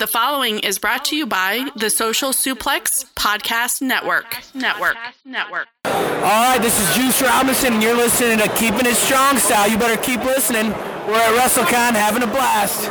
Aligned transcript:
The 0.00 0.08
following 0.08 0.58
is 0.58 0.80
brought 0.80 1.04
to 1.04 1.16
you 1.16 1.24
by 1.24 1.70
the 1.76 1.88
Social 1.88 2.30
Suplex 2.30 3.04
Podcast 3.14 3.80
Network. 3.80 4.38
Network. 4.52 4.96
Network. 5.24 5.68
All 5.84 5.92
right, 5.92 6.58
this 6.60 6.80
is 6.80 6.96
Juice 6.96 7.22
Robinson, 7.22 7.74
and 7.74 7.82
you're 7.82 7.94
listening 7.94 8.38
to 8.38 8.48
Keeping 8.56 8.86
It 8.86 8.96
Strong 8.96 9.38
Style. 9.38 9.70
You 9.70 9.78
better 9.78 10.02
keep 10.02 10.24
listening. 10.24 10.72
We're 11.06 11.14
at 11.14 11.38
WrestleCon 11.38 11.92
having 11.92 12.24
a 12.24 12.26
blast. 12.26 12.90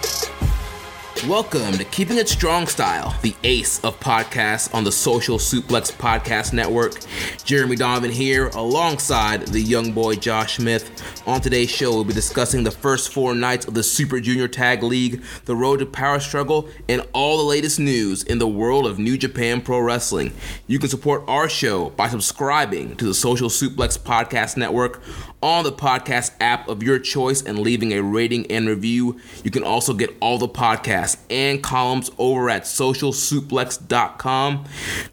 Welcome 1.27 1.73
to 1.73 1.83
Keeping 1.83 2.17
It 2.17 2.27
Strong 2.27 2.65
Style, 2.65 3.15
the 3.21 3.35
ace 3.43 3.79
of 3.83 3.99
podcasts 3.99 4.73
on 4.73 4.83
the 4.83 4.91
Social 4.91 5.37
Suplex 5.37 5.91
Podcast 5.91 6.51
Network. 6.51 6.95
Jeremy 7.43 7.75
Donovan 7.75 8.09
here, 8.09 8.47
alongside 8.47 9.45
the 9.45 9.59
young 9.59 9.91
boy 9.91 10.15
Josh 10.15 10.55
Smith. 10.57 10.89
On 11.27 11.39
today's 11.39 11.69
show, 11.69 11.91
we'll 11.91 12.03
be 12.03 12.13
discussing 12.13 12.63
the 12.63 12.71
first 12.71 13.13
four 13.13 13.35
nights 13.35 13.67
of 13.67 13.75
the 13.75 13.83
Super 13.83 14.19
Junior 14.19 14.47
Tag 14.47 14.81
League, 14.81 15.21
the 15.45 15.55
road 15.55 15.77
to 15.77 15.85
power 15.85 16.19
struggle, 16.19 16.67
and 16.89 17.05
all 17.13 17.37
the 17.37 17.43
latest 17.43 17.79
news 17.79 18.23
in 18.23 18.39
the 18.39 18.47
world 18.47 18.87
of 18.87 18.97
New 18.97 19.15
Japan 19.15 19.61
Pro 19.61 19.79
Wrestling. 19.79 20.33
You 20.65 20.79
can 20.79 20.89
support 20.89 21.23
our 21.27 21.47
show 21.47 21.91
by 21.91 22.09
subscribing 22.09 22.95
to 22.95 23.05
the 23.05 23.13
Social 23.13 23.49
Suplex 23.49 23.99
Podcast 23.99 24.57
Network 24.57 25.03
on 25.43 25.63
the 25.63 25.71
podcast 25.71 26.31
app 26.39 26.67
of 26.67 26.83
your 26.83 26.99
choice 26.99 27.41
and 27.43 27.59
leaving 27.59 27.93
a 27.93 28.01
rating 28.01 28.49
and 28.51 28.67
review. 28.67 29.19
You 29.43 29.51
can 29.51 29.63
also 29.63 29.93
get 29.93 30.15
all 30.19 30.37
the 30.37 30.47
podcasts 30.47 31.10
and 31.29 31.63
columns 31.63 32.11
over 32.17 32.49
at 32.49 32.63
socialsuplex.com. 32.63 34.65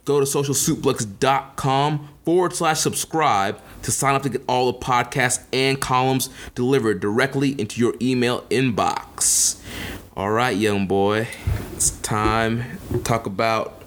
Go 0.05 0.21
to 0.21 0.27
socialsuplex.com 0.27 2.09
forward 2.25 2.55
slash 2.55 2.81
subscribe 2.81 3.61
to 3.83 3.91
sign 3.91 4.15
up 4.15 4.23
to 4.23 4.29
get 4.29 4.43
all 4.49 4.71
the 4.71 4.79
podcasts 4.79 5.43
and 5.53 5.81
columns 5.81 6.29
delivered 6.55 7.01
directly 7.01 7.59
into 7.61 7.81
your 7.81 7.95
email 8.03 8.43
inbox. 8.51 9.61
All 10.17 10.31
right, 10.31 10.57
young 10.57 10.87
boy, 10.87 11.29
it's 11.75 11.91
time 11.91 12.79
to 12.91 12.99
talk 12.99 13.27
about 13.27 13.83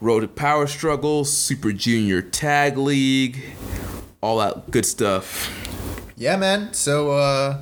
Road 0.00 0.20
to 0.20 0.28
Power 0.28 0.66
Struggle, 0.66 1.24
Super 1.24 1.72
Junior 1.72 2.20
Tag 2.20 2.76
League, 2.76 3.54
all 4.20 4.38
that 4.38 4.70
good 4.72 4.84
stuff. 4.84 5.56
Yeah, 6.16 6.36
man. 6.36 6.74
So, 6.74 7.12
uh, 7.12 7.58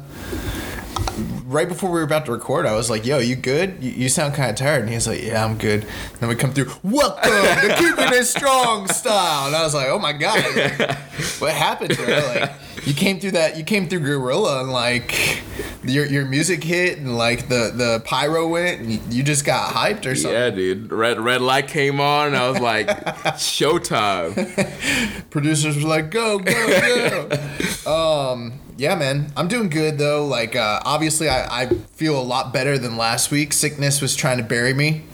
right 1.45 1.69
before 1.69 1.91
we 1.91 1.99
were 1.99 2.05
about 2.05 2.27
to 2.27 2.33
record, 2.33 2.67
I 2.67 2.75
was 2.75 2.91
like, 2.91 3.05
"Yo, 3.05 3.19
you 3.19 3.37
good? 3.37 3.83
You, 3.83 3.91
you 3.91 4.09
sound 4.09 4.35
kind 4.35 4.51
of 4.51 4.57
tired." 4.57 4.83
And 4.83 4.91
he's 4.91 5.07
like, 5.07 5.23
"Yeah, 5.23 5.45
I'm 5.45 5.59
good." 5.59 5.87
then 6.19 6.29
we 6.29 6.35
come 6.35 6.53
through, 6.53 6.71
"Welcome 6.83 7.31
to 7.31 7.75
keeping 7.79 8.13
it 8.19 8.25
strong 8.25 8.89
style," 8.89 9.47
and 9.47 9.57
I 9.57 9.63
was 9.63 9.75
like, 9.75 9.89
"Oh 9.89 9.99
my 9.99 10.13
god, 10.13 10.45
like, 10.57 10.79
what 11.41 11.53
happened, 11.53 11.97
bro? 11.97 12.07
Like, 12.07 12.53
you 12.85 12.95
came 12.95 13.21
through 13.21 13.33
that, 13.33 13.57
you 13.57 13.65
came 13.65 13.89
through 13.89 14.01
Gorilla, 14.01 14.61
and 14.61 14.73
like, 14.73 15.43
your 15.83 16.07
your 16.07 16.25
music 16.27 16.63
hit, 16.63 16.99
and 16.99 17.17
like 17.17 17.49
the 17.49 17.73
the 17.75 18.03
pyro 18.05 18.49
went, 18.49 18.81
and 18.81 18.93
you, 18.93 19.01
you 19.11 19.23
just 19.23 19.45
got 19.45 19.73
hyped 19.73 20.07
or 20.07 20.15
something." 20.15 20.33
Yeah, 20.33 20.51
dude. 20.51 20.93
Red 20.93 21.21
red 21.21 21.41
light 21.41 21.69
came 21.69 22.01
on, 22.01 22.29
and 22.29 22.37
I 22.37 22.49
was 22.49 22.61
like, 22.61 22.89
"Showtime!" 23.37 25.31
Producers 25.31 25.83
were 25.83 25.89
like, 25.89 26.11
"Go, 26.11 26.39
go, 26.39 27.29
go!" 27.85 28.33
um, 28.33 28.61
yeah, 28.81 28.95
man, 28.95 29.31
I'm 29.37 29.47
doing 29.47 29.69
good 29.69 29.99
though. 29.99 30.25
Like, 30.25 30.57
uh, 30.57 30.81
obviously, 30.87 31.29
I, 31.29 31.65
I 31.65 31.67
feel 31.67 32.19
a 32.19 32.25
lot 32.25 32.51
better 32.51 32.79
than 32.79 32.97
last 32.97 33.31
week. 33.31 33.53
Sickness 33.53 34.01
was 34.01 34.17
trying 34.17 34.39
to 34.39 34.43
bury 34.43 34.73
me. 34.73 35.05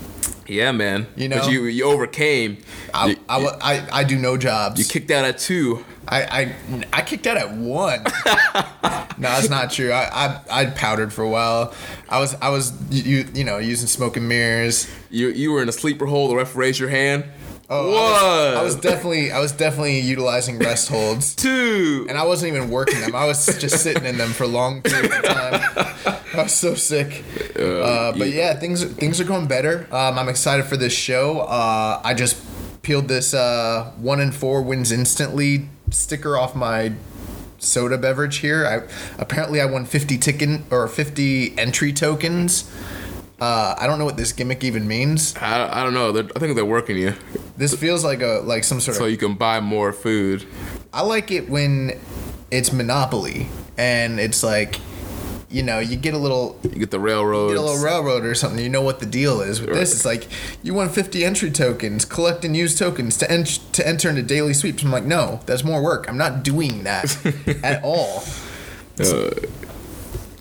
Yeah, 0.46 0.70
man. 0.70 1.08
You 1.16 1.28
know, 1.28 1.40
but 1.40 1.50
you 1.50 1.64
you 1.64 1.84
overcame. 1.84 2.58
I, 2.94 3.06
you, 3.08 3.16
I, 3.28 3.44
I, 3.60 3.88
I 3.92 4.04
do 4.04 4.18
no 4.18 4.36
jobs. 4.36 4.78
you 4.78 4.84
kicked 4.84 5.10
out 5.10 5.24
at 5.24 5.38
two. 5.38 5.84
I, 6.06 6.22
I, 6.22 6.54
I 6.92 7.02
kicked 7.02 7.26
out 7.26 7.36
at 7.36 7.50
one. 7.50 8.04
no, 8.24 9.02
that's 9.18 9.50
not 9.50 9.72
true. 9.72 9.90
I, 9.90 10.04
I, 10.12 10.40
I 10.48 10.66
powdered 10.66 11.12
for 11.12 11.22
a 11.22 11.28
while. 11.28 11.74
I 12.08 12.20
was 12.20 12.36
I 12.36 12.50
was 12.50 12.72
you 12.90 13.28
you 13.34 13.42
know 13.42 13.58
using 13.58 13.88
smoke 13.88 14.16
and 14.16 14.28
mirrors. 14.28 14.88
You 15.10 15.30
you 15.30 15.50
were 15.50 15.60
in 15.60 15.68
a 15.68 15.72
sleeper 15.72 16.06
hold. 16.06 16.30
The 16.30 16.36
ref 16.36 16.54
raised 16.54 16.78
your 16.78 16.90
hand. 16.90 17.24
Oh? 17.68 17.88
I 17.88 17.92
was, 17.92 18.56
I 18.56 18.62
was 18.62 18.74
definitely 18.76 19.32
I 19.32 19.40
was 19.40 19.52
definitely 19.52 20.00
utilizing 20.00 20.58
rest 20.58 20.88
holds. 20.88 21.34
two. 21.46 22.06
and 22.08 22.16
I 22.16 22.24
wasn't 22.24 22.54
even 22.54 22.70
working 22.70 23.00
them. 23.00 23.14
I 23.14 23.26
was 23.26 23.46
just 23.58 23.82
sitting 23.82 24.04
in 24.04 24.18
them 24.18 24.30
for 24.30 24.46
long 24.46 24.82
periods 24.82 25.14
of 25.14 25.24
time. 25.24 25.60
I 26.34 26.42
was 26.42 26.52
so 26.52 26.74
sick. 26.74 27.24
Uh, 27.58 28.12
but 28.16 28.30
yeah, 28.30 28.54
things 28.54 28.84
things 28.84 29.20
are 29.20 29.24
going 29.24 29.46
better. 29.46 29.88
Um, 29.90 30.18
I'm 30.18 30.28
excited 30.28 30.66
for 30.66 30.76
this 30.76 30.92
show. 30.92 31.40
Uh, 31.40 32.00
I 32.04 32.14
just 32.14 32.42
peeled 32.82 33.08
this 33.08 33.34
uh, 33.34 33.92
one 33.96 34.20
and 34.20 34.34
four 34.34 34.62
wins 34.62 34.92
instantly 34.92 35.68
sticker 35.90 36.36
off 36.36 36.54
my 36.54 36.92
soda 37.58 37.98
beverage 37.98 38.38
here. 38.38 38.66
I 38.66 39.20
apparently 39.20 39.60
I 39.60 39.66
won 39.66 39.86
50 39.86 40.18
ticket 40.18 40.60
or 40.70 40.86
50 40.86 41.58
entry 41.58 41.92
tokens. 41.92 42.70
Uh, 43.38 43.74
I 43.78 43.86
don't 43.86 43.98
know 43.98 44.04
what 44.06 44.16
this 44.16 44.32
gimmick 44.32 44.64
even 44.64 44.88
means. 44.88 45.36
I, 45.36 45.80
I 45.80 45.84
don't 45.84 45.92
know. 45.94 46.10
They're, 46.12 46.24
I 46.34 46.38
think 46.38 46.54
they're 46.56 46.64
working 46.64 46.96
you 46.96 47.12
This 47.56 47.74
feels 47.74 48.02
like 48.02 48.22
a 48.22 48.40
like 48.44 48.64
some 48.64 48.80
sort 48.80 48.96
so 48.96 49.02
of. 49.02 49.04
So 49.04 49.10
you 49.10 49.18
can 49.18 49.34
buy 49.34 49.60
more 49.60 49.92
food. 49.92 50.46
I 50.92 51.02
like 51.02 51.30
it 51.30 51.48
when 51.48 51.98
it's 52.50 52.72
Monopoly 52.72 53.48
and 53.76 54.18
it's 54.18 54.42
like, 54.42 54.80
you 55.50 55.62
know, 55.62 55.78
you 55.80 55.96
get 55.96 56.14
a 56.14 56.18
little 56.18 56.58
You 56.62 56.70
get 56.70 56.90
the 56.90 56.98
railroad. 56.98 57.48
get 57.48 57.58
a 57.58 57.60
little 57.60 57.84
railroad 57.84 58.24
or 58.24 58.34
something. 58.34 58.62
You 58.62 58.70
know 58.70 58.80
what 58.82 59.00
the 59.00 59.06
deal 59.06 59.42
is 59.42 59.60
with 59.60 59.74
this. 59.74 59.92
It's 59.92 60.06
like 60.06 60.28
you 60.62 60.72
won 60.72 60.88
50 60.88 61.22
entry 61.22 61.50
tokens, 61.50 62.06
collect 62.06 62.42
and 62.44 62.56
use 62.56 62.78
tokens 62.78 63.18
to 63.18 63.30
ent- 63.30 63.60
to 63.74 63.86
enter 63.86 64.08
into 64.08 64.22
daily 64.22 64.54
sweeps. 64.54 64.82
I'm 64.82 64.90
like, 64.90 65.04
no, 65.04 65.40
that's 65.44 65.62
more 65.62 65.82
work. 65.82 66.08
I'm 66.08 66.16
not 66.18 66.42
doing 66.42 66.84
that 66.84 67.14
at 67.62 67.84
all. 67.84 68.24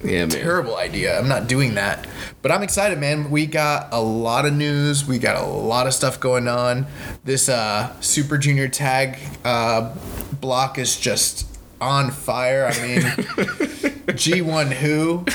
yeah, 0.03 0.25
man. 0.25 0.29
Terrible 0.29 0.77
idea. 0.77 1.19
I'm 1.19 1.27
not 1.27 1.47
doing 1.47 1.75
that. 1.75 2.07
But 2.45 2.51
I'm 2.51 2.61
excited, 2.61 2.99
man. 2.99 3.31
We 3.31 3.47
got 3.47 3.87
a 3.91 3.99
lot 3.99 4.45
of 4.45 4.53
news. 4.53 5.03
We 5.03 5.17
got 5.17 5.35
a 5.35 5.43
lot 5.47 5.87
of 5.87 5.95
stuff 5.95 6.19
going 6.19 6.47
on. 6.47 6.85
This 7.23 7.49
uh, 7.49 7.99
Super 8.01 8.37
Junior 8.37 8.67
Tag 8.67 9.17
uh, 9.43 9.95
block 10.41 10.77
is 10.77 10.95
just 10.95 11.47
on 11.81 12.11
fire. 12.11 12.67
I 12.71 12.79
mean, 12.85 13.01
G1 13.01 14.73
who? 14.73 15.25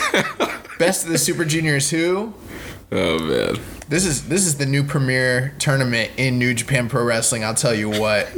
Best 0.79 1.05
of 1.05 1.11
the 1.11 1.19
Super 1.19 1.45
Juniors 1.45 1.91
who? 1.91 2.33
Oh 2.93 3.19
man. 3.19 3.57
This 3.89 4.07
is 4.07 4.29
this 4.29 4.47
is 4.47 4.59
the 4.59 4.67
new 4.67 4.85
premier 4.85 5.53
tournament 5.59 6.13
in 6.17 6.39
New 6.39 6.55
Japan 6.55 6.89
Pro 6.89 7.03
Wrestling. 7.03 7.43
I'll 7.43 7.55
tell 7.55 7.75
you 7.75 7.91
what. 7.91 8.33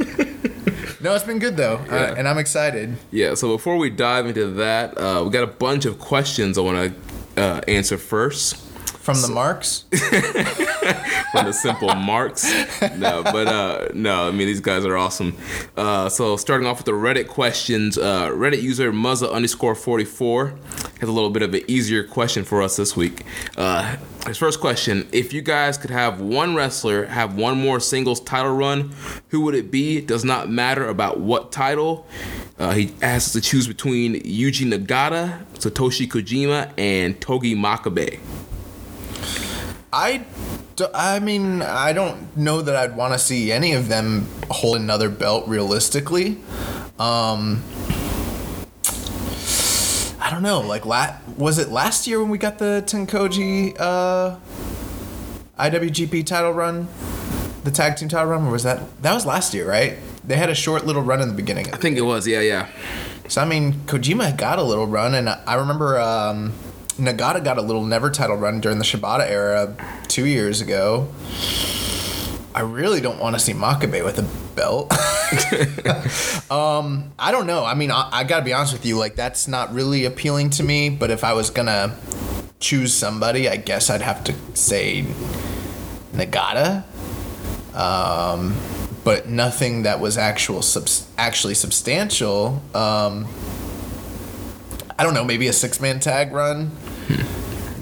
no, 0.99 1.13
it's 1.13 1.23
been 1.23 1.37
good 1.37 1.57
though, 1.57 1.75
uh, 1.91 2.15
and 2.17 2.27
I'm 2.27 2.39
excited. 2.39 2.97
Yeah. 3.11 3.35
So 3.35 3.55
before 3.55 3.77
we 3.77 3.91
dive 3.91 4.25
into 4.25 4.47
that, 4.53 4.97
uh, 4.97 5.21
we 5.23 5.29
got 5.29 5.43
a 5.43 5.53
bunch 5.53 5.85
of 5.85 5.99
questions 5.99 6.57
I 6.57 6.61
want 6.61 6.91
to 6.91 7.12
uh, 7.37 7.61
answer 7.67 7.97
first. 7.97 8.57
From 9.03 9.21
the 9.21 9.27
marks, 9.27 9.83
from 9.91 11.45
the 11.45 11.51
simple 11.51 11.93
marks. 11.93 12.49
No, 12.95 13.21
but 13.21 13.47
uh, 13.47 13.89
no, 13.93 14.29
I 14.29 14.31
mean 14.31 14.47
these 14.47 14.61
guys 14.61 14.85
are 14.85 14.95
awesome. 14.95 15.35
Uh, 15.75 16.07
so 16.07 16.37
starting 16.37 16.65
off 16.65 16.77
with 16.77 16.85
the 16.85 16.93
Reddit 16.93 17.27
questions, 17.27 17.97
uh, 17.97 18.29
Reddit 18.29 18.61
user 18.61 18.93
Muzza 18.93 19.29
underscore 19.29 19.75
forty 19.75 20.05
four 20.05 20.55
has 21.01 21.09
a 21.09 21.11
little 21.11 21.31
bit 21.31 21.41
of 21.41 21.53
an 21.53 21.63
easier 21.67 22.05
question 22.05 22.45
for 22.45 22.61
us 22.61 22.77
this 22.77 22.95
week. 22.95 23.23
Uh, 23.57 23.97
his 24.25 24.37
first 24.37 24.61
question: 24.61 25.05
If 25.11 25.33
you 25.33 25.41
guys 25.41 25.77
could 25.77 25.91
have 25.91 26.21
one 26.21 26.55
wrestler 26.55 27.07
have 27.07 27.35
one 27.35 27.57
more 27.59 27.81
singles 27.81 28.21
title 28.21 28.55
run, 28.55 28.93
who 29.31 29.41
would 29.41 29.53
it 29.53 29.69
be? 29.69 29.99
Does 29.99 30.23
not 30.23 30.49
matter 30.49 30.87
about 30.87 31.19
what 31.19 31.51
title. 31.51 32.07
Uh, 32.57 32.71
he 32.71 32.93
asks 33.01 33.33
to 33.33 33.41
choose 33.41 33.67
between 33.67 34.15
Yuji 34.23 34.71
Nagata, 34.71 35.43
Satoshi 35.55 36.07
Kojima, 36.07 36.71
and 36.77 37.19
Togi 37.19 37.53
Makabe. 37.53 38.21
I, 39.93 40.25
do- 40.75 40.87
I 40.93 41.19
mean, 41.19 41.61
I 41.61 41.93
don't 41.93 42.35
know 42.35 42.61
that 42.61 42.75
I'd 42.75 42.95
want 42.97 43.13
to 43.13 43.19
see 43.19 43.51
any 43.51 43.73
of 43.73 43.87
them 43.89 44.27
hold 44.49 44.77
another 44.77 45.07
belt 45.07 45.47
realistically. 45.47 46.37
Um, 46.99 47.61
I 50.19 50.29
don't 50.31 50.41
know. 50.41 50.61
Like, 50.61 50.85
la- 50.85 51.15
was 51.37 51.59
it 51.59 51.69
last 51.69 52.07
year 52.07 52.19
when 52.19 52.29
we 52.29 52.37
got 52.37 52.57
the 52.57 52.83
Tenkoji 52.87 53.75
uh, 53.79 54.37
IWGP 55.59 56.25
title 56.25 56.51
run, 56.53 56.87
the 57.63 57.71
tag 57.71 57.95
team 57.97 58.09
title 58.09 58.31
run, 58.31 58.45
or 58.47 58.51
was 58.51 58.63
that 58.63 58.81
that 59.03 59.13
was 59.13 59.25
last 59.25 59.53
year, 59.53 59.67
right? 59.69 59.97
They 60.25 60.37
had 60.37 60.49
a 60.49 60.55
short 60.55 60.85
little 60.85 61.01
run 61.01 61.21
in 61.21 61.27
the 61.27 61.33
beginning. 61.35 61.71
I 61.73 61.77
think 61.77 61.97
it 61.97 62.01
was. 62.01 62.25
Yeah, 62.27 62.39
yeah. 62.41 62.67
So 63.27 63.41
I 63.41 63.45
mean, 63.45 63.73
Kojima 63.85 64.35
got 64.37 64.57
a 64.59 64.63
little 64.63 64.87
run, 64.87 65.13
and 65.13 65.29
I 65.29 65.55
remember 65.55 65.99
um, 65.99 66.53
Nagata 67.05 67.43
got 67.43 67.57
a 67.57 67.61
little 67.61 67.83
never 67.83 68.09
title 68.09 68.35
run 68.35 68.61
during 68.61 68.77
the 68.77 68.83
Shibata 68.83 69.29
era 69.29 69.75
two 70.07 70.25
years 70.25 70.61
ago. 70.61 71.09
I 72.55 72.61
really 72.61 73.01
don't 73.01 73.19
want 73.19 73.35
to 73.35 73.39
see 73.39 73.53
Makabe 73.53 74.03
with 74.03 74.19
a 74.19 74.55
belt. 74.55 74.91
um, 76.51 77.11
I 77.17 77.31
don't 77.31 77.47
know. 77.47 77.65
I 77.65 77.73
mean, 77.73 77.91
I, 77.91 78.09
I 78.11 78.23
gotta 78.23 78.45
be 78.45 78.53
honest 78.53 78.73
with 78.73 78.85
you. 78.85 78.97
Like, 78.97 79.15
that's 79.15 79.47
not 79.47 79.73
really 79.73 80.05
appealing 80.05 80.51
to 80.51 80.63
me. 80.63 80.89
But 80.89 81.09
if 81.09 81.23
I 81.23 81.33
was 81.33 81.49
gonna 81.49 81.97
choose 82.59 82.93
somebody, 82.93 83.49
I 83.49 83.57
guess 83.57 83.89
I'd 83.89 84.01
have 84.01 84.23
to 84.25 84.33
say 84.53 85.05
Nagata. 86.13 86.83
Um, 87.73 88.55
but 89.03 89.27
nothing 89.27 89.83
that 89.83 89.99
was 89.99 90.17
actual 90.17 90.61
subs- 90.61 91.07
actually 91.17 91.55
substantial. 91.55 92.61
Um, 92.75 93.27
I 94.97 95.03
don't 95.03 95.15
know. 95.15 95.23
Maybe 95.23 95.47
a 95.47 95.53
six 95.53 95.81
man 95.81 95.99
tag 95.99 96.31
run. 96.31 96.71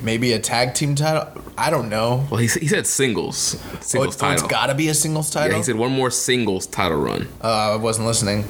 Maybe 0.03 0.33
a 0.33 0.39
tag 0.39 0.73
team 0.73 0.95
title. 0.95 1.27
I 1.57 1.69
don't 1.69 1.89
know. 1.89 2.25
Well, 2.31 2.39
he, 2.39 2.47
he 2.47 2.68
said 2.68 2.88
singles, 2.88 3.56
Oh, 3.56 3.77
singles 3.81 3.81
it's, 3.81 3.97
oh, 3.97 4.06
it's 4.06 4.41
title. 4.41 4.47
gotta 4.47 4.73
be 4.73 4.88
a 4.88 4.94
singles 4.95 5.29
title. 5.29 5.51
yeah, 5.51 5.57
he 5.57 5.63
said 5.63 5.75
one 5.75 5.91
more 5.91 6.09
singles 6.09 6.65
title 6.65 6.97
run. 7.00 7.27
Uh, 7.44 7.73
I 7.73 7.75
wasn't 7.75 8.07
listening. 8.07 8.45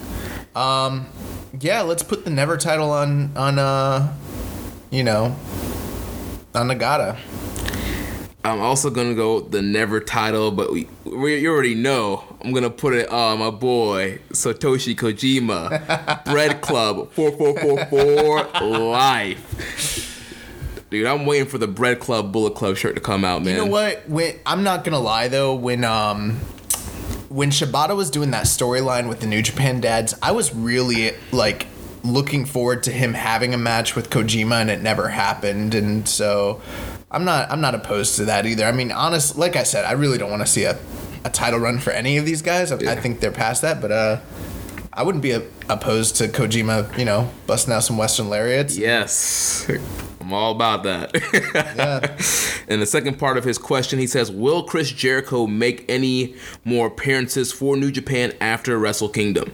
Um, 0.56 1.08
yeah, 1.60 1.82
let's 1.82 2.04
put 2.04 2.24
the 2.24 2.30
never 2.32 2.56
title 2.58 2.90
on 2.92 3.36
on 3.36 3.60
uh, 3.60 4.16
you 4.92 5.04
know, 5.04 5.36
on 6.56 6.68
Nagata. 6.70 7.18
I'm 8.44 8.60
also 8.62 8.90
gonna 8.90 9.14
go 9.14 9.42
the 9.42 9.62
never 9.62 10.00
title, 10.00 10.52
but 10.52 10.72
we, 10.72 10.88
we 11.06 11.38
you 11.40 11.52
already 11.52 11.76
know 11.76 12.24
I'm 12.42 12.54
gonna 12.54 12.70
put 12.70 12.94
it 12.94 13.10
on 13.10 13.40
my 13.40 13.50
boy 13.52 14.20
Satoshi 14.32 14.96
Kojima, 14.96 16.26
Bread 16.32 16.62
Club 16.62 17.12
four 17.12 17.32
four 17.34 17.60
four 17.60 17.86
four 17.86 18.44
life. 18.62 20.08
Dude, 20.92 21.08
I'm 21.08 21.26
waiting 21.26 21.48
for 21.48 21.58
the 21.58 21.70
Bread 21.70 22.02
Club 22.02 22.34
Bullet 22.34 22.54
Club 22.54 22.76
shirt 22.76 22.96
to 22.96 23.02
come 23.02 23.24
out, 23.24 23.44
man. 23.44 23.56
You 23.56 23.62
know 23.62 23.72
what? 23.72 24.10
When 24.10 24.36
I'm 24.46 24.62
not 24.64 24.84
gonna 24.84 25.00
lie 25.00 25.30
though, 25.30 25.56
when 25.56 25.86
um 25.86 26.32
when 27.30 27.50
Shibata 27.50 27.96
was 27.96 28.12
doing 28.12 28.32
that 28.32 28.44
storyline 28.44 29.08
with 29.08 29.22
the 29.22 29.26
New 29.26 29.42
Japan 29.42 29.80
dads, 29.80 30.14
I 30.22 30.34
was 30.34 30.54
really 30.54 31.14
like 31.32 31.68
looking 32.04 32.44
forward 32.44 32.84
to 32.84 32.92
him 32.92 33.14
having 33.14 33.54
a 33.54 33.58
match 33.58 33.96
with 33.96 34.10
Kojima, 34.10 34.60
and 34.60 34.70
it 34.70 34.82
never 34.82 35.08
happened. 35.08 35.76
And 35.76 36.10
so 36.10 36.62
I'm 37.10 37.24
not 37.24 37.50
I'm 37.50 37.62
not 37.62 37.74
opposed 37.74 38.18
to 38.18 38.26
that 38.26 38.46
either. 38.46 38.66
I 38.66 38.74
mean, 38.74 38.92
honest, 38.92 39.38
like 39.38 39.56
I 39.56 39.64
said, 39.64 39.86
I 39.86 39.94
really 39.94 40.18
don't 40.18 40.30
want 40.30 40.42
to 40.42 40.52
see 40.52 40.66
a, 40.66 40.78
a 41.24 41.30
title 41.30 41.62
run 41.62 41.80
for 41.80 41.92
any 41.92 42.18
of 42.18 42.26
these 42.26 42.42
guys. 42.42 42.70
I, 42.70 42.76
I 42.92 42.96
think 42.98 43.22
they're 43.22 43.32
past 43.32 43.62
that, 43.62 43.82
but 43.82 43.92
uh. 43.94 44.20
I 44.94 45.04
wouldn't 45.04 45.22
be 45.22 45.32
a, 45.32 45.42
opposed 45.70 46.18
to 46.18 46.28
Kojima, 46.28 46.98
you 46.98 47.06
know, 47.06 47.32
busting 47.48 47.74
out 47.74 47.84
some 47.84 47.96
Western 47.96 48.28
lariats. 48.30 48.78
Yes. 48.78 49.66
I'm 50.22 50.34
all 50.34 50.52
about 50.52 50.84
that. 50.84 51.12
Yeah. 51.82 52.18
In 52.68 52.80
the 52.80 52.86
second 52.86 53.18
part 53.18 53.38
of 53.38 53.44
his 53.44 53.58
question, 53.58 53.98
he 54.00 54.08
says, 54.08 54.32
Will 54.32 54.64
Chris 54.64 54.92
Jericho 54.92 55.48
make 55.48 55.86
any 55.90 56.36
more 56.64 56.88
appearances 56.88 57.52
for 57.52 57.76
New 57.76 57.92
Japan 57.92 58.34
after 58.40 58.78
Wrestle 58.78 59.10
Kingdom? 59.10 59.52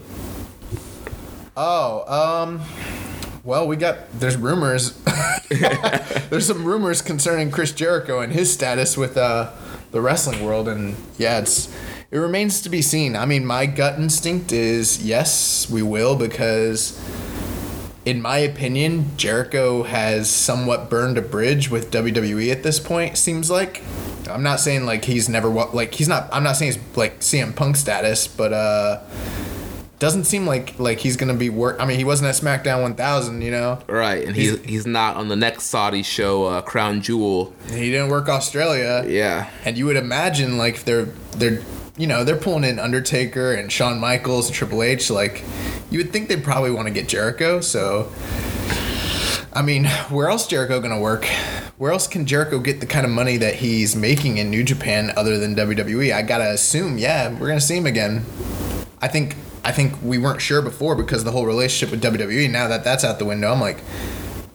Oh, 1.55 2.03
um, 2.07 2.61
well, 3.43 3.67
we 3.67 3.77
got 3.77 4.11
there's 4.19 4.35
rumors. 4.35 4.91
there's 5.49 6.45
some 6.45 6.65
rumors 6.65 7.01
concerning 7.01 7.49
Chris 7.49 7.71
Jericho 7.71 8.19
and 8.19 8.33
his 8.33 8.51
status 8.53 8.97
with 8.97 9.17
uh, 9.17 9.51
the 9.91 10.01
wrestling 10.01 10.43
world, 10.43 10.67
and 10.67 10.95
yeah, 11.17 11.39
it's 11.39 11.73
it 12.11 12.17
remains 12.17 12.61
to 12.61 12.69
be 12.69 12.81
seen. 12.81 13.15
I 13.15 13.25
mean, 13.25 13.45
my 13.45 13.65
gut 13.65 13.97
instinct 13.99 14.51
is 14.51 15.03
yes, 15.03 15.69
we 15.69 15.81
will 15.81 16.15
because. 16.15 16.99
In 18.07 18.21
my 18.21 18.37
opinion, 18.37 19.17
Jericho 19.17 19.83
has 19.83 20.29
somewhat 20.29 20.89
burned 20.89 21.17
a 21.17 21.21
bridge 21.21 21.69
with 21.69 21.91
WWE 21.91 22.49
at 22.53 22.63
this 22.63 22.79
point. 22.79 23.17
Seems 23.17 23.51
like. 23.51 23.83
I'm 24.29 24.43
not 24.43 24.61
saying 24.61 24.85
like 24.85 25.03
he's 25.03 25.27
never 25.27 25.49
like 25.49 25.93
he's 25.93 26.07
not. 26.07 26.29
I'm 26.31 26.41
not 26.41 26.53
saying 26.53 26.71
he's 26.71 26.97
like 26.97 27.19
CM 27.19 27.53
Punk 27.53 27.75
status, 27.75 28.25
but 28.25 28.53
uh, 28.53 29.01
doesn't 29.99 30.23
seem 30.23 30.45
like 30.45 30.79
like 30.79 30.99
he's 30.99 31.17
gonna 31.17 31.33
be 31.33 31.49
work. 31.49 31.81
I 31.81 31.85
mean, 31.85 31.97
he 31.97 32.05
wasn't 32.05 32.29
at 32.29 32.35
SmackDown 32.35 32.81
1000, 32.81 33.41
you 33.41 33.51
know. 33.51 33.79
Right, 33.87 34.25
and 34.25 34.37
he's 34.37 34.63
he's 34.63 34.87
not 34.87 35.17
on 35.17 35.27
the 35.27 35.35
next 35.35 35.63
Saudi 35.63 36.01
show, 36.01 36.45
uh, 36.45 36.61
Crown 36.61 37.01
Jewel. 37.01 37.53
He 37.69 37.91
didn't 37.91 38.07
work 38.07 38.29
Australia, 38.29 39.03
Yeah, 39.05 39.49
and 39.65 39.77
you 39.77 39.85
would 39.85 39.97
imagine 39.97 40.57
like 40.57 40.75
if 40.75 40.85
they're 40.85 41.09
they're 41.35 41.61
you 41.97 42.07
know 42.07 42.23
they're 42.23 42.37
pulling 42.37 42.63
in 42.63 42.79
Undertaker 42.79 43.53
and 43.53 43.71
Shawn 43.71 43.99
Michaels 43.99 44.47
and 44.47 44.55
Triple 44.55 44.83
H. 44.83 45.09
Like 45.09 45.43
you 45.89 45.99
would 45.99 46.11
think 46.11 46.29
they'd 46.29 46.43
probably 46.43 46.71
want 46.71 46.87
to 46.87 46.93
get 46.93 47.07
Jericho. 47.07 47.59
So, 47.61 48.11
I 49.51 49.61
mean, 49.61 49.85
where 50.09 50.29
else 50.29 50.47
Jericho 50.47 50.79
gonna 50.79 50.99
work? 50.99 51.25
Where 51.77 51.91
else 51.91 52.07
can 52.07 52.25
Jericho 52.25 52.59
get 52.59 52.79
the 52.79 52.85
kind 52.85 53.05
of 53.05 53.11
money 53.11 53.37
that 53.37 53.55
he's 53.55 53.95
making 53.95 54.37
in 54.37 54.49
New 54.49 54.63
Japan 54.63 55.11
other 55.15 55.37
than 55.37 55.55
WWE? 55.55 56.13
I 56.13 56.21
gotta 56.21 56.51
assume, 56.51 56.97
yeah, 56.97 57.29
we're 57.37 57.47
gonna 57.47 57.59
see 57.59 57.77
him 57.77 57.85
again. 57.85 58.25
I 59.01 59.07
think 59.07 59.35
I 59.63 59.71
think 59.71 59.93
we 60.01 60.17
weren't 60.17 60.41
sure 60.41 60.61
before 60.61 60.95
because 60.95 61.23
the 61.23 61.31
whole 61.31 61.45
relationship 61.45 61.91
with 61.91 62.01
WWE. 62.01 62.49
Now 62.49 62.67
that 62.67 62.83
that's 62.83 63.03
out 63.03 63.19
the 63.19 63.25
window, 63.25 63.51
I'm 63.51 63.59
like, 63.59 63.79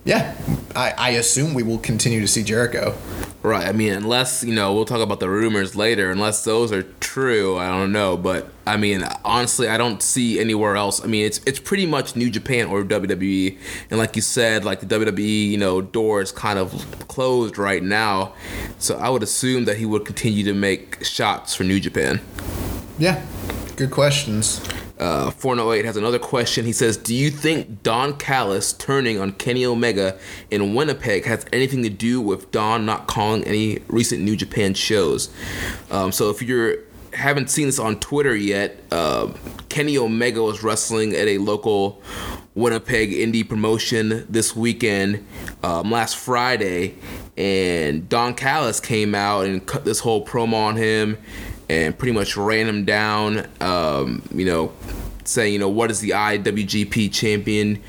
yeah, 0.05 0.35
I, 0.75 0.95
I 0.99 1.11
assume 1.11 1.55
we 1.55 1.63
will 1.63 1.79
continue 1.79 2.21
to 2.21 2.27
see 2.27 2.43
Jericho. 2.43 2.97
right. 3.43 3.67
I 3.67 3.73
mean, 3.73 3.93
unless 3.93 4.43
you 4.43 4.55
know, 4.55 4.75
we'll 4.75 4.85
talk 4.85 5.01
about 5.01 5.21
the 5.21 5.29
rumors 5.29 5.77
later. 5.77 6.11
Unless 6.11 6.45
those 6.45 6.73
are 6.73 6.83
true, 6.99 7.57
I 7.57 7.69
don't 7.69 7.93
know. 7.93 8.17
But 8.17 8.51
I 8.67 8.77
mean, 8.77 9.05
honestly, 9.25 9.69
I 9.69 9.77
don't 9.77 10.03
see 10.03 10.41
anywhere 10.41 10.77
else. 10.77 11.03
I 11.05 11.07
mean, 11.07 11.25
it's 11.25 11.41
it's 11.47 11.61
pretty 11.61 11.87
much 11.87 12.17
New 12.17 12.31
Japan 12.31 12.67
or 12.67 12.83
WWE, 12.83 13.57
and 13.91 13.99
like 13.99 14.17
you 14.17 14.23
said, 14.23 14.65
like 14.65 14.81
the 14.81 14.87
WWE, 14.87 15.49
you 15.51 15.59
know, 15.59 15.81
door 15.81 16.21
is 16.21 16.33
kind 16.33 16.59
of 16.59 16.73
closed 17.07 17.57
right 17.57 17.83
now. 17.83 18.35
So 18.79 18.97
I 18.99 19.09
would 19.09 19.23
assume 19.23 19.67
that 19.67 19.77
he 19.77 19.87
would 19.87 20.05
continue 20.05 20.43
to 20.45 20.55
make 20.55 21.05
shots 21.05 21.55
for 21.55 21.63
New 21.63 21.79
Japan. 21.79 22.21
Yeah, 22.99 23.25
good 23.77 23.93
questions. 23.93 24.61
Uh, 25.03 25.33
408 25.33 25.85
has 25.85 25.97
another 25.97 26.21
question. 26.21 26.65
He 26.65 26.73
says, 26.73 26.97
"Do 26.97 27.13
you 27.13 27.31
think 27.31 27.83
Don 27.83 28.17
Callis 28.19 28.73
turning 28.73 29.19
on 29.19 29.33
Kenny 29.33 29.67
Omega 29.67 30.17
in 30.49 30.75
Winnipeg 30.77 31.25
has 31.25 31.45
anything 31.53 31.83
to 31.83 31.91
do 31.91 32.21
with 32.21 32.53
Don 32.53 32.87
not 32.87 33.09
calling 33.09 33.43
any 33.43 33.81
recent 33.89 34.23
New 34.23 34.37
Japan 34.37 34.75
shows?" 34.75 35.29
Um, 35.91 36.13
so 36.13 36.31
if 36.31 36.41
you're 36.41 36.77
haven't 37.15 37.51
seen 37.51 37.67
this 37.67 37.81
on 37.81 37.99
Twitter 37.99 38.37
yet, 38.37 38.79
uh, 38.93 39.33
Kenny 39.69 39.99
Omega 39.99 40.41
was 40.41 40.63
wrestling 40.63 41.17
at 41.17 41.27
a 41.27 41.39
local 41.39 42.01
Winnipeg 42.55 43.11
indie 43.11 43.47
promotion 43.47 44.25
this 44.31 44.55
weekend, 44.55 45.27
um, 45.65 45.91
last 45.91 46.17
Friday, 46.17 46.95
and 47.37 48.09
Don 48.09 48.35
Callis 48.35 48.79
came 48.79 49.17
out 49.17 49.47
and 49.47 49.67
cut 49.67 49.85
this 49.85 49.99
whole 49.99 50.25
promo 50.25 50.55
on 50.55 50.77
him 50.77 51.19
and 51.73 51.97
pretty 51.97 52.13
much 52.13 52.37
ran 52.37 52.67
him 52.67 52.85
down. 52.85 53.47
Um, 53.61 54.23
you 54.35 54.45
know, 54.45 54.73
saying, 55.29 55.53
you 55.53 55.59
know, 55.59 55.69
what 55.69 55.91
is 55.91 56.01
the 56.01 56.11
IWGP 56.11 57.13
champion 57.13 57.83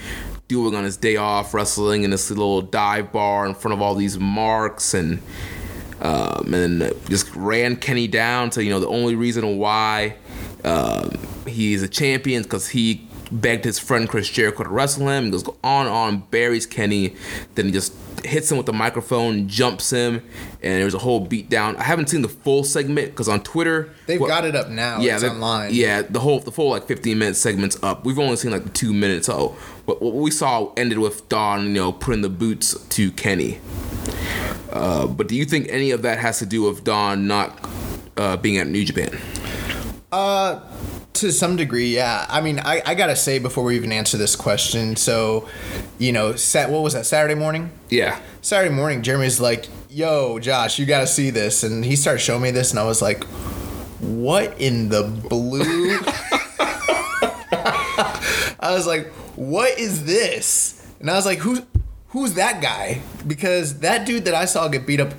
doing 0.48 0.76
on 0.76 0.84
his 0.84 0.98
day 0.98 1.16
off, 1.16 1.54
wrestling 1.54 2.04
in 2.04 2.12
this 2.12 2.30
little 2.30 2.62
dive 2.62 3.12
bar 3.12 3.46
in 3.46 3.56
front 3.56 3.74
of 3.74 3.82
all 3.82 3.96
these 3.96 4.20
marks 4.20 4.94
and. 4.94 5.22
Um, 6.02 6.54
and 6.54 6.92
just 7.08 7.34
ran 7.34 7.78
Kenny 7.78 8.08
down 8.08 8.50
to 8.50 8.64
you 8.64 8.72
know 8.72 8.82
the 8.82 8.90
only 8.90 9.16
reason 9.16 9.58
why 9.58 10.18
um, 10.66 11.12
he's 11.48 11.82
a 11.82 11.88
champion 11.88 12.44
because 12.44 12.68
he 12.68 13.08
begged 13.42 13.66
his 13.66 13.80
friend 13.80 14.08
Chris 14.08 14.30
Jericho 14.30 14.64
to 14.64 14.70
wrestle 14.70 15.10
him. 15.10 15.26
He 15.26 15.32
goes 15.32 15.44
on 15.64 15.88
and 15.88 15.96
on, 15.96 16.20
buries 16.32 16.66
Kenny, 16.66 17.16
then 17.56 17.66
he 17.66 17.72
just 17.72 17.94
hits 18.24 18.50
him 18.50 18.58
with 18.58 18.66
the 18.68 18.74
microphone, 18.74 19.50
jumps 19.50 19.90
him, 19.92 20.16
and 20.62 20.82
there's 20.82 20.94
a 20.94 21.00
whole 21.00 21.20
beat 21.20 21.50
down. 21.50 21.76
I 21.76 21.84
haven't 21.84 22.08
seen 22.10 22.22
the 22.22 22.30
full 22.30 22.64
segment 22.64 23.10
because 23.12 23.28
on 23.28 23.42
Twitter 23.44 23.90
They've 24.06 24.20
what- 24.22 24.28
got 24.30 24.46
it 24.46 24.56
up 24.56 24.70
now. 24.70 25.00
yeah, 25.02 25.16
it's 25.16 25.24
online. 25.26 25.74
Yeah, 25.74 26.04
the 26.04 26.20
whole 26.22 26.40
the 26.40 26.52
full 26.52 26.70
like 26.70 26.88
15 26.88 27.18
minute 27.18 27.36
segments 27.36 27.78
up. 27.84 28.06
We've 28.06 28.20
only 28.20 28.36
seen 28.38 28.52
like 28.52 28.64
the 28.64 28.70
two 28.70 28.94
minutes. 28.94 29.26
So 29.28 29.58
what, 29.86 30.02
what 30.02 30.14
we 30.14 30.32
saw 30.32 30.72
ended 30.78 31.00
with 31.00 31.28
Don, 31.28 31.64
you 31.68 31.74
know, 31.74 31.92
putting 31.92 32.22
the 32.22 32.30
boots 32.30 32.82
to 32.90 33.12
Kenny. 33.12 33.60
Uh, 34.72 35.06
but 35.08 35.28
do 35.28 35.36
you 35.36 35.46
think 35.46 35.68
any 35.70 35.92
of 35.92 36.02
that 36.04 36.18
has 36.20 36.40
to 36.40 36.46
do 36.46 36.64
with 36.64 36.84
Don 36.84 37.28
not 37.28 37.70
uh, 38.18 38.38
being 38.38 38.58
at 38.58 38.68
New 38.68 38.86
Japan? 38.86 39.20
To 41.14 41.32
some 41.32 41.56
degree, 41.56 41.94
yeah. 41.94 42.26
I 42.28 42.42
mean, 42.42 42.60
I, 42.60 42.82
I 42.86 42.96
gotta 42.96 43.16
say 43.16 43.38
before 43.40 43.64
we 43.64 43.76
even 43.76 43.92
answer 43.92 44.18
this 44.18 44.36
question, 44.36 44.96
so, 44.96 45.48
you 46.00 46.12
know, 46.12 46.36
sat, 46.36 46.70
what 46.72 46.82
was 46.82 46.94
that, 46.94 47.06
Saturday 47.06 47.36
morning? 47.36 47.72
Yeah. 47.90 48.20
Saturday 48.42 48.74
morning, 48.74 49.04
Jeremy's 49.04 49.40
like, 49.40 49.68
yo, 49.90 50.40
Josh, 50.40 50.80
you 50.80 50.86
gotta 50.86 51.08
see 51.08 51.30
this. 51.30 51.64
And 51.64 51.86
he 51.86 51.96
started 51.96 52.20
showing 52.20 52.42
me 52.42 52.52
this, 52.52 52.72
and 52.72 52.80
I 52.80 52.84
was 52.86 53.02
like, 53.02 53.24
what 54.00 54.60
in 54.60 54.90
the 54.90 55.04
blue? 55.04 56.00
I 58.60 58.72
was 58.74 58.88
like, 58.88 59.08
what 59.36 59.78
is 59.78 60.06
this? 60.06 60.86
And 61.00 61.10
I 61.10 61.16
was 61.16 61.26
like, 61.26 61.40
who 61.40 61.60
who's 62.10 62.34
that 62.34 62.62
guy? 62.62 63.02
Because 63.26 63.80
that 63.80 64.06
dude 64.06 64.26
that 64.26 64.34
I 64.34 64.46
saw 64.46 64.68
get 64.68 64.86
beat 64.88 65.00
up, 65.00 65.14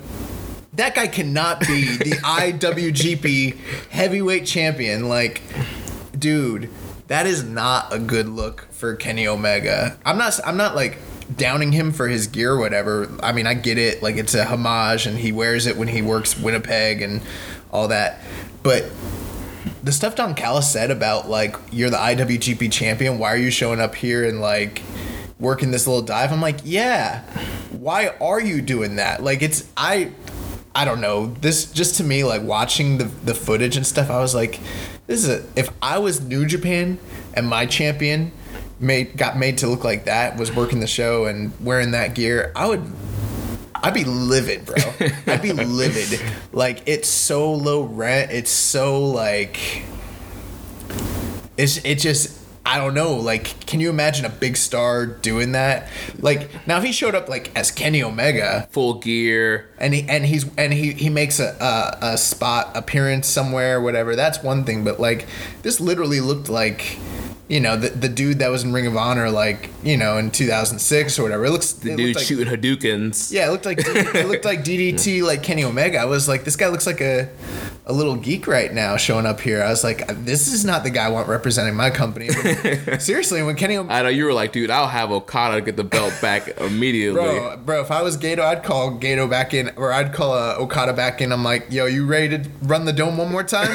that 0.73 0.95
guy 0.95 1.07
cannot 1.07 1.59
be 1.61 1.97
the 1.97 2.11
IWGP 2.23 3.89
heavyweight 3.89 4.45
champion. 4.45 5.07
Like, 5.09 5.41
dude, 6.25 6.71
that 7.05 7.27
is 7.27 7.43
not 7.43 7.93
a 7.93 7.99
good 7.99 8.27
look 8.27 8.65
for 8.71 8.95
Kenny 8.95 9.27
Omega. 9.27 9.95
I'm 10.03 10.17
not. 10.17 10.39
I'm 10.43 10.57
not 10.57 10.75
like 10.75 10.97
downing 11.37 11.71
him 11.71 11.91
for 11.91 12.07
his 12.07 12.25
gear 12.25 12.53
or 12.53 12.57
whatever. 12.57 13.07
I 13.21 13.31
mean, 13.31 13.45
I 13.45 13.53
get 13.53 13.77
it. 13.77 14.01
Like, 14.01 14.15
it's 14.15 14.33
a 14.33 14.43
homage, 14.43 15.05
and 15.05 15.19
he 15.19 15.31
wears 15.31 15.67
it 15.67 15.77
when 15.77 15.87
he 15.87 16.01
works 16.01 16.35
Winnipeg 16.35 17.03
and 17.03 17.21
all 17.71 17.89
that. 17.89 18.21
But 18.63 18.85
the 19.83 19.91
stuff 19.91 20.15
Don 20.15 20.33
Callis 20.33 20.67
said 20.67 20.89
about 20.89 21.29
like 21.29 21.55
you're 21.71 21.91
the 21.91 21.97
IWGP 21.97 22.71
champion. 22.71 23.19
Why 23.19 23.31
are 23.31 23.37
you 23.37 23.51
showing 23.51 23.79
up 23.79 23.93
here 23.93 24.27
and 24.27 24.41
like 24.41 24.81
working 25.39 25.69
this 25.69 25.85
little 25.85 26.01
dive? 26.01 26.31
I'm 26.31 26.41
like, 26.41 26.61
yeah. 26.63 27.21
Why 27.69 28.15
are 28.19 28.41
you 28.41 28.63
doing 28.63 28.95
that? 28.95 29.21
Like, 29.21 29.43
it's 29.43 29.69
I. 29.77 30.11
I 30.77 30.83
don't 30.83 30.99
know. 30.99 31.27
This 31.39 31.71
just 31.71 31.95
to 31.97 32.03
me, 32.03 32.23
like 32.23 32.41
watching 32.41 32.97
the 32.97 33.05
the 33.05 33.35
footage 33.35 33.77
and 33.77 33.87
stuff, 33.87 34.09
I 34.09 34.19
was 34.19 34.35
like, 34.35 34.59
this 35.07 35.23
is 35.23 35.29
a. 35.29 35.45
If 35.55 35.69
I 35.81 35.99
was 35.99 36.21
New 36.21 36.45
Japan 36.45 36.97
and 37.33 37.47
my 37.47 37.65
champion 37.65 38.31
made 38.79 39.17
got 39.17 39.37
made 39.37 39.59
to 39.59 39.67
look 39.67 39.83
like 39.83 40.05
that, 40.05 40.37
was 40.37 40.53
working 40.55 40.79
the 40.79 40.87
show 40.87 41.25
and 41.25 41.51
wearing 41.63 41.91
that 41.91 42.15
gear, 42.15 42.51
I 42.55 42.67
would. 42.67 42.83
I'd 43.75 43.93
be 43.93 44.03
livid, 44.03 44.65
bro. 44.65 44.77
I'd 45.27 45.41
be 45.41 45.53
livid. 45.53 46.19
Like 46.51 46.81
it's 46.87 47.07
so 47.07 47.53
low 47.53 47.83
rent. 47.83 48.31
It's 48.31 48.51
so 48.51 49.05
like. 49.05 49.83
It's 51.57 51.77
it 51.85 51.99
just 51.99 52.44
I 52.65 52.77
don't 52.79 52.95
know. 52.95 53.15
Like, 53.15 53.65
can 53.67 53.79
you 53.79 53.89
imagine 53.91 54.25
a 54.25 54.29
big 54.29 54.57
star 54.57 55.05
doing 55.05 55.51
that? 55.51 55.87
Like 56.17 56.49
now, 56.67 56.77
if 56.79 56.83
he 56.83 56.91
showed 56.91 57.13
up 57.13 57.29
like 57.29 57.51
as 57.55 57.69
Kenny 57.71 58.01
Omega, 58.01 58.67
Full 58.71 58.95
gear. 58.95 59.69
and 59.77 59.93
he 59.93 60.07
and 60.09 60.25
he's 60.25 60.45
and 60.57 60.73
he 60.73 60.93
he 60.93 61.09
makes 61.09 61.39
a, 61.39 61.55
a 61.61 62.13
a 62.13 62.17
spot 62.17 62.71
appearance 62.75 63.27
somewhere, 63.27 63.79
whatever. 63.79 64.15
That's 64.15 64.41
one 64.41 64.63
thing, 64.63 64.83
but 64.83 64.99
like 64.99 65.27
this 65.61 65.79
literally 65.79 66.21
looked 66.21 66.49
like. 66.49 66.97
You 67.47 67.59
know 67.59 67.77
the, 67.77 67.89
the 67.89 68.09
dude 68.09 68.39
that 68.39 68.49
was 68.49 68.63
in 68.63 68.73
Ring 68.73 68.87
of 68.87 68.97
Honor, 68.97 69.29
like 69.29 69.69
you 69.83 69.97
know, 69.97 70.17
in 70.17 70.31
2006 70.31 71.19
or 71.19 71.21
whatever. 71.21 71.45
It 71.45 71.51
looks 71.51 71.73
The 71.73 71.91
it 71.91 71.97
dude 71.97 72.15
like, 72.15 72.25
shooting 72.25 72.47
Hadoukens. 72.51 73.31
Yeah, 73.31 73.47
it 73.47 73.51
looked 73.51 73.65
like 73.67 73.77
it 73.85 74.27
looked 74.27 74.45
like 74.45 74.63
DDT, 74.63 75.21
like 75.21 75.43
Kenny 75.43 75.63
Omega. 75.63 75.99
I 75.99 76.05
was 76.05 76.27
like, 76.27 76.43
this 76.43 76.55
guy 76.55 76.69
looks 76.69 76.87
like 76.87 77.01
a 77.01 77.29
a 77.87 77.93
little 77.93 78.15
geek 78.15 78.47
right 78.47 78.73
now 78.73 78.97
showing 78.97 79.27
up 79.27 79.39
here. 79.39 79.61
I 79.61 79.69
was 79.69 79.83
like, 79.83 80.07
this 80.25 80.47
is 80.47 80.65
not 80.65 80.83
the 80.83 80.89
guy 80.89 81.05
I 81.05 81.09
want 81.09 81.27
representing 81.27 81.75
my 81.75 81.91
company. 81.91 82.29
Seriously, 82.99 83.43
when 83.43 83.55
Kenny, 83.55 83.77
I 83.77 84.01
know 84.01 84.09
you 84.09 84.25
were 84.25 84.33
like, 84.33 84.51
dude, 84.51 84.71
I'll 84.71 84.87
have 84.87 85.11
Okada 85.11 85.61
get 85.61 85.75
the 85.75 85.83
belt 85.83 86.13
back 86.19 86.47
immediately. 86.59 87.21
bro, 87.21 87.57
bro, 87.57 87.81
if 87.81 87.91
I 87.91 88.01
was 88.01 88.17
Gedo, 88.17 88.39
I'd 88.39 88.63
call 88.63 88.97
Gedo 88.97 89.29
back 89.29 89.53
in, 89.53 89.71
or 89.75 89.93
I'd 89.93 90.13
call 90.13 90.33
uh, 90.33 90.55
Okada 90.57 90.93
back 90.93 91.21
in. 91.21 91.31
I'm 91.31 91.43
like, 91.43 91.67
yo, 91.69 91.85
you 91.85 92.07
ready 92.07 92.39
to 92.39 92.49
run 92.63 92.85
the 92.85 92.93
dome 92.93 93.17
one 93.17 93.31
more 93.31 93.43
time? 93.43 93.69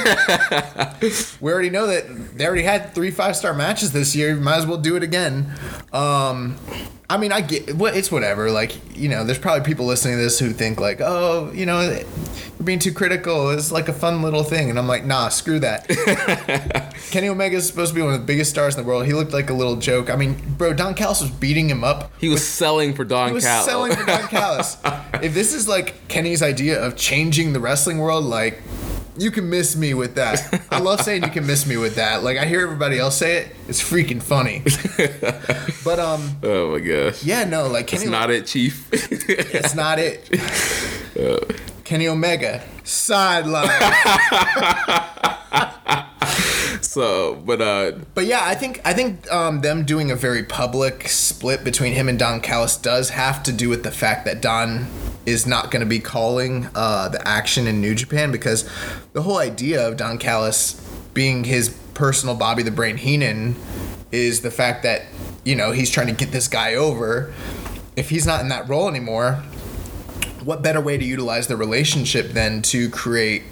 we 1.41 1.53
already 1.53 1.71
know 1.71 1.87
that 1.87 2.37
they 2.37 2.47
already 2.47 2.65
had 2.65 2.93
three 2.93 3.13
five 3.13 3.37
star 3.37 3.55
matches 3.55 3.93
this 3.93 4.17
year. 4.17 4.35
Might 4.35 4.57
as 4.57 4.67
well 4.67 4.79
do 4.79 4.97
it 4.97 5.05
again. 5.05 5.55
Um, 5.93 6.57
I 7.11 7.17
mean, 7.17 7.33
I 7.33 7.41
get 7.41 7.75
what 7.75 7.97
it's 7.97 8.13
whatever. 8.13 8.53
Like, 8.53 8.73
you 8.97 9.09
know, 9.09 9.25
there's 9.25 9.39
probably 9.39 9.65
people 9.67 9.85
listening 9.85 10.17
to 10.17 10.23
this 10.23 10.39
who 10.39 10.51
think 10.53 10.79
like, 10.79 11.01
oh, 11.01 11.51
you 11.53 11.67
know, 11.67 11.81
you're 11.81 12.05
being 12.63 12.79
too 12.79 12.93
critical. 12.93 13.51
It's 13.51 13.73
like 13.73 13.89
a 13.89 13.93
fun 13.93 14.23
little 14.23 14.45
thing, 14.45 14.71
and 14.71 14.79
I'm 14.79 14.87
like, 14.87 15.05
nah, 15.05 15.29
screw 15.29 15.59
that. 15.59 15.89
Kenny 17.11 17.29
Omega 17.29 17.57
is 17.57 17.67
supposed 17.67 17.91
to 17.91 17.97
be 17.97 18.01
one 18.03 18.15
of 18.15 18.21
the 18.21 18.25
biggest 18.27 18.53
stars 18.53 18.77
in 18.77 18.83
the 18.85 18.89
world. 18.89 19.07
He 19.07 19.13
looked 19.13 19.33
like 19.33 19.51
a 19.51 19.55
little 19.55 19.75
joke. 19.75 20.09
I 20.09 20.15
mean, 20.15 20.37
bro, 20.57 20.73
Don 20.73 20.95
Callis 20.95 21.21
was 21.21 21.33
beating 21.33 21.69
him 21.69 21.83
up. 21.83 22.13
He 22.21 22.29
was 22.29 22.47
selling 22.47 22.95
for 22.95 23.05
Don 23.05 23.29
He 23.31 23.35
was 23.35 23.45
Callis. 23.45 23.67
selling 23.67 23.93
for 23.97 24.07
Don 24.07 24.29
Callis. 24.29 24.77
if 25.21 25.35
this 25.35 25.53
is 25.53 25.67
like 25.67 26.07
Kenny's 26.07 26.45
idea 26.45 26.81
of 26.81 26.97
changing 26.97 27.53
the 27.55 27.61
wrestling 27.61 27.99
world, 27.99 28.25
like 28.25 28.63
you 29.21 29.31
can 29.31 29.51
miss 29.51 29.77
me 29.77 29.93
with 29.95 30.15
that. 30.15 30.63
I 30.71 30.79
love 30.81 31.03
saying 31.03 31.25
you 31.25 31.31
can 31.31 31.47
miss 31.47 31.67
me 31.67 31.77
with 31.77 31.97
that. 31.97 32.23
Like 32.23 32.39
I 32.39 32.47
hear 32.47 32.63
everybody 32.63 32.99
else 32.99 33.19
say 33.19 33.43
it, 33.43 33.57
it's 33.69 33.83
freaking 33.83 34.23
funny. 34.23 34.63
but 35.85 35.99
um, 35.99 36.37
oh 36.43 36.73
my 36.73 36.81
gosh. 36.81 37.23
yeah, 37.23 37.45
no, 37.45 37.69
like 37.69 37.87
Kenny, 37.87 38.03
It's 38.05 38.11
not 38.11 38.31
it, 38.31 38.47
Chief. 38.47 38.89
it's 38.93 39.75
not 39.75 39.99
it. 39.99 40.27
Kenny 41.85 42.09
Omega 42.09 42.65
sideline. 42.85 43.69
so, 46.81 47.35
but 47.35 47.61
uh, 47.61 47.93
But 48.15 48.27
yeah, 48.27 48.41
I 48.43 48.55
think 48.55 48.81
I 48.85 48.93
think 48.93 49.31
um, 49.33 49.61
them 49.61 49.85
doing 49.85 50.11
a 50.11 50.17
very 50.17 50.43
public 50.43 51.09
split 51.09 51.65
between 51.65 51.93
him 51.93 52.09
and 52.09 52.19
Don 52.19 52.41
Callis 52.41 52.77
does 52.77 53.11
have 53.11 53.43
to 53.45 53.53
do 53.53 53.69
with 53.69 53.83
the 53.83 53.91
fact 53.91 54.25
that 54.25 54.41
Don 54.41 54.87
is 55.27 55.47
not 55.47 55.71
going 55.71 55.81
to 55.81 55.87
be 55.87 55.99
calling 55.99 56.69
uh, 56.75 57.09
the 57.09 57.27
action 57.27 57.67
in 57.67 57.81
New 57.81 57.95
Japan 57.95 58.33
because 58.33 58.69
the 59.13 59.23
whole 59.23 59.39
idea 59.39 59.87
of 59.87 59.97
Don 59.97 60.19
Callis 60.19 60.75
being 61.15 61.45
his 61.45 61.71
personal 61.95 62.35
Bobby 62.35 62.63
the 62.63 62.71
Brain 62.71 62.97
Heenan 62.97 63.57
is 64.11 64.41
the 64.41 64.51
fact 64.51 64.83
that 64.83 65.03
you 65.45 65.55
know 65.55 65.73
he's 65.73 65.91
trying 65.91 66.09
to 66.09 66.13
get 66.13 66.33
this 66.33 66.49
guy 66.49 66.75
over. 66.75 67.33
If 67.97 68.11
he's 68.11 68.27
not 68.27 68.41
in 68.41 68.49
that 68.49 68.69
role 68.69 68.89
anymore, 68.89 69.43
what 70.45 70.63
better 70.63 70.81
way 70.81 70.97
to 70.97 71.05
utilize 71.05 71.47
the 71.49 71.57
relationship 71.57 72.31
than 72.31 72.63
to 72.63 72.89
create 72.91 73.43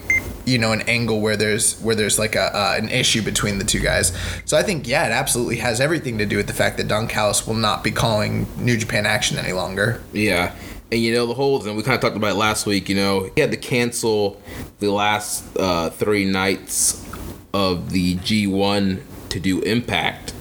you 0.48 0.58
know 0.58 0.72
an 0.72 0.82
angle 0.82 1.20
where 1.20 1.36
there's 1.36 1.78
where 1.80 1.94
there's 1.94 2.18
like 2.18 2.34
a 2.34 2.56
uh, 2.56 2.74
an 2.76 2.88
issue 2.88 3.22
between 3.22 3.58
the 3.58 3.64
two 3.64 3.80
guys 3.80 4.12
so 4.44 4.56
i 4.56 4.62
think 4.62 4.88
yeah 4.88 5.06
it 5.06 5.12
absolutely 5.12 5.56
has 5.56 5.80
everything 5.80 6.18
to 6.18 6.26
do 6.26 6.36
with 6.36 6.46
the 6.46 6.52
fact 6.52 6.76
that 6.76 6.88
don 6.88 7.06
callis 7.06 7.46
will 7.46 7.54
not 7.54 7.84
be 7.84 7.90
calling 7.90 8.46
new 8.58 8.76
japan 8.76 9.06
action 9.06 9.38
any 9.38 9.52
longer 9.52 10.00
yeah. 10.12 10.54
And 10.90 11.00
you 11.00 11.14
know 11.14 11.26
the 11.26 11.34
whole 11.34 11.66
and 11.66 11.76
we 11.76 11.82
kind 11.82 11.94
of 11.94 12.00
talked 12.00 12.16
about 12.16 12.30
it 12.30 12.38
last 12.38 12.64
week. 12.66 12.88
You 12.88 12.96
know 12.96 13.30
he 13.34 13.40
had 13.40 13.50
to 13.50 13.56
cancel 13.56 14.40
the 14.78 14.90
last 14.90 15.44
uh, 15.58 15.90
three 15.90 16.24
nights 16.24 17.04
of 17.52 17.90
the 17.90 18.16
G1 18.16 19.02
to 19.30 19.40
do 19.40 19.60
Impact, 19.62 20.32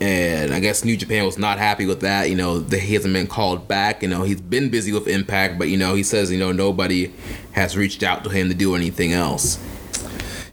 and 0.00 0.52
I 0.54 0.60
guess 0.60 0.84
New 0.84 0.96
Japan 0.96 1.24
was 1.24 1.38
not 1.38 1.58
happy 1.58 1.86
with 1.86 2.00
that. 2.00 2.30
You 2.30 2.36
know 2.36 2.58
that 2.60 2.80
he 2.80 2.94
hasn't 2.94 3.14
been 3.14 3.26
called 3.26 3.66
back. 3.68 4.02
You 4.02 4.08
know 4.08 4.22
he's 4.22 4.40
been 4.40 4.70
busy 4.70 4.92
with 4.92 5.08
Impact, 5.08 5.58
but 5.58 5.68
you 5.68 5.76
know 5.76 5.94
he 5.94 6.02
says 6.02 6.30
you 6.30 6.38
know 6.38 6.52
nobody 6.52 7.12
has 7.52 7.76
reached 7.76 8.02
out 8.02 8.24
to 8.24 8.30
him 8.30 8.48
to 8.48 8.54
do 8.54 8.74
anything 8.74 9.12
else. 9.12 9.58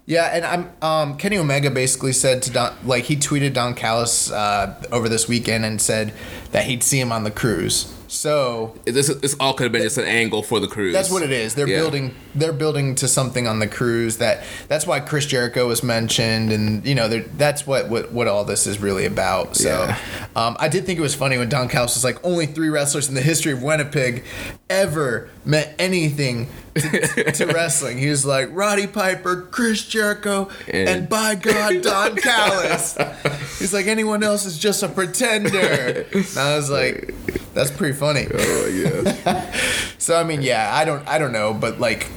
yeah 0.08 0.30
and 0.36 0.46
i'm 0.46 0.72
um 0.84 1.18
kenny 1.18 1.38
omega 1.38 1.70
basically 1.72 2.14
said 2.14 2.42
to 2.44 2.52
don 2.52 2.76
like 2.84 3.06
he 3.06 3.16
tweeted 3.16 3.54
don 3.54 3.74
callis 3.74 4.32
uh, 4.32 4.82
over 4.92 5.10
this 5.10 5.28
weekend 5.28 5.66
and 5.66 5.82
said 5.82 6.14
that 6.52 6.66
he'd 6.66 6.84
see 6.84 7.00
him 7.00 7.12
on 7.12 7.24
the 7.24 7.32
cruise 7.32 7.92
so 8.16 8.74
This 8.86 9.08
this 9.08 9.36
all 9.40 9.54
could 9.54 9.64
have 9.66 9.72
been 9.72 9.82
just 9.84 9.98
an 9.98 10.06
angle 10.06 10.42
for 10.44 10.60
the 10.60 10.68
cruise. 10.68 10.94
That's 10.94 11.12
what 11.12 11.22
it 11.24 11.32
is. 11.32 11.54
They're 11.56 11.68
Yeah. 11.68 11.78
building. 11.80 12.16
They're 12.34 12.54
building 12.54 12.96
to 12.96 13.08
something 13.08 13.48
on 13.48 13.60
the 13.60 13.68
cruise. 13.68 14.18
That 14.18 14.44
that's 14.68 14.88
why 14.88 15.00
Chris 15.02 15.26
Jericho 15.26 15.68
was 15.68 15.84
mentioned, 15.84 16.52
and 16.52 16.86
you 16.86 16.96
know, 16.96 17.08
that's 17.38 17.68
what, 17.68 17.90
what 17.90 18.12
what 18.12 18.28
all 18.28 18.44
this 18.46 18.66
is 18.68 18.80
really 18.80 19.06
about. 19.06 19.56
So, 19.56 19.70
Yeah. 19.70 19.98
um, 20.36 20.56
I 20.60 20.68
did 20.68 20.86
think 20.86 20.98
it 21.00 21.02
was 21.02 21.16
funny 21.16 21.38
when 21.38 21.50
Don 21.50 21.68
Callis 21.68 21.96
was 21.96 22.04
like, 22.04 22.18
only 22.24 22.46
three 22.46 22.70
wrestlers 22.70 23.08
in 23.10 23.16
the 23.16 23.22
history 23.22 23.52
of 23.52 23.62
Winnipeg 23.62 24.24
ever 24.70 25.30
meant 25.46 25.70
anything 25.78 26.48
to, 26.76 27.32
to 27.32 27.46
wrestling. 27.54 27.98
He 28.00 28.10
was 28.10 28.26
like 28.26 28.50
Roddy 28.52 28.88
Piper, 28.88 29.44
Chris 29.52 29.86
Jericho, 29.86 30.50
and, 30.68 30.90
And- 30.90 31.10
by 31.10 31.36
God, 31.36 31.82
Don 31.84 32.16
Callis. 32.16 32.98
He's 33.60 33.74
like 33.74 33.88
anyone 33.88 34.24
else 34.24 34.46
is 34.46 34.58
just 34.58 34.84
a 34.84 34.88
pretender. 34.90 36.06
And 36.14 36.38
I 36.38 36.56
was 36.58 36.70
like, 36.70 37.14
that's 37.54 37.72
pretty 37.72 37.94
funny. 37.96 38.05
Oh 38.34 38.68
yeah. 38.68 39.52
So 39.98 40.16
I 40.20 40.24
mean, 40.24 40.44
yeah, 40.44 40.70
I 40.72 40.86
don't, 40.86 41.08
I 41.08 41.18
don't 41.18 41.32
know, 41.32 41.52
but 41.52 41.80
like, 41.80 42.12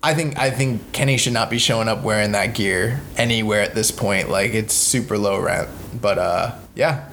I 0.00 0.14
think, 0.14 0.38
I 0.38 0.50
think 0.50 0.92
Kenny 0.92 1.16
should 1.16 1.32
not 1.32 1.50
be 1.50 1.58
showing 1.58 1.88
up 1.88 2.04
wearing 2.04 2.32
that 2.32 2.54
gear 2.54 3.00
anywhere 3.16 3.62
at 3.62 3.74
this 3.74 3.90
point. 3.90 4.30
Like, 4.30 4.54
it's 4.54 4.72
super 4.74 5.18
low 5.18 5.40
rent. 5.40 5.68
But 6.00 6.18
uh, 6.18 6.54
yeah, 6.76 7.08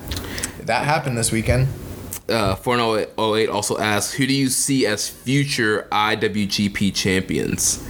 that 0.66 0.86
happened 0.86 1.18
this 1.18 1.32
weekend. 1.32 1.68
uh, 2.30 2.54
408 2.56 3.50
also 3.50 3.78
asks, 3.80 4.14
who 4.14 4.28
do 4.28 4.34
you 4.36 4.50
see 4.50 4.86
as 4.86 5.10
future 5.10 5.88
IWGP 5.92 6.94
champions? 6.94 7.82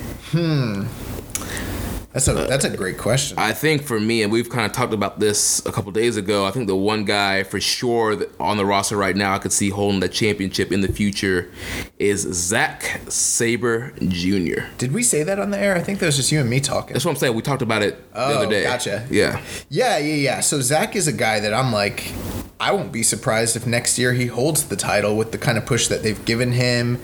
That's 2.13 2.27
a 2.27 2.33
that's 2.33 2.63
a 2.63 2.77
great 2.77 2.99
question. 2.99 3.39
I 3.39 3.53
think 3.53 3.81
for 3.81 3.99
me, 3.99 4.21
and 4.21 4.31
we've 4.31 4.47
kind 4.49 4.65
of 4.67 4.71
talked 4.71 4.93
about 4.93 5.19
this 5.19 5.65
a 5.65 5.71
couple 5.71 5.91
days 5.91 6.15
ago. 6.15 6.45
I 6.45 6.51
think 6.51 6.67
the 6.67 6.75
one 6.75 7.05
guy 7.05 7.41
for 7.41 7.59
sure 7.59 8.15
that 8.15 8.29
on 8.39 8.57
the 8.57 8.65
roster 8.65 8.95
right 8.95 9.15
now 9.15 9.33
I 9.33 9.39
could 9.39 9.51
see 9.51 9.69
holding 9.69 9.99
the 9.99 10.07
championship 10.09 10.71
in 10.71 10.81
the 10.81 10.87
future 10.91 11.49
is 11.97 12.21
Zack 12.21 13.01
Sabre 13.09 13.93
Jr. 14.07 14.65
Did 14.77 14.91
we 14.93 15.01
say 15.01 15.23
that 15.23 15.39
on 15.39 15.49
the 15.49 15.57
air? 15.57 15.75
I 15.75 15.81
think 15.81 15.97
that 15.99 16.05
was 16.05 16.15
just 16.17 16.31
you 16.31 16.39
and 16.39 16.49
me 16.49 16.59
talking. 16.59 16.93
That's 16.93 17.03
what 17.03 17.11
I'm 17.11 17.17
saying. 17.17 17.33
We 17.35 17.41
talked 17.41 17.63
about 17.63 17.81
it 17.81 18.13
the 18.13 18.19
Oh, 18.19 18.37
other 18.37 18.49
day. 18.49 18.61
gotcha. 18.63 19.07
Yeah. 19.09 19.41
Yeah, 19.69 19.97
yeah, 19.97 20.13
yeah. 20.13 20.39
So 20.41 20.61
Zack 20.61 20.95
is 20.95 21.07
a 21.07 21.13
guy 21.13 21.39
that 21.39 21.51
I'm 21.53 21.73
like, 21.73 22.11
I 22.59 22.73
won't 22.73 22.91
be 22.91 23.01
surprised 23.01 23.55
if 23.55 23.65
next 23.65 23.97
year 23.97 24.13
he 24.13 24.27
holds 24.27 24.65
the 24.67 24.75
title 24.75 25.17
with 25.17 25.31
the 25.31 25.39
kind 25.39 25.57
of 25.57 25.65
push 25.65 25.87
that 25.87 26.03
they've 26.03 26.23
given 26.25 26.51
him. 26.51 27.01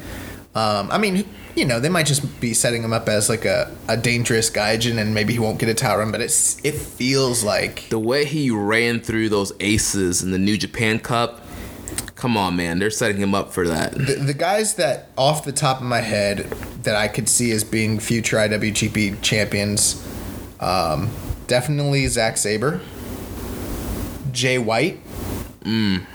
Um, 0.54 0.90
I 0.92 0.98
mean, 1.00 1.28
you 1.60 1.66
know, 1.66 1.80
they 1.80 1.90
might 1.90 2.06
just 2.06 2.40
be 2.40 2.54
setting 2.54 2.82
him 2.82 2.94
up 2.94 3.10
as 3.10 3.30
like 3.30 3.46
a, 3.46 3.70
a 3.88 3.98
dangerous 3.98 4.50
gaijin 4.50 4.98
and 4.98 5.14
maybe 5.14 5.34
he 5.34 5.40
won't 5.40 5.60
get 5.60 5.68
a 5.68 5.74
title 5.74 6.00
run, 6.00 6.12
but 6.12 6.22
it's 6.22 6.64
it 6.64 6.74
feels 6.74 7.44
like 7.44 7.90
The 7.90 8.00
way 8.00 8.26
he 8.26 8.50
ran 8.50 9.02
through 9.02 9.30
those 9.30 9.52
aces 9.60 10.24
in 10.24 10.32
the 10.32 10.40
New 10.40 10.58
Japan 10.58 11.00
Cup 11.00 11.42
Come 12.20 12.36
on, 12.36 12.58
man. 12.58 12.80
They're 12.80 12.90
setting 12.90 13.16
him 13.16 13.34
up 13.34 13.54
for 13.54 13.66
that. 13.66 13.94
The, 13.94 14.16
the 14.16 14.34
guys 14.34 14.76
that, 14.76 15.08
off 15.18 15.46
the 15.46 15.54
top 15.54 15.78
of 15.78 15.84
my 15.84 16.02
head, 16.02 16.40
that 16.84 16.94
I 16.94 17.08
could 17.08 17.30
see 17.30 17.52
as 17.52 17.64
being 17.64 17.98
future 17.98 18.36
IWGP 18.36 19.22
champions, 19.22 20.06
um, 20.60 21.10
definitely 21.48 22.06
Zack 22.08 22.36
Sabre, 22.36 22.82
Jay 24.34 24.58
White. 24.58 25.00
Mm. 25.62 26.06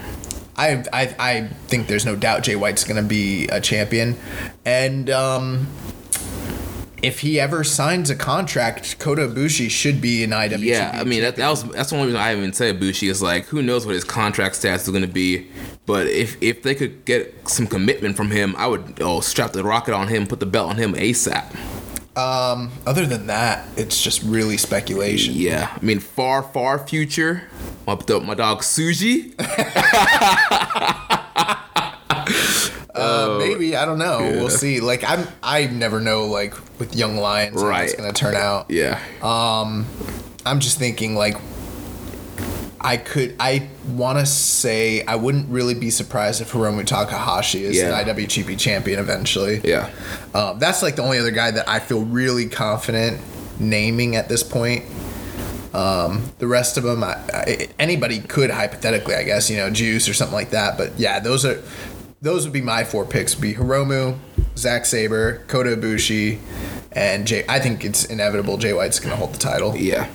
I, 0.56 0.84
I 0.92 1.14
I 1.18 1.48
think 1.66 1.88
there's 1.88 2.06
no 2.06 2.16
doubt 2.16 2.44
Jay 2.44 2.56
White's 2.56 2.84
going 2.84 3.02
to 3.02 3.08
be 3.08 3.46
a 3.48 3.60
champion, 3.60 4.16
and 4.64 5.10
um, 5.10 5.66
if 7.02 7.20
he 7.20 7.38
ever 7.38 7.64
signs 7.64 8.08
a 8.08 8.16
contract, 8.16 8.98
Kota 8.98 9.28
Ibushi 9.28 9.68
should 9.68 10.00
be 10.00 10.24
an 10.24 10.30
IWGP. 10.30 10.64
Yeah, 10.64 10.90
I 10.94 11.04
mean 11.04 11.22
that, 11.22 11.36
that 11.36 11.50
was 11.50 11.64
that's 11.64 11.90
the 11.90 11.96
only 11.96 12.08
reason 12.08 12.20
I 12.20 12.34
even 12.34 12.52
said 12.52 12.80
Bushi 12.80 13.08
is 13.08 13.20
like 13.20 13.44
who 13.46 13.62
knows 13.62 13.84
what 13.84 13.94
his 13.94 14.04
contract 14.04 14.54
status 14.56 14.84
is 14.84 14.90
going 14.90 15.02
to 15.02 15.12
be, 15.12 15.48
but 15.86 16.06
if 16.06 16.42
if 16.42 16.62
they 16.62 16.74
could 16.74 17.04
get 17.04 17.48
some 17.48 17.66
commitment 17.66 18.16
from 18.16 18.30
him, 18.30 18.54
I 18.56 18.66
would 18.66 19.00
oh 19.00 19.20
strap 19.20 19.52
the 19.52 19.64
rocket 19.64 19.94
on 19.94 20.08
him, 20.08 20.26
put 20.26 20.40
the 20.40 20.46
belt 20.46 20.70
on 20.70 20.76
him 20.76 20.94
ASAP. 20.94 21.54
Um, 22.16 22.70
other 22.86 23.06
than 23.06 23.26
that, 23.26 23.66
it's 23.76 24.00
just 24.00 24.22
really 24.22 24.56
speculation. 24.56 25.34
Yeah, 25.34 25.76
I 25.80 25.84
mean 25.84 25.98
far 25.98 26.42
far 26.42 26.78
future, 26.86 27.42
my 27.86 28.24
my 28.24 28.34
dog 28.34 28.60
Tsuji. 28.60 29.34
Uh, 32.94 33.38
maybe 33.40 33.74
I 33.76 33.84
don't 33.84 33.98
know. 33.98 34.18
We'll 34.20 34.48
see. 34.48 34.78
Like 34.80 35.02
I'm, 35.02 35.26
I 35.42 35.66
never 35.66 36.00
know. 36.00 36.26
Like 36.26 36.54
with 36.78 36.94
young 36.94 37.16
lions, 37.16 37.60
how 37.60 37.68
it's 37.68 37.92
Right. 37.92 37.96
gonna 37.98 38.12
turn 38.12 38.36
out. 38.36 38.70
Yeah, 38.70 39.00
Um, 39.20 39.84
I'm 40.46 40.60
just 40.60 40.78
thinking 40.78 41.16
like 41.16 41.36
I 42.84 42.98
could. 42.98 43.34
I 43.40 43.68
want 43.88 44.18
to 44.18 44.26
say 44.26 45.02
I 45.06 45.16
wouldn't 45.16 45.48
really 45.48 45.74
be 45.74 45.88
surprised 45.90 46.40
if 46.42 46.52
Hiromu 46.52 46.84
Takahashi 46.86 47.64
is 47.64 47.76
Yeah. 47.76 47.98
an 47.98 48.06
IWGP 48.08 48.58
champion 48.58 49.00
eventually. 49.00 49.60
yeah, 49.64 49.88
Um, 50.34 50.58
that's 50.58 50.82
like 50.82 50.94
the 50.96 51.02
only 51.02 51.18
other 51.18 51.30
guy 51.30 51.50
that 51.50 51.68
I 51.68 51.78
feel 51.80 52.02
really 52.04 52.46
confident 52.46 53.20
naming 53.58 54.16
at 54.16 54.28
this 54.28 54.42
point. 54.42 54.84
Um, 55.72 56.30
the 56.38 56.46
rest 56.46 56.76
of 56.76 56.84
them, 56.84 57.02
I, 57.02 57.16
I, 57.32 57.68
anybody 57.80 58.20
could 58.20 58.50
hypothetically, 58.50 59.14
I 59.16 59.24
guess, 59.24 59.50
you 59.50 59.56
know, 59.56 59.70
Juice 59.70 60.08
or 60.08 60.14
something 60.14 60.34
like 60.34 60.50
that. 60.50 60.78
But 60.78 60.92
yeah, 60.98 61.18
those 61.20 61.44
are 61.44 61.60
those 62.22 62.44
would 62.44 62.52
be 62.52 62.60
my 62.60 62.84
four 62.84 63.04
picks: 63.04 63.34
be 63.34 63.54
Hiromu, 63.54 64.16
Zack 64.56 64.86
Sabre, 64.86 65.42
Kota 65.48 65.70
Ibushi, 65.76 66.38
and 66.92 67.26
Jay. 67.26 67.44
I 67.48 67.58
think 67.60 67.84
it's 67.84 68.04
inevitable 68.04 68.56
Jay 68.56 68.72
White's 68.72 69.00
going 69.00 69.10
to 69.10 69.16
hold 69.16 69.34
the 69.34 69.38
title. 69.38 69.74
yeah. 69.76 70.06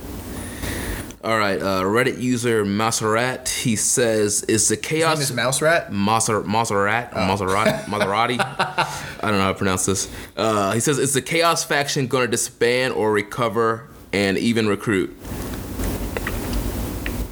All 1.21 1.37
right, 1.37 1.61
uh, 1.61 1.83
Reddit 1.83 2.21
user 2.21 2.63
Maserat 2.63 3.49
he 3.49 3.75
says 3.75 4.43
is 4.43 4.69
the 4.69 4.75
His 4.75 4.85
chaos 4.85 5.17
name 5.17 5.23
is 5.23 5.33
Mouse 5.33 5.61
Rat. 5.61 5.91
Maser 5.91 6.41
Maserati 6.45 7.11
Maserati 7.11 7.83
Maserati. 7.87 8.39
I 8.39 9.21
don't 9.23 9.33
know 9.33 9.41
how 9.41 9.51
to 9.51 9.57
pronounce 9.57 9.85
this. 9.85 10.09
Uh, 10.37 10.71
he 10.71 10.79
says, 10.79 10.97
"Is 10.97 11.13
the 11.13 11.21
Chaos 11.21 11.65
faction 11.65 12.07
going 12.07 12.23
to 12.25 12.31
disband 12.31 12.93
or 12.93 13.11
recover 13.11 13.89
and 14.13 14.37
even 14.37 14.69
recruit?" 14.69 15.09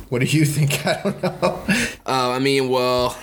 What 0.09 0.19
do 0.19 0.25
you 0.25 0.43
think? 0.43 0.85
I 0.85 1.01
don't 1.03 1.23
know. 1.23 1.63
Uh, 2.05 2.31
I 2.31 2.39
mean, 2.39 2.67
well, 2.67 3.17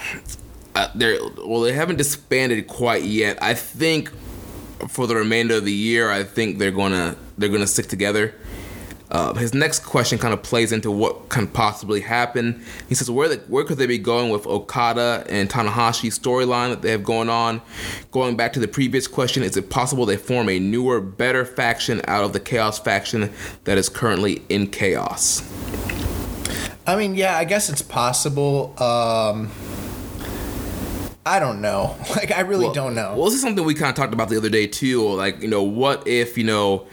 uh, 0.75 0.89
they're 0.95 1.19
well, 1.45 1.61
they 1.61 1.75
haven't 1.75 1.97
disbanded 1.97 2.67
quite 2.69 3.03
yet. 3.03 3.43
I 3.43 3.53
think 3.53 4.11
for 4.89 5.07
the 5.07 5.15
remainder 5.15 5.57
of 5.57 5.67
the 5.67 5.73
year, 5.73 6.11
I 6.11 6.25
think 6.25 6.59
they're 6.59 6.71
gonna 6.71 7.17
they're 7.37 7.51
gonna 7.51 7.67
stick 7.67 7.89
together. 7.89 8.35
Uh, 9.11 9.35
his 9.35 9.55
next 9.55 9.81
question 9.81 10.19
kind 10.19 10.33
of 10.35 10.43
plays 10.43 10.73
into 10.73 10.91
what 10.91 11.29
can 11.29 11.47
possibly 11.47 12.01
happen. 12.01 12.65
He 12.89 12.95
says, 12.95 13.11
"Where 13.11 13.29
the, 13.29 13.37
where 13.49 13.63
could 13.65 13.79
they 13.79 13.87
be 13.87 13.99
going 13.99 14.31
with 14.31 14.47
Okada 14.47 15.25
and 15.29 15.49
Tanahashi 15.49 16.09
storyline 16.11 16.71
that 16.71 16.83
they 16.83 16.91
have 16.91 17.05
going 17.05 17.29
on?" 17.29 17.61
Going 18.11 18.37
back 18.37 18.53
to 18.55 18.61
the 18.61 18.67
previous 18.69 19.07
question, 19.07 19.43
is 19.43 19.57
it 19.57 19.69
possible 19.71 20.07
they 20.07 20.17
form 20.17 20.49
a 20.49 20.59
newer, 20.59 21.01
better 21.01 21.45
faction 21.45 22.01
out 22.09 22.25
of 22.25 22.33
the 22.33 22.41
Chaos 22.41 22.79
faction 22.79 23.33
that 23.65 23.77
is 23.79 23.89
currently 23.89 24.43
in 24.49 24.69
Chaos? 24.69 25.43
I 26.87 26.97
mean, 26.97 27.15
yeah, 27.15 27.37
I 27.37 27.45
guess 27.45 27.69
it's 27.71 27.83
possible. 27.83 28.75
Um, 28.83 29.51
I 31.27 31.39
don't 31.39 31.61
know. 31.61 31.97
Like, 32.17 32.33
I 32.33 32.41
really 32.41 32.67
Well- 32.67 32.75
don't 32.75 32.95
know. 32.95 33.15
Well, 33.17 33.27
this 33.27 33.35
is 33.35 33.43
something 33.43 33.65
we 33.65 33.75
kind 33.75 33.91
of 33.91 33.95
talked 33.97 34.13
about 34.15 34.29
the 34.29 34.37
other 34.37 34.49
day 34.51 34.67
too. 34.67 35.07
Like, 35.15 35.41
you 35.43 35.49
know, 35.49 35.63
what 35.63 36.07
if 36.07 36.37
you 36.39 36.45
know 36.45 36.87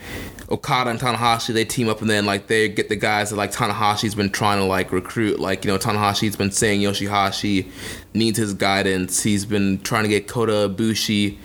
Okada 0.52 0.90
and 0.90 1.00
Tanahashi 1.00 1.54
they 1.54 1.64
team 1.64 1.88
up 1.88 2.02
and 2.02 2.10
then 2.10 2.26
like 2.26 2.46
they 2.46 2.68
get 2.68 2.90
the 2.90 2.96
guys 2.96 3.30
that 3.30 3.36
like 3.36 3.52
Tanahashi's 3.52 4.14
been 4.14 4.30
trying 4.30 4.58
to 4.58 4.64
like 4.64 4.92
recruit. 4.92 5.40
Like, 5.40 5.64
you 5.64 5.70
know, 5.70 5.78
Tanahashi's 5.78 6.36
been 6.36 6.50
saying 6.50 6.82
Yoshihashi 6.82 7.66
needs 8.12 8.38
his 8.38 8.52
guidance. 8.52 9.22
He's 9.22 9.46
been 9.46 9.80
trying 9.80 10.02
to 10.02 10.10
get 10.10 10.28
Kota 10.28 10.68
Ibushi 10.68 11.38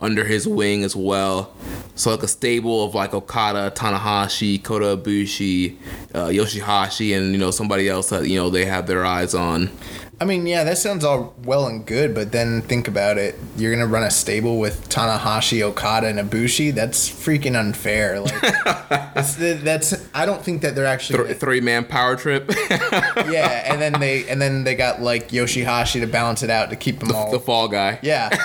under 0.00 0.24
his 0.24 0.46
wing 0.46 0.82
as 0.82 0.96
well. 0.96 1.54
So 1.94 2.10
like 2.10 2.22
a 2.22 2.28
stable 2.28 2.84
of 2.84 2.94
like 2.94 3.14
Okada, 3.14 3.72
Tanahashi, 3.74 4.62
Kota 4.62 4.96
Ibushi, 4.96 5.76
uh, 6.14 6.26
Yoshihashi, 6.26 7.16
and 7.16 7.32
you 7.32 7.38
know 7.38 7.50
somebody 7.50 7.88
else 7.88 8.10
that 8.10 8.28
you 8.28 8.36
know 8.36 8.50
they 8.50 8.64
have 8.64 8.86
their 8.86 9.04
eyes 9.04 9.34
on. 9.34 9.70
I 10.20 10.24
mean, 10.24 10.46
yeah, 10.46 10.64
that 10.64 10.78
sounds 10.78 11.04
all 11.04 11.32
well 11.44 11.68
and 11.68 11.86
good, 11.86 12.12
but 12.12 12.32
then 12.32 12.62
think 12.62 12.88
about 12.88 13.18
it. 13.18 13.36
You're 13.56 13.72
gonna 13.72 13.86
run 13.86 14.02
a 14.02 14.10
stable 14.10 14.58
with 14.58 14.88
Tanahashi, 14.88 15.62
Okada, 15.62 16.08
and 16.08 16.18
Ibushi. 16.18 16.74
That's 16.74 17.08
freaking 17.08 17.58
unfair. 17.58 18.18
Like, 18.18 18.40
that's. 19.14 20.08
I 20.14 20.26
don't 20.26 20.42
think 20.42 20.62
that 20.62 20.74
they're 20.74 20.86
actually. 20.86 21.24
Th- 21.24 21.38
three 21.38 21.60
man 21.60 21.84
power 21.84 22.16
trip. 22.16 22.50
yeah, 22.70 23.72
and 23.72 23.80
then 23.80 23.92
they 24.00 24.28
and 24.28 24.42
then 24.42 24.64
they 24.64 24.74
got 24.74 25.00
like 25.00 25.28
Yoshihashi 25.28 26.00
to 26.00 26.06
balance 26.06 26.42
it 26.42 26.50
out 26.50 26.70
to 26.70 26.76
keep 26.76 26.98
them 26.98 27.12
all. 27.14 27.30
the 27.30 27.38
fall 27.38 27.68
guy. 27.68 28.00
Yeah. 28.02 28.28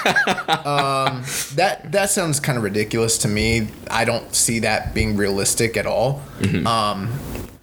um, 0.66 1.24
that 1.56 1.92
that 1.92 2.12
sounds 2.12 2.40
kind 2.40 2.58
of 2.58 2.64
ridiculous 2.64 3.18
to 3.20 3.28
me. 3.28 3.70
I 3.90 4.06
don't 4.06 4.36
see 4.36 4.60
that 4.60 4.94
being 4.94 5.18
realistic 5.18 5.76
at 5.76 5.88
all. 5.88 6.22
Um, 6.68 7.12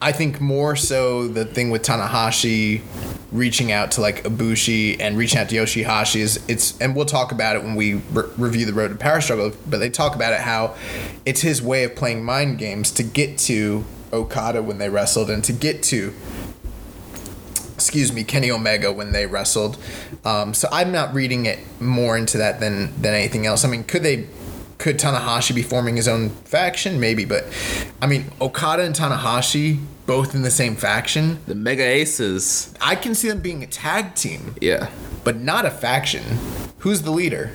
I 0.02 0.12
think 0.12 0.40
more 0.40 0.76
so 0.76 1.28
the 1.28 1.44
thing 1.44 1.68
with 1.68 1.82
Tanahashi 1.82 2.80
reaching 3.32 3.70
out 3.70 3.92
to 3.92 4.00
like 4.00 4.24
Ibushi 4.24 4.96
and 4.98 5.16
reaching 5.16 5.38
out 5.38 5.50
to 5.50 5.56
Yoshihashi 5.56 6.20
is 6.20 6.44
it's 6.48 6.80
and 6.80 6.96
we'll 6.96 7.04
talk 7.04 7.32
about 7.32 7.56
it 7.56 7.62
when 7.62 7.74
we 7.74 7.94
re- 8.12 8.24
review 8.38 8.64
the 8.64 8.72
road 8.72 8.88
to 8.88 8.94
power 8.94 9.20
struggle. 9.20 9.52
But 9.68 9.78
they 9.78 9.90
talk 9.90 10.14
about 10.14 10.32
it 10.32 10.40
how 10.40 10.74
it's 11.26 11.42
his 11.42 11.60
way 11.60 11.84
of 11.84 11.94
playing 11.94 12.24
mind 12.24 12.58
games 12.58 12.90
to 12.92 13.02
get 13.02 13.36
to 13.40 13.84
Okada 14.10 14.62
when 14.62 14.78
they 14.78 14.88
wrestled 14.88 15.28
and 15.28 15.44
to 15.44 15.52
get 15.52 15.82
to 15.84 16.14
excuse 17.74 18.12
me, 18.12 18.22
Kenny 18.24 18.50
Omega 18.50 18.92
when 18.92 19.12
they 19.12 19.26
wrestled. 19.26 19.78
Um, 20.24 20.52
so 20.52 20.68
I'm 20.70 20.92
not 20.92 21.14
reading 21.14 21.46
it 21.46 21.58
more 21.80 22.16
into 22.16 22.36
that 22.38 22.60
than 22.60 23.00
than 23.00 23.14
anything 23.14 23.46
else. 23.46 23.64
I 23.64 23.68
mean, 23.68 23.84
could 23.84 24.02
they? 24.02 24.26
Could 24.80 24.98
Tanahashi 24.98 25.54
be 25.54 25.62
forming 25.62 25.96
his 25.96 26.08
own 26.08 26.30
faction? 26.30 26.98
Maybe, 26.98 27.26
but 27.26 27.44
I 28.00 28.06
mean, 28.06 28.24
Okada 28.40 28.82
and 28.82 28.94
Tanahashi 28.94 29.78
both 30.06 30.34
in 30.34 30.40
the 30.42 30.50
same 30.50 30.74
faction. 30.74 31.38
The 31.46 31.54
Mega 31.54 31.84
Aces. 31.84 32.74
I 32.80 32.96
can 32.96 33.14
see 33.14 33.28
them 33.28 33.40
being 33.40 33.62
a 33.62 33.66
tag 33.66 34.14
team, 34.14 34.54
Yeah. 34.60 34.88
but 35.22 35.36
not 35.36 35.66
a 35.66 35.70
faction. 35.70 36.22
Who's 36.78 37.02
the 37.02 37.10
leader? 37.10 37.50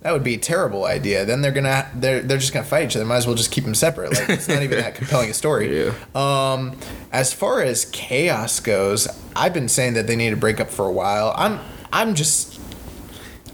That 0.00 0.12
would 0.12 0.24
be 0.24 0.34
a 0.34 0.38
terrible 0.38 0.86
idea. 0.86 1.24
Then 1.26 1.42
they're 1.42 1.52
gonna 1.52 1.88
they're 1.94 2.20
they're 2.22 2.38
just 2.38 2.52
gonna 2.54 2.64
fight 2.66 2.86
each 2.86 2.96
other. 2.96 3.04
Might 3.04 3.16
as 3.18 3.26
well 3.26 3.36
just 3.36 3.50
keep 3.50 3.64
them 3.64 3.74
separate. 3.74 4.12
Like 4.14 4.30
it's 4.30 4.48
not 4.48 4.62
even 4.62 4.78
that 4.78 4.94
compelling 5.00 5.28
a 5.30 5.34
story. 5.34 5.84
Yeah. 5.84 5.92
Um, 6.14 6.76
as 7.12 7.32
far 7.34 7.62
as 7.62 7.84
chaos 7.86 8.60
goes, 8.60 9.08
I've 9.36 9.52
been 9.54 9.68
saying 9.68 9.92
that 9.94 10.06
they 10.06 10.16
need 10.16 10.30
to 10.30 10.36
break 10.36 10.58
up 10.60 10.70
for 10.70 10.86
a 10.86 10.92
while. 10.92 11.34
I'm 11.36 11.60
I'm 11.92 12.14
just 12.14 12.53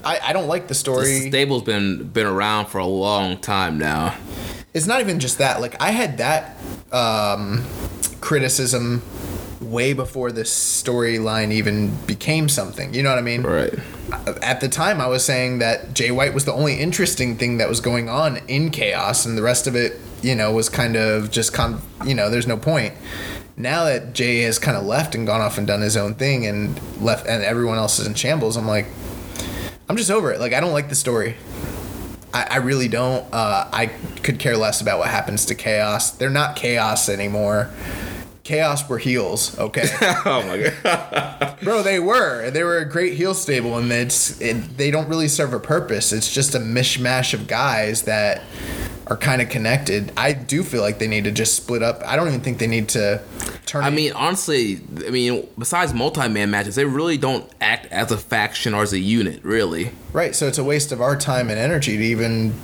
I, 0.04 0.18
I 0.22 0.32
don't 0.32 0.48
like 0.48 0.62
the 0.62 0.68
The 0.68 0.74
story. 0.74 1.28
stable's 1.28 1.62
been 1.62 2.04
been 2.08 2.26
around 2.26 2.66
for 2.66 2.78
a 2.78 2.86
long 2.86 3.38
time 3.38 3.78
now. 3.78 4.16
it's 4.74 4.86
not 4.86 5.00
even 5.00 5.18
just 5.20 5.38
that. 5.38 5.60
Like 5.60 5.80
I 5.80 5.90
had 5.90 6.18
that 6.18 6.56
um, 6.92 7.64
criticism 8.20 9.02
way 9.60 9.92
before 9.92 10.32
this 10.32 10.50
storyline 10.82 11.52
even 11.52 11.94
became 12.06 12.48
something. 12.48 12.92
You 12.94 13.02
know 13.02 13.10
what 13.10 13.18
I 13.18 13.22
mean? 13.22 13.42
Right. 13.42 13.74
At 14.42 14.60
the 14.60 14.68
time, 14.68 15.00
I 15.00 15.06
was 15.06 15.24
saying 15.24 15.58
that 15.60 15.94
Jay 15.94 16.10
White 16.10 16.34
was 16.34 16.44
the 16.44 16.52
only 16.52 16.80
interesting 16.80 17.36
thing 17.36 17.58
that 17.58 17.68
was 17.68 17.80
going 17.80 18.08
on 18.08 18.38
in 18.48 18.70
Chaos, 18.70 19.24
and 19.24 19.38
the 19.38 19.42
rest 19.42 19.66
of 19.68 19.76
it, 19.76 20.00
you 20.22 20.34
know, 20.34 20.50
was 20.52 20.68
kind 20.68 20.96
of 20.96 21.30
just 21.30 21.52
con. 21.52 21.80
You 22.04 22.14
know, 22.14 22.28
there's 22.30 22.46
no 22.46 22.56
point. 22.56 22.94
Now 23.56 23.84
that 23.84 24.12
Jay 24.14 24.40
has 24.42 24.58
kind 24.58 24.76
of 24.76 24.84
left 24.84 25.14
and 25.14 25.26
gone 25.26 25.40
off 25.40 25.58
and 25.58 25.66
done 25.66 25.80
his 25.82 25.96
own 25.96 26.14
thing, 26.14 26.44
and 26.46 26.80
left, 27.00 27.26
and 27.28 27.44
everyone 27.44 27.78
else 27.78 27.98
is 28.00 28.06
in 28.08 28.14
shambles, 28.14 28.56
I'm 28.56 28.66
like, 28.66 28.86
I'm 29.90 29.96
just 29.96 30.12
over 30.12 30.31
it. 30.31 30.38
Like, 30.38 30.53
I 30.53 30.61
don't 30.61 30.72
like 30.72 30.88
the 30.88 30.94
story. 30.94 31.35
I, 32.33 32.46
I 32.48 32.57
really 32.59 32.87
don't. 32.87 33.26
Uh, 33.35 33.68
I 33.72 33.87
could 34.22 34.38
care 34.38 34.57
less 34.57 34.81
about 34.81 35.00
what 35.00 35.09
happens 35.09 35.46
to 35.46 35.57
Chaos. 35.57 36.12
They're 36.12 36.31
not 36.31 36.55
Chaos 36.55 37.09
anymore. 37.09 37.70
Chaos 38.44 38.88
were 38.88 38.98
heels, 38.98 39.59
okay? 39.59 39.88
Oh 40.24 40.44
my 40.46 40.70
god. 40.85 41.59
Bro, 41.64 41.83
they 41.83 41.98
were. 41.98 42.53
They 42.53 42.62
were 42.62 42.79
a 42.79 42.85
great 42.85 43.14
heel 43.14 43.35
stable, 43.35 43.79
and 43.79 43.90
it's 43.90 44.40
it, 44.40 44.76
they 44.76 44.92
don't 44.92 45.09
really 45.09 45.26
serve 45.26 45.53
a 45.55 45.59
purpose. 45.59 46.12
It's 46.12 46.33
just 46.33 46.55
a 46.55 46.61
mishmash 46.61 47.35
of 47.35 47.48
guys 47.48 48.03
that 48.03 48.42
are 49.11 49.16
kind 49.16 49.42
of 49.42 49.49
connected. 49.49 50.12
I 50.16 50.33
do 50.33 50.62
feel 50.62 50.83
like 50.83 51.01
they 51.01 51.09
need 51.09 51.25
to 51.25 51.33
just 51.33 51.55
split 51.55 51.83
up. 51.83 52.01
I 52.07 52.14
don't 52.14 52.29
even 52.29 52.40
think 52.40 52.59
they 52.59 52.68
need 52.68 52.88
to 52.90 53.20
turn. 53.66 53.83
I 53.83 53.90
mean, 53.90 54.12
honestly, 54.12 54.81
I 55.05 55.11
mean, 55.11 55.49
besides 55.59 55.92
multi-man 55.92 56.51
matches, 56.51 56.77
they 56.77 56.85
really 56.85 57.18
don't 57.18 57.51
act 57.61 57.87
as 57.87 58.12
a 58.12 58.16
faction 58.16 58.73
or 58.73 58.83
as 58.83 58.92
a 58.92 59.01
unit, 59.01 59.44
really. 59.44 59.90
right. 60.12 60.35
So 60.35 60.46
it's 60.46 60.59
a 60.59 60.64
waste 60.64 60.92
of 60.92 61.01
our 61.01 61.16
time 61.16 61.51
and 61.51 61.59
energy 61.59 61.96
to 61.96 62.03
even 62.05 62.55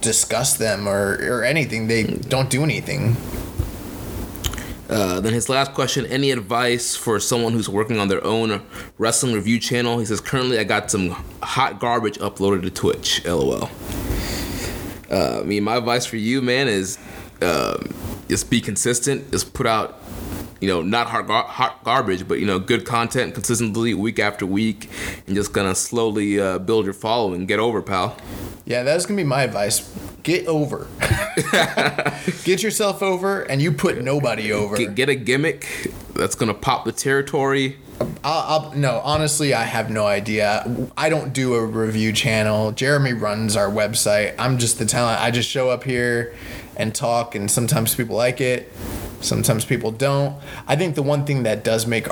discuss 0.00 0.56
them 0.56 0.88
or 0.88 1.18
or 1.28 1.42
anything. 1.42 1.88
They 1.88 2.04
don't 2.04 2.48
do 2.48 2.62
anything. 2.62 3.16
Uh, 4.88 5.20
then 5.20 5.34
his 5.34 5.48
last 5.48 5.74
question: 5.74 6.06
Any 6.06 6.30
advice 6.30 6.94
for 6.94 7.18
someone 7.18 7.52
who's 7.52 7.68
working 7.68 7.98
on 7.98 8.06
their 8.06 8.24
own 8.24 8.62
wrestling 8.96 9.34
review 9.34 9.58
channel? 9.58 9.98
He 9.98 10.06
says, 10.06 10.20
"Currently, 10.20 10.58
I 10.60 10.64
got 10.64 10.88
some 10.88 11.10
hot 11.42 11.80
garbage 11.80 12.18
uploaded 12.18 12.62
to 12.62 12.70
Twitch." 12.70 13.24
LOL. 13.24 13.68
Uh, 15.10 15.40
I 15.40 15.42
mean, 15.44 15.64
my 15.64 15.76
advice 15.76 16.06
for 16.06 16.16
you, 16.16 16.42
man, 16.42 16.68
is 16.68 16.98
um, 17.40 17.94
just 18.28 18.50
be 18.50 18.60
consistent. 18.60 19.30
Just 19.30 19.54
put 19.54 19.66
out, 19.66 20.00
you 20.60 20.68
know, 20.68 20.82
not 20.82 21.08
hot, 21.08 21.26
gar- 21.26 21.44
hot 21.44 21.82
garbage, 21.84 22.26
but 22.28 22.38
you 22.40 22.46
know, 22.46 22.58
good 22.58 22.84
content 22.84 23.34
consistently 23.34 23.94
week 23.94 24.18
after 24.18 24.44
week, 24.44 24.90
and 25.26 25.34
just 25.34 25.52
gonna 25.52 25.74
slowly 25.74 26.40
uh, 26.40 26.58
build 26.58 26.84
your 26.84 26.94
following. 26.94 27.46
Get 27.46 27.58
over, 27.58 27.80
pal. 27.82 28.16
Yeah, 28.64 28.82
that's 28.82 29.06
gonna 29.06 29.16
be 29.16 29.24
my 29.24 29.44
advice. 29.44 29.90
Get 30.22 30.46
over. 30.46 30.88
Get 32.44 32.62
yourself 32.62 33.02
over, 33.02 33.42
and 33.42 33.62
you 33.62 33.72
put 33.72 34.02
nobody 34.02 34.52
over. 34.52 34.76
Get, 34.76 34.94
get 34.94 35.08
a 35.08 35.14
gimmick 35.14 35.90
that's 36.12 36.34
gonna 36.34 36.54
pop 36.54 36.84
the 36.84 36.92
territory. 36.92 37.78
I'll, 38.00 38.20
I'll, 38.24 38.72
no, 38.74 39.00
honestly, 39.04 39.54
I 39.54 39.62
have 39.62 39.90
no 39.90 40.06
idea. 40.06 40.90
I 40.96 41.08
don't 41.08 41.32
do 41.32 41.54
a 41.54 41.64
review 41.64 42.12
channel. 42.12 42.72
Jeremy 42.72 43.12
runs 43.12 43.56
our 43.56 43.68
website. 43.68 44.34
I'm 44.38 44.58
just 44.58 44.78
the 44.78 44.86
talent. 44.86 45.20
I 45.20 45.30
just 45.30 45.48
show 45.48 45.70
up 45.70 45.84
here 45.84 46.34
and 46.76 46.94
talk, 46.94 47.34
and 47.34 47.50
sometimes 47.50 47.94
people 47.94 48.16
like 48.16 48.40
it, 48.40 48.72
sometimes 49.20 49.64
people 49.64 49.90
don't. 49.90 50.36
I 50.66 50.76
think 50.76 50.94
the 50.94 51.02
one 51.02 51.24
thing 51.24 51.42
that 51.42 51.64
does 51.64 51.86
make, 51.86 52.06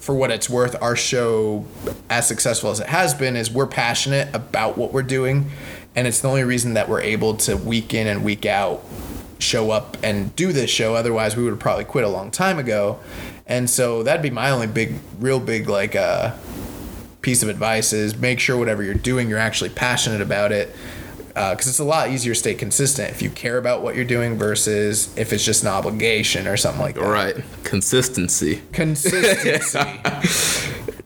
for 0.00 0.14
what 0.14 0.30
it's 0.30 0.48
worth, 0.48 0.80
our 0.82 0.96
show 0.96 1.64
as 2.10 2.26
successful 2.26 2.70
as 2.70 2.80
it 2.80 2.88
has 2.88 3.14
been 3.14 3.36
is 3.36 3.50
we're 3.50 3.66
passionate 3.66 4.34
about 4.34 4.76
what 4.76 4.92
we're 4.92 5.02
doing, 5.02 5.50
and 5.94 6.06
it's 6.06 6.20
the 6.20 6.28
only 6.28 6.44
reason 6.44 6.74
that 6.74 6.88
we're 6.88 7.00
able 7.00 7.34
to 7.36 7.56
week 7.56 7.94
in 7.94 8.06
and 8.06 8.24
week 8.24 8.44
out 8.44 8.84
show 9.38 9.70
up 9.70 9.96
and 10.02 10.34
do 10.36 10.52
this 10.52 10.70
show. 10.70 10.94
Otherwise, 10.94 11.36
we 11.36 11.44
would 11.44 11.50
have 11.50 11.60
probably 11.60 11.84
quit 11.84 12.04
a 12.04 12.08
long 12.08 12.30
time 12.30 12.58
ago. 12.58 12.98
And 13.48 13.68
so 13.68 14.02
that'd 14.02 14.22
be 14.22 14.30
my 14.30 14.50
only 14.50 14.66
big, 14.66 14.96
real 15.18 15.40
big, 15.40 15.68
like, 15.68 15.96
uh, 15.96 16.34
piece 17.22 17.42
of 17.42 17.48
advice 17.48 17.92
is 17.92 18.16
make 18.16 18.38
sure 18.38 18.56
whatever 18.56 18.82
you're 18.82 18.94
doing, 18.94 19.28
you're 19.28 19.38
actually 19.38 19.70
passionate 19.70 20.20
about 20.20 20.52
it. 20.52 20.74
Because 21.28 21.68
it's 21.68 21.78
a 21.78 21.84
lot 21.84 22.10
easier 22.10 22.34
to 22.34 22.38
stay 22.38 22.54
consistent 22.54 23.10
if 23.10 23.22
you 23.22 23.30
care 23.30 23.58
about 23.58 23.80
what 23.80 23.94
you're 23.94 24.04
doing 24.04 24.36
versus 24.36 25.16
if 25.16 25.32
it's 25.32 25.44
just 25.44 25.62
an 25.62 25.68
obligation 25.68 26.48
or 26.48 26.56
something 26.56 26.80
like 26.82 26.96
that. 26.96 27.04
All 27.04 27.10
right, 27.10 27.36
consistency. 27.62 28.60
Consistency. 28.72 29.78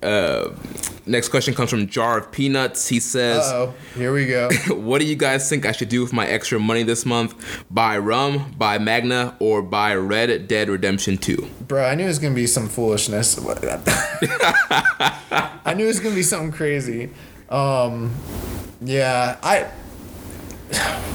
Next 1.04 1.30
question 1.30 1.52
comes 1.54 1.68
from 1.70 1.88
Jar 1.88 2.18
of 2.18 2.30
Peanuts. 2.30 2.86
He 2.86 3.00
says, 3.00 3.42
oh, 3.46 3.74
here 3.96 4.12
we 4.12 4.26
go. 4.26 4.48
What 4.70 5.00
do 5.00 5.06
you 5.06 5.16
guys 5.16 5.48
think 5.48 5.66
I 5.66 5.72
should 5.72 5.88
do 5.88 6.00
with 6.00 6.12
my 6.12 6.26
extra 6.26 6.60
money 6.60 6.84
this 6.84 7.04
month? 7.04 7.34
Buy 7.70 7.98
rum, 7.98 8.54
buy 8.56 8.78
Magna, 8.78 9.34
or 9.40 9.62
buy 9.62 9.94
Red 9.96 10.46
Dead 10.46 10.68
Redemption 10.68 11.18
2? 11.18 11.48
Bro, 11.66 11.84
I 11.84 11.94
knew 11.96 12.04
it 12.04 12.08
was 12.08 12.18
gonna 12.20 12.34
be 12.34 12.46
some 12.46 12.68
foolishness. 12.68 13.36
I 15.64 15.74
knew 15.76 15.84
it 15.84 15.88
was 15.88 16.00
gonna 16.00 16.14
be 16.14 16.22
something 16.22 16.52
crazy. 16.52 17.10
Um, 17.48 18.14
yeah, 18.80 19.38
I. 19.42 19.70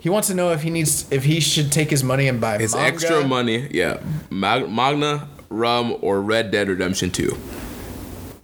He 0.00 0.08
wants 0.08 0.26
to 0.26 0.34
know 0.34 0.50
if 0.50 0.62
he 0.62 0.70
needs 0.70 1.06
if 1.12 1.22
he 1.22 1.38
should 1.38 1.70
take 1.70 1.88
his 1.88 2.02
money 2.02 2.26
and 2.26 2.40
buy 2.40 2.58
His 2.58 2.74
manga. 2.74 2.88
extra 2.92 3.24
money, 3.24 3.68
yeah. 3.70 4.00
Mag- 4.30 4.68
Magna, 4.68 5.28
rum, 5.48 5.96
or 6.00 6.20
Red 6.20 6.50
Dead 6.50 6.68
Redemption 6.68 7.12
2? 7.12 7.38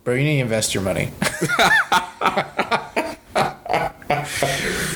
Bro, 0.08 0.14
you 0.14 0.24
need 0.24 0.36
to 0.36 0.40
invest 0.40 0.72
your 0.72 0.82
money. 0.82 1.10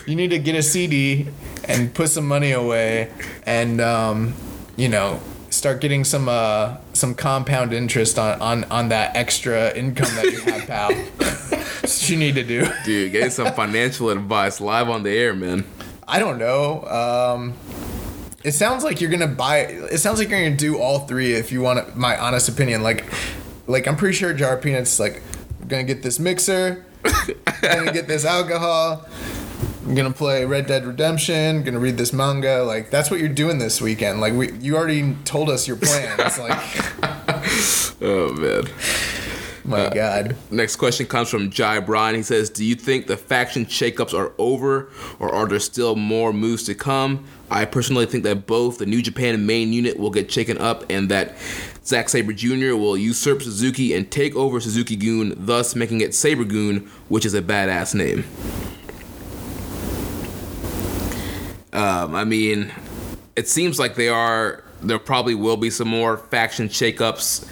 you 0.07 0.16
need 0.16 0.31
to 0.31 0.38
get 0.38 0.55
a 0.55 0.62
CD 0.62 1.29
and 1.64 1.92
put 1.92 2.09
some 2.09 2.27
money 2.27 2.53
away, 2.53 3.11
and 3.44 3.83
um, 3.83 4.33
you 4.75 4.88
know 4.88 5.20
start 5.51 5.83
getting 5.83 6.05
some 6.05 6.31
uh, 6.31 6.79
some 6.94 7.14
compound 7.14 7.75
interest 7.75 8.18
on, 8.18 8.40
on 8.40 8.64
on 8.70 8.88
that 8.88 9.14
extra 9.14 9.77
income 9.77 10.09
that 10.14 10.33
you 10.33 10.40
have, 10.51 10.66
pal. 10.66 10.88
That's 11.18 12.01
what 12.01 12.09
you 12.09 12.16
need 12.16 12.37
to 12.37 12.42
do. 12.42 12.66
Dude, 12.87 13.12
getting 13.12 13.29
some 13.29 13.53
financial 13.53 14.09
advice 14.09 14.62
live 14.62 14.88
on 14.88 15.03
the 15.03 15.11
air, 15.11 15.35
man. 15.35 15.66
I 16.09 16.20
don't 16.20 16.38
know. 16.38 16.87
Um, 16.87 17.53
it 18.44 18.53
sounds 18.53 18.83
like 18.83 19.03
you're 19.03 19.11
gonna 19.11 19.27
buy. 19.27 19.59
It 19.59 19.98
sounds 19.98 20.18
like 20.18 20.31
you're 20.31 20.42
gonna 20.42 20.57
do 20.57 20.79
all 20.79 21.01
three. 21.01 21.35
If 21.35 21.53
you 21.53 21.61
want 21.61 21.96
my 21.96 22.18
honest 22.18 22.48
opinion, 22.48 22.83
like, 22.83 23.05
like 23.66 23.87
I'm 23.87 23.96
pretty 23.96 24.16
sure 24.16 24.33
Jar 24.35 24.57
Peanuts 24.57 24.98
like, 24.98 25.22
I'm 25.61 25.68
gonna 25.68 25.85
get 25.85 26.03
this 26.03 26.18
mixer, 26.18 26.85
I'm 27.05 27.35
gonna 27.62 27.92
get 27.92 28.09
this 28.09 28.25
alcohol. 28.25 29.07
I'm 29.85 29.96
gonna 29.96 30.12
play 30.12 30.44
Red 30.44 30.66
Dead 30.68 30.87
Redemption. 30.87 31.64
Gonna 31.64 31.81
read 31.81 31.96
this 31.96 32.12
manga. 32.12 32.62
Like 32.62 32.90
that's 32.90 33.11
what 33.11 33.18
you're 33.18 33.29
doing 33.29 33.59
this 33.59 33.81
weekend. 33.81 34.20
Like 34.20 34.33
we, 34.33 34.53
you 34.53 34.77
already 34.77 35.16
told 35.25 35.51
us 35.51 35.66
your 35.66 35.77
plans. 35.77 36.38
Like, 36.38 36.59
Oh, 38.05 38.33
man. 38.35 38.64
my 39.64 39.87
uh, 39.87 39.90
God. 39.90 40.37
Next 40.51 40.77
question 40.77 41.07
comes 41.07 41.29
from 41.31 41.51
Jai 41.51 41.79
Bryan. 41.81 42.14
He 42.16 42.22
says, 42.22 42.51
Do 42.51 42.64
you 42.64 42.75
think 42.75 43.07
the 43.07 43.16
faction 43.16 43.64
shakeups 43.66 44.12
are 44.16 44.33
over, 44.38 44.90
or 45.20 45.33
are 45.33 45.46
there 45.46 45.61
still 45.61 45.94
more 45.96 46.33
moves 46.33 46.64
to 46.64 46.75
come? 46.75 47.25
I 47.51 47.64
personally 47.64 48.07
think 48.07 48.25
that 48.25 48.46
both 48.46 48.79
the 48.79 48.87
New 48.87 49.03
Japan 49.03 49.46
main 49.46 49.72
unit 49.72 49.98
will 49.98 50.11
get 50.11 50.31
shaken 50.33 50.59
up 50.59 50.85
and 50.90 51.09
that 51.11 51.37
Zack 51.84 52.08
Sabre 52.08 52.32
Jr. 52.32 52.76
will 52.76 52.96
usurp 52.96 53.42
Suzuki 53.42 53.92
and 53.94 54.10
take 54.10 54.36
over 54.36 54.60
Suzuki 54.60 54.96
Gun, 54.96 55.34
thus 55.36 55.74
making 55.74 56.00
it 56.00 56.14
Sabre 56.14 56.44
Goon, 56.44 56.90
which 57.08 57.26
is 57.26 57.34
a 57.34 57.42
badass 57.42 57.94
name. 57.94 58.24
Um, 61.72 62.14
I 62.14 62.24
mean, 62.24 62.70
it 63.34 63.48
seems 63.48 63.78
like 63.78 63.94
they 63.94 64.08
are. 64.08 64.64
There 64.82 64.98
probably 64.98 65.34
will 65.34 65.56
be 65.56 65.70
some 65.70 65.88
more 65.88 66.18
faction 66.18 66.68
shakeups 66.68 67.48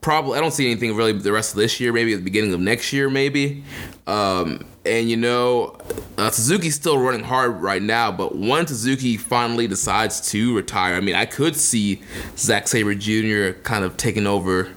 probably 0.00 0.38
I 0.38 0.40
don't 0.40 0.52
see 0.52 0.70
anything 0.70 0.96
really 0.96 1.12
the 1.12 1.32
rest 1.32 1.52
of 1.52 1.58
this 1.58 1.80
year. 1.80 1.92
Maybe 1.92 2.14
at 2.14 2.20
the 2.20 2.24
beginning 2.24 2.54
of 2.54 2.60
next 2.60 2.92
year, 2.92 3.10
maybe. 3.10 3.62
Um, 4.08 4.64
and 4.86 5.10
you 5.10 5.18
know, 5.18 5.76
uh, 6.16 6.30
Suzuki's 6.30 6.74
still 6.74 6.98
running 6.98 7.22
hard 7.22 7.60
right 7.60 7.82
now. 7.82 8.10
But 8.10 8.34
once 8.34 8.70
Suzuki 8.70 9.18
finally 9.18 9.68
decides 9.68 10.32
to 10.32 10.56
retire, 10.56 10.94
I 10.94 11.00
mean, 11.00 11.14
I 11.14 11.26
could 11.26 11.54
see 11.54 12.00
Zack 12.36 12.66
Sabre 12.68 12.94
Jr. 12.94 13.60
kind 13.62 13.84
of 13.84 13.98
taking 13.98 14.26
over 14.26 14.72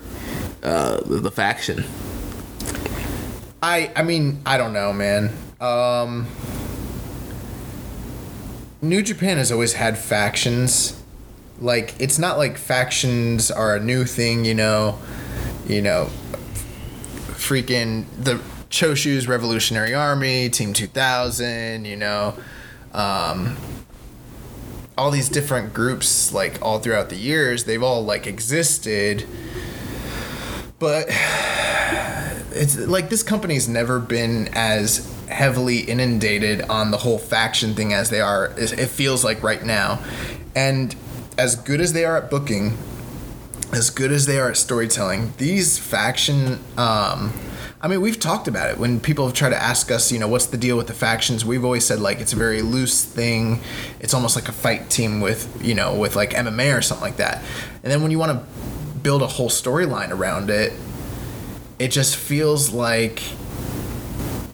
uh, 0.61 0.99
the, 1.01 1.19
the 1.21 1.31
faction. 1.31 1.85
I 3.63 3.91
I 3.95 4.03
mean 4.03 4.41
I 4.45 4.57
don't 4.57 4.73
know, 4.73 4.91
man. 4.91 5.31
Um, 5.61 6.27
New 8.81 9.01
Japan 9.01 9.37
has 9.37 9.51
always 9.51 9.73
had 9.73 9.97
factions. 9.97 11.01
Like 11.61 11.95
it's 11.99 12.19
not 12.19 12.37
like 12.37 12.57
factions 12.57 13.49
are 13.49 13.75
a 13.75 13.79
new 13.79 14.03
thing, 14.03 14.43
you 14.43 14.55
know. 14.55 14.99
You 15.67 15.81
know, 15.81 16.09
freaking 17.37 18.05
the 18.21 18.41
Choshu's 18.71 19.27
Revolutionary 19.27 19.93
Army, 19.93 20.49
Team 20.49 20.73
2000, 20.73 21.85
you 21.85 21.97
know. 21.97 22.35
Um, 22.93 23.57
all 24.97 25.11
these 25.11 25.29
different 25.29 25.73
groups 25.73 26.33
like 26.33 26.61
all 26.61 26.79
throughout 26.79 27.09
the 27.09 27.15
years, 27.15 27.65
they've 27.65 27.83
all 27.83 28.03
like 28.03 28.27
existed. 28.27 29.27
But 30.79 31.07
it's 32.51 32.77
like 32.77 33.09
this 33.09 33.23
company's 33.23 33.67
never 33.67 33.99
been 33.99 34.49
as 34.53 35.07
heavily 35.27 35.79
inundated 35.79 36.61
on 36.63 36.91
the 36.91 36.97
whole 36.97 37.17
faction 37.17 37.73
thing 37.73 37.93
as 37.93 38.09
they 38.09 38.19
are 38.19 38.53
it 38.57 38.89
feels 38.89 39.23
like 39.23 39.41
right 39.41 39.63
now 39.63 40.03
and 40.55 40.93
as 41.37 41.55
good 41.55 41.79
as 41.79 41.93
they 41.93 42.03
are 42.03 42.17
at 42.17 42.29
booking 42.29 42.77
as 43.71 43.89
good 43.89 44.11
as 44.11 44.25
they 44.25 44.37
are 44.37 44.49
at 44.49 44.57
storytelling 44.57 45.33
these 45.37 45.79
faction 45.79 46.59
um 46.77 47.31
I 47.83 47.87
mean, 47.87 47.99
we've 47.99 48.19
talked 48.19 48.47
about 48.47 48.69
it 48.69 48.77
when 48.77 48.99
people 48.99 49.25
have 49.25 49.33
tried 49.33 49.49
to 49.49 49.61
ask 49.61 49.89
us, 49.89 50.11
you 50.11 50.19
know, 50.19 50.27
what's 50.27 50.45
the 50.45 50.57
deal 50.57 50.77
with 50.77 50.85
the 50.85 50.93
factions? 50.93 51.43
We've 51.43 51.65
always 51.65 51.83
said 51.83 51.99
like 51.99 52.19
it's 52.19 52.31
a 52.31 52.35
very 52.35 52.61
loose 52.61 53.03
thing. 53.03 53.59
It's 53.99 54.13
almost 54.13 54.35
like 54.35 54.47
a 54.47 54.51
fight 54.51 54.91
team 54.91 55.19
with, 55.19 55.59
you 55.63 55.73
know, 55.73 55.95
with 55.95 56.15
like 56.15 56.31
MMA 56.31 56.77
or 56.77 56.83
something 56.83 57.03
like 57.03 57.17
that. 57.17 57.43
And 57.81 57.91
then 57.91 58.03
when 58.03 58.11
you 58.11 58.19
want 58.19 58.33
to 58.33 58.99
build 58.99 59.23
a 59.23 59.27
whole 59.27 59.49
storyline 59.49 60.11
around 60.11 60.51
it, 60.51 60.73
it 61.79 61.87
just 61.87 62.15
feels 62.15 62.71
like 62.71 63.23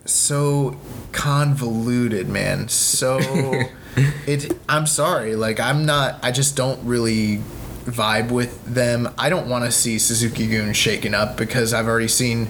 so 0.06 0.78
convoluted, 1.12 2.30
man. 2.30 2.70
So 2.70 3.20
it 4.26 4.58
I'm 4.70 4.88
sorry, 4.88 5.36
like 5.36 5.60
I'm 5.60 5.86
not 5.86 6.18
I 6.24 6.32
just 6.32 6.56
don't 6.56 6.82
really 6.86 7.42
vibe 7.84 8.32
with 8.32 8.63
them. 8.66 9.13
I 9.18 9.30
don't 9.30 9.50
want 9.50 9.66
to 9.66 9.72
see 9.72 10.00
Suzuki 10.00 10.48
Gun 10.48 10.72
shaken 10.72 11.13
up 11.13 11.36
because 11.36 11.74
I've 11.74 11.88
already 11.88 12.08
seen 12.08 12.48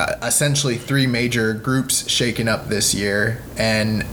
Uh, 0.00 0.16
essentially 0.22 0.76
three 0.76 1.06
major 1.06 1.52
groups 1.52 2.08
shaken 2.10 2.48
up 2.48 2.68
this 2.68 2.92
year 2.94 3.40
and 3.56 4.04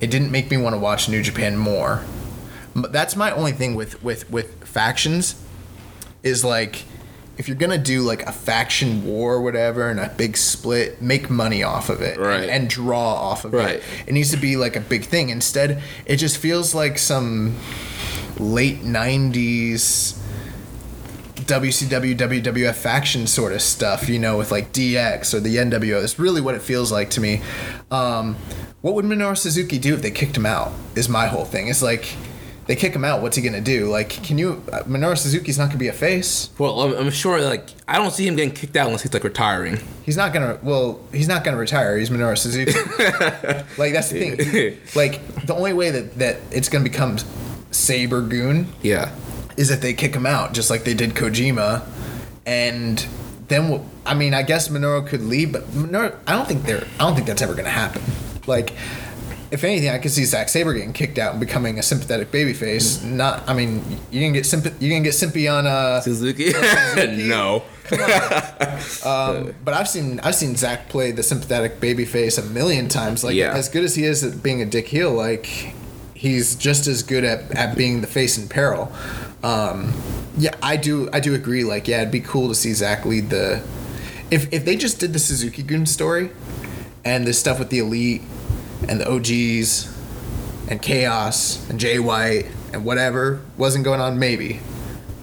it 0.00 0.10
didn't 0.10 0.30
make 0.30 0.50
me 0.50 0.56
want 0.58 0.74
to 0.74 0.78
watch 0.78 1.08
New 1.08 1.22
Japan 1.22 1.56
more. 1.56 2.02
M- 2.74 2.86
That's 2.90 3.16
my 3.16 3.30
only 3.30 3.52
thing 3.52 3.74
with 3.74 4.02
with 4.02 4.28
with 4.30 4.62
factions 4.64 5.36
is 6.22 6.44
like 6.44 6.84
if 7.38 7.48
you're 7.48 7.56
gonna 7.56 7.78
do 7.78 8.02
like 8.02 8.26
a 8.26 8.32
faction 8.32 9.06
war 9.06 9.34
or 9.34 9.42
whatever 9.42 9.88
and 9.88 10.00
a 10.00 10.08
big 10.16 10.36
split, 10.36 11.00
make 11.00 11.30
money 11.30 11.62
off 11.62 11.88
of 11.88 12.02
it 12.02 12.18
Right. 12.18 12.40
and, 12.42 12.50
and 12.50 12.68
draw 12.68 13.14
off 13.14 13.44
of 13.46 13.52
Right. 13.54 13.76
it. 13.76 13.82
It 14.06 14.12
needs 14.12 14.30
to 14.32 14.36
be 14.38 14.56
like 14.56 14.74
a 14.76 14.80
big 14.80 15.04
thing. 15.04 15.30
Instead, 15.30 15.82
it 16.04 16.16
just 16.16 16.36
feels 16.36 16.74
like 16.74 16.98
some 16.98 17.54
late 18.38 18.82
'90s 18.84 20.14
WCW 21.46 22.16
WWF 22.16 22.74
faction 22.74 23.26
sort 23.26 23.52
of 23.52 23.62
stuff, 23.62 24.08
you 24.08 24.18
know, 24.18 24.36
with 24.38 24.50
like 24.50 24.72
DX 24.72 25.32
or 25.34 25.40
the 25.40 25.56
NWO. 25.56 26.00
That's 26.00 26.18
really 26.18 26.40
what 26.40 26.54
it 26.54 26.62
feels 26.62 26.90
like 26.92 27.10
to 27.10 27.20
me. 27.20 27.42
Um, 27.90 28.36
what 28.82 28.94
would 28.94 29.04
Minoru 29.04 29.36
Suzuki 29.36 29.78
do 29.78 29.94
if 29.94 30.02
they 30.02 30.10
kicked 30.10 30.36
him 30.36 30.46
out? 30.46 30.72
Is 30.94 31.08
my 31.08 31.26
whole 31.26 31.44
thing. 31.44 31.68
It's 31.68 31.82
like 31.82 32.14
they 32.66 32.74
kick 32.76 32.94
him 32.94 33.04
out. 33.04 33.22
What's 33.22 33.36
he 33.36 33.42
gonna 33.42 33.60
do? 33.60 33.86
Like, 33.88 34.10
can 34.10 34.38
you? 34.38 34.62
Uh, 34.72 34.82
Minoru 34.82 35.16
Suzuki's 35.16 35.56
not 35.58 35.66
gonna 35.68 35.78
be 35.78 35.88
a 35.88 35.92
face. 35.92 36.50
Well, 36.58 36.80
I'm, 36.80 37.06
I'm 37.06 37.10
sure. 37.10 37.40
Like, 37.40 37.68
I 37.86 37.96
don't 37.98 38.10
see 38.12 38.26
him 38.26 38.34
getting 38.36 38.52
kicked 38.54 38.76
out 38.76 38.86
unless 38.86 39.02
he's 39.02 39.12
like 39.14 39.24
retiring. 39.24 39.78
He's 40.04 40.16
not 40.16 40.32
gonna. 40.32 40.58
Well, 40.62 41.00
he's 41.12 41.28
not 41.28 41.44
gonna 41.44 41.56
retire. 41.58 41.96
He's 41.98 42.10
Minoru 42.10 42.36
Suzuki. 42.36 42.72
like 43.78 43.92
that's 43.92 44.10
the 44.10 44.18
thing. 44.36 44.38
He- 44.50 44.78
like 44.98 45.46
the 45.46 45.54
only 45.54 45.72
way 45.72 45.90
that 45.90 46.14
that 46.18 46.38
it's 46.50 46.68
gonna 46.68 46.84
become 46.84 47.18
Sabre 47.70 48.22
Goon 48.22 48.66
Yeah. 48.82 49.14
Is 49.56 49.70
if 49.70 49.80
they 49.80 49.94
kick 49.94 50.14
him 50.14 50.26
out, 50.26 50.52
just 50.52 50.68
like 50.70 50.84
they 50.84 50.94
did 50.94 51.10
Kojima, 51.14 51.82
and 52.44 53.06
then 53.48 53.82
I 54.04 54.14
mean, 54.14 54.34
I 54.34 54.42
guess 54.42 54.68
Minoru 54.68 55.06
could 55.06 55.22
leave, 55.22 55.52
but 55.52 55.64
Minoru, 55.70 56.14
I 56.26 56.32
don't 56.32 56.46
think 56.46 56.64
they're, 56.64 56.84
I 57.00 57.04
don't 57.04 57.14
think 57.14 57.26
that's 57.26 57.40
ever 57.42 57.54
gonna 57.54 57.70
happen. 57.70 58.02
Like, 58.46 58.72
if 59.50 59.64
anything, 59.64 59.88
I 59.90 59.98
could 59.98 60.10
see 60.10 60.24
Zack 60.24 60.48
Sabre 60.48 60.74
getting 60.74 60.92
kicked 60.92 61.18
out 61.18 61.30
and 61.32 61.40
becoming 61.40 61.78
a 61.78 61.82
sympathetic 61.82 62.30
babyface. 62.32 63.02
Not, 63.02 63.48
I 63.48 63.54
mean, 63.54 63.82
you 64.10 64.20
can 64.20 64.32
get 64.32 64.44
simp, 64.44 64.66
you 64.80 64.90
can 64.90 65.02
get 65.02 65.12
Simpy 65.14 65.50
on 65.56 65.66
uh 65.66 66.00
Suzuki? 66.00 66.52
no. 67.26 67.62
but 67.88 69.74
I've 69.74 69.88
seen 69.88 70.20
I've 70.20 70.34
seen 70.34 70.56
Zack 70.56 70.88
play 70.88 71.12
the 71.12 71.22
sympathetic 71.22 71.80
babyface 71.80 72.38
a 72.38 72.42
million 72.50 72.88
times. 72.88 73.22
Like 73.24 73.34
Yeah. 73.36 73.54
as 73.54 73.68
good 73.68 73.84
as 73.84 73.94
he 73.94 74.04
is 74.04 74.22
at 74.24 74.42
being 74.42 74.60
a 74.62 74.66
dick 74.66 74.88
heel, 74.88 75.12
like 75.12 75.72
he's 76.16 76.56
just 76.56 76.86
as 76.86 77.02
good 77.02 77.24
at, 77.24 77.50
at 77.52 77.76
being 77.76 78.00
the 78.00 78.06
face 78.06 78.38
in 78.38 78.48
peril. 78.48 78.92
Um, 79.42 79.92
yeah, 80.36 80.54
I 80.62 80.76
do 80.76 81.08
I 81.12 81.20
do 81.20 81.34
agree. 81.34 81.64
Like 81.64 81.86
yeah, 81.86 82.00
it'd 82.00 82.12
be 82.12 82.20
cool 82.20 82.48
to 82.48 82.54
see 82.54 82.72
Zack 82.72 83.04
lead 83.04 83.30
the. 83.30 83.62
If 84.30 84.52
if 84.52 84.64
they 84.64 84.76
just 84.76 84.98
did 84.98 85.12
the 85.12 85.18
Suzuki 85.18 85.62
Gun 85.62 85.86
story, 85.86 86.30
and 87.04 87.26
the 87.26 87.32
stuff 87.32 87.58
with 87.58 87.70
the 87.70 87.78
elite, 87.78 88.22
and 88.88 89.00
the 89.00 89.08
OGs, 89.08 89.96
and 90.68 90.82
Chaos 90.82 91.68
and 91.68 91.78
Jay 91.78 91.98
White 91.98 92.46
and 92.72 92.84
whatever 92.84 93.40
wasn't 93.56 93.84
going 93.84 94.00
on, 94.00 94.18
maybe. 94.18 94.60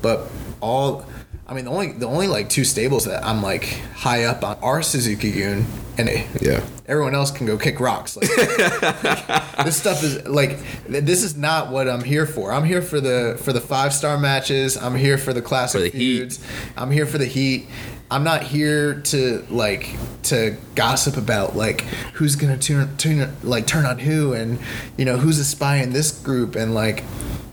But 0.01 0.29
all, 0.61 1.05
I 1.47 1.53
mean, 1.53 1.65
the 1.65 1.71
only 1.71 1.91
the 1.91 2.07
only 2.07 2.27
like 2.27 2.49
two 2.49 2.63
stables 2.63 3.05
that 3.05 3.25
I'm 3.25 3.41
like 3.41 3.65
high 3.95 4.23
up 4.23 4.43
on 4.43 4.57
are 4.61 4.81
Suzuki 4.81 5.31
Gun 5.31 5.65
and 5.97 6.09
Yeah. 6.41 6.63
everyone 6.87 7.13
else 7.13 7.31
can 7.31 7.45
go 7.45 7.57
kick 7.57 7.79
rocks. 7.79 8.15
Like, 8.17 8.29
like, 8.37 9.55
this 9.65 9.75
stuff 9.77 10.03
is 10.03 10.25
like 10.27 10.57
this 10.87 11.21
is 11.21 11.35
not 11.35 11.69
what 11.69 11.89
I'm 11.89 12.03
here 12.03 12.25
for. 12.25 12.51
I'm 12.53 12.63
here 12.63 12.81
for 12.81 13.01
the 13.01 13.37
for 13.43 13.51
the 13.51 13.61
five 13.61 13.93
star 13.93 14.17
matches. 14.17 14.77
I'm 14.77 14.95
here 14.95 15.17
for 15.17 15.33
the 15.33 15.41
classic 15.41 15.79
For 15.81 15.89
the 15.91 15.97
heat. 15.97 16.39
I'm 16.77 16.91
here 16.91 17.05
for 17.05 17.17
the 17.17 17.25
heat. 17.25 17.67
I'm 18.09 18.23
not 18.23 18.43
here 18.43 19.01
to 19.01 19.45
like 19.49 19.89
to 20.23 20.55
gossip 20.75 21.17
about 21.17 21.55
like 21.57 21.81
who's 22.13 22.35
gonna 22.37 22.57
turn 22.57 22.95
turn 22.97 23.35
like 23.43 23.67
turn 23.67 23.85
on 23.85 23.99
who 23.99 24.33
and 24.33 24.59
you 24.97 25.03
know 25.03 25.17
who's 25.17 25.39
a 25.39 25.45
spy 25.45 25.77
in 25.77 25.91
this 25.91 26.11
group 26.21 26.55
and 26.55 26.73
like 26.73 27.03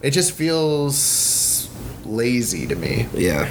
it 0.02 0.10
just 0.12 0.32
feels 0.32 1.68
lazy 2.10 2.66
to 2.66 2.74
me. 2.76 3.06
Yeah. 3.14 3.48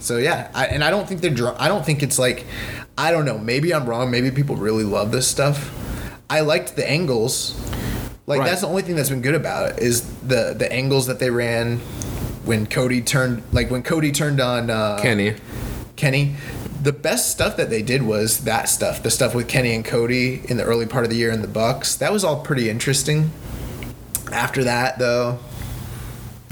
So 0.00 0.18
yeah, 0.18 0.50
I, 0.54 0.66
and 0.66 0.84
I 0.84 0.90
don't 0.90 1.08
think 1.08 1.20
they're. 1.20 1.30
Dr- 1.34 1.56
I 1.58 1.68
don't 1.68 1.84
think 1.84 2.02
it's 2.02 2.18
like. 2.18 2.46
I 2.96 3.10
don't 3.10 3.24
know. 3.24 3.38
Maybe 3.38 3.74
I'm 3.74 3.86
wrong. 3.86 4.10
Maybe 4.10 4.30
people 4.30 4.54
really 4.56 4.84
love 4.84 5.10
this 5.10 5.26
stuff. 5.26 5.72
I 6.30 6.40
liked 6.40 6.76
the 6.76 6.88
angles. 6.88 7.58
Like 8.26 8.40
Right. 8.40 8.46
that's 8.48 8.60
the 8.62 8.68
only 8.68 8.82
thing 8.82 8.96
that's 8.96 9.10
been 9.10 9.20
good 9.22 9.34
about 9.34 9.70
it 9.72 9.78
is 9.80 10.02
the 10.20 10.54
the 10.56 10.70
angles 10.72 11.06
that 11.08 11.18
they 11.18 11.30
ran 11.30 11.78
when 12.44 12.66
Cody 12.66 13.00
turned 13.02 13.42
like 13.52 13.70
when 13.70 13.82
Cody 13.82 14.12
turned 14.12 14.40
on 14.40 14.70
uh, 14.70 14.98
Kenny. 15.02 15.34
Kenny. 15.96 16.36
The 16.82 16.92
best 16.92 17.30
stuff 17.30 17.56
that 17.56 17.70
they 17.70 17.80
did 17.82 18.02
was 18.02 18.40
that 18.44 18.68
stuff. 18.68 19.02
The 19.02 19.10
stuff 19.10 19.34
with 19.34 19.48
Kenny 19.48 19.74
and 19.74 19.84
Cody 19.84 20.42
in 20.48 20.58
the 20.58 20.64
early 20.64 20.84
part 20.86 21.04
of 21.04 21.10
the 21.10 21.16
year 21.16 21.30
in 21.30 21.40
the 21.40 21.48
Bucks. 21.48 21.96
That 21.96 22.12
was 22.12 22.24
all 22.24 22.42
pretty 22.42 22.68
interesting. 22.68 23.30
After 24.30 24.64
that, 24.64 24.98
though, 24.98 25.38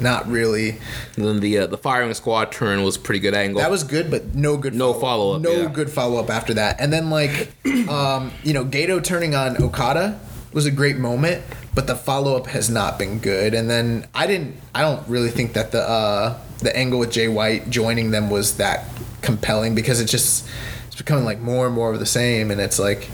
not 0.02 0.26
really. 0.28 0.70
And 1.16 1.24
then 1.24 1.40
the 1.40 1.58
uh, 1.58 1.66
the 1.66 1.78
firing 1.78 2.12
squad 2.14 2.52
turn 2.52 2.82
was 2.82 2.98
pretty 2.98 3.20
good 3.20 3.34
angle. 3.34 3.60
That 3.60 3.70
was 3.70 3.84
good, 3.84 4.10
but 4.10 4.34
no 4.34 4.56
good. 4.56 4.74
No 4.74 4.92
follow-up, 4.92 5.40
No 5.42 5.52
yeah. 5.52 5.68
good 5.68 5.90
follow 5.90 6.18
up 6.20 6.30
after 6.30 6.54
that. 6.54 6.80
And 6.80 6.92
then 6.92 7.10
like, 7.10 7.52
um, 7.88 8.32
you 8.42 8.52
know, 8.52 8.64
Gedo 8.64 9.02
turning 9.02 9.34
on 9.34 9.62
Okada 9.62 10.20
was 10.52 10.66
a 10.66 10.70
great 10.70 10.98
moment, 10.98 11.42
but 11.74 11.86
the 11.86 11.94
follow 11.96 12.36
up 12.36 12.46
has 12.48 12.68
not 12.68 12.98
been 12.98 13.18
good. 13.18 13.54
And 13.54 13.70
then 13.70 14.06
I 14.14 14.26
didn't. 14.26 14.56
I 14.74 14.82
don't 14.82 15.06
really 15.08 15.30
think 15.30 15.54
that 15.54 15.72
the 15.72 15.80
uh, 15.82 16.38
the 16.58 16.76
angle 16.76 16.98
with 16.98 17.12
Jay 17.12 17.28
White 17.28 17.70
joining 17.70 18.10
them 18.10 18.28
was 18.30 18.56
that 18.58 18.86
compelling 19.22 19.74
because 19.74 20.00
it 20.00 20.06
just 20.06 20.46
it's 20.88 20.96
becoming 20.96 21.24
like 21.24 21.40
more 21.40 21.66
and 21.66 21.74
more 21.74 21.92
of 21.92 21.98
the 22.00 22.06
same. 22.06 22.50
And 22.50 22.60
it's 22.60 22.78
like, 22.78 23.08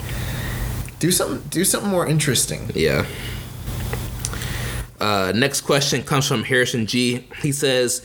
do 0.99 1.11
something. 1.11 1.49
Do 1.51 1.65
something 1.65 1.91
more 1.91 2.07
interesting. 2.07 2.71
Yeah. 2.75 3.07
Uh, 5.01 5.33
next 5.35 5.61
question 5.63 6.03
comes 6.03 6.27
from 6.27 6.45
Harrison 6.45 6.87
G. 6.87 7.27
He 7.41 7.53
says, 7.53 8.05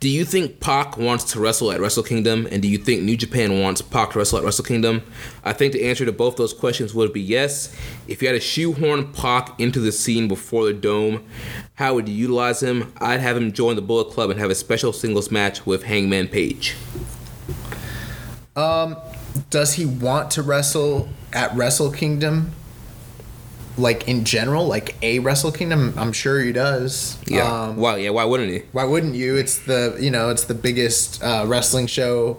"Do 0.00 0.08
you 0.08 0.24
think 0.24 0.60
Pac 0.60 0.98
wants 0.98 1.24
to 1.32 1.40
wrestle 1.40 1.72
at 1.72 1.80
Wrestle 1.80 2.02
Kingdom, 2.02 2.46
and 2.50 2.60
do 2.60 2.68
you 2.68 2.76
think 2.78 3.02
New 3.02 3.16
Japan 3.16 3.60
wants 3.60 3.80
Pac 3.80 4.12
to 4.12 4.18
wrestle 4.18 4.38
at 4.38 4.44
Wrestle 4.44 4.64
Kingdom?" 4.64 5.02
I 5.44 5.52
think 5.52 5.72
the 5.72 5.84
answer 5.84 6.04
to 6.04 6.12
both 6.12 6.36
those 6.36 6.52
questions 6.52 6.94
would 6.94 7.12
be 7.12 7.22
yes. 7.22 7.74
If 8.06 8.20
you 8.20 8.28
had 8.28 8.34
to 8.34 8.40
shoehorn 8.40 9.12
Pac 9.12 9.58
into 9.58 9.80
the 9.80 9.92
scene 9.92 10.28
before 10.28 10.66
the 10.66 10.74
Dome, 10.74 11.24
how 11.76 11.94
would 11.94 12.08
you 12.08 12.14
utilize 12.14 12.62
him? 12.62 12.92
I'd 12.98 13.20
have 13.20 13.36
him 13.36 13.52
join 13.52 13.76
the 13.76 13.82
Bullet 13.82 14.12
Club 14.12 14.30
and 14.30 14.38
have 14.38 14.50
a 14.50 14.54
special 14.54 14.92
singles 14.92 15.30
match 15.30 15.64
with 15.64 15.84
Hangman 15.84 16.28
Page. 16.28 16.76
Does 19.50 19.74
he 19.74 19.86
want 19.86 20.30
to 20.32 20.42
wrestle 20.42 21.08
at 21.32 21.54
Wrestle 21.54 21.90
Kingdom? 21.90 22.52
Like 23.78 24.08
in 24.08 24.24
general, 24.24 24.66
like 24.66 24.96
a 25.02 25.18
Wrestle 25.18 25.52
Kingdom, 25.52 25.94
I'm 25.96 26.12
sure 26.12 26.40
he 26.40 26.52
does. 26.52 27.18
Yeah. 27.26 27.42
Um, 27.42 27.76
why? 27.76 27.98
Yeah. 27.98 28.10
Why 28.10 28.24
wouldn't 28.24 28.50
he? 28.50 28.62
Why 28.72 28.84
wouldn't 28.84 29.14
you? 29.14 29.36
It's 29.36 29.58
the 29.58 29.96
you 30.00 30.10
know 30.10 30.30
it's 30.30 30.44
the 30.44 30.54
biggest 30.54 31.22
uh, 31.22 31.44
wrestling 31.46 31.86
show, 31.86 32.38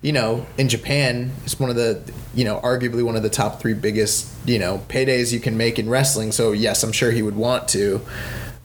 you 0.00 0.12
know, 0.12 0.46
in 0.58 0.68
Japan. 0.68 1.32
It's 1.44 1.58
one 1.58 1.70
of 1.70 1.76
the 1.76 2.00
you 2.34 2.44
know 2.44 2.60
arguably 2.60 3.02
one 3.02 3.16
of 3.16 3.22
the 3.22 3.30
top 3.30 3.60
three 3.60 3.74
biggest 3.74 4.28
you 4.46 4.58
know 4.58 4.82
paydays 4.88 5.32
you 5.32 5.40
can 5.40 5.56
make 5.56 5.78
in 5.78 5.88
wrestling. 5.88 6.30
So 6.30 6.52
yes, 6.52 6.84
I'm 6.84 6.92
sure 6.92 7.10
he 7.10 7.22
would 7.22 7.36
want 7.36 7.66
to. 7.68 8.00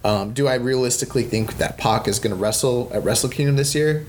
Um, 0.03 0.33
do 0.33 0.47
I 0.47 0.53
realistically 0.55 1.23
think 1.23 1.57
that 1.57 1.79
Pac 1.79 2.07
is 2.07 2.19
going 2.19 2.29
to 2.29 2.39
wrestle 2.39 2.91
at 2.93 3.03
Wrestle 3.03 3.29
Kingdom 3.29 3.55
this 3.55 3.73
year? 3.73 4.05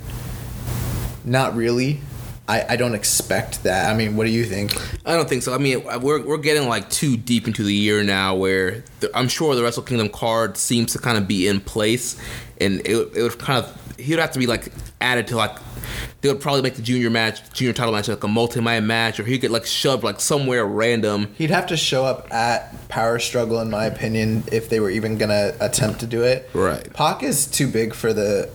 Not 1.25 1.57
really. 1.57 2.01
I, 2.49 2.75
I 2.75 2.77
don't 2.77 2.95
expect 2.95 3.65
that. 3.65 3.91
I 3.91 3.97
mean, 3.97 4.17
what 4.17 4.25
do 4.25 4.31
you 4.31 4.45
think? 4.45 4.73
I 5.05 5.17
don't 5.17 5.29
think 5.29 5.43
so. 5.43 5.53
I 5.53 5.59
mean, 5.59 5.83
we're, 6.01 6.25
we're 6.25 6.39
getting 6.39 6.69
like 6.69 6.89
too 6.91 7.17
deep 7.17 7.47
into 7.49 7.65
the 7.65 7.75
year 7.75 8.05
now 8.05 8.37
where 8.37 8.85
the, 9.01 9.11
I'm 9.17 9.29
sure 9.29 9.55
the 9.57 9.63
Wrestle 9.63 9.83
Kingdom 9.83 10.09
card 10.09 10.57
seems 10.57 10.93
to 10.93 10.99
kind 10.99 11.19
of 11.19 11.27
be 11.27 11.49
in 11.49 11.61
place, 11.61 12.21
and 12.61 12.81
it, 12.87 12.97
it 13.17 13.23
would 13.23 13.39
kind 13.39 13.65
of 13.65 13.99
he 13.99 14.13
would 14.13 14.21
have 14.21 14.33
to 14.33 14.39
be 14.39 14.47
like 14.47 14.73
added 15.01 15.27
to 15.29 15.37
like 15.37 15.57
they 16.21 16.29
would 16.29 16.41
probably 16.41 16.63
make 16.63 16.75
the 16.75 16.83
junior 16.83 17.11
match, 17.11 17.53
junior 17.53 17.73
title 17.73 17.93
match 17.93 18.09
like 18.09 18.23
a 18.23 18.29
multi-man 18.29 18.87
match, 18.87 19.21
or 19.21 19.25
he 19.25 19.39
could 19.39 19.51
like 19.51 19.67
shoved 19.67 20.05
like 20.05 20.21
somewhere 20.21 20.65
random. 20.65 21.29
He'd 21.35 21.51
have 21.51 21.67
to 21.69 21.77
show 21.77 22.05
up 22.05 22.33
at 22.33 22.89
Power 22.89 23.19
Struggle, 23.19 23.61
in 23.61 23.71
my 23.71 23.87
opinion, 23.87 24.45
if 24.53 24.69
they 24.69 24.81
were 24.81 24.91
even 24.91 25.19
gonna 25.19 25.55
attempt 25.61 26.01
to 26.01 26.07
do 26.07 26.23
it. 26.23 26.49
Right. 26.53 26.93
Pac 26.93 27.23
is 27.23 27.47
too 27.47 27.69
big 27.69 27.95
for 27.95 28.13
the. 28.13 28.51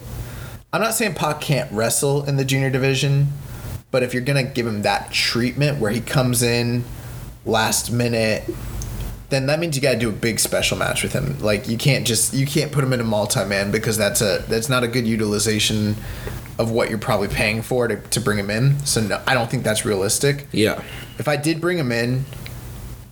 I'm 0.73 0.81
not 0.81 0.93
saying 0.93 1.15
Pac 1.15 1.41
can't 1.41 1.71
wrestle 1.71 2.23
in 2.23 2.37
the 2.37 2.45
junior 2.45 2.69
division, 2.69 3.27
but 3.91 4.03
if 4.03 4.13
you're 4.13 4.23
gonna 4.23 4.43
give 4.43 4.65
him 4.65 4.81
that 4.81 5.11
treatment 5.11 5.79
where 5.79 5.91
he 5.91 6.01
comes 6.01 6.41
in 6.41 6.83
last 7.45 7.91
minute, 7.91 8.43
then 9.29 9.45
that 9.45 9.59
means 9.59 9.75
you 9.75 9.81
gotta 9.81 9.99
do 9.99 10.09
a 10.09 10.13
big 10.13 10.39
special 10.39 10.77
match 10.77 11.03
with 11.03 11.13
him. 11.13 11.39
Like 11.39 11.67
you 11.67 11.77
can't 11.77 12.07
just 12.07 12.33
you 12.33 12.45
can't 12.45 12.71
put 12.71 12.83
him 12.83 12.93
in 12.93 12.99
a 12.99 13.05
multi 13.05 13.45
man 13.45 13.71
because 13.71 13.97
that's 13.97 14.21
a 14.21 14.43
that's 14.47 14.69
not 14.69 14.83
a 14.83 14.87
good 14.87 15.05
utilization 15.05 15.95
of 16.57 16.71
what 16.71 16.89
you're 16.89 16.99
probably 16.99 17.27
paying 17.27 17.61
for 17.61 17.87
to, 17.87 17.95
to 17.95 18.21
bring 18.21 18.37
him 18.37 18.49
in. 18.49 18.79
So 18.85 19.01
no, 19.01 19.21
I 19.25 19.33
don't 19.33 19.49
think 19.49 19.63
that's 19.63 19.85
realistic 19.85 20.47
Yeah, 20.51 20.81
if 21.17 21.27
I 21.27 21.35
did 21.35 21.61
bring 21.61 21.77
him 21.77 21.91
in, 21.91 22.25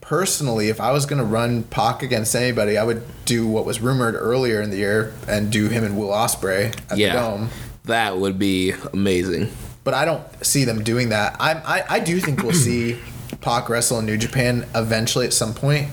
personally, 0.01 0.69
if 0.69 0.81
I 0.81 0.91
was 0.91 1.05
going 1.05 1.19
to 1.19 1.25
run 1.25 1.63
Pac 1.63 2.01
against 2.01 2.35
anybody, 2.35 2.77
I 2.77 2.83
would 2.83 3.03
do 3.25 3.47
what 3.47 3.63
was 3.63 3.79
rumored 3.79 4.15
earlier 4.15 4.59
in 4.59 4.71
the 4.71 4.77
year 4.77 5.13
and 5.27 5.51
do 5.51 5.69
him 5.69 5.83
and 5.83 5.97
Will 5.97 6.09
Ospreay 6.09 6.75
at 6.89 6.97
yeah, 6.97 7.13
the 7.13 7.19
Dome. 7.19 7.49
that 7.85 8.17
would 8.17 8.39
be 8.39 8.73
amazing. 8.91 9.51
But 9.89 9.97
I 9.97 10.05
don't 10.05 10.23
see 10.45 10.65
them 10.65 10.83
doing 10.83 11.09
that. 11.09 11.35
I 11.39 11.53
I, 11.53 11.95
I 11.95 11.99
do 11.99 12.19
think 12.19 12.43
we'll 12.43 12.53
see 12.53 12.99
Pac 13.41 13.69
wrestle 13.69 13.97
in 13.97 14.05
New 14.05 14.17
Japan 14.17 14.67
eventually 14.75 15.25
at 15.25 15.33
some 15.33 15.51
point. 15.55 15.87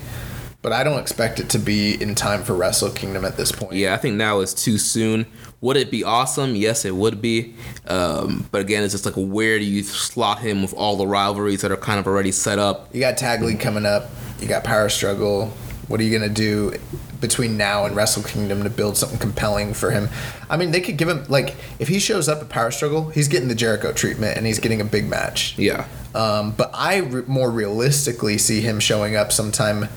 but 0.61 0.71
I 0.71 0.83
don't 0.83 0.99
expect 0.99 1.39
it 1.39 1.49
to 1.49 1.57
be 1.57 1.99
in 1.99 2.13
time 2.13 2.43
for 2.43 2.53
Wrestle 2.53 2.91
Kingdom 2.91 3.25
at 3.25 3.37
this 3.37 3.51
point. 3.51 3.73
Yeah, 3.73 3.95
I 3.95 3.97
think 3.97 4.15
now 4.15 4.41
is 4.41 4.53
too 4.53 4.77
soon. 4.77 5.25
Would 5.61 5.77
it 5.77 5.89
be 5.89 6.03
awesome? 6.03 6.55
Yes, 6.55 6.85
it 6.85 6.95
would 6.95 7.23
be. 7.23 7.55
Um, 7.87 8.47
but 8.51 8.61
again, 8.61 8.83
it's 8.83 8.93
just 8.93 9.05
like 9.07 9.15
where 9.15 9.57
do 9.57 9.65
you 9.65 9.81
slot 9.81 10.41
him 10.41 10.61
with 10.61 10.75
all 10.75 10.95
the 10.95 11.07
rivalries 11.07 11.61
that 11.61 11.71
are 11.71 11.77
kind 11.77 11.99
of 11.99 12.05
already 12.05 12.31
set 12.31 12.59
up? 12.59 12.93
You 12.93 12.99
got 12.99 13.17
Tag 13.17 13.41
League 13.41 13.59
coming 13.59 13.87
up. 13.87 14.11
You 14.39 14.47
got 14.47 14.63
Power 14.63 14.89
Struggle. 14.89 15.47
What 15.87 15.99
are 15.99 16.03
you 16.03 16.11
gonna 16.15 16.29
do 16.29 16.73
between 17.19 17.57
now 17.57 17.85
and 17.85 17.95
Wrestle 17.95 18.23
Kingdom 18.23 18.63
to 18.63 18.69
build 18.69 18.97
something 18.97 19.19
compelling 19.19 19.73
for 19.73 19.91
him? 19.91 20.09
I 20.49 20.57
mean, 20.57 20.71
they 20.71 20.81
could 20.81 20.97
give 20.97 21.09
him 21.09 21.25
like 21.27 21.55
if 21.79 21.87
he 21.87 21.99
shows 21.99 22.27
up 22.27 22.41
at 22.41 22.49
Power 22.49 22.71
Struggle, 22.71 23.09
he's 23.09 23.27
getting 23.27 23.47
the 23.47 23.55
Jericho 23.55 23.93
treatment 23.93 24.37
and 24.37 24.45
he's 24.45 24.59
getting 24.59 24.81
a 24.81 24.85
big 24.85 25.09
match. 25.09 25.57
Yeah. 25.57 25.87
Um, 26.15 26.51
but 26.51 26.71
I 26.73 26.97
re- 26.97 27.23
more 27.27 27.51
realistically 27.51 28.37
see 28.37 28.61
him 28.61 28.79
showing 28.79 29.15
up 29.15 29.31
sometime, 29.31 29.87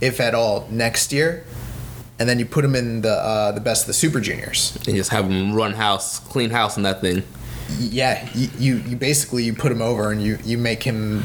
if 0.00 0.20
at 0.20 0.34
all, 0.34 0.66
next 0.70 1.12
year, 1.12 1.44
and 2.18 2.28
then 2.28 2.38
you 2.38 2.44
put 2.44 2.64
him 2.64 2.76
in 2.76 3.00
the 3.00 3.12
uh, 3.12 3.52
the 3.52 3.60
best 3.60 3.84
of 3.84 3.86
the 3.86 3.94
Super 3.94 4.20
Juniors. 4.20 4.76
And 4.86 4.96
just 4.96 5.10
have 5.10 5.30
him 5.30 5.54
run 5.54 5.72
house, 5.72 6.18
clean 6.18 6.50
house 6.50 6.76
in 6.76 6.82
that 6.82 7.00
thing. 7.00 7.22
Yeah, 7.78 8.28
you, 8.34 8.48
you, 8.58 8.76
you 8.78 8.96
basically 8.96 9.44
you 9.44 9.54
put 9.54 9.72
him 9.72 9.80
over 9.80 10.10
and 10.10 10.22
you 10.22 10.38
you 10.44 10.58
make 10.58 10.82
him, 10.82 11.24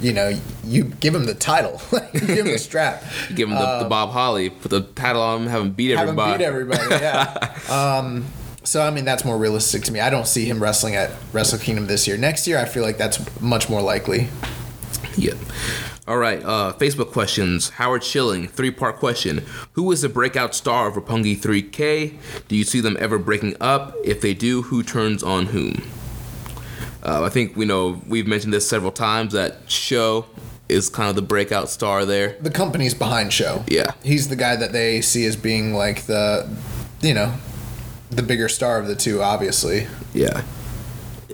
you 0.00 0.12
know, 0.12 0.36
you 0.64 0.84
give 0.84 1.14
him 1.14 1.24
the 1.24 1.34
title, 1.34 1.80
you 2.12 2.20
give 2.20 2.46
him 2.46 2.52
the 2.52 2.58
strap, 2.70 3.02
Give 3.34 3.48
him 3.48 3.54
the, 3.54 3.78
the 3.84 3.88
Bob 3.88 4.10
Holly, 4.10 4.50
put 4.50 4.70
the 4.70 4.80
title 4.82 5.22
on 5.22 5.42
him, 5.42 5.48
have 5.48 5.62
him 5.62 5.70
beat 5.72 5.92
Um, 5.92 5.98
have 5.98 6.08
him 6.08 6.18
everybody. 6.18 6.38
beat 6.38 6.44
everybody. 6.44 7.02
Yeah. 7.02 7.60
um, 7.98 8.24
so 8.64 8.80
I 8.82 8.90
mean 8.90 9.04
that's 9.04 9.24
more 9.24 9.36
realistic 9.38 9.82
to 9.84 9.92
me. 9.92 10.00
I 10.00 10.10
don't 10.10 10.26
see 10.26 10.46
him 10.46 10.62
wrestling 10.62 10.96
at 10.96 11.10
Wrestle 11.32 11.58
Kingdom 11.58 11.86
this 11.86 12.06
year. 12.08 12.16
Next 12.16 12.46
year, 12.48 12.58
I 12.58 12.64
feel 12.64 12.82
like 12.82 12.96
that's 12.98 13.40
much 13.40 13.68
more 13.68 13.82
likely. 13.82 14.28
Yeah. 15.16 15.34
All 16.06 16.18
right. 16.18 16.42
Uh, 16.44 16.72
Facebook 16.78 17.12
questions. 17.12 17.70
Howard 17.70 18.04
Schilling, 18.04 18.48
three 18.48 18.70
part 18.70 18.96
question. 18.96 19.44
Who 19.72 19.90
is 19.92 20.02
the 20.02 20.08
breakout 20.08 20.54
star 20.54 20.88
of 20.88 20.94
Roppongi 20.94 21.36
3K? 21.36 22.18
Do 22.48 22.56
you 22.56 22.64
see 22.64 22.80
them 22.80 22.96
ever 23.00 23.18
breaking 23.18 23.56
up? 23.60 23.94
If 24.04 24.20
they 24.20 24.34
do, 24.34 24.62
who 24.62 24.82
turns 24.82 25.22
on 25.22 25.46
whom? 25.46 25.82
Uh, 27.04 27.22
I 27.24 27.28
think 27.28 27.56
we 27.56 27.64
know 27.66 28.00
we've 28.08 28.26
mentioned 28.26 28.52
this 28.52 28.66
several 28.68 28.92
times 28.92 29.32
that 29.34 29.58
SHO 29.70 30.26
is 30.68 30.88
kind 30.88 31.10
of 31.10 31.16
the 31.16 31.22
breakout 31.22 31.68
star 31.68 32.04
there. 32.06 32.36
the 32.40 32.50
company's 32.50 32.94
behind 32.94 33.32
SHO. 33.32 33.64
Yeah. 33.68 33.92
He's 34.02 34.28
the 34.28 34.36
guy 34.36 34.56
that 34.56 34.72
they 34.72 35.02
see 35.02 35.26
as 35.26 35.36
being 35.36 35.74
like 35.74 36.06
the, 36.06 36.48
you 37.02 37.12
know, 37.12 37.34
the 38.10 38.22
bigger 38.22 38.48
star 38.48 38.78
of 38.78 38.86
the 38.86 38.96
two, 38.96 39.20
obviously. 39.22 39.86
Yeah. 40.14 40.42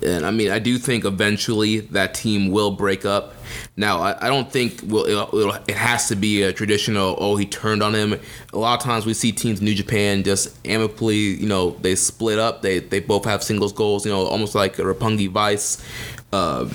And 0.03 0.27
I 0.27 0.31
mean, 0.31 0.51
I 0.51 0.59
do 0.59 0.79
think 0.79 1.05
eventually 1.05 1.81
that 1.81 2.15
team 2.15 2.51
will 2.51 2.73
break 2.73 3.05
up. 3.05 3.35
Now, 3.77 4.01
I, 4.01 4.27
I 4.27 4.29
don't 4.29 4.51
think 4.51 4.81
will 4.85 5.07
it'll, 5.07 5.39
it'll, 5.39 5.55
it 5.55 5.77
has 5.77 6.09
to 6.09 6.17
be 6.17 6.43
a 6.43 6.53
traditional. 6.53 7.17
Oh, 7.19 7.37
he 7.37 7.47
turned 7.47 7.83
on 7.83 7.95
him. 7.95 8.19
A 8.53 8.59
lot 8.59 8.79
of 8.79 8.85
times 8.85 9.07
we 9.07 9.15
see 9.15 9.33
teams 9.33 9.61
in 9.61 9.65
New 9.65 9.75
Japan 9.75 10.23
just 10.23 10.57
amicably, 10.67 11.17
you 11.17 11.47
know, 11.47 11.71
they 11.71 11.95
split 11.95 12.39
up. 12.39 12.63
They 12.63 12.79
they 12.79 13.01
both 13.01 13.25
have 13.25 13.43
singles 13.43 13.73
goals. 13.73 14.05
You 14.05 14.13
know, 14.13 14.27
almost 14.27 14.55
like 14.55 14.79
a 14.79 14.83
Roppongi 14.83 15.29
Vice. 15.31 15.85
Um, 16.33 16.71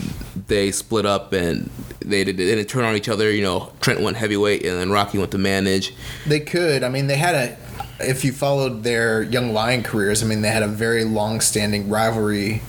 they 0.47 0.71
split 0.71 1.05
up 1.05 1.31
and 1.31 1.69
they, 2.01 2.23
they 2.23 2.33
didn't 2.33 2.65
turn 2.65 2.83
on 2.83 2.95
each 2.95 3.07
other. 3.07 3.31
You 3.31 3.43
know, 3.43 3.71
Trent 3.79 4.01
went 4.01 4.17
heavyweight 4.17 4.65
and 4.65 4.77
then 4.77 4.91
Rocky 4.91 5.17
went 5.17 5.31
to 5.31 5.37
manage. 5.37 5.93
They 6.25 6.41
could. 6.41 6.83
I 6.83 6.89
mean, 6.89 7.07
they 7.07 7.17
had 7.17 7.35
a. 7.35 7.57
If 7.97 8.25
you 8.25 8.33
followed 8.33 8.83
their 8.83 9.23
Young 9.23 9.53
Lion 9.53 9.81
careers, 9.81 10.21
I 10.21 10.25
mean, 10.25 10.41
they 10.41 10.49
had 10.49 10.63
a 10.63 10.67
very 10.67 11.05
long-standing 11.05 11.87
rivalry 11.89 12.61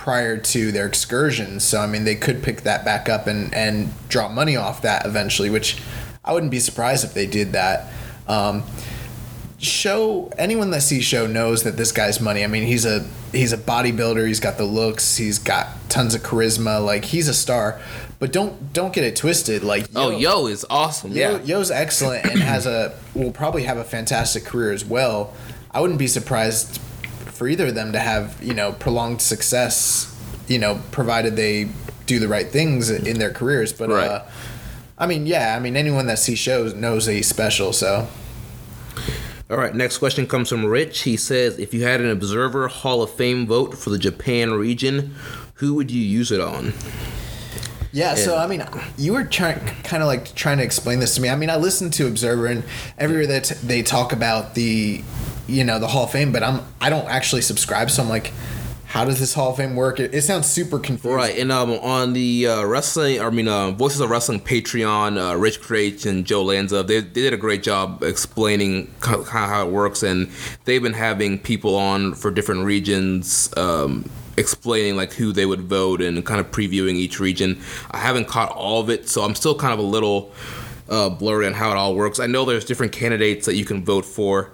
prior 0.00 0.38
to 0.38 0.72
their 0.72 0.86
excursions. 0.86 1.62
So 1.62 1.78
I 1.78 1.86
mean, 1.86 2.04
they 2.04 2.14
could 2.14 2.42
pick 2.42 2.62
that 2.62 2.86
back 2.86 3.10
up 3.10 3.26
and 3.26 3.52
and 3.52 3.92
draw 4.08 4.28
money 4.30 4.56
off 4.56 4.80
that 4.80 5.04
eventually, 5.04 5.50
which 5.50 5.76
I 6.24 6.32
wouldn't 6.32 6.50
be 6.50 6.58
surprised 6.58 7.04
if 7.04 7.12
they 7.12 7.26
did 7.26 7.52
that. 7.52 7.92
Um, 8.26 8.62
SHO 9.58 10.30
anyone 10.38 10.70
that 10.70 10.80
sees 10.80 11.04
SHO 11.04 11.26
knows 11.26 11.64
that 11.64 11.76
this 11.76 11.92
guy's 11.92 12.18
money. 12.18 12.42
I 12.42 12.46
mean, 12.46 12.62
he's 12.62 12.86
a 12.86 13.06
he's 13.30 13.52
a 13.52 13.58
bodybuilder. 13.58 14.26
He's 14.26 14.40
got 14.40 14.56
the 14.56 14.64
looks. 14.64 15.18
He's 15.18 15.38
got 15.38 15.66
tons 15.90 16.14
of 16.14 16.22
charisma. 16.22 16.82
Like 16.82 17.04
he's 17.04 17.28
a 17.28 17.34
star. 17.34 17.78
But 18.18 18.32
don't 18.32 18.72
don't 18.72 18.94
get 18.94 19.04
it 19.04 19.16
twisted. 19.16 19.62
Like 19.62 19.86
Oh, 19.94 20.10
YOH 20.10 20.46
is 20.46 20.64
awesome. 20.70 21.12
Yo, 21.12 21.36
Yeah. 21.36 21.42
YOH's 21.58 21.70
excellent 21.70 22.24
and 22.24 22.40
has 22.40 22.64
a 22.66 22.94
will 23.14 23.32
probably 23.32 23.64
have 23.64 23.76
a 23.76 23.84
fantastic 23.84 24.46
career 24.46 24.72
as 24.72 24.82
well. 24.84 25.34
I 25.70 25.82
wouldn't 25.82 25.98
be 25.98 26.06
surprised 26.06 26.80
for 27.40 27.48
either 27.48 27.68
of 27.68 27.74
them 27.74 27.90
to 27.90 27.98
have 27.98 28.36
you 28.42 28.52
know 28.52 28.70
prolonged 28.72 29.22
success. 29.22 30.14
You 30.46 30.58
know, 30.58 30.78
provided 30.90 31.36
they 31.36 31.70
do 32.04 32.18
the 32.18 32.28
right 32.28 32.46
things 32.46 32.90
in 32.90 33.18
their 33.18 33.30
careers. 33.30 33.72
But 33.72 33.88
Right. 33.88 34.06
uh, 34.06 34.24
I 34.98 35.06
mean, 35.06 35.24
yeah, 35.24 35.56
I 35.56 35.58
mean 35.58 35.74
anyone 35.74 36.06
that 36.08 36.18
sees 36.18 36.38
shows 36.38 36.74
knows 36.74 37.06
that 37.06 37.14
he's 37.14 37.28
special. 37.28 37.72
So 37.72 38.08
All 39.48 39.56
right, 39.56 39.74
next 39.74 39.96
question 39.98 40.26
comes 40.26 40.50
from 40.50 40.66
Rich. 40.66 41.00
He 41.02 41.16
says, 41.16 41.58
if 41.58 41.72
you 41.72 41.82
had 41.82 42.02
an 42.02 42.10
Observer 42.10 42.68
Hall 42.68 43.02
of 43.02 43.10
Fame 43.10 43.46
vote 43.46 43.78
for 43.78 43.88
the 43.88 43.98
Japan 43.98 44.52
region, 44.52 45.14
who 45.54 45.72
would 45.76 45.90
you 45.90 46.02
use 46.02 46.30
it 46.30 46.42
on? 46.42 46.74
Yeah, 47.92 48.16
so 48.16 48.36
I 48.36 48.46
mean, 48.46 48.62
you 48.98 49.14
were 49.14 49.24
trying, 49.24 49.60
kind 49.82 50.02
of 50.02 50.06
like 50.08 50.34
trying 50.34 50.58
to 50.58 50.64
explain 50.64 51.00
this 51.00 51.14
to 51.14 51.22
me. 51.22 51.30
I 51.30 51.36
mean, 51.36 51.48
I 51.50 51.56
listen 51.56 51.90
to 51.92 52.06
Observer, 52.06 52.46
and 52.46 52.64
everywhere 52.98 53.26
that 53.26 53.46
they 53.64 53.82
talk 53.82 54.12
about 54.12 54.54
the, 54.54 55.02
you 55.50 55.64
know, 55.64 55.78
the 55.78 55.88
Hall 55.88 56.04
of 56.04 56.12
Fame, 56.12 56.32
but 56.32 56.42
I'm 56.42 56.62
I 56.80 56.90
don't 56.90 57.06
actually 57.06 57.42
subscribe, 57.42 57.90
so 57.90 58.02
I'm 58.02 58.08
like, 58.08 58.32
how 58.86 59.04
does 59.04 59.20
this 59.20 59.34
Hall 59.34 59.50
of 59.50 59.56
Fame 59.56 59.76
work? 59.76 60.00
It, 60.00 60.14
it 60.14 60.22
sounds 60.22 60.46
super 60.46 60.78
confusing. 60.78 61.16
Right, 61.16 61.38
and 61.38 61.52
um, 61.52 61.70
on 61.70 62.12
the 62.12 62.48
uh, 62.48 62.64
wrestling, 62.64 63.20
I 63.20 63.30
mean, 63.30 63.46
uh, 63.46 63.70
Voices 63.70 64.00
of 64.00 64.10
Wrestling 64.10 64.40
Patreon, 64.40 65.16
uh, 65.16 65.36
Rich 65.36 65.60
Kraetsch 65.60 66.06
and 66.06 66.24
Joe 66.24 66.42
Lanza, 66.42 66.82
they, 66.82 67.00
they 67.00 67.22
did 67.22 67.32
a 67.32 67.36
great 67.36 67.62
job 67.62 68.02
explaining 68.02 68.92
how, 69.00 69.22
how 69.22 69.66
it 69.66 69.70
works, 69.70 70.02
and 70.02 70.28
they've 70.64 70.82
been 70.82 70.92
having 70.92 71.38
people 71.38 71.76
on 71.76 72.14
for 72.14 72.32
different 72.32 72.64
regions, 72.64 73.52
um, 73.56 74.10
explaining 74.36 74.96
like 74.96 75.12
who 75.12 75.32
they 75.32 75.46
would 75.46 75.62
vote 75.62 76.00
and 76.00 76.24
kind 76.26 76.40
of 76.40 76.50
previewing 76.50 76.94
each 76.94 77.20
region. 77.20 77.60
I 77.92 77.98
haven't 77.98 78.26
caught 78.26 78.50
all 78.50 78.80
of 78.80 78.90
it, 78.90 79.08
so 79.08 79.22
I'm 79.22 79.36
still 79.36 79.54
kind 79.54 79.72
of 79.72 79.78
a 79.78 79.82
little 79.82 80.32
uh, 80.88 81.08
blurry 81.08 81.46
on 81.46 81.52
how 81.52 81.70
it 81.70 81.76
all 81.76 81.94
works. 81.94 82.18
I 82.18 82.26
know 82.26 82.44
there's 82.44 82.64
different 82.64 82.92
candidates 82.92 83.46
that 83.46 83.54
you 83.54 83.64
can 83.64 83.84
vote 83.84 84.04
for. 84.04 84.50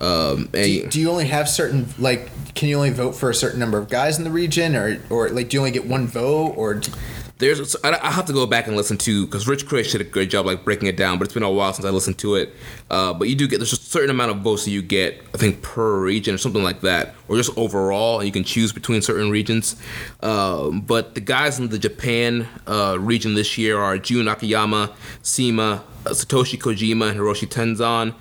Um, 0.00 0.48
and 0.54 0.64
Do 0.64 0.70
you, 0.70 0.86
do 0.88 1.00
you 1.00 1.10
only 1.10 1.26
have 1.26 1.48
certain 1.48 1.86
like? 1.98 2.30
Can 2.54 2.68
you 2.68 2.76
only 2.76 2.90
vote 2.90 3.12
for 3.12 3.30
a 3.30 3.34
certain 3.34 3.60
number 3.60 3.78
of 3.78 3.88
guys 3.88 4.18
in 4.18 4.24
the 4.24 4.30
region, 4.30 4.74
or 4.74 4.98
or 5.10 5.28
like 5.30 5.48
do 5.48 5.56
you 5.56 5.60
only 5.60 5.70
get 5.70 5.86
one 5.86 6.06
vote, 6.06 6.54
or 6.56 6.74
d- 6.74 6.90
There's 7.38 7.76
I 7.84 7.90
I 8.02 8.10
have 8.10 8.24
to 8.26 8.32
go 8.32 8.46
back 8.46 8.66
and 8.66 8.76
listen 8.76 8.96
to 8.98 9.26
because 9.26 9.46
Rich 9.46 9.66
Kraetsch 9.66 9.92
did 9.92 10.00
a 10.00 10.04
great 10.04 10.30
job 10.30 10.46
like 10.46 10.64
breaking 10.64 10.88
it 10.88 10.96
down, 10.96 11.18
but 11.18 11.24
it's 11.24 11.34
been 11.34 11.42
a 11.42 11.50
while 11.50 11.72
since 11.72 11.86
I 11.86 11.90
listened 11.90 12.18
to 12.18 12.34
it. 12.36 12.54
Uh, 12.90 13.12
but 13.14 13.28
you 13.28 13.34
do 13.36 13.46
get 13.46 13.58
there's 13.58 13.72
a 13.72 13.76
certain 13.76 14.10
amount 14.10 14.30
of 14.30 14.38
votes 14.38 14.64
that 14.64 14.70
you 14.70 14.82
get, 14.82 15.22
I 15.34 15.38
think 15.38 15.62
per 15.62 16.00
region 16.00 16.34
or 16.34 16.38
something 16.38 16.62
like 16.62 16.80
that, 16.80 17.14
or 17.28 17.36
just 17.36 17.56
overall, 17.56 18.18
and 18.18 18.26
you 18.26 18.32
can 18.32 18.44
choose 18.44 18.72
between 18.72 19.02
certain 19.02 19.30
regions. 19.30 19.76
Um, 20.22 20.80
but 20.80 21.14
the 21.14 21.20
guys 21.20 21.58
in 21.58 21.68
the 21.68 21.78
Japan 21.78 22.48
uh, 22.66 22.96
region 22.98 23.34
this 23.34 23.56
year 23.58 23.78
are 23.78 23.96
Jun 23.98 24.28
Akiyama, 24.28 24.94
CIMA, 25.22 25.62
uh, 25.72 25.80
Satoshi 26.04 26.58
Kojima, 26.58 27.10
and 27.10 27.20
Hiroshi 27.20 27.46
Tenzan, 27.48 28.14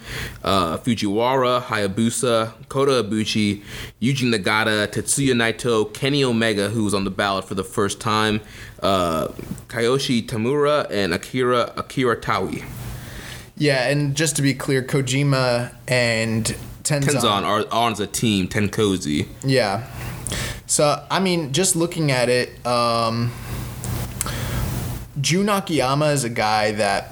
uh, 0.43 0.77
Fujiwara, 0.77 1.61
Hayabusa, 1.61 2.51
Kota 2.67 3.03
Ibushi, 3.03 3.63
Yuji 4.01 4.33
Nagata, 4.33 4.87
Tetsuya 4.87 5.33
Naito, 5.33 5.93
Kenny 5.93 6.23
Omega, 6.23 6.69
who 6.69 6.83
was 6.83 6.93
on 6.93 7.03
the 7.03 7.11
ballot 7.11 7.45
for 7.45 7.55
the 7.55 7.63
first 7.63 7.99
time, 8.01 8.41
uh, 8.83 9.27
Kiyoshi 9.67 10.25
Tamura, 10.25 10.89
and 10.91 11.13
Akira 11.13 11.71
Akira 11.77 12.15
Taui. 12.19 12.63
yeah? 13.57 13.87
And 13.89 14.15
just 14.15 14.35
to 14.37 14.41
be 14.41 14.53
clear, 14.53 14.81
Kojima 14.83 15.73
and 15.87 16.45
Tenzan, 16.83 17.01
Tenzan 17.01 17.43
are, 17.43 17.65
are 17.71 17.91
as 17.91 17.99
a 17.99 18.07
team, 18.07 18.47
Tenkozi. 18.47 19.27
Yeah. 19.43 19.87
So 20.65 21.05
I 21.09 21.19
mean, 21.19 21.51
just 21.53 21.75
looking 21.75 22.11
at 22.11 22.29
it, 22.29 22.65
um, 22.65 23.31
Jun 25.19 25.49
Akiyama 25.49 26.07
is 26.07 26.23
a 26.23 26.29
guy 26.29 26.71
that, 26.73 27.11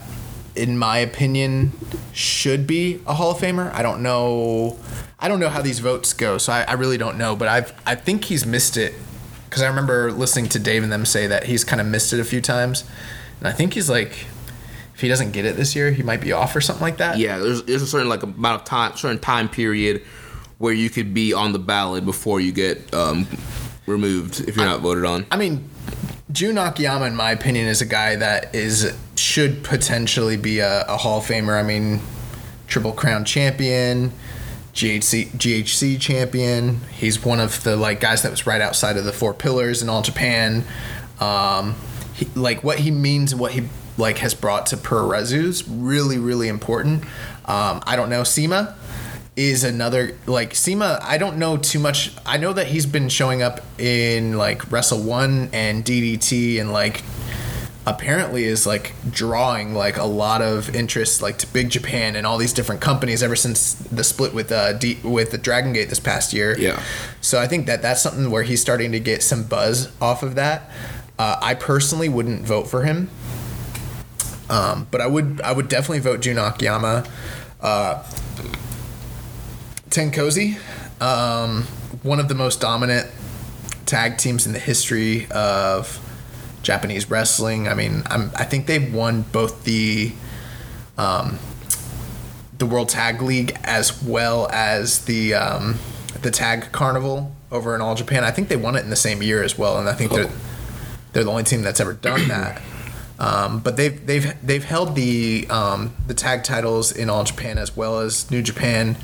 in 0.58 0.78
my 0.78 0.98
opinion, 0.98 1.72
should 2.14 2.68
be 2.68 3.02
a 3.06 3.14
Hall 3.14 3.32
of 3.32 3.38
Famer. 3.38 3.72
I 3.74 3.82
don't 3.82 4.02
know. 4.02 4.78
I 5.20 5.28
don't 5.28 5.40
know 5.40 5.50
how 5.50 5.62
these 5.62 5.80
votes 5.80 6.14
go, 6.14 6.38
so 6.38 6.54
I, 6.54 6.64
I 6.64 6.74
really 6.74 6.98
don't 6.98 7.18
know. 7.18 7.36
But 7.36 7.48
I've 7.48 7.74
I 7.86 7.96
think 7.96 8.26
he's 8.26 8.46
missed 8.46 8.78
it 8.78 8.94
because 9.46 9.62
I 9.62 9.68
remember 9.68 10.12
listening 10.12 10.50
to 10.50 10.60
Dave 10.60 10.84
and 10.84 10.92
them 10.92 11.06
say 11.06 11.28
that 11.28 11.46
he's 11.46 11.64
kind 11.64 11.80
of 11.80 11.88
missed 11.88 12.14
it 12.14 12.20
a 12.20 12.26
few 12.26 12.42
times, 12.42 12.84
and 13.40 13.48
I 13.48 13.52
think 13.52 13.74
he's 13.74 13.90
like, 13.90 14.28
if 14.94 15.02
he 15.02 15.08
doesn't 15.08 15.32
get 15.32 15.46
it 15.46 15.56
this 15.56 15.76
year, 15.76 15.92
he 15.92 16.04
might 16.04 16.22
be 16.22 16.32
off 16.32 16.56
or 16.56 16.62
something 16.62 16.82
like 16.82 16.98
that. 16.98 17.20
Yeah, 17.20 17.38
there's, 17.38 17.64
there's 17.64 17.84
a 17.84 17.88
certain 17.88 18.10
like 18.10 18.24
amount 18.24 18.62
of 18.62 18.66
time, 18.66 18.98
certain 18.98 19.20
time 19.20 19.48
period 19.48 20.04
where 20.58 20.74
you 20.74 20.90
could 20.90 21.14
be 21.14 21.34
on 21.34 21.54
the 21.54 21.60
ballot 21.60 22.04
before 22.04 22.40
you 22.40 22.52
get 22.52 22.94
um, 22.94 23.28
removed 23.86 24.48
if 24.48 24.56
you're 24.56 24.66
not 24.66 24.80
voted 24.80 25.06
on. 25.06 25.26
I 25.30 25.38
mean, 25.38 25.70
Jun 26.32 26.58
Akiyama, 26.58 27.06
in 27.06 27.16
my 27.16 27.32
opinion, 27.32 27.68
is 27.68 27.82
a 27.82 27.86
guy 27.86 28.18
that 28.18 28.54
is 28.54 28.96
should 29.16 29.64
potentially 29.64 30.36
be 30.36 30.60
a, 30.60 30.84
a 30.88 30.98
Hall 30.98 31.20
of 31.20 31.26
Famer. 31.26 31.58
I 31.58 31.64
mean, 31.64 32.02
Triple 32.68 32.92
Crown 32.92 33.24
champion, 33.24 34.12
GHC 34.74 35.30
GHC 35.30 36.00
champion. 36.00 36.82
He's 36.92 37.24
one 37.24 37.40
of 37.40 37.64
the 37.64 37.78
like 37.78 38.02
guys 38.02 38.24
that 38.24 38.32
was 38.32 38.46
right 38.46 38.60
outside 38.60 38.98
of 38.98 39.06
the 39.06 39.14
four 39.14 39.34
pillars 39.34 39.82
in 39.82 39.88
all 39.88 40.02
Japan. 40.02 40.66
Um, 41.22 41.76
he, 42.14 42.26
like 42.36 42.62
what 42.62 42.80
he 42.80 42.92
means, 42.92 43.34
what 43.34 43.54
he 43.54 43.70
like 43.98 44.18
has 44.18 44.34
brought 44.34 44.66
to 44.68 44.78
Puroresu's 44.78 45.68
really, 45.68 46.18
really 46.18 46.50
important. 46.50 47.04
Um, 47.46 47.82
I 47.88 47.96
don't 47.96 48.10
know. 48.10 48.24
CIMA 48.26 48.76
is 49.38 49.64
another 49.64 50.18
like 50.26 50.56
CIMA. 50.56 51.00
I 51.02 51.20
don't 51.20 51.38
know 51.38 51.58
too 51.58 51.78
much. 51.80 52.12
I 52.26 52.38
know 52.38 52.54
that 52.54 52.68
he's 52.68 52.88
been 52.88 53.08
showing 53.08 53.44
up 53.44 53.62
in 53.80 54.36
like 54.36 54.70
Wrestle 54.72 55.02
One 55.02 55.50
and 55.54 55.86
DDT 55.86 56.60
and 56.60 56.74
like 56.74 57.04
apparently 57.86 58.44
is 58.44 58.66
like 58.66 58.94
drawing 59.12 59.74
like 59.74 59.96
a 59.96 60.04
lot 60.04 60.42
of 60.42 60.76
interest 60.76 61.22
like 61.22 61.38
to 61.38 61.48
Big 61.48 61.70
Japan 61.70 62.16
and 62.16 62.26
all 62.28 62.38
these 62.38 62.52
different 62.52 62.82
companies 62.82 63.24
ever 63.24 63.36
since 63.36 63.76
the 63.76 64.04
split 64.04 64.34
with 64.34 64.52
uh 64.52 64.74
D- 64.74 64.98
with 65.04 65.30
the 65.30 65.38
Dragon 65.38 65.72
Gate 65.72 65.90
this 65.90 66.00
past 66.00 66.34
year. 66.34 66.58
Yeah. 66.58 66.82
So 67.22 67.40
I 67.40 67.48
think 67.48 67.68
that 67.68 67.84
that's 67.84 68.02
something 68.02 68.32
where 68.32 68.44
he's 68.44 68.60
starting 68.60 68.92
to 68.92 69.00
get 69.00 69.22
some 69.22 69.44
buzz 69.44 69.92
off 70.02 70.24
of 70.24 70.34
that. 70.36 70.70
Uh, 71.20 71.38
I 71.42 71.54
personally 71.54 72.10
wouldn't 72.10 72.42
vote 72.42 72.68
for 72.68 72.84
him. 72.84 73.10
Um, 74.50 74.88
but 74.90 75.00
I 75.00 75.08
would 75.08 75.42
I 75.42 75.52
would 75.52 75.68
definitely 75.68 76.00
vote 76.00 76.22
Jun 76.22 76.38
Akiyama. 76.40 77.06
Uh, 77.62 78.04
Tenkozi, 79.90 80.58
um, 81.02 81.64
one 82.04 82.20
of 82.20 82.28
the 82.28 82.36
most 82.36 82.62
dominant 82.62 83.10
tag 83.86 84.18
teams 84.18 84.46
in 84.46 84.54
the 84.54 84.60
history 84.60 85.28
of 85.32 86.04
Japanese 86.62 87.10
wrestling. 87.10 87.68
I 87.68 87.74
mean, 87.74 88.04
I'm, 88.08 88.32
I 88.36 88.44
think 88.44 88.68
they've 88.68 88.94
won 88.94 89.24
both 89.32 89.64
the 89.64 90.14
um, 90.98 91.40
the 92.58 92.66
World 92.66 92.90
Tag 92.90 93.22
League 93.22 93.58
as 93.64 94.04
well 94.04 94.50
as 94.52 95.06
the 95.06 95.34
um, 95.34 95.80
the 96.22 96.32
Tag 96.32 96.72
Carnival 96.72 97.36
over 97.52 97.76
in 97.76 97.82
All 97.82 97.96
Japan. 97.96 98.24
I 98.24 98.32
think 98.32 98.50
they 98.50 98.58
won 98.58 98.76
it 98.76 98.84
in 98.84 98.90
the 98.90 98.96
same 98.96 99.22
year 99.22 99.44
as 99.44 99.58
well, 99.58 99.78
and 99.78 99.88
I 99.88 99.94
think 99.94 100.12
they're 100.12 100.30
they're 101.14 101.24
the 101.24 101.32
only 101.32 101.44
team 101.44 101.62
that's 101.62 101.80
ever 101.80 101.94
done 101.94 102.28
that. 102.28 102.62
Um, 103.20 103.60
but 103.60 103.78
they've 103.78 104.06
they've 104.06 104.34
they've 104.46 104.64
held 104.64 104.96
the 104.96 105.48
um, 105.50 105.96
the 106.06 106.14
tag 106.14 106.44
titles 106.44 106.92
in 106.92 107.10
All 107.10 107.24
Japan 107.24 107.58
as 107.58 107.76
well 107.76 108.00
as 108.00 108.30
New 108.30 108.42
Japan. 108.42 108.98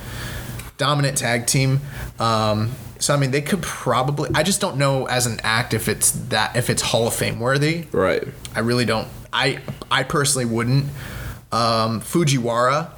Dominant 0.77 1.17
tag 1.17 1.45
team. 1.47 1.81
Um, 2.19 2.71
so 2.99 3.13
I 3.13 3.17
mean, 3.17 3.31
they 3.31 3.41
could 3.41 3.61
probably. 3.61 4.29
I 4.33 4.43
just 4.43 4.61
don't 4.61 4.77
know 4.77 5.05
as 5.05 5.25
an 5.25 5.39
act 5.43 5.73
if 5.73 5.87
it's 5.87 6.11
that 6.29 6.55
if 6.55 6.69
it's 6.69 6.81
Hall 6.81 7.07
of 7.07 7.13
Fame 7.13 7.39
worthy. 7.39 7.85
Right. 7.91 8.23
I 8.55 8.59
really 8.59 8.85
don't. 8.85 9.07
I 9.31 9.59
I 9.91 10.03
personally 10.03 10.45
wouldn't. 10.45 10.85
Um, 11.51 12.01
Fujiwara, 12.01 12.89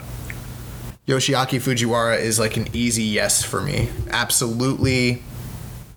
Yoshiaki 1.08 1.60
Fujiwara 1.60 2.20
is 2.20 2.40
like 2.40 2.56
an 2.56 2.68
easy 2.74 3.04
yes 3.04 3.44
for 3.44 3.62
me. 3.62 3.90
Absolutely, 4.10 5.24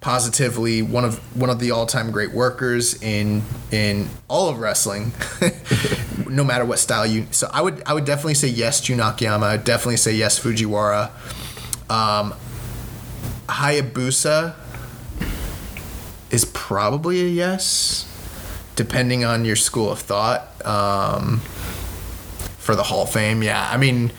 positively 0.01 0.83
one 0.83 1.05
of 1.05 1.18
one 1.39 1.51
of 1.51 1.61
the 1.61 1.70
all 1.70 1.87
time 1.87 2.11
great 2.11 2.33
workers 2.33 3.01
in 3.03 3.43
in 3.70 4.09
all 4.26 4.49
of 4.49 4.59
wrestling. 4.59 5.12
no 6.29 6.45
matter 6.45 6.64
what 6.64 6.79
style 6.79 7.07
you. 7.07 7.26
So 7.31 7.49
I 7.53 7.62
would 7.62 7.83
I 7.87 7.95
would 7.95 8.05
definitely 8.05 8.35
say 8.35 8.49
yes 8.49 8.81
Jun 8.81 9.01
Akiyama. 9.01 9.47
I'd 9.47 9.64
definitely 9.64 9.97
say 9.97 10.12
yes 10.12 10.39
Fujiwara. 10.39 11.11
Um, 11.91 12.34
Hayabusa 13.49 14.55
is 16.30 16.45
probably 16.45 17.20
a 17.22 17.28
yes, 17.28 18.05
depending 18.76 19.24
on 19.24 19.45
your 19.45 19.57
school 19.57 19.91
of 19.91 20.01
thought. 20.01 20.49
Um, 20.66 21.41
for 22.59 22.76
the 22.76 22.82
Hall 22.82 23.05
of 23.05 23.11
Fame, 23.11 23.43
yeah. 23.43 23.66
I 23.72 23.78
mean, 23.78 24.12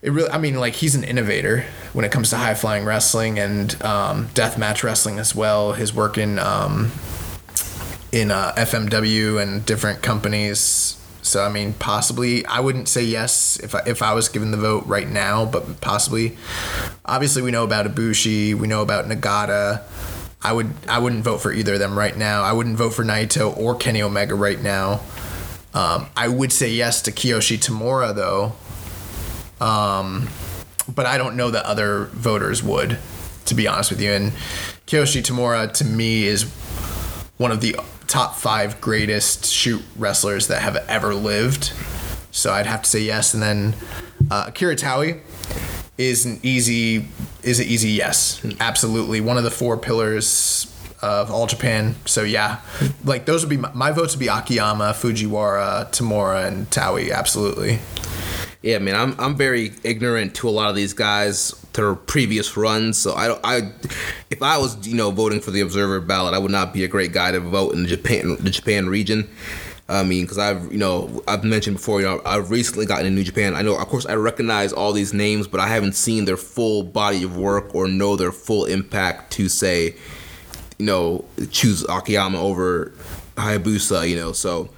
it 0.00 0.10
really. 0.10 0.30
I 0.30 0.38
mean, 0.38 0.54
like 0.54 0.74
he's 0.74 0.94
an 0.94 1.04
innovator 1.04 1.66
when 1.92 2.06
it 2.06 2.10
comes 2.10 2.30
to 2.30 2.36
high 2.36 2.54
flying 2.54 2.86
wrestling 2.86 3.38
and 3.38 3.80
um, 3.82 4.28
death 4.32 4.56
match 4.56 4.82
wrestling 4.82 5.18
as 5.18 5.34
well. 5.34 5.74
His 5.74 5.94
work 5.94 6.16
in 6.16 6.38
um, 6.38 6.90
in 8.12 8.30
uh, 8.30 8.52
FMW 8.56 9.42
and 9.42 9.64
different 9.66 10.02
companies. 10.02 10.96
So 11.22 11.44
I 11.44 11.48
mean, 11.48 11.72
possibly 11.74 12.44
I 12.46 12.60
wouldn't 12.60 12.88
say 12.88 13.02
yes 13.02 13.58
if 13.60 13.74
I, 13.74 13.82
if 13.86 14.02
I 14.02 14.12
was 14.12 14.28
given 14.28 14.50
the 14.50 14.56
vote 14.56 14.84
right 14.86 15.08
now, 15.08 15.46
but 15.46 15.80
possibly. 15.80 16.36
Obviously, 17.04 17.42
we 17.42 17.50
know 17.50 17.64
about 17.64 17.86
Ibushi. 17.86 18.54
We 18.54 18.66
know 18.66 18.82
about 18.82 19.06
Nagata. 19.06 19.82
I 20.42 20.52
would 20.52 20.72
I 20.88 20.98
wouldn't 20.98 21.22
vote 21.22 21.38
for 21.38 21.52
either 21.52 21.74
of 21.74 21.78
them 21.78 21.96
right 21.96 22.16
now. 22.16 22.42
I 22.42 22.52
wouldn't 22.52 22.76
vote 22.76 22.90
for 22.90 23.04
Naito 23.04 23.56
or 23.56 23.76
Kenny 23.76 24.02
Omega 24.02 24.34
right 24.34 24.60
now. 24.60 25.00
Um, 25.74 26.06
I 26.16 26.28
would 26.28 26.52
say 26.52 26.68
yes 26.70 27.00
to 27.02 27.12
Kiyoshi 27.12 27.58
Tamura 27.58 28.14
though. 28.14 28.52
Um, 29.64 30.28
but 30.92 31.06
I 31.06 31.18
don't 31.18 31.36
know 31.36 31.50
that 31.50 31.64
other 31.64 32.06
voters 32.06 32.62
would, 32.62 32.98
to 33.46 33.54
be 33.54 33.68
honest 33.68 33.90
with 33.90 34.00
you. 34.00 34.10
And 34.10 34.32
Kiyoshi 34.86 35.22
Tamura 35.22 35.72
to 35.74 35.84
me 35.84 36.24
is 36.24 36.44
one 37.38 37.52
of 37.52 37.60
the 37.60 37.76
top 38.06 38.34
five 38.36 38.80
greatest 38.80 39.46
shoot 39.46 39.82
wrestlers 39.96 40.48
that 40.48 40.62
have 40.62 40.76
ever 40.88 41.14
lived. 41.14 41.72
So 42.30 42.52
I'd 42.52 42.66
have 42.66 42.82
to 42.82 42.90
say 42.90 43.00
yes. 43.00 43.34
And 43.34 43.42
then 43.42 43.74
uh, 44.30 44.46
Akira 44.48 44.76
Taui 44.76 45.20
is 45.98 46.24
an 46.26 46.40
easy 46.42 47.06
is 47.42 47.60
an 47.60 47.66
easy 47.66 47.90
yes. 47.90 48.44
Absolutely, 48.60 49.20
one 49.20 49.36
of 49.36 49.44
the 49.44 49.50
four 49.50 49.76
pillars 49.76 50.68
of 51.02 51.30
all 51.30 51.46
Japan. 51.46 51.96
So 52.06 52.22
yeah, 52.22 52.60
like 53.04 53.26
those 53.26 53.42
would 53.42 53.50
be 53.50 53.56
my, 53.56 53.72
my 53.74 53.92
votes 53.92 54.14
would 54.14 54.20
be 54.20 54.28
Akiyama, 54.28 54.94
Fujiwara, 54.94 55.90
Tamura, 55.90 56.46
and 56.46 56.70
Taui. 56.70 57.12
Absolutely. 57.12 57.80
Yeah, 58.62 58.78
man, 58.78 58.94
I'm 58.94 59.20
I'm 59.20 59.36
very 59.36 59.72
ignorant 59.82 60.34
to 60.36 60.48
a 60.48 60.50
lot 60.50 60.70
of 60.70 60.76
these 60.76 60.94
guys 60.94 61.54
their 61.74 61.94
previous 61.94 62.56
runs. 62.56 62.98
So 62.98 63.12
I 63.12 63.38
I 63.44 63.72
if 64.30 64.42
I 64.42 64.58
was 64.58 64.86
you 64.86 64.94
know 64.94 65.10
voting 65.10 65.40
for 65.40 65.50
the 65.50 65.60
Observer 65.60 66.00
ballot, 66.00 66.34
I 66.34 66.38
would 66.38 66.50
not 66.50 66.72
be 66.72 66.84
a 66.84 66.88
great 66.88 67.12
guy 67.12 67.32
to 67.32 67.40
vote 67.40 67.74
in 67.74 67.82
the 67.82 67.88
Japan 67.88 68.36
the 68.40 68.50
Japan 68.50 68.88
region. 68.88 69.28
I 69.88 70.04
mean, 70.04 70.24
because 70.24 70.38
I've 70.38 70.72
you 70.72 70.78
know 70.78 71.22
I've 71.28 71.44
mentioned 71.44 71.76
before, 71.76 72.00
you 72.00 72.06
know 72.06 72.22
I've 72.24 72.50
recently 72.50 72.86
gotten 72.86 73.06
in 73.06 73.14
New 73.14 73.24
Japan. 73.24 73.54
I 73.54 73.62
know, 73.62 73.76
of 73.76 73.86
course, 73.88 74.06
I 74.06 74.14
recognize 74.14 74.72
all 74.72 74.92
these 74.92 75.12
names, 75.12 75.46
but 75.46 75.60
I 75.60 75.68
haven't 75.68 75.94
seen 75.94 76.24
their 76.24 76.36
full 76.36 76.82
body 76.82 77.22
of 77.24 77.36
work 77.36 77.74
or 77.74 77.88
know 77.88 78.16
their 78.16 78.32
full 78.32 78.64
impact 78.64 79.32
to 79.34 79.48
say, 79.48 79.94
you 80.78 80.86
know, 80.86 81.24
choose 81.50 81.84
Akiyama 81.88 82.40
over 82.40 82.92
Hayabusa. 83.36 84.08
You 84.08 84.16
know, 84.16 84.32
so 84.32 84.70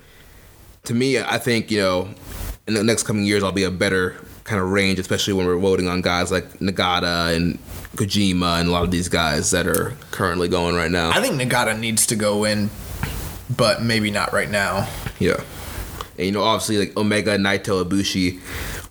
to 0.85 0.95
me, 0.95 1.19
I 1.19 1.39
think 1.39 1.71
you 1.71 1.79
know 1.81 2.09
in 2.67 2.75
the 2.75 2.83
next 2.83 3.03
coming 3.05 3.25
years 3.25 3.43
I'll 3.43 3.53
be 3.53 3.65
a 3.65 3.71
better 3.71 4.17
kind 4.45 4.61
of 4.61 4.71
range, 4.71 4.99
especially 4.99 5.33
when 5.33 5.47
we're 5.47 5.59
voting 5.59 5.89
on 5.89 6.03
guys 6.03 6.31
like 6.31 6.45
Nagata 6.59 7.35
and 7.35 7.59
Kojima 7.97 8.61
and 8.61 8.69
a 8.69 8.73
lot 8.73 8.85
of 8.85 8.91
these 8.91 9.09
guys 9.09 9.51
that 9.51 9.67
are 9.67 9.95
currently 10.11 10.49
going 10.49 10.77
right 10.77 10.91
now. 10.91 11.11
I 11.11 11.21
think 11.21 11.41
Nagata 11.41 11.79
needs 11.79 12.07
to 12.09 12.17
go 12.17 12.45
in, 12.45 12.71
but 13.55 13.83
maybe 13.83 14.11
not 14.11 14.33
right 14.33 14.51
now. 14.51 14.89
Yeah. 15.19 15.43
And 16.19 16.27
you 16.27 16.33
know, 16.33 16.43
obviously 16.43 16.79
like 16.79 16.97
Omega, 16.97 17.39
Naito, 17.39 17.83
Ibushi, 17.83 18.41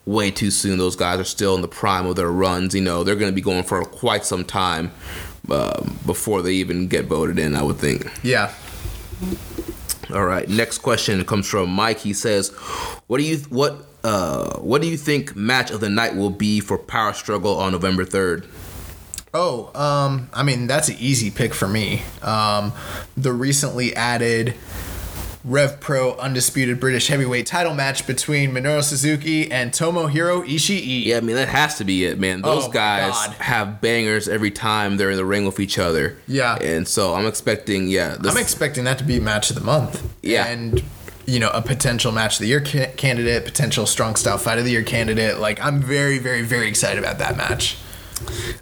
way 0.06 0.32
too 0.32 0.52
soon. 0.52 0.80
Those 0.80 0.96
guys 0.96 1.20
are 1.20 1.26
still 1.26 1.56
in 1.56 1.62
the 1.62 1.68
prime 1.68 2.08
of 2.08 2.16
their 2.16 2.32
runs. 2.32 2.74
You 2.74 2.82
know, 2.82 3.04
they're 3.04 3.16
going 3.16 3.32
to 3.32 3.36
be 3.36 3.42
going 3.42 3.64
for 3.64 3.84
quite 3.86 4.26
some 4.26 4.44
time 4.44 4.92
um, 5.52 6.00
before 6.06 6.42
they 6.42 6.54
even 6.54 6.88
get 6.88 7.06
voted 7.06 7.38
in. 7.38 7.56
I 7.56 7.62
would 7.62 7.78
think. 7.78 8.12
Yeah. 8.24 8.54
All 10.14 10.26
right. 10.26 10.50
Next 10.50 10.80
question 10.80 11.24
comes 11.26 11.48
from 11.48 11.70
Mike. 11.70 12.00
He 12.00 12.14
says, 12.14 12.50
"What 13.08 13.20
do 13.20 13.24
you 13.24 13.38
what 13.50 13.86
uh 14.04 14.58
what 14.60 14.82
do 14.82 14.88
you 14.88 14.98
think 14.98 15.36
match 15.36 15.72
of 15.72 15.80
the 15.80 15.90
night 15.90 16.16
will 16.16 16.30
be 16.30 16.60
for 16.60 16.78
Power 16.78 17.14
Struggle 17.14 17.56
on 17.58 17.72
November 17.72 18.04
3rd? 18.06 18.46
Oh, 19.34 19.72
um, 19.80 20.30
I 20.34 20.44
mean 20.44 20.68
that's 20.68 20.90
an 20.90 20.96
easy 21.00 21.32
pick 21.32 21.54
for 21.54 21.68
me. 21.68 22.04
Um, 22.22 22.72
the 23.18 23.34
recently 23.34 23.96
added 23.96 24.54
Rev 25.46 25.80
Pro 25.82 26.14
Undisputed 26.18 26.80
British 26.80 27.08
Heavyweight 27.08 27.46
Title 27.48 27.74
match 27.74 28.08
between 28.08 28.52
Minoru 28.52 28.82
Suzuki 28.84 29.52
and 29.52 29.72
Tomohiro 29.72 30.48
Ishii. 30.48 31.04
Yeah, 31.06 31.18
I 31.18 31.22
mean 31.22 31.36
that 31.36 31.50
has 31.50 31.78
to 31.80 31.84
be 31.84 32.06
it, 32.06 32.18
man. 32.20 32.42
Those 32.44 32.66
Oh, 32.68 32.72
guys 32.72 33.12
God. 33.12 33.30
have 33.40 33.82
bangers 33.82 34.30
every 34.30 34.52
time 34.52 34.96
they're 34.98 35.10
in 35.12 35.18
the 35.18 35.26
ring 35.26 35.46
with 35.46 35.60
each 35.60 35.78
other. 35.80 36.16
Yeah. 36.28 36.56
and 36.62 36.88
so 36.88 37.14
I'm 37.16 37.26
expecting, 37.26 37.88
yeah, 37.88 38.16
this, 38.18 38.32
I'm 38.34 38.42
expecting 38.42 38.84
that 38.86 39.00
to 39.00 39.04
be 39.04 39.20
match 39.20 39.50
of 39.50 39.56
the 39.58 39.64
month. 39.66 40.02
Yeah. 40.22 40.46
And 40.46 40.82
you 41.26 41.40
know, 41.40 41.50
a 41.52 41.62
potential 41.62 42.12
match 42.12 42.36
of 42.36 42.40
the 42.42 42.48
year 42.48 42.62
ca- 42.62 42.92
candidate, 42.98 43.46
potential 43.46 43.86
strong 43.86 44.16
style 44.16 44.38
fight 44.38 44.58
of 44.60 44.66
the 44.66 44.72
year 44.72 44.84
candidate. 44.84 45.40
Like 45.40 45.60
I'm 45.64 45.82
very, 45.82 46.18
very, 46.20 46.42
very 46.42 46.68
excited 46.68 47.00
about 47.00 47.18
that 47.20 47.38
match. 47.38 47.78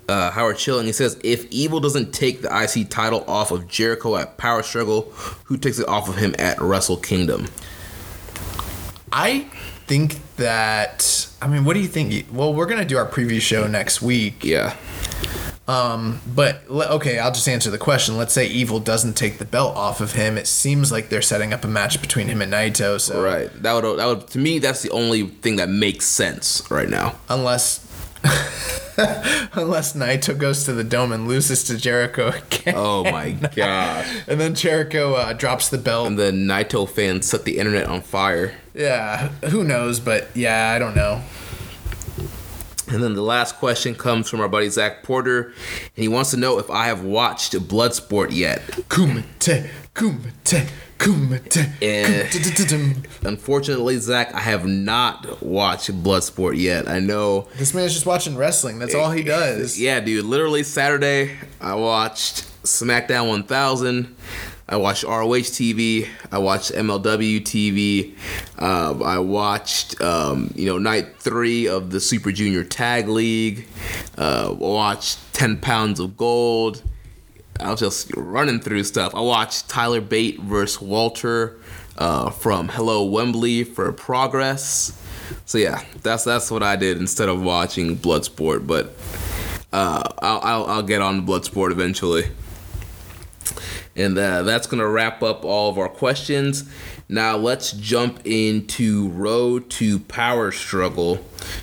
uh, 0.09 0.32
Howard 0.32 0.57
Chilling. 0.57 0.86
He 0.86 0.91
says, 0.91 1.20
if 1.24 1.45
Evil 1.51 1.80
doesn't 1.80 2.14
take 2.14 2.41
the 2.41 2.49
IC 2.64 2.89
title 2.89 3.24
off 3.28 3.51
of 3.51 3.68
Jericho 3.68 4.16
at 4.16 4.38
Power 4.38 4.64
Struggle, 4.64 5.12
who 5.45 5.57
takes 5.57 5.78
it 5.80 5.88
off 5.88 6.07
of 6.09 6.18
him 6.18 6.34
at 6.39 6.59
Wrestle 6.62 6.97
Kingdom? 6.97 7.47
I 9.12 9.41
think 9.88 10.20
that. 10.38 11.28
I 11.41 11.47
mean, 11.47 11.66
what 11.66 11.74
do 11.74 11.80
you 11.82 11.88
think? 11.88 12.28
Well, 12.32 12.53
we're 12.53 12.66
gonna 12.66 12.86
do 12.86 12.97
our 12.97 13.07
preview 13.07 13.41
show 13.41 13.68
next 13.68 14.01
week. 14.01 14.43
Yeah, 14.43 14.76
But 16.36 16.63
okay, 16.69 17.19
I'll 17.19 17.32
just 17.32 17.47
answer 17.47 17.69
the 17.69 17.78
question. 17.78 18.17
Let's 18.17 18.34
say 18.34 18.47
Evil 18.47 18.80
doesn't 18.80 19.13
take 19.13 19.38
the 19.38 19.45
belt 19.45 19.76
off 19.76 20.01
of 20.01 20.13
him. 20.13 20.38
It 20.38 20.47
seems 20.47 20.91
like 20.91 21.09
they're 21.09 21.22
setting 21.22 21.53
up 21.53 21.63
a 21.63 21.67
match 21.67 22.01
between 22.01 22.28
him 22.28 22.41
and 22.41 22.51
Naito. 22.51 22.99
So 22.99 23.22
right. 23.22 23.49
That 23.61 23.74
would 23.74 23.99
that 23.99 24.05
would 24.05 24.28
to 24.28 24.39
me 24.39 24.59
that's 24.59 24.82
the 24.82 24.91
only 24.91 25.28
thing 25.28 25.57
that 25.57 25.69
makes 25.69 26.05
sense 26.05 26.63
right 26.69 26.89
now. 26.89 27.15
unless 27.30 27.88
Unless 29.53 29.93
Naito 29.93 30.38
goes 30.38 30.65
to 30.65 30.74
the 30.74 30.84
dome 30.84 31.11
and 31.11 31.28
loses 31.28 31.63
to 31.65 31.78
Jericho 31.78 32.28
again. 32.30 32.76
Oh 32.78 33.03
my 33.03 33.32
god. 33.32 34.05
And 34.28 34.39
then 34.39 34.53
Jericho 34.53 35.15
uh, 35.15 35.34
drops 35.34 35.69
the 35.69 35.78
belt. 35.78 36.07
And 36.07 36.19
the 36.19 36.32
Naito 36.32 36.88
fans 36.88 37.28
set 37.28 37.45
the 37.45 37.57
internet 37.57 37.88
on 37.88 38.01
fire. 38.01 38.55
Yeah, 38.74 39.30
who 39.49 39.63
knows? 39.63 39.99
But 39.99 40.28
yeah, 40.36 40.72
I 40.76 40.80
don't 40.80 40.95
know. 40.95 41.24
And 42.92 43.02
then 43.02 43.14
the 43.14 43.22
last 43.22 43.56
question 43.56 43.96
comes 43.96 44.30
from 44.30 44.42
our 44.42 44.50
buddy 44.50 44.70
Zach 44.70 45.04
Porter, 45.04 45.44
and 45.46 45.54
he 45.96 46.08
wants 46.08 46.32
to 46.32 46.38
know 46.38 46.60
if 46.60 46.70
I 46.70 46.88
have 46.88 47.04
watched 47.04 47.54
Bloodsport 47.54 48.32
yet. 48.32 48.62
Kumite, 48.89 49.70
kumite, 49.96 50.70
kumite. 50.98 51.72
Eh. 51.82 53.28
Unfortunately, 53.28 53.98
Zach, 53.98 54.34
I 54.36 54.42
have 54.42 54.66
not 54.68 55.42
watched 55.42 55.92
Bloodsport 56.04 56.58
yet. 56.58 56.89
I 56.89 57.00
know. 57.00 57.48
This 57.58 57.74
man's 57.74 57.94
just 57.94 58.06
watching 58.06 58.36
wrestling. 58.36 58.80
That's 58.80 58.94
all 58.96 59.12
he 59.12 59.24
does. 59.24 59.80
Yeah, 59.80 60.00
dude. 60.02 60.26
Literally 60.26 60.64
Saturday, 60.64 61.38
I 61.60 61.76
watched 61.76 62.46
SmackDown 62.64 63.30
1000. 63.30 64.16
I 64.72 64.78
watched 64.78 65.03
ROH 65.03 65.51
TV. 65.51 66.07
I 66.32 66.38
watched 66.38 66.72
MLW 66.72 67.41
TV. 67.41 68.15
Um, 68.57 69.03
I 69.03 69.19
watched, 69.19 69.99
um, 69.99 70.53
you 70.55 70.65
know, 70.65 70.78
night 70.78 71.17
three 71.19 71.67
of 71.67 71.91
the 71.91 71.99
Super 71.99 72.32
Junior 72.32 72.63
Tag 72.63 73.09
League. 73.09 73.67
Uh, 74.17 74.55
watched 74.57 75.19
10 75.34 75.57
Pounds 75.59 75.99
of 75.99 76.15
Gold. 76.15 76.84
I 77.59 77.69
was 77.69 77.82
just 77.82 78.15
running 78.15 78.61
through 78.61 78.86
stuff. 78.86 79.13
I 79.13 79.19
watched 79.19 79.67
Tyler 79.67 79.99
Bate 79.99 80.39
versus 80.39 80.82
Walter 80.82 81.59
uh, 81.97 82.30
from 82.30 82.69
Hello 82.69 83.03
Wembley 83.03 83.65
for 83.65 83.91
Progress. 83.91 84.97
So 85.45 85.57
yeah, 85.57 85.84
that's 86.01 86.24
that's 86.24 86.49
what 86.49 86.63
I 86.63 86.78
did 86.78 86.97
instead 86.97 87.28
of 87.28 87.41
watching 87.41 87.97
Bloodsport. 87.97 88.67
But 88.67 88.95
uh, 89.74 90.01
I'll, 90.19 90.39
I'll 90.39 90.65
I'll 90.65 90.84
get 90.84 91.01
on 91.01 91.28
Bloodsport 91.28 91.72
eventually. 91.72 92.24
And 93.96 94.18
uh, 94.18 94.44
that's 94.44 94.68
going 94.68 94.80
to 94.80 94.88
wrap 94.88 95.22
up 95.22 95.44
all 95.44 95.70
of 95.70 95.78
our 95.78 95.89
questions. 95.89 96.70
Now 97.10 97.36
let's 97.36 97.74
jump 97.74 98.22
into 98.26 99.10
Road 99.10 99.70
to 99.72 100.00
Power 100.00 100.54
Struggle. 100.54 101.20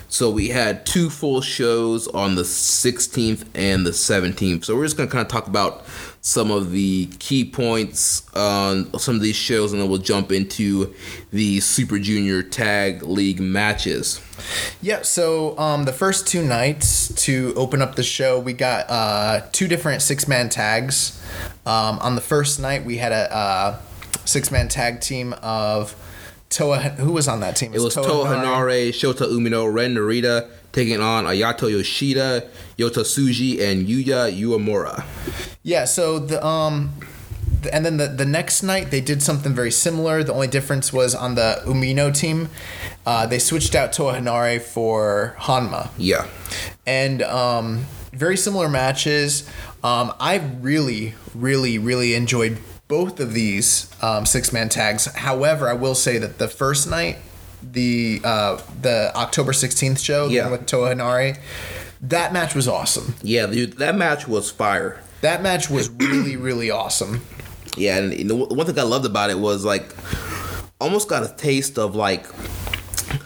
So 0.09 0.31
we 0.31 0.49
had 0.49 0.85
two 0.85 1.09
full 1.09 1.41
shows 1.41 2.07
on 2.09 2.35
the 2.35 2.43
16th 2.43 3.47
and 3.55 3.87
the 3.87 3.93
17th. 3.93 4.65
So 4.65 4.77
we're 4.77 4.85
just 4.85 4.99
going 4.99 5.09
to 5.09 5.13
kind 5.13 5.25
of 5.25 5.33
talk 5.33 5.47
about 5.47 5.87
some 6.29 6.51
of 6.51 6.73
the 6.73 7.07
key 7.19 7.43
points 7.43 8.23
on 8.37 8.93
some 8.99 9.15
of 9.15 9.23
these 9.23 9.35
shows, 9.35 9.73
and 9.73 9.81
then 9.81 9.89
we'll 9.89 9.99
jump 9.99 10.31
into 10.31 10.95
the 11.31 11.59
Super 11.61 11.99
Junior 11.99 12.43
Tag 12.43 13.03
League 13.03 13.41
matches. 13.41 14.21
Yeah, 14.83 15.01
so 15.01 15.59
um, 15.59 15.85
the 15.85 15.93
first 15.93 16.27
two 16.27 16.45
nights 16.45 17.15
to 17.25 17.55
open 17.57 17.81
up 17.81 17.95
the 17.95 18.03
show, 18.03 18.39
we 18.39 18.53
got 18.53 18.91
uh, 18.91 19.47
two 19.53 19.69
different 19.69 20.03
six 20.03 20.29
man 20.29 20.51
tags. 20.51 21.19
Um, 21.65 21.99
on 22.01 22.15
the 22.15 22.21
first 22.21 22.61
night, 22.61 22.85
we 22.85 22.99
had 22.99 23.13
a 23.13 23.35
uh, 23.35 23.81
six 24.27 24.51
man 24.51 24.69
tag 24.69 25.01
team 25.01 25.33
of 25.41 25.97
Toa. 26.51 26.79
Who 26.79 27.13
was 27.13 27.27
on 27.27 27.41
that 27.41 27.57
team? 27.57 27.73
It 27.73 27.81
was 27.81 27.95
Toa 27.95 28.05
Henare, 28.05 28.91
Shota 28.91 29.27
Umino, 29.27 29.73
Ren 29.73 29.95
Narita 29.95 30.51
taking 30.79 31.01
on 31.01 31.25
Ayato 31.25 31.69
Yoshida, 31.69 32.49
Yota 32.77 33.03
Tsuji, 33.03 33.61
and 33.61 33.89
Yuya 33.89 34.31
Uemura. 34.33 35.05
Yeah, 35.65 35.85
so 35.85 36.21
the 36.21 36.45
um 36.45 36.93
and 37.73 37.85
then 37.85 37.97
the, 37.97 38.07
the 38.07 38.25
next 38.25 38.63
night 38.63 38.93
they 38.93 39.01
did 39.01 39.21
something 39.21 39.53
very 39.53 39.73
similar. 39.73 40.23
The 40.23 40.33
only 40.33 40.47
difference 40.47 40.93
was 40.93 41.17
on 41.17 41.35
the 41.35 41.61
Umino 41.65 42.15
team, 42.15 42.49
uh, 43.05 43.27
they 43.27 43.41
switched 43.41 43.75
out 43.75 43.93
Toa 43.93 44.15
Henare 44.15 44.61
for 44.61 45.35
Honma. 45.41 45.91
Yeah. 45.99 46.27
And 46.87 47.23
um, 47.23 47.87
very 48.13 48.37
similar 48.37 48.69
matches. 48.69 49.49
Um, 49.83 50.13
I 50.21 50.37
really, 50.61 51.15
really, 51.35 51.79
really 51.79 52.15
enjoyed 52.15 52.59
both 52.87 53.19
of 53.19 53.35
these 53.35 53.91
um, 54.01 54.25
six 54.27 54.53
man 54.53 54.69
tags. 54.69 55.07
However, 55.07 55.69
I 55.69 55.73
will 55.73 55.97
say 55.97 56.19
that 56.19 56.39
the 56.39 56.49
first 56.49 56.89
night, 56.89 57.17
the 57.63 58.21
uh, 58.25 58.61
the 58.83 59.13
October 59.17 59.53
16th 59.53 60.03
show 60.05 60.29
Yeah. 60.29 60.49
with 60.51 60.67
Toa 60.67 60.95
Henare, 60.95 61.39
that 62.01 62.33
match 62.33 62.55
was 62.55 62.69
awesome. 62.69 63.15
Yeah, 63.23 63.47
dude, 63.47 63.75
that 63.79 63.97
match 63.97 64.27
was 64.29 64.51
fire. 64.51 65.01
That 65.21 65.43
match 65.43 65.69
was 65.69 65.89
really, 65.99 66.37
really 66.37 66.71
awesome. 66.71 67.23
Yeah, 67.77 67.99
and 67.99 68.25
know, 68.27 68.37
one 68.37 68.67
thing 68.67 68.79
I 68.79 68.83
loved 68.83 69.07
about 69.07 69.31
it 69.31 69.39
was 69.39 69.65
like 69.65 69.95
almost 70.81 71.09
got 71.09 71.23
a 71.29 71.35
taste 71.37 71.79
of 71.79 71.95
like 71.97 72.27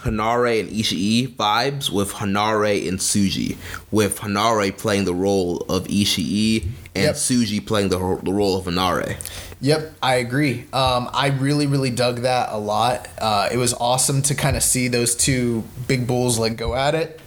Hanare 0.05 0.61
and 0.61 0.69
Ishii 0.71 1.37
vibes 1.37 1.91
with 1.91 2.13
Hanare 2.13 2.87
and 2.89 2.99
Tsuji, 2.99 3.57
with 3.91 4.19
Hanare 4.21 4.77
playing 4.77 5.05
the 5.05 5.15
role 5.15 5.59
of 5.69 5.85
Ishii 5.89 6.63
and 6.95 7.05
Yep. 7.05 7.15
Tsuji 7.15 7.65
playing 7.67 7.89
the, 7.89 7.99
the 8.23 8.33
role 8.33 8.57
of 8.59 8.65
Hanare. 8.67 9.17
Yep, 9.63 9.95
I 10.03 10.17
agree. 10.17 10.65
Um, 10.73 11.09
I 11.13 11.29
really, 11.29 11.69
really 11.69 11.91
dug 11.91 12.23
that 12.23 12.49
a 12.51 12.59
lot. 12.59 13.09
Uh, 13.17 13.49
it 13.51 13.57
was 13.57 13.73
awesome 13.75 14.21
to 14.23 14.35
kind 14.35 14.57
of 14.57 14.63
see 14.65 14.89
those 14.89 15.15
two 15.15 15.63
big 15.87 16.09
bulls 16.09 16.37
like 16.37 16.57
go 16.57 16.75
at 16.75 16.97
it. 16.97 17.21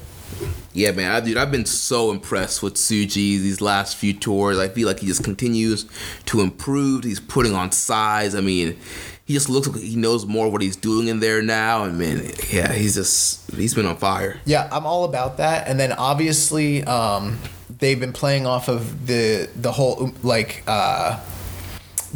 Yeah, 0.73 0.91
man, 0.91 1.11
I, 1.11 1.21
dude, 1.21 1.37
I've 1.37 1.51
been 1.51 1.65
so 1.65 2.11
impressed 2.11 2.61
with 2.61 2.73
Tsuji 2.73 3.39
these 3.39 3.61
last 3.61 3.95
few 3.95 4.11
tours. 4.11 4.59
I 4.59 4.67
feel 4.67 4.85
like 4.85 4.99
he 4.99 5.07
just 5.07 5.23
continues 5.23 5.85
to 6.25 6.41
improve. 6.41 7.05
He's 7.05 7.21
putting 7.21 7.55
on 7.55 7.71
size. 7.71 8.35
I 8.35 8.41
mean, 8.41 8.77
he 9.23 9.33
just 9.33 9.47
looks 9.47 9.69
like 9.69 9.81
he 9.81 9.95
knows 9.95 10.25
more 10.25 10.49
what 10.49 10.61
he's 10.61 10.75
doing 10.75 11.07
in 11.07 11.21
there 11.21 11.41
now. 11.41 11.85
And 11.85 11.97
man, 11.97 12.31
yeah, 12.51 12.73
he's 12.73 12.95
just 12.95 13.49
he's 13.51 13.73
been 13.73 13.85
on 13.85 13.95
fire. 13.95 14.41
Yeah, 14.43 14.67
I'm 14.73 14.85
all 14.85 15.05
about 15.05 15.37
that. 15.37 15.69
And 15.69 15.79
then 15.79 15.93
obviously, 15.93 16.83
um, 16.83 17.39
they've 17.79 17.99
been 17.99 18.13
playing 18.13 18.45
off 18.45 18.67
of 18.67 19.07
the 19.07 19.49
the 19.55 19.71
whole 19.71 20.11
like 20.21 20.63
uh, 20.67 21.17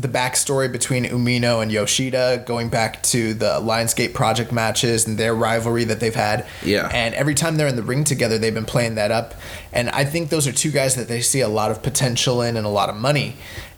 the 0.01 0.07
backstory 0.07 0.71
between 0.71 1.05
Umino 1.05 1.61
and 1.61 1.71
Yoshida, 1.71 2.43
going 2.45 2.69
back 2.69 3.03
to 3.03 3.33
the 3.33 3.59
Lionsgate 3.61 4.13
project 4.13 4.51
matches 4.51 5.07
and 5.07 5.17
their 5.17 5.35
rivalry 5.35 5.83
that 5.85 5.99
they've 5.99 6.15
had. 6.15 6.45
Yeah. 6.63 6.89
And 6.93 7.15
every 7.15 7.35
time 7.35 7.57
they're 7.57 7.67
in 7.67 7.75
the 7.75 7.83
ring 7.83 8.03
together, 8.03 8.37
they've 8.37 8.53
been 8.53 8.65
playing 8.65 8.95
that 8.95 9.11
up. 9.11 9.33
And 9.73 9.89
I 9.89 10.05
think 10.05 10.29
those 10.29 10.47
are 10.47 10.51
two 10.51 10.71
guys 10.71 10.95
that 10.95 11.07
they 11.07 11.21
see 11.21 11.41
a 11.41 11.49
lot 11.49 11.71
of 11.71 11.83
potential 11.83 12.41
in 12.41 12.57
and 12.57 12.65
a 12.65 12.69
lot 12.69 12.89
of 12.89 12.95
money. 12.95 13.35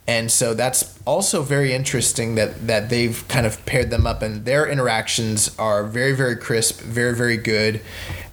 And 0.07 0.31
so 0.31 0.53
that's 0.53 0.99
also 1.05 1.43
very 1.43 1.73
interesting 1.73 2.35
that 2.35 2.67
that 2.67 2.89
they've 2.89 3.25
kind 3.27 3.45
of 3.45 3.63
paired 3.65 3.91
them 3.91 4.07
up, 4.07 4.23
and 4.23 4.45
their 4.45 4.67
interactions 4.67 5.55
are 5.59 5.83
very, 5.83 6.13
very 6.13 6.35
crisp, 6.35 6.81
very, 6.81 7.15
very 7.15 7.37
good. 7.37 7.81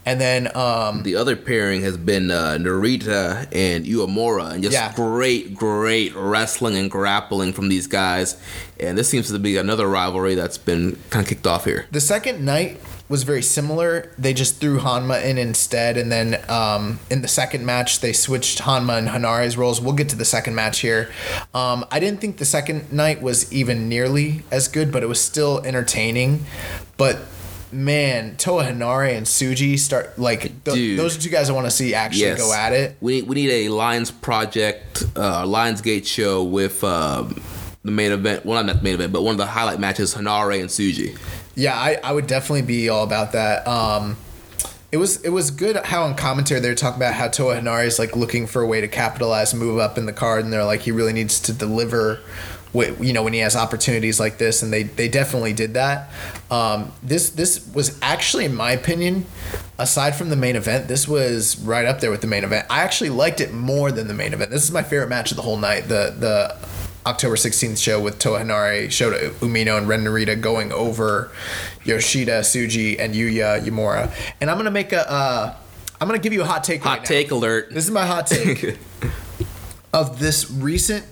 And 0.09 0.19
then 0.19 0.57
um, 0.57 1.03
The 1.03 1.17
other 1.17 1.37
pairing 1.37 1.83
has 1.83 1.99
been 1.99 2.31
uh, 2.31 2.57
Narita 2.59 3.47
and 3.53 3.85
Uemura, 3.85 4.53
and 4.55 4.63
just 4.63 4.73
Yeah. 4.73 4.93
great, 4.95 5.55
great 5.55 6.15
wrestling 6.17 6.77
and 6.77 6.91
grappling 6.91 7.53
from 7.53 7.69
these 7.69 7.87
guys. 7.87 8.37
And 8.81 8.97
this 8.97 9.09
seems 9.09 9.31
to 9.31 9.39
be 9.39 9.59
another 9.59 9.87
rivalry 9.87 10.35
that's 10.35 10.57
been 10.57 10.97
kind 11.11 11.23
of 11.25 11.29
kicked 11.29 11.47
off 11.47 11.67
here. 11.67 11.87
The 11.91 12.01
second 12.01 12.43
night 12.43 12.81
was 13.11 13.23
very 13.25 13.43
similar. 13.43 14.11
They 14.19 14.33
just 14.33 14.61
threw 14.61 14.79
Honma 14.79 15.23
in 15.25 15.37
instead, 15.37 15.97
and 15.99 16.11
then 16.11 16.39
um, 16.49 17.01
in 17.11 17.21
the 17.21 17.29
second 17.29 17.67
match 17.67 18.01
they 18.01 18.13
switched 18.15 18.61
Honma 18.61 18.97
and 18.99 19.09
Henare's 19.09 19.57
roles. 19.59 19.79
We'll 19.81 19.95
get 19.95 20.09
to 20.11 20.17
the 20.17 20.25
second 20.27 20.55
match 20.55 20.81
here. 20.81 21.11
Um, 21.55 21.85
I 21.91 22.01
didn't 22.01 22.21
think 22.23 22.39
the 22.39 22.45
second 22.47 22.93
night 22.93 23.21
was 23.21 23.53
even 23.53 23.89
nearly 23.91 24.43
as 24.51 24.69
good, 24.69 24.91
but 24.91 25.03
it 25.03 25.07
was 25.07 25.21
still 25.21 25.61
entertaining. 25.65 26.47
But 26.97 27.19
man, 27.73 28.37
Toa 28.37 28.65
Henare 28.65 29.17
and 29.17 29.27
Tsuji 29.27 29.79
start 29.79 30.19
like 30.19 30.65
th- 30.65 30.97
those 30.97 31.17
are 31.17 31.21
two 31.21 31.31
guys 31.31 31.51
I 31.51 31.53
want 31.53 31.67
to 31.67 31.71
see 31.71 31.95
actually 31.95 32.23
Yes. 32.23 32.39
go 32.39 32.53
at 32.53 32.73
it. 32.73 32.97
We 33.01 33.17
need, 33.21 33.29
we 33.29 33.35
need 33.37 33.51
a 33.51 33.69
Lions 33.69 34.11
Project, 34.11 35.05
uh, 35.17 35.45
Lionsgate 35.45 36.07
show 36.07 36.43
with 36.43 36.83
um, 36.85 37.41
the 37.85 37.91
main 37.91 38.13
event. 38.13 38.45
Well, 38.47 38.63
not 38.65 38.77
the 38.77 38.83
main 38.83 38.95
event, 38.95 39.13
but 39.13 39.23
one 39.23 39.33
of 39.33 39.39
the 39.39 39.47
highlight 39.47 39.81
matches: 39.81 40.15
Henare 40.15 40.61
and 40.61 40.69
Tsuji. 40.69 41.19
Yeah, 41.55 41.75
I, 41.75 41.99
I 42.05 42.13
would 42.13 42.27
definitely 42.27 42.63
be 42.63 42.89
all 42.89 43.03
about 43.05 43.33
that. 43.33 43.67
Um, 43.67 44.17
it 44.91 44.97
was 44.97 45.23
it 45.23 45.31
was 45.31 45.51
good 45.51 45.77
how 45.77 46.05
on 46.05 46.15
commentary 46.15 46.61
they're 46.61 46.75
talking 46.75 46.99
about 46.99 47.15
how 47.15 47.29
Toa 47.29 47.57
Henare 47.57 47.85
is 47.85 47.99
like 47.99 48.17
looking 48.17 48.47
for 48.47 48.63
a 48.63 48.67
way 48.67 48.81
to 48.81 48.89
capitalize, 48.89 49.53
move 49.55 49.79
up 49.79 49.99
in 49.99 50.07
the 50.07 50.13
card, 50.13 50.45
and 50.45 50.53
they're 50.53 50.65
like 50.65 50.81
he 50.81 50.93
really 50.93 51.13
needs 51.13 51.41
to 51.41 51.53
deliver. 51.53 52.21
You 52.75 53.13
know 53.13 53.23
when 53.23 53.33
he 53.33 53.39
has 53.41 53.57
opportunities 53.57 54.21
like 54.21 54.39
this, 54.39 54.63
and 54.63 54.73
they, 54.73 54.83
they 54.83 55.09
definitely 55.09 55.53
did 55.53 55.75
that. 55.75 56.11
Um, 56.51 56.93
this 57.03 57.31
this 57.31 57.67
was 57.75 57.99
actually, 58.03 58.45
in 58.45 58.55
my 58.55 58.73
opinion, 58.73 59.27
aside 59.79 60.15
from 60.15 60.29
the 60.29 60.37
main 60.37 60.57
event, 60.57 60.89
this 60.89 61.09
was 61.09 61.59
right 61.61 61.87
up 61.87 62.01
there 62.01 62.11
with 62.11 62.21
the 62.21 62.27
main 62.27 62.45
event. 62.45 62.67
I 62.69 62.81
actually 62.83 63.11
liked 63.11 63.41
it 63.41 63.53
more 63.53 63.91
than 63.91 64.09
the 64.09 64.15
main 64.15 64.33
event. 64.33 64.51
This 64.51 64.65
is 64.65 64.71
my 64.71 64.83
favorite 64.83 65.09
match 65.09 65.31
of 65.31 65.37
the 65.37 65.43
whole 65.43 65.57
night. 65.57 65.89
The 65.89 66.15
the 66.19 66.57
October 67.09 67.37
16th 67.37 67.83
show 67.83 68.01
with 68.01 68.19
Toa 68.19 68.41
Henare, 68.41 68.87
Shota 68.89 69.31
Umino, 69.41 69.79
and 69.79 69.89
Ren 69.89 70.05
Narita 70.05 70.39
going 70.39 70.73
over 70.73 71.31
Yoshida, 71.85 72.41
Tsuji, 72.41 72.99
and 72.99 73.15
Yuya 73.15 73.65
Uemura. 73.65 74.13
And 74.43 74.51
I'm 74.51 74.57
going 74.57 74.67
to 74.67 74.71
make 74.71 74.93
a, 74.93 75.11
uh, 75.11 75.57
I'm 76.01 76.07
going 76.07 76.21
to 76.21 76.23
give 76.23 76.35
you 76.35 76.43
a 76.43 76.45
hot 76.45 76.65
take 76.65 76.83
Hot 76.83 76.91
right 76.91 77.01
now. 77.01 77.09
take 77.09 77.31
alert. 77.31 77.71
This 77.71 77.85
is 77.85 77.91
my 77.91 78.05
hot 78.05 78.27
take 78.27 78.77
of 79.93 80.19
this 80.19 80.51
recent 80.51 81.07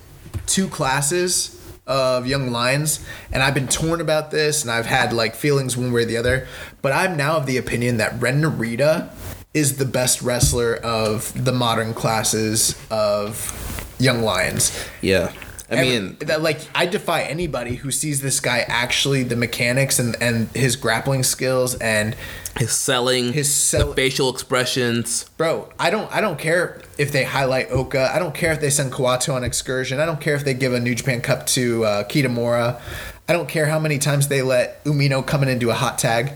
two 0.46 0.68
classes 0.68 1.52
of 1.86 2.26
young 2.26 2.50
lions 2.50 3.04
and 3.32 3.42
i've 3.42 3.54
been 3.54 3.68
torn 3.68 4.00
about 4.00 4.30
this 4.30 4.62
and 4.62 4.70
i've 4.70 4.86
had 4.86 5.12
like 5.12 5.34
feelings 5.34 5.76
one 5.76 5.92
way 5.92 6.02
or 6.02 6.04
the 6.04 6.16
other 6.16 6.48
but 6.82 6.92
i'm 6.92 7.16
now 7.16 7.36
of 7.36 7.46
the 7.46 7.56
opinion 7.56 7.96
that 7.98 8.20
ren 8.20 8.42
narita 8.42 9.12
is 9.54 9.78
the 9.78 9.84
best 9.86 10.20
wrestler 10.20 10.74
of 10.76 11.44
the 11.44 11.52
modern 11.52 11.94
classes 11.94 12.78
of 12.90 13.86
Young 13.98 14.22
Lions. 14.22 14.78
Yeah. 15.00 15.32
I 15.68 15.74
Every- 15.74 15.88
mean, 15.98 16.16
that 16.20 16.42
like 16.42 16.60
I 16.76 16.86
defy 16.86 17.22
anybody 17.22 17.74
who 17.76 17.90
sees 17.90 18.20
this 18.20 18.38
guy 18.38 18.64
actually 18.68 19.24
the 19.24 19.34
mechanics 19.34 19.98
and 19.98 20.16
and 20.20 20.48
his 20.54 20.76
grappling 20.76 21.24
skills 21.24 21.74
and 21.76 22.14
his 22.58 22.70
selling, 22.70 23.32
His 23.32 23.52
sell- 23.52 23.88
the 23.88 23.94
facial 23.96 24.30
expressions. 24.30 25.24
bro, 25.36 25.68
I 25.78 25.90
don't 25.90 26.10
I 26.14 26.20
don't 26.20 26.38
care 26.38 26.80
if 26.98 27.10
they 27.10 27.24
highlight 27.24 27.70
Oka. 27.72 28.10
I 28.14 28.18
don't 28.20 28.34
care 28.34 28.52
if 28.52 28.60
they 28.60 28.70
send 28.70 28.92
Kawato 28.92 29.34
on 29.34 29.42
excursion. 29.42 29.98
I 29.98 30.06
don't 30.06 30.20
care 30.20 30.36
if 30.36 30.44
they 30.44 30.54
give 30.54 30.72
a 30.72 30.78
New 30.80 30.94
Japan 30.94 31.20
Cup 31.20 31.46
to 31.48 31.84
uh, 31.84 32.04
Kitamura. 32.04 32.80
I 33.28 33.32
don't 33.32 33.48
care 33.48 33.66
how 33.66 33.80
many 33.80 33.98
times 33.98 34.28
they 34.28 34.42
let 34.42 34.84
Umino 34.84 35.26
come 35.26 35.42
in 35.42 35.48
and 35.48 35.58
do 35.58 35.70
a 35.70 35.74
hot 35.74 35.98
tag. 35.98 36.32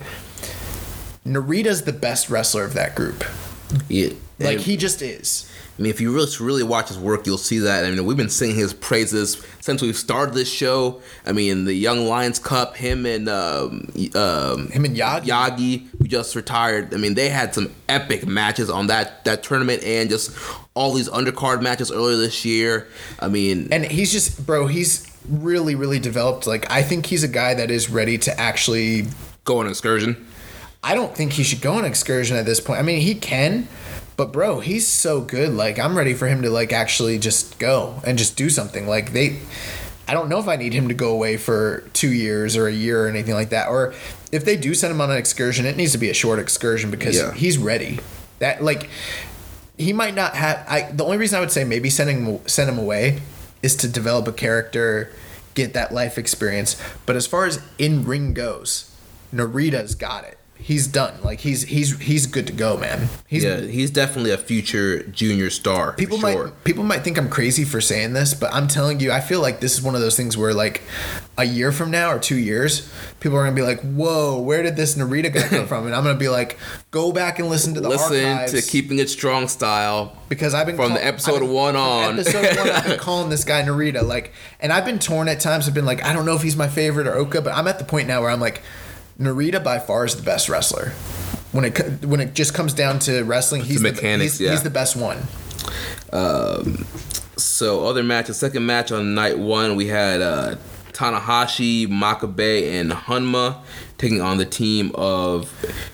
Narita's 1.27 1.83
the 1.85 1.93
best 1.93 2.31
wrestler 2.31 2.65
of 2.65 2.75
that 2.75 2.95
group. 2.95 3.25
Yeah. 3.89 4.11
Like 4.39 4.59
he 4.61 4.77
just 4.77 5.03
is. 5.03 5.50
I 5.81 5.83
mean, 5.83 5.91
if 5.91 5.99
you 5.99 6.13
really 6.13 6.31
really 6.41 6.63
watch 6.63 6.89
his 6.89 6.99
work, 6.99 7.27
you'll 7.27 7.39
see 7.39 7.61
that. 7.61 7.87
I 7.87 7.91
mean, 7.91 8.05
we've 8.05 8.15
been 8.15 8.29
singing 8.29 8.55
his 8.55 8.75
praises 8.75 9.43
since 9.61 9.81
we 9.81 9.95
started 9.95 10.35
this 10.35 10.53
show. 10.53 11.01
I 11.25 11.33
mean, 11.33 11.65
the 11.65 11.73
Young 11.73 12.07
Lions 12.07 12.39
Cup, 12.39 12.77
him 12.77 13.07
and 13.07 13.31
um, 13.31 13.91
um, 14.15 14.69
Him 14.69 14.85
and 14.85 14.95
Yagi. 14.95 15.23
Yagi, 15.23 15.87
who 15.97 16.05
just 16.07 16.37
retired. 16.37 16.93
I 16.93 16.99
mean, 16.99 17.15
they 17.15 17.31
had 17.31 17.55
some 17.55 17.73
epic 17.89 18.27
matches 18.27 18.69
on 18.69 18.89
that 18.89 19.25
that 19.25 19.43
tournament, 19.43 19.83
and 19.83 20.11
just 20.11 20.37
all 20.75 20.93
these 20.93 21.09
undercard 21.09 21.63
matches 21.63 21.91
earlier 21.91 22.19
this 22.19 22.45
year. 22.45 22.87
I 23.19 23.29
mean, 23.29 23.69
And 23.73 23.87
he's 23.87 24.13
just 24.13 24.45
bro, 24.45 24.67
he's 24.67 25.11
really 25.31 25.77
really 25.77 25.99
developed. 25.99 26.47
Like 26.47 26.71
I 26.71 26.83
think 26.83 27.07
he's 27.07 27.25
a 27.25 27.29
guy 27.29 27.55
that 27.55 27.71
is 27.71 27.89
ready 27.89 28.19
to 28.19 28.39
actually 28.39 29.07
go 29.45 29.61
on 29.61 29.65
an 29.65 29.71
excursion. 29.71 30.27
I 30.83 30.95
don't 30.95 31.15
think 31.15 31.33
he 31.33 31.43
should 31.43 31.63
go 31.63 31.73
on 31.73 31.81
an 31.81 31.85
excursion 31.87 32.37
at 32.37 32.45
this 32.45 32.61
point. 32.61 32.81
I 32.81 32.83
mean, 32.83 33.01
he 33.01 33.15
can, 33.15 33.69
but 34.21 34.33
bro, 34.33 34.61
he's 34.61 34.87
so 34.87 35.23
good. 35.23 35.55
Like 35.55 35.79
I'm 35.79 35.97
ready 35.97 36.13
for 36.13 36.29
him 36.29 36.43
to 36.43 36.51
like 36.51 36.75
actually 36.75 37.19
just 37.19 37.59
go 37.59 38.03
and 38.05 38.19
just 38.19 38.37
do 38.37 38.51
something. 38.51 38.87
Like 38.87 39.15
they 39.15 39.39
I 40.07 40.13
don't 40.13 40.29
know 40.29 40.39
if 40.39 40.47
I 40.47 40.57
need 40.57 40.75
him 40.75 40.89
to 40.89 40.95
go 40.95 41.11
away 41.11 41.39
for 41.39 41.85
2 41.95 42.13
years 42.13 42.55
or 42.55 42.67
a 42.67 42.73
year 42.73 43.07
or 43.07 43.09
anything 43.09 43.33
like 43.33 43.49
that 43.49 43.69
or 43.69 43.95
if 44.31 44.45
they 44.45 44.59
do 44.59 44.75
send 44.75 44.91
him 44.93 45.01
on 45.01 45.11
an 45.11 45.17
excursion, 45.17 45.65
it 45.65 45.75
needs 45.75 45.93
to 45.93 45.99
be 45.99 46.11
a 46.11 46.13
short 46.15 46.39
excursion 46.39 46.91
because 46.91 47.17
Yeah. 47.17 47.33
he's 47.33 47.57
ready. 47.57 47.99
That 48.41 48.63
like 48.63 48.91
he 49.79 49.95
might 49.95 50.15
not 50.15 50.35
have 50.35 50.67
I 50.69 50.91
the 50.93 51.03
only 51.03 51.17
reason 51.17 51.39
I 51.39 51.41
would 51.41 51.51
say 51.51 51.65
maybe 51.65 51.89
sending 51.89 52.27
him- 52.27 52.41
send 52.47 52.69
him 52.69 52.79
away 52.79 53.23
is 53.63 53.75
to 53.77 53.89
develop 53.89 54.29
a 54.29 54.33
character, 54.33 55.11
get 55.55 55.73
that 55.73 55.95
life 55.95 56.19
experience. 56.19 56.77
But 57.07 57.17
as 57.17 57.27
far 57.27 57.47
as 57.47 57.59
in 57.79 58.05
ring 58.05 58.35
goes, 58.35 58.85
Narita's 59.35 59.95
got 59.95 60.25
it. 60.25 60.37
He's 60.63 60.87
done. 60.87 61.15
Like 61.23 61.41
he's 61.41 61.63
he's 61.65 61.99
he's 61.99 62.27
good 62.27 62.47
to 62.47 62.53
go, 62.53 62.77
man. 62.77 63.09
He's 63.27 63.43
yeah, 63.45 63.61
he's 63.61 63.91
definitely 63.91 64.31
a 64.31 64.39
future 64.39 65.03
junior 65.05 65.51
star. 65.51 65.95
people 65.95 66.19
for 66.19 66.31
sure. 66.31 66.45
might 66.47 66.65
people 66.65 66.85
might 66.85 67.03
think 67.03 67.19
I'm 67.19 67.29
crazy 67.29 67.65
for 67.65 67.81
saying 67.81 68.13
this, 68.13 68.35
but 68.35 68.53
I'm 68.53 68.69
telling 68.69 69.01
you, 69.01 69.11
I 69.11 69.21
feel 69.21 69.41
like 69.41 69.61
this 69.61 69.75
is 69.77 69.83
one 69.83 69.95
of 69.95 70.01
those 70.01 70.17
things 70.17 70.37
where 70.37 70.55
like 70.55 70.83
a 71.39 71.45
year 71.45 71.73
from 71.73 71.91
now 71.91 72.13
or 72.13 72.19
two 72.19 72.37
years, 72.37 72.89
people 73.19 73.37
are 73.39 73.43
gonna 73.45 73.57
be 73.57 73.63
like, 73.63 73.81
"Whoa, 73.81 74.39
where 74.39 74.63
did 74.63 74.77
this 74.77 74.97
Narita 74.97 75.33
guy 75.33 75.49
come 75.49 75.67
from?" 75.69 75.87
And 75.87 75.95
I'm 75.95 76.05
gonna 76.05 76.19
be 76.19 76.29
like, 76.29 76.59
"Go 76.91 77.11
back 77.11 77.39
and 77.39 77.49
listen 77.49 77.75
to 77.75 77.81
the 77.81 77.89
Listen 77.89 78.25
archives." 78.27 78.53
to 78.53 78.63
keeping 78.71 78.99
it 78.99 79.09
strong 79.11 79.49
style. 79.49 80.17
because 80.29 80.55
I've 80.55 80.67
been 80.67 80.77
From 80.77 80.93
the 80.93 81.05
episode 81.05 81.41
been- 81.41 81.51
one 81.53 81.75
on. 81.75 82.19
Episode 82.21 82.57
one, 82.59 82.71
I've 82.71 82.85
been 82.85 82.99
calling 83.01 83.31
this 83.31 83.43
guy 83.45 83.63
Narita, 83.63 84.03
like, 84.07 84.33
and 84.61 84.73
I've 84.73 84.85
been 84.85 84.99
torn 85.01 85.27
at 85.29 85.41
times. 85.41 85.67
I've 85.67 85.75
been 85.75 85.85
like, 85.87 86.05
I 86.05 86.13
don't 86.13 86.27
know 86.27 86.37
if 86.37 86.43
he's 86.43 86.57
my 86.57 86.69
favorite 86.69 87.07
or 87.07 87.15
Oka, 87.17 87.41
but 87.43 87.55
I'm 87.57 87.67
at 87.67 87.79
the 87.79 87.85
point 87.85 88.07
now 88.07 88.21
where 88.21 88.31
I'm 88.31 88.41
like, 88.41 88.63
Narita 89.21 89.63
by 89.63 89.79
far 89.79 90.05
is 90.05 90.17
the 90.17 90.23
best 90.23 90.49
wrestler. 90.49 90.93
When 91.53 91.65
it 91.67 92.05
when 92.05 92.21
it 92.21 92.35
just 92.35 92.55
comes 92.55 92.73
down 92.73 92.99
to 93.01 93.23
wrestling, 93.25 93.63
he's 93.63 93.83
the, 93.83 93.93
mechanics, 93.93 94.39
he's, 94.39 94.41
yeah. 94.41 94.51
he's 94.53 94.63
the 94.63 94.71
best 94.71 94.97
one. 94.97 95.19
Um, 96.13 96.87
So 97.37 97.87
other 97.87 98.03
matches, 98.03 98.37
second 98.39 98.67
match 98.67 98.93
on 98.93 99.15
night 99.15 99.39
one, 99.39 99.77
we 99.77 99.87
had 99.87 100.21
uh, 100.21 100.57
Tanahashi, 100.93 101.87
Makabe, 101.87 102.71
and 102.71 102.91
Honma 102.93 103.59
taking 103.99 104.21
on 104.21 104.39
the 104.39 104.45
team 104.45 104.93
of 104.95 105.51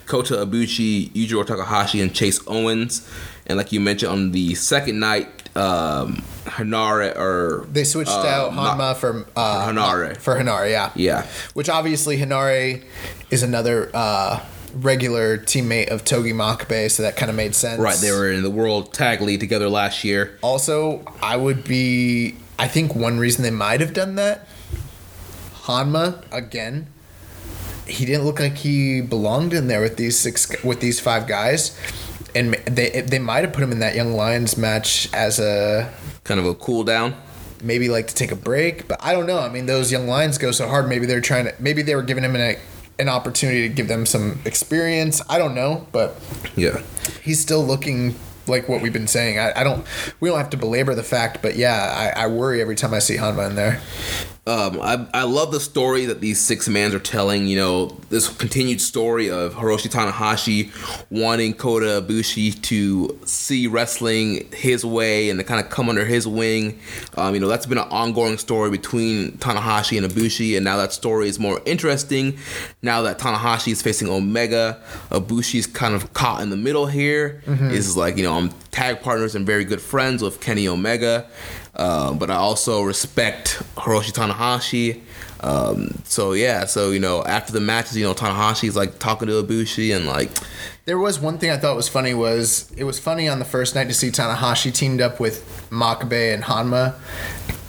Kota 0.06 0.34
Ibushi, 0.34 1.10
Yujiro 1.10 1.46
Takahashi, 1.46 2.00
and 2.00 2.14
Chase 2.14 2.40
Owens. 2.46 3.08
And 3.46 3.58
like 3.58 3.72
you 3.72 3.80
mentioned 3.80 4.12
on 4.12 4.32
the 4.32 4.54
second 4.54 4.98
night, 4.98 5.45
um, 5.56 6.22
Henare 6.44 7.16
or 7.16 7.66
They 7.70 7.84
switched 7.84 8.10
uh, 8.10 8.26
out 8.26 8.54
Ma- 8.54 8.74
Honma 8.74 8.96
for 8.96 9.26
uh, 9.36 9.66
for 9.66 9.72
Henare. 9.72 10.16
For 10.16 10.34
Henare, 10.36 10.70
yeah. 10.70 10.92
Yeah. 10.94 11.26
Which 11.54 11.68
obviously 11.68 12.18
Henare 12.18 12.84
is 13.30 13.42
another 13.42 13.90
uh, 13.94 14.40
regular 14.74 15.38
teammate 15.38 15.88
of 15.88 16.04
Togi 16.04 16.32
Makabe, 16.32 16.90
so 16.90 17.02
that 17.02 17.16
kind 17.16 17.30
of 17.30 17.36
made 17.36 17.54
sense. 17.54 17.80
Right, 17.80 17.96
they 17.98 18.10
were 18.10 18.30
in 18.30 18.42
the 18.42 18.50
World 18.50 18.92
Tag 18.92 19.20
League 19.20 19.40
together 19.40 19.68
last 19.68 20.04
year. 20.04 20.38
Also, 20.42 21.04
I 21.22 21.36
would 21.36 21.64
be. 21.64 22.36
I 22.58 22.68
think 22.68 22.94
one 22.94 23.18
reason 23.18 23.42
they 23.42 23.50
might 23.50 23.80
have 23.80 23.92
done 23.92 24.14
that, 24.14 24.46
Honma 25.64 26.24
again. 26.32 26.86
He 27.86 28.04
didn't 28.04 28.24
look 28.24 28.40
like 28.40 28.56
he 28.56 29.00
belonged 29.00 29.52
in 29.52 29.68
there 29.68 29.80
with 29.80 29.96
these 29.96 30.18
six 30.18 30.62
with 30.64 30.80
these 30.80 30.98
five 31.00 31.26
guys, 31.26 31.78
and 32.36 32.54
they 32.66 33.00
they 33.00 33.18
might 33.18 33.44
have 33.44 33.52
put 33.52 33.62
him 33.62 33.72
in 33.72 33.80
that 33.80 33.94
Young 33.94 34.12
Lions 34.12 34.56
match 34.56 35.08
as 35.12 35.38
a 35.40 35.92
Kind 36.24 36.38
of 36.40 36.46
a 36.46 36.54
cool 36.54 36.84
down. 36.84 37.14
maybe 37.62 37.88
like 37.88 38.06
to 38.08 38.14
take 38.14 38.32
a 38.32 38.36
break. 38.36 38.86
But 38.88 38.98
I 39.02 39.12
don't 39.12 39.26
know. 39.26 39.38
I 39.38 39.48
mean, 39.48 39.66
those 39.66 39.90
Young 39.90 40.06
Lions 40.08 40.38
go 40.38 40.50
so 40.50 40.68
hard. 40.68 40.88
Maybe 40.88 41.06
they're 41.06 41.20
trying 41.20 41.46
to. 41.46 41.54
Maybe 41.60 41.82
they 41.82 41.94
were 41.94 42.02
giving 42.02 42.24
him 42.24 42.34
an 42.36 42.56
an 42.98 43.08
opportunity 43.08 43.68
to 43.68 43.74
give 43.74 43.88
them 43.88 44.06
some 44.06 44.40
experience. 44.44 45.20
I 45.28 45.38
don't 45.38 45.54
know, 45.54 45.86
but 45.92 46.16
Yeah. 46.56 46.80
he's 47.22 47.40
still 47.40 47.62
looking 47.64 48.14
like 48.46 48.68
what 48.68 48.80
we've 48.80 48.92
been 48.92 49.06
saying. 49.08 49.38
I, 49.38 49.52
I 49.60 49.64
don't. 49.64 49.84
We 50.20 50.28
don't 50.28 50.38
have 50.38 50.50
to 50.50 50.56
belabor 50.56 50.94
the 50.94 51.02
fact, 51.02 51.42
but 51.42 51.56
yeah, 51.56 52.12
I, 52.16 52.24
I 52.24 52.26
worry 52.28 52.60
every 52.60 52.74
time 52.76 52.94
I 52.94 52.98
see 53.00 53.16
Honma 53.16 53.50
in 53.50 53.56
there. 53.56 53.80
Um, 54.48 54.80
I, 54.80 55.06
I 55.12 55.22
love 55.24 55.50
the 55.50 55.58
story 55.58 56.06
that 56.06 56.20
these 56.20 56.38
six 56.38 56.68
mans 56.68 56.94
are 56.94 57.00
telling. 57.00 57.48
You 57.48 57.56
know, 57.56 57.86
this 58.10 58.28
continued 58.28 58.80
story 58.80 59.28
of 59.28 59.54
Hiroshi 59.54 59.88
Tanahashi 59.90 60.70
wanting 61.10 61.52
Kota 61.54 62.00
Ibushi 62.06 62.62
to 62.62 63.18
see 63.24 63.66
wrestling 63.66 64.48
his 64.52 64.84
way 64.84 65.30
and 65.30 65.40
to 65.40 65.44
kind 65.44 65.58
of 65.58 65.68
come 65.68 65.88
under 65.88 66.04
his 66.04 66.28
wing. 66.28 66.78
Um, 67.16 67.34
you 67.34 67.40
know, 67.40 67.48
that's 67.48 67.66
been 67.66 67.78
an 67.78 67.88
ongoing 67.90 68.38
story 68.38 68.70
between 68.70 69.32
Tanahashi 69.38 70.00
and 70.00 70.06
Ibushi, 70.10 70.54
and 70.56 70.64
now 70.64 70.76
that 70.76 70.92
story 70.92 71.28
is 71.28 71.40
more 71.40 71.60
interesting. 71.66 72.38
Now 72.82 73.02
that 73.02 73.18
Tanahashi 73.18 73.72
is 73.72 73.82
facing 73.82 74.08
Omega, 74.08 74.80
Ibushi's 75.10 75.66
kind 75.66 75.94
of 75.94 76.12
caught 76.12 76.40
in 76.40 76.50
the 76.50 76.56
middle 76.56 76.86
here. 76.86 77.42
Is 77.72 77.96
like, 77.96 78.16
you 78.16 78.22
know, 78.22 78.34
I'm 78.38 78.50
tag 78.76 79.00
partners 79.00 79.34
and 79.34 79.46
very 79.46 79.64
good 79.64 79.80
friends 79.80 80.22
with 80.22 80.38
Kenny 80.38 80.68
Omega. 80.68 81.26
Uh, 81.74 82.12
but 82.12 82.30
I 82.30 82.34
also 82.34 82.82
respect 82.82 83.62
Hiroshi 83.74 84.12
Tanahashi. 84.12 85.00
Um, 85.40 86.02
so 86.04 86.34
yeah, 86.34 86.66
so 86.66 86.90
you 86.90 87.00
know, 87.00 87.24
after 87.24 87.52
the 87.52 87.60
matches, 87.60 87.96
you 87.96 88.04
know, 88.04 88.12
Tanahashi's 88.12 88.76
like 88.76 88.98
talking 88.98 89.28
to 89.28 89.42
Ibushi 89.42 89.96
and 89.96 90.06
like, 90.06 90.30
There 90.84 90.98
was 90.98 91.18
one 91.18 91.38
thing 91.38 91.50
I 91.50 91.56
thought 91.56 91.74
was 91.74 91.88
funny 91.88 92.12
was 92.12 92.70
it 92.76 92.84
was 92.84 92.98
funny 92.98 93.28
on 93.28 93.38
the 93.38 93.46
first 93.46 93.74
night 93.74 93.88
to 93.88 93.94
see 93.94 94.10
Tanahashi 94.10 94.72
teamed 94.74 95.00
up 95.00 95.20
with 95.20 95.68
Makabe 95.70 96.34
and 96.34 96.44
Honma 96.44 96.96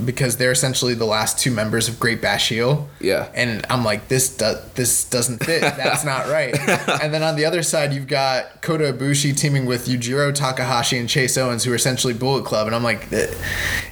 because 0.03 0.37
they're 0.37 0.51
essentially 0.51 0.93
the 0.93 1.05
last 1.05 1.39
two 1.39 1.51
members 1.51 1.87
of 1.87 1.99
Great 1.99 2.21
Bash 2.21 2.49
Heel. 2.49 2.87
Yeah. 2.99 3.29
And 3.33 3.65
I'm 3.69 3.83
like, 3.83 4.07
this 4.07 4.35
do- 4.35 4.59
this 4.75 5.09
doesn't 5.09 5.43
fit. 5.43 5.61
That's 5.61 6.05
not 6.05 6.27
right. 6.27 6.57
and 7.01 7.13
then 7.13 7.23
on 7.23 7.35
the 7.35 7.45
other 7.45 7.63
side, 7.63 7.93
you've 7.93 8.07
got 8.07 8.61
Kota 8.61 8.93
Ibushi 8.93 9.37
teaming 9.37 9.65
with 9.65 9.87
Yujiro 9.87 10.33
Takahashi 10.33 10.97
and 10.97 11.09
Chase 11.09 11.37
Owens, 11.37 11.63
who 11.63 11.71
are 11.71 11.75
essentially 11.75 12.13
Bullet 12.13 12.45
Club. 12.45 12.67
And 12.67 12.75
I'm 12.75 12.83
like, 12.83 13.11
eh, 13.11 13.33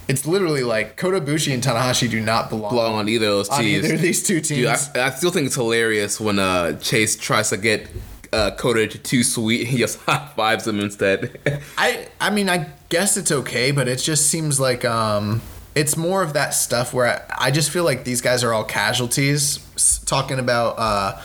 it's 0.08 0.26
literally 0.26 0.62
like 0.62 0.96
Kota 0.96 1.20
Ibushi 1.20 1.52
and 1.52 1.62
Tanahashi 1.62 2.08
do 2.08 2.20
not 2.20 2.50
belong, 2.50 2.70
belong 2.70 2.94
on 2.94 3.08
either 3.08 3.26
of 3.26 3.32
those 3.32 3.48
on 3.48 3.60
teams. 3.60 3.84
either 3.84 3.94
of 3.94 4.00
these 4.00 4.22
two 4.22 4.40
teams. 4.40 4.88
Dude, 4.88 4.96
I, 4.96 5.06
I 5.06 5.10
still 5.10 5.30
think 5.30 5.46
it's 5.46 5.56
hilarious 5.56 6.20
when 6.20 6.38
uh, 6.38 6.78
Chase 6.78 7.16
tries 7.16 7.50
to 7.50 7.56
get 7.56 7.88
uh, 8.32 8.50
Kota 8.52 8.86
to 8.86 8.98
too 8.98 9.22
sweet. 9.22 9.66
He 9.66 9.78
just 9.86 9.98
high 10.00 10.30
fives 10.36 10.66
him 10.66 10.80
instead. 10.80 11.38
I 11.78 12.08
I 12.20 12.30
mean 12.30 12.48
I 12.48 12.68
guess 12.88 13.16
it's 13.16 13.32
okay, 13.32 13.70
but 13.70 13.88
it 13.88 13.96
just 13.98 14.28
seems 14.30 14.60
like 14.60 14.84
um 14.84 15.42
it's 15.76 15.96
more 15.96 16.22
of 16.24 16.32
that 16.32 16.50
stuff 16.54 16.92
where 16.92 17.06
I, 17.30 17.48
I 17.48 17.50
just 17.52 17.70
feel 17.70 17.84
like 17.84 18.02
these 18.04 18.20
guys 18.20 18.42
are 18.42 18.52
all 18.52 18.64
casualties. 18.64 19.60
S- 19.76 19.98
Talking 20.06 20.38
about 20.38 20.78
uh, 20.78 21.20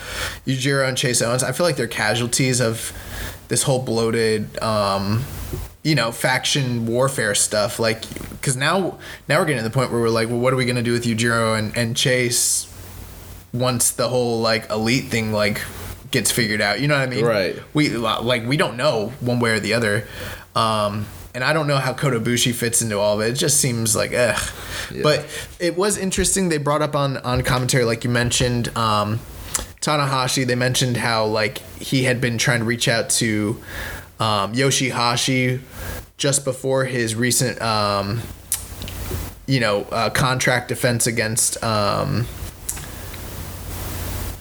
Yujiro 0.45 0.87
and 0.87 0.97
Chase 0.97 1.21
Owens, 1.21 1.41
I 1.43 1.51
feel 1.53 1.65
like 1.65 1.75
they're 1.77 1.87
casualties 1.87 2.59
of 2.59 2.91
this 3.47 3.63
whole 3.63 3.81
bloated, 3.81 4.61
um, 4.61 5.23
you 5.83 5.95
know, 5.95 6.11
faction 6.11 6.85
warfare 6.87 7.33
stuff. 7.35 7.79
Like, 7.79 8.01
because 8.31 8.55
now 8.57 8.97
now 9.29 9.39
we're 9.39 9.45
getting 9.45 9.63
to 9.63 9.69
the 9.69 9.73
point 9.73 9.91
where 9.91 10.01
we're 10.01 10.09
like, 10.09 10.29
well, 10.29 10.39
what 10.39 10.51
are 10.51 10.55
we 10.57 10.65
gonna 10.65 10.81
do 10.83 10.91
with 10.93 11.05
Yujiro 11.05 11.57
and, 11.57 11.75
and 11.77 11.95
Chase 11.95 12.67
once 13.53 13.91
the 13.91 14.07
whole 14.09 14.41
like 14.41 14.69
elite 14.69 15.05
thing 15.05 15.31
like 15.31 15.61
gets 16.11 16.31
figured 16.31 16.59
out? 16.61 16.79
You 16.81 16.87
know 16.87 16.97
what 16.97 17.07
I 17.07 17.11
mean? 17.11 17.23
Right. 17.25 17.55
we 17.73 17.89
like 17.89 18.45
we 18.47 18.57
don't 18.57 18.77
know 18.77 19.13
one 19.21 19.39
way 19.39 19.51
or 19.51 19.59
the 19.59 19.73
other 19.75 20.07
um 20.55 21.05
and 21.33 21.43
I 21.43 21.53
don't 21.53 21.67
know 21.67 21.77
how 21.77 21.93
Kota 21.93 22.19
Ibushi 22.19 22.53
fits 22.53 22.81
into 22.81 22.97
all 22.97 23.19
of 23.19 23.25
it. 23.25 23.31
It 23.31 23.35
just 23.35 23.59
seems 23.59 23.95
like 23.95 24.13
ugh. 24.13 24.41
But 25.01 25.25
it 25.59 25.77
was 25.77 25.97
interesting. 25.97 26.49
They 26.49 26.57
brought 26.57 26.81
up 26.81 26.95
on 26.95 27.17
on 27.17 27.41
commentary, 27.43 27.85
like 27.85 28.03
you 28.03 28.09
mentioned, 28.09 28.75
um, 28.77 29.19
Tanahashi. 29.81 30.45
They 30.45 30.55
mentioned 30.55 30.97
how 30.97 31.25
like 31.25 31.59
he 31.79 32.03
had 32.03 32.19
been 32.21 32.37
trying 32.37 32.59
to 32.59 32.65
reach 32.65 32.87
out 32.87 33.09
to 33.11 33.61
um, 34.19 34.53
Yoshihashi 34.53 35.61
just 36.17 36.43
before 36.45 36.85
his 36.85 37.15
recent, 37.15 37.61
um, 37.61 38.21
you 39.47 39.59
know, 39.59 39.83
uh, 39.91 40.09
contract 40.09 40.67
defense 40.67 41.07
against. 41.07 41.63
Um, 41.63 42.25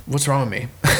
what's 0.06 0.26
wrong 0.28 0.48
with 0.48 0.60
me? 0.60 0.68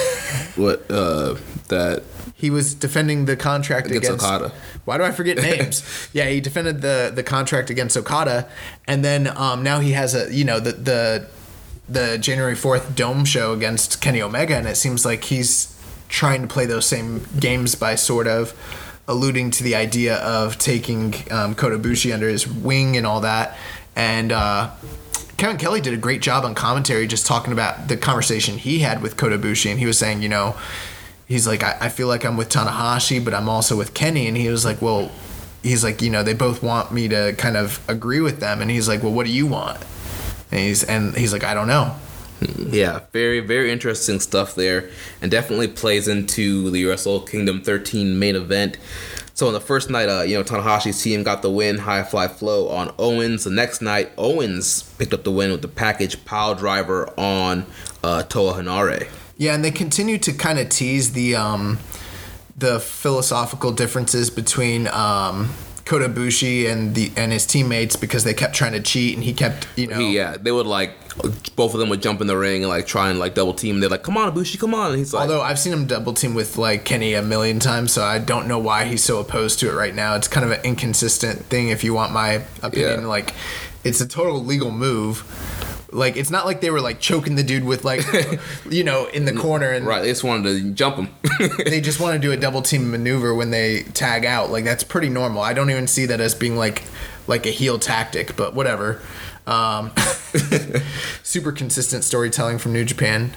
What 0.57 0.91
uh 0.91 1.36
that 1.68 2.03
He 2.34 2.51
was 2.51 2.74
defending 2.74 3.26
the 3.26 3.36
contract 3.36 3.86
Against 3.86 4.09
against, 4.09 4.24
Okada. 4.24 4.53
Why 4.91 4.99
do 4.99 5.05
I 5.05 5.12
forget 5.12 5.36
names? 5.51 5.84
yeah, 6.12 6.28
he 6.28 6.41
defended 6.41 6.82
the 6.82 7.12
the 7.14 7.22
contract 7.22 7.70
against 7.70 7.97
Okada, 7.97 8.49
and 8.88 9.05
then 9.05 9.28
um, 9.36 9.62
now 9.62 9.78
he 9.78 9.93
has 9.93 10.16
a 10.16 10.34
you 10.34 10.45
know 10.45 10.59
the 10.59 10.72
the 10.72 11.26
the 11.88 12.18
January 12.18 12.57
fourth 12.57 12.97
Dome 12.97 13.24
show 13.24 13.53
against 13.53 14.01
Kenny 14.01 14.20
Omega, 14.20 14.57
and 14.57 14.66
it 14.66 14.76
seems 14.76 15.05
like 15.07 15.22
he's 15.22 15.80
trying 16.09 16.43
to 16.43 16.49
play 16.49 16.66
those 16.66 16.86
same 16.86 17.24
games 17.38 17.76
by 17.76 17.95
sort 17.95 18.26
of 18.26 18.53
alluding 19.07 19.53
to 19.53 19.62
the 19.62 19.76
idea 19.76 20.16
of 20.16 20.59
taking 20.59 21.14
um, 21.30 21.55
Kota 21.55 21.78
Ibushi 21.78 22.12
under 22.12 22.28
his 22.28 22.49
wing 22.49 22.97
and 22.97 23.07
all 23.07 23.20
that, 23.20 23.57
and. 23.95 24.32
Uh, 24.32 24.70
Kevin 25.36 25.57
Kelly 25.57 25.80
did 25.80 25.95
a 25.95 25.97
great 25.97 26.20
job 26.20 26.45
on 26.45 26.55
commentary, 26.55 27.07
just 27.07 27.24
talking 27.24 27.51
about 27.51 27.88
the 27.88 27.97
conversation 27.97 28.59
he 28.59 28.80
had 28.80 29.01
with 29.01 29.16
Kota 29.16 29.38
Ibushi, 29.38 29.70
and 29.70 29.80
he 29.80 29.86
was 29.86 29.97
saying, 29.97 30.20
you 30.20 30.28
know, 30.28 30.55
he's 31.31 31.47
like, 31.47 31.62
I, 31.62 31.78
I 31.81 31.89
feel 31.89 32.09
like 32.09 32.24
I'm 32.24 32.37
with 32.37 32.51
Tanahashi, 32.51 33.24
but 33.24 33.33
I'm 33.33 33.49
also 33.49 33.76
with 33.76 33.95
Kenny, 33.95 34.26
and 34.26 34.37
he 34.37 34.49
was 34.49 34.64
like, 34.64 34.83
well, 34.83 35.11
he's 35.62 35.83
like, 35.83 36.03
you 36.03 36.11
know, 36.11 36.22
they 36.22 36.35
both 36.35 36.62
want 36.62 36.93
me 36.93 37.09
to 37.09 37.33
kind 37.39 37.57
of 37.57 37.81
agree 37.89 38.20
with 38.20 38.41
them, 38.41 38.61
and 38.61 38.70
he's 38.70 38.89
like, 38.89 39.03
well, 39.03 39.12
what 39.12 39.24
do 39.24 39.33
you 39.33 39.47
want? 39.47 39.78
And 40.51 40.61
he's 40.61 40.83
and 40.85 41.16
he's 41.16 41.33
like, 41.33 41.45
I 41.45 41.55
don't 41.55 41.68
know. 41.68 41.95
Yeah, 42.59 43.01
very, 43.12 43.41
very 43.41 43.70
interesting 43.70 44.18
stuff 44.18 44.55
there, 44.55 44.91
and 45.22 45.31
definitely 45.31 45.68
plays 45.68 46.09
into 46.09 46.70
the 46.70 46.85
Wrestle 46.85 47.20
Kingdom 47.20 47.62
13 47.62 48.18
main 48.18 48.35
event. 48.35 48.78
So 49.35 49.47
on 49.47 49.53
the 49.53 49.61
first 49.61 49.89
night, 49.89 50.09
uh, 50.09 50.22
you 50.22 50.37
know, 50.37 50.43
Tanahashi's 50.43 51.03
team 51.03 51.22
got 51.22 51.43
the 51.43 51.51
win, 51.51 51.78
high 51.78 52.03
fly 52.03 52.28
flow 52.28 52.68
on 52.68 52.93
Owens. 52.99 53.45
The 53.45 53.51
next 53.51 53.81
night, 53.81 54.11
Owens 54.18 54.83
picked 54.99 55.14
up 55.14 55.22
the 55.22 55.31
win 55.31 55.51
with 55.53 55.62
the 55.62 55.68
package 55.68 56.24
pile 56.24 56.55
driver 56.55 57.09
on 57.18 57.64
uh, 58.03 58.22
Toa 58.24 58.55
Henare. 58.55 59.09
Yeah, 59.41 59.55
and 59.55 59.64
they 59.64 59.70
continue 59.70 60.18
to 60.18 60.34
kind 60.34 60.59
of 60.59 60.68
tease 60.68 61.12
the 61.14 61.34
um, 61.34 61.78
the 62.59 62.78
philosophical 62.78 63.72
differences 63.72 64.28
between 64.28 64.86
um, 64.88 65.55
Kota 65.86 66.05
and 66.05 66.95
the 66.95 67.11
and 67.16 67.32
his 67.32 67.47
teammates 67.47 67.97
because 67.97 68.22
they 68.22 68.34
kept 68.34 68.55
trying 68.55 68.72
to 68.72 68.82
cheat, 68.82 69.14
and 69.14 69.24
he 69.24 69.32
kept, 69.32 69.66
you 69.76 69.86
know, 69.86 69.99
He, 69.99 70.14
yeah, 70.14 70.36
they 70.38 70.53
would 70.53 70.66
like 70.66 70.93
both 71.57 71.72
of 71.72 71.80
them 71.80 71.88
would 71.88 72.03
jump 72.03 72.20
in 72.20 72.26
the 72.26 72.36
ring 72.36 72.64
and 72.64 72.68
like 72.68 72.86
try 72.86 73.09
and 73.09 73.18
like 73.18 73.34
double 73.34 73.55
team. 73.55 73.80
They're 73.80 73.88
like, 73.88 74.03
"Come 74.03 74.18
on, 74.18 74.30
Ibushi, 74.30 74.61
come 74.61 74.74
on!" 74.74 74.91
And 74.91 74.99
he's 74.99 75.14
like, 75.14 75.22
Although 75.22 75.41
I've 75.41 75.59
seen 75.59 75.72
him 75.72 75.86
double 75.86 76.12
team 76.12 76.34
with 76.34 76.59
like 76.59 76.84
Kenny 76.84 77.14
a 77.14 77.22
million 77.22 77.61
times, 77.61 77.93
so 77.93 78.05
I 78.05 78.18
don't 78.18 78.47
know 78.47 78.59
why 78.59 78.84
he's 78.84 79.03
so 79.03 79.20
opposed 79.20 79.59
to 79.61 79.70
it 79.70 79.74
right 79.74 79.95
now. 79.95 80.16
It's 80.16 80.28
kind 80.28 80.45
of 80.45 80.53
an 80.53 80.62
inconsistent 80.64 81.47
thing, 81.47 81.70
if 81.70 81.82
you 81.82 81.95
want 81.95 82.12
my 82.12 82.43
opinion. 82.62 83.01
Yeah. 83.01 83.07
Like, 83.07 83.32
it's 83.84 84.03
a 84.03 84.07
total 84.07 84.45
legal 84.45 84.70
move. 84.70 85.24
Like, 85.93 86.16
it's 86.16 86.30
not 86.30 86.47
like 86.47 86.61
they 86.61 86.70
were 86.70 86.80
like 86.80 87.01
choking 87.01 87.34
the 87.34 87.43
dude 87.43 87.64
with 87.64 87.84
like, 87.84 88.05
you 88.70 88.84
know, 88.84 89.07
in 89.07 89.24
the 89.24 89.32
corner, 89.32 89.70
and 89.70 89.86
right, 89.86 90.03
they 90.03 90.09
just 90.09 90.24
wanted 90.24 90.45
to 90.45 90.70
jump 90.72 90.97
him. 90.97 91.14
they 91.64 91.80
just 91.80 92.01
want 92.01 92.14
to 92.14 92.18
do 92.18 92.32
a 92.32 92.36
double 92.36 92.62
team 92.62 92.91
maneuver 92.91 93.34
when 93.34 93.51
they 93.51 93.82
tag 93.95 94.24
out. 94.24 94.51
Like, 94.51 94.64
that's 94.64 94.84
pretty 94.84 95.09
normal. 95.09 95.43
I 95.43 95.53
don't 95.53 95.70
even 95.70 95.86
see 95.86 96.07
that 96.07 96.20
as 96.20 96.34
being 96.34 96.57
like 96.57 96.84
like 97.26 97.47
a 97.47 97.51
heel 97.51 97.78
tactic, 97.78 98.36
but 98.36 98.55
whatever. 98.55 99.01
Um, 99.47 99.91
super 101.22 101.53
consistent 101.53 102.05
storytelling 102.05 102.59
from 102.59 102.72
New 102.72 102.84
Japan. 102.84 103.32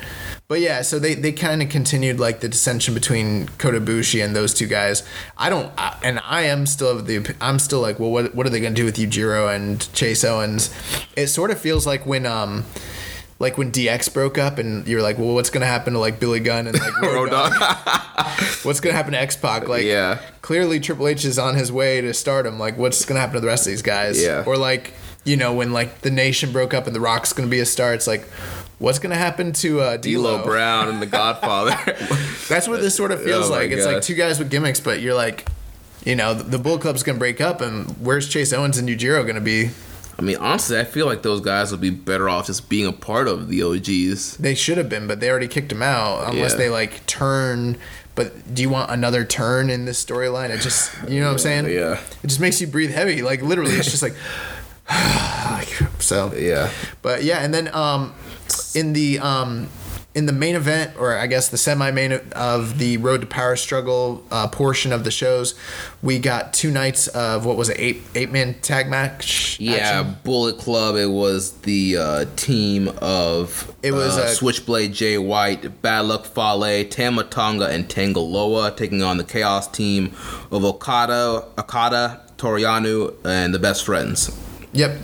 But 0.48 0.60
yeah, 0.60 0.82
so 0.82 1.00
they, 1.00 1.14
they 1.16 1.32
kind 1.32 1.62
of 1.64 1.70
continued 1.70 2.20
like 2.20 2.42
the 2.42 2.50
dissension 2.50 2.94
between 2.94 3.48
Kota 3.58 3.80
Ibushi 3.80 4.24
and 4.24 4.36
those 4.36 4.54
two 4.54 4.68
guys. 4.68 5.04
I 5.38 5.50
don't, 5.50 5.72
I, 5.78 5.98
and 6.04 6.20
I 6.24 6.44
am 6.44 6.66
still 6.66 6.90
of 7.00 7.08
the, 7.08 7.34
I'm 7.42 7.58
still 7.60 7.80
like, 7.82 8.00
well, 8.00 8.12
what 8.12 8.36
what 8.36 8.46
are 8.46 8.50
they 8.50 8.60
gonna 8.60 8.76
do 8.76 8.86
with 8.86 8.98
Yujiro 8.98 9.54
and 9.56 9.92
Chase 9.94 10.24
Owens? 10.24 10.70
It 11.16 11.28
sort 11.28 11.50
of 11.50 11.60
feels 11.60 11.88
like 11.88 12.06
when 12.06 12.26
um, 12.26 12.66
like 13.40 13.58
when 13.58 13.72
DX 13.72 14.14
broke 14.14 14.38
up, 14.38 14.58
and 14.60 14.86
you're 14.88 15.02
like, 15.02 15.18
well, 15.18 15.34
what's 15.34 15.50
gonna 15.50 15.66
happen 15.66 15.94
to 15.94 16.00
like 16.00 16.20
Billy 16.20 16.42
Gunn 16.42 16.68
and 16.68 16.78
like 16.78 17.02
Road 17.02 17.14
Road 17.16 17.30
Dogg? 17.32 17.54
Dogg. 17.60 17.78
What's 18.64 18.80
gonna 18.80 18.96
happen 18.96 19.12
to 19.14 19.20
X 19.20 19.36
Pac? 19.36 19.68
Like, 19.68 19.84
Yeah. 19.84 20.20
clearly 20.42 20.80
Triple 20.80 21.08
H 21.10 21.26
is 21.26 21.38
on 21.38 21.56
his 21.56 21.72
way 21.72 22.00
to 22.00 22.14
stardom. 22.14 22.58
Like, 22.60 22.78
what's 22.78 23.04
gonna 23.04 23.20
happen 23.20 23.34
to 23.36 23.42
the 23.42 23.48
rest 23.48 23.66
of 23.66 23.72
these 23.72 23.82
guys? 23.82 24.22
Yeah. 24.24 24.44
Or 24.46 24.56
like, 24.56 24.94
you 25.24 25.38
know, 25.38 25.54
when 25.54 25.72
like 25.74 26.02
the 26.02 26.12
Nation 26.12 26.52
broke 26.52 26.74
up 26.74 26.88
and 26.88 26.96
The 26.96 27.00
Rock's 27.02 27.34
gonna 27.34 27.48
be 27.50 27.60
a 27.60 27.66
star, 27.66 27.94
it's 27.94 28.08
like, 28.08 28.26
what's 28.80 29.00
gonna 29.00 29.16
happen 29.16 29.54
to 29.54 29.82
uh, 29.82 29.98
D'Lo? 29.98 30.38
D'Lo 30.38 30.44
Brown 30.44 30.90
and 30.90 31.02
the 31.02 31.06
Godfather. 31.22 31.76
That's 32.50 32.68
what 32.68 32.82
this 32.82 32.96
sort 32.96 33.12
of 33.12 33.22
feels 33.24 33.48
Oh 33.50 33.52
like. 33.52 33.72
It's 33.72 33.86
like 33.86 34.02
two 34.02 34.16
guys 34.16 34.40
with 34.40 34.50
gimmicks, 34.52 34.80
but 34.80 35.02
you're 35.02 35.14
like, 35.16 35.48
you 36.06 36.16
know, 36.16 36.34
the, 36.34 36.60
Bull 36.60 36.78
Club's 36.78 37.04
gonna 37.04 37.20
break 37.20 37.40
up, 37.40 37.62
and 37.62 37.90
where's 38.02 38.28
Chase 38.28 38.52
Owens 38.52 38.78
and 38.78 38.90
Yujiro 38.90 39.26
gonna 39.26 39.40
be? 39.42 39.70
I 40.20 40.22
mean, 40.22 40.36
honestly, 40.38 40.78
I 40.80 40.84
feel 40.84 41.06
like 41.08 41.24
those 41.24 41.42
guys 41.42 41.72
would 41.72 41.82
be 41.82 41.90
better 41.90 42.30
off 42.30 42.46
just 42.46 42.70
being 42.70 42.86
a 42.86 42.92
part 42.92 43.28
of 43.28 43.48
the 43.48 43.64
OGs. 43.64 44.38
They 44.38 44.54
should 44.54 44.78
have 44.78 44.88
been, 44.88 45.08
but 45.08 45.20
they 45.20 45.30
already 45.30 45.48
kicked 45.48 45.70
them 45.70 45.82
out. 45.82 46.30
Unless 46.32 46.52
Yeah. 46.52 46.58
they 46.58 46.70
like 46.70 47.06
turn. 47.08 47.78
But 48.16 48.54
do 48.54 48.62
you 48.62 48.70
want 48.70 48.92
another 48.92 49.26
turn 49.26 49.72
in 49.72 49.86
this 49.86 50.04
storyline? 50.06 50.52
It 50.52 50.60
just, 50.62 50.92
you 51.10 51.20
know 51.20 51.26
what 51.26 51.32
I'm 51.34 51.40
saying? 51.40 51.66
Yeah. 51.66 52.00
It 52.24 52.28
just 52.28 52.40
makes 52.40 52.62
you 52.62 52.68
breathe 52.68 52.92
heavy. 52.92 53.24
Like 53.24 53.42
literally, 53.42 53.72
it's 53.74 53.90
just 53.90 54.04
like 54.04 54.14
so. 56.00 56.34
Yeah. 56.34 56.72
But 57.02 57.24
yeah, 57.24 57.44
and 57.44 57.54
then 57.54 57.74
um, 57.74 58.14
in 58.76 58.94
the 58.94 59.20
um, 59.20 59.70
in 60.16 60.28
the 60.28 60.34
main 60.34 60.56
event, 60.56 60.96
or 61.00 61.18
I 61.18 61.26
guess 61.26 61.50
the 61.50 61.58
semi-main 61.58 62.14
of 62.34 62.78
the 62.78 62.98
Road 62.98 63.22
to 63.22 63.28
Power 63.28 63.56
Struggle 63.56 64.24
uh, 64.30 64.48
portion 64.48 64.94
of 64.94 65.04
the 65.04 65.12
shows, 65.12 65.56
we 66.04 66.20
got 66.20 66.54
two 66.54 66.70
nights 66.70 67.08
of 67.08 67.46
what 67.46 67.58
was 67.58 67.70
it, 67.70 67.80
eight 67.80 68.04
eight 68.14 68.32
man 68.32 68.54
tag 68.62 68.90
match? 68.90 69.60
Yeah, 69.60 69.74
action? 69.76 70.18
Bullet 70.24 70.60
Club. 70.60 70.96
It 70.96 71.10
was 71.10 71.54
the 71.62 71.98
uh, 71.98 72.26
team 72.36 72.90
of 73.02 73.74
It 73.82 73.92
was, 73.92 74.18
uh, 74.18 74.22
uh, 74.22 74.28
Switchblade 74.28 74.94
Jay 74.94 75.18
White, 75.18 75.82
Bad 75.82 76.02
Luck 76.02 76.26
Fale, 76.26 76.88
Tama 76.88 77.24
Tonga, 77.24 77.68
and 77.68 77.90
Tanga 77.90 78.20
Loa 78.20 78.72
taking 78.72 79.02
on 79.02 79.18
the 79.18 79.24
Chaos 79.24 79.68
team 79.68 80.14
of 80.52 80.64
Okada, 80.64 81.46
Okada, 81.58 82.22
Toru 82.38 82.62
Yano, 82.62 83.16
and 83.26 83.54
the 83.54 83.60
Best 83.60 83.84
Friends. 83.86 84.30
Yep. 84.74 84.98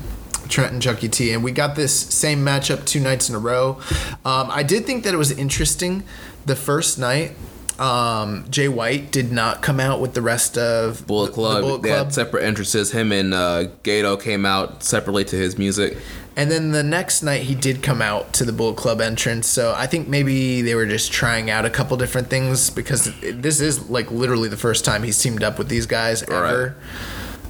Trent 0.49 0.73
and 0.73 0.81
Chucky 0.81 1.07
T. 1.07 1.31
And 1.31 1.43
we 1.43 1.51
got 1.51 1.75
this 1.75 1.93
same 1.95 2.43
matchup 2.43 2.85
two 2.85 2.99
nights 2.99 3.29
in 3.29 3.35
a 3.35 3.39
row. 3.39 3.79
Um, 4.25 4.49
I 4.49 4.63
did 4.63 4.85
think 4.85 5.03
that 5.03 5.13
it 5.13 5.17
was 5.17 5.31
interesting. 5.31 6.03
The 6.45 6.55
first 6.55 6.97
night, 6.97 7.33
um, 7.77 8.45
Jay 8.49 8.67
White 8.67 9.11
did 9.11 9.31
not 9.31 9.61
come 9.61 9.79
out 9.79 10.01
with 10.01 10.13
the 10.13 10.21
rest 10.21 10.57
of 10.57 11.05
Bullet 11.07 11.33
Club. 11.33 11.57
The 11.57 11.61
Bullet 11.61 11.81
They 11.83 11.89
had 11.89 12.13
separate 12.13 12.43
entrances. 12.43 12.91
Him 12.91 13.11
and 13.11 13.33
uh, 13.33 13.67
Gedo 13.83 14.19
came 14.21 14.45
out 14.45 14.83
separately 14.83 15.23
to 15.25 15.35
his 15.35 15.57
music. 15.57 15.97
And 16.35 16.49
then 16.49 16.71
the 16.71 16.83
next 16.83 17.21
night 17.21 17.43
he 17.43 17.55
did 17.55 17.83
come 17.83 18.01
out 18.01 18.33
to 18.33 18.45
the 18.45 18.53
Bullet 18.53 18.75
Club 18.75 19.01
entrance. 19.01 19.47
So 19.47 19.73
I 19.75 19.87
think 19.87 20.07
maybe 20.07 20.61
they 20.61 20.75
were 20.75 20.85
just 20.85 21.11
trying 21.11 21.49
out 21.49 21.65
a 21.65 21.69
couple 21.69 21.95
different 21.97 22.29
things 22.29 22.69
because 22.69 23.11
this 23.21 23.61
is 23.61 23.89
like 23.89 24.09
literally 24.11 24.49
the 24.49 24.57
first 24.57 24.83
time 24.83 25.03
he's 25.03 25.21
teamed 25.21 25.43
up 25.43 25.57
with 25.57 25.69
these 25.69 25.85
guys 25.85 26.23
ever. 26.23 26.75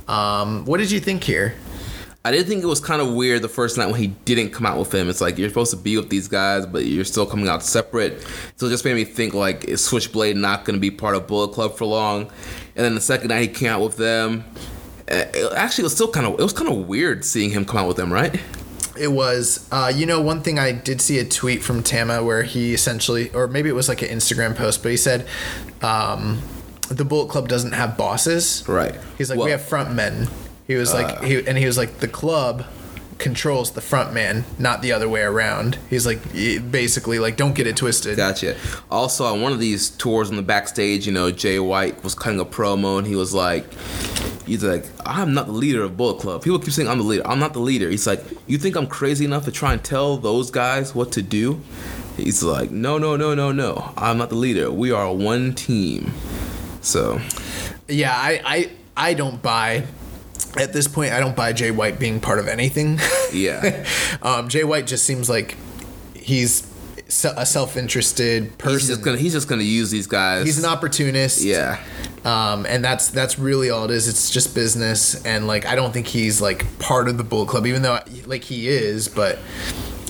Um, 0.07 0.65
what 0.65 0.78
did 0.78 0.91
you 0.91 0.99
think 0.99 1.24
here? 1.24 1.55
I 2.26 2.32
did 2.32 2.47
think 2.47 2.61
it 2.63 2.67
was 2.67 2.82
kind 2.82 3.01
of 3.01 3.13
weird 3.13 3.41
the 3.41 3.47
first 3.49 3.78
night 3.78 3.86
when 3.86 3.95
he 3.99 4.07
didn't 4.07 4.49
come 4.49 4.65
out 4.65 4.78
with 4.78 4.93
him. 4.93 5.09
It's 5.09 5.22
like 5.22 5.38
you're 5.38 5.47
supposed 5.47 5.72
to 5.72 5.78
be 5.78 5.95
with 5.95 6.09
these 6.09 6.28
guys, 6.28 6.65
but 6.65 6.84
you're 6.86 7.05
still 7.05 7.26
coming 7.26 7.47
out 7.47 7.63
separate. 7.63 8.22
So 8.57 8.65
it 8.65 8.70
just 8.72 8.84
made 8.84 8.95
me 8.95 9.05
think 9.05 9.34
like 9.34 9.63
is 9.65 9.84
Switchblade 9.84 10.36
not 10.36 10.65
going 10.65 10.76
to 10.76 10.82
be 10.82 10.91
part 10.91 11.15
of 11.15 11.28
Bullet 11.28 11.53
Club 11.53 11.78
for 11.78 11.86
long? 11.86 12.24
And 12.76 12.86
then 12.86 12.93
the 12.95 13.01
second 13.01 13.30
night 13.30 13.41
he 13.41 13.47
came 13.47 13.70
out 13.70 13.82
with 13.82 13.95
them. 13.95 14.43
uh, 15.09 15.26
It 15.34 15.53
actually 15.53 15.86
was 15.86 15.93
still 15.95 16.11
kind 16.11 16.26
of 16.28 16.34
it 16.34 16.43
was 16.43 16.51
kind 16.53 16.70
of 16.70 16.88
weird 16.89 17.24
seeing 17.24 17.51
him 17.51 17.63
come 17.65 17.78
out 17.78 17.88
with 17.88 17.97
them, 17.97 18.11
right? 18.11 18.39
It 18.99 19.13
was, 19.13 19.65
uh, 19.72 19.89
you 19.95 20.05
know, 20.05 20.20
one 20.20 20.41
thing 20.41 20.59
I 20.59 20.74
did 20.74 20.99
see 20.99 21.20
a 21.20 21.26
tweet 21.26 21.63
from 21.63 21.84
Tama 21.84 22.22
where 22.22 22.43
he 22.43 22.74
essentially, 22.74 23.30
or 23.34 23.47
maybe 23.47 23.70
it 23.70 23.76
was 23.76 23.88
like 23.88 24.01
an 24.01 24.09
Instagram 24.09 24.57
post, 24.57 24.84
but 24.84 24.89
he 24.89 24.97
said, 24.97 25.26
um, 25.82 26.41
the 26.89 27.05
Bullet 27.05 27.30
Club 27.30 27.47
doesn't 27.47 27.72
have 27.72 27.95
bosses. 27.97 28.65
Right. 28.67 28.93
He's 29.17 29.30
like, 29.30 29.38
Well- 29.38 29.45
we 29.45 29.51
have 29.51 29.61
front 29.61 29.93
men. 29.93 30.28
He 30.70 30.76
was 30.76 30.93
like, 30.93 31.07
uh. 31.07 31.22
he, 31.24 31.47
and 31.47 31.57
he 31.57 31.65
was 31.65 31.80
like, 31.80 31.97
the 31.97 32.07
club 32.07 32.63
controls 33.17 33.72
the 33.72 33.82
front 33.82 34.13
man, 34.13 34.45
not 34.59 34.84
the 34.84 34.91
other 34.91 35.09
way 35.09 35.22
around. 35.22 35.80
He's 35.89 36.05
like, 36.05 36.22
basically, 36.32 37.17
like, 37.17 37.38
don't 37.38 37.55
get 37.55 37.65
it 37.65 37.76
twisted. 37.76 38.15
Gotcha. 38.15 38.55
Also, 38.91 39.26
on 39.26 39.41
one 39.41 39.51
of 39.51 39.59
these 39.59 39.89
tours 39.89 40.30
on 40.30 40.36
the 40.36 40.43
backstage, 40.43 41.07
you 41.07 41.11
know, 41.11 41.32
Jay 41.32 41.57
White 41.57 42.03
was 42.03 42.13
cutting 42.13 42.39
a 42.39 42.45
promo 42.45 42.99
and 42.99 43.07
he 43.07 43.15
was 43.15 43.34
like, 43.34 43.65
he's 44.45 44.63
like, 44.63 44.86
I'm 45.07 45.34
not 45.34 45.47
the 45.47 45.53
leader 45.53 45.82
of 45.82 45.97
Bullet 45.97 46.22
Club. 46.22 46.43
People 46.43 46.59
keep 46.59 46.72
saying 46.72 46.88
I'm 46.88 46.99
the 46.99 47.03
leader. 47.03 47.26
I'm 47.26 47.39
not 47.39 47.53
the 47.53 47.61
leader. 47.61 47.89
He's 47.89 48.05
like, 48.05 48.24
you 48.45 48.59
think 48.59 48.76
I'm 48.76 48.86
crazy 48.86 49.26
enough 49.26 49.45
to 49.45 49.51
try 49.51 49.74
and 49.74 49.84
tell 49.84 50.17
those 50.17 50.51
guys 50.51 50.93
what 50.93 51.11
to 51.13 51.24
do? 51.24 51.61
He's 52.15 52.43
like, 52.43 52.70
no, 52.70 52.99
no, 52.99 53.15
no, 53.15 53.34
no, 53.34 53.51
no. 53.51 53.91
I'm 53.97 54.20
not 54.20 54.30
the 54.30 54.36
leader. 54.36 54.70
We 54.70 54.91
are 54.91 55.11
one 55.11 55.55
team. 55.55 56.11
So, 56.82 57.20
Yeah, 57.88 58.13
I, 58.13 58.39
I, 58.45 58.70
I 58.95 59.13
don't 59.15 59.41
buy. 59.41 59.88
At 60.58 60.74
this 60.74 60.88
point, 60.88 61.14
I 61.14 61.20
don't 61.20 61.36
buy 61.36 61.54
Jay 61.54 61.72
White 61.72 62.00
being 62.00 62.20
part 62.20 62.40
of 62.40 62.48
anything. 62.48 63.00
yeah. 63.34 63.86
um, 64.22 64.50
Jay 64.50 64.64
White 64.64 64.88
just 64.88 65.06
seems 65.06 65.30
like 65.30 65.56
he's 66.16 66.68
a 67.24 67.46
self-interested 67.46 68.58
person. 68.58 68.80
He's 68.80 68.88
just 68.88 69.02
gonna 69.02 69.18
he's 69.18 69.34
just 69.34 69.48
gonna 69.48 69.64
use 69.64 69.90
these 69.92 70.08
guys. 70.08 70.46
He's 70.46 70.64
an 70.64 70.70
opportunist. 70.70 71.42
yeah. 71.42 71.84
Um, 72.26 72.66
and 72.66 72.84
that's 72.84 73.10
that's 73.10 73.40
really 73.40 73.70
all 73.70 73.86
it 73.86 73.92
is. 73.92 74.08
It's 74.08 74.30
just 74.30 74.54
business, 74.54 75.24
and 75.26 75.48
like 75.48 75.66
I 75.66 75.76
don't 75.76 75.92
think 75.94 76.08
he's 76.08 76.42
like 76.42 76.80
part 76.80 77.08
of 77.08 77.18
the 77.18 77.24
Bullet 77.24 77.48
Club, 77.48 77.66
even 77.66 77.82
though 77.82 78.00
like 78.26 78.44
he 78.44 78.68
is, 78.68 79.08
but 79.08 79.40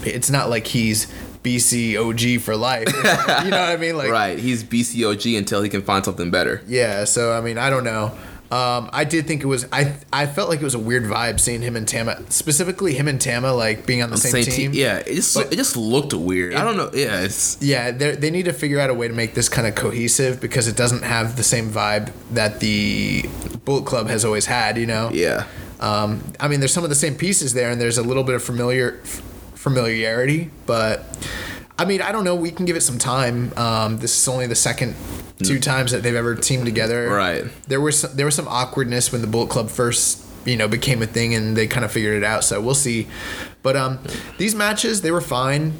it's 0.04 0.30
not 0.30 0.50
like 0.50 0.68
he's 0.68 1.08
BCOG 1.44 2.42
for 2.42 2.56
life. 2.56 2.88
you 2.96 3.04
know 3.52 3.60
what 3.60 3.70
I 3.70 3.78
mean? 3.78 3.98
Like 3.98 4.10
Right. 4.10 4.38
He's 4.40 4.64
BCOG 4.64 5.38
until 5.38 5.62
he 5.62 5.70
can 5.70 5.82
find 5.82 6.04
something 6.04 6.32
better. 6.32 6.62
Yeah, 6.68 7.06
so 7.06 7.32
I 7.32 7.42
mean, 7.42 7.58
I 7.58 7.70
don't 7.70 7.84
know. 7.84 8.18
Um, 8.52 8.89
I 8.91 9.04
did 9.04 9.28
think 9.28 9.43
it 9.43 9.45
was. 9.45 9.68
I 9.72 9.93
I 10.12 10.26
felt 10.26 10.50
like 10.50 10.60
it 10.60 10.64
was 10.64 10.74
a 10.74 10.80
weird 10.80 11.04
vibe 11.04 11.39
seeing 11.39 11.62
him 11.62 11.76
and 11.76 11.88
Tama, 11.88 12.20
specifically 12.32 12.93
him 12.95 13.08
and 13.08 13.22
Tama, 13.22 13.54
like 13.54 13.86
being 13.86 14.02
on 14.02 14.10
the 14.10 14.18
same, 14.18 14.43
team. 14.43 14.72
Yeah. 14.74 14.97
It 14.97 15.14
just 15.16 15.36
But- 15.36 15.54
it 15.54 15.56
just 15.56 15.78
looked 15.78 16.14
weird. 16.16 16.56
I 16.56 16.64
don't 16.64 16.76
know. 16.76 16.89
Yeah. 16.93 17.22
It's 17.22 17.58
Yeah, 17.62 17.91
they 17.91 18.16
they 18.16 18.32
need 18.32 18.45
to 18.45 18.54
figure 18.54 18.80
out 18.80 18.89
a 18.89 18.93
way 18.95 19.08
to 19.08 19.14
make 19.14 19.36
this 19.36 19.50
kind 19.50 19.68
of 19.68 19.76
cohesive 19.76 20.41
because 20.41 20.68
it 20.68 20.76
doesn't 20.76 21.04
have 21.04 21.36
the 21.38 21.43
same 21.43 21.70
vibe 21.70 22.12
that 22.32 22.60
the 22.60 23.24
Bullet 23.66 23.86
Club 23.86 24.08
has 24.10 24.26
always 24.26 24.47
had. 24.47 24.78
You 24.78 24.88
know. 24.88 25.12
yeah. 25.14 25.43
Um, 25.80 26.24
I 26.39 26.47
mean, 26.47 26.60
there's 26.60 26.74
some 26.74 26.84
of 26.84 26.89
the 26.89 26.95
same 26.95 27.16
pieces 27.16 27.54
there, 27.54 27.70
and 27.70 27.80
there's 27.80 27.97
a 27.97 28.04
little 28.04 28.24
bit 28.24 28.36
of 28.36 28.43
familiar 28.43 29.00
f- 29.04 29.22
familiarity, 29.56 30.50
but 30.66 31.06
I 31.80 31.86
mean, 31.86 32.02
I 32.02 32.12
don't 32.12 32.24
know. 32.26 32.36
We 32.36 32.52
can 32.52 32.66
give 32.66 32.76
it 32.76 32.82
some 32.82 32.98
time. 32.98 33.54
Um, 33.58 33.98
this 34.00 34.16
is 34.20 34.28
only 34.28 34.48
the 34.48 34.56
second 34.56 34.96
two 35.44 35.60
times 35.60 35.92
that 35.92 36.04
they've 36.04 36.16
ever 36.16 36.36
teamed 36.36 36.66
together. 36.66 37.08
Right. 37.10 37.46
There 37.68 37.80
was 37.80 38.00
some, 38.00 38.16
there 38.16 38.26
was 38.26 38.36
some 38.36 38.48
awkwardness 38.50 39.12
when 39.14 39.22
the 39.22 39.28
Bullet 39.28 39.50
Club 39.50 39.70
first 39.70 40.26
you 40.46 40.58
know 40.58 40.68
became 40.68 41.02
a 41.02 41.08
thing, 41.08 41.34
and 41.34 41.56
they 41.56 41.68
kind 41.68 41.86
of 41.86 41.92
figured 41.92 42.16
it 42.18 42.24
out. 42.26 42.44
So 42.44 42.60
we'll 42.62 42.76
see. 42.76 43.08
But 43.64 43.76
um, 43.78 44.00
these 44.38 44.54
matches 44.56 45.02
they 45.02 45.12
were 45.12 45.22
fine. 45.22 45.74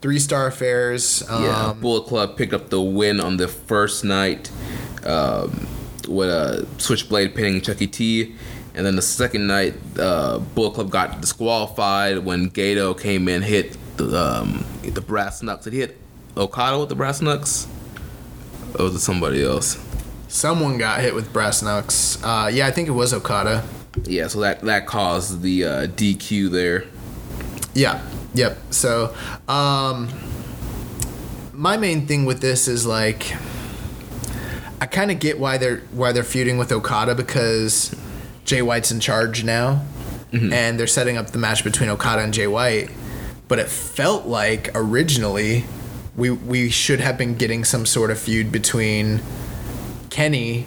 Three 0.00 0.18
star 0.18 0.46
affairs. 0.46 1.22
Um, 1.28 1.44
Yeah, 1.44 1.74
Bullet 1.78 2.06
Club 2.08 2.36
picked 2.36 2.54
up 2.54 2.70
the 2.70 2.80
win 2.80 3.20
on 3.20 3.36
the 3.36 3.46
first 3.46 4.04
night 4.04 4.50
um, 5.04 5.68
with 6.08 6.28
a 6.30 6.66
Switchblade 6.78 7.34
pinning 7.34 7.60
Chucky 7.60 7.86
T. 7.86 8.34
And 8.74 8.86
then 8.86 8.96
the 8.96 9.02
second 9.02 9.46
night, 9.46 9.74
uh, 9.98 10.38
Bullet 10.38 10.72
Club 10.74 10.90
got 10.90 11.20
disqualified 11.20 12.18
when 12.24 12.50
Gedo 12.50 12.98
came 12.98 13.28
in, 13.28 13.42
hit 13.42 13.76
the, 13.96 14.18
um, 14.18 14.64
the 14.82 15.00
brass 15.00 15.42
knucks. 15.42 15.64
Did 15.64 15.72
he 15.72 15.80
hit 15.80 15.96
Okada 16.36 16.78
with 16.78 16.88
the 16.88 16.94
brass 16.94 17.20
knucks? 17.20 17.66
Or 18.78 18.84
was 18.84 18.94
it 18.94 19.00
somebody 19.00 19.44
else? 19.44 19.82
Someone 20.28 20.78
got 20.78 21.00
hit 21.00 21.14
with 21.14 21.32
brass 21.32 21.62
knucks. 21.62 22.22
Uh, 22.22 22.50
yeah, 22.52 22.66
I 22.66 22.70
think 22.70 22.88
it 22.88 22.92
was 22.92 23.12
Okada. 23.12 23.64
Yeah, 24.04 24.28
so 24.28 24.40
that, 24.40 24.62
that 24.62 24.86
caused 24.86 25.42
the 25.42 25.64
uh, 25.64 25.86
DQ 25.88 26.50
there. 26.50 26.84
Yeah. 27.74 28.02
Yep. 28.34 28.58
So, 28.70 29.14
um, 29.46 30.08
my 31.52 31.76
main 31.76 32.06
thing 32.06 32.24
with 32.24 32.40
this 32.40 32.66
is 32.66 32.86
like, 32.86 33.34
I 34.80 34.86
kind 34.86 35.10
of 35.10 35.20
get 35.20 35.38
why 35.38 35.58
they're 35.58 35.78
why 35.92 36.12
they're 36.12 36.24
feuding 36.24 36.58
with 36.58 36.72
Okada 36.72 37.14
because 37.14 37.94
Jay 38.44 38.62
White's 38.62 38.90
in 38.90 39.00
charge 39.00 39.44
now, 39.44 39.84
and 40.32 40.80
they're 40.80 40.86
setting 40.86 41.16
up 41.16 41.28
the 41.28 41.38
match 41.38 41.62
between 41.62 41.88
Okada 41.90 42.22
and 42.22 42.34
Jay 42.34 42.46
White. 42.46 42.90
But 43.52 43.58
it 43.58 43.68
felt 43.68 44.24
like 44.24 44.70
originally 44.74 45.66
we 46.16 46.30
we 46.30 46.70
should 46.70 47.00
have 47.00 47.18
been 47.18 47.34
getting 47.34 47.64
some 47.66 47.84
sort 47.84 48.10
of 48.10 48.18
feud 48.18 48.50
between 48.50 49.20
Kenny 50.08 50.64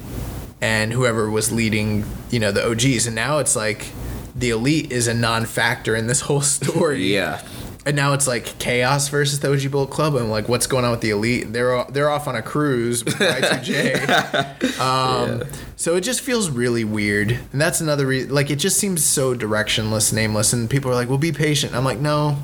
and 0.61 0.93
whoever 0.93 1.27
was 1.27 1.51
leading, 1.51 2.05
you 2.29 2.39
know, 2.39 2.51
the 2.51 2.63
OGs. 2.63 3.07
And 3.07 3.15
now 3.15 3.39
it's 3.39 3.55
like 3.55 3.87
the 4.35 4.51
elite 4.51 4.91
is 4.91 5.07
a 5.07 5.15
non-factor 5.15 5.95
in 5.95 6.05
this 6.05 6.21
whole 6.21 6.41
story. 6.57 7.11
Yeah. 7.11 7.41
And 7.87 7.95
now 7.95 8.13
it's 8.13 8.27
like 8.27 8.59
chaos 8.59 9.09
versus 9.09 9.39
the 9.39 9.51
OG 9.51 9.71
Bullet 9.71 9.89
Club. 9.89 10.13
And 10.13 10.29
like, 10.29 10.47
what's 10.47 10.67
going 10.67 10.85
on 10.85 10.91
with 10.91 11.01
the 11.01 11.09
elite? 11.09 11.53
They're 11.53 11.85
they're 11.85 12.11
off 12.11 12.27
on 12.27 12.35
a 12.35 12.43
cruise 12.43 13.03
with 13.03 13.15
Y2J. 13.15 14.79
um, 14.79 15.43
So 15.75 15.95
it 15.95 16.01
just 16.01 16.21
feels 16.21 16.51
really 16.51 16.83
weird. 16.83 17.31
And 17.31 17.59
that's 17.59 17.81
another 17.81 18.05
reason. 18.05 18.31
Like, 18.31 18.51
it 18.51 18.57
just 18.57 18.77
seems 18.77 19.03
so 19.03 19.35
directionless, 19.35 20.13
nameless. 20.13 20.53
And 20.53 20.69
people 20.69 20.89
are 20.91 20.95
like, 20.95 21.09
"Well, 21.09 21.17
be 21.17 21.31
patient." 21.31 21.75
I'm 21.75 21.83
like, 21.83 21.99
no, 21.99 22.37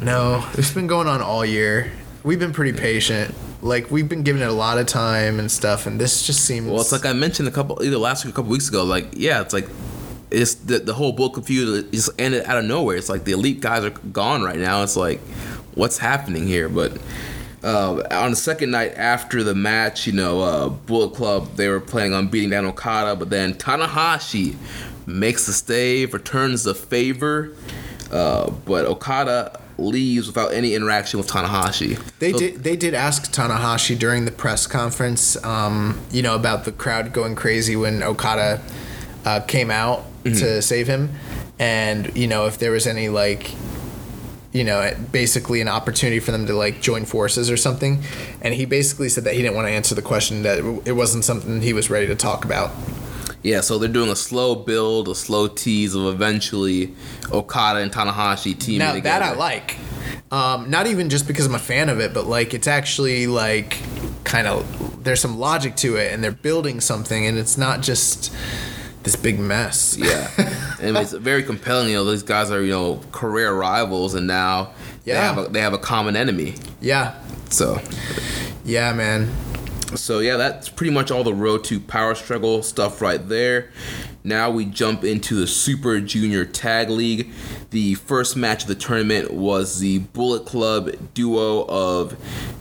no. 0.00 0.46
It's 0.54 0.72
been 0.72 0.86
going 0.86 1.08
on 1.08 1.20
all 1.20 1.44
year. 1.44 1.90
We've 2.22 2.38
been 2.38 2.52
pretty 2.52 2.78
patient. 2.78 3.34
Like 3.62 3.90
we've 3.90 4.08
been 4.08 4.22
giving 4.22 4.42
it 4.42 4.48
a 4.48 4.52
lot 4.52 4.78
of 4.78 4.86
time 4.86 5.38
and 5.40 5.50
stuff. 5.50 5.86
And 5.86 6.00
this 6.00 6.26
just 6.26 6.44
seems. 6.44 6.68
Well, 6.68 6.80
it's 6.80 6.92
like 6.92 7.06
I 7.06 7.12
mentioned 7.12 7.48
a 7.48 7.50
couple, 7.50 7.82
either 7.82 7.98
last 7.98 8.24
week 8.24 8.32
or 8.32 8.34
a 8.34 8.36
couple 8.36 8.50
weeks 8.50 8.68
ago. 8.68 8.84
Like, 8.84 9.08
yeah, 9.12 9.40
it's 9.40 9.52
like 9.52 9.68
it's 10.30 10.54
the 10.54 10.78
the 10.78 10.94
whole 10.94 11.12
book 11.12 11.36
of 11.36 11.46
feud 11.46 11.90
just 11.92 12.10
ended 12.18 12.44
out 12.44 12.58
of 12.58 12.64
nowhere. 12.64 12.96
It's 12.96 13.08
like 13.08 13.24
the 13.24 13.32
elite 13.32 13.60
guys 13.60 13.84
are 13.84 13.90
gone 13.90 14.42
right 14.42 14.58
now. 14.58 14.82
It's 14.82 14.96
like, 14.96 15.20
what's 15.74 15.98
happening 15.98 16.46
here? 16.46 16.68
But 16.68 16.98
uh, 17.64 18.02
on 18.10 18.30
the 18.30 18.36
second 18.36 18.70
night 18.70 18.94
after 18.96 19.42
the 19.42 19.54
match, 19.54 20.06
you 20.06 20.12
know, 20.12 20.40
uh, 20.40 20.68
Bullet 20.68 21.14
Club 21.14 21.56
they 21.56 21.68
were 21.68 21.80
planning 21.80 22.14
on 22.14 22.28
beating 22.28 22.50
down 22.50 22.64
Okada, 22.66 23.16
but 23.16 23.30
then 23.30 23.54
Tanahashi 23.54 24.56
makes 25.06 25.46
the 25.46 25.52
stave, 25.52 26.14
returns 26.14 26.64
the 26.64 26.74
favor, 26.74 27.52
uh, 28.12 28.50
but 28.64 28.84
Okada 28.84 29.60
leaves 29.78 30.26
without 30.26 30.52
any 30.52 30.74
interaction 30.74 31.18
with 31.18 31.28
Tanahashi. 31.28 31.98
They 32.18 32.32
So- 32.32 32.38
did. 32.38 32.64
They 32.64 32.76
did 32.76 32.94
ask 32.94 33.32
Tanahashi 33.32 33.98
during 33.98 34.24
the 34.24 34.32
press 34.32 34.66
conference, 34.66 35.36
um, 35.44 35.98
you 36.10 36.22
know, 36.22 36.34
about 36.34 36.64
the 36.64 36.72
crowd 36.72 37.12
going 37.12 37.34
crazy 37.36 37.76
when 37.76 38.02
Okada 38.02 38.60
uh, 39.24 39.40
came 39.40 39.70
out 39.70 40.04
to 40.24 40.60
save 40.60 40.88
him, 40.88 41.10
and 41.58 42.10
you 42.14 42.26
know 42.26 42.44
if 42.46 42.58
there 42.58 42.70
was 42.70 42.86
any 42.86 43.08
like, 43.08 43.52
you 44.52 44.62
know, 44.62 44.90
basically 45.10 45.60
an 45.62 45.68
opportunity 45.68 46.20
for 46.20 46.32
them 46.32 46.44
to 46.46 46.54
like 46.54 46.82
join 46.82 47.04
forces 47.06 47.50
or 47.50 47.56
something, 47.56 48.02
and 48.42 48.52
he 48.54 48.66
basically 48.66 49.08
said 49.08 49.24
that 49.24 49.34
he 49.34 49.40
didn't 49.42 49.54
want 49.54 49.66
to 49.68 49.72
answer 49.72 49.94
the 49.94 50.02
question 50.02 50.42
that 50.42 50.58
it 50.84 50.92
wasn't 50.92 51.24
something 51.24 51.62
he 51.62 51.72
was 51.72 51.88
ready 51.88 52.06
to 52.06 52.14
talk 52.14 52.44
about. 52.44 52.70
Yeah, 53.42 53.60
so 53.60 53.78
they're 53.78 53.88
doing 53.88 54.10
a 54.10 54.16
slow 54.16 54.54
build, 54.54 55.08
a 55.08 55.14
slow 55.14 55.46
tease 55.48 55.94
of 55.94 56.06
eventually 56.06 56.94
Okada 57.32 57.80
and 57.80 57.92
Tanahashi 57.92 58.58
teaming 58.58 58.80
Now 58.80 58.94
together. 58.94 59.24
that 59.24 59.34
I 59.34 59.36
like. 59.36 59.76
Um, 60.30 60.68
not 60.68 60.86
even 60.86 61.08
just 61.08 61.26
because 61.26 61.46
I'm 61.46 61.54
a 61.54 61.58
fan 61.58 61.88
of 61.88 62.00
it, 62.00 62.12
but 62.12 62.26
like 62.26 62.52
it's 62.52 62.66
actually 62.66 63.26
like 63.26 63.78
kind 64.24 64.46
of 64.46 65.04
there's 65.04 65.20
some 65.20 65.38
logic 65.38 65.76
to 65.76 65.96
it, 65.96 66.12
and 66.12 66.22
they're 66.22 66.32
building 66.32 66.80
something, 66.80 67.26
and 67.26 67.38
it's 67.38 67.56
not 67.56 67.80
just 67.80 68.32
this 69.04 69.16
big 69.16 69.38
mess. 69.38 69.96
Yeah, 69.96 70.28
and 70.82 70.96
it's 70.98 71.12
very 71.12 71.42
compelling. 71.42 71.88
You 71.88 71.96
know, 71.96 72.04
these 72.10 72.22
guys 72.22 72.50
are 72.50 72.62
you 72.62 72.72
know 72.72 73.00
career 73.12 73.54
rivals, 73.54 74.14
and 74.14 74.26
now 74.26 74.72
yeah. 75.04 75.14
they 75.14 75.20
have 75.20 75.38
a, 75.38 75.48
they 75.50 75.60
have 75.60 75.72
a 75.72 75.78
common 75.78 76.16
enemy. 76.16 76.56
yeah, 76.80 77.22
So 77.48 77.80
yeah, 78.64 78.92
man. 78.92 79.30
So 79.94 80.18
yeah, 80.18 80.36
that's 80.36 80.68
pretty 80.68 80.92
much 80.92 81.10
all 81.10 81.24
the 81.24 81.32
road 81.34 81.64
to 81.64 81.80
power 81.80 82.14
struggle 82.14 82.62
stuff 82.62 83.00
right 83.00 83.26
there. 83.26 83.70
Now 84.22 84.50
we 84.50 84.66
jump 84.66 85.02
into 85.04 85.34
the 85.34 85.46
Super 85.46 86.00
Junior 86.00 86.44
Tag 86.44 86.90
League. 86.90 87.30
The 87.70 87.94
first 87.94 88.36
match 88.36 88.62
of 88.62 88.68
the 88.68 88.74
tournament 88.74 89.32
was 89.32 89.80
the 89.80 90.00
Bullet 90.00 90.44
Club 90.44 90.90
duo 91.14 91.64
of 91.68 92.16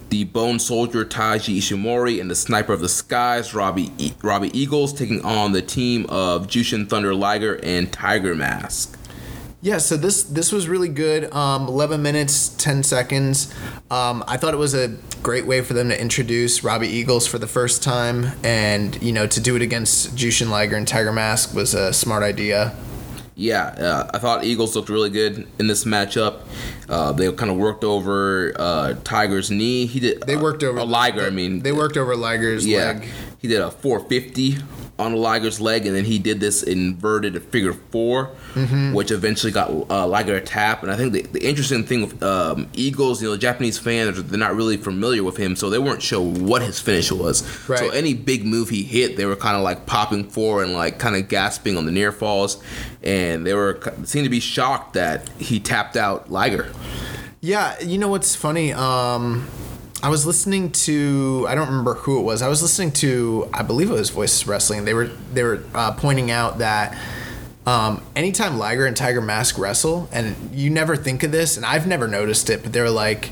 the 0.10 0.24
Bone 0.24 0.60
Soldier 0.60 1.04
Taiji 1.04 1.58
Ishimori 1.58 2.22
and 2.22 2.32
the 2.32 2.36
Sniper 2.36 2.72
of 2.72 2.80
the 2.80 2.88
Skies 2.88 3.54
Robbie 3.54 3.92
e- 3.98 4.14
Robbie 4.22 4.58
Eagles 4.58 4.94
taking 4.94 5.24
on 5.26 5.52
the 5.52 5.62
team 5.62 6.06
of 6.08 6.48
Jushin 6.48 6.88
Thunder 6.88 7.14
Liger 7.14 7.60
and 7.62 7.92
Tiger 7.92 8.36
Mask. 8.36 8.97
Yeah, 9.62 9.80
so 9.80 9.98
this 9.98 10.24
this 10.24 10.52
was 10.52 10.68
really 10.68 10.90
good. 10.90 11.34
Um, 11.34 11.68
11 11.68 12.02
minutes, 12.02 12.50
10 12.50 12.84
seconds. 12.84 13.54
Um, 13.90 14.24
I 14.28 14.38
thought 14.38 14.54
it 14.54 14.58
was 14.58 14.76
a 14.76 14.96
great 15.24 15.48
way 15.48 15.62
for 15.62 15.74
them 15.74 15.90
to 15.90 16.00
introduce 16.00 16.64
Robbie 16.64 16.88
Eagles 16.88 17.26
for 17.26 17.40
the 17.40 17.48
first 17.48 17.82
time, 17.82 18.34
and 18.44 19.02
you 19.02 19.12
know 19.12 19.26
to 19.26 19.42
do 19.42 19.56
it 19.56 19.64
against 19.64 20.16
Jushin 20.16 20.50
Liger 20.50 20.76
and 20.76 20.88
Tiger 20.88 21.12
Mask 21.12 21.56
was 21.56 21.74
a 21.74 21.92
smart 21.92 22.22
idea. 22.22 22.76
Yeah, 23.40 23.66
uh, 23.66 24.12
I 24.14 24.20
thought 24.20 24.44
Eagles 24.44 24.76
looked 24.76 24.90
really 24.90 25.12
good 25.12 25.48
in 25.60 25.68
this 25.68 25.86
matchup. 25.86 26.42
Uh, 26.90 27.12
they 27.12 27.32
kind 27.32 27.52
of 27.52 27.58
worked 27.58 27.84
over 27.84 28.54
uh, 28.58 28.96
Tiger's 29.04 29.52
knee. 29.52 29.86
He 29.86 30.00
did. 30.00 30.22
They 30.22 30.36
worked 30.36 30.64
over 30.64 30.80
a 30.80 30.84
Liger. 30.84 31.22
I 31.22 31.30
mean, 31.30 31.60
they 31.60 31.72
worked 31.72 31.98
over 31.98 32.16
Liger's 32.16 32.66
yeah, 32.66 32.94
leg. 32.94 33.08
He 33.48 33.54
did 33.54 33.62
a 33.62 33.72
450 33.72 34.58
on 35.00 35.14
Liger's 35.16 35.62
leg, 35.62 35.86
and 35.86 35.96
then 35.96 36.06
he 36.06 36.18
did 36.18 36.40
this 36.40 36.64
inverted 36.64 37.42
figure 37.44 37.74
4 37.74 38.32
Mm-hmm. 38.58 38.94
which 38.94 39.12
eventually 39.12 39.52
got 39.52 39.70
uh, 39.70 40.08
Liger 40.08 40.36
a 40.36 40.42
tap. 40.42 40.82
And 40.82 40.92
I 40.92 40.96
think 40.96 41.14
the, 41.14 41.22
the 41.22 41.48
interesting 41.48 41.84
thing 41.84 42.02
with 42.02 42.24
um, 42.24 42.68
Eagles, 42.74 43.22
you 43.22 43.30
know, 43.30 43.38
Japanese 43.38 43.78
fans, 43.78 44.24
they're 44.24 44.40
not 44.40 44.56
really 44.56 44.78
familiar 44.78 45.24
with 45.24 45.38
him, 45.38 45.56
so 45.56 45.70
they 45.70 45.78
weren't 45.78 46.02
sure 46.02 46.20
what 46.22 46.64
his 46.64 46.80
finish 46.80 47.12
was. 47.12 47.46
So 47.68 47.90
any 47.92 48.16
big 48.16 48.44
move 48.46 48.70
he 48.70 48.82
hit, 48.82 49.16
they 49.16 49.26
were 49.28 49.36
kind 49.36 49.56
of 49.56 49.62
like 49.62 49.86
popping 49.86 50.28
for 50.28 50.64
and 50.64 50.74
like 50.74 50.98
kind 50.98 51.16
of 51.16 51.28
gasping 51.30 51.78
on 51.78 51.86
the 51.86 51.92
near 51.92 52.12
falls, 52.12 52.64
and 53.04 53.46
they 53.46 53.54
were 53.54 53.80
seemed 54.06 54.24
to 54.26 54.32
be 54.32 54.40
shocked 54.40 54.94
that 54.96 55.30
he 55.38 55.60
tapped 55.60 55.96
out 55.96 56.32
Liger. 56.32 56.72
Yeah, 57.40 57.80
you 57.80 58.00
know 58.00 58.08
what's 58.08 58.36
funny? 58.36 58.74
Um, 58.74 59.48
I 60.04 60.10
was 60.10 60.26
listening 60.26 60.72
to 60.72 61.46
I 61.50 61.56
don't 61.56 61.68
remember 61.68 61.96
who 61.96 62.20
it 62.20 62.24
was. 62.24 62.42
I 62.42 62.48
was 62.48 62.62
listening 62.62 62.92
to 62.94 63.50
I 63.54 63.64
believe 63.64 63.90
it 63.90 63.94
was 63.94 64.10
Voice 64.12 64.46
Wrestling. 64.46 64.86
They 64.86 64.94
were 64.94 65.08
they 65.34 65.44
were 65.44 65.64
uh, 65.74 65.92
pointing 65.94 66.30
out 66.30 66.60
that 66.60 66.98
um, 67.66 68.02
anytime 68.16 68.58
Liger 68.58 68.86
and 68.86 68.96
Tiger 68.96 69.22
Mask 69.22 69.58
wrestle, 69.58 70.08
and 70.14 70.52
you 70.54 70.70
never 70.70 70.96
think 70.96 71.24
of 71.24 71.32
this, 71.34 71.58
and 71.58 71.66
I've 71.66 71.86
never 71.86 72.08
noticed 72.08 72.50
it, 72.50 72.64
but 72.64 72.72
they're 72.72 72.90
like 72.90 73.30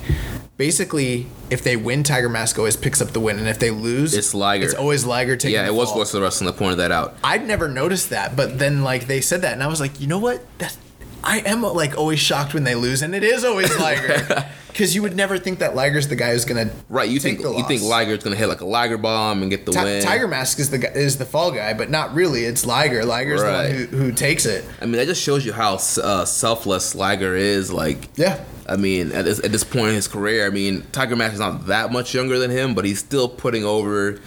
basically 0.57 1.27
if 1.49 1.63
they 1.63 1.77
win, 1.77 2.03
Tiger 2.03 2.29
Mask 2.29 2.57
always 2.57 2.75
picks 2.75 3.01
up 3.01 3.09
the 3.09 3.19
win, 3.19 3.37
and 3.37 3.47
if 3.47 3.59
they 3.59 3.71
lose, 3.71 4.13
It's 4.13 4.33
Liger. 4.33 4.65
It's 4.65 4.73
always 4.73 5.05
Liger 5.05 5.37
taking. 5.37 5.53
Yeah, 5.53 5.67
the 5.67 5.73
win. 5.73 5.75
Yeah, 5.75 5.81
it 5.81 5.93
was. 5.93 5.97
Wrestle 5.97 6.21
Wrestling 6.21 6.47
that 6.47 6.57
pointed 6.57 6.79
that 6.79 6.91
out. 6.91 7.15
I'd 7.23 7.47
never 7.47 7.67
noticed 7.69 8.09
that, 8.09 8.35
but 8.35 8.57
then 8.59 8.83
like 8.83 9.07
they 9.07 9.21
said 9.21 9.43
that, 9.43 9.53
and 9.53 9.63
I 9.63 9.67
was 9.67 9.79
like, 9.79 10.01
you 10.01 10.07
know 10.07 10.19
what? 10.19 10.43
That's, 10.57 10.77
I 11.23 11.39
am 11.39 11.61
like 11.61 11.97
always 11.97 12.19
shocked 12.19 12.53
when 12.53 12.63
they 12.63 12.75
lose, 12.75 13.01
and 13.03 13.13
it 13.15 13.23
is 13.23 13.45
always 13.45 13.73
Liger, 13.79 14.45
because 14.75 14.93
you 14.93 15.01
would 15.01 15.15
never 15.15 15.37
think 15.37 15.59
that 15.59 15.73
Liger's 15.73 16.09
the 16.09 16.17
guy 16.17 16.33
who's 16.33 16.43
gonna 16.43 16.69
Right, 16.89 17.09
you 17.09 17.17
think 17.17 17.39
you 17.39 17.63
think. 17.65 17.81
Liger's 17.81 18.21
gonna 18.21 18.35
hit 18.35 18.47
like 18.47 18.59
a 18.59 18.65
Liger 18.65 18.97
bomb 18.97 19.41
and 19.41 19.49
get 19.49 19.65
the 19.65 19.71
win. 19.71 20.03
Tiger 20.03 20.27
Mask 20.27 20.59
is 20.59 20.69
the 20.69 20.79
guy, 20.79 20.89
is 20.89 21.17
the 21.17 21.23
fall 21.23 21.51
guy, 21.51 21.73
but 21.73 21.89
not 21.89 22.13
really. 22.13 22.43
It's 22.43 22.65
Liger. 22.65 23.05
Liger's 23.05 23.41
Right. 23.41 23.67
the 23.69 23.73
one 23.73 23.87
who, 23.87 23.97
who 23.97 24.11
takes 24.11 24.45
it. 24.45 24.65
I 24.81 24.85
mean, 24.85 24.97
that 24.97 25.05
just 25.05 25.21
shows 25.21 25.45
you 25.45 25.53
how 25.53 25.75
uh, 25.75 26.25
selfless 26.25 26.93
Liger 26.93 27.35
is. 27.35 27.71
Like, 27.71 28.09
Yeah. 28.17 28.43
I 28.67 28.75
mean, 28.75 29.13
at 29.13 29.23
this, 29.23 29.41
at 29.45 29.53
this 29.53 29.63
point 29.63 29.89
in 29.89 29.95
his 29.95 30.09
career, 30.09 30.45
I 30.45 30.49
mean, 30.49 30.83
Tiger 30.91 31.15
Mask 31.15 31.35
is 31.35 31.39
not 31.39 31.67
that 31.67 31.93
much 31.93 32.13
younger 32.13 32.37
than 32.37 32.51
him, 32.51 32.75
but 32.75 32.83
he's 32.83 32.99
still 32.99 33.29
putting 33.29 33.63
over 33.63 34.19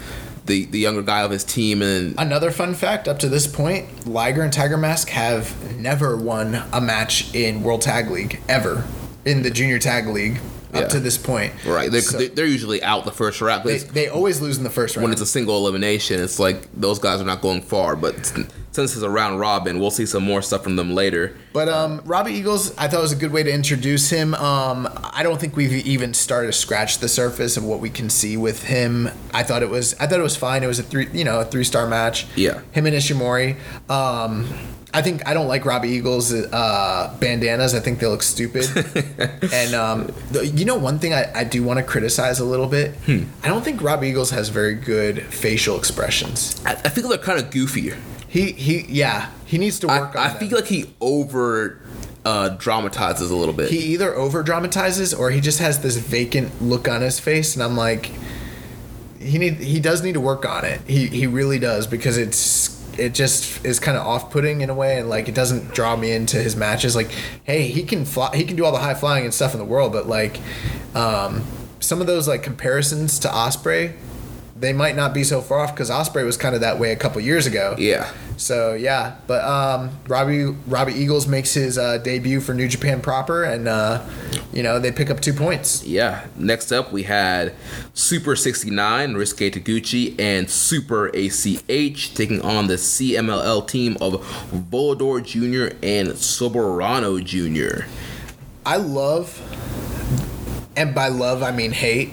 the 0.47 0.65
the 0.65 0.79
younger 0.79 1.03
guy 1.03 1.21
of 1.25 1.31
his 1.31 1.45
team. 1.45 1.83
And 1.83 2.15
Another 2.17 2.51
fun 2.51 2.73
fact: 2.73 3.07
up 3.07 3.19
to 3.19 3.29
this 3.29 3.47
point, 3.47 4.07
Liger 4.07 4.41
and 4.41 4.53
Tiger 4.53 4.79
Mask 4.79 5.11
have 5.11 5.77
never 5.77 6.17
won 6.17 6.63
a 6.73 6.81
match 6.81 7.35
in 7.35 7.63
World 7.63 7.83
Tag 7.83 8.11
League 8.11 8.41
ever 8.49 8.85
in 9.25 9.43
the 9.43 9.51
Junior 9.51 9.79
Tag 9.79 10.07
League. 10.07 10.39
Up 10.75 10.83
Yeah. 10.83 10.89
to 10.89 11.01
this 11.01 11.17
point, 11.17 11.55
right, 11.65 11.91
they're, 11.91 12.03
So- 12.03 12.19
they're 12.19 12.45
usually 12.45 12.83
out 12.83 13.07
the 13.07 13.11
first 13.11 13.41
round. 13.41 13.65
they, 13.65 13.79
they 13.79 14.09
always 14.09 14.43
lose 14.43 14.59
in 14.59 14.65
the 14.65 14.69
first 14.71 14.97
round. 14.97 15.05
when 15.05 15.13
it's 15.13 15.23
a 15.23 15.27
single 15.27 15.57
elimination, 15.57 16.21
it's 16.23 16.39
like 16.39 16.69
those 16.75 16.99
guys 16.99 17.23
are 17.23 17.25
not 17.25 17.41
going 17.41 17.63
far. 17.63 17.97
But 17.97 18.27
since 18.73 18.93
it's 18.95 19.01
a 19.01 19.09
round 19.09 19.41
robin, 19.41 19.81
we'll 19.81 19.91
see 19.91 20.05
some 20.05 20.25
more 20.25 20.43
stuff 20.43 20.63
from 20.63 20.77
them 20.77 20.95
later. 20.95 21.35
But 21.55 21.71
um, 21.71 22.03
Robbie 22.05 22.33
Eagles, 22.35 22.77
I 22.77 22.87
thought 22.87 22.99
it 22.99 23.01
was 23.03 23.13
a 23.13 23.17
good 23.17 23.33
way 23.33 23.43
to 23.45 23.51
introduce 23.51 24.11
him. 24.11 24.35
Um, 24.35 24.87
I 25.15 25.23
don't 25.23 25.41
think 25.41 25.57
we've 25.57 25.73
even 25.87 26.13
started 26.13 26.49
to 26.49 26.53
scratch 26.53 26.99
the 26.99 27.09
surface 27.09 27.57
of 27.57 27.65
what 27.65 27.81
we 27.81 27.89
can 27.89 28.11
see 28.11 28.37
with 28.37 28.65
him. 28.65 29.09
I 29.33 29.45
thought 29.45 29.63
it 29.63 29.71
was, 29.71 29.95
I 29.99 30.07
thought 30.07 30.21
it 30.21 30.23
was 30.23 30.37
fine. 30.37 30.63
It 30.63 30.67
was 30.67 30.79
a 30.81 30.83
three, 30.83 31.09
you 31.15 31.25
know, 31.25 31.41
a 31.41 31.47
three 31.47 31.65
star 31.65 31.87
match. 31.87 32.27
Yeah. 32.37 32.61
Him 32.73 32.85
and 32.85 32.95
Ishimori. 32.95 33.57
Um, 33.89 34.47
I 34.95 35.03
think 35.03 35.27
I 35.29 35.35
don't 35.35 35.49
like 35.49 35.65
Robbie 35.65 35.91
Eagles' 35.91 36.33
uh, 36.33 37.15
bandanas. 37.21 37.75
I 37.75 37.81
think 37.81 37.99
they 37.99 38.07
look 38.07 38.23
stupid. 38.23 38.67
and 39.53 39.75
um, 39.75 40.11
the, 40.31 40.47
you 40.47 40.65
know, 40.65 40.77
one 40.77 40.99
thing 40.99 41.13
I, 41.13 41.31
I 41.35 41.45
do 41.45 41.63
want 41.63 41.79
to 41.79 41.85
criticize 41.85 42.41
a 42.41 42.45
little 42.45 42.67
bit. 42.67 42.95
Hmm. 43.07 43.25
I 43.43 43.49
don't 43.49 43.63
think 43.63 43.83
Robbie 43.83 44.09
Eagles 44.09 44.31
has 44.31 44.49
very 44.49 44.75
good 44.75 45.23
facial 45.25 45.77
expressions. 45.77 46.61
I, 46.65 46.73
I 46.73 46.89
feel 46.89 47.09
they're 47.09 47.19
kind 47.19 47.39
of 47.39 47.51
goofy. 47.51 47.93
He 48.29 48.53
he 48.53 48.87
yeah. 48.89 49.31
He 49.45 49.59
needs 49.59 49.79
to 49.81 49.89
I, 49.89 50.01
work 50.01 50.17
on. 50.17 50.23
I 50.23 50.29
them. 50.31 50.49
feel 50.49 50.59
like 50.59 50.69
he 50.69 50.95
over 51.01 51.81
uh, 52.25 52.51
dramatizes 52.51 53.31
a 53.31 53.37
little 53.37 53.55
bit. 53.55 53.71
he 53.71 53.79
either 53.79 54.15
over 54.15 54.43
dramatizes 54.43 55.15
or 55.15 55.31
he 55.31 55.41
just 55.41 55.59
has 55.61 55.81
this 55.83 55.97
vacant 55.97 56.61
look 56.61 56.87
on 56.89 57.01
his 57.01 57.19
face 57.19 57.55
and 57.55 57.63
i'm 57.63 57.75
like 57.77 58.11
he 59.19 59.39
need 59.39 59.55
he 59.55 59.81
does 59.81 60.03
need 60.03 60.13
to 60.13 60.21
work 60.21 60.45
on 60.45 60.63
it 60.65 60.81
he 60.87 61.07
he 61.07 61.27
really 61.27 61.59
does 61.59 61.87
because 61.87 62.19
it's 62.19 62.78
it 62.99 63.15
just 63.15 63.65
is 63.65 63.79
kind 63.81 63.97
of 63.97 64.07
off-putting 64.07 64.61
in 64.61 64.71
a 64.71 64.75
way 64.75 64.99
and 64.99 65.09
like 65.09 65.29
it 65.29 65.35
doesn't 65.35 65.75
draw 65.75 65.97
me 65.97 66.13
into 66.13 66.37
his 66.37 66.57
matches. 66.57 66.97
Like 66.97 67.11
hey 67.45 67.69
he 67.69 67.83
can 67.83 68.05
fly 68.05 68.37
he 68.37 68.45
can 68.45 68.57
do 68.57 68.65
all 68.65 68.73
the 68.73 68.79
high 68.79 68.95
flying 68.95 69.25
and 69.25 69.33
stuff 69.33 69.55
in 69.55 69.59
the 69.59 69.65
world 69.65 69.93
but 69.93 70.07
like 70.07 70.41
um 70.95 71.45
some 71.81 72.01
of 72.01 72.07
those 72.07 72.27
like 72.27 72.43
comparisons 72.43 73.19
to 73.21 73.29
Ospreay 73.29 73.95
they 74.59 74.73
might 74.73 74.97
not 74.97 75.15
be 75.15 75.25
so 75.25 75.41
far 75.41 75.61
off 75.61 75.75
because 75.75 75.91
Ospreay 75.91 76.25
was 76.25 76.37
kind 76.37 76.55
of 76.55 76.61
that 76.61 76.79
way 76.79 76.93
a 76.93 76.97
couple 76.97 77.21
years 77.21 77.47
ago 77.47 77.75
yeah. 77.79 78.13
so 78.37 78.75
yeah, 78.75 79.17
but 79.27 79.45
um, 79.45 79.91
Robbie 80.07 80.45
Robbie 80.67 80.95
Eagles 80.95 81.27
makes 81.27 81.55
his 81.55 81.77
uh, 81.77 81.99
debut 81.99 82.41
for 82.41 82.55
New 82.55 82.69
Japan 82.69 83.01
proper, 83.01 83.45
and 83.45 83.69
uh, 83.69 84.05
you 84.53 84.63
know 84.63 84.79
they 84.79 84.93
pick 84.93 85.11
up 85.11 85.21
two 85.21 85.33
points. 85.33 85.85
Yeah. 85.85 86.27
Next 86.37 86.73
up, 86.73 86.93
we 86.93 87.03
had 87.03 87.55
Super 87.95 88.37
69, 88.37 89.15
Ryusuke 89.15 89.53
Taguchi, 89.53 90.19
and 90.19 90.49
Super 90.49 91.09
ACH 91.09 92.15
taking 92.15 92.41
on 92.43 92.67
the 92.67 92.75
CMLL 92.75 93.67
team 93.67 93.97
of 94.01 94.23
Volador 94.53 95.23
Jr. 95.25 95.77
and 95.83 96.09
Soberano 96.11 97.23
Jr. 97.23 97.87
I 98.65 98.77
love, 98.77 99.41
and 100.77 100.95
by 100.95 101.09
love 101.09 101.43
I 101.43 101.53
mean 101.53 101.73
hate, 101.73 102.11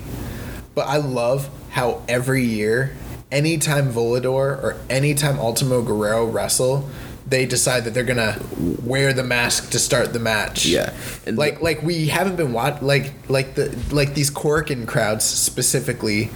but 0.74 0.88
I 0.88 0.98
love 0.98 1.50
how 1.76 2.02
every 2.08 2.42
year, 2.42 2.96
anytime 3.34 3.92
Volador 3.92 4.64
or 4.64 4.78
anytime 4.90 5.38
Ultimo 5.38 5.82
Guerrero 5.82 6.26
wrestle. 6.26 6.90
They 7.28 7.48
decide 7.48 7.86
that 7.86 7.96
they're 7.96 8.04
gonna 8.04 8.40
wear 8.84 9.12
the 9.12 9.24
mask 9.24 9.72
to 9.72 9.80
start 9.80 10.14
the 10.14 10.20
match. 10.20 10.68
Yeah. 10.68 10.94
And 11.26 11.38
like 11.38 11.60
like 11.60 11.82
we 11.82 12.06
haven't 12.06 12.36
been 12.36 12.54
watch 12.54 12.84
like 12.84 13.14
like 13.28 13.56
the 13.56 13.76
like 13.92 14.14
these 14.14 14.30
Korakuen 14.30 14.88
crowds 14.88 15.26
specifically 15.26 16.30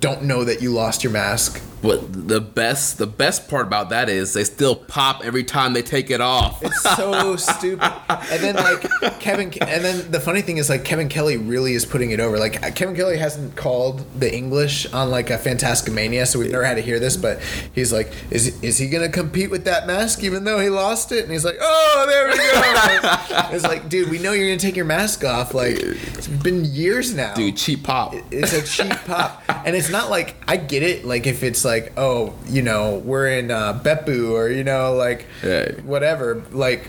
don't 0.00 0.22
know 0.22 0.42
that 0.44 0.62
you 0.62 0.70
lost 0.70 1.04
your 1.04 1.12
mask. 1.12 1.62
But 1.82 2.28
the 2.28 2.40
best, 2.40 2.98
the 2.98 3.06
best 3.06 3.48
part 3.48 3.66
about 3.66 3.90
that 3.90 4.08
is 4.08 4.34
they 4.34 4.44
still 4.44 4.76
pop 4.76 5.24
every 5.24 5.44
time 5.44 5.72
they 5.72 5.82
take 5.82 6.10
it 6.10 6.20
off. 6.20 6.62
It's 6.62 6.82
so 6.96 7.36
stupid. 7.36 7.92
And 8.08 8.42
then 8.42 8.56
like 8.56 9.18
Kevin, 9.20 9.52
and 9.62 9.84
then 9.84 10.10
the 10.10 10.20
funny 10.20 10.42
thing 10.42 10.58
is 10.58 10.68
like 10.68 10.84
Kevin 10.84 11.08
Kelly 11.08 11.36
really 11.38 11.72
is 11.74 11.86
putting 11.86 12.10
it 12.10 12.20
over. 12.20 12.38
Like 12.38 12.62
uh, 12.62 12.70
Kevin 12.70 12.94
Kelly 12.94 13.16
hasn't 13.16 13.56
called 13.56 14.04
the 14.18 14.32
English 14.32 14.92
on 14.92 15.10
like 15.10 15.30
a 15.30 15.38
Fantasticamania, 15.38 16.26
so 16.26 16.38
we've 16.38 16.50
never 16.50 16.64
had 16.64 16.74
to 16.74 16.82
hear 16.82 16.98
this. 16.98 17.16
But 17.16 17.40
he's 17.74 17.92
like, 17.92 18.12
is 18.30 18.62
is 18.62 18.76
he 18.78 18.88
gonna 18.88 19.08
compete 19.08 19.50
with 19.50 19.64
that 19.64 19.86
mask 19.86 20.22
even 20.22 20.44
though 20.44 20.58
he 20.58 20.68
lost 20.68 21.12
it? 21.12 21.22
And 21.24 21.32
he's 21.32 21.44
like, 21.44 21.56
oh, 21.60 22.06
there 22.08 22.28
we 22.28 22.36
go. 22.36 23.54
it's 23.54 23.64
like, 23.64 23.88
dude, 23.88 24.10
we 24.10 24.18
know 24.18 24.32
you're 24.32 24.48
gonna 24.48 24.58
take 24.58 24.76
your 24.76 24.84
mask 24.84 25.24
off. 25.24 25.54
Like 25.54 25.76
it's 25.78 26.28
been 26.28 26.64
years 26.64 27.14
now. 27.14 27.34
Dude, 27.34 27.56
cheap 27.56 27.84
pop. 27.84 28.14
It's 28.30 28.52
a 28.52 28.62
cheap 28.62 28.96
pop, 29.06 29.42
and 29.48 29.74
it's 29.74 29.90
not 29.90 30.10
like 30.10 30.36
I 30.46 30.56
get 30.56 30.82
it. 30.82 31.04
Like 31.04 31.26
if 31.26 31.42
it's 31.42 31.64
like, 31.64 31.69
oh, 31.96 32.34
you 32.46 32.62
know, 32.62 32.98
we're 33.04 33.28
in 33.28 33.50
uh, 33.50 33.78
Beppu 33.82 34.30
or 34.32 34.48
you 34.48 34.64
know, 34.64 34.94
like 34.94 35.26
Right. 35.42 35.82
whatever. 35.84 36.42
Like, 36.52 36.88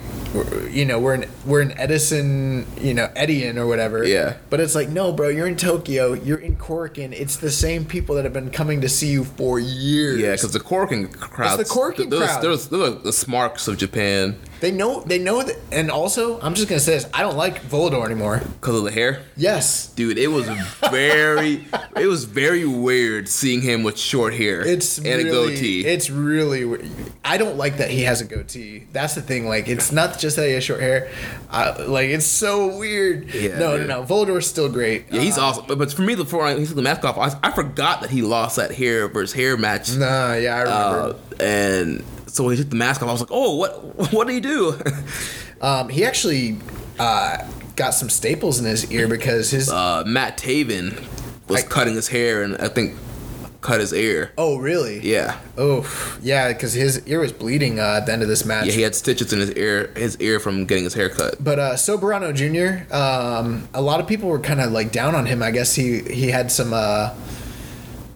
you 0.69 0.86
know, 0.86 0.99
we're 0.99 1.15
in 1.15 1.25
we're 1.45 1.61
in 1.61 1.71
Edison, 1.77 2.65
you 2.79 2.93
know, 2.93 3.07
Edion 3.15 3.57
or 3.57 3.67
whatever. 3.67 4.03
Yeah. 4.03 4.38
But 4.49 4.59
it's 4.59 4.75
like, 4.75 4.89
no, 4.89 5.11
bro, 5.11 5.29
you're 5.29 5.47
in 5.47 5.57
Tokyo. 5.57 6.13
You're 6.13 6.39
in 6.39 6.55
Korakuen. 6.55 7.11
It's 7.13 7.36
the 7.38 7.51
same 7.51 7.86
people 7.86 8.15
that 8.15 8.23
have 8.23 8.34
been 8.34 8.49
coming 8.51 8.82
to 8.82 8.89
see 8.89 9.07
you 9.07 9.23
for 9.23 9.59
years. 9.59 10.19
Yeah, 10.19 10.32
because 10.32 10.53
the 10.53 10.59
Korakuen 10.59 11.11
crowd. 11.17 11.59
It's 11.59 11.69
the 11.69 11.75
Korakuen 11.79 12.09
crowd. 12.09 12.41
They're, 12.41 12.55
they're 12.55 12.89
the 12.91 13.13
smarks 13.13 13.67
of 13.67 13.77
Japan 13.77 14.38
they 14.62 14.72
know 14.72 15.01
they 15.01 15.20
know 15.20 15.43
that. 15.43 15.57
And 15.72 15.91
also, 15.91 16.39
I'm 16.41 16.53
just 16.53 16.70
gonna 16.70 16.80
say 16.80 16.93
this: 16.93 17.09
I 17.14 17.22
don't 17.22 17.36
like 17.38 17.62
Volador 17.64 18.05
anymore. 18.05 18.41
because 18.62 18.78
of 18.78 18.84
the 18.86 18.91
hair. 18.91 19.22
Yes. 19.36 19.88
Dude, 19.88 20.18
it 20.18 20.28
was 20.28 20.47
very, 20.89 21.66
it 21.97 22.07
was 22.07 22.24
very 22.26 22.66
weird 22.66 23.28
seeing 23.28 23.62
him 23.62 23.84
with 23.84 23.97
short 23.97 24.34
hair 24.34 24.62
It's 24.66 24.97
and 24.97 25.05
really, 25.07 25.30
a 25.30 25.32
goatee. 25.32 25.86
It's 25.86 26.09
really. 26.09 26.89
I 27.26 27.38
don't 27.38 27.57
like 27.57 27.78
that 27.78 27.89
he 27.89 28.03
has 28.03 28.22
a 28.22 28.26
goatee. 28.26 28.88
That's 28.91 29.16
the 29.16 29.22
thing. 29.22 29.47
Like, 29.47 29.68
it's 29.68 29.91
not 29.91 30.18
just 30.20 30.36
that 30.38 30.47
he 30.47 30.53
has 30.53 30.64
short 30.64 30.80
hair. 30.82 31.09
I, 31.49 31.72
like, 31.84 32.09
it's 32.09 32.26
so 32.26 32.78
weird. 32.78 33.34
Yeah, 33.34 33.57
no, 33.59 33.78
dude. 33.78 33.88
no, 33.88 34.01
no. 34.01 34.07
Volador's 34.07 34.47
still 34.47 34.70
great. 34.70 35.05
yeah, 35.12 35.22
he's 35.22 35.38
Uh, 35.38 35.41
awesome. 35.45 35.66
But, 35.68 35.78
but 35.80 35.91
for 35.93 36.01
me, 36.03 36.16
before 36.16 36.45
I, 36.45 36.57
he 36.57 36.66
took 36.66 36.76
the 36.76 36.82
mask 36.82 37.03
off, 37.03 37.18
I, 37.18 37.47
I 37.47 37.51
forgot 37.51 38.01
that 38.01 38.09
he 38.09 38.22
lost 38.22 38.55
that 38.57 38.72
hair 38.72 39.07
versus 39.07 39.34
hair 39.34 39.57
match. 39.57 39.95
Nah, 39.95 40.34
yeah, 40.36 40.55
I 40.55 40.62
remember. 40.62 41.18
Uh, 41.39 41.43
and 41.43 42.03
so 42.34 42.43
when 42.45 42.55
he 42.55 42.61
took 42.61 42.69
the 42.69 42.75
mask 42.75 43.01
off, 43.01 43.09
I 43.09 43.11
was 43.11 43.21
like, 43.21 43.29
oh, 43.32 43.55
what, 43.55 43.73
what 44.13 44.27
did 44.27 44.34
he 44.34 44.39
do? 44.39 44.79
um, 45.61 45.89
he 45.89 46.05
actually 46.05 46.57
uh, 46.99 47.45
got 47.75 47.91
some 47.93 48.09
staples 48.09 48.59
in 48.59 48.65
his 48.65 48.91
ear 48.91 49.07
because 49.07 49.51
his. 49.51 49.69
uh, 49.69 50.03
Matt 50.05 50.38
Taven 50.38 51.01
was 51.47 51.63
I- 51.63 51.67
cutting 51.67 51.95
his 51.95 52.07
hair 52.07 52.43
and 52.43 52.57
I 52.57 52.67
think 52.67 52.95
cut 53.61 53.79
his 53.79 53.93
ear. 53.93 54.32
oh, 54.39 54.57
really? 54.57 54.99
Yeah. 55.07 55.38
Oh, 55.55 55.86
yeah, 56.23 56.47
because 56.47 56.73
his 56.73 57.05
ear 57.07 57.19
was 57.19 57.32
bleeding 57.32 57.79
uh, 57.79 57.97
at 57.99 58.07
the 58.07 58.13
end 58.13 58.23
of 58.23 58.27
this 58.27 58.43
match. 58.43 58.65
Yeah, 58.65 58.71
he 58.73 58.82
had 58.82 58.95
stitches 58.95 59.32
in 59.34 59.39
his 59.39 59.51
ear, 59.51 59.91
his 59.95 60.17
ear 60.17 60.39
from 60.39 60.65
getting 60.65 60.84
his 60.86 60.95
hair 60.95 61.09
cut. 61.09 61.36
But 61.43 61.59
uh, 61.59 61.73
Soberano 61.75 62.34
Jr., 62.34 62.91
um, 62.91 63.67
a 63.75 63.82
lot 63.82 63.99
of 63.99 64.07
people 64.07 64.29
were 64.29 64.39
kind 64.39 64.59
of 64.61 64.71
like 64.71 64.91
down 64.91 65.13
on 65.13 65.27
him. 65.27 65.43
I 65.43 65.51
guess 65.51 65.75
he 65.75 65.99
he 66.01 66.29
had 66.32 66.51
some, 66.51 66.73
uh, 66.73 67.13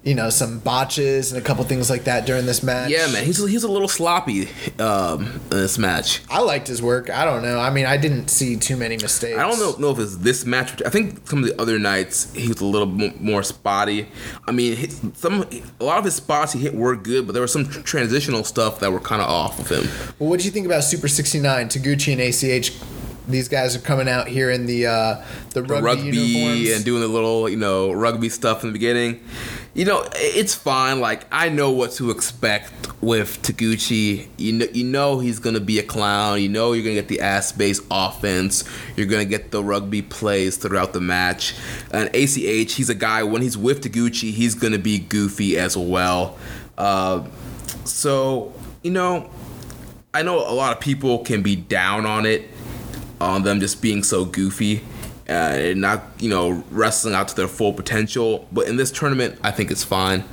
you 0.05 0.13
know, 0.13 0.29
some 0.29 0.59
botches 0.59 1.33
and 1.33 1.41
a 1.41 1.43
couple 1.43 1.63
things 1.63 1.89
like 1.89 2.03
that 2.03 2.27
during 2.27 2.45
this 2.45 2.61
match. 2.61 2.91
Yeah, 2.91 3.07
man, 3.11 3.25
he's 3.25 3.37
he's 3.49 3.63
a 3.63 3.67
little 3.71 3.87
sloppy 3.87 4.47
um, 4.79 5.25
in 5.25 5.49
this 5.49 5.77
match. 5.79 6.21
I 6.29 6.41
liked 6.41 6.67
his 6.67 6.79
work. 6.81 7.09
I 7.09 7.25
don't 7.25 7.41
know. 7.41 7.59
I 7.59 7.71
mean, 7.71 7.87
I 7.87 7.97
didn't 7.97 8.29
see 8.29 8.55
too 8.55 8.77
many 8.77 8.97
mistakes. 8.97 9.37
I 9.37 9.41
don't 9.49 9.59
know, 9.59 9.75
know 9.79 9.91
if 9.91 9.99
it's 9.99 10.17
this 10.17 10.45
match. 10.45 10.81
I 10.85 10.89
think 10.89 11.27
some 11.27 11.39
of 11.43 11.49
the 11.49 11.59
other 11.59 11.79
nights 11.79 12.31
he 12.33 12.47
was 12.47 12.61
a 12.61 12.65
little 12.65 12.87
mo- 12.87 13.13
more 13.19 13.41
spotty. 13.41 14.07
I 14.47 14.51
mean, 14.51 14.75
his- 14.75 15.01
some 15.15 15.43
a 15.79 15.83
lot 15.83 15.97
of 15.97 16.05
his 16.05 16.15
spots 16.15 16.53
he 16.53 16.59
hit 16.59 16.75
were 16.75 16.95
good, 16.95 17.25
but 17.25 17.33
there 17.33 17.41
was 17.41 17.51
some 17.51 17.67
tr- 17.67 17.81
transitional 17.81 18.43
stuff 18.43 18.79
that 18.81 18.91
were 18.91 18.99
kind 18.99 19.23
of 19.23 19.27
off 19.27 19.57
of 19.59 19.69
him. 19.69 19.89
Well, 20.19 20.29
what 20.29 20.39
do 20.39 20.45
you 20.45 20.51
think 20.51 20.67
about 20.67 20.83
Super 20.83 21.07
69, 21.07 21.67
Taguchi 21.69 22.11
and 22.13 22.21
ACH 22.21 22.71
these 23.27 23.47
guys 23.47 23.75
are 23.75 23.79
coming 23.79 24.07
out 24.07 24.27
here 24.27 24.51
in 24.51 24.65
the 24.65 24.87
uh, 24.87 25.23
the 25.51 25.63
rugby, 25.63 25.85
rugby 25.85 26.17
uniforms. 26.17 26.69
and 26.75 26.85
doing 26.85 27.01
the 27.01 27.07
little 27.07 27.49
you 27.49 27.57
know 27.57 27.91
rugby 27.91 28.29
stuff 28.29 28.63
in 28.63 28.69
the 28.69 28.73
beginning. 28.73 29.23
You 29.73 29.83
know, 29.83 30.07
it's 30.15 30.55
fine. 30.55 30.99
Like 30.99 31.25
I 31.31 31.49
know 31.49 31.71
what 31.71 31.91
to 31.93 32.11
expect 32.11 32.71
with 33.01 33.41
Taguchi. 33.41 34.27
You 34.37 34.53
know, 34.53 34.65
you 34.71 34.83
know 34.83 35.19
he's 35.19 35.39
gonna 35.39 35.59
be 35.59 35.79
a 35.79 35.83
clown. 35.83 36.41
You 36.41 36.49
know 36.49 36.73
you're 36.73 36.83
gonna 36.83 36.95
get 36.95 37.07
the 37.07 37.21
ass 37.21 37.51
based 37.51 37.83
offense. 37.91 38.63
You're 38.95 39.07
gonna 39.07 39.25
get 39.25 39.51
the 39.51 39.63
rugby 39.63 40.01
plays 40.01 40.57
throughout 40.57 40.93
the 40.93 41.01
match. 41.01 41.55
And 41.91 42.09
ACH, 42.15 42.73
he's 42.73 42.89
a 42.89 42.95
guy 42.95 43.23
when 43.23 43.41
he's 43.41 43.57
with 43.57 43.83
Taguchi, 43.83 44.31
he's 44.31 44.55
gonna 44.55 44.79
be 44.79 44.99
goofy 44.99 45.57
as 45.57 45.75
well. 45.75 46.37
Uh, 46.77 47.25
so 47.83 48.53
you 48.81 48.91
know, 48.91 49.29
I 50.13 50.21
know 50.21 50.37
a 50.37 50.53
lot 50.53 50.71
of 50.71 50.79
people 50.79 51.19
can 51.19 51.41
be 51.41 51.57
down 51.57 52.05
on 52.05 52.25
it, 52.25 52.49
on 53.19 53.43
them 53.43 53.59
just 53.59 53.81
being 53.81 54.03
so 54.03 54.25
goofy 54.25 54.83
uh, 55.27 55.31
and 55.31 55.81
not, 55.81 56.03
you 56.19 56.29
know, 56.29 56.63
wrestling 56.71 57.15
out 57.15 57.27
to 57.29 57.35
their 57.35 57.47
full 57.47 57.73
potential. 57.73 58.47
But 58.51 58.67
in 58.67 58.77
this 58.77 58.91
tournament, 58.91 59.39
I 59.43 59.51
think 59.51 59.71
it's 59.71 59.83
fine. 59.83 60.23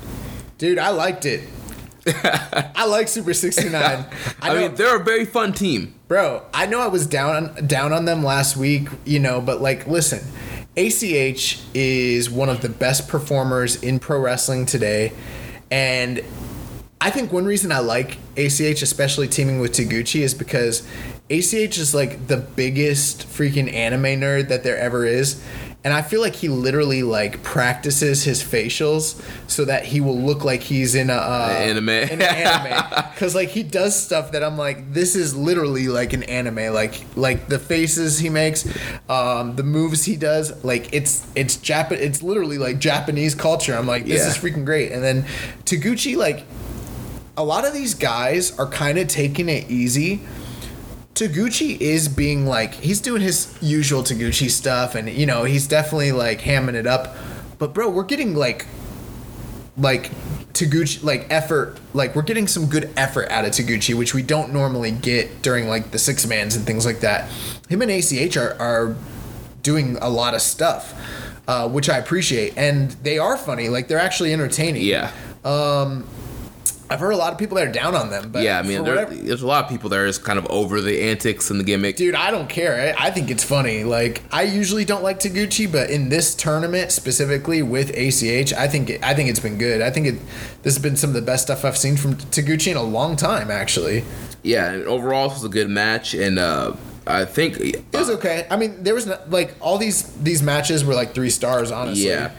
Dude, 0.58 0.78
I 0.78 0.90
liked 0.90 1.26
it. 1.26 1.48
I 2.06 2.86
like 2.86 3.08
Super 3.08 3.32
69. 3.32 3.74
I, 3.82 4.04
I, 4.42 4.54
mean, 4.58 4.74
they're 4.74 4.96
a 4.96 5.04
very 5.04 5.24
fun 5.24 5.52
team. 5.52 5.94
bro, 6.08 6.42
I 6.52 6.66
know 6.66 6.80
I 6.80 6.88
was 6.88 7.06
down 7.06 7.56
on, 7.56 7.66
down 7.66 7.92
on 7.92 8.04
them 8.04 8.24
last 8.24 8.56
week, 8.56 8.88
you 9.04 9.20
know, 9.20 9.40
but 9.40 9.60
like, 9.60 9.86
listen, 9.86 10.20
ACH 10.76 11.60
is 11.74 12.30
one 12.30 12.48
of 12.48 12.60
the 12.60 12.68
best 12.68 13.08
performers 13.08 13.80
in 13.82 13.98
pro 13.98 14.18
wrestling 14.18 14.66
today, 14.66 15.12
and 15.70 16.22
I 17.00 17.10
think 17.10 17.32
one 17.32 17.44
reason 17.44 17.72
I 17.72 17.80
like 17.80 18.18
ACH, 18.36 18.82
especially 18.82 19.28
teaming 19.28 19.60
with 19.60 19.72
Taguchi, 19.72 20.20
is 20.20 20.34
because 20.34 20.86
ACH 21.32 21.78
is 21.78 21.94
like 21.94 22.26
the 22.28 22.36
biggest 22.36 23.26
freaking 23.28 23.72
anime 23.72 24.20
nerd 24.20 24.48
that 24.48 24.62
there 24.64 24.76
ever 24.76 25.06
is. 25.06 25.42
And 25.84 25.92
I 25.92 26.00
feel 26.02 26.20
like 26.20 26.36
he 26.36 26.48
literally 26.48 27.02
like 27.02 27.42
practices 27.42 28.22
his 28.22 28.40
facials 28.40 29.20
so 29.50 29.64
that 29.64 29.84
he 29.84 30.00
will 30.00 30.16
look 30.16 30.44
like 30.44 30.60
he's 30.62 30.94
in 30.94 31.10
a 31.10 31.14
uh, 31.14 31.48
Anime. 31.58 31.88
in 31.88 32.10
an 32.10 32.22
anime. 32.22 32.84
Because 33.12 33.34
like 33.40 33.48
he 33.48 33.64
does 33.64 34.00
stuff 34.00 34.30
that 34.30 34.44
I'm 34.44 34.56
like, 34.56 34.92
this 34.92 35.16
is 35.16 35.34
literally 35.34 35.88
like 35.88 36.12
an 36.12 36.22
anime. 36.22 36.72
Like 36.72 37.02
like 37.16 37.48
the 37.48 37.58
faces 37.58 38.20
he 38.20 38.28
makes, 38.28 38.64
um, 39.08 39.56
the 39.56 39.64
moves 39.64 40.04
he 40.04 40.14
does. 40.14 40.62
Like 40.64 40.92
it's 40.94 41.26
it's 41.34 41.56
Jap 41.56 41.90
it's 41.90 42.22
literally 42.22 42.58
like 42.58 42.78
Japanese 42.78 43.34
culture. 43.34 43.74
I'm 43.74 43.86
like, 43.88 44.04
this 44.04 44.20
Yeah. 44.20 44.28
is 44.28 44.38
freaking 44.38 44.64
great. 44.64 44.92
And 44.92 45.02
then 45.02 45.24
Taguchi 45.64 46.16
like 46.16 46.44
a 47.36 47.42
lot 47.42 47.66
of 47.66 47.72
these 47.74 47.94
guys 47.94 48.56
are 48.56 48.66
kind 48.68 48.98
of 48.98 49.08
taking 49.08 49.48
it 49.48 49.68
easy. 49.68 50.20
Taguchi 51.14 51.78
is 51.78 52.08
being 52.08 52.46
like 52.46 52.74
he's 52.74 53.00
doing 53.00 53.20
his 53.20 53.54
usual 53.60 54.02
Taguchi 54.02 54.50
stuff, 54.50 54.94
and 54.94 55.08
you 55.08 55.26
know 55.26 55.44
he's 55.44 55.68
definitely 55.68 56.12
like 56.12 56.40
hamming 56.40 56.74
it 56.74 56.86
up. 56.86 57.16
But 57.58 57.74
bro, 57.74 57.90
we're 57.90 58.04
getting 58.04 58.34
like 58.34 58.66
like 59.76 60.10
Taguchi 60.52 61.02
like 61.02 61.26
effort 61.30 61.78
like 61.92 62.14
we're 62.14 62.22
getting 62.22 62.46
some 62.46 62.66
good 62.66 62.90
effort 62.96 63.30
out 63.30 63.44
of 63.44 63.52
Taguchi, 63.52 63.94
which 63.94 64.14
we 64.14 64.22
don't 64.22 64.52
normally 64.52 64.90
get 64.90 65.42
during 65.42 65.68
like 65.68 65.90
the 65.90 65.98
six 65.98 66.26
mans 66.26 66.56
and 66.56 66.66
things 66.66 66.86
like 66.86 67.00
that. 67.00 67.28
Him 67.68 67.82
and 67.82 67.90
ACH 67.90 68.36
are, 68.36 68.54
are 68.58 68.96
doing 69.62 69.96
a 70.00 70.08
lot 70.08 70.34
of 70.34 70.40
stuff, 70.40 70.94
uh, 71.46 71.68
which 71.68 71.90
I 71.90 71.98
appreciate, 71.98 72.56
and 72.56 72.90
they 73.02 73.18
are 73.18 73.36
funny. 73.36 73.68
Like 73.68 73.88
they're 73.88 73.98
actually 73.98 74.32
entertaining. 74.32 74.82
Yeah. 74.82 75.12
I've 76.92 77.00
heard 77.00 77.12
a 77.12 77.16
lot 77.16 77.32
of 77.32 77.38
people 77.38 77.56
that 77.56 77.66
are 77.68 77.72
down 77.72 77.94
on 77.94 78.10
them, 78.10 78.30
but 78.30 78.42
yeah, 78.42 78.58
I 78.58 78.62
mean, 78.62 78.84
there, 78.84 79.06
there's 79.06 79.42
a 79.42 79.46
lot 79.46 79.64
of 79.64 79.70
people 79.70 79.88
that 79.90 79.98
are 79.98 80.06
just 80.06 80.22
kind 80.22 80.38
of 80.38 80.46
over 80.46 80.80
the 80.80 81.02
antics 81.02 81.50
and 81.50 81.58
the 81.58 81.64
gimmick. 81.64 81.96
Dude, 81.96 82.14
I 82.14 82.30
don't 82.30 82.48
care. 82.48 82.94
I 82.98 83.06
I 83.06 83.10
think 83.10 83.30
it's 83.30 83.44
funny. 83.44 83.82
Like, 83.84 84.22
I 84.30 84.42
usually 84.42 84.84
don't 84.84 85.02
like 85.02 85.18
Taguchi, 85.18 85.70
but 85.70 85.90
in 85.90 86.10
this 86.10 86.34
tournament 86.34 86.92
specifically 86.92 87.62
with 87.62 87.90
ACH, 87.90 88.52
I 88.52 88.68
think 88.68 88.90
it, 88.90 89.02
I 89.02 89.14
think 89.14 89.30
it's 89.30 89.40
been 89.40 89.56
good. 89.58 89.80
I 89.80 89.90
think 89.90 90.06
it 90.06 90.14
this 90.62 90.74
has 90.74 90.82
been 90.82 90.96
some 90.96 91.10
of 91.10 91.14
the 91.14 91.22
best 91.22 91.44
stuff 91.44 91.64
I've 91.64 91.78
seen 91.78 91.96
from 91.96 92.14
Taguchi 92.14 92.70
in 92.70 92.76
a 92.76 92.82
long 92.82 93.16
time. 93.16 93.50
Actually, 93.50 94.04
Yeah, 94.42 94.70
and 94.72 94.84
overall, 94.84 95.28
this 95.28 95.38
was 95.38 95.44
a 95.44 95.48
good 95.48 95.70
match, 95.70 96.14
and 96.14 96.38
uh, 96.38 96.74
I 97.06 97.24
think 97.24 97.58
it 97.58 97.84
was 97.92 98.10
okay. 98.10 98.46
I 98.50 98.56
mean, 98.56 98.82
there 98.82 98.94
was 98.94 99.06
not, 99.06 99.30
like 99.30 99.54
all 99.60 99.78
these 99.78 100.02
these 100.22 100.42
matches 100.42 100.84
were 100.84 100.94
like 100.94 101.14
three 101.14 101.30
stars. 101.30 101.70
Honestly, 101.70 102.08
Yeah. 102.08 102.32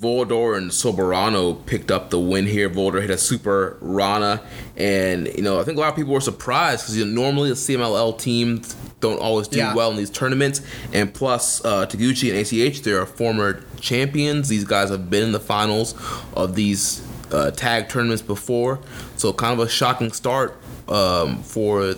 Volador 0.00 0.56
and 0.56 0.70
Soberano 0.70 1.64
picked 1.66 1.90
up 1.90 2.08
the 2.08 2.18
win 2.18 2.46
here. 2.46 2.70
Volador 2.70 3.02
hit 3.02 3.10
a 3.10 3.18
super 3.18 3.76
Rana, 3.80 4.40
and 4.76 5.26
you 5.36 5.42
know 5.42 5.60
I 5.60 5.64
think 5.64 5.76
a 5.76 5.80
lot 5.80 5.90
of 5.90 5.96
people 5.96 6.14
were 6.14 6.20
surprised 6.22 6.84
because 6.84 6.96
you 6.96 7.04
know, 7.04 7.22
normally 7.22 7.50
the 7.50 7.54
CMLL 7.54 8.18
teams 8.18 8.74
don't 9.00 9.20
always 9.20 9.46
do 9.48 9.58
Yeah. 9.58 9.74
well 9.74 9.90
in 9.90 9.96
these 9.98 10.08
tournaments, 10.10 10.62
and 10.94 11.12
plus 11.12 11.62
uh, 11.64 11.86
Taguchi 11.86 12.30
and 12.30 12.38
ACH 12.38 12.80
they 12.82 12.92
are 12.92 13.04
former 13.04 13.62
champions. 13.80 14.48
These 14.48 14.64
guys 14.64 14.88
have 14.88 15.10
been 15.10 15.24
in 15.24 15.32
the 15.32 15.40
finals 15.40 15.94
of 16.34 16.54
these 16.54 17.06
uh, 17.30 17.50
tag 17.50 17.90
tournaments 17.90 18.22
before, 18.22 18.78
so 19.16 19.32
kind 19.34 19.52
of 19.60 19.66
a 19.66 19.68
shocking 19.70 20.12
start 20.12 20.56
um, 20.88 21.42
for 21.42 21.80
uh, 21.82 21.94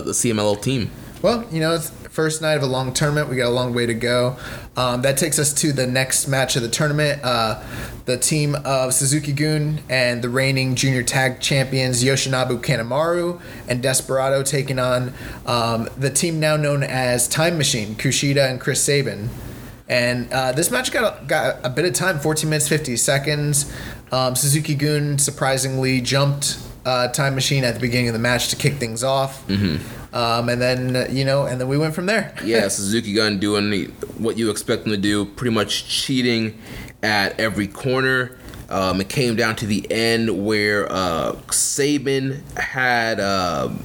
the 0.00 0.12
CMLL 0.12 0.60
team. 0.60 0.90
Well, 1.22 1.46
you 1.52 1.60
know, 1.60 1.74
it's 1.74 1.90
first 2.14 2.40
night 2.40 2.56
of 2.56 2.62
a 2.62 2.66
long 2.66 2.92
tournament. 2.94 3.28
We 3.28 3.34
got 3.34 3.48
a 3.48 3.50
long 3.50 3.74
way 3.74 3.86
to 3.86 3.94
go. 3.94 4.36
Um, 4.76 5.02
that 5.02 5.18
takes 5.18 5.40
us 5.40 5.52
to 5.54 5.72
the 5.72 5.86
next 5.86 6.28
match 6.28 6.54
of 6.54 6.62
the 6.62 6.68
tournament. 6.68 7.20
Uh, 7.24 7.60
the 8.04 8.16
team 8.16 8.54
of 8.64 8.94
Suzuki 8.94 9.32
Gun 9.32 9.80
and 9.88 10.22
the 10.22 10.28
reigning 10.28 10.76
junior 10.76 11.02
tag 11.02 11.40
champions 11.40 12.04
Yoshinobu 12.04 12.62
Kanemaru 12.62 13.40
and 13.66 13.82
Desperado 13.82 14.44
taking 14.44 14.78
on 14.78 15.12
um, 15.44 15.88
the 15.98 16.08
team 16.08 16.38
now 16.38 16.56
known 16.56 16.84
as 16.84 17.26
Time 17.26 17.58
Machine, 17.58 17.96
Kushida 17.96 18.48
and 18.48 18.60
Chris 18.60 18.80
Sabin. 18.80 19.28
And 19.88 20.32
uh, 20.32 20.52
this 20.52 20.70
match 20.70 20.92
got 20.92 21.26
got 21.26 21.56
a 21.64 21.68
bit 21.68 21.84
of 21.84 21.94
time, 21.94 22.20
14 22.20 22.48
minutes 22.48 22.68
50 22.68 22.96
seconds. 22.96 23.74
Um, 24.12 24.36
Suzuki 24.36 24.76
Gun 24.76 25.18
surprisingly 25.18 26.00
jumped 26.00 26.60
uh, 26.86 27.08
Time 27.08 27.34
Machine 27.34 27.64
at 27.64 27.74
the 27.74 27.80
beginning 27.80 28.08
of 28.08 28.12
the 28.12 28.20
match 28.20 28.48
to 28.50 28.56
kick 28.56 28.74
things 28.74 29.02
off. 29.02 29.44
Um, 30.14 30.48
and 30.48 30.62
then 30.62 30.94
uh, 30.96 31.06
you 31.10 31.24
know, 31.24 31.44
and 31.46 31.60
then 31.60 31.68
we 31.68 31.76
went 31.76 31.94
from 31.94 32.06
there. 32.06 32.32
yeah, 32.44 32.68
Suzuki 32.68 33.12
Gun 33.12 33.38
doing 33.38 33.68
the- 33.70 33.86
what 34.16 34.38
you 34.38 34.48
expect 34.50 34.84
them 34.84 34.92
to 34.92 34.96
do, 34.98 35.24
pretty 35.26 35.54
much 35.54 35.86
cheating 35.88 36.58
at 37.02 37.38
every 37.38 37.66
corner. 37.66 38.38
Um, 38.70 39.00
it 39.00 39.08
came 39.10 39.36
down 39.36 39.56
to 39.56 39.66
the 39.66 39.86
end 39.90 40.44
where 40.46 40.90
uh, 40.90 41.36
Sabin 41.50 42.42
had 42.56 43.20
um 43.20 43.82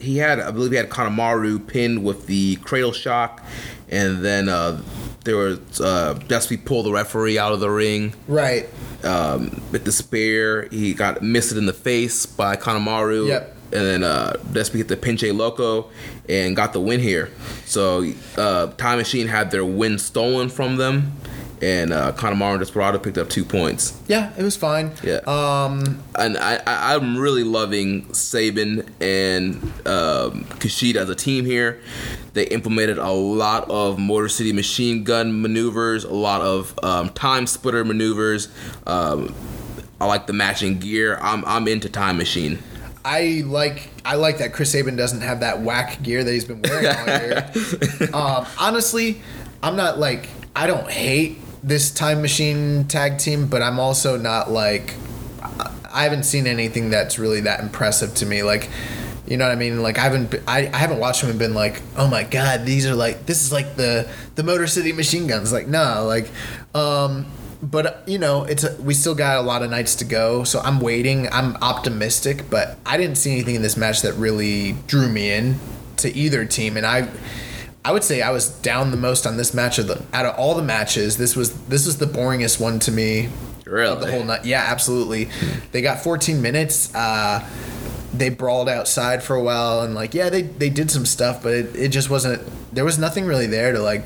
he 0.00 0.16
had 0.16 0.40
I 0.40 0.50
believe 0.50 0.70
he 0.72 0.76
had 0.78 0.88
Kanemaru 0.90 1.64
pinned 1.66 2.02
with 2.04 2.26
the 2.26 2.56
cradle 2.56 2.92
shock, 2.92 3.44
and 3.88 4.24
then 4.24 4.48
uh, 4.48 4.80
there 5.24 5.36
was 5.36 5.58
uh, 5.80 6.14
Despy 6.26 6.64
pulled 6.64 6.86
the 6.86 6.92
referee 6.92 7.38
out 7.38 7.52
of 7.52 7.60
the 7.60 7.70
ring 7.70 8.14
Right. 8.26 8.66
um, 9.04 9.60
with 9.72 9.84
the 9.84 9.92
spear. 9.92 10.68
He 10.70 10.94
got 10.94 11.20
missed 11.22 11.52
in 11.52 11.66
the 11.66 11.72
face 11.72 12.24
by 12.26 12.56
Kanemaru. 12.56 13.28
Yep. 13.28 13.56
And 13.70 13.86
then 13.86 14.02
uh, 14.04 14.32
Despy 14.50 14.76
hit 14.76 14.88
the 14.88 14.96
Pinche 14.96 15.36
Loco 15.36 15.90
and 16.28 16.56
got 16.56 16.72
the 16.72 16.80
win 16.80 17.00
here. 17.00 17.30
So 17.66 18.10
uh, 18.36 18.68
Time 18.72 18.98
Machine 18.98 19.26
had 19.26 19.50
their 19.50 19.64
win 19.64 19.98
stolen 19.98 20.48
from 20.48 20.76
them, 20.76 21.12
and 21.60 21.92
uh, 21.92 22.12
Kanemaru 22.12 22.52
and 22.52 22.60
Desperado 22.60 22.98
picked 22.98 23.18
up 23.18 23.28
two 23.28 23.44
points. 23.44 24.00
Yeah, 24.08 24.32
it 24.38 24.42
was 24.42 24.56
fine. 24.56 24.92
Yeah. 25.02 25.20
Um, 25.26 26.02
And 26.16 26.38
I, 26.38 26.62
I, 26.66 26.94
I'm 26.94 27.18
really 27.18 27.44
loving 27.44 28.10
Sabin 28.14 28.88
and 29.00 29.56
um, 29.86 30.44
Kushida 30.60 30.96
as 30.96 31.10
a 31.10 31.14
team 31.14 31.44
here. 31.44 31.80
They 32.32 32.44
implemented 32.46 32.98
a 32.98 33.10
lot 33.10 33.68
of 33.70 33.98
Motor 33.98 34.28
City 34.28 34.52
machine 34.52 35.04
gun 35.04 35.42
maneuvers, 35.42 36.04
a 36.04 36.14
lot 36.14 36.40
of 36.40 36.78
um, 36.82 37.10
time 37.10 37.46
splitter 37.46 37.84
maneuvers. 37.84 38.48
Um, 38.86 39.34
I 40.00 40.06
like 40.06 40.26
the 40.26 40.32
matching 40.32 40.78
gear. 40.78 41.18
I'm, 41.20 41.44
I'm 41.44 41.66
into 41.68 41.88
Time 41.88 42.16
Machine. 42.18 42.60
I 43.08 43.42
like 43.46 43.88
I 44.04 44.16
like 44.16 44.38
that 44.38 44.52
Chris 44.52 44.72
Sabin 44.72 44.94
doesn't 44.94 45.22
have 45.22 45.40
that 45.40 45.62
whack 45.62 46.02
gear 46.02 46.22
that 46.22 46.30
he's 46.30 46.44
been 46.44 46.60
wearing 46.60 46.86
all 46.86 47.06
year. 47.06 47.50
um, 48.12 48.46
honestly, 48.58 49.22
I'm 49.62 49.76
not 49.76 49.98
like 49.98 50.28
I 50.54 50.66
don't 50.66 50.90
hate 50.90 51.38
this 51.62 51.90
time 51.90 52.20
machine 52.20 52.84
tag 52.84 53.18
team, 53.18 53.46
but 53.46 53.62
I'm 53.62 53.80
also 53.80 54.18
not 54.18 54.50
like 54.50 54.94
I- 55.42 55.72
I 55.90 56.02
haven't 56.02 56.24
seen 56.24 56.46
anything 56.46 56.90
that's 56.90 57.18
really 57.18 57.40
that 57.40 57.60
impressive 57.60 58.14
to 58.16 58.26
me. 58.26 58.42
Like, 58.42 58.68
you 59.26 59.38
know 59.38 59.46
what 59.46 59.52
I 59.52 59.58
mean? 59.58 59.82
Like 59.82 59.96
I 59.98 60.02
haven't 60.02 60.34
I, 60.46 60.66
I 60.66 60.76
haven't 60.76 60.98
watched 60.98 61.22
them 61.22 61.30
and 61.30 61.38
been 61.38 61.54
like, 61.54 61.80
oh 61.96 62.08
my 62.08 62.24
god, 62.24 62.66
these 62.66 62.86
are 62.86 62.94
like 62.94 63.24
this 63.24 63.40
is 63.40 63.50
like 63.50 63.74
the 63.76 64.06
the 64.34 64.42
Motor 64.42 64.66
City 64.66 64.92
Machine 64.92 65.26
Guns. 65.26 65.50
Like 65.50 65.66
no, 65.66 66.04
like 66.04 66.30
um. 66.74 67.24
But 67.62 68.08
you 68.08 68.18
know, 68.18 68.44
it's 68.44 68.64
a, 68.64 68.80
we 68.80 68.94
still 68.94 69.14
got 69.14 69.38
a 69.38 69.42
lot 69.42 69.62
of 69.62 69.70
nights 69.70 69.96
to 69.96 70.04
go, 70.04 70.44
so 70.44 70.60
I'm 70.60 70.80
waiting. 70.80 71.28
I'm 71.32 71.56
optimistic, 71.56 72.48
but 72.48 72.78
I 72.86 72.96
didn't 72.96 73.16
see 73.16 73.32
anything 73.32 73.56
in 73.56 73.62
this 73.62 73.76
match 73.76 74.02
that 74.02 74.12
really 74.14 74.72
drew 74.86 75.08
me 75.08 75.32
in 75.32 75.58
to 75.96 76.14
either 76.14 76.44
team, 76.44 76.76
and 76.76 76.86
I 76.86 77.08
I 77.84 77.92
would 77.92 78.04
say 78.04 78.22
I 78.22 78.30
was 78.30 78.50
down 78.50 78.90
the 78.90 78.96
most 78.96 79.26
on 79.26 79.36
this 79.36 79.54
match 79.54 79.78
of 79.78 79.86
the 79.86 80.04
out 80.12 80.26
of 80.26 80.38
all 80.38 80.54
the 80.54 80.62
matches. 80.62 81.16
This 81.16 81.34
was 81.34 81.58
this 81.66 81.86
was 81.86 81.98
the 81.98 82.06
boringest 82.06 82.60
one 82.60 82.78
to 82.80 82.92
me. 82.92 83.28
Really? 83.64 84.00
The 84.00 84.10
whole 84.10 84.24
night. 84.24 84.44
Yeah, 84.44 84.64
absolutely. 84.66 85.28
They 85.72 85.82
got 85.82 86.00
14 86.00 86.40
minutes. 86.40 86.94
Uh, 86.94 87.46
they 88.14 88.30
brawled 88.30 88.68
outside 88.68 89.22
for 89.22 89.36
a 89.36 89.42
while, 89.42 89.80
and 89.80 89.94
like 89.94 90.14
yeah, 90.14 90.30
they 90.30 90.42
they 90.42 90.70
did 90.70 90.90
some 90.90 91.06
stuff, 91.06 91.42
but 91.42 91.52
it, 91.52 91.76
it 91.76 91.88
just 91.88 92.08
wasn't. 92.10 92.42
there 92.74 92.84
was 92.84 92.98
nothing 92.98 93.26
really 93.26 93.46
there 93.46 93.72
to 93.72 93.80
like 93.80 94.04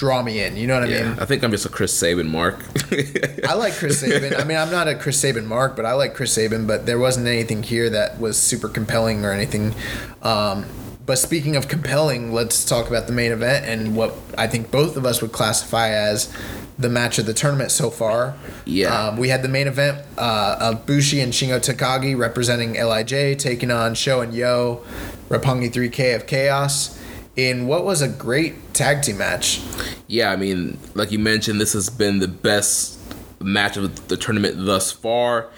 draw 0.00 0.22
me 0.22 0.42
in. 0.42 0.56
You 0.56 0.66
know 0.66 0.80
what 0.80 0.88
I 0.88 0.92
Yeah, 0.92 1.10
mean? 1.10 1.18
I 1.20 1.26
think 1.26 1.44
I'm 1.44 1.50
just 1.50 1.66
a 1.66 1.68
Chris 1.68 1.92
Sabin 1.92 2.26
mark. 2.26 2.64
I 3.46 3.52
like 3.52 3.74
Chris 3.74 4.00
Sabin. 4.00 4.34
I 4.34 4.44
mean, 4.44 4.56
I'm 4.56 4.70
not 4.70 4.88
a 4.88 4.94
Chris 4.94 5.20
Sabin 5.20 5.46
mark, 5.46 5.76
but 5.76 5.84
I 5.84 5.92
like 5.92 6.14
Chris 6.14 6.32
Sabin. 6.32 6.66
But 6.66 6.86
there 6.86 6.98
wasn't 6.98 7.26
anything 7.26 7.62
here 7.62 7.90
that 7.90 8.18
was 8.18 8.38
super 8.38 8.66
compelling 8.70 9.26
or 9.26 9.32
anything. 9.32 9.74
Um, 10.22 10.64
but 11.04 11.18
speaking 11.18 11.54
of 11.54 11.68
compelling, 11.68 12.32
let's 12.32 12.64
talk 12.64 12.88
about 12.88 13.08
the 13.08 13.12
main 13.12 13.30
event 13.30 13.66
and 13.66 13.94
what 13.94 14.14
I 14.38 14.46
think 14.46 14.70
both 14.70 14.96
of 14.96 15.04
us 15.04 15.20
would 15.20 15.32
classify 15.32 15.90
as 15.90 16.34
the 16.78 16.88
match 16.88 17.18
of 17.18 17.26
the 17.26 17.34
tournament 17.34 17.70
so 17.70 17.90
far. 17.90 18.38
Yeah. 18.64 19.08
Um, 19.08 19.18
we 19.18 19.28
had 19.28 19.42
the 19.42 19.48
main 19.48 19.68
event 19.68 19.98
uh, 20.16 20.56
of 20.58 20.86
Bushi 20.86 21.20
and 21.20 21.30
Shingo 21.34 21.60
Takagi 21.60 22.16
representing 22.16 22.72
Lij 22.72 23.36
taking 23.36 23.70
on 23.70 23.94
Sho 23.94 24.22
and 24.22 24.32
YOH, 24.32 24.82
Roppongi 25.28 25.70
3K 25.70 26.16
of 26.16 26.26
Chaos 26.26 26.96
in 27.36 27.66
what 27.66 27.84
was 27.84 28.02
a 28.02 28.08
great 28.08 28.74
tag 28.74 29.02
team 29.02 29.18
match. 29.18 29.60
yeah, 30.06 30.30
I 30.30 30.36
mean, 30.36 30.78
like 30.94 31.12
you 31.12 31.18
mentioned, 31.18 31.60
this 31.60 31.72
has 31.72 31.88
been 31.88 32.18
the 32.18 32.28
best 32.28 32.98
match 33.40 33.76
of 33.76 34.08
the 34.08 34.16
tournament 34.16 34.56
thus 34.58 34.92
far. 34.92 35.48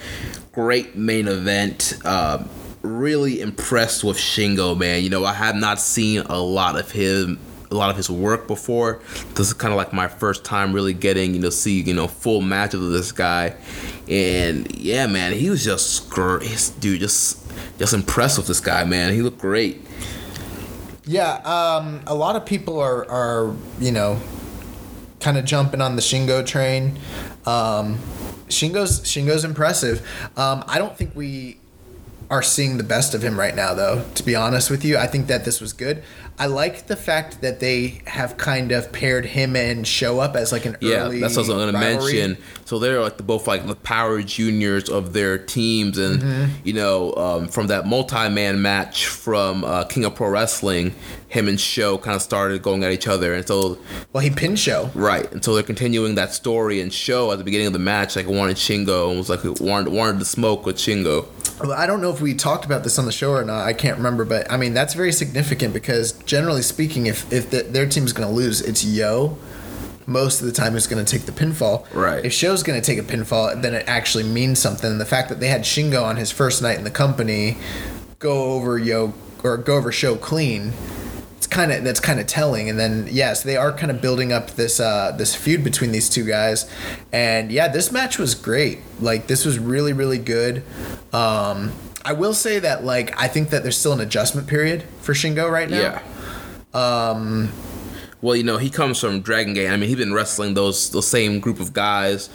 Great 0.52 0.96
main 0.96 1.28
event. 1.28 1.98
Um, 2.04 2.48
really 2.82 3.40
impressed 3.40 4.04
with 4.04 4.16
Shingo, 4.16 4.76
man. 4.78 5.02
You 5.02 5.10
know, 5.10 5.24
I 5.24 5.32
have 5.32 5.54
not 5.56 5.80
seen 5.80 6.20
a 6.22 6.38
lot 6.38 6.78
of 6.78 6.90
him. 6.90 7.38
A 7.70 7.72
lot 7.72 7.88
of 7.88 7.96
his 7.96 8.10
work 8.10 8.46
before. 8.46 9.00
This 9.34 9.46
is 9.46 9.54
kind 9.54 9.72
of 9.72 9.78
like 9.78 9.94
my 9.94 10.06
first 10.06 10.44
time 10.44 10.74
really 10.74 10.92
getting, 10.92 11.32
you 11.32 11.40
know, 11.40 11.48
see, 11.48 11.80
you 11.80 11.94
know, 11.94 12.06
full 12.06 12.42
match 12.42 12.74
of 12.74 12.82
this 12.82 13.12
guy, 13.12 13.56
and 14.06 14.70
yeah, 14.76 15.06
man, 15.06 15.32
he 15.32 15.48
was 15.48 15.64
just 15.64 16.10
great, 16.10 16.70
dude. 16.80 17.00
Just, 17.00 17.50
just 17.78 17.94
impressed 17.94 18.36
with 18.36 18.46
this 18.46 18.60
guy, 18.60 18.84
man. 18.84 19.14
He 19.14 19.22
looked 19.22 19.38
great. 19.38 19.80
Yeah, 21.04 21.34
um, 21.38 22.00
a 22.06 22.14
lot 22.14 22.36
of 22.36 22.46
people 22.46 22.78
are, 22.78 23.08
are 23.10 23.54
you 23.80 23.90
know, 23.90 24.20
kind 25.20 25.36
of 25.36 25.44
jumping 25.44 25.80
on 25.80 25.96
the 25.96 26.02
Shingo 26.02 26.46
train. 26.46 26.98
Um, 27.44 27.98
Shingo's 28.48 29.00
Shingo's 29.00 29.44
impressive. 29.44 30.06
Um, 30.36 30.62
I 30.68 30.78
don't 30.78 30.96
think 30.96 31.16
we 31.16 31.58
are 32.30 32.42
seeing 32.42 32.78
the 32.78 32.84
best 32.84 33.14
of 33.14 33.22
him 33.22 33.38
right 33.38 33.54
now, 33.54 33.74
though. 33.74 34.04
To 34.14 34.22
be 34.22 34.36
honest 34.36 34.70
with 34.70 34.84
you, 34.84 34.96
I 34.96 35.06
think 35.06 35.26
that 35.26 35.44
this 35.44 35.60
was 35.60 35.72
good. 35.72 36.02
I 36.43 36.47
like 36.47 36.89
the 36.89 36.97
fact 36.97 37.40
that 37.43 37.60
they 37.60 38.01
have 38.06 38.36
kind 38.36 38.73
of 38.73 38.90
paired 38.93 39.24
him 39.27 39.55
and 39.55 39.86
SHO 39.86 40.19
up 40.19 40.35
as 40.35 40.51
like 40.51 40.66
an 40.66 40.77
Yeah, 40.81 41.05
early. 41.05 41.16
Yeah, 41.19 41.20
that's 41.28 41.36
what 41.36 41.44
I 41.47 41.55
was 41.55 41.56
going 41.56 41.73
to 41.73 41.78
mention. 41.78 42.36
So 42.64 42.81
they're 42.81 43.01
like 43.01 43.16
the 43.16 43.23
both 43.23 43.47
like 43.47 43.64
the 43.66 43.77
power 43.77 44.20
juniors 44.23 44.89
of 44.89 45.12
their 45.12 45.39
teams, 45.39 45.98
and 45.98 46.20
Mm-hmm. 46.20 46.44
you 46.64 46.73
know, 46.73 47.14
um, 47.14 47.48
from 47.48 47.69
that 47.69 47.86
multi-man 47.86 48.60
match 48.60 49.06
from 49.06 49.62
uh, 49.64 49.85
King 49.85 50.05
of 50.05 50.16
Pro 50.16 50.31
Wrestling, 50.31 50.94
him 51.28 51.47
and 51.48 51.60
SHO 51.60 51.98
kind 51.98 52.16
of 52.16 52.23
started 52.23 52.60
going 52.62 52.82
at 52.82 52.90
each 52.93 53.06
other, 53.06 53.35
and 53.35 53.47
so 53.47 53.78
Well, 54.12 54.23
he 54.24 54.31
pinned 54.31 54.59
SHO. 54.59 54.90
right, 54.94 55.31
and 55.32 55.44
so 55.44 55.55
they're 55.55 55.62
continuing 55.62 56.16
that 56.16 56.32
story. 56.35 56.81
And 56.81 56.93
SHO 56.93 57.31
at 57.31 57.39
the 57.39 57.44
beginning 57.44 57.69
of 57.69 57.73
the 57.73 57.78
match, 57.78 58.16
like 58.16 58.27
wanted 58.27 58.56
Shingo, 58.56 59.10
and 59.10 59.19
was 59.19 59.28
like 59.31 59.44
wanted 59.60 59.93
wanted 59.93 60.19
to 60.19 60.24
smoke 60.24 60.66
with 60.66 60.77
Shingo. 60.77 61.27
Well, 61.60 61.73
I 61.73 61.86
don't 61.86 62.01
know 62.01 62.10
if 62.10 62.20
we 62.20 62.35
talked 62.35 62.64
about 62.64 62.82
this 62.82 62.98
on 62.98 63.05
the 63.05 63.12
show 63.12 63.31
or 63.32 63.44
not. 63.44 63.64
I 63.64 63.73
can't 63.73 63.97
remember, 63.98 64.24
but 64.24 64.51
I 64.51 64.56
mean 64.56 64.74
that's 64.74 64.94
very 64.94 65.12
significant 65.12 65.73
because 65.74 66.12
generally 66.32 66.62
speaking, 66.62 67.04
if 67.04 67.30
if 67.30 67.50
the, 67.50 67.62
their 67.62 67.86
team's 67.86 68.14
going 68.14 68.26
to 68.26 68.34
lose, 68.34 68.62
it's 68.62 68.82
YOH. 68.82 69.36
Most 70.06 70.40
of 70.40 70.46
the 70.46 70.52
time, 70.52 70.74
it's 70.74 70.86
going 70.86 71.04
to 71.04 71.18
take 71.18 71.26
the 71.26 71.32
pinfall. 71.32 71.86
Right. 71.92 72.24
If 72.24 72.32
SHO's 72.32 72.62
going 72.62 72.80
to 72.80 72.84
take 72.84 72.98
a 72.98 73.02
pinfall, 73.02 73.60
then 73.60 73.74
it 73.74 73.84
actually 73.86 74.24
means 74.24 74.59
something. 74.59 74.90
And 74.90 75.00
the 75.00 75.04
fact 75.04 75.28
that 75.28 75.40
they 75.40 75.48
had 75.48 75.60
Shingo 75.60 76.02
on 76.02 76.16
his 76.16 76.30
first 76.30 76.62
night 76.62 76.78
in 76.78 76.84
the 76.84 76.90
company 76.90 77.59
go 78.18 78.54
over 78.54 78.78
YOH 78.78 79.12
or 79.44 79.59
go 79.59 79.76
over 79.76 79.92
SHO 79.92 80.16
clean. 80.16 80.72
It's 81.36 81.46
kind 81.46 81.70
of 81.70 81.84
that's 81.84 82.00
kind 82.00 82.18
of 82.18 82.26
telling. 82.26 82.70
And 82.70 82.80
then 82.80 83.09
yes, 83.10 83.42
they 83.42 83.56
are 83.59 83.70
kind 83.70 83.90
of 83.90 84.00
building 84.00 84.32
up 84.32 84.52
this 84.52 84.80
uh, 84.80 85.12
this 85.18 85.34
feud 85.34 85.62
between 85.62 85.92
these 85.92 86.09
two 86.09 86.24
guys. 86.24 86.68
And 87.12 87.52
yeah, 87.52 87.68
this 87.68 87.92
match 87.92 88.18
was 88.18 88.34
great. 88.34 88.78
Like 89.00 89.26
this 89.26 89.44
was 89.44 89.59
really 89.59 89.92
really 89.92 90.18
good. 90.18 90.62
Um, 91.12 91.72
I 92.04 92.14
will 92.14 92.34
say 92.34 92.59
that 92.59 92.84
like 92.84 93.20
I 93.20 93.28
think 93.28 93.50
that 93.50 93.62
there's 93.62 93.76
still 93.76 93.92
an 93.92 94.00
adjustment 94.00 94.48
period 94.48 94.84
for 95.02 95.12
Shingo 95.12 95.50
right 95.50 95.68
now. 95.68 95.80
Yeah. 95.80 96.02
Um. 96.74 97.52
Well, 98.20 98.36
you 98.36 98.44
know, 98.44 98.56
he 98.56 98.70
comes 98.70 99.00
from 99.00 99.20
Dragon 99.20 99.52
Gate. 99.52 99.68
I 99.68 99.76
mean, 99.76 99.88
he's 99.88 99.98
been 99.98 100.14
wrestling 100.14 100.54
those 100.54 100.90
those 100.90 101.08
same 101.08 101.40
group 101.40 101.58
of 101.58 101.72
guys 101.72 102.28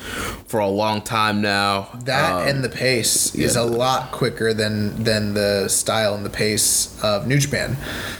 for 0.47 0.59
a 0.59 0.68
long 0.68 1.01
time 1.01 1.41
now. 1.41 1.88
That 2.03 2.34
Um, 2.34 2.47
and 2.49 2.64
the 2.64 2.68
pace 2.69 3.34
is 3.34 3.55
a 3.55 3.64
lot 3.64 4.11
quicker 4.11 4.53
than 4.53 5.01
than 5.05 5.34
the 5.34 5.69
style 5.69 6.14
and 6.14 6.26
the 6.26 6.30
pace 6.30 7.01
of 7.01 7.26
New 7.26 7.38
Japan. 7.38 7.77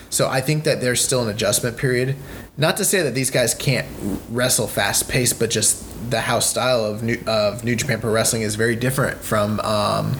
So 0.10 0.30
I 0.30 0.39
think 0.39 0.64
that 0.64 0.80
there's 0.80 1.03
still 1.03 1.22
an 1.23 1.30
adjustment 1.30 1.76
period. 1.76 2.15
Not 2.56 2.77
to 2.77 2.85
say 2.85 3.02
that 3.02 3.14
these 3.14 3.30
guys 3.30 3.53
can't 3.53 3.85
wrestle 4.30 4.68
fast 4.68 5.10
paced, 5.10 5.38
but 5.38 5.49
just 5.49 5.84
the 6.10 6.22
house 6.22 6.49
style 6.49 6.85
of 6.85 7.03
New, 7.03 7.22
of 7.27 7.65
New 7.65 7.76
Japan 7.76 7.99
Pro 7.99 8.11
Wrestling 8.11 8.44
is 8.44 8.56
very 8.56 8.77
different 8.77 9.19
from 9.19 9.60
um, 9.60 10.14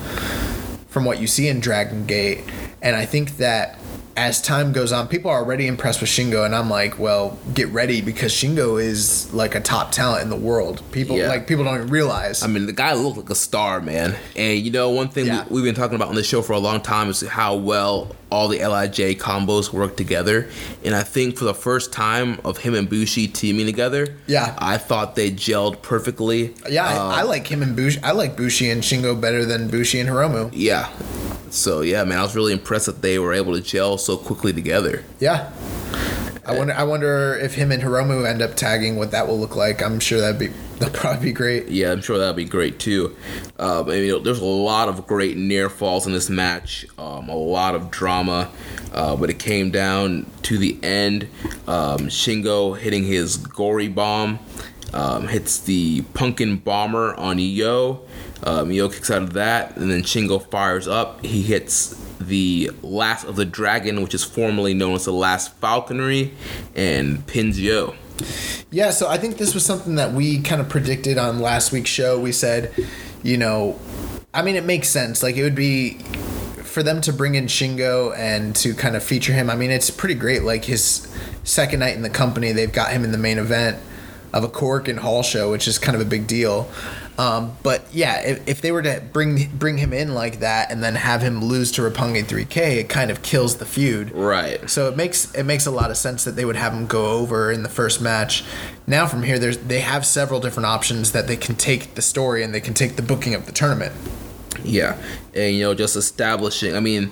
from 0.90 1.06
what 1.06 1.22
you 1.22 1.28
see 1.28 1.48
in 1.48 1.62
Dragon 1.62 2.06
Gate. 2.06 2.44
And 2.82 2.96
I 2.96 3.06
think 3.06 3.38
that 3.38 3.80
as 4.18 4.42
time 4.42 4.72
goes 4.74 4.92
on, 4.92 5.08
people 5.08 5.30
are 5.30 5.38
already 5.38 5.68
impressed 5.68 6.02
with 6.02 6.10
Shingo, 6.10 6.44
and 6.44 6.56
I'm 6.56 6.70
like, 6.70 6.98
well, 6.98 7.38
get 7.54 7.70
ready 7.70 8.02
because 8.02 8.34
Shingo 8.34 8.82
is 8.82 9.32
like 9.32 9.54
a 9.54 9.62
top 9.62 9.92
talent 9.92 10.24
in 10.24 10.30
the 10.32 10.36
world. 10.36 10.82
People 10.92 11.16
Yeah. 11.18 11.28
like 11.28 11.46
people 11.48 11.64
don't 11.64 11.76
even 11.76 11.88
realize. 11.90 12.42
I 12.42 12.48
mean, 12.48 12.66
the 12.66 12.74
guy 12.74 12.94
looked 12.94 13.18
like 13.18 13.30
a 13.30 13.36
star, 13.36 13.80
man. 13.80 14.16
And 14.36 14.60
you 14.60 14.72
know, 14.72 14.90
one 14.90 15.10
thing 15.10 15.28
Yeah. 15.28 15.46
we, 15.50 15.62
we've 15.62 15.64
been 15.66 15.76
talking 15.76 15.96
about 15.96 16.10
on 16.10 16.16
the 16.16 16.24
show 16.24 16.42
for 16.42 16.54
a 16.54 16.60
long 16.60 16.82
time 16.82 17.10
is 17.10 17.22
how 17.22 17.56
well 17.56 18.16
all 18.32 18.48
the 18.48 18.58
Lij 18.60 18.98
combos 19.20 19.72
work 19.72 19.96
together. 19.96 20.50
And 20.84 20.96
I 20.96 21.04
think 21.04 21.38
for 21.38 21.46
the 21.46 21.54
first 21.54 21.94
time 21.94 22.40
of 22.44 22.58
him 22.58 22.74
and 22.74 22.90
Bushi 22.90 23.28
teaming 23.28 23.68
together, 23.68 24.16
Yeah. 24.26 24.56
I 24.58 24.78
thought 24.80 25.16
they 25.16 25.30
gelled 25.32 25.82
perfectly. 25.84 26.56
Yeah, 26.68 26.86
I, 26.86 27.20
I 27.20 27.22
um, 27.22 27.28
like 27.28 27.48
him 27.48 27.62
and 27.62 27.76
Bushi. 27.76 28.00
I 28.04 28.12
like 28.12 28.36
Bushi 28.36 28.70
and 28.72 28.82
Shingo 28.82 29.20
better 29.20 29.46
than 29.46 29.68
Bushi 29.70 30.00
and 30.00 30.10
Hiromu. 30.10 30.50
yeah. 30.54 30.90
So 31.54 31.82
yeah, 31.82 32.04
man, 32.04 32.20
I 32.20 32.22
was 32.24 32.36
really 32.36 32.54
impressed 32.54 32.86
that 32.88 33.02
they 33.02 33.20
were 33.20 33.34
able 33.34 33.54
to 33.54 33.62
gel 33.62 33.98
so 33.98 34.18
quickly 34.18 34.54
together. 34.54 35.04
Yeah. 35.20 35.52
I 36.48 36.58
wonder. 36.58 36.74
I 36.74 36.84
wonder 36.84 37.36
if 37.36 37.56
him 37.56 37.74
and 37.74 37.84
Hiromu 37.84 38.26
end 38.26 38.42
up 38.42 38.56
tagging, 38.56 38.96
what 38.96 39.12
that 39.12 39.28
will 39.28 39.38
look 39.38 39.58
like. 39.58 39.84
I'm 39.84 40.00
sure 40.00 40.22
that'd 40.22 40.40
be 40.40 40.48
that'll 40.80 40.98
probably 40.98 41.26
be 41.26 41.32
great. 41.34 41.68
Yeah, 41.68 41.92
I'm 41.92 42.02
sure 42.02 42.18
that'd 42.18 42.38
be 42.38 42.46
great 42.46 42.80
too. 42.80 43.18
Um, 43.60 43.90
I 43.90 43.96
mean, 43.96 44.24
there's 44.24 44.40
a 44.40 44.46
lot 44.46 44.88
of 44.88 45.06
great 45.08 45.36
near 45.36 45.70
falls 45.70 46.08
in 46.08 46.14
this 46.14 46.30
match, 46.30 46.86
um, 46.98 47.28
a 47.28 47.36
lot 47.36 47.76
of 47.76 47.92
drama, 47.92 48.50
uh, 48.94 49.16
but 49.18 49.30
it 49.30 49.40
came 49.40 49.72
down 49.72 50.26
to 50.44 50.58
the 50.58 50.78
end. 50.84 51.28
Um, 51.68 52.08
Shingo 52.08 52.78
hitting 52.78 53.04
his 53.04 53.36
gory 53.38 53.90
bomb, 53.90 54.40
um, 54.98 55.28
hits 55.28 55.60
the 55.60 56.02
pumping 56.16 56.58
bomber 56.58 57.14
on 57.16 57.38
YOH. 57.38 58.00
Um, 58.44 58.72
kicks 58.72 59.12
out 59.12 59.22
of 59.22 59.34
that, 59.34 59.78
and 59.78 59.92
then 59.92 60.02
Shingo 60.02 60.44
fires 60.50 60.88
up. 60.88 61.24
He 61.24 61.44
hits 61.44 61.96
the 62.20 62.72
last 62.82 63.24
of 63.24 63.36
the 63.36 63.46
dragon, 63.46 64.02
which 64.02 64.16
is 64.16 64.24
formerly 64.24 64.74
known 64.74 64.96
as 64.96 65.06
the 65.06 65.14
last 65.14 65.54
falconry, 65.58 66.34
and 66.76 67.26
pins 67.28 67.60
YOH. 67.60 67.94
Yeah, 68.72 68.90
so 68.90 69.08
I 69.08 69.20
think 69.20 69.38
this 69.38 69.54
was 69.54 69.64
something 69.64 69.96
that 69.96 70.14
we 70.14 70.42
kind 70.42 70.60
of 70.60 70.68
predicted 70.68 71.20
on 71.20 71.40
last 71.40 71.72
week's 71.72 71.92
show. 71.92 72.20
We 72.20 72.32
said, 72.32 72.74
you 73.22 73.38
know, 73.38 73.80
I 74.34 74.42
mean, 74.42 74.56
it 74.56 74.66
makes 74.66 74.90
sense. 74.90 75.22
Like, 75.22 75.38
it 75.38 75.44
would 75.44 75.56
be 75.56 76.00
for 76.64 76.82
them 76.82 77.02
to 77.02 77.14
bring 77.14 77.36
in 77.36 77.46
Shingo 77.46 78.18
and 78.18 78.56
to 78.58 78.74
kind 78.74 78.96
of 78.96 79.04
feature 79.04 79.34
him. 79.34 79.52
I 79.52 79.56
mean, 79.56 79.70
it's 79.70 79.92
pretty 79.92 80.16
great. 80.16 80.42
Like, 80.42 80.66
his 80.66 81.08
second 81.44 81.82
night 81.82 81.96
in 81.96 82.02
the 82.02 82.10
company, 82.10 82.52
they've 82.52 82.72
got 82.72 82.92
him 82.92 83.04
in 83.04 83.12
the 83.12 83.20
main 83.20 83.38
event 83.38 83.78
of 84.38 84.44
a 84.44 84.48
Korakuen 84.48 85.00
Hall 85.00 85.24
show, 85.24 85.52
which 85.52 85.68
is 85.68 85.80
kind 85.80 85.96
of 85.96 86.02
a 86.02 86.10
big 86.10 86.28
deal. 86.28 86.70
Um, 87.18 87.58
but 87.64 87.84
yeah, 87.92 88.22
if, 88.22 88.48
if 88.48 88.62
they 88.62 88.72
were 88.72 88.84
to 88.84 89.02
bring 89.12 89.50
bring 89.58 89.80
him 89.80 89.92
in 89.92 90.14
like 90.14 90.40
that 90.40 90.72
and 90.72 90.84
then 90.84 90.94
have 90.94 91.22
him 91.22 91.44
lose 91.44 91.72
to 91.74 91.82
Roppongi 91.82 92.24
3K, 92.24 92.78
it 92.78 92.90
kind 92.90 93.10
of 93.10 93.24
kills 93.24 93.58
the 93.58 93.66
feud. 93.66 94.12
Right. 94.12 94.70
So 94.70 94.88
it 94.88 94.96
makes 94.96 95.34
it 95.34 95.44
makes 95.44 95.66
a 95.66 95.72
lot 95.72 95.90
of 95.90 95.98
sense 95.98 96.24
that 96.26 96.36
they 96.36 96.46
would 96.46 96.56
have 96.56 96.74
him 96.74 96.86
go 96.86 97.14
over 97.14 97.52
in 97.52 97.64
the 97.64 97.70
first 97.70 98.02
match. 98.02 98.44
Now 98.86 99.08
from 99.08 99.24
here, 99.24 99.40
there's 99.40 99.58
they 99.58 99.80
have 99.80 100.06
several 100.06 100.40
different 100.40 100.68
options 100.68 101.12
that 101.14 101.28
they 101.28 101.38
can 101.38 101.56
take 101.56 101.96
the 101.96 102.04
story 102.04 102.44
and 102.44 102.54
they 102.54 102.62
can 102.62 102.76
take 102.76 102.96
the 102.98 103.02
booking 103.02 103.34
of 103.34 103.48
the 103.48 103.52
tournament. 103.52 103.96
Yeah, 104.64 105.02
and 105.34 105.56
you 105.56 105.62
know, 105.62 105.74
just 105.74 105.96
establishing. 105.96 106.76
I 106.76 106.82
mean, 106.82 107.12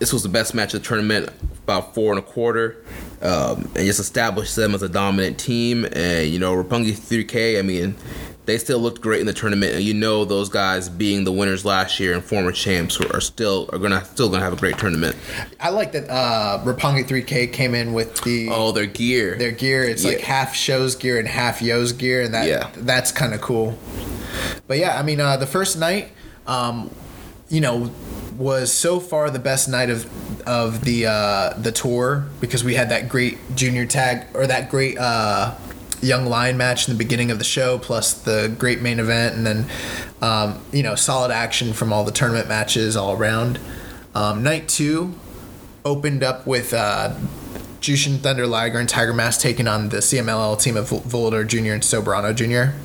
this 0.00 0.12
was 0.12 0.24
the 0.24 0.28
best 0.28 0.52
match 0.52 0.74
of 0.74 0.82
the 0.82 0.88
tournament, 0.88 1.30
about 1.62 1.94
four 1.94 2.12
and 2.12 2.18
a 2.18 2.22
quarter, 2.22 2.84
um, 3.22 3.62
and 3.74 3.84
just 3.86 4.00
establish 4.00 4.54
them 4.54 4.74
as 4.74 4.82
a 4.82 4.88
dominant 4.88 5.38
team. 5.38 5.84
And 5.92 6.28
you 6.28 6.38
know, 6.38 6.54
Roppongi 6.54 6.92
3K. 6.92 7.58
I 7.58 7.62
mean, 7.62 7.96
they 8.46 8.56
still 8.58 8.78
looked 8.78 9.00
great 9.02 9.20
in 9.20 9.26
the 9.26 9.32
tournament, 9.34 9.74
and 9.74 9.82
you 9.84 9.92
know, 9.92 10.24
those 10.24 10.48
guys 10.48 10.88
being 10.88 11.24
the 11.24 11.32
winners 11.32 11.64
last 11.66 12.00
year 12.00 12.14
and 12.14 12.24
former 12.24 12.50
champs 12.52 12.98
are 13.00 13.20
still 13.20 13.68
are 13.72 13.78
gonna 13.78 14.02
still 14.06 14.28
gonna 14.30 14.42
have 14.42 14.52
a 14.54 14.56
great 14.56 14.78
tournament. 14.78 15.16
I 15.60 15.68
like 15.70 15.92
that 15.92 16.08
uh, 16.08 16.62
Roppongi 16.64 17.04
3K 17.06 17.52
came 17.52 17.74
in 17.74 17.92
with 17.92 18.20
the 18.22 18.48
Oh, 18.50 18.72
their 18.72 18.86
gear. 18.86 19.36
their 19.36 19.52
gear. 19.52 19.82
It's 19.84 20.04
like 20.04 20.20
half 20.20 20.54
SHO's 20.54 20.94
gear 20.94 21.18
and 21.18 21.28
half 21.28 21.60
YOH's 21.60 21.92
gear, 21.92 22.22
and 22.22 22.32
that 22.34 22.46
Yeah. 22.48 22.70
that's 22.76 23.12
kind 23.12 23.34
of 23.34 23.40
cool. 23.42 23.78
But 24.66 24.78
yeah, 24.78 24.98
I 24.98 25.02
mean, 25.02 25.20
uh, 25.20 25.36
the 25.36 25.46
first 25.46 25.78
night, 25.78 26.08
um, 26.46 26.90
you 27.50 27.60
know, 27.60 27.90
was 28.38 28.72
so 28.72 29.00
far 29.00 29.30
the 29.30 29.38
best 29.38 29.68
night 29.68 29.90
of 29.90 30.06
of 30.46 30.84
the 30.84 31.06
uh, 31.06 31.52
the 31.58 31.72
tour 31.72 32.26
because 32.40 32.62
we 32.62 32.74
had 32.74 32.88
that 32.90 33.08
great 33.08 33.36
junior 33.56 33.84
tag 33.84 34.26
or 34.32 34.46
that 34.46 34.70
great 34.70 34.96
uh, 34.96 35.54
young 36.00 36.24
lion 36.24 36.56
match 36.56 36.88
in 36.88 36.94
the 36.94 36.98
beginning 36.98 37.30
of 37.30 37.38
the 37.38 37.44
show, 37.44 37.78
plus 37.78 38.14
the 38.14 38.54
great 38.58 38.80
main 38.80 39.00
event, 39.00 39.36
and 39.36 39.44
then 39.44 39.66
um, 40.22 40.60
you 40.72 40.82
know 40.82 40.94
solid 40.94 41.32
action 41.32 41.72
from 41.72 41.92
all 41.92 42.04
the 42.04 42.12
tournament 42.12 42.48
matches 42.48 42.96
all 42.96 43.12
around. 43.12 43.58
Um, 44.14 44.42
night 44.42 44.68
two 44.68 45.14
opened 45.84 46.22
up 46.22 46.46
with. 46.46 46.72
Uh, 46.72 47.14
Jushin 47.80 48.18
Thunder 48.18 48.44
Liger 48.44 48.80
and 48.80 48.88
Tiger 48.88 49.14
Mask 49.14 49.40
taking 49.40 49.68
on 49.68 49.90
the 49.90 49.98
CMLL 49.98 50.60
team 50.60 50.76
of 50.76 50.90
Volador 50.90 51.46
Jr. 51.46 51.74
and 51.74 51.82
Soberano 51.82 52.34
Jr. 52.34 52.76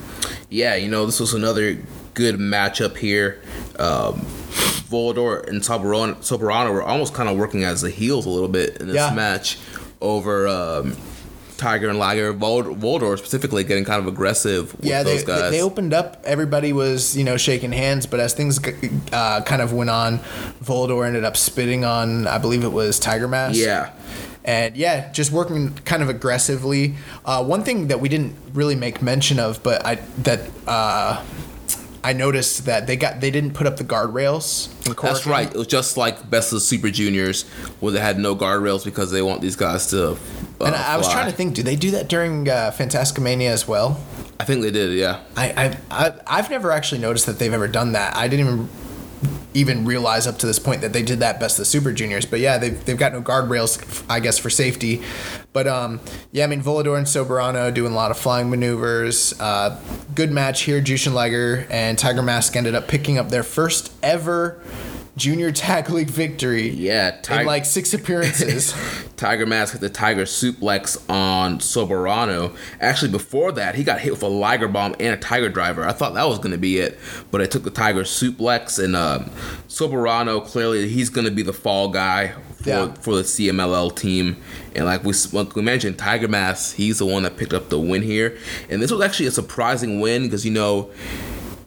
Yeah, 0.50 0.76
you 0.76 0.88
know, 0.88 1.08
this 1.08 1.20
was 1.20 1.34
another 1.34 1.80
good 2.14 2.36
matchup 2.36 2.98
here. 2.98 3.42
Um, 3.80 4.28
Volador 4.94 5.48
and 5.50 5.62
Soberano, 5.62 6.16
Soberano 6.18 6.72
were 6.72 6.84
almost 6.84 7.14
kind 7.14 7.28
of 7.30 7.38
working 7.38 7.64
as 7.64 7.82
the 7.82 7.90
heels 7.90 8.26
a 8.26 8.30
little 8.30 8.48
bit 8.48 8.78
in 8.78 8.88
this 8.88 8.96
Yeah. 8.96 9.14
match 9.14 9.58
over 10.02 10.48
um, 10.48 10.96
Tiger 11.58 11.90
and 11.90 11.98
Liger. 11.98 12.34
Vol- 12.34 12.76
Volador 12.76 13.18
specifically 13.18 13.64
getting 13.64 13.86
kind 13.86 14.00
of 14.02 14.08
aggressive 14.08 14.74
with 14.76 14.86
yeah, 14.86 15.02
they, 15.04 15.14
those 15.16 15.24
guys. 15.24 15.52
they 15.52 15.62
opened 15.62 15.94
up. 15.94 16.22
Everybody 16.26 16.74
was 16.74 17.18
you 17.18 17.24
know 17.24 17.38
shaking 17.38 17.72
hands, 17.72 18.06
but 18.06 18.20
as 18.20 18.34
things 18.34 18.60
uh, 19.12 19.42
kind 19.42 19.62
of 19.62 19.74
went 19.74 19.90
on, 19.90 20.20
Volador 20.64 21.06
ended 21.08 21.24
up 21.24 21.36
spitting 21.38 21.84
on 21.86 22.28
I 22.28 22.38
believe 22.38 22.64
it 22.64 22.72
was 22.72 23.00
Tiger 23.00 23.28
Mask. 23.28 23.58
yeah. 23.58 23.92
and 24.46 24.76
yeah, 24.76 25.10
just 25.14 25.32
working 25.32 25.74
kind 25.86 26.04
of 26.04 26.10
aggressively. 26.10 26.96
Uh, 27.24 27.44
one 27.46 27.64
thing 27.64 27.88
that 27.88 28.00
we 28.02 28.10
didn't 28.10 28.36
really 28.54 28.76
make 28.76 29.02
mention 29.02 29.40
of, 29.40 29.64
but 29.64 29.86
I 29.86 29.96
that 30.24 30.42
uh, 30.68 31.24
I 32.04 32.14
noticed 32.14 32.66
that 32.66 32.86
they 32.86 32.98
got 32.98 33.22
they 33.22 33.32
didn't 33.32 33.54
put 33.54 33.66
up 33.66 33.78
the 33.78 33.84
guardrails. 33.84 34.70
That's 35.02 35.26
right. 35.26 35.48
It 35.48 35.58
was 35.58 35.68
just 35.68 35.96
like 35.96 36.30
Best 36.30 36.52
of 36.52 36.58
the 36.58 36.62
Super 36.62 36.90
Juniors, 36.90 37.44
where 37.80 37.94
they 37.94 38.00
had 38.00 38.20
no 38.20 38.36
guardrails 38.36 38.84
because 38.84 39.12
they 39.12 39.22
want 39.22 39.42
these 39.42 39.56
guys 39.56 39.88
to. 39.88 40.12
Uh, 40.12 40.66
And 40.66 40.76
I, 40.76 40.94
I 40.94 40.98
was 40.98 41.08
trying 41.10 41.30
to 41.32 41.36
think, 41.36 41.56
do 41.56 41.64
they 41.64 41.76
do 41.76 41.92
that 41.92 42.10
during 42.10 42.50
uh, 42.50 42.72
Fantasticamania 42.76 43.50
as 43.50 43.68
well? 43.68 44.00
I 44.40 44.46
think 44.46 44.62
they 44.62 44.72
did, 44.72 44.92
yeah. 44.94 45.22
I, 45.38 45.78
I, 45.92 46.06
I 46.06 46.14
I've 46.28 46.50
never 46.50 46.72
actually 46.72 47.00
noticed 47.02 47.26
that 47.28 47.40
they've 47.40 47.54
ever 47.54 47.68
done 47.68 47.94
that. 47.94 48.16
I 48.18 48.28
didn't 48.28 48.46
even 48.48 48.70
even 49.54 49.86
realize 49.86 50.28
up 50.28 50.38
to 50.40 50.46
this 50.46 50.60
point 50.60 50.82
that 50.82 50.94
they 50.94 51.04
did 51.04 51.20
that 51.20 51.40
best 51.40 51.58
the 51.58 51.66
super 51.66 51.92
juniors. 51.92 52.26
But 52.26 52.40
yeah, 52.40 52.58
they've, 52.58 52.84
they've 52.86 52.98
got 52.98 53.14
no 53.14 53.22
guardrails, 53.22 54.04
I 54.10 54.20
guess, 54.20 54.38
for 54.38 54.50
safety. 54.50 55.02
But 55.52 55.68
um, 55.68 56.00
yeah, 56.32 56.44
I 56.44 56.48
mean, 56.48 56.62
Volador 56.62 56.98
and 56.98 57.06
Soberano 57.06 57.74
doing 57.74 57.92
a 57.92 57.96
lot 57.96 58.12
of 58.12 58.18
flying 58.18 58.50
maneuvers. 58.50 59.40
Uh, 59.40 59.80
good 60.16 60.32
match 60.32 60.64
here. 60.64 60.82
Jushin 60.82 61.14
Liger 61.14 61.68
and 61.70 61.98
Tiger 61.98 62.24
Mask 62.24 62.56
ended 62.56 62.76
up 62.76 62.88
picking 62.88 63.18
up 63.18 63.30
their 63.30 63.44
first 63.44 63.94
ever 64.02 64.62
junior 65.16 65.52
tag 65.52 65.90
league 65.90 66.10
victory. 66.10 66.70
Yeah, 66.70 67.20
in 67.30 67.46
like 67.46 67.66
six 67.66 67.94
appearances. 67.94 68.74
Tiger 69.16 69.46
Mask 69.46 69.74
hit 69.74 69.82
the 69.82 69.90
Tiger 69.90 70.24
suplex 70.24 70.98
on 71.10 71.60
Soberano. 71.60 72.56
Actually, 72.82 73.12
before 73.12 73.52
that, 73.54 73.76
he 73.76 73.84
got 73.84 74.00
hit 74.00 74.12
with 74.12 74.24
a 74.24 74.28
Liger 74.28 74.68
bomb 74.68 74.96
and 75.00 75.14
a 75.14 75.18
Tiger 75.18 75.50
driver. 75.50 75.88
I 75.88 75.94
thought 75.94 76.14
that 76.16 76.28
was 76.28 76.40
going 76.40 76.52
to 76.52 76.58
be 76.58 76.78
it, 76.80 77.00
but 77.32 77.42
I 77.42 77.46
took 77.46 77.64
the 77.64 77.70
Tiger 77.72 78.02
suplex, 78.04 78.84
and 78.84 78.96
um, 78.96 79.26
Soberano 79.68 80.44
clearly 80.46 80.90
he's 80.90 81.10
going 81.10 81.26
to 81.26 81.32
be 81.32 81.42
the 81.44 81.54
fall 81.54 81.90
guy 81.90 82.34
for, 82.62 82.70
Yeah. 82.70 82.94
for 82.96 83.16
the 83.16 83.22
CMLL 83.24 83.96
team. 83.96 84.38
And 84.76 84.86
like 84.86 85.04
we, 85.04 85.14
like 85.32 85.56
we 85.56 85.62
mentioned, 85.62 86.00
Tiger 86.00 86.28
Mask, 86.28 86.76
he's 86.76 86.98
the 87.00 87.06
one 87.06 87.24
that 87.24 87.38
picked 87.38 87.54
up 87.54 87.70
the 87.70 87.80
win 87.80 88.02
here. 88.02 88.38
And 88.70 88.82
this 88.82 88.92
was 88.92 89.02
actually 89.02 89.28
a 89.28 89.32
surprising 89.32 90.00
win 90.00 90.24
because, 90.24 90.44
you 90.46 90.52
know, 90.52 90.90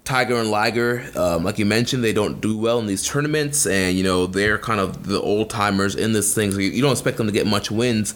Tiger 0.07 0.37
and 0.37 0.53
Liger, 0.53 1.05
um, 1.17 1.43
like 1.43 1.59
you 1.59 1.67
mentioned, 1.67 2.05
they 2.05 2.13
don't 2.13 2.41
do 2.41 2.57
well 2.57 2.79
in 2.79 2.87
these 2.87 3.07
tournaments, 3.07 3.67
and 3.67 3.97
you 3.97 4.05
know 4.05 4.27
they're 4.27 4.57
kind 4.57 4.79
of 4.79 5.07
the 5.09 5.21
old 5.21 5.51
timers 5.51 5.97
in 5.97 6.13
this 6.13 6.33
thing. 6.33 6.53
So 6.53 6.59
you, 6.59 6.71
you 6.71 6.81
don't 6.81 6.93
expect 6.93 7.17
them 7.17 7.27
to 7.27 7.33
get 7.33 7.45
much 7.45 7.73
wins, 7.73 8.15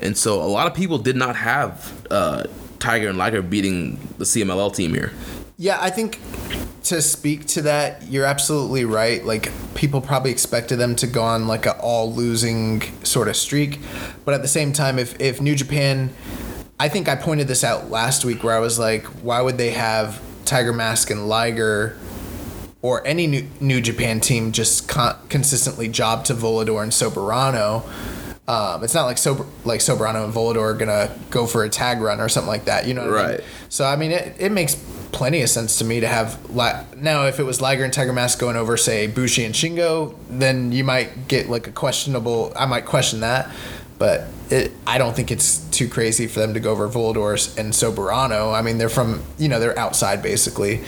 and 0.00 0.16
so 0.16 0.42
a 0.42 0.48
lot 0.48 0.66
of 0.66 0.72
people 0.72 0.96
did 0.96 1.14
not 1.14 1.36
have 1.36 2.06
uh, 2.10 2.44
Tiger 2.78 3.10
and 3.10 3.18
Liger 3.18 3.42
beating 3.42 3.96
the 4.16 4.24
CMLL 4.24 4.74
team 4.74 4.94
here. 4.94 5.12
Yeah, 5.58 5.76
I 5.78 5.90
think 5.90 6.20
to 6.84 7.02
speak 7.02 7.44
to 7.48 7.62
that, 7.62 8.04
you're 8.04 8.24
absolutely 8.24 8.86
right. 8.86 9.22
Like 9.22 9.52
people 9.74 10.00
probably 10.00 10.30
expected 10.30 10.76
them 10.76 10.96
to 10.96 11.06
go 11.06 11.22
on 11.22 11.46
like 11.46 11.66
a 11.66 11.78
all 11.80 12.14
losing 12.14 12.80
sort 13.04 13.28
of 13.28 13.36
streak, 13.36 13.78
but 14.24 14.32
at 14.32 14.40
the 14.40 14.48
same 14.48 14.72
time, 14.72 14.98
if 14.98 15.20
if 15.20 15.42
New 15.42 15.54
Japan, 15.54 16.14
I 16.80 16.88
think 16.88 17.10
I 17.10 17.14
pointed 17.14 17.46
this 17.46 17.62
out 17.62 17.90
last 17.90 18.24
week 18.24 18.42
where 18.42 18.56
I 18.56 18.58
was 18.58 18.78
like, 18.78 19.04
why 19.22 19.42
would 19.42 19.58
they 19.58 19.72
have 19.72 20.22
Tiger 20.46 20.72
Mask 20.72 21.10
and 21.10 21.28
Liger? 21.28 21.96
Or 22.82 23.04
any 23.06 23.26
new, 23.26 23.48
new 23.60 23.80
Japan 23.80 24.20
team 24.20 24.52
just 24.52 24.88
con- 24.88 25.16
consistently 25.28 25.88
job 25.88 26.24
to 26.26 26.34
Volador 26.34 26.82
and 26.82 26.92
Soberano. 26.92 27.84
Um, 28.48 28.84
it's 28.84 28.94
not 28.94 29.06
like 29.06 29.18
Sober 29.18 29.44
like 29.64 29.80
Soberano 29.80 30.24
and 30.24 30.32
Volador 30.32 30.60
are 30.60 30.74
gonna 30.74 31.16
go 31.30 31.46
for 31.46 31.64
a 31.64 31.68
tag 31.68 32.00
run 32.00 32.20
or 32.20 32.28
something 32.28 32.48
like 32.48 32.66
that. 32.66 32.86
You 32.86 32.94
know 32.94 33.04
what 33.10 33.18
I 33.18 33.22
mean? 33.22 33.36
Right. 33.38 33.44
So 33.68 33.84
I 33.84 33.96
mean, 33.96 34.12
it, 34.12 34.36
it 34.38 34.52
makes 34.52 34.76
plenty 35.10 35.42
of 35.42 35.48
sense 35.48 35.78
to 35.78 35.84
me 35.84 35.98
to 35.98 36.06
have 36.06 36.38
now 36.96 37.26
if 37.26 37.40
it 37.40 37.42
was 37.42 37.60
Liger 37.60 37.82
and 37.82 37.92
Tiger 37.92 38.12
Mask 38.12 38.38
going 38.38 38.54
over 38.54 38.76
say 38.76 39.08
Bushi 39.08 39.44
and 39.44 39.54
Shingo, 39.54 40.14
then 40.30 40.70
you 40.70 40.84
might 40.84 41.26
get 41.26 41.48
like 41.48 41.66
a 41.66 41.72
questionable. 41.72 42.52
I 42.54 42.66
might 42.66 42.84
question 42.84 43.20
that, 43.20 43.50
but 43.98 44.26
it, 44.50 44.72
I 44.86 44.98
don't 44.98 45.14
think 45.14 45.30
it's 45.30 45.58
too 45.70 45.88
crazy 45.88 46.26
for 46.26 46.40
them 46.40 46.54
to 46.54 46.60
go 46.60 46.70
over 46.72 46.88
Volador 46.88 47.56
and 47.58 47.72
Soberano. 47.72 48.54
I 48.54 48.62
mean, 48.62 48.78
they're 48.78 48.88
from 48.88 49.22
you 49.38 49.48
know 49.48 49.60
they're 49.60 49.78
outside 49.78 50.22
basically. 50.22 50.82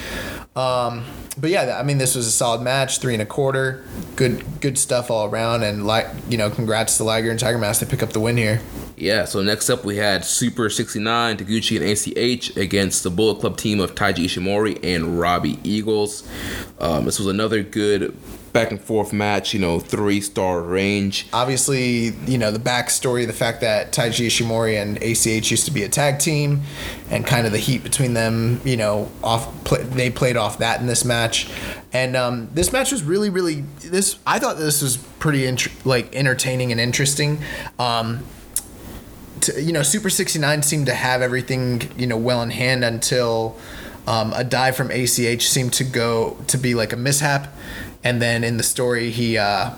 Um, 0.57 1.05
but 1.41 1.51
yeah, 1.51 1.79
I 1.79 1.85
mean, 1.85 1.99
this 1.99 2.17
was 2.17 2.27
a 2.27 2.33
solid 2.33 2.63
match, 2.63 2.99
three 2.99 3.13
and 3.13 3.23
a 3.23 3.27
quarter, 3.27 3.85
good 4.17 4.61
good 4.61 4.77
stuff 4.79 5.11
all 5.11 5.27
around, 5.27 5.63
and 5.63 5.87
like 5.87 6.07
you 6.29 6.37
know, 6.37 6.51
congrats 6.51 6.97
to 6.97 7.05
Liger 7.05 7.31
and 7.31 7.39
Tiger 7.39 7.59
Mask 7.59 7.81
to 7.81 7.87
pick 7.87 8.03
up 8.03 8.13
the 8.13 8.21
win 8.21 8.37
here. 8.37 8.61
Yeah, 8.97 9.27
so 9.27 9.41
next 9.43 9.71
up 9.71 9.85
we 9.85 9.97
had 9.97 10.25
Super 10.25 10.69
69, 10.69 11.37
Taguchi 11.37 11.77
and 11.77 11.85
ACH 11.87 12.57
against 12.57 13.05
the 13.05 13.11
Bullet 13.11 13.39
Club 13.39 13.57
team 13.57 13.79
of 13.79 13.95
Taiji 13.95 14.25
Ishimori 14.25 14.81
and 14.83 15.21
Robbie 15.21 15.61
Eagles. 15.63 16.29
Um, 16.81 17.05
this 17.05 17.21
was 17.21 17.29
another 17.29 17.63
good 17.63 18.17
back 18.53 18.71
and 18.71 18.81
forth 18.81 19.13
match, 19.13 19.55
you 19.55 19.61
know, 19.61 19.79
three 19.79 20.21
star 20.21 20.61
range. 20.61 21.27
obviously, 21.33 22.11
you 22.27 22.39
know, 22.39 22.51
the 22.51 22.59
backstory, 22.59 23.27
the 23.27 23.33
fact 23.33 23.61
that 23.61 23.93
Taiji 23.93 24.27
Ishimori 24.27 24.81
and 24.81 24.97
ACH 25.03 25.51
used 25.51 25.65
to 25.67 25.71
be 25.71 25.83
a 25.83 25.89
tag 25.89 26.19
team, 26.19 26.63
and 27.11 27.27
kind 27.27 27.47
of 27.47 27.53
the 27.53 27.59
heat 27.59 27.83
between 27.83 28.15
them, 28.15 28.61
you 28.65 28.77
know, 28.77 29.11
off 29.23 29.65
play, 29.65 29.83
they 29.83 30.11
played 30.11 30.37
off 30.37 30.59
that 30.59 30.81
in 30.81 30.87
this 30.87 31.05
match, 31.05 31.51
and 31.93 32.17
um, 32.17 32.49
this 32.53 32.73
match 32.73 32.93
was 32.93 33.03
really, 33.03 33.31
really 33.31 33.65
this. 33.81 34.19
I 34.27 34.39
thought 34.39 34.59
this 34.59 34.83
was 34.83 34.97
pretty 35.19 35.47
int- 35.47 35.87
like 35.87 36.15
entertaining 36.15 36.73
and 36.73 36.81
interesting. 36.81 37.41
Um, 37.79 38.25
to, 39.43 39.63
you 39.63 39.73
know, 39.73 39.83
Super 39.83 40.11
69 40.11 40.63
seemed 40.63 40.87
to 40.87 40.95
have 40.95 41.23
everything, 41.23 41.91
you 41.97 42.07
know, 42.07 42.17
well 42.17 42.43
in 42.43 42.51
hand 42.51 42.85
until 42.85 43.57
um, 44.07 44.33
a 44.33 44.43
dive 44.43 44.77
from 44.77 44.91
ACH 44.91 45.49
seemed 45.49 45.73
to 45.75 45.85
go 45.85 46.37
to 46.47 46.59
be 46.59 46.75
like 46.75 46.93
a 46.93 46.97
mishap. 46.97 47.55
And 48.05 48.23
then 48.23 48.45
in 48.45 48.57
the 48.57 48.63
story, 48.63 49.11
he 49.11 49.37
uh, 49.39 49.71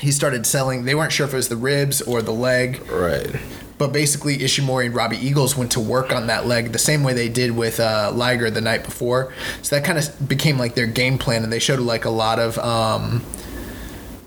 he 0.00 0.10
started 0.10 0.46
selling. 0.46 0.84
They 0.84 0.94
weren't 0.94 1.12
sure 1.12 1.26
if 1.26 1.32
it 1.32 1.36
was 1.36 1.48
the 1.48 1.56
ribs 1.56 2.00
or 2.02 2.22
the 2.22 2.32
leg, 2.32 2.80
Right. 2.90 3.28
but 3.76 3.92
basically 3.92 4.38
Ishimori 4.38 4.86
and 4.86 4.94
Robbie 4.94 5.18
Eagles 5.18 5.56
went 5.56 5.70
to 5.72 5.80
work 5.80 6.12
on 6.12 6.26
that 6.28 6.46
leg 6.46 6.72
the 6.72 6.78
same 6.78 7.02
way 7.02 7.12
they 7.12 7.28
did 7.28 7.50
with 7.52 7.78
uh, 7.78 8.10
Liger 8.14 8.50
the 8.50 8.62
night 8.62 8.84
before. 8.84 9.32
So 9.62 9.76
that 9.76 9.84
kind 9.84 9.98
of 9.98 10.28
became 10.28 10.58
like 10.58 10.74
their 10.74 10.86
game 10.86 11.18
plan, 11.18 11.44
and 11.44 11.52
they 11.52 11.58
showed 11.58 11.80
like 11.80 12.06
a 12.06 12.10
lot 12.10 12.38
of, 12.38 12.58
um, 12.58 13.22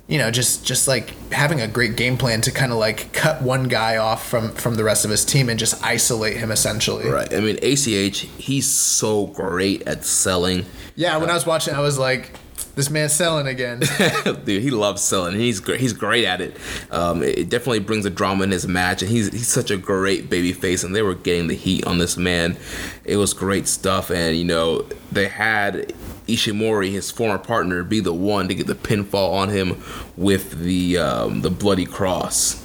you 0.07 0.19
know, 0.19 0.29
just 0.29 0.63
just 0.63 0.87
like 0.87 1.15
having 1.31 1.59
a 1.61 1.67
great 1.67 1.95
game 1.97 2.17
plan 2.17 2.41
to 2.41 2.51
kind 2.51 2.71
of 2.71 2.77
like 2.77 3.11
cut 3.13 3.41
one 3.41 3.63
guy 3.63 3.97
off 3.97 4.27
from 4.27 4.51
from 4.51 4.75
the 4.75 4.83
rest 4.83 5.03
of 5.03 5.09
his 5.09 5.25
team 5.25 5.49
and 5.49 5.57
just 5.59 5.83
isolate 5.83 6.37
him 6.37 6.51
essentially. 6.51 7.09
Right. 7.09 7.33
I 7.33 7.39
mean, 7.39 7.57
ACH, 7.63 8.19
he's 8.37 8.67
so 8.67 9.25
great 9.27 9.81
at 9.87 10.05
selling. 10.05 10.67
Yeah, 10.95 11.17
when 11.17 11.31
I 11.31 11.33
was 11.33 11.47
watching, 11.47 11.73
I 11.73 11.79
was 11.79 11.97
like, 11.97 12.33
this 12.75 12.89
man's 12.89 13.13
selling 13.13 13.47
again. 13.47 13.79
Dude, 14.45 14.63
he 14.63 14.71
loves 14.71 15.01
selling. 15.01 15.35
He's 15.35 15.59
great. 15.59 15.79
He's 15.79 15.93
great 15.93 16.25
at 16.25 16.41
it. 16.41 16.57
Um, 16.91 17.21
it 17.21 17.49
definitely 17.49 17.79
brings 17.79 18.05
a 18.05 18.09
drama 18.09 18.43
in 18.43 18.51
his 18.51 18.67
match, 18.67 19.01
and 19.01 19.11
he's 19.11 19.31
he's 19.31 19.47
such 19.47 19.71
a 19.71 19.77
great 19.77 20.29
baby 20.29 20.53
face. 20.53 20.83
And 20.83 20.95
they 20.95 21.01
were 21.01 21.15
getting 21.15 21.47
the 21.47 21.55
heat 21.55 21.85
on 21.85 21.97
this 21.97 22.17
man. 22.17 22.57
It 23.05 23.17
was 23.17 23.33
great 23.33 23.67
stuff. 23.67 24.09
And 24.09 24.35
you 24.35 24.45
know, 24.45 24.87
they 25.11 25.27
had 25.27 25.93
Ishimori, 26.27 26.91
his 26.91 27.11
former 27.11 27.37
partner, 27.37 27.83
be 27.83 27.99
the 27.99 28.13
one 28.13 28.47
to 28.47 28.55
get 28.55 28.67
the 28.67 28.75
pinfall 28.75 29.33
on 29.33 29.49
him 29.49 29.81
with 30.17 30.59
the 30.63 30.97
um, 30.97 31.41
the 31.41 31.49
bloody 31.49 31.85
cross. 31.85 32.61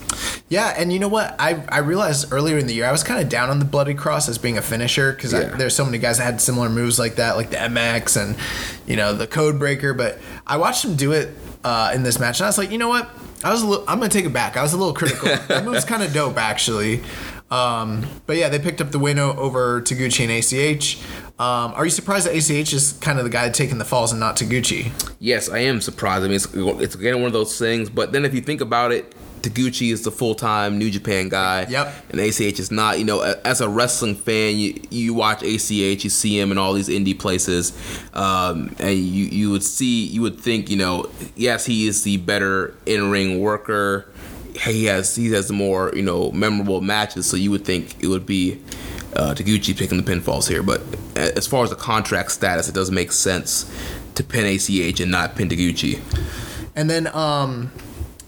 Yeah, 0.49 0.75
and 0.77 0.91
you 0.93 0.99
know 0.99 1.09
what? 1.09 1.37
I, 1.39 1.63
I 1.69 1.79
realized 1.79 2.33
earlier 2.33 2.57
in 2.57 2.67
the 2.67 2.73
year 2.75 2.87
I 2.87 2.93
was 2.93 3.03
kind 3.05 3.21
of 3.23 3.29
down 3.29 3.51
on 3.51 3.59
the 3.59 3.67
Bloody 3.67 3.93
Cross 3.93 4.29
as 4.31 4.39
being 4.39 4.57
a 4.57 4.63
finisher 4.63 5.13
because 5.13 5.33
Yeah. 5.35 5.55
there's 5.57 5.77
so 5.77 5.85
many 5.85 5.99
guys 5.99 6.17
that 6.17 6.25
had 6.25 6.41
similar 6.41 6.71
moves 6.71 6.99
like 6.99 7.17
that, 7.17 7.37
like 7.37 7.51
the 7.51 7.57
MX 7.59 8.17
and 8.21 8.37
you 8.87 8.97
know 8.97 9.13
the 9.15 9.27
Code 9.27 9.59
Breaker. 9.59 9.93
But 9.93 10.19
I 10.47 10.57
watched 10.57 10.85
him 10.85 10.97
do 10.97 11.13
it 11.13 11.37
uh, 11.63 11.93
in 11.95 12.03
this 12.03 12.19
match, 12.19 12.41
and 12.41 12.47
I 12.47 12.49
was 12.49 12.57
like, 12.59 12.71
you 12.71 12.79
know 12.79 12.89
what? 12.89 13.11
I 13.45 13.53
was 13.53 13.63
a 13.63 13.67
little, 13.67 13.85
I'm 13.87 13.99
gonna 13.99 14.09
take 14.11 14.25
it 14.25 14.33
back. 14.33 14.57
I 14.57 14.63
was 14.63 14.73
a 14.73 14.79
little 14.79 14.95
critical. 14.95 15.29
that 15.49 15.65
move's 15.65 15.85
kind 15.85 16.03
of 16.03 16.13
dope, 16.15 16.39
actually. 16.39 17.03
Um, 17.51 18.07
but 18.27 18.37
yeah, 18.37 18.49
they 18.49 18.59
picked 18.59 18.81
up 18.81 18.91
the 18.91 18.99
win 18.99 19.19
over 19.19 19.81
Taguchi 19.83 20.25
and 20.25 20.33
ACH. 20.33 20.99
Um, 21.39 21.73
are 21.75 21.85
you 21.85 21.91
surprised 21.91 22.27
that 22.27 22.35
ACH 22.35 22.73
is 22.73 22.93
kind 22.95 23.19
of 23.19 23.25
the 23.25 23.31
guy 23.31 23.49
taking 23.51 23.79
the 23.79 23.85
falls 23.85 24.11
and 24.11 24.19
not 24.19 24.37
Taguchi? 24.37 24.91
Yes, 25.21 25.49
I 25.49 25.59
am 25.61 25.81
surprised. 25.81 26.25
I 26.25 26.27
mean, 26.27 26.35
it's, 26.35 26.49
it's 26.55 26.95
again 26.97 27.17
one 27.17 27.27
of 27.27 27.33
those 27.33 27.57
things. 27.57 27.89
But 27.91 28.11
then 28.11 28.25
if 28.25 28.35
you 28.35 28.41
think 28.41 28.61
about 28.61 28.91
it, 28.91 29.15
Taguchi 29.43 29.93
is 29.93 30.03
the 30.03 30.11
full 30.11 30.35
time 30.35 30.79
New 30.79 30.91
Japan 30.91 31.29
guy. 31.29 31.67
Yep. 31.69 31.95
And 32.11 32.21
ACH 32.21 32.41
is 32.59 32.73
not. 32.73 32.99
You 32.99 33.05
know, 33.05 33.21
as 33.45 33.61
a 33.61 33.69
wrestling 33.69 34.17
fan, 34.17 34.57
you 34.57 34.81
you 34.91 35.15
watch 35.15 35.43
ACH, 35.43 35.71
you 35.71 36.11
see 36.11 36.39
him 36.39 36.51
in 36.51 36.59
all 36.59 36.73
these 36.73 36.89
indie 36.89 37.19
places, 37.19 37.73
um, 38.15 38.75
and 38.81 38.99
you 38.99 39.27
you 39.27 39.51
would 39.51 39.63
see, 39.63 40.07
you 40.07 40.23
would 40.23 40.41
think, 40.41 40.69
you 40.71 40.77
know, 40.77 41.09
yes, 41.37 41.67
he 41.67 41.87
is 41.87 42.03
the 42.03 42.17
better 42.17 42.75
in 42.87 43.11
ring 43.11 43.39
worker. 43.39 44.09
He 44.61 44.87
has 44.87 45.15
he 45.15 45.31
has 45.33 45.47
the 45.47 45.55
more 45.55 45.93
you 45.95 46.03
know 46.03 46.33
memorable 46.33 46.81
matches, 46.81 47.27
so 47.27 47.37
you 47.37 47.51
would 47.53 47.65
think 47.65 48.03
it 48.03 48.09
would 48.09 48.27
be. 48.27 48.61
Uh, 49.19 49.35
Taguchi 49.35 49.77
picking 49.77 50.01
the 50.01 50.05
pinfalls 50.05 50.49
here, 50.49 50.63
but 50.63 50.81
as 51.17 51.45
far 51.47 51.65
as 51.65 51.71
the 51.71 51.77
contract 51.77 52.31
status, 52.31 52.69
it 52.69 52.75
doesn't 52.75 52.95
make 52.95 53.11
sense 53.11 53.69
to 54.15 54.23
pin 54.23 54.47
ACH 54.47 55.01
and 55.01 55.11
not 55.11 55.35
pin 55.35 55.49
Taguchi. 55.49 56.01
And 56.77 56.89
then, 56.89 57.09
um, 57.09 57.73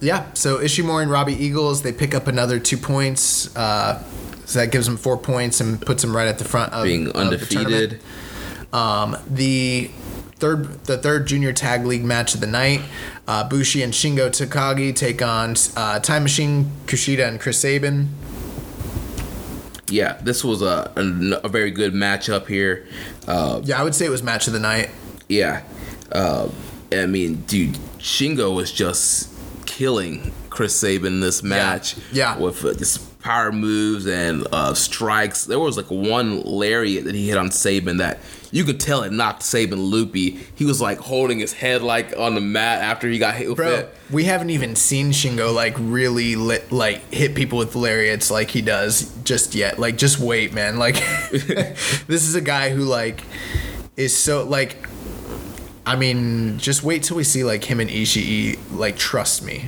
yeah, 0.01 0.33
so 0.33 0.57
Ishimori 0.57 1.03
and 1.03 1.11
Robbie 1.11 1.33
Eagles, 1.33 1.83
they 1.83 1.93
pick 1.93 2.13
up 2.13 2.27
another 2.27 2.59
two 2.59 2.75
points. 2.75 3.55
Uh, 3.55 4.03
so 4.45 4.59
that 4.59 4.71
gives 4.71 4.85
them 4.85 4.97
four 4.97 5.17
points 5.17 5.61
and 5.61 5.81
puts 5.81 6.01
them 6.01 6.13
right 6.13 6.27
at 6.27 6.37
the 6.37 6.43
front 6.43 6.73
of 6.73 6.83
being 6.83 7.07
of 7.07 7.13
the 7.13 7.19
undefeated. 7.19 8.01
Um, 8.73 9.15
the 9.29 9.89
third 10.35 10.83
the 10.85 10.97
third 10.97 11.27
junior 11.27 11.53
tag 11.53 11.85
league 11.85 12.03
match 12.03 12.33
of 12.35 12.41
the 12.41 12.47
night. 12.47 12.81
Uh, 13.27 13.47
Bushi 13.47 13.81
and 13.81 13.93
Shingo 13.93 14.29
Takagi 14.29 14.93
take 14.93 15.21
on 15.21 15.55
uh, 15.77 15.99
Time 15.99 16.23
Machine, 16.23 16.71
Kushida, 16.87 17.25
and 17.25 17.39
Chris 17.39 17.59
Sabin. 17.59 18.09
Yeah, 19.91 20.17
this 20.23 20.43
was 20.43 20.61
a, 20.61 20.91
a, 20.95 21.45
a 21.45 21.49
very 21.49 21.71
good 21.71 21.93
matchup 21.93 22.47
here. 22.47 22.87
Uh, 23.27 23.61
Yeah, 23.63 23.79
I 23.79 23.83
would 23.83 23.93
say 23.95 24.05
it 24.05 24.09
was 24.09 24.23
match 24.23 24.47
of 24.47 24.53
the 24.53 24.59
night. 24.59 24.89
yeah, 25.29 25.63
uh, 26.11 26.49
I 26.91 27.05
mean, 27.05 27.41
dude, 27.47 27.75
Shingo 27.99 28.53
was 28.55 28.71
just 28.71 29.29
killing 29.65 30.33
Chris 30.49 30.75
Sabin 30.75 31.13
in 31.13 31.19
this 31.21 31.41
match. 31.43 31.95
Yeah. 32.11 32.37
with 32.37 32.65
uh, 32.65 32.73
just 32.73 33.19
power 33.21 33.51
moves 33.51 34.07
and 34.07 34.45
uh, 34.51 34.73
strikes. 34.73 35.45
There 35.45 35.59
was 35.59 35.77
like 35.77 35.89
one 35.91 36.41
lariat 36.41 37.05
that 37.05 37.15
he 37.15 37.27
hit 37.29 37.37
on 37.37 37.51
Sabin 37.51 37.97
that 37.97 38.19
you 38.51 38.63
could 38.63 38.79
tell 38.79 39.03
it 39.03 39.11
knocked 39.11 39.43
Sabin 39.43 39.81
loopy. 39.81 40.39
He 40.55 40.65
was 40.65 40.81
like 40.81 40.99
holding 40.99 41.39
his 41.39 41.53
head 41.53 41.81
like 41.81 42.17
on 42.17 42.35
the 42.35 42.41
mat 42.41 42.81
after 42.81 43.07
he 43.07 43.17
got 43.17 43.35
hit 43.35 43.47
with 43.49 43.57
Bro, 43.57 43.73
it. 43.73 43.95
we 44.11 44.25
haven't 44.25 44.49
even 44.49 44.75
seen 44.75 45.11
Shingo 45.11 45.53
like 45.53 45.75
really 45.77 46.35
lit, 46.35 46.71
like 46.71 47.11
hit 47.13 47.33
people 47.33 47.57
with 47.57 47.75
lariats 47.75 48.29
like 48.29 48.51
he 48.51 48.61
does 48.61 49.13
just 49.23 49.55
yet. 49.55 49.79
Like 49.79 49.97
just 49.97 50.19
wait, 50.19 50.53
man. 50.53 50.77
Like 50.77 50.95
this 51.31 52.27
is 52.27 52.35
a 52.35 52.41
guy 52.41 52.69
who 52.69 52.83
like 52.83 53.23
is 53.95 54.15
so 54.15 54.43
like 54.43 54.87
I 55.83 55.95
mean, 55.95 56.59
just 56.59 56.83
wait 56.83 57.03
till 57.03 57.17
we 57.17 57.23
see 57.23 57.43
like 57.43 57.63
him 57.63 57.79
and 57.79 57.89
Ishii 57.89 58.57
like 58.71 58.97
trust 58.97 59.43
me. 59.43 59.65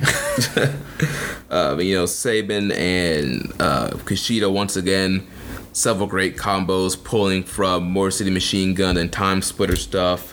uh, 1.50 1.76
you 1.78 1.96
know, 1.96 2.06
Sabin 2.06 2.70
and 2.72 3.52
uh, 3.58 3.90
Kushida 4.04 4.52
once 4.52 4.76
again, 4.76 5.26
several 5.74 6.06
great 6.06 6.36
combos 6.36 7.02
pulling 7.02 7.42
from 7.42 7.92
Motor 7.92 8.10
City 8.12 8.30
Machine 8.30 8.72
Gun 8.72 8.96
and 8.96 9.12
Time 9.12 9.42
Splitter 9.42 9.76
stuff. 9.76 10.32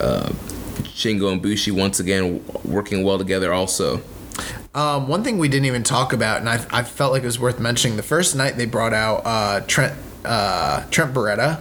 Uh, 0.00 0.30
Shingo 0.82 1.30
and 1.30 1.40
Bushi 1.40 1.70
once 1.70 2.00
again 2.00 2.44
working 2.64 3.04
well 3.04 3.18
together 3.18 3.52
also. 3.52 4.02
Um, 4.74 5.06
one 5.06 5.22
thing 5.22 5.38
we 5.38 5.48
didn't 5.48 5.66
even 5.66 5.82
talk 5.82 6.12
about, 6.12 6.40
and 6.40 6.48
I, 6.48 6.64
I 6.70 6.82
felt 6.82 7.12
like 7.12 7.22
it 7.22 7.26
was 7.26 7.38
worth 7.38 7.60
mentioning. 7.60 7.96
The 7.96 8.02
first 8.02 8.34
night 8.34 8.56
they 8.56 8.66
brought 8.66 8.94
out 8.94 9.22
uh, 9.24 9.60
Trent 9.66 9.98
uh, 10.24 10.84
Trent 10.90 11.14
Beretta 11.14 11.60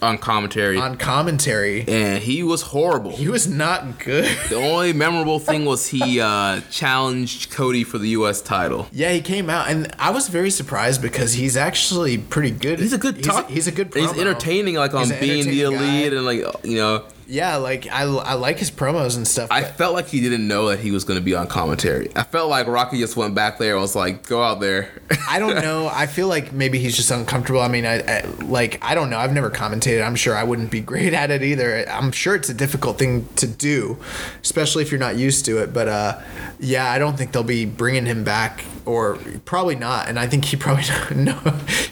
On 0.00 0.16
commentary, 0.16 0.78
on 0.78 0.96
commentary. 0.96 1.84
and 1.88 2.22
he 2.22 2.42
was 2.42 2.62
horrible. 2.62 3.10
He 3.10 3.28
was 3.28 3.48
not 3.48 3.98
good. 3.98 4.24
the 4.48 4.54
only 4.54 4.92
memorable 4.92 5.38
thing 5.40 5.64
was 5.64 5.88
he 5.88 6.20
uh, 6.20 6.60
challenged 6.70 7.50
Cody 7.50 7.82
for 7.82 7.98
the 7.98 8.10
U.S. 8.10 8.40
title. 8.40 8.86
Yeah, 8.92 9.12
he 9.12 9.20
came 9.20 9.50
out, 9.50 9.68
and 9.68 9.92
I 9.98 10.10
was 10.10 10.28
very 10.28 10.50
surprised 10.50 11.02
because 11.02 11.32
he's 11.32 11.56
actually 11.56 12.16
pretty 12.18 12.52
good. 12.52 12.78
He's 12.78 12.92
a 12.92 12.98
good 12.98 13.22
talk. 13.24 13.48
He's, 13.48 13.66
a 13.66 13.72
good. 13.72 13.92
He's 13.92 14.12
entertaining, 14.12 14.76
like 14.76 14.94
on 14.94 15.08
being 15.08 15.46
the 15.46 15.64
entertaining 15.64 15.70
guy. 15.70 15.84
elite, 15.98 16.12
and 16.12 16.24
like 16.24 16.64
you 16.64 16.76
know. 16.76 17.04
Yeah, 17.30 17.56
like 17.56 17.86
I, 17.88 18.04
I 18.04 18.34
like 18.34 18.58
his 18.58 18.70
promos 18.70 19.18
and 19.18 19.28
stuff. 19.28 19.50
I 19.52 19.62
felt 19.62 19.92
like 19.92 20.06
he 20.08 20.22
didn't 20.22 20.48
know 20.48 20.70
that 20.70 20.78
he 20.78 20.90
was 20.90 21.04
going 21.04 21.18
to 21.18 21.24
be 21.24 21.34
on 21.34 21.46
commentary. 21.46 22.10
I 22.16 22.22
felt 22.22 22.48
like 22.48 22.66
Rocky 22.66 22.98
just 22.98 23.16
went 23.16 23.34
back 23.34 23.58
there 23.58 23.74
and 23.74 23.82
was 23.82 23.94
like, 23.94 24.26
"Go 24.26 24.42
out 24.42 24.60
there." 24.60 24.90
I 25.28 25.38
don't 25.38 25.56
know. 25.62 25.90
I 25.92 26.06
feel 26.06 26.26
like 26.26 26.54
maybe 26.54 26.78
he's 26.78 26.96
just 26.96 27.10
uncomfortable. 27.10 27.60
I 27.60 27.68
mean, 27.68 27.84
I, 27.84 28.00
I 28.00 28.24
like 28.40 28.82
I 28.82 28.94
don't 28.94 29.10
know. 29.10 29.18
I've 29.18 29.34
never 29.34 29.50
commentated. 29.50 30.02
I'm 30.06 30.16
sure 30.16 30.34
I 30.34 30.42
wouldn't 30.42 30.70
be 30.70 30.80
great 30.88 31.12
at 31.12 31.30
it 31.30 31.42
either. 31.42 31.86
I'm 31.90 32.12
sure 32.12 32.34
it's 32.34 32.48
a 32.48 32.54
difficult 32.54 32.98
thing 32.98 33.28
to 33.36 33.46
do, 33.46 33.98
especially 34.42 34.82
if 34.82 34.90
you're 34.90 34.98
not 34.98 35.16
used 35.16 35.44
to 35.44 35.58
it. 35.58 35.74
But 35.74 35.88
uh, 35.88 36.20
yeah, 36.58 36.90
I 36.90 36.98
don't 36.98 37.18
think 37.18 37.32
they'll 37.32 37.42
be 37.42 37.66
bringing 37.66 38.06
him 38.06 38.24
back, 38.24 38.64
or 38.86 39.18
probably 39.44 39.76
not. 39.76 40.08
And 40.08 40.18
I 40.18 40.26
think 40.26 40.46
he 40.46 40.56
probably 40.64 40.84
know, 41.14 41.38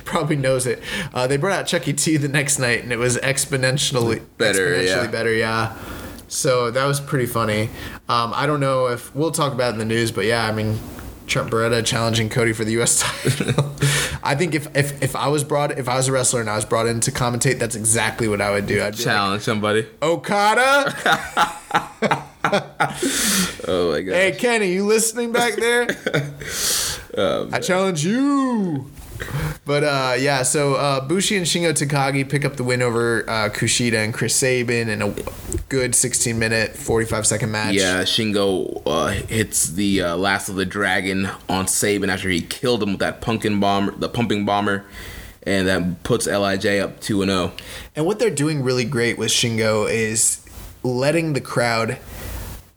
probably 0.07 0.37
knows 0.37 0.67
it. 0.67 0.83
Uh, 1.13 1.27
they 1.27 1.37
brought 1.37 1.59
out 1.59 1.67
Chucky 1.67 1.93
T 1.93 2.17
the 2.17 2.29
next 2.29 2.59
night, 2.59 2.83
and 2.83 2.93
it 2.93 2.99
was 2.99 3.19
exponentially 3.19 4.23
Better, 4.39 4.75
exponentially 4.75 4.87
yeah. 5.05 5.07
better. 5.11 5.35
Yeah. 5.35 5.77
So 6.29 6.71
that 6.71 6.85
was 6.87 7.01
pretty 7.01 7.27
funny. 7.27 7.69
Um, 8.09 8.33
I 8.35 8.47
don't 8.47 8.61
know 8.61 8.87
if 8.87 9.15
we'll 9.15 9.31
talk 9.31 9.53
about 9.53 9.71
it 9.71 9.73
in 9.75 9.79
the 9.79 9.85
news, 9.85 10.11
but 10.11 10.25
yeah, 10.25 10.47
I 10.47 10.53
mean, 10.53 10.79
Trent 11.27 11.51
Beretta 11.51 11.85
challenging 11.85 12.29
Cody 12.29 12.53
for 12.53 12.65
the 12.65 12.73
U.S. 12.73 13.01
title. 13.25 13.73
I 14.23 14.35
think 14.35 14.55
if, 14.55 14.75
if 14.77 15.03
if 15.03 15.15
I 15.15 15.29
was 15.29 15.45
brought 15.45 15.79
if 15.79 15.89
I 15.89 15.97
was 15.97 16.09
a 16.09 16.13
wrestler 16.13 16.41
and 16.41 16.51
I 16.51 16.57
was 16.57 16.65
brought 16.65 16.87
in 16.87 17.01
to 17.01 17.13
commentate, 17.13 17.59
that's 17.59 17.77
exactly 17.77 18.27
what 18.29 18.41
I 18.41 18.51
would 18.51 18.67
do. 18.67 18.83
I'd 18.83 18.95
Challenge 18.95 19.43
somebody. 19.43 19.87
Okada, 20.03 20.95
Oh 23.69 23.91
my 23.93 24.01
god. 24.03 24.15
hey 24.15 24.33
Kenny, 24.33 24.73
you 24.73 24.85
listening 24.87 25.33
back 25.33 25.55
there? 25.57 25.87
I 27.17 27.61
challenge 27.61 28.05
you. 28.05 28.91
But 29.65 29.85
uh, 29.85 30.15
yeah, 30.19 30.43
so 30.43 30.75
uh, 30.75 31.01
Bushi 31.01 31.37
and 31.37 31.45
Shingo 31.45 31.73
Takagi 31.73 32.29
pick 32.29 32.45
up 32.45 32.57
the 32.57 32.65
win 32.65 32.83
over 32.83 33.29
uh, 33.29 33.49
Kushida 33.49 34.05
and 34.05 34.15
Chris 34.15 34.35
Sabin 34.35 34.89
in 34.89 35.03
a 35.03 35.15
good 35.69 35.95
16 35.95 36.39
minute, 36.39 36.77
45 36.77 37.27
second 37.27 37.51
match. 37.51 37.75
Yeah, 37.75 38.03
Shingo 38.03 38.83
uh, 38.87 39.09
hits 39.09 39.71
the 39.71 40.03
uh, 40.03 40.17
last 40.17 40.49
of 40.49 40.55
the 40.55 40.67
dragon 40.67 41.29
on 41.49 41.67
Sabin 41.67 42.11
after 42.11 42.29
he 42.29 42.41
killed 42.41 42.83
him 42.83 42.91
with 42.91 43.01
that 43.01 43.21
pumping 43.21 43.59
bomber, 43.59 43.93
the 43.93 44.09
pumping 44.09 44.45
bomber, 44.45 44.85
and 45.43 45.67
that 45.67 46.03
puts 46.03 46.27
Lij 46.27 46.67
up 46.81 47.01
two 47.01 47.23
and 47.23 47.31
oh. 47.31 47.49
zero. 47.49 47.57
And 47.97 48.07
what 48.07 48.19
they're 48.19 48.31
doing 48.31 48.63
really 48.63 48.85
great 48.85 49.19
with 49.19 49.31
Shingo 49.31 49.91
is 49.91 50.45
letting 50.83 51.33
the 51.33 51.41
crowd 51.41 51.99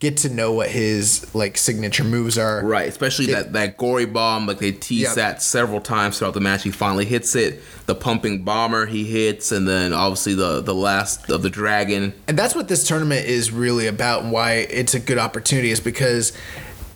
get 0.00 0.16
to 0.16 0.30
know 0.30 0.50
what 0.52 0.70
his 0.70 1.32
like 1.34 1.58
signature 1.58 2.04
moves 2.04 2.38
are. 2.38 2.64
Right, 2.64 2.88
especially 2.88 3.26
that 3.26 3.52
that 3.52 3.76
gory 3.76 4.06
bomb. 4.06 4.46
Like 4.46 4.58
they 4.58 4.72
tease 4.72 5.02
Yep. 5.02 5.14
that 5.14 5.42
several 5.42 5.80
times 5.80 6.18
throughout 6.18 6.34
the 6.34 6.40
match. 6.40 6.62
He 6.64 6.70
finally 6.70 7.04
hits 7.04 7.36
it. 7.36 7.60
The 7.86 7.94
pumping 7.94 8.42
bomber 8.42 8.86
he 8.86 9.04
hits, 9.04 9.52
and 9.52 9.68
then 9.68 9.92
obviously 9.92 10.34
the 10.34 10.60
the 10.62 10.74
last 10.74 11.30
of 11.30 11.42
the 11.42 11.50
dragon. 11.50 12.14
And 12.26 12.38
that's 12.38 12.54
what 12.54 12.68
this 12.68 12.86
tournament 12.88 13.26
is 13.26 13.52
really 13.52 13.86
about 13.86 14.22
and 14.22 14.32
why 14.32 14.52
it's 14.52 14.94
a 14.94 15.00
good 15.00 15.18
opportunity 15.18 15.70
is 15.70 15.80
because 15.80 16.32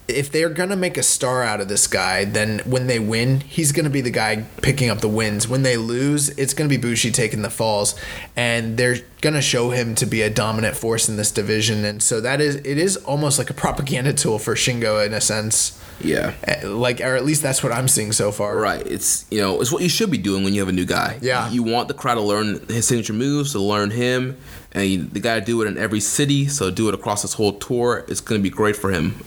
if 0.07 0.31
they're 0.31 0.51
going 0.51 0.69
to 0.69 0.77
make 0.77 0.99
a 0.99 1.03
star 1.03 1.43
out 1.43 1.61
of 1.61 1.69
this 1.69 1.87
guy, 1.87 2.25
then 2.25 2.61
when 2.67 2.87
they 2.89 2.99
win, 2.99 3.41
he's 3.41 3.73
going 3.73 3.85
to 3.85 3.91
be 3.91 4.03
the 4.03 4.11
guy 4.11 4.45
picking 4.61 4.91
up 4.91 4.99
the 5.01 5.09
wins. 5.09 5.49
When 5.49 5.63
they 5.63 5.77
lose, 5.77 6.29
it's 6.31 6.53
going 6.53 6.69
to 6.69 6.77
be 6.77 6.81
Bushi 6.81 7.11
taking 7.11 7.43
the 7.43 7.51
falls 7.51 7.95
and 8.37 8.77
they're 8.77 8.97
going 9.23 9.35
to 9.35 9.41
show 9.43 9.71
him 9.71 9.95
to 9.95 10.07
be 10.07 10.21
a 10.21 10.29
dominant 10.29 10.77
force 10.77 11.09
in 11.09 11.17
this 11.17 11.31
division 11.31 11.85
and 11.87 12.03
so 12.03 12.21
that 12.21 12.41
is 12.43 12.57
it 12.57 12.67
is 12.77 12.97
almost 12.99 13.39
like 13.39 13.49
a 13.49 13.55
propaganda 13.55 14.13
tool 14.13 14.39
for 14.39 14.55
Shingo 14.55 15.05
in 15.07 15.15
a 15.15 15.21
sense. 15.21 15.81
Yeah. 16.01 16.35
Eh, 16.47 16.67
Like 16.67 17.01
or 17.01 17.15
at 17.17 17.25
least 17.25 17.43
that's 17.43 17.63
what 17.63 17.73
I'm 17.73 17.89
seeing 17.89 18.13
so 18.13 18.31
far. 18.33 18.57
Right. 18.59 18.87
It's 18.87 19.25
you 19.31 19.41
know 19.41 19.61
it's 19.63 19.73
what 19.73 19.83
you 19.83 19.89
should 19.89 20.11
be 20.11 20.19
doing 20.19 20.45
when 20.45 20.53
you 20.53 20.61
have 20.61 20.69
a 20.69 20.73
new 20.73 20.85
guy. 20.85 21.19
Yeah. 21.23 21.49
You 21.51 21.63
want 21.63 21.89
the 21.89 21.95
crowd 21.95 22.17
to 22.17 22.21
learn 22.21 22.67
his 22.69 22.87
signature 22.87 23.13
moves, 23.15 23.53
to 23.53 23.61
learn 23.61 23.91
him, 23.91 24.37
and 24.75 24.87
you, 24.87 25.05
they 25.05 25.21
got 25.21 25.37
to 25.37 25.41
do 25.41 25.63
it 25.63 25.67
in 25.67 25.79
every 25.79 26.01
city. 26.01 26.49
So 26.49 26.71
do 26.71 26.89
it 26.89 26.95
across 26.95 27.23
this 27.23 27.35
whole 27.35 27.53
tour. 27.53 28.05
It's 28.09 28.21
going 28.21 28.41
to 28.41 28.43
be 28.43 28.55
great 28.55 28.77
for 28.77 28.91
him. 28.91 29.23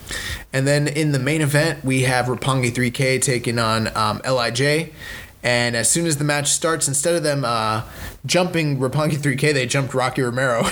And 0.51 0.67
then 0.67 0.87
in 0.87 1.13
the 1.13 1.19
main 1.19 1.41
event, 1.41 1.83
we 1.85 2.03
have 2.03 2.25
Roppongi 2.25 2.71
3K 2.71 3.21
taking 3.21 3.57
on 3.57 3.95
um, 3.95 4.21
Lij. 4.25 4.91
And 5.43 5.77
as 5.77 5.89
soon 5.89 6.05
as 6.07 6.17
the 6.17 6.25
match 6.25 6.49
starts, 6.49 6.89
instead 6.89 7.15
of 7.15 7.23
them 7.23 7.45
uh, 7.45 7.83
jumping 8.25 8.79
Roppongi 8.79 9.17
3K, 9.17 9.53
they 9.53 9.65
jumped 9.65 9.93
Rocky 9.93 10.21
Romero. 10.21 10.63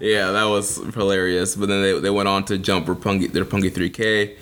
Yeah, 0.00 0.30
that 0.30 0.44
was 0.44 0.76
hilarious. 0.94 1.56
But 1.56 1.68
then 1.68 1.82
they, 1.82 2.00
they 2.00 2.10
went 2.10 2.28
on 2.28 2.44
to 2.46 2.56
jump 2.56 2.86
Roppongi, 2.86 3.30
their 3.30 3.44
Roppongi 3.44 3.70
3K. 3.70 4.36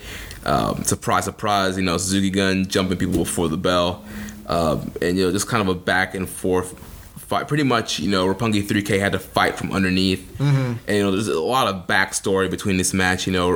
Um, 0.45 0.83
surprise, 0.83 1.25
surprise, 1.25 1.75
you 1.75 1.83
know, 1.83 1.97
Suzuki 1.97 2.29
Gun 2.29 2.67
jumping 2.67 2.97
people 2.97 3.17
before 3.17 3.49
the 3.49 3.57
bell. 3.57 4.05
Um, 4.47 4.91
and, 5.01 5.17
you 5.17 5.25
know, 5.25 5.31
just 5.31 5.47
kind 5.47 5.61
of 5.61 5.67
a 5.67 5.77
back 5.77 6.13
and 6.13 6.29
forth 6.29 6.79
fight. 7.27 7.47
Pretty 7.47 7.63
much, 7.63 7.99
you 7.99 8.09
know, 8.09 8.25
Roppongi 8.33 8.63
3K 8.63 8.99
had 8.99 9.11
to 9.13 9.19
fight 9.19 9.55
from 9.57 9.71
underneath. 9.71 10.39
And, 10.87 10.97
you 10.97 11.03
know, 11.03 11.11
there's 11.11 11.27
a 11.27 11.39
lot 11.39 11.67
of 11.67 11.87
backstory 11.87 12.49
between 12.49 12.77
this 12.77 12.93
match. 12.93 13.27
You 13.27 13.33
know, 13.33 13.51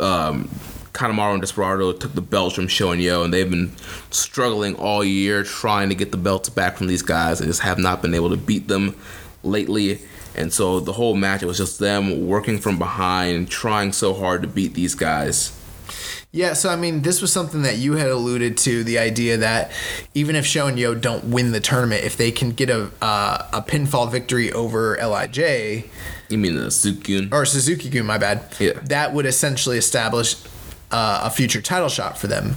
um, 0.00 0.48
Kanemaru 0.92 1.32
and 1.32 1.40
Desperado 1.40 1.92
took 1.92 2.14
the 2.14 2.20
belts 2.20 2.54
from 2.54 2.68
Sho 2.68 2.92
and 2.92 3.02
YOH, 3.02 3.24
and 3.24 3.34
they've 3.34 3.50
been 3.50 3.72
struggling 4.10 4.76
all 4.76 5.02
year 5.02 5.42
trying 5.42 5.88
to 5.88 5.94
get 5.94 6.12
the 6.12 6.16
belts 6.16 6.48
back 6.48 6.76
from 6.76 6.86
these 6.86 7.02
guys, 7.02 7.40
and 7.40 7.48
just 7.48 7.62
have 7.62 7.78
not 7.78 8.00
been 8.00 8.14
able 8.14 8.30
to 8.30 8.36
beat 8.36 8.68
them 8.68 8.94
lately. 9.42 10.00
And 10.36 10.52
so 10.52 10.80
the 10.80 10.92
whole 10.92 11.14
match, 11.14 11.42
it 11.42 11.46
was 11.46 11.58
just 11.58 11.78
them 11.78 12.26
working 12.26 12.58
from 12.58 12.78
behind, 12.78 13.50
trying 13.50 13.92
so 13.92 14.14
hard 14.14 14.42
to 14.42 14.48
beat 14.48 14.74
these 14.74 14.94
guys. 14.94 15.52
Yeah, 16.34 16.54
so 16.54 16.68
I 16.68 16.74
mean, 16.74 17.02
this 17.02 17.22
was 17.22 17.32
something 17.32 17.62
that 17.62 17.78
you 17.78 17.92
had 17.92 18.08
alluded 18.08 18.56
to 18.58 18.82
the 18.82 18.98
idea 18.98 19.36
that 19.36 19.70
even 20.14 20.34
if 20.34 20.44
Sho 20.44 20.66
and 20.66 20.76
YOH 20.76 20.94
don't 20.96 21.26
win 21.26 21.52
the 21.52 21.60
tournament, 21.60 22.02
if 22.02 22.16
they 22.16 22.32
can 22.32 22.50
get 22.50 22.70
a 22.70 22.90
uh, 23.00 23.46
a 23.52 23.62
pinfall 23.62 24.10
victory 24.10 24.50
over 24.52 24.96
Lij 25.00 25.38
You 26.28 26.36
mean 26.38 26.56
the 26.56 26.70
Sukyun? 26.70 27.32
or 27.32 27.46
Suzuki 27.46 27.88
Gun, 27.88 28.04
my 28.06 28.18
bad, 28.18 28.52
Yeah. 28.58 28.72
that 28.86 29.12
would 29.14 29.26
essentially 29.26 29.78
establish 29.78 30.34
uh, 30.90 31.20
a 31.22 31.30
future 31.30 31.62
title 31.62 31.88
shot 31.88 32.18
for 32.18 32.26
them. 32.26 32.56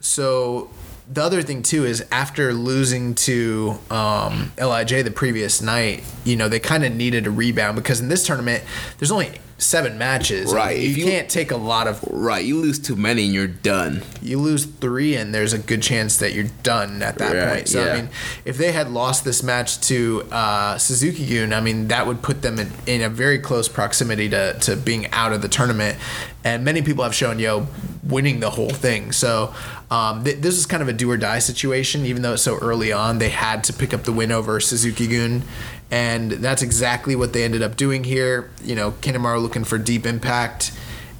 So 0.00 0.68
the 1.08 1.22
other 1.22 1.42
thing 1.42 1.62
too 1.62 1.84
is 1.84 2.04
after 2.10 2.52
losing 2.52 3.14
to 3.14 3.78
um, 3.88 4.50
Lij 4.58 4.90
the 5.04 5.12
previous 5.12 5.62
night, 5.62 6.02
you 6.24 6.34
know 6.34 6.48
they 6.48 6.58
kind 6.58 6.84
of 6.84 6.92
needed 6.92 7.28
a 7.28 7.30
rebound 7.30 7.76
because 7.76 8.00
in 8.00 8.08
this 8.08 8.26
tournament 8.26 8.64
there's 8.98 9.12
only 9.12 9.30
seven 9.62 9.96
matches. 9.98 10.52
Right, 10.52 10.78
You, 10.78 10.90
if 10.90 10.96
you- 10.98 11.04
can't 11.06 11.28
take 11.28 11.50
a 11.50 11.56
lot 11.56 11.86
of 11.86 12.02
Right, 12.10 12.44
you 12.44 12.58
lose 12.60 12.78
too 12.78 12.96
many 12.96 13.24
and 13.26 13.32
you're 13.34 13.46
done. 13.46 14.02
you 14.20 14.38
lose 14.38 14.64
three 14.64 15.14
and 15.16 15.34
there's 15.34 15.52
a 15.52 15.58
good 15.58 15.82
chance 15.82 16.16
that 16.18 16.32
you're 16.34 16.50
done 16.62 17.02
at 17.02 17.18
that 17.18 17.34
Right, 17.34 17.54
point. 17.54 17.68
So 17.68 17.84
yeah. 17.84 17.92
I 17.92 17.96
mean, 17.96 18.08
if 18.44 18.58
they 18.58 18.72
had 18.72 18.90
lost 18.90 19.24
this 19.24 19.42
match 19.42 19.80
to 19.88 20.24
uh, 20.32 20.78
Suzuki 20.78 21.24
Gun, 21.34 21.52
I 21.52 21.60
mean 21.60 21.88
that 21.88 22.06
would 22.06 22.22
put 22.22 22.42
them 22.42 22.58
in, 22.58 22.70
in 22.86 23.00
a 23.02 23.08
very 23.08 23.38
close 23.38 23.68
proximity 23.68 24.28
to, 24.30 24.58
to 24.60 24.76
being 24.76 25.06
out 25.12 25.32
of 25.32 25.42
the 25.42 25.48
tournament. 25.48 25.96
And 26.44 26.64
many 26.64 26.82
people 26.82 27.04
have 27.04 27.14
shown 27.14 27.38
YOH 27.38 27.66
winning 28.02 28.40
the 28.40 28.50
whole 28.50 28.70
thing. 28.70 29.12
So 29.12 29.54
um, 29.92 30.24
th- 30.24 30.38
this 30.38 30.56
is 30.58 30.66
kind 30.66 30.82
of 30.82 30.88
a 30.88 30.92
do 30.92 31.08
or 31.10 31.16
die 31.16 31.38
situation. 31.38 32.04
Even 32.04 32.22
though 32.22 32.32
it's 32.32 32.42
so 32.42 32.58
early 32.58 32.92
on, 32.92 33.18
they 33.18 33.28
had 33.28 33.62
to 33.64 33.72
pick 33.72 33.94
up 33.94 34.02
the 34.02 34.12
win 34.12 34.32
over 34.32 34.58
Suzuki 34.58 35.06
Gun. 35.06 35.44
And 35.92 36.32
that's 36.32 36.62
exactly 36.62 37.14
what 37.14 37.34
they 37.34 37.44
ended 37.44 37.62
up 37.62 37.76
doing 37.76 38.02
here. 38.02 38.50
You 38.64 38.74
know, 38.74 38.92
Kanemaru 38.92 39.40
looking 39.42 39.62
for 39.62 39.76
deep 39.76 40.06
impact 40.06 40.72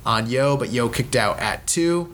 on 0.06 0.28
YOH, 0.30 0.56
but 0.56 0.70
YOH 0.70 0.88
kicked 0.88 1.14
out 1.14 1.38
at 1.38 1.66
two. 1.66 2.10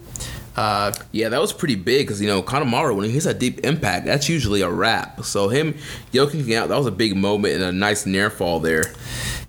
Uh, 0.56 0.92
Yeah, 1.12 1.28
that 1.28 1.40
was 1.40 1.52
pretty 1.52 1.76
big 1.76 2.06
because 2.08 2.20
you 2.20 2.26
know 2.26 2.42
Kanemaru 2.42 2.96
when 2.96 3.04
he 3.06 3.12
hits 3.12 3.26
a 3.26 3.32
deep 3.32 3.60
impact, 3.60 4.06
that's 4.06 4.28
usually 4.28 4.60
a 4.60 4.68
wrap. 4.68 5.24
So 5.24 5.48
him 5.48 5.76
yoking 6.10 6.52
out, 6.52 6.68
that 6.68 6.76
was 6.76 6.86
a 6.86 6.90
big 6.90 7.14
moment 7.16 7.54
and 7.54 7.62
a 7.62 7.70
nice 7.70 8.04
near 8.06 8.28
fall 8.28 8.58
there. 8.58 8.82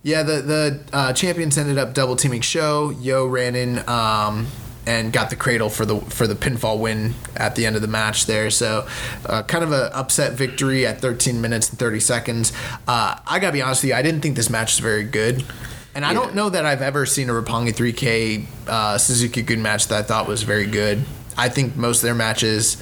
Yeah, 0.03 0.21
the 0.21 0.41
the 0.41 0.79
uh, 0.93 1.13
champions 1.13 1.57
ended 1.57 1.79
up 1.79 1.95
double 1.95 2.15
teaming 2.15 2.41
SHO. 2.41 2.91
YOH 3.01 3.25
ran 3.25 3.55
in 3.55 3.79
um, 3.89 4.47
and 4.89 5.13
got 5.13 5.29
the 5.29 5.35
cradle 5.35 5.69
for 5.69 5.85
the 5.85 5.99
for 5.99 6.25
the 6.25 6.33
pinfall 6.33 6.79
win 6.79 7.13
at 7.35 7.55
the 7.55 7.67
end 7.67 7.75
of 7.75 7.83
the 7.83 7.87
match 7.87 8.25
there. 8.25 8.49
So, 8.49 8.87
uh, 9.23 9.43
kind 9.43 9.63
of 9.63 9.71
an 9.71 9.91
upset 9.93 10.33
victory 10.33 10.87
at 10.87 10.99
13 10.99 11.39
minutes 11.39 11.69
and 11.69 11.77
30 11.77 11.99
seconds. 11.99 12.51
Uh, 12.87 13.19
I 13.27 13.37
gotta 13.37 13.53
be 13.53 13.61
honest 13.61 13.83
with 13.83 13.89
you, 13.89 13.95
I 13.95 14.01
didn't 14.01 14.21
think 14.21 14.35
this 14.35 14.49
match 14.49 14.73
was 14.73 14.79
very 14.79 15.03
good. 15.03 15.45
And 15.93 16.05
I 16.05 16.13
don't 16.13 16.33
know 16.33 16.49
that 16.49 16.65
I've 16.65 16.81
ever 16.81 17.05
seen 17.05 17.29
a 17.29 17.33
Roppongi 17.33 17.75
3K 17.75 18.45
uh, 18.67 18.97
Suzuki 18.97 19.41
Gun 19.41 19.61
match 19.61 19.87
that 19.87 19.99
I 19.99 20.01
thought 20.03 20.27
was 20.27 20.43
very 20.43 20.67
good. 20.67 21.03
I 21.37 21.49
think 21.49 21.75
most 21.75 21.97
of 21.97 22.03
their 22.03 22.15
matches, 22.15 22.81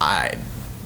I 0.00 0.38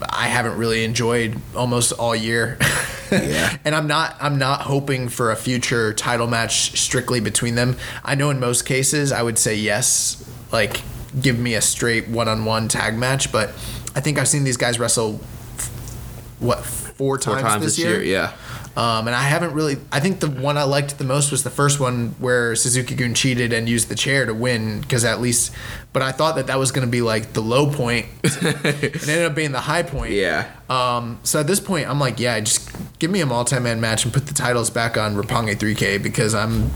I 0.08 0.26
haven't 0.28 0.56
really 0.58 0.84
enjoyed 0.84 1.40
almost 1.54 1.92
all 1.92 2.14
year. 2.16 2.58
Yeah. 3.10 3.56
and 3.64 3.74
I'm 3.74 3.86
not 3.86 4.16
I'm 4.20 4.36
not 4.38 4.60
hoping 4.60 5.08
for 5.08 5.30
a 5.30 5.36
future 5.36 5.94
title 5.94 6.26
match 6.26 6.78
strictly 6.78 7.20
between 7.20 7.54
them. 7.54 7.78
I 8.04 8.14
know 8.16 8.28
in 8.28 8.38
most 8.38 8.66
cases 8.66 9.12
I 9.12 9.22
would 9.22 9.38
say 9.38 9.54
yes, 9.54 10.22
like 10.52 10.82
give 11.18 11.38
me 11.38 11.54
a 11.54 11.62
straight 11.62 12.08
one-on-one 12.08 12.68
tag 12.68 12.98
match, 12.98 13.32
but 13.32 13.48
I 13.94 14.00
think 14.00 14.18
I've 14.18 14.28
seen 14.28 14.44
these 14.44 14.58
guys 14.58 14.78
wrestle 14.78 15.20
f- 15.56 16.36
what 16.38 16.62
four 16.66 17.16
times, 17.16 17.40
Four 17.40 17.48
times 17.48 17.64
this, 17.64 17.76
this 17.76 17.84
year, 17.86 18.02
yeah. 18.02 18.34
Um, 18.78 19.08
and 19.08 19.16
I 19.16 19.22
haven't 19.22 19.54
really. 19.54 19.76
I 19.90 19.98
think 19.98 20.20
the 20.20 20.30
one 20.30 20.56
I 20.56 20.62
liked 20.62 20.98
the 20.98 21.04
most 21.04 21.32
was 21.32 21.42
the 21.42 21.50
first 21.50 21.80
one 21.80 22.10
where 22.20 22.54
Suzuki 22.54 22.94
Gun 22.94 23.12
cheated 23.12 23.52
and 23.52 23.68
used 23.68 23.88
the 23.88 23.96
chair 23.96 24.24
to 24.24 24.32
win 24.32 24.82
because 24.82 25.04
at 25.04 25.20
least. 25.20 25.52
But 25.92 26.02
I 26.02 26.12
thought 26.12 26.36
that 26.36 26.46
that 26.46 26.60
was 26.60 26.70
going 26.70 26.86
to 26.86 26.90
be 26.90 27.02
like 27.02 27.32
the 27.32 27.40
low 27.40 27.72
point, 27.72 28.06
and 28.22 28.32
it 28.64 29.08
ended 29.08 29.24
up 29.24 29.34
being 29.34 29.50
the 29.50 29.58
high 29.58 29.82
point. 29.82 30.12
Yeah. 30.12 30.48
Um, 30.70 31.18
so 31.24 31.40
at 31.40 31.48
this 31.48 31.58
point, 31.58 31.88
I'm 31.88 31.98
like, 31.98 32.20
yeah, 32.20 32.38
just 32.38 32.70
give 33.00 33.10
me 33.10 33.20
a 33.20 33.26
multi-man 33.26 33.80
match 33.80 34.04
and 34.04 34.14
put 34.14 34.26
the 34.26 34.34
titles 34.34 34.70
back 34.70 34.96
on 34.96 35.16
Roppongi 35.16 35.56
3K 35.56 36.00
because 36.00 36.32
I'm, 36.32 36.70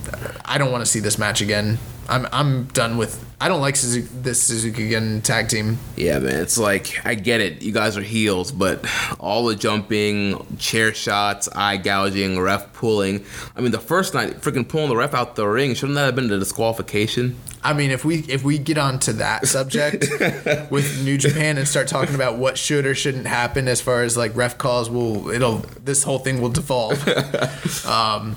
I 0.45 0.59
don't 0.59 0.73
want 0.73 0.85
to 0.85 0.91
see 0.91 0.99
this 0.99 1.19
match 1.19 1.41
again. 1.41 1.79
I'm, 2.09 2.27
I'm 2.33 2.65
done 2.65 2.97
with. 2.97 3.25
I 3.43 3.49
don't 3.49 3.61
like 3.61 3.75
Suzuki, 3.75 4.07
this 4.23 4.41
Suzuki 4.41 4.91
Gun 4.91 5.21
tag 5.21 5.49
team. 5.49 5.77
Yeah, 5.97 6.21
man. 6.21 6.37
It's 6.43 6.57
like 6.57 7.05
I 7.05 7.17
get 7.17 7.41
it. 7.41 7.61
You 7.61 7.73
guys 7.73 7.97
are 7.97 8.03
heels, 8.03 8.53
but 8.53 8.87
all 9.19 9.47
the 9.47 9.57
jumping, 9.57 10.47
chair 10.59 10.95
shots, 10.95 11.49
eye 11.49 11.77
gouging, 11.79 12.39
ref 12.39 12.73
pulling. 12.73 13.25
I 13.57 13.61
mean, 13.61 13.73
the 13.73 13.81
first 13.81 14.15
night, 14.15 14.43
freaking 14.43 14.69
pulling 14.69 14.91
the 14.91 14.97
ref 14.97 15.13
out 15.13 15.35
the 15.35 15.49
ring. 15.49 15.75
Shouldn't 15.75 15.97
that 15.97 16.05
have 16.05 16.15
been 16.15 16.31
a 16.31 16.39
disqualification? 16.39 17.35
I 17.65 17.73
mean, 17.73 17.91
if 17.91 18.05
we 18.05 18.21
if 18.29 18.45
we 18.45 18.59
get 18.59 18.79
onto 18.79 19.13
that 19.15 19.49
subject 19.49 20.07
with 20.71 21.03
New 21.03 21.19
Japan 21.19 21.59
and 21.59 21.67
start 21.67 21.89
talking 21.89 22.15
about 22.15 22.39
what 22.39 22.57
should 22.57 22.87
or 22.87 22.95
shouldn't 22.95 23.27
happen 23.27 23.67
as 23.67 23.81
far 23.81 24.05
as 24.05 24.17
like 24.17 24.37
ref 24.37 24.57
calls, 24.57 24.89
will 24.89 25.31
it'll 25.31 25.65
this 25.83 26.05
whole 26.05 26.21
thing 26.21 26.41
will 26.41 26.49
devolve. 26.49 26.97
um, 27.89 28.37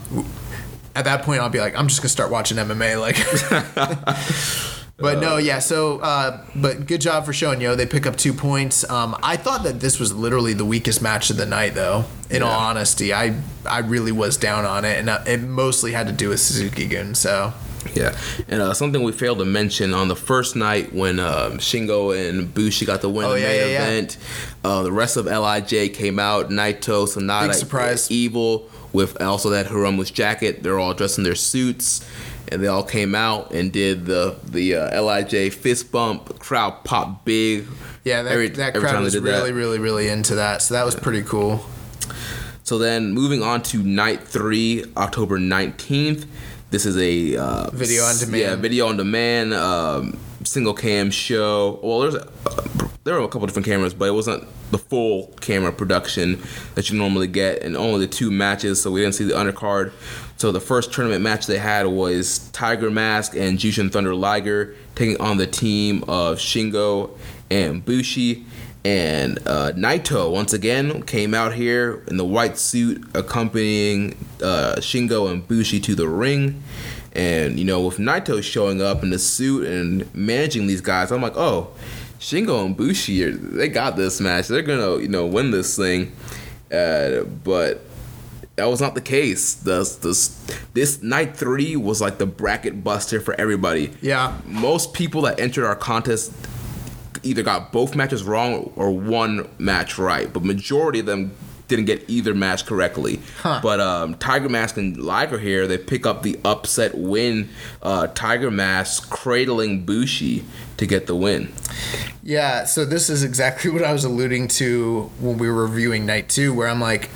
at 0.95 1.05
that 1.05 1.21
point, 1.21 1.41
I'll 1.41 1.49
be 1.49 1.59
like, 1.59 1.77
I'm 1.77 1.89
just 1.89 2.01
gonna 2.01 2.09
start 2.09 2.31
watching 2.31 2.57
MMA. 2.57 2.99
Like, 2.99 3.17
but 4.97 5.19
no, 5.19 5.37
yeah. 5.37 5.59
So, 5.59 5.99
uh, 5.99 6.43
but 6.55 6.85
good 6.85 7.01
job 7.01 7.25
for 7.25 7.33
showing 7.33 7.59
yo. 7.61 7.75
They 7.75 7.85
pick 7.85 8.05
up 8.05 8.15
two 8.15 8.33
points. 8.33 8.89
Um, 8.89 9.15
I 9.21 9.35
thought 9.37 9.63
that 9.63 9.79
this 9.79 9.99
was 9.99 10.13
literally 10.13 10.53
the 10.53 10.65
weakest 10.65 11.01
match 11.01 11.29
of 11.29 11.37
the 11.37 11.45
night, 11.45 11.73
though. 11.73 12.05
In 12.29 12.41
all 12.41 12.59
honesty, 12.59 13.13
I 13.13 13.35
I 13.65 13.79
really 13.79 14.11
was 14.11 14.37
down 14.37 14.65
on 14.65 14.85
it, 14.85 14.97
and 14.97 15.09
uh, 15.09 15.23
it 15.27 15.41
mostly 15.41 15.91
had 15.91 16.07
to 16.07 16.13
do 16.13 16.29
with 16.29 16.39
Suzuki 16.39 16.87
Gun. 16.87 17.15
So. 17.15 17.53
Yeah, 17.93 18.17
and 18.47 18.63
uh, 18.63 18.73
something 18.73 19.03
we 19.03 19.11
failed 19.11 19.37
to 19.37 19.45
mention 19.45 19.93
on 19.93 20.07
the 20.07 20.15
first 20.15 20.55
night 20.55 20.91
when 20.91 21.19
um, 21.19 21.59
Shingo 21.59 22.17
and 22.17 22.51
Bushi 22.51 22.83
got 22.83 23.01
the 23.01 23.09
win 23.09 23.25
Oh, 23.25 23.33
in 23.35 23.35
the 23.35 23.41
yeah, 23.41 23.47
main 23.47 23.59
yeah, 23.59 23.65
yeah. 23.67 23.87
event, 23.87 24.17
uh, 24.63 24.81
the 24.81 24.91
rest 24.91 25.17
of 25.17 25.27
Lij 25.27 25.93
came 25.93 26.17
out. 26.17 26.49
Naito, 26.49 27.05
SANADA, 27.07 27.49
Big 27.49 27.53
surprise. 27.53 28.09
Evil 28.09 28.67
with 28.91 29.21
also 29.21 29.51
that 29.51 29.67
Hiromu's 29.67 30.09
jacket. 30.09 30.63
They're 30.63 30.79
all 30.79 30.95
dressed 30.95 31.19
in 31.19 31.23
their 31.25 31.35
suits, 31.35 32.03
and 32.51 32.61
they 32.63 32.67
all 32.67 32.83
came 32.83 33.15
out 33.15 33.51
and 33.51 33.71
did 33.71 34.05
the 34.05 34.35
the 34.45 34.75
uh, 34.75 35.01
Lij 35.01 35.51
fist 35.53 35.91
bump. 35.91 36.39
Crowd 36.39 36.83
popped 36.83 37.25
big. 37.25 37.65
Yeah, 38.03 38.21
that, 38.23 38.31
every- 38.31 38.49
that 38.49 38.75
crowd 38.75 39.01
was 39.03 39.13
did 39.13 39.23
that. 39.23 39.29
really, 39.31 39.51
really, 39.51 39.79
really 39.79 40.07
into 40.09 40.35
that. 40.35 40.61
So 40.61 40.73
that 40.75 40.85
was 40.85 40.95
pretty 40.95 41.23
cool. 41.23 41.65
So 42.63 42.77
then 42.77 43.11
moving 43.13 43.43
on 43.43 43.61
to 43.63 43.83
night 43.83 44.23
three, 44.23 44.85
October 44.97 45.37
19th. 45.39 46.25
This 46.71 46.85
is 46.85 46.97
a 46.97 47.37
uh, 47.37 47.69
Video 47.71 48.03
on 48.03 48.17
demand. 48.17 48.41
Yeah, 48.41 48.55
video 48.55 48.87
on 48.87 48.97
demand, 48.97 49.53
um, 49.53 50.17
single 50.43 50.73
cam 50.73 51.11
show. 51.11 51.79
Well, 51.83 51.99
there's 51.99 52.15
a, 52.15 52.27
there 53.03 53.13
were 53.13 53.21
a 53.21 53.27
couple 53.27 53.45
different 53.47 53.67
cameras, 53.67 53.93
but 53.93 54.05
it 54.07 54.13
wasn't 54.13 54.45
the 54.71 54.79
full 54.79 55.27
camera 55.41 55.71
production 55.71 56.41
that 56.73 56.89
you 56.89 56.97
normally 56.97 57.27
get, 57.27 57.61
and 57.61 57.77
only 57.77 57.99
the 58.07 58.11
two 58.11 58.31
matches, 58.31 58.81
so 58.81 58.91
we 58.91 58.99
didn't 59.01 59.13
see 59.13 59.25
the 59.25 59.35
undercard. 59.35 59.91
So 60.37 60.51
the 60.51 60.59
first 60.59 60.91
tournament 60.91 61.21
match 61.21 61.47
they 61.47 61.57
had 61.57 61.87
was 61.87 62.49
Tiger 62.49 62.91
Mask 62.91 63.35
and 63.35 63.57
Jushin 63.57 63.89
Thunder 63.91 64.13
Liger 64.13 64.75
taking 64.93 65.19
on 65.21 65.37
the 65.37 65.47
team 65.47 66.03
of 66.07 66.39
Shingo 66.39 67.11
and 67.49 67.83
Bushi. 67.83 68.45
And 68.83 69.39
uh, 69.47 69.71
Naito 69.71 70.31
once 70.31 70.53
again 70.53 71.03
came 71.03 71.33
out 71.33 71.53
here 71.53 72.03
in 72.07 72.17
the 72.17 72.25
white 72.25 72.57
suit, 72.57 73.03
accompanying 73.15 74.11
uh, 74.43 74.75
Shingo 74.77 75.31
and 75.31 75.47
Bushi 75.47 75.79
to 75.79 75.95
the 75.95 76.07
ring. 76.07 76.61
And 77.13 77.57
you 77.57 77.65
know, 77.65 77.81
with 77.81 77.97
Naito 77.97 78.43
showing 78.43 78.81
up 78.81 79.03
in 79.03 79.11
the 79.11 79.19
suit 79.19 79.65
and 79.67 80.13
managing 80.13 80.67
these 80.67 80.81
guys, 80.81 81.11
I'm 81.11 81.21
like, 81.21 81.37
oh, 81.37 81.69
Shingo 82.19 82.65
and 82.65 82.75
Bushi, 82.75 83.23
they 83.31 83.69
got 83.69 83.95
this 83.95 84.19
match. 84.19 84.49
They're 84.49 84.61
gonna, 84.61 84.97
you 84.97 85.07
know, 85.07 85.25
win 85.25 85.51
this 85.51 85.77
thing. 85.77 86.11
Uh, 86.71 87.23
but 87.23 87.81
that 88.55 88.65
was 88.65 88.79
not 88.81 88.95
the 88.95 89.01
case. 89.01 89.53
This, 89.55 89.95
this 89.97 90.29
this 90.73 91.01
night 91.03 91.35
three 91.35 91.75
was 91.75 92.01
like 92.01 92.17
the 92.17 92.25
bracket 92.25 92.83
buster 92.83 93.19
for 93.19 93.33
everybody 93.39 93.91
Yeah. 94.01 94.37
most 94.45 94.93
people 94.93 95.21
that 95.23 95.39
entered 95.39 95.65
our 95.65 95.75
contest 95.75 96.31
either 97.23 97.43
got 97.43 97.71
both 97.71 97.95
matches 97.95 98.23
wrong 98.23 98.71
or 98.75 98.91
one 98.91 99.49
match 99.57 99.97
right, 99.97 100.31
but 100.31 100.43
majority 100.43 100.99
of 100.99 101.05
them 101.05 101.31
didn't 101.67 101.85
get 101.85 102.07
either 102.07 102.35
match 102.35 102.63
correctly. 102.67 103.19
Huh. 103.39 103.59
But 103.63 103.79
um, 103.79 104.13
Tiger 104.15 104.47
Mask 104.49 104.77
and 104.77 104.95
Liger 104.97 105.39
here, 105.39 105.65
they 105.65 105.79
pick 105.79 106.05
up 106.05 106.21
the 106.21 106.39
upset 106.45 106.95
win. 106.95 107.49
Uh, 107.81 108.05
Tiger 108.05 108.51
Mask 108.51 109.09
cradling 109.09 109.83
Bushi 109.83 110.45
to 110.77 110.85
get 110.85 111.07
the 111.07 111.15
win. 111.15 111.51
Yeah, 112.21 112.65
so 112.65 112.85
this 112.85 113.09
is 113.09 113.23
exactly 113.23 113.71
what 113.73 113.83
I 113.83 113.91
was 113.93 114.03
alluding 114.05 114.47
to 114.49 115.09
when 115.19 115.39
we 115.39 115.49
were 115.49 115.65
reviewing 115.65 116.05
night 116.05 116.29
two, 116.29 116.53
where 116.53 116.67
I'm 116.67 116.79
like, 116.79 117.09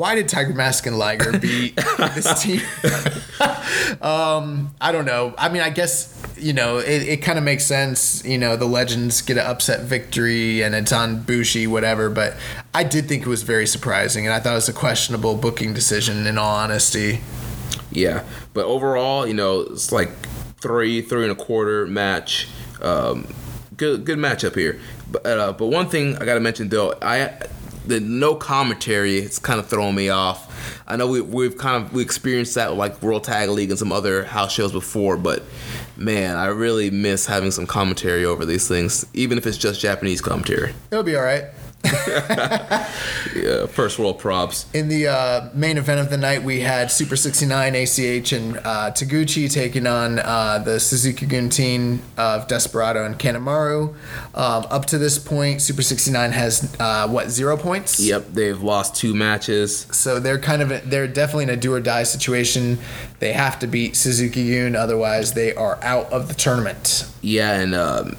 why 0.00 0.14
did 0.14 0.30
Tiger 0.30 0.54
Mask 0.54 0.86
and 0.86 0.96
Liger 0.96 1.38
beat 1.38 1.76
this 1.98 2.42
team? 2.42 2.62
um, 4.00 4.74
I 4.80 4.92
don't 4.92 5.04
know. 5.04 5.34
I 5.36 5.50
mean, 5.50 5.60
I 5.60 5.68
guess 5.68 6.16
you 6.38 6.54
know 6.54 6.78
it, 6.78 7.02
it 7.02 7.16
kind 7.18 7.36
of 7.36 7.44
makes 7.44 7.66
sense. 7.66 8.24
You 8.24 8.38
know, 8.38 8.56
the 8.56 8.64
legends 8.64 9.20
get 9.20 9.36
an 9.36 9.44
upset 9.44 9.82
victory, 9.82 10.62
and 10.62 10.74
it's 10.74 10.90
on 10.90 11.20
Bushi, 11.20 11.66
whatever. 11.66 12.08
But 12.08 12.34
I 12.72 12.82
did 12.82 13.08
think 13.08 13.26
it 13.26 13.28
was 13.28 13.42
very 13.42 13.66
surprising, 13.66 14.24
and 14.24 14.32
I 14.32 14.40
thought 14.40 14.52
it 14.52 14.54
was 14.54 14.70
a 14.70 14.72
questionable 14.72 15.36
booking 15.36 15.74
decision. 15.74 16.26
In 16.26 16.38
all 16.38 16.56
honesty, 16.56 17.20
Yeah, 17.90 18.24
but 18.54 18.64
overall, 18.64 19.26
you 19.26 19.34
know, 19.34 19.60
it's 19.60 19.92
like 19.92 20.10
three, 20.62 21.02
three 21.02 21.24
and 21.24 21.32
a 21.32 21.34
quarter 21.44 21.86
match. 21.86 22.48
Um, 22.80 23.26
good, 23.76 24.06
good 24.06 24.18
matchup 24.18 24.54
here. 24.54 24.80
But 25.12 25.26
uh, 25.26 25.52
but 25.52 25.66
one 25.66 25.90
thing 25.90 26.16
I 26.16 26.24
gotta 26.24 26.40
mention 26.40 26.70
though, 26.70 26.94
I 27.02 27.32
the 27.86 28.00
no 28.00 28.34
commentary. 28.34 29.18
It's 29.18 29.38
kind 29.38 29.58
of 29.60 29.66
throwing 29.66 29.94
me 29.94 30.08
off. 30.08 30.82
I 30.86 30.96
know 30.96 31.06
we 31.06 31.20
we've 31.20 31.56
kind 31.56 31.84
of 31.84 31.92
we 31.92 32.02
experienced 32.02 32.54
that 32.54 32.70
with, 32.70 32.78
like 32.78 33.02
World 33.02 33.24
Tag 33.24 33.48
League 33.48 33.70
and 33.70 33.78
some 33.78 33.92
other 33.92 34.24
house 34.24 34.52
shows 34.52 34.72
before, 34.72 35.16
but 35.16 35.42
man, 35.96 36.36
I 36.36 36.46
really 36.46 36.90
miss 36.90 37.26
having 37.26 37.50
some 37.50 37.66
commentary 37.66 38.24
over 38.24 38.44
these 38.44 38.68
things, 38.68 39.06
even 39.14 39.38
if 39.38 39.46
it's 39.46 39.58
just 39.58 39.80
Japanese 39.80 40.20
commentary. 40.20 40.74
it'll 40.90 41.04
be 41.04 41.16
all 41.16 41.22
right. 41.22 41.44
Yeah, 43.34 43.66
first 43.66 43.98
world 43.98 44.18
props. 44.18 44.66
In 44.74 44.88
the 44.88 45.08
uh, 45.08 45.50
main 45.54 45.78
event 45.78 46.00
of 46.00 46.10
the 46.10 46.16
night, 46.16 46.42
we 46.42 46.60
had 46.60 46.90
Super 46.90 47.16
69, 47.16 47.74
ACH, 47.74 48.32
and 48.32 48.56
uh, 48.58 48.90
Taguchi 48.90 49.50
taking 49.50 49.86
on 49.86 50.18
uh, 50.18 50.58
the 50.58 50.80
Suzuki 50.80 51.26
Gun 51.26 51.48
team 51.48 52.02
of 52.16 52.48
Desperado 52.48 53.04
and 53.04 53.18
Kanemaru. 53.18 53.94
Um, 54.34 54.66
up 54.68 54.86
to 54.86 54.98
this 54.98 55.18
point, 55.18 55.62
Super 55.62 55.82
69 55.82 56.32
has, 56.32 56.76
uh, 56.80 57.08
what, 57.08 57.30
zero 57.30 57.56
points? 57.56 58.00
Yep, 58.00 58.28
they've 58.32 58.60
lost 58.60 58.96
two 58.96 59.14
matches. 59.14 59.86
So 59.92 60.18
they're 60.18 60.38
kind 60.38 60.62
of, 60.62 60.90
they're 60.90 61.08
definitely 61.08 61.44
in 61.44 61.50
a 61.50 61.56
do 61.56 61.72
or 61.72 61.80
die 61.80 62.02
situation. 62.02 62.78
They 63.20 63.32
have 63.32 63.58
to 63.60 63.66
beat 63.66 63.96
Suzuki 63.96 64.54
Gun, 64.54 64.74
otherwise, 64.74 65.34
they 65.34 65.54
are 65.54 65.78
out 65.82 66.12
of 66.12 66.28
the 66.28 66.34
tournament. 66.34 67.06
Yeah, 67.22 67.60
and 67.60 67.74
um, 67.74 68.16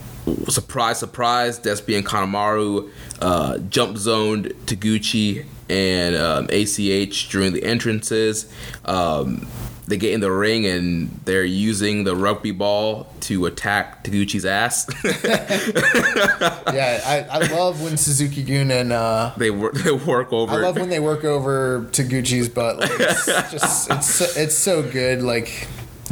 surprise, 0.47 0.99
surprise, 0.99 1.59
Despy 1.59 1.97
and 1.97 2.05
Kanemaru 2.05 2.89
uh, 3.21 3.57
jump 3.59 3.97
zoned 3.97 4.53
Taguchi 4.65 5.45
and 5.69 6.15
um, 6.15 6.49
ACH 6.49 7.29
during 7.29 7.53
the 7.53 7.63
entrances. 7.63 8.51
Um, 8.85 9.47
they 9.87 9.97
get 9.97 10.13
in 10.13 10.21
the 10.21 10.31
ring 10.31 10.65
and 10.65 11.09
they're 11.25 11.43
using 11.43 12.05
the 12.05 12.15
rugby 12.15 12.51
ball 12.51 13.11
to 13.21 13.45
attack 13.45 14.03
Taguchi's 14.03 14.45
ass. 14.45 14.87
Yeah, 16.71 17.01
I, 17.05 17.37
I 17.37 17.37
love 17.51 17.81
when 17.81 17.97
Suzuki 17.97 18.43
Gun 18.43 18.71
and. 18.71 18.93
Uh, 18.93 19.33
they 19.35 19.51
work, 19.51 19.73
they 19.83 19.91
work 19.91 20.31
over. 20.31 20.53
I 20.53 20.57
love 20.57 20.77
when 20.77 20.89
they 20.89 20.99
work 20.99 21.25
over 21.25 21.87
Taguchi's 21.91 22.47
butt. 22.47 22.77
Like, 22.77 22.91
it's 22.91 23.25
just 23.25 23.91
it's 23.91 24.07
so, 24.07 24.25
it's 24.39 24.57
so 24.57 24.89
good. 24.89 25.21
Like 25.21 25.67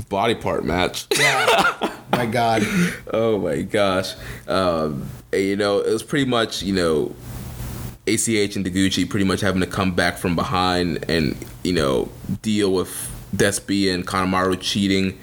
body 0.07 0.35
part 0.35 0.63
match. 0.63 1.07
yeah, 1.17 1.93
my 2.11 2.25
God. 2.25 2.63
oh 3.13 3.39
my 3.39 3.61
gosh. 3.61 4.13
Um, 4.47 5.09
and, 5.31 5.41
you 5.41 5.55
know, 5.55 5.79
it 5.79 5.91
was 5.91 6.03
pretty 6.03 6.25
much, 6.25 6.63
you 6.63 6.73
know, 6.73 7.15
ACH 8.07 8.55
and 8.55 8.65
Taguchi 8.65 9.07
pretty 9.07 9.25
much 9.25 9.41
having 9.41 9.61
to 9.61 9.67
come 9.67 9.93
back 9.93 10.17
from 10.17 10.35
behind 10.35 11.05
and, 11.09 11.35
you 11.63 11.73
know, 11.73 12.09
deal 12.41 12.71
with 12.73 12.89
Despy 13.35 13.93
and 13.93 14.05
Kanemaru 14.05 14.59
cheating. 14.59 15.17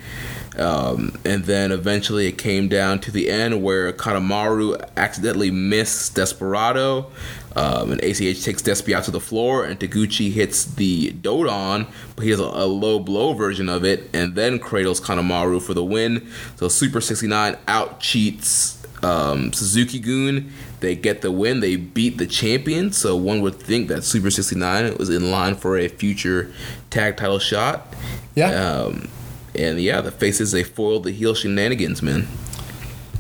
Um, 0.59 1.19
and 1.25 1.45
then 1.45 1.71
eventually 1.71 2.29
it 2.29 2.39
came 2.39 2.69
down 2.69 3.01
to 3.01 3.11
the 3.11 3.29
end 3.29 3.63
where 3.63 3.93
Kanemaru 3.93 4.83
accidentally 4.97 5.51
missed 5.51 6.15
Desperado. 6.15 7.11
Um, 7.57 7.91
and 7.91 8.01
ACH 8.03 8.45
takes 8.45 8.61
Despy 8.61 8.93
out 8.93 9.05
to 9.05 9.11
the 9.11 9.21
floor, 9.21 9.65
and 9.65 9.81
Taguchi 9.81 10.31
hits 10.31 10.65
the 10.65 11.13
Dodon, 11.13 11.87
but 12.15 12.23
he 12.23 12.31
has 12.31 12.39
a, 12.39 12.45
a 12.45 12.67
low 12.67 12.99
blow 12.99 13.33
version 13.33 13.71
of 13.71 13.83
it, 13.83 14.11
and 14.13 14.35
then 14.35 14.59
cradles 14.59 15.01
Kanemaru 15.01 15.63
for 15.63 15.73
the 15.73 15.83
win. 15.83 16.29
So 16.57 16.69
Super 16.69 17.01
69 17.01 17.57
out 17.67 17.99
cheats 17.99 18.77
um, 19.03 19.53
Suzuki 19.53 19.99
Gun. 19.99 20.53
They 20.81 20.95
get 20.95 21.23
the 21.23 21.31
win. 21.31 21.61
They 21.61 21.77
beat 21.77 22.19
the 22.19 22.27
champion. 22.27 22.93
So 22.93 23.17
one 23.17 23.41
would 23.41 23.57
think 23.57 23.89
that 23.89 24.05
Super 24.05 24.31
69 24.31 24.97
was 24.97 25.09
in 25.09 25.31
line 25.31 25.55
for 25.55 25.79
a 25.79 25.89
future 25.89 26.53
tag 26.91 27.17
title 27.17 27.39
shot. 27.39 27.95
Yeah. 28.35 28.51
Um, 28.51 29.09
and 29.55 29.81
yeah, 29.81 30.01
the 30.01 30.11
faces 30.11 30.53
they 30.53 30.65
foiled 30.65 31.05
the 31.05 31.13
heel 31.13 31.35
shenanigans, 31.35 32.03
man. 32.03 32.27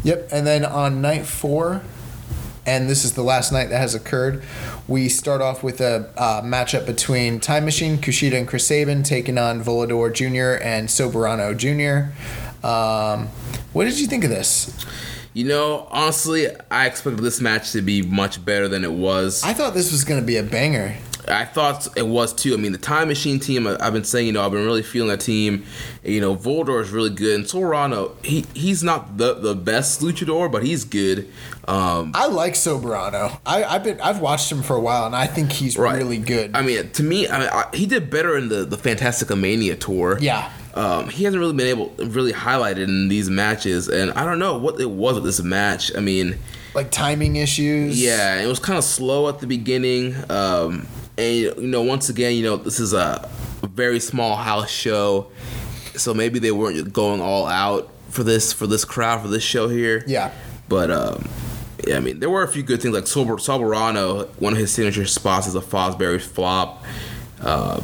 Yep. 0.04 0.28
And 0.30 0.46
then 0.46 0.64
on 0.64 1.00
night 1.00 1.26
four, 1.26 1.82
and 2.66 2.90
this 2.90 3.04
is 3.04 3.12
the 3.12 3.22
last 3.22 3.52
night 3.52 3.68
that 3.68 3.78
has 3.78 3.94
occurred, 3.94 4.42
we 4.88 5.08
start 5.08 5.40
off 5.40 5.62
with 5.62 5.80
a 5.80 6.12
uh, 6.16 6.42
matchup 6.42 6.84
between 6.84 7.38
Time 7.38 7.64
Machine, 7.64 7.98
Kushida, 7.98 8.36
and 8.36 8.46
Chris 8.46 8.66
Sabin 8.66 9.04
taking 9.04 9.38
on 9.38 9.62
Volador 9.62 10.12
Jr. 10.12 10.62
and 10.62 10.88
Soberano 10.88 11.56
Jr. 11.56 12.12
Um, 12.66 13.28
what 13.72 13.84
did 13.84 14.00
you 14.00 14.08
think 14.08 14.24
of 14.24 14.30
this? 14.30 14.74
You 15.32 15.44
know, 15.44 15.86
honestly, 15.90 16.48
I 16.70 16.86
expected 16.86 17.22
this 17.22 17.40
match 17.40 17.72
to 17.72 17.82
be 17.82 18.02
much 18.02 18.44
better 18.44 18.68
than 18.68 18.84
it 18.84 18.92
was. 18.92 19.44
I 19.44 19.52
thought 19.52 19.74
this 19.74 19.92
was 19.92 20.02
going 20.02 20.20
to 20.20 20.26
be 20.26 20.36
a 20.36 20.42
banger. 20.42 20.96
I 21.28 21.44
thought 21.44 21.88
it 21.96 22.06
was 22.06 22.32
too. 22.32 22.54
I 22.54 22.56
mean, 22.56 22.72
the 22.72 22.78
Time 22.78 23.08
Machine 23.08 23.38
team. 23.40 23.66
I- 23.66 23.76
I've 23.80 23.92
been 23.92 24.04
saying, 24.04 24.26
you 24.26 24.32
know, 24.32 24.44
I've 24.44 24.52
been 24.52 24.64
really 24.64 24.82
feeling 24.82 25.08
that 25.10 25.20
team. 25.20 25.64
You 26.02 26.20
know, 26.20 26.36
Volador 26.36 26.80
is 26.82 26.90
really 26.90 27.10
good, 27.10 27.34
and 27.40 27.44
Soberano. 27.44 28.12
He 28.24 28.44
he's 28.54 28.82
not 28.82 29.18
the 29.18 29.34
the 29.34 29.54
best 29.54 30.00
luchador, 30.00 30.50
but 30.50 30.62
he's 30.64 30.84
good. 30.84 31.28
Um, 31.68 32.12
I 32.14 32.26
like 32.26 32.54
Soberano. 32.54 33.38
I, 33.44 33.64
I've 33.64 33.82
been 33.84 34.00
I've 34.00 34.20
watched 34.20 34.50
him 34.50 34.62
for 34.62 34.76
a 34.76 34.80
while, 34.80 35.06
and 35.06 35.16
I 35.16 35.26
think 35.26 35.52
he's 35.52 35.76
right. 35.76 35.96
really 35.96 36.18
good. 36.18 36.54
I 36.54 36.62
mean, 36.62 36.90
to 36.90 37.02
me, 37.02 37.28
I 37.28 37.38
mean, 37.38 37.48
I, 37.52 37.64
he 37.74 37.86
did 37.86 38.10
better 38.10 38.36
in 38.36 38.48
the 38.48 38.64
the 38.64 38.76
Fantasticamania 38.76 39.78
tour. 39.78 40.18
Yeah. 40.20 40.50
Um, 40.74 41.08
he 41.08 41.24
hasn't 41.24 41.40
really 41.40 41.54
been 41.54 41.68
able 41.68 41.88
really 41.98 42.34
highlighted 42.34 42.84
in 42.84 43.08
these 43.08 43.30
matches, 43.30 43.88
and 43.88 44.10
I 44.12 44.26
don't 44.26 44.38
know 44.38 44.58
what 44.58 44.78
it 44.78 44.90
was 44.90 45.14
with 45.14 45.24
this 45.24 45.42
match. 45.42 45.90
I 45.96 46.00
mean, 46.00 46.38
like 46.74 46.90
timing 46.90 47.36
issues. 47.36 48.00
Yeah, 48.00 48.40
it 48.42 48.46
was 48.46 48.58
kind 48.60 48.76
of 48.76 48.84
slow 48.84 49.28
at 49.28 49.40
the 49.40 49.46
beginning. 49.46 50.14
Um, 50.28 50.86
and 51.18 51.36
you 51.36 51.54
know, 51.58 51.82
once 51.82 52.08
again, 52.08 52.34
you 52.34 52.42
know, 52.42 52.56
this 52.56 52.80
is 52.80 52.92
a, 52.92 53.28
very 53.62 54.00
small 54.00 54.36
house 54.36 54.70
show, 54.70 55.26
so 55.96 56.14
maybe 56.14 56.38
they 56.38 56.52
weren't 56.52 56.92
going 56.92 57.20
all 57.20 57.46
out 57.46 57.90
for 58.08 58.22
this 58.22 58.52
for 58.52 58.66
this 58.66 58.84
crowd 58.84 59.20
for 59.20 59.28
this 59.28 59.42
show 59.42 59.68
here. 59.68 60.02
Yeah. 60.06 60.32
But 60.68 60.90
um, 60.90 61.28
yeah, 61.86 61.96
I 61.96 62.00
mean, 62.00 62.20
there 62.20 62.30
were 62.30 62.42
a 62.42 62.48
few 62.48 62.62
good 62.62 62.80
things 62.80 62.94
like 62.94 63.06
Sober 63.06 63.34
Soberano. 63.34 64.28
One 64.40 64.52
of 64.52 64.58
his 64.58 64.72
signature 64.72 65.04
spots 65.06 65.46
is 65.46 65.54
a 65.54 65.60
Fosbury 65.60 66.20
flop. 66.20 66.84
Uh, 67.40 67.82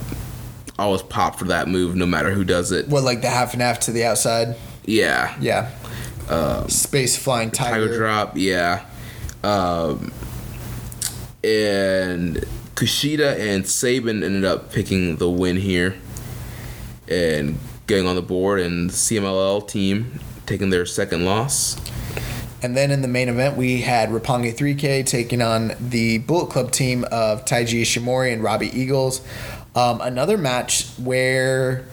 always 0.78 1.02
pop 1.02 1.38
for 1.38 1.44
that 1.46 1.68
move, 1.68 1.94
no 1.94 2.06
matter 2.06 2.30
who 2.30 2.44
does 2.44 2.72
it. 2.72 2.88
What 2.88 3.04
like 3.04 3.20
the 3.20 3.28
half 3.28 3.52
and 3.52 3.62
half 3.62 3.80
to 3.80 3.92
the 3.92 4.04
outside? 4.04 4.56
Yeah, 4.84 5.36
Yeah. 5.40 5.70
Space 6.68 7.16
flying 7.16 7.50
tiger. 7.50 7.86
Tiger 7.86 7.96
drop, 7.98 8.32
yeah. 8.36 8.86
Um, 9.44 10.12
and 11.44 12.44
Kushida 12.74 13.38
and 13.38 13.66
Sabin 13.66 14.22
ended 14.22 14.44
up 14.44 14.72
picking 14.72 15.16
the 15.16 15.28
win 15.28 15.56
here 15.56 15.96
and 17.08 17.58
getting 17.86 18.06
on 18.06 18.16
the 18.16 18.22
board, 18.22 18.60
and 18.60 18.90
the 18.90 18.94
CMLL 18.94 19.66
team 19.68 20.20
taking 20.46 20.70
their 20.70 20.86
second 20.86 21.24
loss. 21.24 21.76
And 22.62 22.76
then 22.76 22.90
in 22.90 23.02
the 23.02 23.08
main 23.08 23.28
event, 23.28 23.56
we 23.56 23.80
had 23.80 24.10
Roppongi 24.10 24.54
3K 24.56 25.04
taking 25.04 25.42
on 25.42 25.72
the 25.80 26.18
Bullet 26.18 26.50
Club 26.50 26.70
team 26.70 27.04
of 27.10 27.44
Taiji 27.44 27.82
Ishimori 27.82 28.32
and 28.32 28.42
Robbie 28.42 28.70
Eagles. 28.78 29.20
Um, 29.74 30.00
another 30.00 30.38
match 30.38 30.86
where 30.96 31.84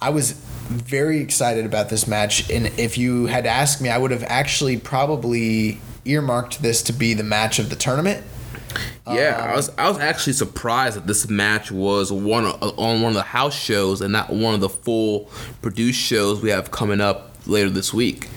I 0.00 0.10
was 0.10 0.32
very 0.32 1.20
excited 1.20 1.64
about 1.64 1.88
this 1.88 2.06
match. 2.06 2.50
And 2.50 2.66
if 2.78 2.98
you 2.98 3.26
had 3.26 3.46
asked 3.46 3.80
me, 3.80 3.88
I 3.88 3.96
would 3.96 4.10
have 4.10 4.24
actually 4.26 4.76
probably 4.76 5.80
earmarked 6.04 6.60
this 6.60 6.82
to 6.82 6.92
be 6.92 7.14
the 7.14 7.24
match 7.24 7.58
of 7.58 7.70
the 7.70 7.76
tournament. 7.76 8.24
Yeah, 9.06 9.48
I 9.52 9.56
was 9.56 9.70
I 9.78 9.88
was 9.88 9.98
actually 9.98 10.34
surprised 10.34 10.96
that 10.96 11.06
this 11.06 11.28
match 11.28 11.70
was 11.72 12.12
one 12.12 12.44
of- 12.46 12.78
on 12.78 13.02
one 13.02 13.10
of 13.10 13.14
the 13.14 13.22
house 13.22 13.54
shows 13.58 14.00
and 14.00 14.12
not 14.12 14.30
one 14.30 14.54
of 14.54 14.60
the 14.60 14.68
full 14.68 15.30
produced 15.60 16.00
shows 16.00 16.40
we 16.40 16.50
have 16.50 16.70
coming 16.70 17.00
up 17.00 17.34
later 17.46 17.68
this 17.70 17.92
week. 17.92 18.28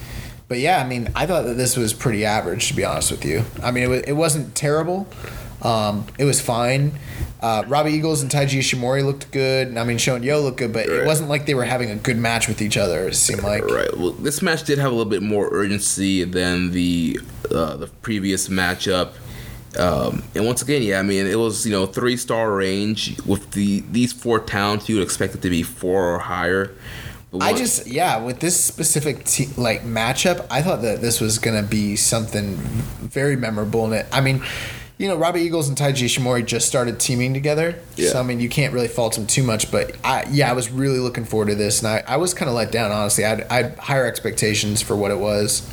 But 0.48 0.60
yeah, 0.60 0.80
I 0.84 0.88
mean, 0.88 1.10
I 1.16 1.26
thought 1.26 1.46
that 1.46 1.56
this 1.58 1.76
was 1.76 1.94
pretty 1.94 2.24
average, 2.26 2.68
to 2.68 2.76
be 2.76 2.84
honest 2.84 3.10
with 3.12 3.26
you. 3.26 3.44
I 3.64 3.72
mean, 3.72 3.84
it, 3.84 3.88
was, 3.90 4.02
it 4.02 4.14
wasn't 4.14 4.54
terrible. 4.56 5.08
Um, 5.62 6.06
it 6.20 6.24
was 6.26 6.40
fine. 6.40 7.00
Uh, 7.42 7.64
Robbie 7.68 7.92
Eagles 7.94 8.22
and 8.22 8.30
Taiji 8.32 8.60
Ishimori 8.60 9.04
looked 9.04 9.32
good. 9.32 9.68
and 9.68 9.80
I 9.80 9.84
mean, 9.84 9.98
SHO 9.98 10.16
and 10.16 10.24
YOH 10.26 10.40
looked 10.42 10.58
good, 10.58 10.72
but 10.74 10.88
it 10.88 11.06
wasn't 11.06 11.30
like 11.30 11.46
they 11.48 11.54
were 11.56 11.64
having 11.66 11.90
a 11.92 11.96
good 11.96 12.18
match 12.18 12.48
with 12.48 12.62
each 12.62 12.78
other. 12.78 13.08
It 13.08 13.16
seemed 13.16 13.42
like. 13.44 13.64
Right. 13.66 13.96
Well, 13.98 14.12
this 14.12 14.42
match 14.42 14.64
did 14.64 14.78
have 14.80 14.92
a 14.92 14.96
little 14.96 15.10
bit 15.10 15.24
more 15.24 15.50
urgency 15.52 16.24
than 16.24 16.72
the 16.72 17.20
uh, 17.52 17.76
the 17.78 17.88
previous 17.88 18.48
matchup. 18.48 19.14
Um, 19.78 20.24
and 20.34 20.46
once 20.46 20.62
again, 20.62 20.82
yeah, 20.82 21.00
I 21.00 21.04
mean, 21.04 21.26
it 21.28 21.38
was 21.38 21.66
you 21.66 21.72
know 21.72 21.86
three 21.86 22.18
star 22.18 22.54
range 22.54 23.20
with 23.26 23.52
the 23.52 23.82
these 23.92 24.14
four 24.14 24.40
towns. 24.40 24.88
You 24.90 24.96
would 24.96 25.04
expect 25.04 25.36
it 25.36 25.42
to 25.42 25.50
be 25.50 25.64
four 25.64 26.16
or 26.16 26.20
higher. 26.20 26.72
But 27.32 27.42
I 27.44 27.52
one- 27.52 27.58
just 27.58 27.88
yeah, 27.88 28.18
with 28.24 28.40
this 28.40 28.60
specific 28.62 29.26
te- 29.26 29.50
like 29.58 29.84
matchup, 29.84 30.46
I 30.50 30.62
thought 30.62 30.82
that 30.84 31.02
this 31.02 31.20
was 31.20 31.38
gonna 31.40 31.64
be 31.64 31.96
something 31.96 32.56
very 33.02 33.36
memorable. 33.36 33.86
And 33.86 33.94
it, 33.96 34.06
I 34.12 34.22
mean, 34.22 34.42
you 34.98 35.10
know, 35.10 35.18
Robbie 35.18 35.42
Eagles 35.42 35.68
and 35.68 35.78
Taiji 35.78 36.06
Ishimori 36.06 36.46
just 36.46 36.68
started 36.68 37.00
teaming 37.00 37.34
together. 37.34 37.76
Yeah. 37.96 38.12
So 38.12 38.20
I 38.20 38.24
mean, 38.24 38.40
you 38.40 38.48
can't 38.48 38.74
really 38.74 38.88
fault 38.88 39.16
them 39.16 39.28
too 39.28 39.44
much. 39.44 39.72
But 39.72 39.96
I, 40.04 40.26
yeah, 40.32 40.50
I 40.50 40.54
was 40.54 40.72
really 40.72 41.00
looking 41.00 41.26
forward 41.26 41.50
to 41.50 41.56
this, 41.56 41.80
and 41.80 41.88
I, 41.88 42.04
I 42.08 42.18
was 42.18 42.34
kind 42.34 42.48
of 42.48 42.56
let 42.56 42.72
down 42.72 42.92
honestly. 42.92 43.26
I 43.26 43.30
had, 43.30 43.48
I 43.50 43.56
had 43.56 43.78
higher 43.78 44.06
expectations 44.06 44.82
for 44.82 44.96
what 44.96 45.12
it 45.12 45.20
was. 45.20 45.70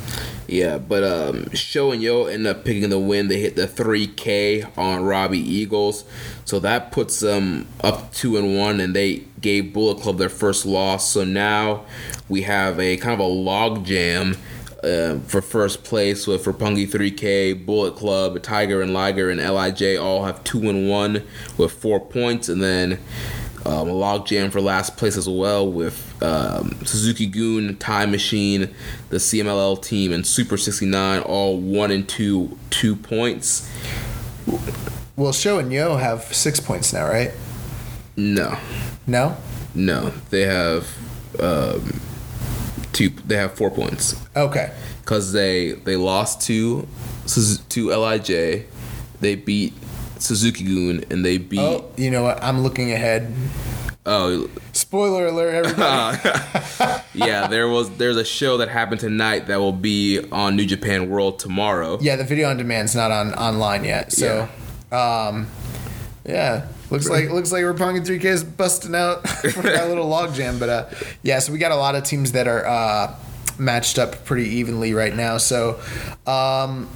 Yeah, 0.47 0.77
but 0.77 1.03
um, 1.03 1.49
SHO 1.53 1.91
and 1.91 2.01
YOH 2.01 2.25
end 2.25 2.45
up 2.45 2.65
picking 2.65 2.89
the 2.89 2.99
win. 2.99 3.29
They 3.29 3.39
hit 3.39 3.55
the 3.55 3.65
3K 3.65 4.77
on 4.77 5.03
Robbie 5.03 5.39
Eagles, 5.39 6.03
so 6.43 6.59
that 6.59 6.91
puts 6.91 7.21
them 7.21 7.67
up 7.81 8.11
two 8.13 8.35
and 8.35 8.57
one, 8.57 8.81
and 8.81 8.93
they 8.93 9.23
gave 9.39 9.73
Bullet 9.73 10.01
Club 10.01 10.17
their 10.17 10.29
first 10.29 10.65
loss. 10.65 11.09
So 11.11 11.23
now 11.23 11.85
we 12.27 12.41
have 12.41 12.77
a 12.79 12.97
kind 12.97 13.13
of 13.13 13.19
a 13.19 13.29
log 13.29 13.85
jam. 13.85 14.35
Uh, 14.83 15.17
for 15.27 15.41
first 15.41 15.83
place 15.85 16.27
with 16.27 16.43
Roppongi 16.43 16.85
3K, 16.89 17.65
Bullet 17.65 17.95
Club, 17.95 18.41
Tiger 18.43 18.81
and 18.81 18.93
Liger, 18.93 19.29
and 19.29 19.39
Lij 19.39 19.97
all 19.97 20.25
have 20.25 20.43
two 20.43 20.69
and 20.69 20.89
one 20.89 21.23
with 21.57 21.71
four 21.71 21.99
points, 22.01 22.49
and 22.49 22.61
then 22.61 22.99
um, 23.65 23.87
a 23.87 23.93
log 23.93 24.25
jam 24.25 24.51
for 24.51 24.59
last 24.59 24.97
place 24.97 25.15
as 25.15 25.29
well 25.29 25.65
with 25.71 26.21
um, 26.21 26.71
Suzuki 26.83 27.27
Gun, 27.27 27.77
Time 27.77 28.11
Machine, 28.11 28.73
the 29.09 29.17
CMLL 29.17 29.81
team, 29.81 30.11
and 30.11 30.27
Super 30.27 30.57
69 30.57 31.21
all 31.21 31.57
one 31.57 31.89
and 31.89 32.07
two 32.09 32.57
two 32.69 32.93
points. 32.95 33.69
Well, 35.15 35.31
SHO 35.31 35.59
and 35.59 35.71
YOH 35.71 35.95
have 35.97 36.23
six 36.35 36.59
points 36.59 36.91
now, 36.91 37.07
right? 37.07 37.31
No, 38.17 38.57
No. 39.07 39.37
no, 39.73 40.09
they 40.29 40.41
have 40.41 40.89
um, 41.39 42.01
two. 42.93 43.09
They 43.09 43.35
have 43.37 43.53
four 43.53 43.69
points 43.71 44.15
Okay. 44.35 44.71
because 45.01 45.31
they 45.33 45.71
they 45.73 45.95
lost 45.95 46.41
to 46.47 46.87
to 47.69 47.87
Lij, 47.89 48.65
they 49.19 49.35
beat 49.35 49.73
Suzuki 50.19 50.63
Gun, 50.63 51.03
and 51.09 51.25
they 51.25 51.37
beat 51.37 51.59
Oh, 51.59 51.85
you 51.97 52.11
know 52.11 52.23
what? 52.23 52.41
I'm 52.43 52.61
looking 52.61 52.91
ahead. 52.91 53.33
oh 54.05 54.49
Spoiler 54.73 55.27
alert, 55.27 55.53
everybody. 55.65 57.01
yeah, 57.13 57.47
there 57.47 57.67
was 57.67 57.89
there's 57.97 58.17
a 58.17 58.25
show 58.25 58.57
that 58.57 58.69
happened 58.69 58.99
tonight 59.01 59.47
that 59.47 59.59
will 59.59 59.71
be 59.71 60.19
on 60.31 60.55
New 60.55 60.65
Japan 60.65 61.09
World 61.09 61.39
tomorrow. 61.39 61.97
yeah, 62.01 62.15
the 62.15 62.23
video 62.23 62.49
on 62.49 62.57
demand's 62.57 62.95
not 62.95 63.11
on 63.11 63.33
online 63.35 63.83
yet. 63.85 64.11
So, 64.11 64.47
um, 64.91 65.47
yeah, 66.25 66.67
looks 66.93 67.09
like 67.09 67.29
looks 67.29 67.51
like 67.51 67.63
Roppongi 67.63 68.05
3K 68.05 68.23
is 68.25 68.43
busting 68.43 68.95
out 68.95 69.27
for 69.53 69.63
that 69.63 69.89
little 69.89 70.07
log 70.07 70.33
jam. 70.33 70.59
But 70.59 70.69
uh, 70.69 70.89
yeah, 71.23 71.39
so 71.39 71.51
we 71.51 71.57
got 71.57 71.71
a 71.71 71.75
lot 71.75 71.95
of 71.95 72.03
teams 72.03 72.33
that 72.33 72.47
are 72.47 72.65
uh, 72.65 73.15
matched 73.57 73.97
up 73.97 74.23
pretty 74.25 74.47
evenly 74.49 74.93
right 74.93 75.15
now. 75.15 75.37
So, 75.37 75.79
um, 76.27 76.89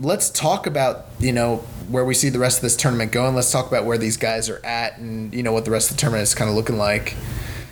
let's 0.00 0.28
talk 0.30 0.66
about 0.66 1.06
you 1.20 1.32
know 1.32 1.58
where 1.88 2.04
we 2.04 2.14
see 2.14 2.28
the 2.28 2.40
rest 2.40 2.58
of 2.58 2.62
this 2.62 2.76
tournament 2.76 3.12
going. 3.12 3.34
Let's 3.34 3.52
talk 3.52 3.68
about 3.68 3.84
where 3.84 3.96
these 3.96 4.16
guys 4.16 4.50
are 4.50 4.64
at 4.66 4.98
and 4.98 5.32
you 5.32 5.42
know 5.42 5.52
what 5.52 5.64
the 5.64 5.70
rest 5.70 5.90
of 5.90 5.96
the 5.96 6.00
tournament 6.00 6.24
is 6.24 6.34
kind 6.34 6.50
of 6.50 6.56
looking 6.56 6.76
like. 6.76 7.14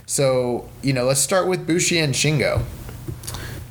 So, 0.06 0.68
you 0.82 0.92
know, 0.92 1.04
let's 1.04 1.20
start 1.20 1.48
with 1.48 1.66
Bushi 1.66 1.98
and 1.98 2.14
Shingo. 2.14 2.62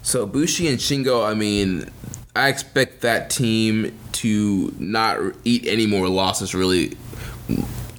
So 0.02 0.26
Bushi 0.26 0.68
and 0.68 0.80
Shingo, 0.80 1.26
I 1.26 1.36
mean, 1.36 1.90
I 2.36 2.50
expect 2.50 3.02
that 3.02 3.30
team 3.30 3.98
to 4.14 4.74
not 4.80 5.20
eat 5.46 5.66
any 5.68 5.86
more 5.86 6.10
losses 6.10 6.56
really 6.56 6.98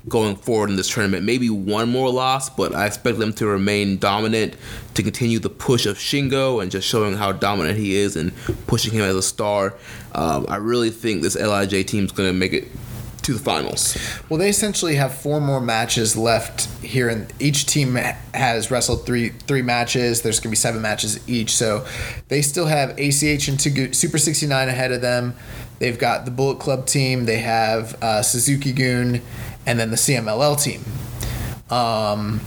going 0.09 0.37
forward 0.37 0.71
in 0.71 0.77
this 0.77 0.89
tournament. 0.89 1.25
Maybe 1.25 1.49
one 1.49 1.89
more 1.89 2.11
loss, 2.11 2.51
but 2.51 2.75
I 2.75 2.87
expect 2.87 3.19
them 3.19 3.33
to 3.35 3.47
remain 3.47 3.99
dominant 3.99 4.55
to 4.95 5.03
continue 5.03 5.39
the 5.39 5.51
push 5.51 5.87
of 5.87 5.97
Shingo 5.97 6.63
and 6.63 6.71
just 6.71 6.87
showing 6.87 7.15
how 7.15 7.33
dominant 7.33 7.79
he 7.79 7.97
is 7.97 8.17
and 8.17 8.33
pushing 8.67 8.93
him 8.93 9.03
as 9.03 9.15
a 9.15 9.23
star. 9.23 9.75
Um, 10.15 10.47
I 10.49 10.57
really 10.57 10.91
think 10.91 11.23
this 11.23 11.37
Lij 11.37 11.87
team 11.87 12.05
is 12.05 12.13
going 12.13 12.29
to 12.29 12.35
make 12.39 12.53
it 12.53 12.69
to 13.25 13.33
the 13.33 13.39
finals. 13.39 13.97
Well, 14.29 14.39
they 14.39 14.51
essentially 14.51 14.97
have 14.97 15.15
four 15.15 15.41
more 15.41 15.61
matches 15.61 16.17
left 16.17 16.67
here, 16.85 17.09
and 17.09 17.33
each 17.41 17.67
team 17.67 17.95
has 18.35 18.71
wrestled 18.71 19.07
three 19.07 19.31
three 19.31 19.63
matches. 19.63 20.23
There's 20.23 20.41
gonna 20.41 20.51
be 20.51 20.57
seven 20.57 20.83
matches 20.83 21.27
each, 21.27 21.55
so 21.57 21.87
they 22.29 22.43
still 22.43 22.67
have 22.67 22.91
ACH 22.91 23.49
and 23.49 23.59
Tugu- 23.59 23.95
Super 23.95 24.19
69 24.19 24.69
ahead 24.69 24.93
of 24.93 25.01
them. 25.01 25.35
They've 25.79 25.99
got 25.99 26.25
the 26.25 26.31
Bullet 26.31 26.61
Club 26.61 26.87
team. 26.87 27.25
They 27.25 27.39
have 27.39 28.01
uh, 28.03 28.23
Suzuki 28.23 28.73
Gun, 28.73 29.23
and 29.67 29.79
then 29.79 29.91
the 29.91 29.97
CMLL 29.97 30.63
team. 30.63 30.85
Um, 31.71 32.41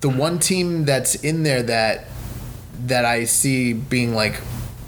the 0.00 0.08
one 0.08 0.38
team 0.38 0.84
that's 0.84 1.14
in 1.16 1.42
there 1.42 1.62
that 1.62 2.06
that 2.86 3.04
I 3.04 3.24
see 3.24 3.72
being 3.72 4.14
like 4.14 4.40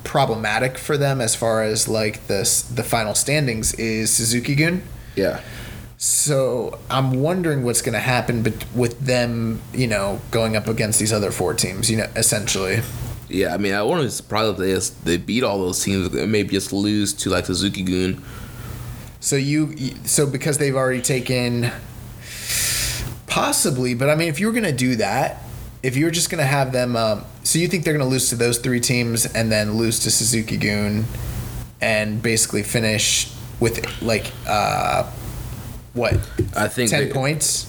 problematic 0.05 0.79
for 0.79 0.97
them 0.97 1.21
as 1.21 1.35
far 1.35 1.63
as 1.63 1.89
like 1.89 2.27
the 2.27 2.43
the 2.75 2.83
final 2.83 3.15
standings 3.15 3.75
is 3.75 4.13
Suzuki 4.13 4.55
Gun. 4.55 4.83
Yeah. 5.17 5.41
So 5.99 6.79
I'm 6.89 7.21
wondering 7.21 7.65
what's 7.65 7.83
going 7.83 7.95
to 7.95 7.99
happen 7.99 8.45
with 8.75 9.01
them, 9.01 9.61
you 9.75 9.89
know, 9.89 10.21
going 10.31 10.55
up 10.55 10.69
against 10.69 11.01
these 11.01 11.13
other 11.13 11.33
four 11.33 11.55
teams. 11.55 11.91
You 11.91 11.99
know, 11.99 12.07
essentially. 12.15 12.83
Yeah, 13.29 13.53
I 13.53 13.59
mean, 13.59 13.75
I 13.75 13.83
wouldn't 13.83 14.07
be 14.07 14.11
surprised 14.11 14.53
if 14.53 14.57
they 14.59 14.73
just, 14.73 15.05
they 15.05 15.17
beat 15.19 15.43
all 15.43 15.59
those 15.59 15.83
teams 15.83 16.15
and 16.15 16.33
maybe 16.33 16.51
just 16.51 16.73
lose 16.73 17.13
to 17.15 17.31
like 17.31 17.47
Suzuki 17.47 17.83
Gun. 17.83 18.23
So 19.21 19.37
you, 19.37 19.75
so 20.05 20.27
because 20.27 20.59
they've 20.59 20.77
already 20.77 21.03
taken, 21.03 21.71
possibly, 23.27 23.95
but 23.95 24.09
I 24.09 24.15
mean, 24.15 24.29
if 24.29 24.39
you 24.41 24.47
were 24.47 24.53
going 24.53 24.65
to 24.65 24.73
do 24.73 24.97
that, 24.97 25.43
if 25.83 25.97
you 25.97 26.05
were 26.05 26.11
just 26.11 26.31
going 26.31 26.39
to 26.39 26.47
have 26.47 26.73
them, 26.73 26.97
um, 26.97 27.25
so 27.43 27.59
you 27.59 27.69
think 27.69 27.85
they're 27.85 27.95
going 27.95 28.05
to 28.05 28.11
lose 28.11 28.29
to 28.31 28.37
those 28.37 28.59
three 28.59 28.81
teams 28.81 29.27
and 29.27 29.51
then 29.51 29.75
lose 29.75 30.01
to 30.01 30.11
Suzuki 30.11 30.57
Gun, 30.57 31.05
and 31.81 32.23
basically 32.23 32.63
finish 32.63 33.33
with 33.61 34.03
like, 34.03 34.31
uh, 34.47 35.05
what, 35.95 36.15
I 36.57 36.69
think 36.69 36.91
ten 36.91 37.07
they- 37.09 37.13
points? 37.13 37.65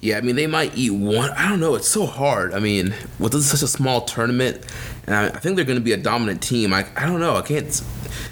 Yeah, 0.00 0.18
I 0.18 0.20
mean 0.20 0.36
they 0.36 0.46
might 0.46 0.76
eat 0.76 0.90
one. 0.92 1.30
I 1.30 1.48
don't 1.48 1.58
know. 1.58 1.74
It's 1.74 1.88
so 1.88 2.06
hard. 2.06 2.54
I 2.54 2.60
mean, 2.60 2.94
with 3.18 3.32
this 3.32 3.50
such 3.50 3.62
a 3.62 3.66
small 3.66 4.02
tournament, 4.02 4.64
and 5.06 5.16
I, 5.16 5.26
I 5.26 5.40
think 5.40 5.56
they're 5.56 5.64
going 5.64 5.78
to 5.78 5.84
be 5.84 5.92
a 5.92 5.96
dominant 5.96 6.40
team. 6.40 6.72
I, 6.72 6.86
I 6.96 7.04
don't 7.04 7.18
know. 7.18 7.34
I 7.34 7.42
can't 7.42 7.82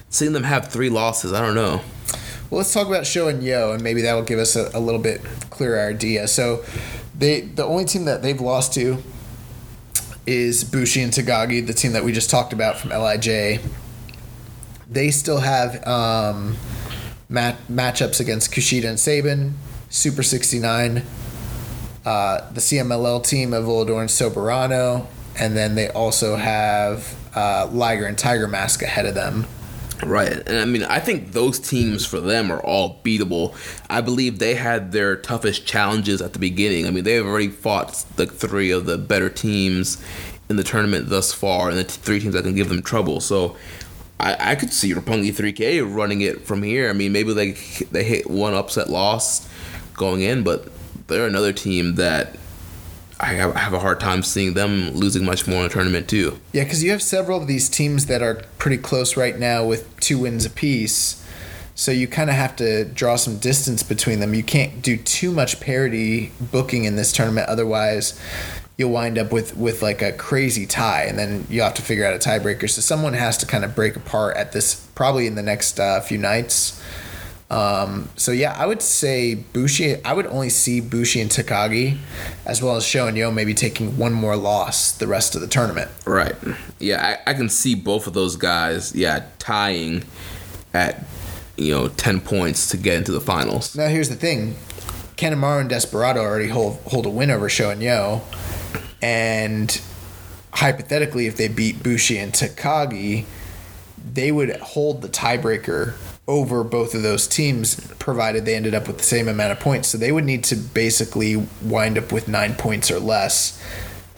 s- 0.08 0.16
see 0.16 0.28
them 0.28 0.42
have 0.44 0.68
three 0.68 0.90
losses. 0.90 1.32
I 1.32 1.40
don't 1.40 1.54
know. 1.54 1.80
Well, 2.50 2.58
let's 2.58 2.72
talk 2.72 2.86
about 2.86 3.06
SHO 3.06 3.28
and 3.28 3.42
YOH, 3.42 3.72
and 3.72 3.82
maybe 3.82 4.02
that 4.02 4.14
will 4.14 4.22
give 4.22 4.38
us 4.38 4.54
a, 4.56 4.70
a 4.72 4.78
little 4.80 5.00
bit 5.00 5.22
clearer 5.50 5.80
idea. 5.88 6.28
So, 6.28 6.64
they 7.18 7.40
the 7.40 7.64
only 7.64 7.84
team 7.84 8.04
that 8.04 8.22
they've 8.22 8.40
lost 8.40 8.72
to 8.74 9.02
is 10.26 10.64
Bushi 10.64 11.02
and 11.02 11.12
Takagi, 11.12 11.66
the 11.66 11.72
team 11.72 11.92
that 11.92 12.04
we 12.04 12.12
just 12.12 12.30
talked 12.30 12.52
about 12.52 12.78
from 12.78 12.90
Lij. 12.90 13.60
They 14.88 15.10
still 15.10 15.38
have 15.38 15.84
um, 15.86 16.56
mat- 17.28 17.58
matchups 17.70 18.20
against 18.20 18.52
Kushida 18.52 18.84
and 18.88 18.98
Sabin, 19.00 19.54
Super 19.88 20.22
69, 20.22 21.02
uh, 22.04 22.50
the 22.52 22.60
CMLL 22.60 23.24
team 23.26 23.52
of 23.52 23.64
Volador 23.64 24.00
and 24.00 24.08
Soberano, 24.10 25.06
and 25.38 25.56
then 25.56 25.74
they 25.74 25.88
also 25.88 26.36
have 26.36 27.16
uh, 27.34 27.68
Liger 27.72 28.06
and 28.06 28.16
Tiger 28.16 28.46
Mask 28.46 28.82
ahead 28.82 29.06
of 29.06 29.14
them. 29.14 29.46
Right, 30.04 30.32
and 30.46 30.58
I 30.58 30.64
mean, 30.66 30.82
I 30.82 31.00
think 31.00 31.32
those 31.32 31.58
teams 31.58 32.04
for 32.04 32.20
them 32.20 32.52
are 32.52 32.60
all 32.60 33.00
beatable. 33.02 33.54
I 33.88 34.02
believe 34.02 34.38
they 34.38 34.54
had 34.54 34.92
their 34.92 35.16
toughest 35.16 35.66
challenges 35.66 36.20
at 36.20 36.34
the 36.34 36.38
beginning. 36.38 36.86
I 36.86 36.90
mean, 36.90 37.04
they've 37.04 37.24
already 37.24 37.48
fought 37.48 38.04
the 38.16 38.26
three 38.26 38.70
of 38.70 38.84
the 38.84 38.98
better 38.98 39.30
teams 39.30 40.02
in 40.50 40.56
the 40.56 40.62
tournament 40.62 41.08
thus 41.08 41.32
far, 41.32 41.70
and 41.70 41.78
the 41.78 41.84
t- 41.84 41.98
three 42.02 42.20
teams 42.20 42.34
that 42.34 42.44
can 42.44 42.54
give 42.54 42.68
them 42.68 42.82
trouble. 42.82 43.20
So, 43.20 43.56
I, 44.20 44.52
I 44.52 44.54
could 44.54 44.72
see 44.72 44.92
Roppongi 44.92 45.32
3K 45.34 45.94
running 45.94 46.20
it 46.20 46.46
from 46.46 46.62
here. 46.62 46.90
I 46.90 46.92
mean, 46.92 47.12
maybe 47.12 47.32
they 47.32 47.52
they 47.90 48.04
hit 48.04 48.28
one 48.28 48.54
upset 48.54 48.90
loss 48.90 49.48
going 49.94 50.20
in, 50.20 50.42
but 50.42 50.68
they're 51.06 51.26
another 51.26 51.52
team 51.52 51.94
that 51.96 52.36
I 53.18 53.32
have, 53.34 53.56
I 53.56 53.60
have 53.60 53.72
a 53.72 53.78
hard 53.78 53.98
time 53.98 54.22
seeing 54.22 54.54
them 54.54 54.90
losing 54.90 55.24
much 55.24 55.46
more 55.46 55.58
in 55.58 55.62
the 55.64 55.68
tournament 55.70 56.08
too. 56.08 56.38
Yeah, 56.52 56.64
because 56.64 56.84
you 56.84 56.90
have 56.90 57.02
several 57.02 57.40
of 57.40 57.46
these 57.46 57.68
teams 57.68 58.06
that 58.06 58.22
are 58.22 58.42
pretty 58.58 58.76
close 58.76 59.16
right 59.16 59.38
now 59.38 59.64
with 59.64 59.98
two 60.00 60.18
wins 60.18 60.44
apiece. 60.44 61.22
So 61.74 61.92
you 61.92 62.08
kind 62.08 62.30
of 62.30 62.36
have 62.36 62.56
to 62.56 62.84
draw 62.86 63.16
some 63.16 63.38
distance 63.38 63.82
between 63.82 64.20
them. 64.20 64.34
You 64.34 64.42
can't 64.42 64.80
do 64.82 64.96
too 64.96 65.30
much 65.30 65.60
parity 65.60 66.32
booking 66.40 66.84
in 66.84 66.96
this 66.96 67.12
tournament, 67.12 67.48
otherwise 67.48 68.18
you'll 68.76 68.90
wind 68.90 69.16
up 69.18 69.32
with 69.32 69.56
with 69.56 69.82
like 69.82 70.02
a 70.02 70.12
crazy 70.12 70.66
tie, 70.66 71.04
and 71.04 71.18
then 71.18 71.46
you 71.48 71.62
have 71.62 71.74
to 71.74 71.82
figure 71.82 72.04
out 72.04 72.14
a 72.14 72.18
tiebreaker. 72.18 72.68
So 72.68 72.80
someone 72.80 73.14
has 73.14 73.38
to 73.38 73.46
kind 73.46 73.64
of 73.64 73.74
break 73.74 73.96
apart 73.96 74.36
at 74.36 74.52
this 74.52 74.74
probably 74.94 75.26
in 75.26 75.34
the 75.34 75.42
next 75.42 75.80
uh, 75.80 76.00
few 76.00 76.18
nights. 76.18 76.82
Um, 77.48 78.08
so 78.16 78.32
yeah, 78.32 78.56
I 78.58 78.66
would 78.66 78.82
say 78.82 79.34
Bushi. 79.34 80.02
I 80.04 80.12
would 80.12 80.26
only 80.26 80.48
see 80.48 80.80
Bushi 80.80 81.20
and 81.20 81.30
Takagi, 81.30 81.98
as 82.44 82.60
well 82.60 82.76
as 82.76 82.84
Sho 82.84 83.06
and 83.06 83.16
Yo, 83.16 83.30
maybe 83.30 83.54
taking 83.54 83.96
one 83.96 84.12
more 84.12 84.36
loss 84.36 84.92
the 84.92 85.06
rest 85.06 85.34
of 85.36 85.40
the 85.40 85.46
tournament. 85.46 85.90
Right. 86.04 86.34
Yeah, 86.80 87.18
I, 87.26 87.30
I 87.30 87.34
can 87.34 87.48
see 87.48 87.74
both 87.74 88.06
of 88.08 88.14
those 88.14 88.36
guys, 88.36 88.94
yeah, 88.94 89.26
tying 89.38 90.04
at, 90.74 91.04
you 91.56 91.72
know, 91.72 91.88
10 91.88 92.20
points 92.20 92.68
to 92.70 92.76
get 92.76 92.96
into 92.96 93.12
the 93.12 93.20
finals. 93.20 93.76
Now 93.76 93.88
here's 93.88 94.08
the 94.08 94.16
thing: 94.16 94.56
Kanemaru 95.16 95.60
and 95.60 95.70
Desperado 95.70 96.22
already 96.22 96.48
hold 96.48 96.80
hold 96.86 97.06
a 97.06 97.10
win 97.10 97.30
over 97.30 97.48
Sho 97.48 97.70
and 97.70 97.80
Yo, 97.80 98.22
and 99.00 99.80
hypothetically, 100.52 101.26
if 101.26 101.36
they 101.36 101.46
beat 101.46 101.80
Bushi 101.80 102.18
and 102.18 102.32
Takagi, 102.32 103.24
they 104.12 104.32
would 104.32 104.56
hold 104.56 105.02
the 105.02 105.08
tiebreaker 105.08 105.94
over 106.28 106.64
both 106.64 106.94
of 106.94 107.02
those 107.02 107.26
teams, 107.26 107.76
provided 107.98 108.44
they 108.44 108.56
ended 108.56 108.74
up 108.74 108.86
with 108.88 108.98
the 108.98 109.04
same 109.04 109.28
amount 109.28 109.52
of 109.52 109.60
points. 109.60 109.88
So 109.88 109.98
they 109.98 110.10
would 110.12 110.24
need 110.24 110.42
to 110.44 110.56
basically 110.56 111.36
wind 111.62 111.96
up 111.98 112.10
with 112.12 112.26
nine 112.28 112.54
points 112.54 112.90
or 112.90 112.98
less 112.98 113.62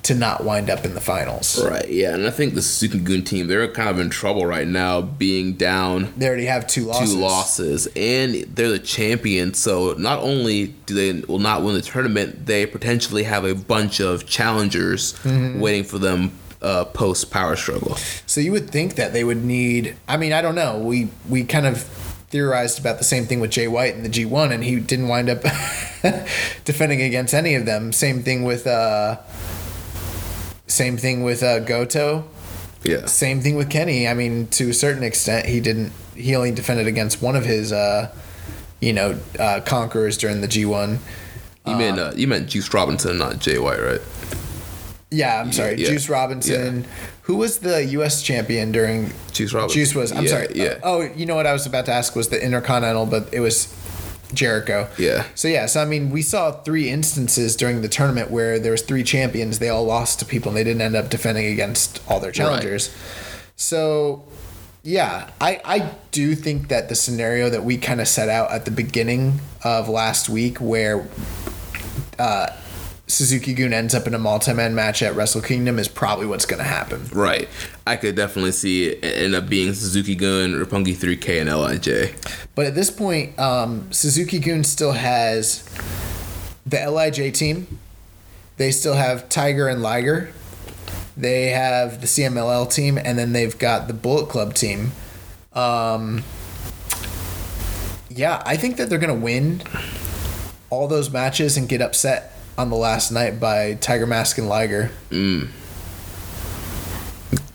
to 0.04 0.14
not 0.14 0.42
wind 0.42 0.70
up 0.70 0.86
in 0.86 0.94
the 0.94 1.00
finals. 1.02 1.62
Right, 1.62 1.86
yeah, 1.90 2.14
and 2.14 2.26
I 2.26 2.30
think 2.30 2.54
the 2.54 2.62
Suzuki 2.62 2.98
Gun 2.98 3.22
team, 3.24 3.46
they're 3.46 3.68
kind 3.70 3.90
of 3.90 3.98
in 3.98 4.08
trouble 4.08 4.46
right 4.46 4.66
now, 4.66 5.02
being 5.02 5.54
down 5.54 6.14
They 6.16 6.26
already 6.28 6.46
have 6.46 6.66
two 6.66 6.84
losses. 6.86 7.12
two 7.12 7.18
losses, 7.20 7.88
and 7.94 8.34
they're 8.54 8.70
the 8.70 8.78
champion. 8.78 9.52
So 9.52 9.94
not 9.98 10.20
only 10.20 10.68
do 10.86 10.94
they 10.94 11.20
will 11.26 11.40
not 11.40 11.62
win 11.62 11.74
the 11.74 11.82
tournament, 11.82 12.46
they 12.46 12.64
potentially 12.64 13.24
have 13.24 13.44
a 13.44 13.54
bunch 13.54 14.00
of 14.00 14.24
challengers 14.24 15.12
Mm-hmm. 15.24 15.60
waiting 15.60 15.84
for 15.84 15.98
them 15.98 16.30
uh, 16.62 16.84
post 16.86 17.30
Power 17.30 17.56
Struggle. 17.56 17.94
So 18.26 18.40
you 18.40 18.52
would 18.52 18.70
think 18.70 18.94
that 18.96 19.12
they 19.12 19.24
would 19.24 19.44
need. 19.44 19.96
I 20.06 20.16
mean, 20.16 20.32
I 20.32 20.42
don't 20.42 20.54
know. 20.54 20.78
We 20.78 21.08
we 21.28 21.44
kind 21.44 21.66
of 21.66 21.82
theorized 22.30 22.78
about 22.78 22.98
the 22.98 23.04
same 23.04 23.24
thing 23.24 23.40
with 23.40 23.50
Jay 23.50 23.68
White 23.68 23.94
in 23.94 24.02
the 24.02 24.08
G1, 24.10 24.52
and 24.52 24.62
he 24.62 24.78
didn't 24.80 25.08
wind 25.08 25.30
up 25.30 25.42
defending 26.64 27.00
against 27.02 27.32
any 27.32 27.54
of 27.54 27.64
them. 27.66 27.92
Same 27.92 28.22
thing 28.22 28.44
with. 28.44 28.66
uh 28.66 29.16
Same 30.66 30.96
thing 30.98 31.22
with 31.24 31.42
uh, 31.42 31.60
Goto. 31.60 32.24
Yeah, 32.84 33.06
Same 33.06 33.40
thing 33.40 33.56
with 33.56 33.70
Kenny. 33.70 34.06
I 34.06 34.14
mean, 34.14 34.46
to 34.48 34.70
a 34.70 34.74
certain 34.74 35.02
extent, 35.02 35.46
he 35.46 35.60
didn't. 35.60 35.92
He 36.14 36.36
only 36.36 36.50
defended 36.52 36.86
against 36.86 37.20
one 37.22 37.34
of 37.36 37.44
his, 37.44 37.72
uh, 37.72 38.14
you 38.80 38.92
know, 38.92 39.18
uh, 39.38 39.60
conquerors 39.64 40.16
during 40.18 40.40
the 40.40 40.46
G1. 40.48 40.98
you 41.66 41.76
meant 41.76 41.98
uh, 41.98 42.12
you 42.14 42.26
meant 42.28 42.48
Juice 42.48 42.72
Robinson, 42.74 43.18
not 43.18 43.38
Jay 43.40 43.58
White, 43.58 43.80
right? 43.80 44.00
Yeah, 45.10 45.40
I'm 45.40 45.52
sorry, 45.52 45.76
yeah, 45.76 45.88
Juice 45.88 46.08
Robinson. 46.08 46.86
Who 47.22 47.36
was 47.36 47.58
the 47.58 47.84
U.S. 47.86 48.22
champion 48.22 48.72
during? 48.72 49.12
Juice 49.32 49.54
Robinson. 49.54 49.78
Juice 49.78 49.94
was. 49.94 50.12
I'm 50.12 50.24
Yeah, 50.24 50.30
sorry. 50.30 50.48
Yeah. 50.54 50.80
Oh, 50.82 51.00
you 51.02 51.24
know 51.26 51.34
what 51.34 51.46
I 51.46 51.52
was 51.52 51.66
about 51.66 51.86
to 51.86 51.92
ask 51.92 52.14
was 52.14 52.28
the 52.28 52.42
Intercontinental, 52.42 53.06
but 53.06 53.32
it 53.32 53.40
was 53.40 53.74
Jericho. 54.34 54.88
Yeah. 54.98 55.24
So 55.34 55.48
yeah, 55.48 55.66
so 55.66 55.80
I 55.80 55.86
mean, 55.86 56.10
we 56.10 56.20
saw 56.20 56.52
three 56.52 56.90
instances 56.90 57.56
during 57.56 57.80
the 57.80 57.88
tournament 57.88 58.30
where 58.30 58.58
there 58.58 58.72
was 58.72 58.82
three 58.82 59.02
champions. 59.02 59.58
They 59.58 59.70
all 59.70 59.84
lost 59.84 60.18
to 60.18 60.24
people, 60.26 60.50
and 60.50 60.56
they 60.58 60.64
didn't 60.64 60.82
end 60.82 60.96
up 60.96 61.08
defending 61.08 61.46
against 61.46 62.02
all 62.08 62.20
their 62.20 62.32
challengers. 62.32 62.94
So. 63.56 64.24
Yeah, 64.84 65.28
I, 65.40 65.60
I 65.64 65.90
do 66.12 66.34
think 66.34 66.68
that 66.68 66.88
the 66.88 66.94
scenario 66.94 67.50
that 67.50 67.62
we 67.64 67.76
kind 67.76 68.00
of 68.00 68.08
set 68.08 68.28
out 68.30 68.52
at 68.52 68.64
the 68.64 68.70
beginning 68.70 69.40
of 69.62 69.88
last 69.88 70.30
week, 70.30 70.58
where 70.58 71.06
uh, 72.18 72.46
Suzuki 73.08 73.54
Gun 73.54 73.72
ends 73.72 73.94
up 73.94 74.06
in 74.06 74.14
a 74.14 74.18
multi-man 74.18 74.74
match 74.74 75.02
at 75.02 75.16
Wrestle 75.16 75.40
Kingdom, 75.40 75.78
is 75.78 75.88
probably 75.88 76.26
what's 76.26 76.44
going 76.44 76.58
to 76.58 76.68
happen. 76.68 77.08
Right. 77.10 77.48
I 77.86 77.96
could 77.96 78.14
definitely 78.14 78.52
see 78.52 78.88
it 78.88 79.02
end 79.02 79.34
up 79.34 79.48
being 79.48 79.72
Suzuki 79.72 80.14
Gun, 80.14 80.52
Roppongi 80.52 80.94
3K, 80.94 81.40
and 81.40 81.50
LIJ. 81.50 82.14
But 82.54 82.66
at 82.66 82.74
this 82.74 82.90
point, 82.90 83.38
um, 83.38 83.90
Suzuki 83.90 84.38
Gun 84.38 84.62
still 84.62 84.92
has 84.92 85.68
the 86.66 86.78
LIJ 86.90 87.32
team. 87.34 87.78
They 88.58 88.70
still 88.70 88.94
have 88.94 89.28
Tiger 89.30 89.68
and 89.68 89.82
Liger. 89.82 90.30
They 91.16 91.46
have 91.46 92.00
the 92.02 92.06
CMLL 92.06 92.72
team, 92.72 92.98
and 92.98 93.18
then 93.18 93.32
they've 93.32 93.58
got 93.58 93.88
the 93.88 93.94
Bullet 93.94 94.28
Club 94.28 94.52
team. 94.54 94.92
Um, 95.54 96.24
yeah, 98.10 98.42
I 98.44 98.56
think 98.56 98.76
that 98.76 98.90
they're 98.90 98.98
gonna 98.98 99.14
win 99.14 99.62
all 100.70 100.86
those 100.86 101.10
matches 101.10 101.56
and 101.56 101.68
get 101.68 101.80
upset 101.80 102.37
on 102.58 102.68
the 102.70 102.76
last 102.76 103.12
night 103.12 103.38
by 103.38 103.74
Tiger 103.74 104.06
Mask 104.06 104.36
and 104.36 104.48
Liger. 104.48 104.90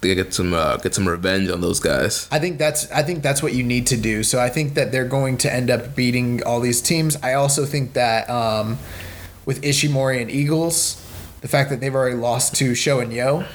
They 0.02 0.16
get 0.16 0.34
some 0.34 0.54
uh, 0.54 0.78
get 0.78 0.96
some 0.96 1.08
revenge 1.08 1.50
on 1.50 1.62
those 1.62 1.80
guys. 1.80 2.28
I 2.32 2.40
think 2.40 2.58
that's 2.58 2.92
I 2.92 3.04
think 3.04 3.22
that's 3.22 3.44
what 3.44 3.54
you 3.54 3.64
need 3.64 3.88
to 3.88 3.98
do. 3.98 4.24
So 4.24 4.40
I 4.40 4.50
think 4.50 4.74
that 4.74 4.92
they're 4.92 5.08
going 5.08 5.38
to 5.40 5.54
end 5.54 5.70
up 5.70 5.96
beating 5.96 6.44
all 6.44 6.60
these 6.60 6.82
teams. 6.82 7.16
I 7.24 7.34
also 7.34 7.66
think 7.66 7.94
that 7.94 8.30
um, 8.30 8.80
with 9.46 9.62
Ishimori 9.62 10.22
and 10.22 10.30
Eagles, 10.32 11.02
the 11.42 11.48
fact 11.48 11.70
that 11.70 11.80
they've 11.80 11.94
already 11.94 12.16
lost 12.18 12.56
to 12.56 12.76
SHO 12.76 13.00
and 13.00 13.14
YOH, 13.14 13.46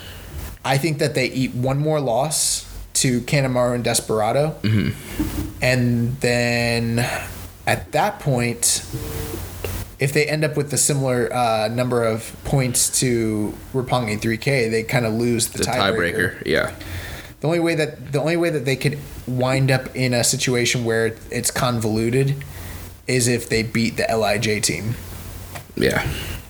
I 0.64 0.78
think 0.78 0.98
that 0.98 1.14
they 1.14 1.26
eat 1.26 1.54
one 1.54 1.78
more 1.78 2.00
loss 2.00 2.64
to 2.94 3.20
Kanemaru 3.20 3.74
and 3.74 3.84
Desperado, 3.84 4.56
and 5.62 6.18
then 6.20 6.98
at 7.66 7.92
that 7.92 8.20
point, 8.20 8.84
if 9.98 10.12
they 10.12 10.26
end 10.26 10.44
up 10.44 10.56
with 10.56 10.72
a 10.72 10.76
similar 10.78 11.32
uh, 11.32 11.68
number 11.68 12.04
of 12.04 12.34
points 12.44 13.00
to 13.00 13.52
Roppongi 13.74 14.18
3K, 14.20 14.70
they 14.70 14.82
kind 14.84 15.04
of 15.04 15.12
lose 15.14 15.48
the, 15.48 15.58
The 15.58 15.64
tiebreaker. 15.64 16.40
Yeah. 16.46 16.72
The 17.40 17.46
only 17.46 17.60
way 17.60 17.74
that 17.76 18.12
the 18.12 18.20
only 18.20 18.36
way 18.36 18.50
that 18.50 18.64
they 18.64 18.74
could 18.76 18.98
wind 19.26 19.70
up 19.70 19.94
in 19.94 20.12
a 20.14 20.24
situation 20.24 20.84
where 20.84 21.14
it's 21.30 21.50
convoluted 21.50 22.34
is 23.06 23.28
if 23.28 23.48
they 23.48 23.62
beat 23.62 23.96
the 23.96 24.04
Lij 24.16 24.60
team 24.62 24.94
Yeah. 25.76 26.04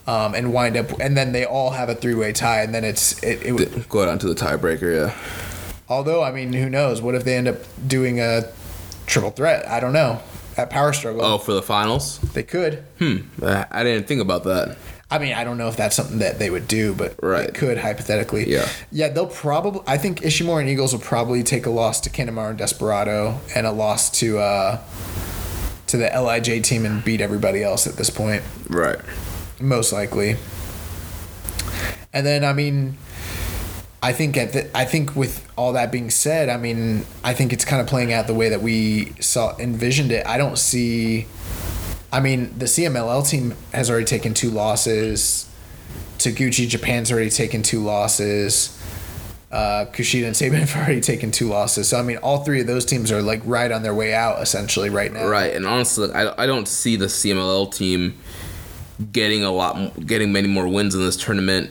um, 0.07 0.35
and 0.35 0.53
wind 0.53 0.77
up, 0.79 0.99
and 0.99 1.15
then 1.16 1.33
they 1.33 1.45
all 1.45 1.70
have 1.70 1.89
a 1.91 1.95
three 1.95 2.15
way 2.15 2.33
tie, 2.33 2.62
and 2.62 2.75
then 2.75 2.85
it's 2.85 3.23
it. 3.23 3.43
it 3.45 3.53
would, 3.53 3.89
Go 3.91 4.07
down 4.07 4.19
to 4.20 4.29
the 4.29 4.35
tiebreaker. 4.35 5.09
Yeah. 5.09 5.15
although 5.91 6.23
I 6.23 6.33
mean, 6.33 6.53
who 6.55 6.69
knows? 6.70 7.03
What 7.03 7.15
if 7.15 7.23
they 7.25 7.37
end 7.37 7.49
up 7.49 7.59
doing 7.87 8.19
a 8.20 8.45
triple 9.07 9.31
threat? 9.31 9.69
I 9.69 9.81
don't 9.81 9.93
know. 9.93 10.20
At 10.59 10.70
Power 10.70 10.93
Struggle, 10.93 11.24
Oh, 11.24 11.39
for 11.39 11.52
the 11.52 11.62
finals? 11.62 12.18
they 12.35 12.43
could. 12.43 12.82
Hmm. 12.98 13.18
I 13.43 13.85
didn't 13.85 14.09
think 14.09 14.20
about 14.20 14.43
that. 14.44 14.76
I 15.10 15.18
mean, 15.18 15.32
I 15.32 15.44
don't 15.44 15.56
know 15.56 15.68
if 15.68 15.76
that's 15.76 15.97
something 15.97 16.18
that 16.18 16.39
they 16.39 16.51
would 16.51 16.66
do, 16.68 16.93
but 16.94 17.14
Right. 17.22 17.47
they 17.47 17.52
could 17.52 17.78
hypothetically. 17.78 18.51
Yeah. 18.51 18.68
Yeah, 18.93 19.09
they'll 19.09 19.26
probably. 19.28 19.80
I 19.86 19.97
think 19.97 20.20
Ishimori 20.20 20.60
and 20.60 20.68
Eagles 20.68 20.93
will 20.93 21.01
probably 21.01 21.43
take 21.43 21.64
a 21.64 21.70
loss 21.70 22.01
to 22.02 22.10
Kanemaru 22.10 22.51
and 22.51 22.59
Desperado 22.59 23.40
and 23.55 23.66
a 23.66 23.72
loss 23.72 24.10
to 24.18 24.39
uh, 24.40 24.78
to 25.86 25.97
the 25.97 26.10
Lij 26.20 26.60
team 26.62 26.85
and 26.85 27.02
beat 27.05 27.20
everybody 27.22 27.62
else 27.62 27.86
at 27.86 27.94
this 27.97 28.10
point, 28.10 28.43
Right. 28.68 28.98
most 29.60 29.93
likely. 29.93 30.36
And 32.12 32.26
then, 32.26 32.44
I 32.44 32.52
mean, 32.52 32.98
I 34.03 34.12
think 34.12 34.37
at 34.37 34.53
the, 34.53 34.77
I 34.77 34.85
think 34.85 35.16
with 35.16 35.47
all 35.57 35.73
that 35.73 35.91
being 35.91 36.11
said, 36.11 36.49
I 36.49 36.57
mean, 36.57 37.05
I 37.25 37.35
think 37.35 37.53
it's 37.53 37.65
kind 37.65 37.81
of 37.81 37.89
playing 37.89 38.12
out 38.12 38.27
the 38.27 38.35
way 38.35 38.49
that 38.49 38.62
we 38.62 39.12
saw 39.20 39.57
envisioned 39.59 40.12
it. 40.12 40.27
I 40.27 40.39
don't 40.39 40.57
see. 40.59 41.27
I 42.12 42.20
mean, 42.20 42.57
the 42.57 42.66
CMLL 42.66 43.29
team 43.29 43.55
has 43.73 43.91
already 43.91 44.07
taken 44.07 44.35
two 44.35 44.51
losses. 44.51 45.51
Taguchi 46.19 46.69
Japan's 46.69 47.11
already 47.11 47.31
taken 47.31 47.62
two 47.62 47.81
losses. 47.81 48.75
Uh, 49.51 49.87
Kushida 49.87 50.27
and 50.27 50.37
Sabin 50.37 50.61
have 50.65 50.77
already 50.77 51.01
taken 51.01 51.31
two 51.33 51.49
losses. 51.49 51.89
So 51.89 51.99
I 51.99 52.03
mean, 52.03 52.19
all 52.19 52.45
three 52.45 52.61
of 52.61 52.66
those 52.66 52.85
teams 52.85 53.11
are 53.11 53.23
like 53.23 53.41
right 53.45 53.70
on 53.73 53.83
their 53.83 53.95
way 53.95 54.15
out 54.15 54.41
essentially 54.41 54.91
right 54.91 55.12
now. 55.12 55.27
Right. 55.27 55.55
And 55.55 55.66
honestly, 55.66 56.12
I, 56.12 56.43
I 56.43 56.47
don't 56.47 56.69
see 56.69 56.95
the 56.95 57.07
CMLL 57.07 57.75
team 57.75 58.16
getting 59.12 59.43
a 59.43 59.51
lot, 59.51 60.07
getting 60.07 60.33
many 60.33 60.49
more 60.49 60.69
wins 60.69 60.95
in 60.95 61.01
this 61.01 61.16
tournament. 61.16 61.70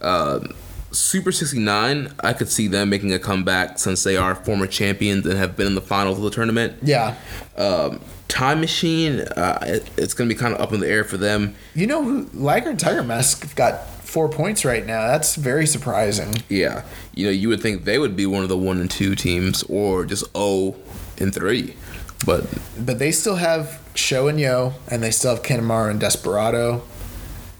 Uh, 0.00 0.40
Super 0.92 1.32
69, 1.32 2.12
I 2.20 2.32
could 2.32 2.48
see 2.48 2.68
them 2.68 2.90
making 2.90 3.12
a 3.12 3.18
comeback 3.18 3.78
since 3.78 4.04
they 4.04 4.16
are 4.16 4.34
former 4.34 4.66
champions 4.66 5.26
and 5.26 5.38
have 5.38 5.56
been 5.56 5.66
in 5.66 5.74
the 5.74 5.80
finals 5.80 6.18
of 6.18 6.24
the 6.24 6.30
tournament. 6.30 6.74
Yeah. 6.82 7.16
Um, 7.56 8.00
Time 8.28 8.60
Machine, 8.60 9.20
uh, 9.20 9.58
it, 9.62 9.90
it's 9.98 10.14
going 10.14 10.28
to 10.28 10.34
be 10.34 10.38
kind 10.38 10.54
of 10.54 10.60
up 10.60 10.72
in 10.72 10.80
the 10.80 10.88
air 10.88 11.04
for 11.04 11.16
them. 11.18 11.54
You 11.74 11.86
know 11.86 12.02
who 12.02 12.28
Liger 12.32 12.70
and 12.70 12.80
Tiger 12.80 13.02
Mask 13.02 13.42
have 13.42 13.54
got 13.54 13.86
four 13.88 14.28
points 14.28 14.64
right 14.64 14.86
now. 14.86 15.06
That's 15.06 15.34
very 15.34 15.66
surprising. 15.66 16.34
Yeah, 16.48 16.84
you 17.14 17.26
know, 17.26 17.32
you 17.32 17.48
would 17.48 17.60
think 17.60 17.84
they 17.84 17.98
would 17.98 18.16
be 18.16 18.26
one 18.26 18.42
of 18.42 18.48
the 18.48 18.56
one 18.56 18.80
and 18.80 18.90
two 18.90 19.14
teams, 19.14 19.62
or 19.64 20.04
just 20.04 20.24
O 20.34 20.76
and 21.18 21.34
three, 21.34 21.76
but 22.24 22.46
But 22.78 22.98
they 22.98 23.12
still 23.12 23.36
have 23.36 23.80
SHO 23.94 24.28
and 24.28 24.40
YOH, 24.40 24.72
and 24.88 25.02
they 25.02 25.10
still 25.10 25.34
have 25.34 25.42
Kanemaru 25.44 25.90
and 25.90 26.00
Desperado. 26.00 26.82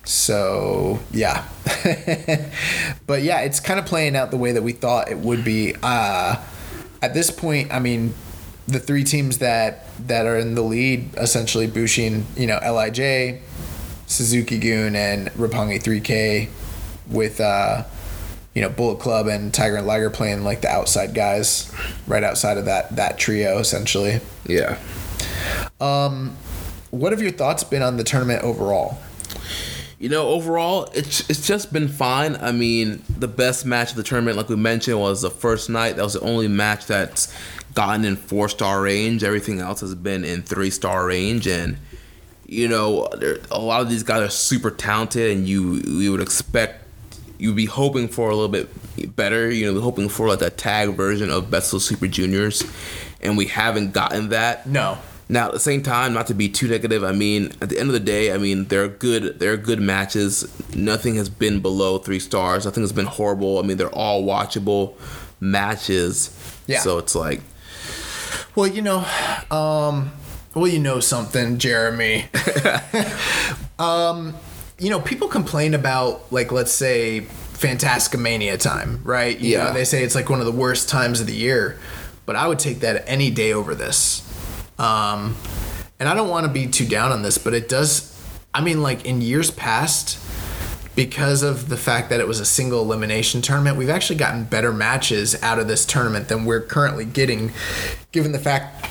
So 0.05 0.99
yeah, 1.13 1.47
but 3.07 3.23
yeah, 3.23 3.41
it's 3.41 3.61
kind 3.61 3.79
of 3.79 3.87
playing 3.87 4.17
out 4.17 4.31
the 4.31 4.37
way 4.37 4.53
that 4.53 4.63
we 4.63 4.73
thought 4.73 5.11
it 5.11 5.19
would 5.19 5.45
be. 5.45 5.75
Uh, 5.83 6.43
at 7.01 7.15
this 7.15 7.31
point, 7.31 7.73
I 7.73 7.79
mean, 7.79 8.15
the 8.67 8.81
three 8.81 9.05
teams 9.05 9.39
that 9.39 9.87
that 10.09 10.27
are 10.27 10.37
in 10.37 10.55
the 10.55 10.63
lead, 10.63 11.15
essentially 11.17 11.67
Bushi 11.67 12.07
and 12.07 12.27
you 12.37 12.47
know 12.49 12.59
Lij, 12.59 13.41
Suzuki 14.07 14.59
Gun, 14.59 14.97
and 14.97 15.29
Roppongi 15.31 15.81
3K, 15.81 16.49
with 17.09 17.41
uh, 17.41 17.85
you 18.55 18.63
know 18.63 18.69
Bullet 18.71 18.99
Club 18.99 19.29
and 19.29 19.55
Tiger 19.55 19.77
and 19.77 19.87
Liger 19.87 20.11
playing 20.11 20.43
like 20.43 20.63
the 20.63 20.69
outside 20.69 21.15
guys, 21.15 21.73
right 22.09 22.25
outside 22.25 22.59
of 22.59 22.65
that 22.65 22.97
that 22.97 23.19
trio 23.19 23.59
essentially. 23.59 24.21
yeah. 24.47 24.79
Um, 25.81 26.37
What 26.91 27.13
have 27.13 27.23
your 27.23 27.31
thoughts 27.31 27.63
been 27.65 27.83
on 27.83 27.97
the 27.97 28.05
tournament 28.05 28.43
overall? 28.43 28.99
You 30.03 30.09
know, 30.09 30.31
overall, 30.31 30.91
it's 30.95 31.31
it's 31.31 31.47
just 31.47 31.73
been 31.73 31.87
fine. 31.87 32.35
I 32.35 32.51
mean, 32.51 33.05
the 33.09 33.29
best 33.29 33.65
match 33.65 33.91
of 33.91 33.97
the 33.97 34.03
tournament, 34.03 34.37
like 34.37 34.49
we 34.49 34.57
mentioned, 34.57 34.99
was 34.99 35.23
the 35.23 35.31
first 35.31 35.71
night. 35.71 35.95
That 35.95 36.03
was 36.03 36.15
the 36.15 36.21
only 36.23 36.49
match 36.49 36.87
that's 36.87 37.33
gotten 37.73 38.05
in 38.05 38.17
four 38.17 38.49
star 38.49 38.83
range. 38.83 39.23
Everything 39.23 39.61
else 39.61 39.81
has 39.81 39.95
been 39.95 40.25
in 40.25 40.43
three 40.43 40.71
star 40.71 41.07
range, 41.07 41.47
and 41.47 41.77
you 42.47 42.67
know, 42.67 43.07
there, 43.17 43.39
a 43.53 43.61
lot 43.61 43.81
of 43.81 43.89
these 43.89 44.03
guys 44.03 44.23
are 44.23 44.29
super 44.29 44.73
talented, 44.73 45.37
and 45.37 45.47
you 45.47 45.75
you 45.75 46.11
would 46.11 46.21
expect 46.21 46.85
you'd 47.39 47.55
be 47.55 47.67
hoping 47.67 48.09
for 48.09 48.29
a 48.29 48.35
little 48.35 48.49
bit 48.49 49.15
better. 49.15 49.53
You 49.53 49.73
know, 49.73 49.81
hoping 49.81 50.09
for 50.09 50.27
like 50.27 50.43
a 50.43 50.51
tag 50.51 50.97
version 50.97 51.31
of 51.31 51.49
Best 51.49 51.73
of 51.75 51.81
Super 51.81 52.09
Juniors, 52.09 52.65
and 53.21 53.37
we 53.37 53.47
haven't 53.47 53.93
gotten 53.93 54.31
that. 54.31 54.67
No. 54.67 54.99
Now, 55.33 55.47
at 55.47 55.53
the 55.55 55.61
same 55.61 55.83
time, 55.83 56.13
not 56.13 56.27
to 56.27 56.35
be 56.35 56.51
too 56.51 56.69
negative, 56.69 57.03
I 57.03 57.13
mean, 57.13 57.53
at 57.63 57.71
the 57.71 57.79
end 57.79 57.89
of 57.89 57.95
the 57.95 58.01
day, 58.01 58.35
I 58.35 58.37
mean, 58.37 58.67
they're 58.67 58.87
good. 58.87 59.39
They're 59.39 59.57
good 59.57 59.81
matches. 59.81 60.47
Nothing 60.77 61.15
has 61.15 61.31
been 61.31 61.61
below 61.61 61.97
three 61.97 62.19
stars. 62.19 62.67
Nothing 62.67 62.83
has 62.83 62.93
been 62.93 63.07
horrible. 63.07 63.59
I 63.59 63.63
mean, 63.63 63.79
they're 63.79 63.89
all 63.95 64.23
watchable 64.25 64.93
matches. 65.41 66.37
Yeah. 66.67 66.81
So 66.81 66.99
it's 66.99 67.15
like, 67.15 67.41
Well, 68.55 68.67
you 68.67 68.83
know, 68.83 69.07
um, 69.51 70.13
well, 70.55 70.69
you 70.69 70.79
know 70.79 71.01
something, 71.01 71.57
Jeremy. 71.57 72.27
um, 73.79 74.35
you 74.79 74.91
know, 74.91 75.01
people 75.01 75.29
complain 75.29 75.73
about 75.73 76.31
like, 76.31 76.53
let's 76.53 76.73
say, 76.73 77.23
Fantasticamania 77.55 78.59
time, 78.59 79.01
right? 79.03 79.39
You 79.39 79.53
Yeah. 79.53 79.65
know, 79.65 79.73
they 79.73 79.85
say 79.85 80.03
it's 80.03 80.15
like 80.15 80.29
one 80.29 80.41
of 80.41 80.47
the 80.47 80.53
worst 80.53 80.91
times 80.91 81.21
of 81.21 81.27
the 81.27 81.35
year, 81.35 81.79
but 82.27 82.37
I 82.37 82.49
would 82.49 82.59
take 82.59 82.81
that 82.81 83.05
any 83.07 83.31
day 83.31 83.55
over 83.55 83.75
this. 83.75 84.29
Um, 84.83 85.37
and 86.01 86.09
I 86.09 86.15
don't 86.15 86.29
want 86.29 86.47
to 86.47 86.53
be 86.53 86.67
too 86.67 86.87
down 86.87 87.13
on 87.13 87.23
this, 87.23 87.39
but 87.39 87.55
it 87.55 87.69
does. 87.69 88.09
I 88.53 88.61
mean, 88.61 88.83
like 88.83 89.05
in 89.07 89.21
years 89.23 89.51
past, 89.51 90.19
because 90.97 91.43
of 91.43 91.69
the 91.69 91.77
fact 91.77 92.11
that 92.11 92.21
it 92.21 92.27
was 92.29 92.41
a 92.41 92.45
single 92.45 92.83
elimination 92.83 93.41
tournament, 93.41 93.77
we've 93.79 93.89
actually 93.89 94.17
gotten 94.19 94.45
better 94.45 94.73
matches 94.73 95.41
out 95.43 95.59
of 95.59 95.69
this 95.69 95.87
tournament 95.87 96.29
than 96.29 96.45
we're 96.45 96.61
currently 96.61 97.05
getting, 97.05 97.53
given 98.11 98.33
the 98.33 98.39
fact 98.39 98.89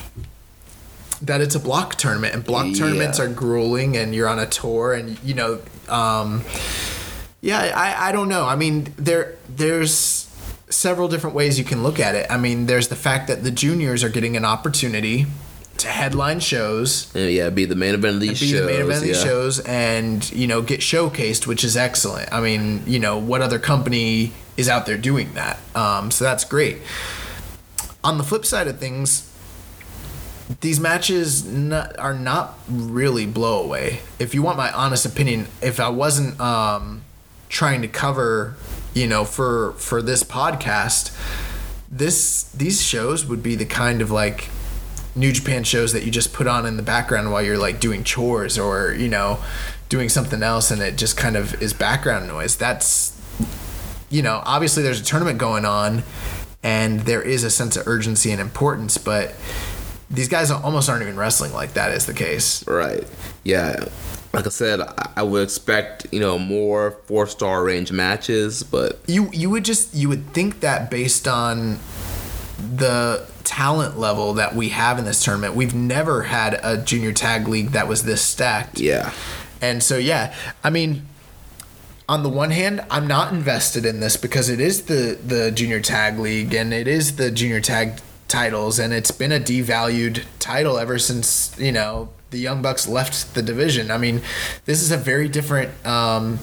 that 1.20 1.40
it's 1.40 1.54
a 1.54 1.60
block 1.60 1.94
tournament 1.94 2.34
and 2.34 2.42
block 2.42 2.66
Yeah. 2.66 2.74
tournaments 2.74 3.20
are 3.20 3.28
grueling 3.28 3.96
and 3.96 4.12
you're 4.14 4.26
on 4.26 4.40
a 4.40 4.46
tour 4.46 4.92
and 4.94 5.16
you 5.22 5.34
know 5.34 5.60
um, 5.88 6.42
yeah 7.40 7.58
I, 7.76 8.08
I 8.08 8.12
don't 8.12 8.28
know 8.28 8.44
i 8.44 8.56
mean 8.56 8.92
there 8.96 9.36
there's 9.48 10.28
several 10.68 11.06
different 11.06 11.36
ways 11.36 11.60
you 11.60 11.64
can 11.64 11.84
look 11.84 12.00
at 12.00 12.16
it 12.16 12.26
i 12.28 12.36
mean 12.36 12.66
there's 12.66 12.88
the 12.88 12.96
fact 12.96 13.28
that 13.28 13.44
the 13.44 13.52
juniors 13.52 14.02
are 14.02 14.08
getting 14.08 14.36
an 14.36 14.44
opportunity 14.44 15.26
to 15.82 15.88
headline 15.88 16.40
shows 16.40 17.14
yeah, 17.14 17.50
be 17.50 17.64
the 17.64 17.74
main 17.74 17.94
event 17.94 18.14
of 18.14 18.20
these 18.20 18.40
be 18.40 18.48
shows. 18.48 18.60
the 18.60 18.66
main 18.66 18.80
event 18.80 18.98
of 18.98 19.02
these 19.02 19.18
yeah. 19.18 19.24
shows 19.24 19.60
and 19.60 20.32
you 20.32 20.46
know 20.46 20.62
get 20.62 20.80
showcased 20.80 21.46
which 21.46 21.62
is 21.64 21.76
excellent 21.76 22.32
i 22.32 22.40
mean 22.40 22.82
you 22.86 22.98
know 22.98 23.18
what 23.18 23.42
other 23.42 23.58
company 23.58 24.32
is 24.56 24.68
out 24.68 24.86
there 24.86 24.98
doing 24.98 25.32
that 25.34 25.58
um, 25.74 26.10
so 26.10 26.24
that's 26.24 26.44
great 26.44 26.78
on 28.02 28.18
the 28.18 28.24
flip 28.24 28.44
side 28.44 28.66
of 28.66 28.78
things 28.78 29.28
these 30.60 30.78
matches 30.78 31.46
not, 31.46 31.98
are 31.98 32.14
not 32.14 32.58
really 32.68 33.26
blow 33.26 33.62
away 33.62 34.00
if 34.18 34.34
you 34.34 34.42
want 34.42 34.56
my 34.56 34.72
honest 34.72 35.04
opinion 35.04 35.46
if 35.60 35.80
i 35.80 35.88
wasn't 35.88 36.38
um, 36.40 37.02
trying 37.48 37.82
to 37.82 37.88
cover 37.88 38.54
you 38.94 39.06
know 39.06 39.24
for 39.24 39.72
for 39.72 40.00
this 40.02 40.22
podcast 40.22 41.16
this 41.90 42.44
these 42.52 42.82
shows 42.82 43.26
would 43.26 43.42
be 43.42 43.54
the 43.54 43.66
kind 43.66 44.00
of 44.00 44.10
like 44.10 44.48
New 45.14 45.32
Japan 45.32 45.64
shows 45.64 45.92
that 45.92 46.04
you 46.04 46.10
just 46.10 46.32
put 46.32 46.46
on 46.46 46.64
in 46.66 46.76
the 46.76 46.82
background 46.82 47.30
while 47.30 47.42
you're 47.42 47.58
like 47.58 47.80
doing 47.80 48.04
chores 48.04 48.58
or 48.58 48.94
you 48.94 49.08
know 49.08 49.42
doing 49.88 50.08
something 50.08 50.42
else 50.42 50.70
and 50.70 50.80
it 50.80 50.96
just 50.96 51.16
kind 51.16 51.36
of 51.36 51.60
is 51.62 51.72
background 51.72 52.28
noise. 52.28 52.56
That's 52.56 53.18
you 54.10 54.22
know 54.22 54.42
obviously 54.44 54.82
there's 54.82 55.00
a 55.00 55.04
tournament 55.04 55.38
going 55.38 55.64
on 55.64 56.02
and 56.62 57.00
there 57.00 57.22
is 57.22 57.44
a 57.44 57.50
sense 57.50 57.76
of 57.76 57.86
urgency 57.86 58.30
and 58.30 58.40
importance, 58.40 58.96
but 58.96 59.34
these 60.10 60.28
guys 60.28 60.50
almost 60.50 60.88
aren't 60.88 61.02
even 61.02 61.16
wrestling 61.16 61.52
like 61.52 61.72
that 61.74 61.90
is 61.92 62.06
the 62.06 62.14
case. 62.14 62.66
Right. 62.66 63.04
Yeah. 63.44 63.86
Like 64.32 64.46
I 64.46 64.50
said, 64.50 64.80
I, 65.16 65.22
would 65.22 65.42
expect 65.42 66.06
you 66.10 66.20
know 66.20 66.38
more 66.38 66.92
four 67.04 67.26
star 67.26 67.62
range 67.64 67.92
matches, 67.92 68.62
but 68.62 68.98
You 69.06 69.28
you 69.32 69.50
would 69.50 69.64
just 69.64 69.94
you 69.94 70.08
would 70.08 70.32
think 70.32 70.60
that 70.60 70.90
based 70.90 71.28
on 71.28 71.78
the 72.76 73.26
talent 73.52 73.98
level 73.98 74.32
that 74.32 74.54
we 74.54 74.70
have 74.70 74.98
in 74.98 75.04
this 75.04 75.22
tournament, 75.22 75.54
we've 75.54 75.74
never 75.74 76.22
had 76.22 76.58
a 76.62 76.78
junior 76.78 77.12
tag 77.12 77.46
league 77.46 77.72
that 77.72 77.86
was 77.86 78.04
this 78.04 78.22
stacked. 78.22 78.80
yeah, 78.80 79.12
And 79.60 79.82
so 79.82 79.98
yeah, 79.98 80.34
I 80.64 80.70
mean 80.70 81.06
on 82.08 82.22
the 82.22 82.30
one 82.30 82.50
hand, 82.50 82.82
I'm 82.90 83.06
not 83.06 83.30
invested 83.30 83.84
in 83.84 84.00
this 84.00 84.16
because 84.16 84.48
it 84.48 84.58
is 84.58 84.82
the 84.84 85.18
the 85.22 85.50
junior 85.50 85.80
tag 85.80 86.18
league 86.18 86.54
and 86.54 86.72
it 86.72 86.88
is 86.88 87.16
the 87.16 87.30
junior 87.30 87.60
tag 87.60 88.00
titles 88.26 88.78
and 88.78 88.94
it's 88.94 89.10
been 89.10 89.32
a 89.32 89.38
devalued 89.38 90.24
title 90.38 90.78
ever 90.78 90.98
since, 90.98 91.54
you 91.58 91.72
know, 91.72 92.08
the 92.30 92.38
Young 92.38 92.62
Bucks 92.62 92.88
left 92.88 93.34
the 93.34 93.42
division. 93.42 93.90
I 93.90 93.98
mean, 93.98 94.22
this 94.64 94.80
is 94.80 94.90
a 94.90 94.96
very 94.96 95.28
different 95.28 95.70
um, 95.86 96.38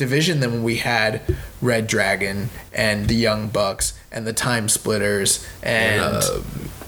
division 0.00 0.40
than 0.40 0.50
when 0.50 0.64
we 0.64 0.76
had 0.76 1.20
Red 1.60 1.86
Dragon 1.86 2.48
and 2.72 3.06
the 3.06 3.14
Young 3.14 3.48
Bucks 3.48 3.96
and 4.10 4.26
the 4.26 4.32
Time 4.32 4.68
Splitters 4.68 5.46
and 5.62 6.00
uh, 6.00 6.20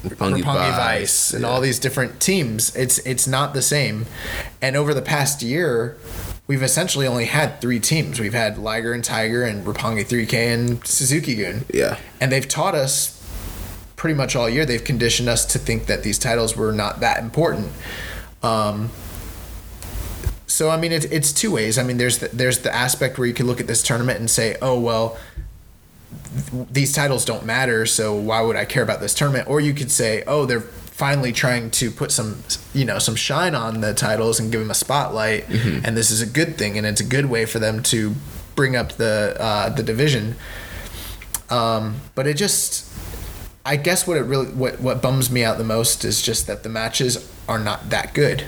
Roppongi 0.02 0.42
Roppongi 0.42 0.76
Vice 0.76 1.32
and 1.34 1.44
all 1.44 1.60
these 1.60 1.78
different 1.78 2.20
teams. 2.20 2.74
It's 2.74 2.98
it's 3.00 3.28
not 3.28 3.52
the 3.54 3.62
same. 3.62 4.06
And 4.60 4.74
over 4.76 4.94
the 4.94 5.02
past 5.02 5.42
year, 5.42 5.98
we've 6.46 6.62
essentially 6.62 7.06
only 7.06 7.26
had 7.26 7.60
three 7.60 7.78
teams. 7.78 8.18
We've 8.18 8.32
had 8.32 8.56
Liger 8.58 8.94
and 8.94 9.04
Tiger 9.04 9.44
and 9.44 9.64
Roppongi 9.64 10.04
3K 10.04 10.54
and 10.54 10.86
Suzuki 10.86 11.36
Gun. 11.36 11.66
Yeah. 11.72 11.98
And 12.18 12.32
they've 12.32 12.48
taught 12.48 12.74
us 12.74 13.18
pretty 13.94 14.14
much 14.14 14.34
all 14.34 14.48
year. 14.48 14.64
They've 14.64 14.82
conditioned 14.82 15.28
us 15.28 15.44
to 15.52 15.58
think 15.58 15.86
that 15.86 16.02
these 16.02 16.18
titles 16.18 16.56
were 16.56 16.72
not 16.72 17.00
that 17.00 17.18
important. 17.18 17.72
Um, 18.42 18.90
so 20.62 20.70
I 20.70 20.76
mean, 20.76 20.92
it's 20.92 21.06
it's 21.06 21.32
two 21.32 21.50
ways. 21.50 21.76
I 21.76 21.82
mean, 21.82 21.98
there's 21.98 22.18
the, 22.18 22.28
there's 22.28 22.60
the 22.60 22.72
aspect 22.72 23.18
where 23.18 23.26
you 23.26 23.34
can 23.34 23.48
look 23.48 23.60
at 23.60 23.66
this 23.66 23.82
tournament 23.82 24.20
and 24.20 24.30
say, 24.30 24.54
oh 24.62 24.78
well, 24.78 25.18
th- 26.52 26.68
these 26.70 26.94
titles 26.94 27.24
don't 27.24 27.44
matter, 27.44 27.84
so 27.84 28.14
why 28.14 28.42
would 28.42 28.54
I 28.54 28.64
care 28.64 28.84
about 28.84 29.00
this 29.00 29.12
tournament? 29.12 29.48
Or 29.48 29.60
you 29.60 29.74
could 29.74 29.90
say, 29.90 30.22
oh, 30.24 30.46
they're 30.46 30.60
finally 30.60 31.32
trying 31.32 31.72
to 31.72 31.90
put 31.90 32.12
some 32.12 32.44
you 32.72 32.84
know 32.84 33.00
some 33.00 33.16
shine 33.16 33.56
on 33.56 33.80
the 33.80 33.92
titles 33.92 34.38
and 34.38 34.52
give 34.52 34.60
them 34.60 34.70
a 34.70 34.74
spotlight, 34.74 35.50
and 35.84 35.96
this 35.96 36.12
is 36.12 36.22
a 36.22 36.26
good 36.26 36.56
thing, 36.56 36.78
and 36.78 36.86
it's 36.86 37.00
a 37.00 37.08
good 37.16 37.26
way 37.26 37.44
for 37.44 37.58
them 37.58 37.82
to 37.82 38.14
bring 38.54 38.76
up 38.76 38.92
the 38.92 39.36
uh, 39.40 39.68
the 39.68 39.82
division. 39.82 40.36
Um, 41.50 41.96
but 42.14 42.28
it 42.28 42.36
just 42.36 42.88
I 43.66 43.74
guess 43.74 44.06
what 44.06 44.16
it 44.16 44.22
really 44.22 44.46
what 44.46 44.80
what 44.80 45.02
bums 45.02 45.28
me 45.28 45.42
out 45.42 45.58
the 45.58 45.64
most 45.64 46.04
is 46.04 46.22
just 46.22 46.46
that 46.46 46.62
the 46.62 46.68
matches 46.68 47.28
are 47.48 47.58
not 47.58 47.90
that 47.90 48.14
good. 48.14 48.44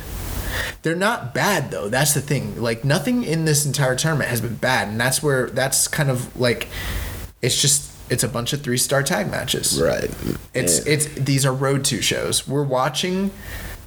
They're 0.83 0.95
not 0.97 1.35
bad 1.35 1.71
though. 1.71 1.89
That's 1.89 2.15
the 2.15 2.21
thing. 2.21 2.61
Like 2.61 2.85
nothing 2.85 3.25
in 3.25 3.45
this 3.45 3.65
entire 3.67 3.97
tournament 3.97 4.31
has 4.31 4.41
been 4.41 4.57
bad, 4.57 4.89
and 4.89 5.01
that's 5.01 5.23
where 5.23 5.49
that's 5.51 5.89
kind 5.89 6.11
of 6.11 6.35
like 6.39 6.69
it's 7.43 7.61
just 7.61 7.91
it's 8.11 8.23
a 8.23 8.29
bunch 8.29 8.53
of 8.53 8.61
three 8.63 8.77
star 8.79 9.03
tag 9.03 9.31
matches. 9.31 9.81
right. 9.81 10.11
It's 10.53 10.85
Yeah. 10.87 10.93
it's 10.93 11.07
these 11.07 11.47
are 11.47 11.53
road 11.55 11.85
to 11.87 12.03
shows. 12.03 12.47
We're 12.47 12.63
watching 12.65 13.31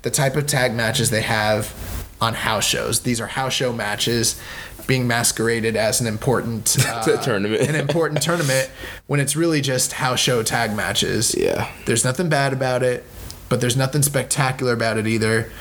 the 0.02 0.10
type 0.12 0.36
of 0.36 0.48
tag 0.48 0.74
matches 0.74 1.10
they 1.10 1.22
have 1.22 1.74
on 2.20 2.34
house 2.34 2.66
shows. 2.66 3.02
These 3.02 3.22
are 3.22 3.28
house 3.28 3.54
show 3.54 3.72
matches 3.74 4.40
being 4.88 5.06
masqueraded 5.06 5.76
as 5.76 6.00
an 6.02 6.08
important 6.08 6.78
uh, 6.88 7.04
Tournament. 7.22 7.62
an 7.70 7.76
important 7.76 8.22
tournament 8.22 8.72
when 9.08 9.20
it's 9.20 9.36
really 9.36 9.60
just 9.62 9.92
house 9.94 10.20
show 10.20 10.42
tag 10.42 10.74
matches. 10.76 11.36
Yeah. 11.38 11.70
There's 11.86 12.06
nothing 12.06 12.30
bad 12.30 12.54
about 12.54 12.84
it, 12.84 13.04
but 13.50 13.60
there's 13.60 13.76
nothing 13.76 14.02
spectacular 14.02 14.72
about 14.74 14.98
it 14.98 15.06
either. 15.06 15.52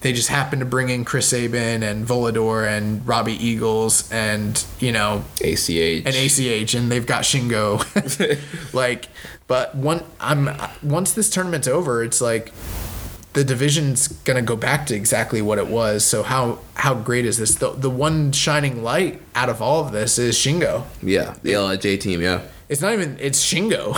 They 0.00 0.12
just 0.12 0.28
happen 0.28 0.58
to 0.60 0.64
bring 0.64 0.88
in 0.88 1.04
Chris 1.04 1.28
Sabin 1.28 1.82
and 1.82 2.06
Volador 2.06 2.66
and 2.66 3.06
Robbie 3.06 3.32
Eagles 3.44 4.10
and 4.12 4.62
you 4.78 4.92
know 4.92 5.24
ACH 5.40 5.70
and 5.70 6.14
ACH, 6.14 6.74
and 6.74 6.92
they've 6.92 7.06
got 7.06 7.22
Shingo. 7.22 7.82
like, 8.74 9.08
but 9.46 9.74
one, 9.74 10.04
I'm 10.20 10.50
once 10.82 11.12
this 11.12 11.30
tournament's 11.30 11.66
over, 11.66 12.04
it's 12.04 12.20
like 12.20 12.52
the 13.32 13.44
division's 13.44 14.08
gonna 14.08 14.42
go 14.42 14.56
back 14.56 14.86
to 14.86 14.94
exactly 14.94 15.42
what 15.42 15.58
it 15.58 15.66
was. 15.66 16.04
So 16.04 16.22
how 16.22 16.58
how 16.74 16.94
great 16.94 17.24
is 17.24 17.38
this? 17.38 17.54
The 17.54 17.70
the 17.70 17.90
one 17.90 18.32
shining 18.32 18.82
light 18.82 19.20
out 19.34 19.48
of 19.48 19.60
all 19.60 19.84
of 19.84 19.92
this 19.92 20.18
is 20.18 20.36
Shingo. 20.36 20.84
Yeah, 21.02 21.36
the 21.42 21.56
LIJ 21.56 22.00
team. 22.00 22.20
Yeah. 22.22 22.42
It's 22.68 22.80
not 22.80 22.92
even 22.92 23.16
it's 23.20 23.42
Shingo. 23.44 23.92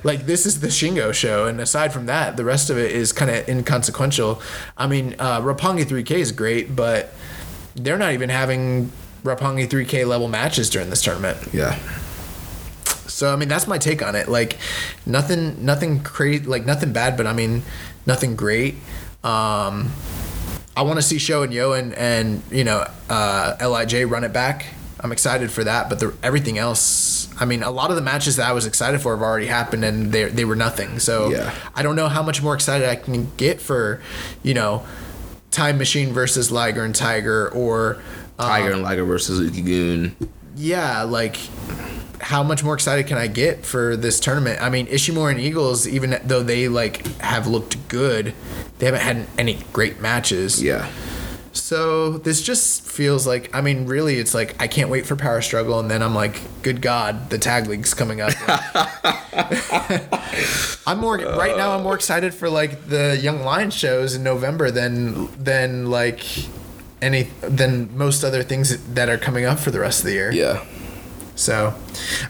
like 0.04 0.26
this 0.26 0.46
is 0.46 0.60
the 0.60 0.68
Shingo 0.68 1.12
show, 1.12 1.46
and 1.46 1.60
aside 1.60 1.92
from 1.92 2.06
that, 2.06 2.36
the 2.36 2.44
rest 2.44 2.70
of 2.70 2.78
it 2.78 2.92
is 2.92 3.12
kind 3.12 3.30
of 3.30 3.48
inconsequential. 3.48 4.40
I 4.76 4.86
mean, 4.86 5.16
uh, 5.18 5.40
Roppongi 5.40 5.84
3K 5.84 6.10
is 6.12 6.32
great, 6.32 6.76
but 6.76 7.12
they're 7.74 7.98
not 7.98 8.12
even 8.12 8.28
having 8.28 8.92
Roppongi 9.24 9.66
3K 9.68 10.06
level 10.06 10.28
matches 10.28 10.70
during 10.70 10.90
this 10.90 11.02
tournament. 11.02 11.38
Yeah. 11.52 11.78
So 13.06 13.32
I 13.32 13.36
mean 13.36 13.48
that's 13.48 13.66
my 13.66 13.78
take 13.78 14.02
on 14.02 14.14
it. 14.14 14.28
Like 14.28 14.58
nothing 15.04 15.64
nothing 15.64 16.00
crazy 16.00 16.44
like 16.44 16.64
nothing 16.64 16.92
bad, 16.92 17.16
but 17.16 17.26
I 17.26 17.32
mean 17.32 17.62
nothing 18.06 18.36
great. 18.36 18.76
Um 19.24 19.90
I 20.76 20.82
want 20.82 20.98
to 20.98 21.02
see 21.02 21.18
SHO 21.18 21.42
and 21.42 21.52
YOH 21.52 21.72
and 21.72 21.94
and 21.94 22.42
you 22.52 22.62
know 22.62 22.86
uh, 23.10 23.56
Lij 23.60 24.04
run 24.04 24.22
it 24.22 24.32
back. 24.32 24.66
I'm 25.00 25.10
excited 25.10 25.50
for 25.50 25.64
that, 25.64 25.88
but 25.88 25.98
the, 25.98 26.14
everything 26.22 26.56
else, 26.56 27.17
I 27.40 27.44
mean, 27.44 27.62
a 27.62 27.70
lot 27.70 27.90
of 27.90 27.96
the 27.96 28.02
matches 28.02 28.36
that 28.36 28.48
I 28.48 28.52
was 28.52 28.66
excited 28.66 29.00
for 29.00 29.14
have 29.14 29.22
already 29.22 29.46
happened, 29.46 29.84
and 29.84 30.12
they 30.12 30.24
they 30.24 30.44
were 30.44 30.56
nothing. 30.56 30.98
So 30.98 31.30
Yeah. 31.30 31.54
I 31.74 31.82
don't 31.82 31.96
know 31.96 32.08
how 32.08 32.22
much 32.22 32.42
more 32.42 32.54
excited 32.54 32.88
I 32.88 32.96
can 32.96 33.30
get 33.36 33.60
for, 33.60 34.00
you 34.42 34.54
know, 34.54 34.84
Time 35.50 35.78
Machine 35.78 36.12
versus 36.12 36.50
Liger 36.50 36.84
and 36.84 36.94
Tiger, 36.94 37.48
or 37.50 37.96
um, 38.38 38.48
Tiger 38.48 38.72
and 38.72 38.82
Liger 38.82 39.04
versus 39.04 39.38
Suzuki 39.38 39.62
Gun. 39.62 40.16
yeah, 40.56 41.02
like 41.02 41.38
how 42.20 42.42
much 42.42 42.64
more 42.64 42.74
excited 42.74 43.06
can 43.06 43.16
I 43.16 43.28
get 43.28 43.64
for 43.64 43.96
this 43.96 44.18
tournament? 44.18 44.60
I 44.60 44.68
mean, 44.70 44.86
Ishimori 44.88 45.30
and 45.32 45.40
Eagles, 45.40 45.86
even 45.86 46.18
though 46.24 46.42
they 46.42 46.68
like 46.68 47.06
have 47.20 47.46
looked 47.46 47.88
good, 47.88 48.34
they 48.78 48.86
haven't 48.86 49.00
had 49.02 49.26
any 49.38 49.60
great 49.72 50.00
matches. 50.00 50.62
Yeah. 50.62 50.88
So 51.58 52.18
this 52.18 52.42
just 52.42 52.82
feels 52.82 53.26
like 53.26 53.54
I 53.54 53.60
mean, 53.60 53.86
really, 53.86 54.18
it's 54.18 54.34
like 54.34 54.60
I 54.60 54.68
can't 54.68 54.90
wait 54.90 55.06
for 55.06 55.16
Power 55.16 55.40
Struggle, 55.40 55.80
and 55.80 55.90
then 55.90 56.02
I'm 56.02 56.14
like, 56.14 56.40
good 56.62 56.80
God, 56.80 57.30
the 57.30 57.38
tag 57.38 57.66
league's 57.66 57.94
coming 57.94 58.20
up. 58.20 58.32
I'm 60.86 60.98
more 60.98 61.18
right 61.18 61.56
now. 61.56 61.76
I'm 61.76 61.82
more 61.82 61.94
excited 61.94 62.34
for 62.34 62.48
like 62.48 62.88
the 62.88 63.18
Young 63.20 63.42
Lion 63.42 63.70
shows 63.70 64.14
in 64.14 64.22
November 64.22 64.70
than 64.70 65.28
than 65.42 65.90
like 65.90 66.24
any 67.02 67.24
than 67.42 67.96
most 67.96 68.24
other 68.24 68.42
things 68.42 68.76
that 68.94 69.08
are 69.08 69.18
coming 69.18 69.44
up 69.44 69.58
for 69.58 69.70
the 69.70 69.80
rest 69.80 70.00
of 70.00 70.06
the 70.06 70.12
year. 70.12 70.32
Yeah. 70.32 70.64
So, 71.38 71.72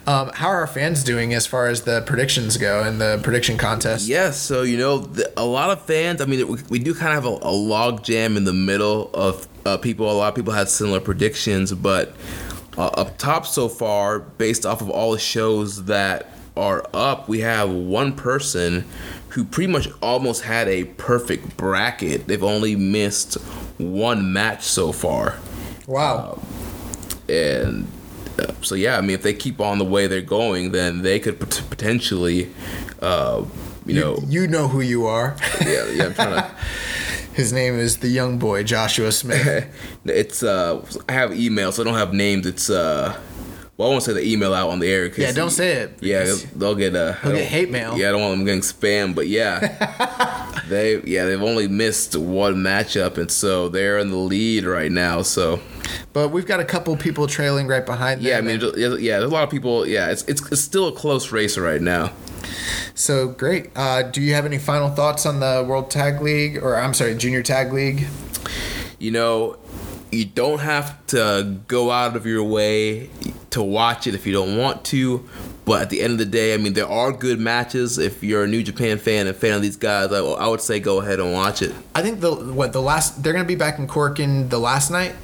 um, 0.07 0.31
how 0.35 0.49
are 0.49 0.59
our 0.59 0.67
fans 0.67 1.03
doing 1.03 1.33
as 1.33 1.47
far 1.47 1.67
as 1.69 1.81
the 1.83 2.03
predictions 2.03 2.59
go 2.59 2.83
and 2.83 3.01
the 3.01 3.19
prediction 3.23 3.57
contest? 3.57 4.07
Yes, 4.07 4.39
so 4.39 4.61
you 4.63 4.77
know, 4.77 4.99
the, 4.99 5.33
a 5.35 5.47
lot 5.47 5.71
of 5.71 5.81
fans. 5.83 6.21
I 6.21 6.27
mean, 6.27 6.47
we, 6.47 6.59
we 6.69 6.79
do 6.79 6.95
kind 6.95 7.17
of 7.17 7.25
have 7.25 7.33
a, 7.33 7.39
a 7.47 7.51
log 7.51 8.05
jam 8.05 8.37
in 8.37 8.45
the 8.45 8.53
middle 8.53 9.11
of 9.15 9.49
uh, 9.65 9.79
people. 9.79 10.11
A 10.11 10.13
lot 10.13 10.29
of 10.29 10.35
people 10.35 10.53
had 10.53 10.69
similar 10.69 11.01
predictions, 11.01 11.73
but 11.73 12.15
uh, 12.77 12.89
up 12.89 13.17
top 13.17 13.47
so 13.47 13.67
far, 13.71 14.19
based 14.21 14.67
off 14.67 14.83
of 14.83 14.91
all 14.91 15.13
the 15.13 15.19
shows 15.19 15.87
that 15.87 16.31
are 16.55 16.85
up, 16.93 17.31
we 17.31 17.41
have 17.41 17.71
one 17.71 18.13
person 18.15 18.85
who 19.31 19.43
pretty 19.45 19.73
much 19.73 19.89
almost 20.03 20.43
had 20.43 20.69
a 20.69 20.85
perfect 20.85 21.57
bracket. 21.57 22.27
They've 22.27 22.43
only 22.45 22.77
missed 22.77 23.35
one 23.79 24.35
match 24.35 24.65
so 24.65 24.93
far, 24.93 25.39
Wow. 25.87 26.43
and 27.27 27.87
uh, 27.87 27.91
so 28.63 28.75
yeah, 28.75 28.99
I 28.99 29.01
mean, 29.01 29.11
if 29.11 29.23
they 29.23 29.35
keep 29.35 29.61
on 29.61 29.79
the 29.79 29.85
way 29.85 30.07
they're 30.07 30.21
going, 30.23 30.73
then 30.73 31.03
they 31.03 31.19
could 31.21 31.39
pot- 31.41 31.63
potentially, 31.71 32.51
uh, 33.01 33.45
you 33.87 33.95
know, 34.01 34.19
you 34.27 34.47
know 34.47 34.69
who 34.69 34.81
you 34.81 35.07
are. 35.07 35.37
yeah, 35.65 35.87
yeah. 35.91 36.05
I'm 36.07 36.15
trying 36.15 36.35
to. 36.43 36.51
His 37.35 37.53
name 37.53 37.79
is 37.79 37.99
the 37.99 38.09
young 38.09 38.39
boy 38.39 38.65
Joshua 38.65 39.13
Smith. 39.13 39.67
It's 40.05 40.43
uh, 40.43 40.85
I 41.09 41.13
have 41.13 41.33
email, 41.39 41.71
so 41.73 41.83
I 41.83 41.85
don't 41.85 41.95
have 41.95 42.13
names. 42.13 42.47
It's 42.47 42.69
uh, 42.69 43.17
well, 43.77 43.89
I 43.89 43.91
won't 43.93 44.03
say 44.03 44.13
the 44.13 44.25
email 44.27 44.53
out 44.55 44.71
on 44.71 44.81
the 44.81 44.89
air. 44.91 45.09
'cause 45.09 45.19
yeah, 45.19 45.33
don't 45.33 45.51
say 45.51 45.73
it. 45.75 45.99
Yeah, 46.01 46.35
they'll 46.57 46.75
get 46.75 46.97
uh, 46.97 47.15
They'll 47.23 47.37
get 47.37 47.47
hate 47.47 47.71
mail. 47.71 47.97
Yeah, 47.97 48.09
I 48.09 48.13
don't 48.13 48.21
want 48.23 48.37
them 48.39 48.45
getting 48.45 48.63
spam, 48.63 49.15
but 49.15 49.29
yeah, 49.29 50.63
they 50.69 51.01
yeah 51.03 51.27
they've 51.27 51.43
only 51.43 51.69
missed 51.69 52.17
one 52.17 52.57
matchup, 52.57 53.19
and 53.19 53.31
so 53.31 53.69
they're 53.69 53.99
in 53.99 54.11
the 54.11 54.17
lead 54.17 54.65
right 54.65 54.91
now. 54.91 55.23
So 55.23 55.61
But 56.13 56.29
we've 56.29 56.47
got 56.47 56.61
a 56.61 56.65
couple 56.65 56.97
people 56.97 57.27
trailing 57.27 57.67
right 57.67 57.85
behind 57.85 58.21
them. 58.21 58.27
yeah, 58.29 58.39
I 58.39 58.41
mean, 58.41 58.61
yeah, 58.77 59.19
there's 59.19 59.31
a 59.31 59.35
lot 59.35 59.45
of 59.45 59.51
people. 59.51 59.87
Yeah, 59.87 60.11
it's 60.11 60.23
it's, 60.25 60.51
it's 60.51 60.61
still 60.61 60.89
a 60.89 60.93
close 60.93 61.33
race 61.33 61.57
right 61.59 61.81
now. 61.81 62.13
so 62.95 63.29
great. 63.29 63.71
Uh, 63.77 64.03
do 64.03 64.21
you 64.21 64.35
have 64.35 64.47
any 64.47 64.59
final 64.59 64.91
thoughts 64.91 65.27
on 65.27 65.41
the 65.41 65.65
World 65.67 65.91
Tag 65.91 66.21
League, 66.21 66.59
or 66.59 66.77
I'm 66.77 66.95
sorry, 66.95 67.15
Junior 67.15 67.43
Tag 67.43 67.73
League? 67.73 68.07
you 68.99 69.11
know, 69.11 69.57
you 70.11 70.25
don't 70.25 70.61
have 70.61 71.07
to 71.07 71.59
go 71.69 71.91
out 71.91 72.17
of 72.17 72.27
your 72.27 72.43
way 72.43 73.11
to 73.51 73.63
watch 73.63 74.07
it 74.07 74.15
if 74.15 74.27
you 74.27 74.33
don't 74.33 74.57
want 74.57 74.85
to. 74.87 75.29
But 75.65 75.83
at 75.83 75.91
the 75.91 76.01
end 76.01 76.13
of 76.13 76.19
the 76.19 76.25
day, 76.25 76.55
I 76.55 76.57
mean, 76.57 76.73
there 76.73 76.89
are 76.89 77.13
good 77.13 77.39
matches. 77.39 77.99
If 77.99 78.23
you're 78.23 78.45
a 78.45 78.49
New 78.49 78.63
Japan 78.63 78.99
fan 78.99 79.27
and 79.27 79.37
fan 79.37 79.53
of 79.53 79.63
these 79.63 79.77
guys, 79.77 80.11
I, 80.13 80.19
I 80.21 80.49
would 80.49 80.63
say 80.63 80.81
go 80.81 81.01
ahead 81.01 81.21
and 81.21 81.33
watch 81.35 81.61
it. 81.61 81.75
I 81.95 82.01
think 82.01 82.21
the 82.21 82.35
what 82.35 82.73
the 82.73 82.81
last 82.81 83.23
they're 83.23 83.35
gonna 83.35 83.45
be 83.45 83.55
back 83.55 83.79
in 83.79 83.87
Korakuen 83.87 84.49
the 84.49 84.59
last 84.59 84.91
night. 84.91 85.15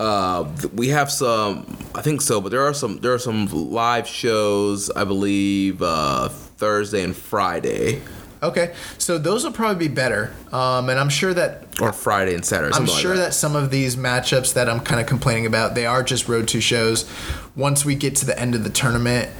Uh, 0.00 0.50
we 0.74 0.88
have 0.88 1.10
some, 1.10 1.76
I 1.94 2.02
think 2.02 2.20
so, 2.20 2.40
but 2.40 2.50
there 2.50 2.62
are 2.62 2.74
some 2.74 2.98
there 2.98 3.14
are 3.14 3.18
some 3.18 3.46
live 3.46 4.06
shows. 4.06 4.90
I 4.90 5.04
believe 5.04 5.82
uh, 5.82 6.28
Thursday 6.28 7.02
and 7.02 7.16
Friday, 7.16 8.02
Okay, 8.42 8.74
so 8.98 9.18
those 9.18 9.44
will 9.44 9.52
probably 9.52 9.88
be 9.88 9.94
better. 9.94 10.34
Um, 10.50 10.88
and 10.88 10.98
I'm 10.98 11.08
sure 11.08 11.32
that 11.32 11.80
or 11.80 11.92
Friday 11.92 12.34
and 12.34 12.44
Saturday. 12.44 12.74
I'm 12.74 12.86
something 12.86 12.94
like 12.94 13.02
sure 13.02 13.16
that. 13.16 13.34
some 13.34 13.54
of 13.54 13.70
these 13.70 13.94
matchups 13.94 14.54
that 14.54 14.68
I'm 14.68 14.80
kind 14.80 15.00
of 15.00 15.06
complaining 15.06 15.46
about, 15.46 15.76
they 15.76 15.86
are 15.86 16.02
just 16.02 16.28
road 16.28 16.48
to 16.48 16.60
shows. 16.60 17.08
Once 17.54 17.84
we 17.84 17.94
get 17.94 18.16
to 18.16 18.26
the 18.26 18.36
end 18.36 18.56
of 18.56 18.64
the 18.64 18.70
tournament, 18.70 19.30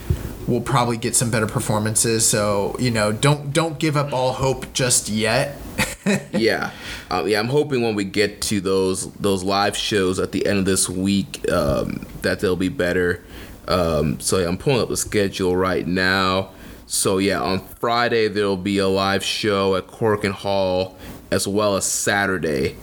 we'll 0.47 0.61
probably 0.61 0.97
get 0.97 1.17
some 1.17 1.33
better 1.33 1.49
performances. 1.49 2.29
So 2.29 2.77
you 2.79 2.93
know, 2.93 3.11
don't 3.11 3.53
don't 3.53 3.77
give 3.81 3.97
up 3.97 4.13
all 4.13 4.35
hope 4.35 4.73
just 4.73 5.09
yet. 5.09 5.59
yeah, 6.33 6.71
uh, 7.11 7.25
yeah. 7.27 7.39
I'm 7.39 7.49
hoping 7.49 7.83
when 7.83 7.95
we 7.95 8.05
get 8.05 8.43
to 8.43 8.61
those 8.61 9.13
those 9.15 9.45
live 9.45 9.77
shows 9.77 10.19
at 10.19 10.33
the 10.33 10.47
end 10.47 10.59
of 10.59 10.65
this 10.65 10.89
week 10.89 11.49
um, 11.51 12.05
that 12.23 12.41
they'll 12.41 12.57
be 12.57 12.69
better. 12.69 13.23
Um, 13.69 14.19
so 14.19 14.39
yeah, 14.39 14.49
I'm 14.49 14.59
pulling 14.59 14.81
up 14.81 14.89
the 14.89 14.97
schedule 14.97 15.57
right 15.57 15.87
now. 15.87 16.51
So 16.87 17.19
yeah, 17.19 17.41
on 17.41 17.61
Friday 17.61 18.29
there'll 18.29 18.57
be 18.57 18.79
a 18.79 18.89
live 18.89 19.25
show 19.25 19.77
at 19.77 19.87
Korakuen 19.87 20.33
Hall, 20.33 20.97
as 21.31 21.47
well 21.47 21.77
as 21.77 21.85
Saturday 21.85 22.77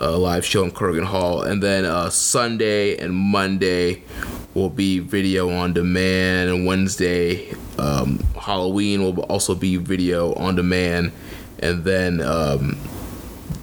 a 0.00 0.10
live 0.10 0.44
show 0.44 0.62
in 0.64 0.70
Korakuen 0.70 1.04
Hall, 1.04 1.42
and 1.42 1.62
then 1.62 1.84
uh, 1.84 2.10
Sunday 2.10 2.96
and 2.96 3.14
Monday 3.14 4.02
will 4.54 4.70
be 4.70 4.98
video 4.98 5.50
on 5.50 5.72
demand, 5.72 6.50
and 6.50 6.66
Wednesday 6.66 7.52
um, 7.78 8.18
Halloween 8.38 9.02
will 9.02 9.20
also 9.24 9.54
be 9.54 9.76
video 9.76 10.34
on 10.34 10.54
demand, 10.54 11.12
and 11.60 11.84
then 11.84 12.20
um, 12.20 12.78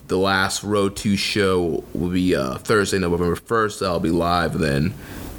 the 0.07 0.17
last 0.17 0.63
Road 0.63 0.95
2 0.95 1.15
show 1.17 1.83
will 1.93 2.09
be 2.09 2.35
uh, 2.35 2.57
Thursday, 2.57 2.99
November 2.99 3.35
1st. 3.35 3.79
That'll 3.79 3.99
be 3.99 4.11
live, 4.11 4.57
then 4.59 4.93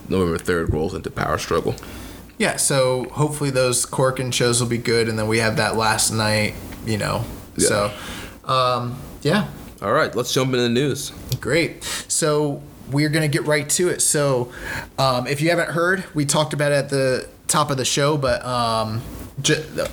November 0.09 0.39
3rd 0.39 0.73
rolls 0.73 0.95
into 0.95 1.11
Power 1.11 1.39
Struggle. 1.39 1.75
Yeah, 2.39 2.57
so 2.57 3.05
hopefully 3.11 3.51
those 3.51 3.87
Korakuen 3.87 4.33
shows 4.33 4.61
will 4.61 4.69
be 4.69 4.79
good, 4.79 5.09
and 5.09 5.19
then 5.19 5.27
we 5.29 5.39
have 5.39 5.57
that 5.57 5.77
last 5.77 6.11
night, 6.11 6.55
you 6.85 6.99
know. 6.99 7.25
Yeah. 7.57 7.69
So, 7.69 7.93
um, 8.45 8.99
yeah, 9.23 9.49
All 9.81 9.93
right, 9.93 10.15
let's 10.15 10.33
jump 10.33 10.49
into 10.49 10.63
the 10.63 10.69
news. 10.69 11.13
great. 11.41 11.83
So 12.09 12.63
we're 12.91 13.09
gonna 13.09 13.29
get 13.29 13.47
right 13.47 13.69
to 13.71 13.89
it. 13.89 14.01
So, 14.03 14.53
um, 14.99 15.27
if 15.27 15.41
you 15.41 15.49
haven't 15.51 15.71
heard, 15.71 16.05
we 16.15 16.25
talked 16.27 16.53
about 16.53 16.73
it 16.73 16.77
at 16.77 16.89
the 16.91 17.29
top 17.49 17.71
of 17.71 17.77
the 17.79 17.85
show, 17.85 18.17
but 18.19 18.45
um, 18.45 19.01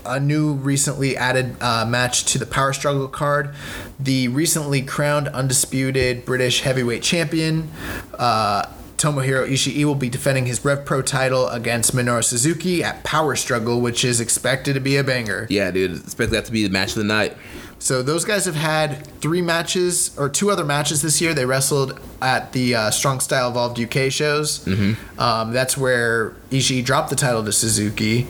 a 0.06 0.20
new 0.20 0.54
recently 0.54 1.18
added 1.18 1.56
uh, 1.62 1.86
match 1.86 2.24
to 2.26 2.40
the 2.40 2.46
Power 2.46 2.74
Struggle 2.74 3.08
card. 3.08 3.54
The 4.00 4.28
recently 4.30 4.82
crowned 4.82 5.28
undisputed 5.28 6.26
British 6.26 6.62
heavyweight 6.62 7.04
champion. 7.04 7.70
Uh, 8.18 8.66
Tomohiro 8.98 9.46
Ishii 9.46 9.84
will 9.84 9.96
be 9.96 10.10
defending 10.10 10.46
his 10.46 10.64
Rev 10.64 10.86
Pro 10.86 11.02
title 11.02 11.50
against 11.50 11.94
Minoru 11.94 12.24
Suzuki 12.24 12.82
at 12.82 13.04
Power 13.04 13.36
Struggle, 13.36 13.82
which 13.82 14.06
is 14.06 14.22
expected 14.22 14.76
to 14.76 14.80
be 14.80 14.96
a 14.96 15.04
banger. 15.04 15.46
Yeah, 15.50 15.72
dude, 15.72 15.98
expect 15.98 16.32
that 16.32 16.46
to 16.46 16.52
be 16.54 16.64
the 16.66 16.72
match 16.72 16.90
of 16.90 16.96
the 16.96 17.04
night. 17.04 17.36
So 17.80 18.02
those 18.02 18.24
guys 18.24 18.46
have 18.46 18.56
had 18.56 19.06
three 19.20 19.42
matches 19.42 20.18
or 20.18 20.30
two 20.30 20.50
other 20.50 20.64
matches 20.64 21.02
this 21.02 21.20
year. 21.20 21.34
They 21.34 21.46
wrestled 21.46 22.00
at 22.22 22.54
the 22.54 22.76
uh, 22.76 22.92
Strong 22.92 23.20
Style 23.20 23.50
Evolved 23.50 23.78
UK 23.78 24.10
shows. 24.10 24.64
Mm-hmm. 24.64 25.20
Um, 25.20 25.52
that's 25.52 25.78
where 25.78 26.30
Ishii 26.50 26.86
dropped 26.86 27.10
the 27.10 27.18
title 27.18 27.44
to 27.44 27.52
Suzuki, 27.52 28.26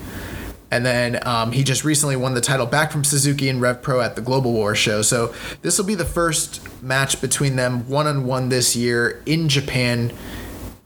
and 0.74 0.84
then 0.84 1.20
um, 1.28 1.52
he 1.52 1.64
just 1.64 1.84
recently 1.84 2.16
won 2.16 2.34
the 2.34 2.42
title 2.42 2.66
back 2.66 2.92
from 2.92 3.04
Suzuki 3.04 3.48
and 3.48 3.62
Rev 3.62 3.84
Pro 3.84 4.02
at 4.02 4.16
the 4.16 4.22
Global 4.22 4.54
War 4.54 4.74
show. 4.74 5.04
So 5.04 5.32
this 5.62 5.78
will 5.78 5.86
be 5.86 5.94
the 5.94 6.04
first 6.04 6.82
match 6.82 7.22
between 7.22 7.58
them 7.58 7.88
one 7.88 8.08
on 8.08 8.26
one 8.26 8.50
this 8.50 8.76
year 8.76 9.22
in 9.28 9.50
Japan 9.50 10.12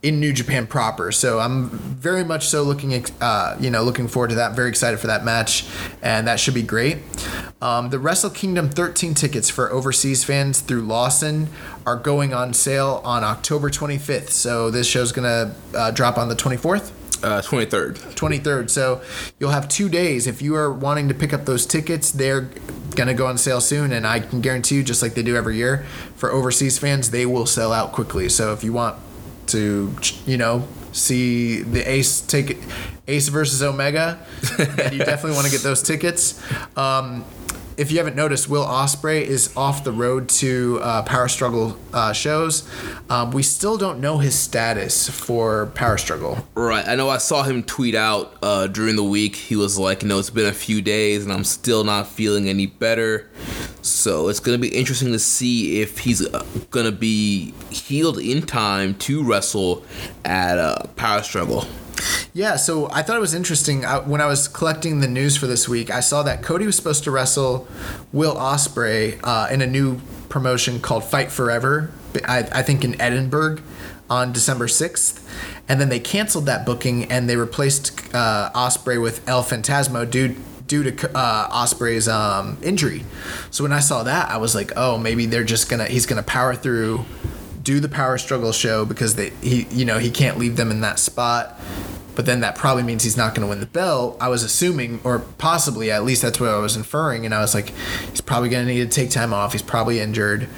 in 0.02 0.20
New 0.20 0.34
Japan 0.34 0.66
proper. 0.66 1.10
So 1.10 1.40
I'm 1.40 1.70
very 1.70 2.22
much 2.22 2.48
so 2.48 2.64
looking, 2.64 3.02
uh, 3.22 3.56
you 3.58 3.70
know, 3.70 3.82
looking 3.82 4.08
forward 4.08 4.28
to 4.28 4.34
that. 4.36 4.54
Very 4.54 4.68
excited 4.68 5.00
for 5.00 5.06
that 5.06 5.24
match, 5.24 5.66
and 6.02 6.28
that 6.28 6.38
should 6.38 6.54
be 6.54 6.62
great. 6.62 6.98
Um, 7.62 7.88
the 7.88 7.98
Wrestle 7.98 8.30
Kingdom 8.30 8.68
13 8.68 9.14
tickets 9.14 9.48
for 9.48 9.72
overseas 9.72 10.22
fans 10.22 10.60
through 10.60 10.82
Lawson 10.82 11.48
are 11.86 11.96
going 11.96 12.34
on 12.34 12.52
sale 12.52 13.00
on 13.04 13.24
October 13.24 13.70
25th. 13.70 14.28
So 14.28 14.70
this 14.70 14.86
show's 14.86 15.12
gonna 15.12 15.54
uh, 15.74 15.90
drop 15.92 16.18
on 16.18 16.28
the 16.28 16.36
24th. 16.36 16.92
Uh, 17.22 17.40
23rd. 17.42 17.96
23rd. 18.14 18.70
So 18.70 19.02
you'll 19.38 19.50
have 19.50 19.68
two 19.68 19.88
days. 19.88 20.26
If 20.26 20.40
you 20.40 20.54
are 20.54 20.72
wanting 20.72 21.08
to 21.08 21.14
pick 21.14 21.32
up 21.32 21.46
those 21.46 21.66
tickets, 21.66 22.10
they're 22.10 22.42
going 22.94 23.08
to 23.08 23.14
go 23.14 23.26
on 23.26 23.38
sale 23.38 23.60
soon. 23.60 23.92
And 23.92 24.06
I 24.06 24.20
can 24.20 24.40
guarantee 24.40 24.76
you, 24.76 24.84
just 24.84 25.02
like 25.02 25.14
they 25.14 25.22
do 25.22 25.36
every 25.36 25.56
year, 25.56 25.84
for 26.16 26.30
overseas 26.30 26.78
fans, 26.78 27.10
they 27.10 27.26
will 27.26 27.46
sell 27.46 27.72
out 27.72 27.92
quickly. 27.92 28.28
So 28.28 28.52
if 28.52 28.62
you 28.62 28.72
want 28.72 28.98
to, 29.48 29.94
you 30.26 30.36
know, 30.36 30.68
see 30.92 31.62
the 31.62 31.80
Ace 31.90 32.20
take 32.20 32.58
Ace 33.08 33.28
versus 33.28 33.62
Omega, 33.62 34.24
then 34.56 34.92
you 34.92 34.98
definitely 34.98 35.32
want 35.32 35.46
to 35.46 35.52
get 35.52 35.62
those 35.62 35.82
tickets. 35.82 36.40
Um, 36.76 37.24
if 37.78 37.92
you 37.92 37.98
haven't 37.98 38.16
noticed, 38.16 38.48
Will 38.48 38.66
Ospreay 38.66 39.22
is 39.22 39.56
off 39.56 39.84
the 39.84 39.92
road 39.92 40.28
to 40.30 40.80
uh, 40.82 41.02
Power 41.02 41.28
Struggle 41.28 41.78
uh, 41.94 42.12
shows. 42.12 42.68
Um, 43.08 43.30
we 43.30 43.44
still 43.44 43.78
don't 43.78 44.00
know 44.00 44.18
his 44.18 44.36
status 44.36 45.08
for 45.08 45.66
Power 45.76 45.96
Struggle. 45.96 46.44
Right. 46.56 46.86
I 46.86 46.96
know 46.96 47.08
I 47.08 47.18
saw 47.18 47.44
him 47.44 47.62
tweet 47.62 47.94
out 47.94 48.36
uh, 48.42 48.66
during 48.66 48.96
the 48.96 49.04
week. 49.04 49.36
He 49.36 49.54
was 49.54 49.78
like, 49.78 50.02
you 50.02 50.08
know, 50.08 50.18
it's 50.18 50.28
been 50.28 50.46
a 50.46 50.52
few 50.52 50.82
days 50.82 51.22
and 51.22 51.32
I'm 51.32 51.44
still 51.44 51.84
not 51.84 52.08
feeling 52.08 52.48
any 52.48 52.66
better. 52.66 53.30
So 53.80 54.26
it's 54.26 54.40
going 54.40 54.60
to 54.60 54.60
be 54.60 54.74
interesting 54.74 55.12
to 55.12 55.18
see 55.20 55.80
if 55.80 55.98
he's 55.98 56.26
uh, 56.26 56.44
going 56.70 56.86
to 56.86 56.92
be 56.92 57.54
healed 57.70 58.18
in 58.18 58.42
time 58.42 58.94
to 58.94 59.22
wrestle 59.22 59.84
at 60.24 60.58
uh, 60.58 60.82
Power 60.96 61.22
Struggle. 61.22 61.64
Yeah, 62.34 62.56
so 62.56 62.88
I 62.90 63.02
thought 63.02 63.16
it 63.16 63.20
was 63.20 63.34
interesting. 63.34 63.84
I, 63.84 63.98
when 63.98 64.20
I 64.20 64.26
was 64.26 64.48
collecting 64.48 65.00
the 65.00 65.08
news 65.08 65.36
for 65.36 65.46
this 65.46 65.68
week, 65.68 65.90
I 65.90 66.00
saw 66.00 66.22
that 66.22 66.42
Cody 66.42 66.66
was 66.66 66.76
supposed 66.76 67.04
to 67.04 67.10
wrestle 67.10 67.66
Will 68.12 68.34
Ospreay 68.36 69.18
uh, 69.24 69.48
in 69.50 69.60
a 69.60 69.66
new 69.66 70.00
promotion 70.28 70.80
called 70.80 71.04
Fight 71.04 71.32
Forever. 71.32 71.90
I, 72.26 72.38
I 72.52 72.62
think 72.62 72.84
in 72.84 73.00
Edinburgh 73.00 73.58
on 74.10 74.32
December 74.32 74.68
sixth, 74.68 75.28
and 75.68 75.80
then 75.80 75.88
they 75.88 76.00
canceled 76.00 76.46
that 76.46 76.64
booking 76.64 77.10
and 77.10 77.28
they 77.28 77.36
replaced 77.36 77.92
uh, 78.14 78.50
Ospreay 78.54 79.00
with 79.00 79.26
El 79.28 79.42
Fantasma 79.42 80.08
due 80.08 80.36
due 80.66 80.90
to 80.90 81.16
uh, 81.16 81.48
Ospreay's 81.64 82.08
um, 82.08 82.58
injury. 82.62 83.04
So 83.50 83.64
when 83.64 83.72
I 83.72 83.80
saw 83.80 84.02
that, 84.02 84.30
I 84.30 84.36
was 84.36 84.54
like, 84.54 84.72
oh, 84.76 84.98
maybe 84.98 85.26
they're 85.26 85.44
just 85.44 85.68
gonna 85.68 85.86
he's 85.86 86.06
gonna 86.06 86.22
power 86.22 86.54
through, 86.54 87.04
do 87.68 87.80
the 87.80 87.88
power 87.88 88.16
struggle 88.16 88.50
show 88.50 88.86
because 88.86 89.16
they 89.16 89.28
he 89.42 89.66
you 89.70 89.84
know 89.84 89.98
he 89.98 90.10
can't 90.10 90.38
leave 90.38 90.56
them 90.56 90.70
in 90.70 90.80
that 90.80 90.98
spot. 90.98 91.60
But 92.14 92.24
then 92.24 92.40
that 92.40 92.56
probably 92.56 92.82
means 92.82 93.04
he's 93.04 93.16
not 93.16 93.34
going 93.34 93.46
to 93.46 93.48
win 93.48 93.60
the 93.60 93.66
belt. 93.66 94.16
I 94.20 94.28
was 94.28 94.42
assuming, 94.42 95.00
or 95.04 95.20
possibly 95.20 95.92
at 95.92 96.02
least 96.02 96.22
that's 96.22 96.40
what 96.40 96.48
I 96.48 96.56
was 96.58 96.76
inferring, 96.76 97.24
and 97.26 97.32
I 97.32 97.40
was 97.40 97.54
like, 97.54 97.72
he's 98.10 98.22
probably 98.22 98.48
going 98.48 98.66
to 98.66 98.72
need 98.72 98.90
to 98.90 99.00
take 99.00 99.10
time 99.10 99.32
off. 99.32 99.52
He's 99.52 99.62
probably 99.62 100.00
injured. 100.00 100.48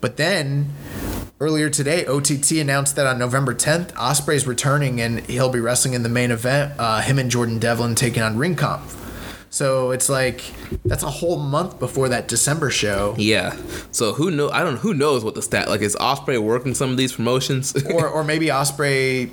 But 0.00 0.16
then 0.16 0.70
earlier 1.40 1.68
today, 1.68 2.06
OTT 2.06 2.52
announced 2.52 2.96
that 2.96 3.06
on 3.06 3.18
November 3.18 3.52
10th, 3.52 3.92
Ospreay's 3.92 4.46
returning 4.46 4.98
and 4.98 5.20
he'll 5.26 5.50
be 5.50 5.60
wrestling 5.60 5.92
in 5.92 6.04
the 6.04 6.08
main 6.08 6.30
event. 6.30 6.72
Uh, 6.78 7.02
him 7.02 7.18
and 7.18 7.30
Jordan 7.30 7.58
Devlin 7.58 7.96
taking 7.96 8.22
on 8.22 8.38
Ring 8.38 8.56
Kampf. 8.56 9.03
So 9.54 9.92
it's 9.92 10.08
like 10.08 10.42
that's 10.84 11.04
a 11.04 11.10
whole 11.10 11.38
month 11.38 11.78
before 11.78 12.08
that 12.08 12.26
December 12.26 12.70
show. 12.70 13.14
Yeah. 13.16 13.56
So 13.92 14.12
who 14.12 14.32
know? 14.32 14.50
I 14.50 14.64
don't. 14.64 14.78
Who 14.78 14.94
knows 14.94 15.22
what 15.22 15.36
the 15.36 15.42
stat 15.42 15.68
like 15.68 15.80
is? 15.80 15.94
Ospreay 15.94 16.42
working 16.42 16.74
some 16.74 16.90
of 16.90 16.96
these 16.96 17.12
promotions, 17.12 17.72
or 17.84 18.08
or 18.08 18.24
maybe 18.24 18.46
Ospreay 18.46 19.30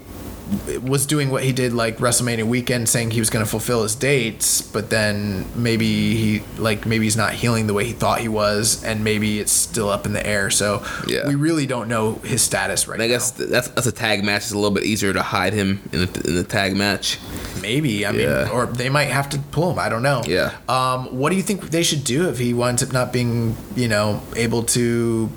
was 0.84 1.06
doing 1.06 1.30
what 1.30 1.44
he 1.44 1.53
did 1.53 1.73
like 1.73 1.98
WrestleMania 1.98 2.44
weekend, 2.44 2.90
saying 2.90 3.11
he 3.11 3.19
was 3.19 3.30
going 3.30 3.44
to 3.45 3.49
fulfill 3.49 3.84
his 3.84 3.95
dates, 3.95 4.61
but 4.61 4.90
then 4.90 5.45
maybe 5.56 6.15
he 6.15 6.44
like 6.57 6.86
maybe 6.86 7.06
he's 7.06 7.15
not 7.18 7.34
healing 7.34 7.68
the 7.68 7.73
way 7.73 7.86
he 7.86 7.94
thought 7.94 8.19
he 8.19 8.28
was, 8.28 8.84
and 8.84 9.03
maybe 9.03 9.40
it's 9.40 9.52
still 9.52 9.90
up 9.90 10.06
in 10.06 10.14
the 10.14 10.26
air. 10.26 10.49
So 10.49 10.84
Yeah. 11.07 11.28
we 11.28 11.36
really 11.36 11.65
don't 11.65 11.88
know 11.88 12.14
his 12.23 12.41
status 12.41 12.88
right 12.88 12.95
And 12.95 13.03
I 13.03 13.07
guess 13.07 13.38
now. 13.40 13.45
that's 13.48 13.68
that's 13.69 13.88
a 13.88 13.91
tag 13.91 14.23
match. 14.23 14.44
It's 14.44 14.52
a 14.52 14.56
little 14.56 14.72
bit 14.72 14.84
easier 14.84 15.14
to 15.14 15.22
hide 15.22 15.53
him 15.53 15.82
in 15.91 16.02
the, 16.06 16.22
in 16.28 16.36
the 16.36 16.44
tag 16.44 16.76
match. 16.76 17.18
Maybe 17.61 18.06
I 18.06 18.11
mean, 18.11 18.28
or 18.49 18.65
they 18.65 18.90
might 18.90 19.06
have 19.06 19.30
to 19.30 19.40
pull 19.52 19.72
him. 19.72 19.80
I 19.80 19.90
don't 19.90 20.03
know. 20.03 20.22
Yeah. 20.26 20.56
Um, 20.68 21.18
what 21.18 21.30
do 21.30 21.36
you 21.36 21.44
think 21.44 21.69
they 21.69 21.84
should 21.84 22.03
do 22.03 22.28
if 22.30 22.40
he 22.40 22.53
winds 22.53 22.82
up 22.84 22.91
not 22.91 23.14
being, 23.14 23.56
you 23.76 23.88
know, 23.88 24.22
able 24.36 24.64
to 24.64 25.30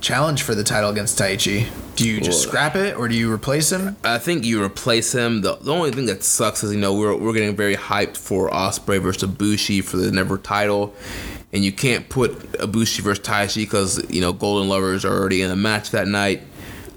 challenge 0.00 0.42
for 0.42 0.54
the 0.54 0.62
title 0.64 0.90
against 0.90 1.18
Taichi? 1.18 1.66
Do 1.96 2.06
you 2.08 2.20
just 2.20 2.40
Well- 2.44 2.48
scrap 2.48 2.76
it 2.76 2.96
or 2.96 3.08
do 3.08 3.14
you 3.16 3.32
replace 3.32 3.72
him? 3.72 3.96
I 4.04 4.18
think 4.18 4.44
you 4.44 4.62
replace 4.62 5.12
him. 5.12 5.40
The, 5.40 5.56
the 5.56 5.72
only 5.72 5.90
thing 5.90 6.06
that 6.06 6.22
sucks 6.22 6.62
is 6.62 6.72
you 6.72 6.78
know 6.78 6.92
we're 6.94 7.16
we're 7.16 7.32
getting 7.32 7.56
very 7.56 7.74
hyped 7.76 8.16
for 8.16 8.50
Ospreay 8.50 9.00
versus 9.00 9.28
Ibushi 9.28 9.82
for 9.82 9.96
the 9.96 10.12
NEVER 10.12 10.38
title, 10.38 10.94
and 11.52 11.64
you 11.64 11.72
can't 11.72 12.08
put 12.08 12.32
Ibushi 12.52 13.00
versus 13.00 13.24
Taichi 13.24 13.62
because 13.62 14.04
you 14.10 14.20
know 14.20 14.32
Golden 14.32 14.68
Lovers 14.68 15.04
are 15.04 15.12
already 15.18 15.40
in 15.42 15.50
a 15.50 15.56
match 15.56 15.90
that 15.90 16.06
night. 16.06 16.42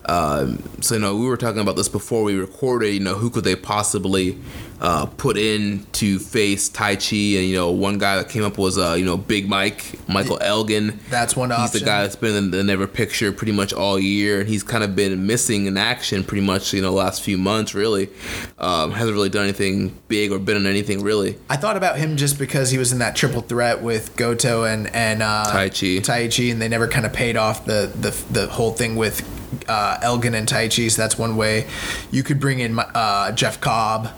Um, 0.06 0.62
so 0.82 0.96
you 0.96 1.02
know 1.02 1.16
we 1.16 1.26
were 1.28 1.38
talking 1.38 1.62
about 1.62 1.76
this 1.76 1.88
before 1.90 2.24
we 2.24 2.36
recorded. 2.36 2.94
You 2.94 3.00
know 3.00 3.16
who 3.16 3.30
could 3.30 3.44
they 3.46 3.56
possibly 3.56 4.38
uh, 4.82 5.06
put 5.06 5.38
in 5.38 5.86
to 5.94 6.20
face 6.20 6.70
Taichi, 6.70 7.38
And 7.38 7.48
you 7.48 7.56
know 7.56 7.72
one 7.72 7.98
guy 7.98 8.18
that 8.18 8.30
came 8.30 8.44
up 8.44 8.58
was 8.58 8.78
uh, 8.78 8.96
you 8.98 9.06
know 9.06 9.18
Big 9.18 9.50
Mike, 9.50 10.00
Michael 10.08 10.40
Elgin. 10.42 11.00
That's 11.10 11.36
one 11.36 11.52
option. 11.52 11.64
He's 11.64 11.82
the 11.82 11.86
guy 11.86 12.04
that's 12.04 12.16
been 12.16 12.36
in 12.36 12.52
the 12.52 12.64
NEVER 12.64 12.88
picture 12.88 13.32
pretty 13.32 13.52
much 13.52 13.74
all 13.74 14.00
year, 14.00 14.40
and 14.40 14.50
he's 14.50 14.64
kind 14.64 14.84
of 14.84 14.96
been 14.96 15.28
missing 15.28 15.66
in 15.66 15.78
action 15.78 16.24
pretty 16.24 16.46
much 16.46 16.74
you 16.74 16.82
know 16.82 16.94
last 16.94 17.22
few 17.22 17.38
months. 17.38 17.76
Really, 17.76 18.10
um, 18.58 18.92
hasn't 18.92 19.14
really 19.14 19.30
done 19.30 19.44
anything 19.44 19.98
big 20.08 20.32
or 20.32 20.40
been 20.40 20.58
in 20.58 20.66
anything 20.66 21.04
really. 21.04 21.38
I 21.50 21.58
thought 21.58 21.76
about 21.76 21.98
him 21.98 22.16
just 22.16 22.40
because 22.40 22.72
he 22.72 22.78
was 22.78 22.92
in 22.92 23.00
that 23.00 23.16
triple 23.16 23.42
threat 23.42 23.82
with 23.82 24.16
Goto 24.16 24.64
and 24.64 24.94
and 24.96 25.22
uh, 25.22 25.46
Taichi. 25.48 26.00
Taichi, 26.00 26.52
and 26.52 26.62
they 26.62 26.70
never 26.70 26.88
kind 26.88 27.06
of 27.06 27.12
paid 27.12 27.36
off 27.36 27.66
the 27.66 27.92
the 28.00 28.16
the 28.32 28.48
whole 28.48 28.72
thing 28.72 28.96
with 28.96 29.28
uh, 29.68 30.00
Elgin 30.02 30.36
and 30.36 30.48
Taichi. 30.48 30.90
So 30.90 31.02
that's 31.02 31.18
one 31.18 31.36
way 31.36 31.68
you 32.12 32.24
could 32.24 32.40
bring 32.40 32.60
in 32.60 32.80
uh, 32.80 33.32
Jeff 33.34 33.60
Cobb 33.60 34.10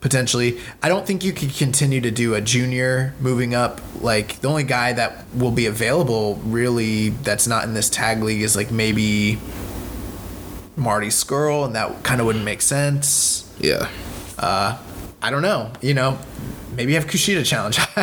potentially. 0.00 0.58
I 0.82 0.88
don't 0.88 1.06
think 1.06 1.22
you 1.24 1.32
could 1.32 1.54
continue 1.54 2.00
to 2.00 2.10
do 2.10 2.34
a 2.34 2.40
junior 2.40 3.14
moving 3.20 3.54
up. 3.54 3.80
Like 4.00 4.40
the 4.40 4.48
only 4.48 4.64
guy 4.64 4.92
that 4.94 5.24
will 5.34 5.50
be 5.50 5.66
available 5.66 6.36
really 6.44 7.10
that's 7.10 7.46
not 7.46 7.64
in 7.64 7.74
this 7.74 7.90
tag 7.90 8.22
league 8.22 8.42
is 8.42 8.56
like 8.56 8.70
maybe 8.70 9.38
Marty 10.76 11.08
Scurll, 11.08 11.66
and 11.66 11.74
that 11.74 12.02
kind 12.02 12.20
of 12.20 12.26
wouldn't 12.26 12.44
make 12.44 12.62
sense. 12.62 13.46
Yeah, 13.58 13.88
Uh, 14.38 14.78
I 15.20 15.30
don't 15.30 15.42
know. 15.42 15.70
You 15.82 15.92
know, 15.92 16.18
maybe 16.74 16.94
have 16.94 17.06
Kushida 17.06 17.44
challenge. 17.44 17.78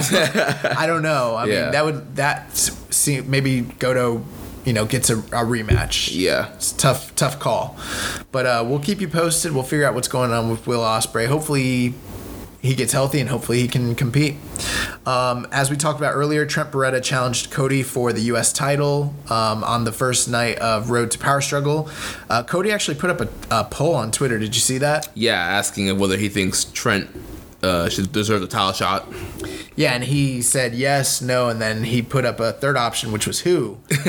I 0.77 0.85
don't 0.85 1.01
know. 1.01 1.33
I 1.33 1.45
Yeah. 1.45 1.61
mean, 1.63 1.71
that 1.71 1.85
would 1.85 2.15
that 2.17 2.55
see 2.55 3.21
maybe 3.21 3.61
Goto, 3.61 4.23
you 4.67 4.73
know, 4.73 4.85
gets 4.85 5.09
a, 5.09 5.17
a 5.17 5.45
rematch. 5.45 6.13
yeah. 6.13 6.53
It's 6.55 6.73
a 6.73 6.77
tough, 6.77 7.15
tough 7.15 7.39
call. 7.39 7.77
But 8.33 8.45
uh, 8.45 8.65
we'll 8.67 8.81
keep 8.81 8.99
you 8.99 9.07
posted. 9.07 9.53
We'll 9.53 9.63
figure 9.63 9.85
out 9.85 9.95
what's 9.95 10.09
going 10.09 10.31
on 10.33 10.51
with 10.51 10.67
Will 10.67 10.81
Ospreay. 10.81 11.27
Hopefully, 11.27 11.93
he 12.61 12.75
gets 12.75 12.91
healthy 12.91 13.21
and 13.21 13.29
hopefully 13.29 13.61
he 13.61 13.69
can 13.69 13.95
compete. 13.95 14.35
Um, 15.05 15.47
as 15.53 15.69
we 15.69 15.77
talked 15.77 15.99
about 15.99 16.15
earlier, 16.15 16.45
Trent 16.45 16.69
Beretta 16.69 17.01
challenged 17.01 17.49
Cody 17.49 17.81
for 17.81 18.11
the 18.11 18.19
U.S. 18.23 18.51
title 18.51 19.13
um, 19.29 19.63
on 19.63 19.85
the 19.85 19.93
first 19.93 20.27
night 20.27 20.59
of 20.59 20.89
Road 20.89 21.11
to 21.11 21.17
Power 21.17 21.39
Struggle. 21.39 21.89
Uh, 22.29 22.43
Cody 22.43 22.69
actually 22.69 22.97
put 22.97 23.09
up 23.09 23.21
a, 23.21 23.29
a 23.49 23.63
poll 23.63 23.95
on 23.95 24.11
Twitter. 24.11 24.37
Did 24.37 24.53
you 24.53 24.61
see 24.61 24.79
that? 24.79 25.07
Yeah, 25.13 25.39
asking 25.39 25.97
whether 25.97 26.17
he 26.17 26.27
thinks 26.27 26.65
Trent 26.65 27.09
uh, 27.67 27.89
should 27.89 28.11
deserve 28.11 28.41
the 28.41 28.47
title 28.47 28.73
shot. 28.73 29.07
Yeah, 29.77 29.93
and 29.93 30.03
he 30.03 30.41
said 30.41 30.73
yes, 30.73 31.21
no, 31.21 31.49
and 31.49 31.61
then 31.61 31.83
he 31.83 32.01
put 32.01 32.25
up 32.25 32.39
a 32.39 32.51
third 32.51 32.75
option, 32.75 33.11
which 33.11 33.27
was 33.27 33.41
who. 33.41 33.77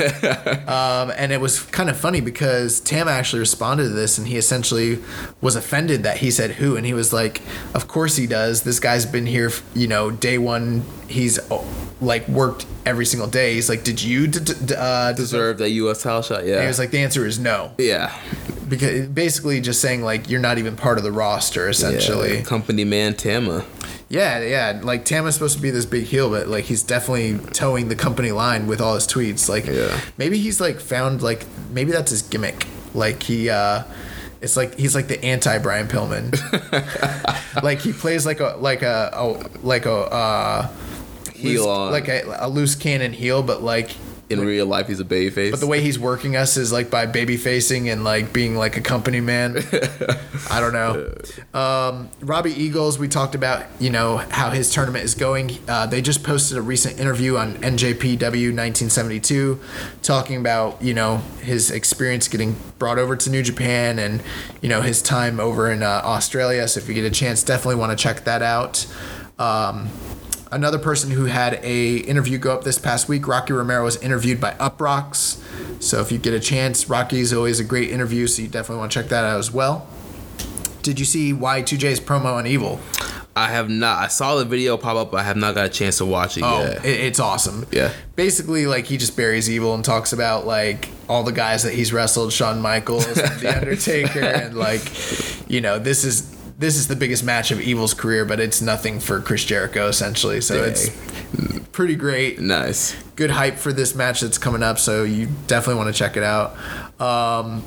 um, 0.67 1.11
and 1.15 1.31
it 1.31 1.39
was 1.39 1.61
kind 1.61 1.91
of 1.91 1.97
funny 1.97 2.21
because 2.21 2.79
Tam 2.79 3.07
actually 3.07 3.39
responded 3.39 3.83
to 3.83 3.89
this, 3.89 4.17
and 4.17 4.27
he 4.27 4.35
essentially 4.35 4.97
was 5.41 5.55
offended 5.55 6.01
that 6.01 6.17
he 6.17 6.31
said 6.31 6.53
who, 6.53 6.75
and 6.75 6.87
he 6.87 6.93
was 6.95 7.13
like, 7.13 7.43
"Of 7.75 7.87
course 7.87 8.15
he 8.15 8.25
does. 8.25 8.63
This 8.63 8.79
guy's 8.79 9.05
been 9.05 9.27
here, 9.27 9.51
you 9.75 9.87
know, 9.87 10.09
day 10.09 10.39
one. 10.39 10.83
He's 11.07 11.37
oh, 11.51 11.67
like 12.01 12.27
worked 12.27 12.65
every 12.83 13.05
single 13.05 13.29
day. 13.29 13.53
He's 13.53 13.69
like, 13.69 13.83
did 13.83 14.01
you 14.01 14.25
d- 14.25 14.39
d- 14.39 14.73
uh, 14.75 15.13
deserve?" 15.13 15.59
That 15.59 15.69
U.S. 15.69 16.01
title 16.01 16.23
shot. 16.23 16.47
Yeah. 16.47 16.53
And 16.53 16.61
he 16.61 16.67
was 16.67 16.79
like, 16.79 16.89
"The 16.89 17.03
answer 17.03 17.27
is 17.27 17.37
no," 17.37 17.73
yeah. 17.77 18.19
because 18.67 19.07
basically 19.07 19.61
just 19.61 19.81
saying 19.81 20.01
like 20.01 20.31
you're 20.31 20.39
not 20.39 20.57
even 20.57 20.75
part 20.75 20.97
of 20.97 21.03
the 21.03 21.11
roster, 21.11 21.69
essentially. 21.69 22.37
Yeah, 22.37 22.41
company 22.41 22.85
man 22.85 23.13
Tama. 23.49 23.65
Yeah, 24.09 24.39
yeah. 24.39 24.79
Like 24.83 25.05
Tama's 25.05 25.35
supposed 25.35 25.55
to 25.57 25.61
be 25.61 25.69
this 25.71 25.85
big 25.85 26.05
heel, 26.05 26.29
but 26.29 26.47
like 26.47 26.65
he's 26.65 26.81
definitely 26.83 27.37
towing 27.51 27.89
the 27.89 27.95
company 27.95 28.31
line 28.31 28.65
with 28.67 28.81
all 28.81 28.95
his 28.95 29.05
tweets. 29.07 29.47
Like 29.49 29.65
Yeah. 29.67 29.99
maybe 30.17 30.37
he's 30.39 30.59
like 30.59 30.79
found 30.79 31.21
like 31.21 31.45
maybe 31.71 31.91
that's 31.91 32.11
his 32.11 32.21
gimmick. 32.23 32.65
Like 32.93 33.21
he 33.23 33.49
uh 33.49 33.83
it's 34.41 34.57
like 34.57 34.75
he's 34.79 34.95
like 34.95 35.07
the 35.07 35.23
anti 35.23 35.57
Brian 35.59 35.87
Pillman. 35.87 36.33
like 37.63 37.79
he 37.79 37.93
plays 37.93 38.25
like 38.25 38.39
a 38.39 38.55
like 38.59 38.81
a, 38.81 39.11
a 39.13 39.49
like 39.65 39.85
a 39.85 39.93
uh 39.93 40.69
Heel 41.33 41.61
loose- 41.61 41.67
on. 41.67 41.91
like 41.91 42.07
a, 42.07 42.37
a 42.39 42.49
loose 42.49 42.75
cannon 42.75 43.13
heel, 43.13 43.43
but 43.43 43.61
like 43.61 43.91
In 44.29 44.41
real 44.41 44.67
life, 44.67 44.87
he's 44.87 44.99
a 44.99 45.05
babyface. 45.05 45.51
but 45.51 45.59
the 45.59 45.67
way 45.67 45.81
he's 45.81 45.97
working 45.97 46.35
us 46.35 46.55
is 46.55 46.71
like 46.71 46.91
by 46.91 47.05
baby 47.07 47.35
facing 47.35 47.89
and 47.89 48.03
like 48.03 48.31
being 48.31 48.55
like 48.55 48.77
a 48.77 48.81
company 48.81 49.21
man. 49.21 49.57
I 50.51 50.59
don't 50.59 50.73
know. 50.73 51.13
Um, 51.59 52.09
Robbie 52.21 52.53
Eagles, 52.53 52.99
we 52.99 53.07
talked 53.07 53.33
about, 53.33 53.65
you 53.79 53.89
know, 53.89 54.17
how 54.17 54.51
his 54.51 54.71
tournament 54.71 55.03
is 55.03 55.15
going. 55.15 55.57
Uh, 55.67 55.87
they 55.87 56.01
just 56.01 56.23
posted 56.23 56.57
a 56.57 56.61
recent 56.61 56.99
interview 56.99 57.37
on 57.37 57.55
NJPW 57.55 58.19
1972 58.53 59.59
talking 60.03 60.37
about, 60.39 60.81
you 60.81 60.93
know, 60.93 61.17
his 61.41 61.71
experience 61.71 62.27
getting 62.27 62.55
brought 62.77 62.99
over 62.99 63.15
to 63.15 63.29
New 63.29 63.41
Japan 63.41 63.97
and, 63.97 64.21
you 64.61 64.69
know, 64.69 64.81
his 64.81 65.01
time 65.01 65.39
over 65.39 65.71
in 65.71 65.81
uh, 65.81 66.01
Australia. 66.03 66.67
So 66.67 66.79
if 66.79 66.87
you 66.87 66.93
get 66.93 67.05
a 67.05 67.11
chance, 67.11 67.41
definitely 67.41 67.75
want 67.75 67.97
to 67.97 68.01
check 68.01 68.25
that 68.25 68.41
out. 68.41 68.85
Um, 69.39 69.89
Another 70.51 70.79
person 70.79 71.11
who 71.11 71.25
had 71.25 71.59
a 71.63 71.97
interview 71.97 72.37
go 72.39 72.53
up 72.53 72.63
this 72.63 72.79
past 72.79 73.07
week, 73.07 73.27
Rocky 73.27 73.53
Romero, 73.53 73.83
was 73.83 73.97
interviewed 73.97 74.41
by 74.41 74.51
Uproxx. 74.53 75.39
So 75.81 76.01
if 76.01 76.11
you 76.11 76.17
get 76.17 76.33
a 76.33 76.39
chance, 76.39 76.89
Rocky's 76.89 77.31
always 77.31 77.59
a 77.59 77.63
great 77.63 77.91
interview, 77.91 78.25
so 78.25 78.41
you 78.41 78.47
definitely 78.47 78.79
want 78.79 78.91
to 78.91 78.99
check 79.01 79.09
that 79.09 79.23
out 79.25 79.37
as 79.37 79.51
well. 79.53 79.87
Did 80.81 80.97
you 80.99 81.05
see 81.05 81.33
Y2J's 81.33 81.99
promo 81.99 82.33
on 82.33 82.47
Evil? 82.47 82.79
I 83.35 83.49
have 83.49 83.69
not. 83.69 83.99
I 84.03 84.07
saw 84.07 84.35
the 84.37 84.43
video 84.45 84.75
pop 84.75 84.97
up. 84.97 85.11
but 85.11 85.17
I 85.17 85.23
have 85.23 85.37
not 85.37 85.53
got 85.55 85.67
a 85.67 85.69
chance 85.69 85.99
to 85.99 86.05
watch 86.05 86.35
it 86.37 86.43
Oh, 86.43 86.61
yet. 86.63 86.83
it's 86.83 87.19
awesome. 87.19 87.65
Yeah. 87.71 87.91
Basically, 88.15 88.65
like 88.65 88.85
he 88.85 88.97
just 88.97 89.15
buries 89.15 89.49
Evil 89.49 89.75
and 89.75 89.85
talks 89.85 90.11
about 90.13 90.47
like 90.47 90.89
all 91.07 91.23
the 91.23 91.31
guys 91.31 91.63
that 91.63 91.73
he's 91.73 91.93
wrestled, 91.93 92.33
Shawn 92.33 92.59
Michaels, 92.59 93.05
and 93.05 93.39
The 93.39 93.55
Undertaker, 93.57 94.19
and 94.21 94.55
like, 94.57 94.81
you 95.49 95.61
know, 95.61 95.77
this 95.79 96.03
is 96.03 96.35
this 96.59 96.75
is 96.75 96.87
the 96.87 96.95
biggest 96.95 97.23
match 97.23 97.51
of 97.51 97.61
Evil's 97.61 97.93
career, 97.93 98.25
but 98.25 98.39
it's 98.39 98.61
nothing 98.61 98.99
for 98.99 99.21
Chris 99.21 99.45
Jericho 99.45 99.87
essentially. 99.87 100.41
So 100.41 100.61
Dang. 100.61 100.71
it's 100.71 100.89
pretty 101.71 101.95
great. 101.95 102.39
nice. 102.39 102.95
good 103.15 103.31
hype 103.31 103.55
for 103.55 103.71
this 103.71 103.95
match 103.95 104.19
that's 104.19 104.37
coming 104.37 104.61
up, 104.61 104.77
so 104.77 105.03
you 105.03 105.29
definitely 105.47 105.81
want 105.81 105.93
to 105.93 105.97
check 105.97 106.17
it 106.17 106.23
out. 106.23 106.57
Um, 107.01 107.63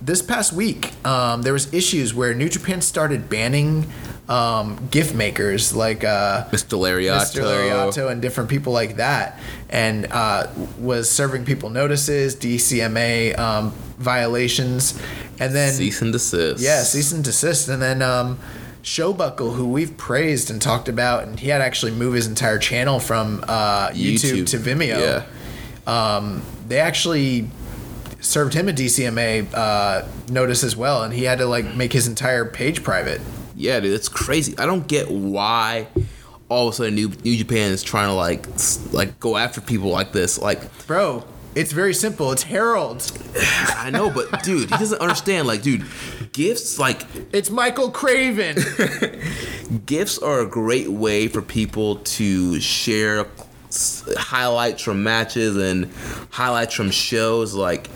this 0.00 0.22
past 0.22 0.52
week, 0.54 0.92
um, 1.06 1.42
there 1.42 1.52
was 1.52 1.72
issues 1.74 2.14
where 2.14 2.34
New 2.34 2.48
Japan 2.48 2.80
started 2.80 3.28
banning 3.28 3.86
um, 4.32 4.88
gift 4.90 5.14
makers 5.14 5.76
like 5.76 6.04
uh, 6.04 6.44
Mr. 6.50 6.78
Lariato. 6.78 7.20
Mr. 7.20 7.42
Lariato 7.42 8.10
and 8.10 8.22
different 8.22 8.48
people 8.48 8.72
like 8.72 8.96
that, 8.96 9.38
and 9.68 10.06
uh, 10.10 10.46
was 10.78 11.10
serving 11.10 11.44
people 11.44 11.68
notices, 11.68 12.34
DCMA 12.36 13.38
um, 13.38 13.72
violations, 13.98 14.98
and 15.38 15.54
then 15.54 15.74
Cease 15.74 16.00
and 16.00 16.12
desist. 16.14 16.62
yeah, 16.62 16.82
cease 16.82 17.12
and 17.12 17.22
desist, 17.22 17.68
and 17.68 17.82
then 17.82 18.00
um, 18.00 18.38
Showbuckle, 18.82 19.54
who 19.54 19.68
we've 19.68 19.98
praised 19.98 20.50
and 20.50 20.62
talked 20.62 20.88
about, 20.88 21.24
and 21.24 21.38
he 21.38 21.48
had 21.48 21.60
actually 21.60 21.92
moved 21.92 22.16
his 22.16 22.26
entire 22.26 22.58
channel 22.58 23.00
from 23.00 23.44
uh, 23.46 23.88
YouTube, 23.90 24.44
YouTube. 24.44 24.46
to 24.46 24.58
Vimeo. 24.58 25.26
Um, 25.86 26.42
they 26.68 26.78
actually 26.78 27.50
served 28.20 28.54
him 28.54 28.68
a 28.68 28.72
DCMA 28.72 29.52
uh, 29.52 30.08
notice 30.30 30.64
as 30.64 30.74
well, 30.74 31.02
and 31.02 31.12
he 31.12 31.24
had 31.24 31.36
to 31.38 31.46
like 31.46 31.74
make 31.74 31.92
his 31.92 32.08
entire 32.08 32.46
page 32.46 32.82
private. 32.82 33.20
Yeah, 33.56 33.80
dude, 33.80 33.92
it's 33.92 34.08
crazy. 34.08 34.56
I 34.58 34.66
don't 34.66 34.86
get 34.86 35.10
why 35.10 35.88
all 36.48 36.68
of 36.68 36.74
a 36.74 36.76
sudden 36.76 36.94
New, 36.94 37.08
New 37.24 37.36
Japan 37.36 37.72
is 37.72 37.82
trying 37.82 38.08
to 38.08 38.14
like 38.14 38.46
like 38.92 39.18
go 39.20 39.36
after 39.36 39.60
people 39.60 39.90
like 39.90 40.12
this. 40.12 40.38
Like, 40.38 40.86
Bro, 40.86 41.24
it's 41.54 41.72
very 41.72 41.94
simple. 41.94 42.32
It's 42.32 42.42
Harold. 42.42 43.10
I 43.76 43.90
know, 43.90 44.10
but 44.10 44.42
dude, 44.42 44.70
he 44.70 44.76
doesn't 44.76 45.00
understand. 45.00 45.46
Like, 45.46 45.62
dude, 45.62 45.84
gifts 46.32 46.78
like 46.78 47.02
It's 47.32 47.50
Michael 47.50 47.90
Craven. 47.90 48.56
gifts 49.86 50.18
are 50.18 50.40
a 50.40 50.46
great 50.46 50.88
way 50.88 51.28
for 51.28 51.42
people 51.42 51.96
to 51.96 52.60
share 52.60 53.26
highlights 54.16 54.82
from 54.82 55.02
matches 55.02 55.56
and 55.56 55.90
highlights 56.30 56.74
from 56.74 56.90
shows 56.90 57.54
like 57.54 57.88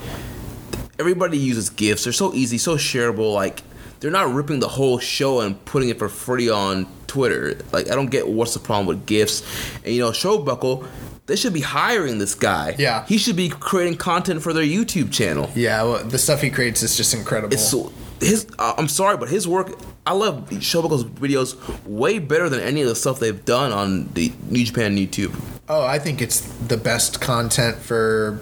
everybody 0.98 1.36
uses 1.36 1.68
gifts 1.68 2.04
they're 2.04 2.14
so 2.14 2.32
easy 2.32 2.56
so 2.56 2.76
shareable 2.76 3.34
like 3.34 3.62
they're 4.06 4.12
not 4.24 4.32
ripping 4.32 4.60
the 4.60 4.68
whole 4.68 4.98
show 5.00 5.40
and 5.40 5.62
putting 5.64 5.88
it 5.88 5.98
for 5.98 6.08
free 6.08 6.48
on 6.48 6.86
twitter 7.08 7.58
like 7.72 7.90
i 7.90 7.94
don't 7.96 8.10
get 8.10 8.28
what's 8.28 8.54
the 8.54 8.60
problem 8.60 8.86
with 8.86 9.04
gifts 9.06 9.42
and 9.84 9.92
you 9.94 10.00
know 10.00 10.10
showbuckle 10.10 10.86
they 11.26 11.34
should 11.34 11.52
be 11.52 11.60
hiring 11.60 12.18
this 12.18 12.36
guy 12.36 12.76
Yeah. 12.78 13.04
he 13.06 13.18
should 13.18 13.34
be 13.34 13.48
creating 13.48 13.96
content 13.96 14.42
for 14.42 14.52
their 14.52 14.62
youtube 14.64 15.12
channel 15.12 15.50
yeah, 15.56 15.82
well, 15.82 16.04
the 16.04 16.18
stuff 16.18 16.40
he 16.40 16.50
creates 16.50 16.82
is 16.84 16.96
just 16.96 17.14
incredible. 17.14 17.52
it's 17.52 17.74
his. 18.20 18.46
Uh, 18.58 18.72
I'm 18.78 18.88
sorry, 18.88 19.18
but 19.18 19.28
his 19.28 19.46
work. 19.46 19.72
I 20.06 20.12
love 20.14 20.48
Showbuckle's 20.48 21.04
videos 21.04 21.54
way 21.84 22.18
better 22.18 22.48
than 22.48 22.60
any 22.60 22.80
of 22.80 22.88
the 22.88 22.94
stuff 22.94 23.18
they've 23.20 23.44
done 23.44 23.72
on 23.72 24.08
the 24.14 24.32
New 24.48 24.64
Japan 24.64 24.96
YouTube. 24.96 25.34
Oh, 25.68 25.84
I 25.84 25.98
think 25.98 26.22
it's 26.22 26.40
the 26.68 26.78
best 26.78 27.20
content 27.20 27.76
for 27.76 28.38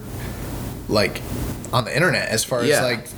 like 0.89 1.23
on 1.73 1.85
the 1.87 1.95
internet 1.97 2.29
as 2.29 2.45
far 2.45 2.63
Yeah. 2.65 2.77
as 2.77 2.83
like 2.83 3.09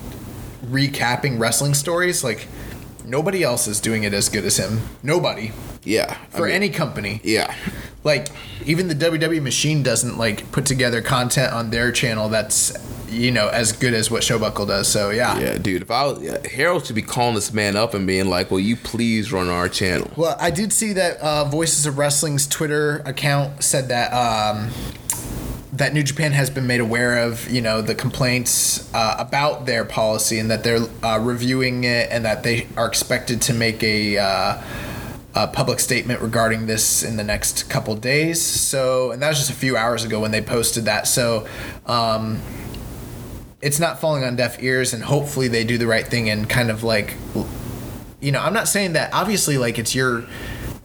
recapping 0.64 1.38
wrestling 1.38 1.74
stories. 1.74 2.24
Like 2.24 2.46
nobody 3.04 3.42
else 3.42 3.66
is 3.66 3.80
doing 3.80 4.04
it 4.04 4.12
as 4.12 4.28
good 4.28 4.44
as 4.44 4.56
him. 4.56 4.80
Nobody 5.02 5.52
Yeah, 5.84 6.16
I 6.32 6.36
for 6.36 6.46
mean, 6.46 6.54
any 6.54 6.68
company. 6.70 7.20
Yeah, 7.22 7.54
Like 8.04 8.28
even 8.64 8.88
the 8.88 8.94
WWE 8.94 9.42
machine 9.42 9.82
doesn't 9.82 10.18
like 10.18 10.50
put 10.52 10.66
together 10.66 11.00
content 11.02 11.52
on 11.52 11.70
their 11.70 11.92
channel 11.92 12.28
that's 12.28 12.72
you 13.08 13.30
know 13.30 13.48
as 13.48 13.72
good 13.72 13.94
as 13.94 14.10
what 14.10 14.22
Showbuckle 14.22 14.66
does. 14.66 14.88
So 14.88 15.10
yeah. 15.10 15.38
yeah, 15.38 15.58
dude. 15.58 15.82
If 15.82 15.90
I 15.90 16.04
was 16.04 16.46
Harold 16.46 16.86
should 16.86 16.96
be 16.96 17.02
calling 17.02 17.34
this 17.34 17.52
man 17.52 17.76
up 17.76 17.94
and 17.94 18.06
being 18.06 18.28
like, 18.28 18.50
"Will 18.50 18.60
you 18.60 18.76
please 18.76 19.32
run 19.32 19.48
our 19.48 19.68
channel?" 19.68 20.10
Well, 20.16 20.36
I 20.40 20.50
did 20.50 20.72
see 20.72 20.92
that 20.94 21.18
uh, 21.18 21.44
Voices 21.44 21.86
of 21.86 21.98
Wrestling's 21.98 22.46
Twitter 22.46 22.98
account 23.04 23.62
said 23.62 23.88
that 23.88 24.12
um, 24.12 24.70
that 25.78 25.93
New 25.93 26.03
Japan 26.03 26.32
has 26.32 26.48
been 26.48 26.66
made 26.66 26.81
aware 26.81 27.19
of, 27.19 27.48
you 27.51 27.61
know, 27.61 27.82
the 27.82 27.94
complaints 27.94 28.93
uh, 28.94 29.16
about 29.19 29.66
their 29.66 29.85
policy 29.85 30.39
and 30.39 30.51
that 30.51 30.65
they're 30.65 30.86
uh, 31.03 31.19
reviewing 31.19 31.85
it 31.85 32.09
and 32.11 32.24
that 32.24 32.43
they 32.43 32.66
are 32.77 32.86
expected 32.86 33.43
to 33.43 33.55
make 33.55 33.82
a, 33.82 34.16
uh, 34.19 34.62
a 35.35 35.47
public 35.48 35.78
statement 35.81 36.20
regarding 36.20 36.66
this 36.66 37.03
in 37.03 37.16
the 37.16 37.24
next 37.24 37.69
couple 37.69 37.94
days. 37.94 38.40
So, 38.40 39.11
and 39.11 39.20
that 39.23 39.28
was 39.28 39.39
just 39.39 39.51
a 39.51 39.55
few 39.55 39.77
hours 39.77 40.05
ago 40.05 40.20
when 40.20 40.31
they 40.31 40.40
posted 40.40 40.86
that. 40.86 41.07
So, 41.07 41.47
um, 41.86 42.40
it's 43.61 43.81
not 43.81 44.01
falling 44.01 44.23
on 44.23 44.36
deaf 44.36 44.62
ears, 44.62 44.93
and 44.93 45.03
hopefully 45.03 45.48
they 45.48 45.65
do 45.65 45.77
the 45.78 45.86
right 45.86 46.07
thing 46.07 46.31
and 46.31 46.48
kind 46.48 46.70
of 46.70 46.85
like 46.85 47.16
you 48.20 48.32
know, 48.32 48.40
I'm 48.40 48.53
not 48.53 48.69
saying 48.69 48.94
that 48.94 49.12
obviously 49.12 49.59
like 49.59 49.78
it's 49.78 49.94
your 49.94 50.24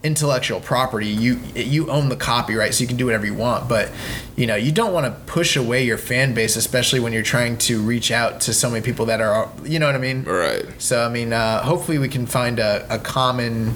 intellectual 0.04 0.60
property. 0.60 1.06
You 1.06 1.38
you 1.54 1.90
own 1.90 2.08
the 2.08 2.16
copyright, 2.16 2.74
so 2.74 2.82
you 2.82 2.88
can 2.88 2.96
do 2.96 3.04
whatever 3.06 3.24
you 3.26 3.34
want. 3.34 3.68
But 3.68 3.90
you 4.36 4.46
know, 4.46 4.56
you 4.56 4.72
don't 4.72 4.92
want 4.92 5.06
to 5.06 5.12
push 5.32 5.56
away 5.56 5.84
your 5.84 5.98
fan 5.98 6.34
base, 6.34 6.56
especially 6.56 7.00
when 7.00 7.12
you're 7.12 7.22
trying 7.22 7.56
to 7.58 7.80
reach 7.80 8.10
out 8.10 8.40
to 8.42 8.52
so 8.52 8.68
many 8.70 8.82
people 8.84 9.06
that 9.06 9.20
are, 9.20 9.50
you 9.64 9.78
know 9.78 9.86
what 9.86 9.94
I 9.94 9.98
mean? 9.98 10.24
Right. 10.24 10.64
So 10.78 11.04
I 11.04 11.08
mean, 11.08 11.32
uh, 11.32 11.62
hopefully 11.62 11.98
we 11.98 12.08
can 12.08 12.26
find 12.26 12.58
a, 12.58 12.86
a 12.92 12.98
common 12.98 13.74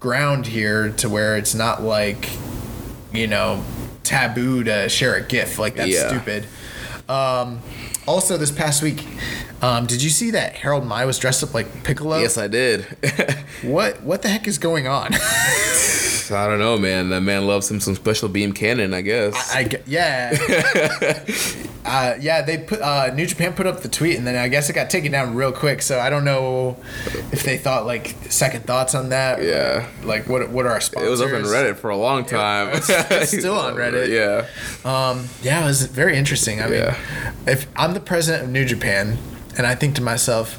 ground 0.00 0.46
here 0.46 0.90
to 0.90 1.08
where 1.08 1.36
it's 1.36 1.54
not 1.54 1.82
like, 1.82 2.28
you 3.12 3.26
know, 3.26 3.64
taboo 4.02 4.62
to 4.64 4.88
share 4.90 5.14
a 5.14 5.22
GIF. 5.22 5.58
Like 5.58 5.76
that's 5.76 5.90
Yeah. 5.92 6.08
stupid. 6.08 6.46
Um, 7.08 7.60
also, 8.06 8.36
this 8.36 8.50
past 8.50 8.82
week, 8.82 9.04
um, 9.62 9.86
did 9.86 10.02
you 10.02 10.10
see 10.10 10.30
that 10.32 10.54
Harold 10.54 10.84
Meij 10.84 11.06
was 11.06 11.18
dressed 11.18 11.42
up 11.42 11.54
like 11.54 11.84
Piccolo? 11.84 12.18
Yes, 12.18 12.36
I 12.38 12.48
did. 12.48 12.86
What 13.62 14.02
what 14.02 14.20
the 14.20 14.28
heck 14.28 14.46
is 14.46 14.58
going 14.58 14.86
on? 14.88 15.14
I 16.30 16.46
don't 16.48 16.58
know, 16.58 16.76
man. 16.76 17.08
That 17.10 17.20
man 17.22 17.46
loves 17.46 17.70
him 17.70 17.80
some 17.80 17.94
special 17.94 18.28
beam 18.28 18.52
cannon, 18.52 18.92
I 18.92 19.00
guess. 19.00 19.54
I 19.54 19.62
get, 19.64 19.86
yeah. 19.86 20.36
uh, 21.84 22.14
yeah, 22.20 22.42
they 22.42 22.58
put 22.58 22.80
uh, 22.82 23.12
New 23.14 23.24
Japan 23.26 23.52
put 23.54 23.66
up 23.66 23.80
the 23.80 23.88
tweet, 23.88 24.16
and 24.18 24.26
then 24.26 24.36
I 24.36 24.48
guess 24.48 24.68
it 24.68 24.72
got 24.74 24.90
taken 24.90 25.12
down 25.12 25.34
real 25.34 25.52
quick. 25.52 25.80
So 25.82 25.98
I 26.00 26.10
don't 26.10 26.24
know 26.24 26.76
if 27.32 27.42
they 27.42 27.56
thought 27.56 27.86
like 27.86 28.16
second 28.30 28.64
thoughts 28.66 28.94
on 28.94 29.10
that. 29.10 29.42
Yeah. 29.42 29.88
like 30.02 30.28
what 30.28 30.50
what 30.50 30.66
are 30.66 30.70
our 30.72 30.80
sponsors? 30.80 31.08
it 31.08 31.10
was 31.10 31.20
up 31.22 31.28
on 31.32 31.42
Reddit 31.44 31.76
for 31.76 31.88
a 31.90 31.96
long 31.96 32.24
time. 32.26 32.68
it's- 32.68 32.90
it's 33.10 33.38
still 33.38 33.58
on 33.58 33.74
Reddit. 33.76 34.08
yeah. 34.08 34.46
Um, 34.84 35.28
yeah, 35.42 35.62
it 35.62 35.66
was 35.66 35.86
very 35.86 36.16
interesting. 36.18 36.60
I 36.60 36.64
mean, 36.66 36.80
Yeah. 36.80 36.98
if 37.46 37.66
I'm 37.76 37.93
the 37.94 38.00
president 38.00 38.44
of 38.44 38.50
New 38.50 38.64
Japan, 38.64 39.18
and 39.56 39.66
I 39.66 39.74
think 39.74 39.94
to 39.96 40.02
myself, 40.02 40.58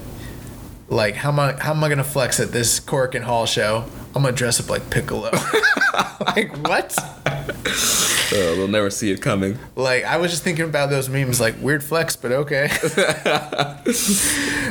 like, 0.88 1.16
how 1.16 1.30
am 1.30 1.40
I 1.40 1.54
how 1.54 1.74
am 1.74 1.84
I 1.84 1.90
gonna 1.90 2.04
flex 2.04 2.40
at 2.40 2.52
this 2.52 2.80
Korakuen 2.80 3.24
Hall 3.24 3.46
show? 3.46 3.86
I'm 4.16 4.24
gonna 4.24 4.32
dress 4.36 4.60
up 4.60 4.70
like 4.70 4.90
Piccolo. 4.90 5.32
like 6.26 6.56
what? 6.68 6.98
Uh, 6.98 8.56
they'll 8.56 8.68
never 8.68 8.90
see 8.90 9.12
it 9.12 9.22
coming. 9.22 9.60
Like 9.76 10.06
I 10.06 10.18
was 10.18 10.32
just 10.32 10.44
thinking 10.44 10.66
about 10.66 10.90
those 10.90 11.10
memes, 11.10 11.42
like 11.42 11.56
weird 11.62 11.84
flex, 11.84 12.16
but 12.16 12.32
okay. 12.32 12.70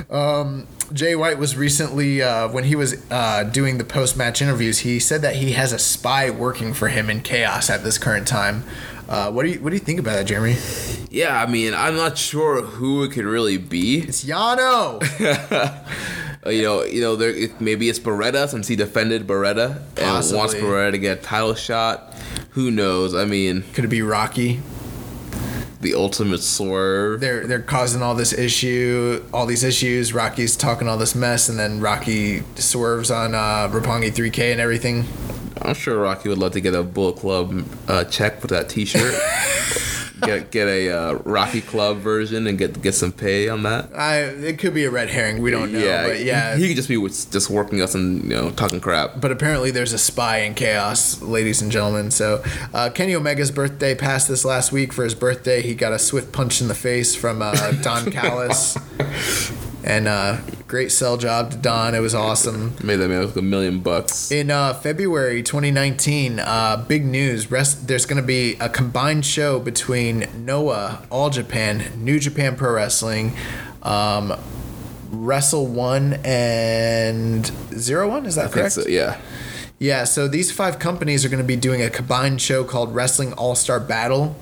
um, 0.10 0.66
Jay 0.92 1.14
White 1.14 1.38
was 1.38 1.56
recently 1.56 2.22
uh, 2.22 2.48
when 2.48 2.64
he 2.64 2.76
was 2.76 3.04
uh, 3.10 3.44
doing 3.44 3.78
the 3.78 3.84
post 3.84 4.16
match 4.16 4.40
interviews. 4.40 4.78
He 4.80 4.98
said 4.98 5.22
that 5.22 5.36
he 5.36 5.52
has 5.52 5.72
a 5.72 5.78
spy 5.78 6.30
working 6.30 6.72
for 6.72 6.88
him 6.88 7.10
in 7.10 7.20
Chaos 7.20 7.68
at 7.68 7.84
this 7.84 7.98
current 7.98 8.26
time. 8.26 8.64
Uh, 9.08 9.30
what 9.30 9.44
do 9.44 9.50
you 9.50 9.60
what 9.60 9.70
do 9.70 9.76
you 9.76 9.80
think 9.80 10.00
about 10.00 10.14
that, 10.14 10.26
Jeremy? 10.26 10.56
Yeah, 11.10 11.40
I 11.40 11.46
mean, 11.46 11.74
I'm 11.74 11.96
not 11.96 12.16
sure 12.18 12.62
who 12.62 13.04
it 13.04 13.12
could 13.12 13.24
really 13.24 13.58
be. 13.58 13.98
It's 14.00 14.24
Yano. 14.24 15.00
You 16.46 16.60
know, 16.62 16.82
you 16.84 17.00
know, 17.00 17.16
there 17.16 17.30
it, 17.30 17.58
maybe 17.58 17.88
it's 17.88 17.98
Beretta 17.98 18.46
since 18.48 18.68
he 18.68 18.76
defended 18.76 19.26
Beretta 19.26 19.80
and 19.96 20.06
wants 20.06 20.30
Possibly. 20.30 20.60
Beretta 20.60 20.90
to 20.90 20.98
get 20.98 21.18
a 21.20 21.22
title 21.22 21.54
shot. 21.54 22.12
Who 22.50 22.70
knows? 22.70 23.14
I 23.14 23.24
mean, 23.24 23.62
Could 23.72 23.86
it 23.86 23.88
be 23.88 24.02
Rocky? 24.02 24.60
the 25.80 25.94
ultimate 25.94 26.42
swerve. 26.42 27.20
They're 27.20 27.46
they're 27.46 27.62
causing 27.62 28.02
all 28.02 28.14
this 28.14 28.32
issue, 28.32 29.24
all 29.32 29.46
these 29.46 29.62
issues. 29.64 30.12
Rocky's 30.12 30.56
talking 30.56 30.88
all 30.88 30.96
this 30.98 31.14
mess, 31.14 31.48
and 31.48 31.58
then 31.58 31.80
Rocky 31.80 32.42
swerves 32.56 33.10
on 33.10 33.34
uh, 33.34 33.68
Roppongi 33.70 34.10
3K 34.10 34.52
and 34.52 34.60
everything. 34.60 35.04
I'm 35.62 35.74
sure 35.74 35.98
Rocky 36.00 36.28
would 36.28 36.38
love 36.38 36.52
to 36.52 36.60
get 36.60 36.74
a 36.74 36.82
Bullet 36.82 37.16
Club 37.16 37.64
uh, 37.88 38.04
check 38.04 38.42
with 38.42 38.50
that 38.50 38.68
T-shirt. 38.68 39.14
get 40.22 40.50
get 40.50 40.68
a 40.68 40.90
uh, 40.90 41.12
Rocky 41.24 41.60
Club 41.60 41.98
version 41.98 42.46
and 42.46 42.58
get 42.58 42.80
get 42.82 42.94
some 42.94 43.12
pay 43.12 43.48
on 43.48 43.62
that. 43.64 43.90
I 43.94 44.20
it 44.20 44.58
could 44.58 44.74
be 44.74 44.84
a 44.84 44.90
red 44.90 45.10
herring. 45.10 45.42
We 45.42 45.50
don't 45.50 45.72
know, 45.72 45.78
yeah, 45.78 46.06
but 46.06 46.20
yeah. 46.20 46.56
he 46.56 46.68
could 46.68 46.76
just 46.76 46.88
be 46.88 46.96
with- 46.96 47.30
just 47.30 47.50
working 47.50 47.80
us 47.82 47.94
and 47.94 48.22
you 48.24 48.30
know 48.30 48.50
talking 48.50 48.80
crap. 48.80 49.20
but 49.20 49.30
apparently 49.30 49.70
there's 49.70 49.92
a 49.92 49.98
spy 49.98 50.38
in 50.38 50.54
chaos, 50.54 51.20
ladies 51.22 51.62
and 51.62 51.70
gentlemen. 51.70 52.10
So 52.10 52.42
uh, 52.72 52.90
Kenny 52.90 53.14
Omega's 53.14 53.50
birthday 53.50 53.94
passed 53.94 54.28
this 54.28 54.44
last 54.44 54.72
week. 54.72 54.92
For 54.92 55.04
his 55.04 55.14
birthday, 55.14 55.62
he 55.62 55.74
got 55.74 55.92
a 55.92 55.98
swift 55.98 56.32
punch 56.32 56.60
in 56.60 56.68
the 56.68 56.74
face 56.74 57.14
from 57.14 57.42
uh, 57.42 57.72
Don 57.82 58.10
Callis, 58.10 58.76
and 59.84 60.08
uh, 60.08 60.38
great 60.66 60.90
sell 60.90 61.16
job 61.16 61.50
to 61.50 61.56
Don. 61.58 61.94
It 61.94 62.00
was 62.00 62.14
awesome. 62.14 62.74
Made 62.82 62.96
that 62.96 63.08
man 63.08 63.26
like 63.26 63.36
a 63.36 63.42
million 63.42 63.80
bucks. 63.80 64.32
In 64.32 64.50
uh, 64.50 64.72
February 64.72 65.42
2019, 65.42 66.40
uh, 66.40 66.84
big 66.88 67.04
news. 67.04 67.50
Rest, 67.50 67.86
there's 67.86 68.06
going 68.06 68.20
to 68.20 68.26
be 68.26 68.56
a 68.60 68.68
combined 68.68 69.26
show 69.26 69.60
between 69.60 70.26
Noah, 70.34 71.06
All 71.10 71.28
Japan, 71.28 71.84
New 72.02 72.18
Japan 72.18 72.56
Pro 72.56 72.72
Wrestling, 72.72 73.36
um, 73.82 74.32
Wrestle 75.10 75.66
One, 75.66 76.14
and 76.24 77.46
Zero 77.78 78.08
One. 78.08 78.24
Is 78.24 78.36
that 78.36 78.52
correct? 78.52 78.72
so, 78.72 78.86
yeah. 78.88 79.20
Yeah, 79.78 80.04
so 80.04 80.28
these 80.28 80.50
five 80.50 80.78
companies 80.78 81.26
are 81.26 81.28
going 81.28 81.42
to 81.42 81.46
be 81.46 81.56
doing 81.56 81.82
a 81.82 81.90
combined 81.90 82.40
show 82.40 82.64
called 82.64 82.94
Wrestling 82.94 83.34
All 83.34 83.54
Star 83.54 83.78
Battle. 83.80 84.34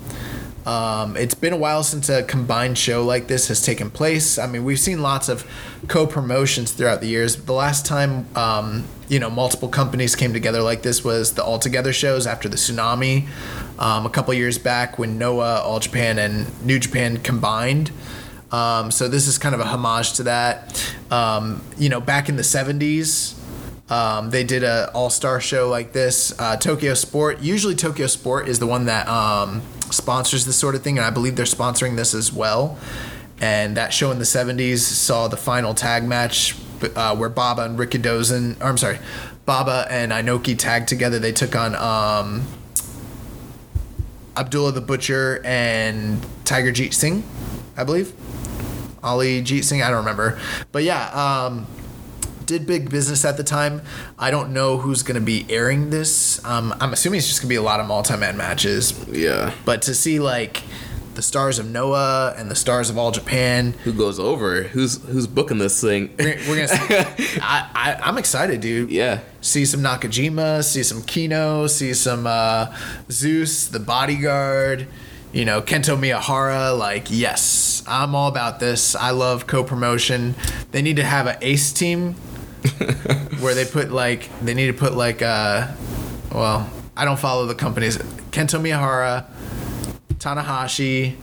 Um, 0.66 1.16
it's 1.16 1.34
been 1.34 1.52
a 1.52 1.56
while 1.56 1.82
since 1.82 2.08
a 2.08 2.22
combined 2.22 2.78
show 2.78 3.04
like 3.04 3.26
this 3.26 3.48
has 3.48 3.60
taken 3.62 3.90
place. 3.90 4.38
I 4.38 4.46
mean, 4.46 4.64
we've 4.64 4.78
seen 4.78 5.02
lots 5.02 5.28
of 5.28 5.44
co-promotions 5.88 6.72
throughout 6.72 7.00
the 7.00 7.08
years. 7.08 7.36
The 7.36 7.52
last 7.52 7.84
time, 7.84 8.26
um, 8.36 8.84
you 9.08 9.18
know, 9.18 9.28
multiple 9.28 9.68
companies 9.68 10.14
came 10.14 10.32
together 10.32 10.62
like 10.62 10.82
this 10.82 11.02
was 11.02 11.34
the 11.34 11.42
All 11.44 11.58
Together 11.58 11.92
shows 11.92 12.26
after 12.26 12.48
the 12.48 12.56
tsunami 12.56 13.26
um, 13.78 14.06
a 14.06 14.10
couple 14.10 14.32
years 14.34 14.58
back 14.58 14.98
when 14.98 15.18
Noah, 15.18 15.60
All 15.60 15.80
Japan, 15.80 16.18
and 16.18 16.64
New 16.64 16.78
Japan 16.78 17.16
combined. 17.18 17.90
Um, 18.52 18.90
so 18.90 19.08
this 19.08 19.26
is 19.26 19.38
kind 19.38 19.54
of 19.54 19.60
a 19.60 19.64
homage 19.64 20.12
to 20.14 20.22
that. 20.24 20.94
Um, 21.10 21.62
you 21.76 21.88
know, 21.88 22.00
back 22.00 22.28
in 22.28 22.36
the 22.36 22.42
'70s, 22.42 23.34
um, 23.90 24.30
they 24.30 24.44
did 24.44 24.62
a 24.62 24.90
All 24.94 25.10
Star 25.10 25.40
show 25.40 25.68
like 25.68 25.92
this. 25.92 26.38
Uh, 26.38 26.56
Tokyo 26.56 26.94
Sport. 26.94 27.40
Usually, 27.40 27.74
Tokyo 27.74 28.06
Sport 28.06 28.48
is 28.48 28.58
the 28.58 28.66
one 28.66 28.86
that 28.86 29.08
um, 29.08 29.62
sponsors 29.92 30.44
this 30.44 30.56
sort 30.56 30.74
of 30.74 30.82
thing, 30.82 30.98
and 30.98 31.06
I 31.06 31.10
believe 31.10 31.36
they're 31.36 31.44
sponsoring 31.44 31.96
this 31.96 32.14
as 32.14 32.32
well. 32.32 32.78
And 33.40 33.76
that 33.76 33.92
show 33.92 34.10
in 34.10 34.18
the 34.18 34.24
'70s 34.24 34.78
saw 34.78 35.28
the 35.28 35.36
final 35.36 35.74
tag 35.74 36.04
match 36.04 36.56
uh, 36.96 37.16
where 37.16 37.28
Baba 37.28 37.64
and 37.64 37.78
Rikidozan, 37.78 38.60
or 38.60 38.64
I'm 38.64 38.78
sorry, 38.78 38.98
Baba 39.46 39.86
and 39.90 40.12
Inoki 40.12 40.58
tagged 40.58 40.88
together. 40.88 41.18
They 41.18 41.32
took 41.32 41.56
on 41.56 41.74
um, 41.74 42.46
Abdullah 44.36 44.72
the 44.72 44.80
Butcher 44.80 45.40
and 45.44 46.24
Tiger 46.44 46.72
Jeet 46.72 46.94
Singh, 46.94 47.24
I 47.76 47.84
believe. 47.84 48.12
Ali 49.02 49.42
Jeet 49.42 49.64
Singh, 49.64 49.82
I 49.82 49.88
don't 49.88 49.98
remember. 49.98 50.38
But 50.70 50.84
yeah, 50.84 51.08
um, 51.10 51.66
did 52.46 52.66
big 52.66 52.90
business 52.90 53.24
at 53.24 53.36
the 53.36 53.44
time. 53.44 53.82
I 54.18 54.30
don't 54.30 54.52
know 54.52 54.78
who's 54.78 55.02
going 55.02 55.14
to 55.18 55.24
be 55.24 55.46
airing 55.48 55.90
this. 55.90 56.44
Um, 56.44 56.74
I'm 56.80 56.92
assuming 56.92 57.18
it's 57.18 57.28
just 57.28 57.40
going 57.40 57.48
to 57.48 57.52
be 57.52 57.56
a 57.56 57.62
lot 57.62 57.80
of 57.80 57.86
multi-man 57.86 58.36
matches. 58.36 58.94
Yeah. 59.08 59.52
But 59.64 59.82
to 59.82 59.94
see 59.94 60.18
like 60.20 60.62
the 61.14 61.20
stars 61.22 61.58
of 61.58 61.68
Noah 61.70 62.34
and 62.38 62.50
the 62.50 62.54
stars 62.54 62.88
of 62.88 62.96
All 62.96 63.10
Japan, 63.10 63.72
Who 63.84 63.92
goes 63.92 64.18
over? 64.18 64.62
Who's 64.62 65.02
who's 65.04 65.26
booking 65.26 65.58
this 65.58 65.78
thing? 65.80 66.08
we're, 66.18 66.38
we're 66.48 66.66
gonna. 66.66 66.68
See, 66.68 67.38
I, 67.42 67.68
I 67.74 68.00
I'm 68.02 68.16
excited, 68.16 68.60
dude. 68.62 68.90
yeah. 68.90 69.20
See 69.42 69.66
some 69.66 69.80
Nakajima, 69.80 70.64
see 70.64 70.82
some 70.82 71.02
Kenoh, 71.02 71.68
see 71.68 71.92
some 71.94 72.26
uh, 72.26 72.74
Zeus, 73.10 73.66
the 73.68 73.80
bodyguard, 73.80 74.86
you 75.32 75.44
know, 75.44 75.60
Kento 75.60 75.98
Miyahara. 75.98 76.78
Like, 76.78 77.08
yes, 77.10 77.82
I'm 77.86 78.14
all 78.14 78.28
about 78.28 78.58
this. 78.60 78.94
I 78.96 79.10
love 79.10 79.46
co 79.46 79.62
promotion. 79.64 80.34
They 80.70 80.80
need 80.80 80.96
to 80.96 81.04
have 81.04 81.26
an 81.26 81.36
ace 81.42 81.72
team 81.74 82.14
where 83.40 83.54
they 83.54 83.64
put 83.64 83.90
like, 83.90 84.28
they 84.40 84.54
need 84.54 84.68
to 84.68 84.72
put 84.72 84.94
like, 84.94 85.22
uh, 85.22 85.68
well, 86.32 86.70
I 86.96 87.04
don't 87.04 87.18
follow 87.18 87.46
the 87.46 87.54
companies. 87.54 87.98
Kento 87.98 88.60
Miyahara, 88.60 89.26
Tanahashi, 90.14 91.16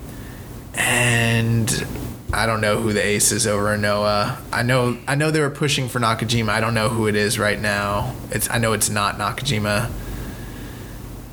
and 0.76 1.86
I 2.32 2.46
don't 2.46 2.62
know 2.62 2.80
who 2.80 2.94
the 2.94 3.04
ace 3.04 3.32
is 3.32 3.48
over 3.48 3.74
in 3.74 3.82
Noah. 3.82 4.38
I 4.52 4.62
know 4.64 4.98
I 5.08 5.16
know 5.16 5.32
they 5.32 5.40
were 5.40 5.50
pushing 5.50 5.90
for 5.90 6.00
Nakajima. 6.00 6.50
I 6.50 6.60
don't 6.60 6.74
know 6.74 6.90
who 6.90 7.08
it 7.08 7.16
is 7.16 7.40
right 7.40 7.60
now. 7.60 8.14
It's 8.32 8.50
I 8.50 8.60
know 8.60 8.74
it's 8.74 8.90
not 8.90 9.18
Nakajima. 9.18 9.90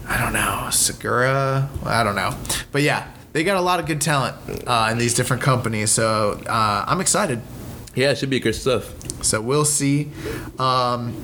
I 0.09 0.19
don't 0.19 0.33
know 0.33 0.69
Sugiura. 0.71 1.69
I 1.85 2.03
don't 2.03 2.15
know, 2.15 2.35
but 2.73 2.83
yeah, 2.83 3.07
they 3.33 3.45
got 3.45 3.57
a 3.57 3.61
lot 3.61 3.81
of 3.81 3.87
good 3.87 4.01
talent 4.01 4.37
uh, 4.67 4.89
in 4.91 4.99
these 4.99 5.13
different 5.13 5.43
companies. 5.43 5.91
So 5.91 6.41
uh, 6.47 6.85
I'm 6.87 7.01
excited. 7.01 7.43
Yeah, 7.97 8.11
it 8.11 8.19
should 8.19 8.31
be 8.31 8.41
good 8.41 8.55
stuff. 8.55 8.95
So 9.25 9.41
we'll 9.41 9.65
see. 9.65 10.11
Um, 10.59 11.17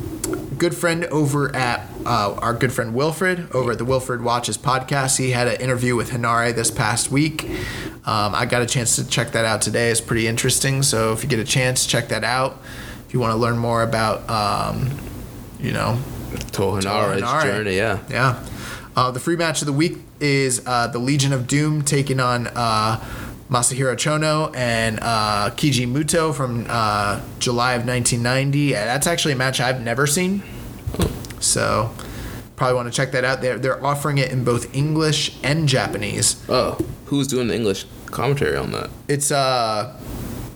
good 0.58 0.74
friend 0.74 1.04
over 1.04 1.54
at 1.54 1.86
uh, 2.06 2.34
our 2.34 2.54
good 2.54 2.72
friend 2.72 2.94
Wilfred 2.94 3.54
over 3.54 3.72
at 3.72 3.78
the 3.78 3.84
Wilfred 3.84 4.22
Watches 4.22 4.56
podcast. 4.56 5.18
He 5.18 5.32
had 5.32 5.46
an 5.48 5.60
interview 5.60 5.94
with 5.94 6.10
Henare 6.10 6.54
this 6.54 6.70
past 6.70 7.10
week. 7.10 7.44
Um, 8.04 8.34
I 8.34 8.46
got 8.46 8.62
a 8.62 8.66
chance 8.66 8.96
to 8.96 9.06
check 9.06 9.32
that 9.32 9.44
out 9.44 9.60
today. 9.60 9.90
It's 9.90 10.00
pretty 10.00 10.26
interesting. 10.26 10.82
So 10.82 11.12
if 11.12 11.22
you 11.22 11.28
get 11.28 11.38
a 11.38 11.44
chance, 11.44 11.86
check 11.86 12.08
that 12.08 12.24
out. 12.24 12.58
If 13.06 13.12
you 13.12 13.20
want 13.20 13.32
to 13.32 13.36
learn 13.36 13.58
more 13.58 13.82
about, 13.82 14.28
um, 14.30 14.90
you 15.60 15.72
know, 15.72 16.00
Toa 16.52 16.80
Henare's 16.80 17.22
Tohanare. 17.22 17.42
journey, 17.42 17.76
yeah. 17.76 17.98
yeah. 18.08 18.42
Uh, 18.96 19.10
the 19.10 19.20
free 19.20 19.36
match 19.36 19.60
of 19.60 19.66
the 19.66 19.72
week 19.74 19.98
is 20.20 20.62
uh, 20.66 20.86
the 20.86 20.98
Legion 20.98 21.34
of 21.34 21.46
Doom 21.46 21.82
taking 21.82 22.18
on 22.18 22.46
uh, 22.48 23.04
Masahiro 23.56 23.94
Chono 23.94 24.54
and 24.56 24.98
uh, 25.02 25.50
Keiji 25.54 25.86
Muto 25.86 26.34
from 26.34 26.66
uh, 26.68 27.20
July 27.38 27.74
of 27.74 27.86
1990. 27.86 28.72
That's 28.72 29.06
actually 29.06 29.34
a 29.34 29.36
match 29.36 29.60
I've 29.60 29.82
never 29.82 30.06
seen. 30.06 30.42
So 31.38 31.92
probably 32.56 32.76
want 32.76 32.88
to 32.90 32.96
check 32.96 33.12
that 33.12 33.24
out. 33.24 33.42
They're, 33.42 33.58
they're 33.58 33.84
offering 33.84 34.16
it 34.18 34.30
in 34.32 34.42
both 34.42 34.74
English 34.74 35.36
and 35.42 35.68
Japanese. 35.68 36.42
Oh, 36.48 36.78
who's 37.06 37.26
doing 37.28 37.48
the 37.48 37.54
English 37.54 37.84
commentary 38.06 38.56
on 38.56 38.72
that? 38.72 38.88
It's 39.06 39.30
uh, 39.30 39.98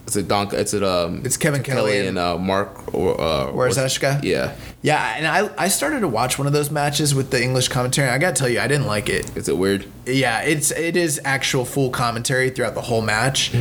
Is 0.06 0.16
it 0.16 0.28
Don? 0.28 0.54
It's 0.54 0.72
it 0.72 0.82
um. 0.82 1.20
It's 1.24 1.36
Kevin 1.36 1.62
Kelly 1.62 1.98
and- 1.98 2.08
and 2.10 2.18
uh, 2.18 2.38
Mark 2.38 2.94
or 2.94 3.20
uh. 3.20 3.52
Eshka? 3.52 4.22
Yeah. 4.24 4.54
Yeah, 4.86 5.16
and 5.16 5.26
I, 5.26 5.64
I 5.64 5.66
started 5.66 5.98
to 6.02 6.08
watch 6.08 6.38
one 6.38 6.46
of 6.46 6.52
those 6.52 6.70
matches 6.70 7.12
with 7.12 7.32
the 7.32 7.42
English 7.42 7.66
commentary. 7.66 8.08
I 8.08 8.18
gotta 8.18 8.36
tell 8.36 8.48
you, 8.48 8.60
I 8.60 8.68
didn't 8.68 8.86
like 8.86 9.08
it. 9.08 9.36
Is 9.36 9.48
it 9.48 9.58
weird? 9.58 9.84
Yeah, 10.06 10.42
it's 10.42 10.70
it 10.70 10.96
is 10.96 11.20
actual 11.24 11.64
full 11.64 11.90
commentary 11.90 12.50
throughout 12.50 12.76
the 12.76 12.82
whole 12.82 13.02
match, 13.02 13.52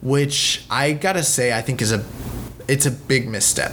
which 0.00 0.64
I 0.70 0.92
gotta 0.92 1.24
say 1.24 1.52
I 1.52 1.60
think 1.60 1.82
is 1.82 1.90
a 1.90 2.04
it's 2.68 2.86
a 2.86 2.92
big 2.92 3.28
misstep. 3.28 3.72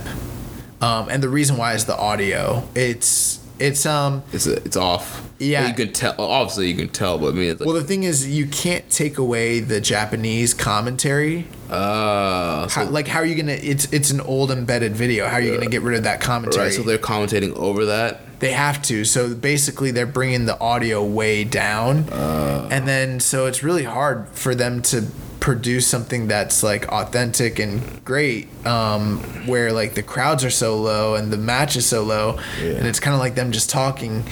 Um, 0.82 1.08
and 1.10 1.22
the 1.22 1.30
reason 1.30 1.56
why 1.56 1.76
is 1.76 1.86
the 1.86 1.96
audio. 1.96 2.68
It's 2.74 3.47
it's 3.60 3.86
um 3.86 4.24
It's 4.34 4.48
it's 4.48 4.78
off. 4.78 5.24
Yeah. 5.40 5.62
Well, 5.62 5.70
you 5.70 5.76
can 5.76 5.94
tell. 5.94 6.16
Obviously, 6.18 6.68
you 6.70 6.76
can 6.76 6.90
tell, 6.90 7.18
but 7.20 7.30
I 7.30 7.32
mean, 7.32 7.50
it's 7.52 7.60
like, 7.60 7.68
well 7.68 7.76
the 7.76 7.84
thing 7.84 8.04
is 8.04 8.28
you 8.28 8.48
can't 8.48 8.90
take 8.90 9.18
away 9.18 9.60
the 9.60 9.80
Japanese 9.80 10.54
commentary. 10.54 11.48
uh, 11.70 12.68
so, 12.68 12.86
How, 12.86 12.90
like 12.90 13.08
how 13.08 13.20
are 13.20 13.26
you 13.26 13.36
gonna? 13.36 13.52
It's 13.54 13.92
it's 13.94 14.12
an 14.12 14.22
old 14.22 14.52
embedded 14.52 14.96
video. 14.96 15.28
How 15.28 15.36
are 15.36 15.42
you 15.42 15.54
gonna 15.54 15.70
get 15.70 15.82
rid 15.84 15.98
of 15.98 16.04
that 16.04 16.22
commentary? 16.22 16.66
right. 16.66 16.74
So 16.74 16.82
they're 16.84 16.98
commentating 16.98 17.54
over 17.56 17.86
that. 17.86 18.22
They 18.40 18.52
have 18.52 18.82
to. 18.84 19.04
So 19.06 19.34
basically, 19.34 19.92
they're 19.92 20.06
bringing 20.06 20.46
the 20.46 20.60
audio 20.60 21.04
way 21.04 21.44
down, 21.44 22.08
and 22.12 22.88
then 22.88 23.20
so 23.20 23.46
it's 23.48 23.64
really 23.64 23.84
hard 23.84 24.28
for 24.30 24.54
them 24.56 24.82
to 24.84 25.06
produce 25.48 25.88
something 25.88 26.28
that's 26.28 26.62
like 26.62 26.86
authentic 26.90 27.58
and 27.58 28.04
great. 28.04 28.50
Um, 28.66 29.20
where 29.48 29.72
like 29.72 29.94
the 29.94 30.04
crowds 30.04 30.44
are 30.44 30.50
so 30.50 30.76
low 30.76 31.16
and 31.16 31.32
the 31.32 31.38
match 31.38 31.78
is 31.78 31.86
so 31.86 32.04
low, 32.04 32.38
and 32.60 32.86
it's 32.86 33.00
kind 33.00 33.14
of 33.14 33.22
like 33.22 33.36
them 33.36 33.54
just 33.54 33.70
talking. 33.70 34.26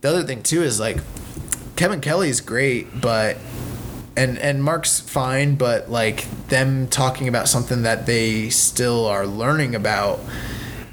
The 0.00 0.10
other 0.10 0.22
thing 0.22 0.44
too 0.44 0.62
is 0.62 0.78
like 0.78 0.98
Kevin 1.74 2.00
Kelly's 2.00 2.40
great, 2.40 3.00
but 3.00 3.36
and 4.16 4.38
and 4.38 4.62
Mark's 4.62 5.00
fine, 5.00 5.56
but 5.56 5.90
like 5.90 6.30
them 6.46 6.86
talking 6.86 7.26
about 7.26 7.48
something 7.48 7.82
that 7.82 8.06
they 8.06 8.48
still 8.48 9.06
are 9.06 9.26
learning 9.26 9.74
about. 9.74 10.20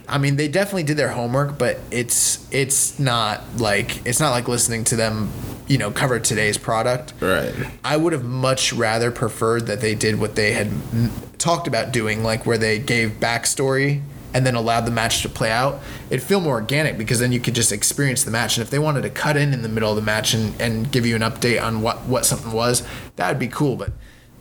I 0.08 0.18
mean, 0.18 0.38
they 0.38 0.48
definitely 0.48 0.84
did 0.90 0.98
their 0.98 1.10
homework, 1.10 1.60
but 1.60 1.78
it's 1.92 2.52
it's 2.52 2.98
not 2.98 3.44
like 3.58 4.04
it's 4.08 4.20
not 4.20 4.32
like 4.32 4.48
listening 4.48 4.86
to 4.86 4.96
them, 4.96 5.30
you 5.68 5.78
know, 5.78 5.92
cover 5.92 6.20
today's 6.20 6.58
product. 6.58 7.14
Right. 7.20 7.54
I 7.84 7.98
would 7.98 8.14
have 8.14 8.24
much 8.24 8.74
rather 8.74 9.12
preferred 9.12 9.68
that 9.68 9.82
they 9.82 9.96
did 9.96 10.20
what 10.20 10.36
they 10.36 10.54
had 10.54 10.68
mm, 10.68 11.12
talked 11.38 11.68
about 11.68 11.92
doing, 11.92 12.24
like 12.24 12.46
where 12.46 12.58
they 12.58 12.80
gave 12.80 13.20
backstory 13.20 14.02
and 14.34 14.46
then 14.46 14.56
allowed 14.56 14.82
the 14.82 14.92
match 14.92 15.22
to 15.24 15.30
play 15.30 15.52
out. 15.52 15.80
It'd 16.10 16.26
feel 16.26 16.40
more 16.40 16.56
organic 16.56 16.98
because 16.98 17.20
then 17.20 17.32
you 17.32 17.40
could 17.40 17.56
just 17.56 17.72
experience 17.72 18.24
the 18.24 18.32
match. 18.32 18.58
And 18.58 18.64
if 18.64 18.70
they 18.70 18.80
wanted 18.80 19.02
to 19.02 19.10
cut 19.10 19.36
in 19.38 19.54
in 19.54 19.62
the 19.62 19.70
middle 19.70 19.90
of 19.90 19.96
the 19.96 20.02
match 20.02 20.34
and, 20.34 20.60
and 20.62 20.92
give 20.92 21.06
you 21.06 21.16
an 21.16 21.22
update 21.22 21.62
on 21.62 21.82
what, 21.82 22.04
what 22.04 22.26
something 22.26 22.52
was, 22.52 22.88
that 23.16 23.30
would 23.30 23.40
be 23.40 23.48
cool. 23.48 23.76
But 23.76 23.92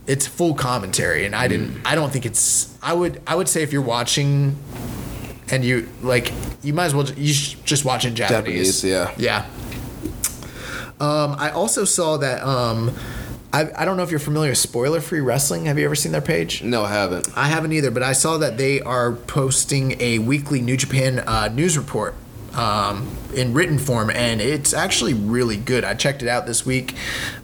it's 0.07 0.25
full 0.25 0.53
commentary, 0.53 1.25
and 1.25 1.35
I 1.35 1.47
didn't. 1.47 1.81
I 1.85 1.93
don't 1.93 2.11
think 2.11 2.25
it's. 2.25 2.77
I 2.81 2.93
would. 2.93 3.21
I 3.27 3.35
would 3.35 3.49
say 3.49 3.61
if 3.61 3.73
you're 3.73 3.81
watching, 3.81 4.55
and 5.49 5.65
you 5.65 5.89
like, 6.01 6.31
you 6.63 6.73
might 6.73 6.85
as 6.85 6.95
well. 6.95 7.09
You 7.09 7.33
just 7.33 7.83
watch 7.83 8.05
in 8.05 8.15
Japanese. 8.15 8.81
Japanese, 8.81 8.83
yeah. 8.83 9.13
Yeah. 9.17 9.45
Um, 10.99 11.35
I 11.37 11.51
also 11.51 11.85
saw 11.85 12.17
that. 12.17 12.43
Um, 12.43 12.93
I, 13.53 13.69
I 13.75 13.85
don't 13.85 13.95
know 13.95 14.03
if 14.03 14.11
you're 14.11 14.19
familiar 14.19 14.51
with 14.51 14.57
Spoiler 14.57 14.99
Free 14.99 15.21
Wrestling. 15.21 15.65
Have 15.65 15.79
you 15.79 15.85
ever 15.85 15.95
seen 15.95 16.11
their 16.11 16.21
page? 16.21 16.63
No, 16.63 16.83
I 16.83 16.89
haven't. 16.89 17.29
I 17.37 17.47
haven't 17.47 17.71
either, 17.71 17.91
but 17.91 18.03
I 18.03 18.11
saw 18.11 18.37
that 18.39 18.57
they 18.57 18.81
are 18.81 19.13
posting 19.13 19.99
a 20.01 20.19
weekly 20.19 20.61
New 20.61 20.75
Japan 20.75 21.19
uh, 21.19 21.47
news 21.47 21.77
report 21.77 22.13
um, 22.53 23.07
in 23.33 23.53
written 23.53 23.79
form, 23.79 24.09
and 24.09 24.41
it's 24.41 24.73
actually 24.73 25.13
really 25.13 25.55
good. 25.55 25.85
I 25.85 25.93
checked 25.93 26.23
it 26.23 26.27
out 26.27 26.45
this 26.45 26.65
week, 26.65 26.95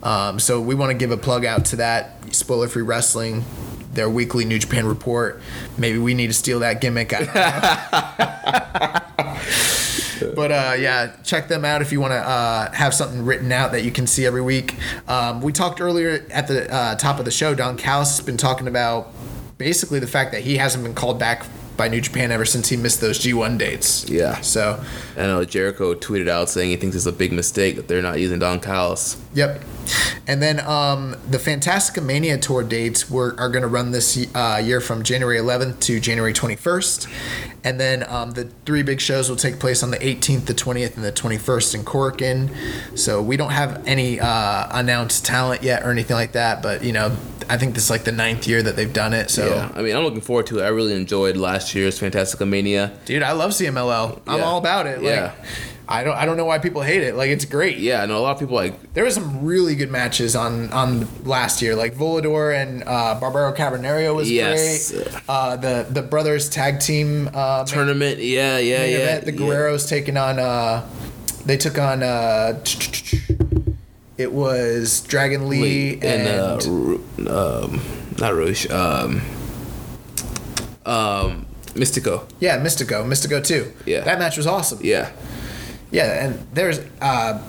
um, 0.01 0.39
so 0.39 0.59
we 0.59 0.75
want 0.75 0.91
to 0.91 0.97
give 0.97 1.11
a 1.11 1.17
plug 1.17 1.45
out 1.45 1.65
to 1.65 1.77
that 1.77 2.33
Spoiler 2.33 2.67
Free 2.67 2.81
Wrestling, 2.81 3.45
their 3.93 4.09
weekly 4.09 4.43
New 4.43 4.59
Japan 4.59 4.85
report. 4.85 5.41
Maybe 5.77 5.99
we 5.99 6.13
need 6.13 6.27
to 6.27 6.33
steal 6.33 6.59
that 6.59 6.81
gimmick. 6.81 7.13
I 10.15 10.19
don't 10.19 10.29
know. 10.29 10.35
But 10.35 10.51
uh, 10.51 10.75
yeah, 10.77 11.15
check 11.23 11.47
them 11.47 11.65
out 11.65 11.81
if 11.81 11.91
you 11.91 11.99
want 11.99 12.11
to 12.11 12.19
uh, 12.19 12.71
have 12.71 12.93
something 12.93 13.25
written 13.25 13.51
out 13.51 13.71
that 13.71 13.83
you 13.83 13.91
can 13.91 14.07
see 14.07 14.25
every 14.25 14.41
week. 14.41 14.75
Um, 15.07 15.41
we 15.41 15.51
talked 15.51 15.81
earlier 15.81 16.25
at 16.31 16.47
the 16.47 16.71
uh, 16.73 16.95
top 16.95 17.19
of 17.19 17.25
the 17.25 17.31
show. 17.31 17.55
Don 17.55 17.77
Callis 17.77 18.17
has 18.17 18.25
been 18.25 18.37
talking 18.37 18.67
about 18.67 19.11
basically 19.57 19.99
the 19.99 20.07
fact 20.07 20.31
that 20.31 20.41
he 20.41 20.57
hasn't 20.57 20.83
been 20.83 20.95
called 20.95 21.19
back 21.19 21.45
by 21.77 21.87
New 21.87 22.01
Japan 22.01 22.31
ever 22.31 22.45
since 22.45 22.69
he 22.69 22.77
missed 22.77 23.01
those 23.01 23.19
G1 23.19 23.57
dates. 23.57 24.07
Yeah. 24.09 24.39
So, 24.41 24.83
I 25.17 25.21
know 25.21 25.43
Jericho 25.43 25.95
tweeted 25.95 26.27
out 26.27 26.49
saying 26.49 26.69
he 26.69 26.75
thinks 26.75 26.95
it's 26.95 27.05
a 27.05 27.11
big 27.11 27.31
mistake 27.31 27.75
that 27.77 27.87
they're 27.87 28.01
not 28.01 28.19
using 28.19 28.39
Don 28.39 28.59
Callis. 28.59 29.22
Yep. 29.33 29.61
And 30.25 30.41
then 30.41 30.61
um, 30.61 31.11
the 31.29 31.37
Fantasticamania 31.37 32.41
tour 32.41 32.63
dates 32.63 33.09
were 33.09 33.35
are 33.37 33.49
going 33.49 33.63
to 33.63 33.67
run 33.67 33.91
this 33.91 34.17
uh, 34.33 34.61
year 34.63 34.79
from 34.79 35.03
January 35.03 35.37
11th 35.37 35.81
to 35.81 35.99
January 35.99 36.31
21st, 36.31 37.07
and 37.65 37.77
then 37.79 38.05
um, 38.09 38.31
the 38.31 38.45
three 38.65 38.83
big 38.83 39.01
shows 39.01 39.29
will 39.29 39.35
take 39.35 39.59
place 39.59 39.83
on 39.83 39.91
the 39.91 39.97
18th, 39.97 40.45
the 40.45 40.53
20th, 40.53 40.95
and 40.95 41.03
the 41.03 41.11
21st 41.11 41.75
in 41.75 41.81
Korakuen. 41.83 42.97
So 42.97 43.21
we 43.21 43.35
don't 43.35 43.51
have 43.51 43.85
any 43.85 44.19
uh, 44.21 44.67
announced 44.71 45.25
talent 45.25 45.61
yet 45.61 45.83
or 45.83 45.91
anything 45.91 46.15
like 46.15 46.31
that, 46.31 46.61
but 46.63 46.83
you 46.85 46.93
know, 46.93 47.15
I 47.49 47.57
think 47.57 47.73
this 47.73 47.83
is 47.85 47.89
like 47.89 48.05
the 48.05 48.13
ninth 48.13 48.47
year 48.47 48.63
that 48.63 48.77
they've 48.77 48.93
done 48.93 49.11
it. 49.13 49.29
So. 49.29 49.45
Yeah, 49.47 49.71
I 49.75 49.81
mean, 49.81 49.93
I'm 49.93 50.03
looking 50.05 50.21
forward 50.21 50.47
to 50.47 50.59
it. 50.59 50.63
I 50.63 50.69
really 50.69 50.93
enjoyed 50.93 51.35
last 51.35 51.75
year's 51.75 51.99
Fantasticamania. 51.99 52.93
Dude, 53.03 53.23
I 53.23 53.33
love 53.33 53.51
CMLL. 53.51 54.21
I'm 54.25 54.39
Yeah. 54.39 54.45
all 54.45 54.57
about 54.57 54.87
it. 54.87 54.99
Like, 55.03 55.15
Yeah. 55.15 55.33
I 55.87 56.03
don't 56.03 56.15
I 56.15 56.25
don't 56.25 56.37
know 56.37 56.45
why 56.45 56.59
people 56.59 56.81
hate 56.81 57.03
it. 57.03 57.15
Like 57.15 57.29
it's 57.29 57.45
great. 57.45 57.77
Yeah, 57.77 58.01
I 58.01 58.05
know 58.05 58.17
a 58.17 58.23
lot 58.23 58.31
of 58.31 58.39
people 58.39 58.55
like 58.55 58.93
There 58.93 59.03
was 59.03 59.13
some 59.15 59.43
really 59.43 59.75
good 59.75 59.91
matches 59.91 60.35
on 60.35 60.71
on 60.71 61.07
last 61.25 61.61
year. 61.61 61.75
Like 61.75 61.95
Volador 61.95 62.55
and 62.55 62.83
uh, 62.85 63.17
Barbaro 63.19 63.53
Cavernario 63.53 64.15
was 64.15 64.31
Yes. 64.31 64.91
great. 64.91 65.07
Uh, 65.27 65.55
the 65.57 65.85
the 65.89 66.01
brothers 66.01 66.49
tag 66.49 66.79
team 66.79 67.29
uh, 67.33 67.65
tournament. 67.65 68.19
Yeah, 68.19 68.57
yeah, 68.59 68.77
main 68.79 68.91
yeah. 68.91 68.97
event. 68.99 69.25
The 69.25 69.33
yeah. 69.33 69.77
Taking 69.87 70.17
on. 70.17 70.39
Uh, 70.39 70.87
they 71.45 71.57
took 71.57 71.77
on. 71.77 72.01
Uh, 72.01 72.63
it 74.17 74.31
was 74.31 75.01
Dragon 75.01 75.49
Lee, 75.49 75.59
Lee 75.61 75.93
and, 75.95 76.03
and 76.03 76.29
uh, 76.39 76.59
Ru- 76.69 77.03
um, 77.27 77.81
not 78.19 78.33
Rouge. 78.33 78.69
Um, 78.69 79.21
um, 80.85 81.45
Mystico. 81.73 82.29
yeah, 82.39 82.59
Mystico, 82.59 83.03
Mystico 83.05 83.43
too. 83.43 83.71
Yeah. 83.85 84.01
that 84.01 84.19
match 84.19 84.37
was 84.37 84.45
awesome. 84.47 84.79
Yeah, 84.81 85.09
Yeah, 85.93 86.25
and 86.25 86.45
there's 86.53 86.79
uh 87.01 87.41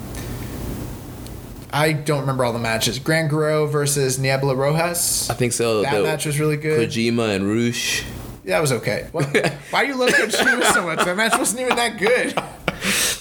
I 1.72 1.92
don't 1.92 2.20
remember 2.20 2.44
all 2.44 2.52
the 2.52 2.58
matches. 2.60 3.00
Gran 3.00 3.26
Guerrero 3.26 3.66
versus 3.66 4.18
Niebla 4.18 4.54
Rojas. 4.54 5.28
I 5.28 5.34
think 5.34 5.52
so. 5.52 5.82
That 5.82 5.96
The- 5.96 6.02
match 6.04 6.24
was 6.26 6.38
really 6.38 6.56
good. 6.56 6.88
Kojima 6.88 7.34
and 7.34 7.44
Roosh. 7.46 8.04
Yeah, 8.44 8.56
That 8.56 8.60
was 8.60 8.72
okay. 8.72 9.08
What, 9.10 9.26
why 9.34 9.58
are 9.82 9.84
you 9.84 9.94
love 9.96 10.10
Kojima 10.10 10.62
so 10.72 10.84
much? 10.84 11.04
That 11.04 11.16
match 11.16 11.36
wasn't 11.36 11.62
even 11.62 11.74
that 11.76 11.98
good. 11.98 12.34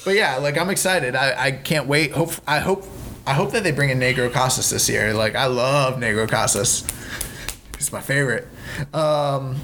But 0.06 0.16
yeah, 0.16 0.38
like 0.38 0.58
I'm 0.58 0.70
excited. 0.70 1.16
I, 1.16 1.45
I 1.45 1.52
can't 1.52 1.88
wait. 1.88 2.12
Hope 2.12 2.34
I 2.45 2.60
hope 2.60 2.84
I 3.26 3.34
hope 3.34 3.54
that 3.54 3.64
they 3.64 3.72
bring 3.72 3.90
in 3.90 4.00
Negro 4.00 4.32
Casas 4.32 4.70
this 4.70 4.90
year. 4.90 5.14
Like 5.14 5.34
I 5.36 5.45
love 5.45 5.95
Negro 5.95 6.30
Casas. 6.30 6.86
He's 7.78 7.91
my 7.94 8.02
favorite. 8.02 8.48
Um, 8.94 9.56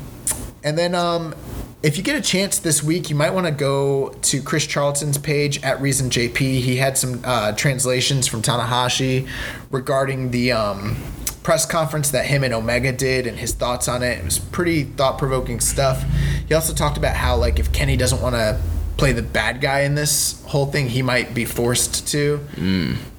and 0.64 0.78
then 0.78 0.96
um, 0.96 1.36
if 1.82 1.98
you 1.98 2.04
get 2.04 2.18
a 2.18 2.22
chance 2.22 2.60
this 2.60 2.84
week, 2.84 3.10
you 3.10 3.16
might 3.16 3.34
want 3.34 3.46
to 3.46 3.52
go 3.52 4.10
to 4.10 4.42
Chris 4.42 4.68
Charlton's 4.68 5.18
page 5.18 5.64
at 5.64 5.80
Reason 5.80 6.10
JP. 6.10 6.38
He 6.38 6.76
had 6.76 6.98
some 6.98 7.22
uh, 7.24 7.54
translations 7.54 8.28
from 8.28 8.42
Tanahashi 8.42 9.30
regarding 9.72 10.32
the 10.32 10.52
um, 10.52 10.98
press 11.42 11.66
conference 11.66 12.12
that 12.12 12.26
him 12.26 12.44
and 12.44 12.54
Omega 12.54 12.92
did 12.92 13.26
and 13.26 13.38
his 13.38 13.54
thoughts 13.54 13.88
on 13.88 14.04
it. 14.04 14.20
It 14.20 14.26
was 14.26 14.40
pretty 14.40 14.84
thought 14.84 15.18
provoking 15.18 15.62
stuff. 15.62 16.04
He 16.48 16.54
also 16.54 16.74
talked 16.74 16.98
about 16.98 17.16
how 17.16 17.38
like 17.38 17.60
if 17.60 17.72
Kenny 17.72 17.96
doesn't 17.96 18.22
want 18.22 18.36
to 18.36 18.60
play 18.98 19.14
the 19.14 19.22
bad 19.22 19.62
guy 19.62 19.82
in 19.82 19.96
this 19.96 20.44
whole 20.48 20.66
thing, 20.66 20.90
he 20.90 21.02
might 21.02 21.34
be 21.34 21.46
forced 21.46 22.10
to. 22.10 22.40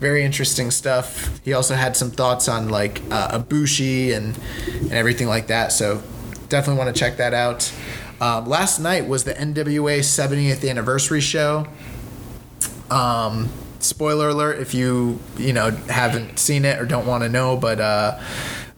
Very 0.00 0.22
interesting 0.22 0.70
stuff. 0.70 1.40
He 1.42 1.54
also 1.54 1.74
had 1.74 1.96
some 1.96 2.10
thoughts 2.10 2.46
on 2.46 2.68
like 2.68 3.00
uh, 3.10 3.38
Ibushi 3.38 4.14
and 4.14 4.38
and 4.82 4.92
everything 4.92 5.28
like 5.28 5.46
that. 5.46 5.72
So 5.72 6.02
definitely 6.50 6.78
want 6.78 6.94
to 6.94 7.00
check 7.00 7.16
that 7.16 7.32
out. 7.32 7.72
Um, 8.20 8.46
last 8.46 8.78
night 8.80 9.08
was 9.08 9.24
the 9.24 9.32
NWA 9.32 10.00
70th 10.00 10.68
anniversary 10.68 11.20
show. 11.20 11.66
Um, 12.90 13.48
spoiler 13.78 14.28
alert 14.28 14.58
if 14.58 14.74
you 14.74 15.18
you 15.38 15.52
know 15.52 15.70
haven't 15.70 16.38
seen 16.38 16.64
it 16.64 16.78
or 16.78 16.84
don't 16.84 17.06
want 17.06 17.22
to 17.22 17.28
know, 17.28 17.56
but 17.56 17.80
uh, 17.80 18.20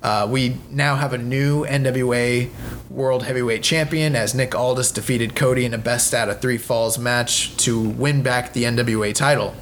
uh, 0.03 0.29
we 0.31 0.59
now 0.71 0.97
have 0.97 1.13
a 1.13 1.19
new 1.19 1.65
NWA 1.65 2.51
World 2.91 3.25
Heavyweight 3.25 3.63
Champion 3.63 4.15
as 4.15 4.35
Nick 4.35 4.55
Aldis 4.55 4.93
defeated 4.93 5.35
Cody 5.35 5.65
in 5.65 5.75
a 5.75 5.79
best 5.79 6.15
out 6.15 6.29
of 6.29 6.41
three 6.41 6.59
falls 6.59 6.99
match 6.99 7.57
to 7.59 7.81
win 7.81 8.23
back 8.23 8.53
the 8.53 8.65
NWA 8.65 9.15
title. 9.15 9.55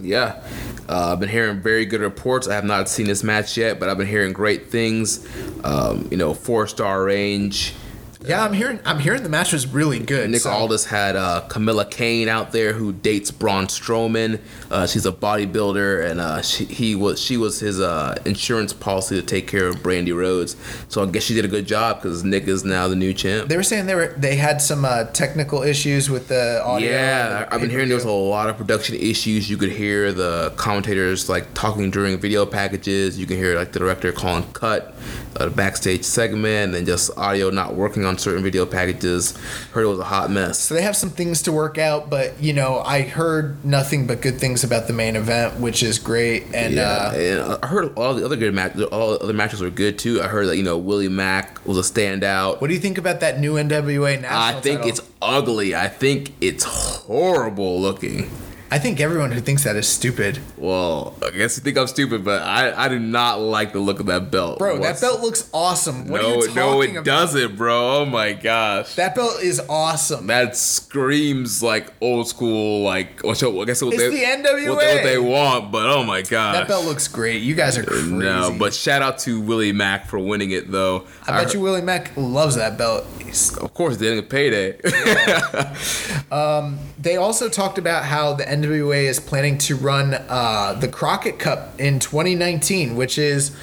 Yeah. 0.00 0.42
Uh, 0.88 1.12
I've 1.12 1.20
been 1.20 1.28
hearing 1.28 1.60
very 1.60 1.84
good 1.84 2.00
reports. 2.00 2.46
I 2.46 2.54
have 2.54 2.64
not 2.64 2.88
seen 2.88 3.06
this 3.06 3.24
match 3.24 3.56
yet, 3.56 3.80
but 3.80 3.88
I've 3.88 3.98
been 3.98 4.06
hearing 4.06 4.32
great 4.32 4.70
things. 4.70 5.26
Um, 5.64 6.06
you 6.10 6.16
know, 6.16 6.32
four 6.32 6.68
star 6.68 7.02
range. 7.02 7.74
Yeah, 8.26 8.42
I'm 8.42 8.52
hearing 8.52 8.80
I'm 8.84 8.98
hearing 8.98 9.22
the 9.22 9.28
match 9.28 9.52
was 9.52 9.68
really 9.68 10.00
good. 10.00 10.28
Nick 10.30 10.40
so- 10.40 10.50
Aldis 10.50 10.86
had 10.86 11.14
uh, 11.14 11.42
Camilla 11.42 11.84
Kane 11.84 12.28
out 12.28 12.50
there 12.50 12.72
who 12.72 12.92
dates 12.92 13.30
Braun 13.30 13.66
Strowman. 13.68 14.40
Uh, 14.68 14.86
she's 14.86 15.06
a 15.06 15.12
bodybuilder, 15.12 16.10
and 16.10 16.20
uh, 16.20 16.42
she 16.42 16.64
he 16.64 16.94
was 16.96 17.20
she 17.20 17.36
was 17.36 17.60
his 17.60 17.80
uh, 17.80 18.20
insurance 18.24 18.72
policy 18.72 19.14
to 19.14 19.22
take 19.24 19.46
care 19.46 19.68
of 19.68 19.76
Brandi 19.76 20.14
Rhodes. 20.14 20.56
So 20.88 21.04
I 21.04 21.06
guess 21.06 21.22
she 21.22 21.34
did 21.34 21.44
a 21.44 21.48
good 21.48 21.66
job 21.66 22.02
because 22.02 22.24
Nick 22.24 22.48
is 22.48 22.64
now 22.64 22.88
the 22.88 22.96
new 22.96 23.14
champ. 23.14 23.48
They 23.48 23.56
were 23.56 23.62
saying 23.62 23.86
they 23.86 23.94
were 23.94 24.12
they 24.16 24.34
had 24.34 24.60
some 24.60 24.84
uh, 24.84 25.04
technical 25.04 25.62
issues 25.62 26.10
with 26.10 26.26
the 26.26 26.60
audio. 26.64 26.90
Yeah, 26.90 27.28
the 27.28 27.54
I've 27.54 27.60
been 27.60 27.70
hearing 27.70 27.88
there 27.88 27.96
was 27.96 28.04
a 28.04 28.10
lot 28.10 28.48
of 28.48 28.56
production 28.56 28.96
issues. 28.96 29.48
You 29.48 29.56
could 29.56 29.70
hear 29.70 30.12
the 30.12 30.52
commentators 30.56 31.28
like 31.28 31.54
talking 31.54 31.92
during 31.92 32.18
video 32.18 32.44
packages. 32.44 33.18
You 33.20 33.26
can 33.26 33.36
hear 33.36 33.56
like 33.56 33.70
the 33.70 33.78
director 33.78 34.10
calling 34.10 34.50
cut, 34.52 34.96
uh, 35.36 35.44
the 35.44 35.50
backstage 35.50 36.02
segment, 36.02 36.64
and 36.66 36.74
then 36.74 36.86
just 36.86 37.16
audio 37.16 37.50
not 37.50 37.74
working 37.74 38.04
on 38.04 38.15
certain 38.18 38.42
video 38.42 38.66
packages. 38.66 39.36
Heard 39.72 39.84
it 39.84 39.88
was 39.88 39.98
a 39.98 40.04
hot 40.04 40.30
mess. 40.30 40.58
So 40.58 40.74
they 40.74 40.82
have 40.82 40.96
some 40.96 41.10
things 41.10 41.42
to 41.42 41.52
work 41.52 41.78
out, 41.78 42.10
but 42.10 42.42
you 42.42 42.52
know, 42.52 42.80
I 42.80 43.02
heard 43.02 43.64
nothing 43.64 44.06
but 44.06 44.20
good 44.20 44.38
things 44.38 44.64
about 44.64 44.86
the 44.86 44.92
main 44.92 45.16
event, 45.16 45.60
which 45.60 45.82
is 45.82 45.98
great. 45.98 46.44
And 46.54 46.74
Yeah, 46.74 46.82
uh, 46.82 47.12
and 47.12 47.58
I 47.62 47.66
heard 47.66 47.96
all 47.96 48.14
the 48.14 48.24
other 48.24 48.36
good 48.36 48.54
matches. 48.54 48.82
All 48.84 49.12
the 49.12 49.20
other 49.20 49.32
matches 49.32 49.60
were 49.60 49.70
good 49.70 49.98
too. 49.98 50.22
I 50.22 50.28
heard 50.28 50.46
that 50.48 50.56
you 50.56 50.62
know 50.62 50.78
Willie 50.78 51.08
Mack 51.08 51.64
was 51.66 51.78
a 51.78 51.92
standout. 51.92 52.60
what 52.60 52.68
do 52.68 52.74
you 52.74 52.80
think 52.80 52.98
about 52.98 53.20
that 53.20 53.40
new 53.40 53.54
NWA 53.54 54.20
national? 54.20 54.40
I 54.40 54.60
think 54.60 54.78
title? 54.80 54.88
it's 54.88 55.00
ugly. 55.22 55.74
I 55.74 55.88
think 55.88 56.32
it's 56.40 56.64
horrible 56.64 57.80
looking. 57.80 58.30
I 58.68 58.80
think 58.80 58.98
everyone 59.00 59.30
who 59.30 59.40
thinks 59.40 59.62
that 59.62 59.76
is 59.76 59.86
stupid, 59.86 60.40
Well, 60.56 61.14
I 61.24 61.30
guess 61.30 61.56
you 61.56 61.62
think 61.62 61.78
I'm 61.78 61.86
stupid, 61.86 62.24
but 62.24 62.42
I, 62.42 62.86
I 62.86 62.88
do 62.88 62.98
not 62.98 63.38
like 63.40 63.72
the 63.72 63.78
look 63.78 64.00
of 64.00 64.06
that 64.06 64.30
belt. 64.32 64.58
bro. 64.58 64.78
What's- 64.80 65.00
that 65.00 65.06
belt 65.06 65.20
looks 65.22 65.48
awesome. 65.54 66.08
What 66.08 66.20
no, 66.22 66.28
are 66.28 66.34
you 66.34 66.46
talking 66.48 66.54
no, 66.56 66.80
it 66.82 66.90
about? 66.90 67.04
doesn't, 67.04 67.56
bro. 67.56 67.98
Oh 67.98 68.04
my 68.06 68.32
gosh. 68.32 68.96
That 68.96 69.14
belt 69.14 69.40
is 69.40 69.60
awesome. 69.68 70.26
that 70.26 70.56
screams 70.56 71.62
like 71.62 71.92
old 72.00 72.26
school, 72.28 72.82
like 72.82 73.22
which 73.22 73.42
I 73.44 73.64
guess 73.64 73.82
what 73.82 73.94
It's 73.94 74.02
they, 74.02 74.10
the 74.10 74.24
NWA. 74.48 74.68
What 74.74 74.80
they, 74.80 74.94
what 74.96 75.02
they 75.04 75.18
want, 75.18 75.70
but 75.70 75.86
oh 75.88 76.02
my 76.02 76.22
gosh. 76.22 76.56
that 76.56 76.66
belt 76.66 76.84
looks 76.86 77.06
great. 77.06 77.42
You 77.42 77.54
guys 77.54 77.78
are 77.78 77.84
crazy. 77.84 78.10
no, 78.12 78.54
but 78.58 78.74
shout 78.74 79.00
out 79.00 79.18
to 79.20 79.40
Willie 79.40 79.72
Mack 79.72 80.06
for 80.06 80.18
winning 80.18 80.50
it 80.50 80.72
though. 80.72 81.06
I 81.28 81.44
bet 81.44 81.54
you 81.54 81.60
Willie 81.60 81.82
Mack 81.82 82.10
loves 82.16 82.56
that 82.56 82.76
belt. 82.76 83.06
He's- 83.22 83.56
Of 83.56 83.72
course, 83.74 83.96
they 83.98 84.06
didn't 84.14 84.28
payday. 84.28 84.78
Um, 86.30 86.78
they 86.98 87.16
also 87.16 87.48
talked 87.48 87.78
about 87.78 88.04
how 88.04 88.34
the 88.34 88.48
NWA 88.66 89.04
is 89.04 89.20
planning 89.20 89.58
to 89.58 89.76
run 89.76 90.14
uh, 90.14 90.74
the 90.74 90.88
Crockett 90.88 91.38
Cup 91.38 91.78
in 91.80 91.98
2019, 91.98 92.96
which 92.96 93.18
is, 93.18 93.56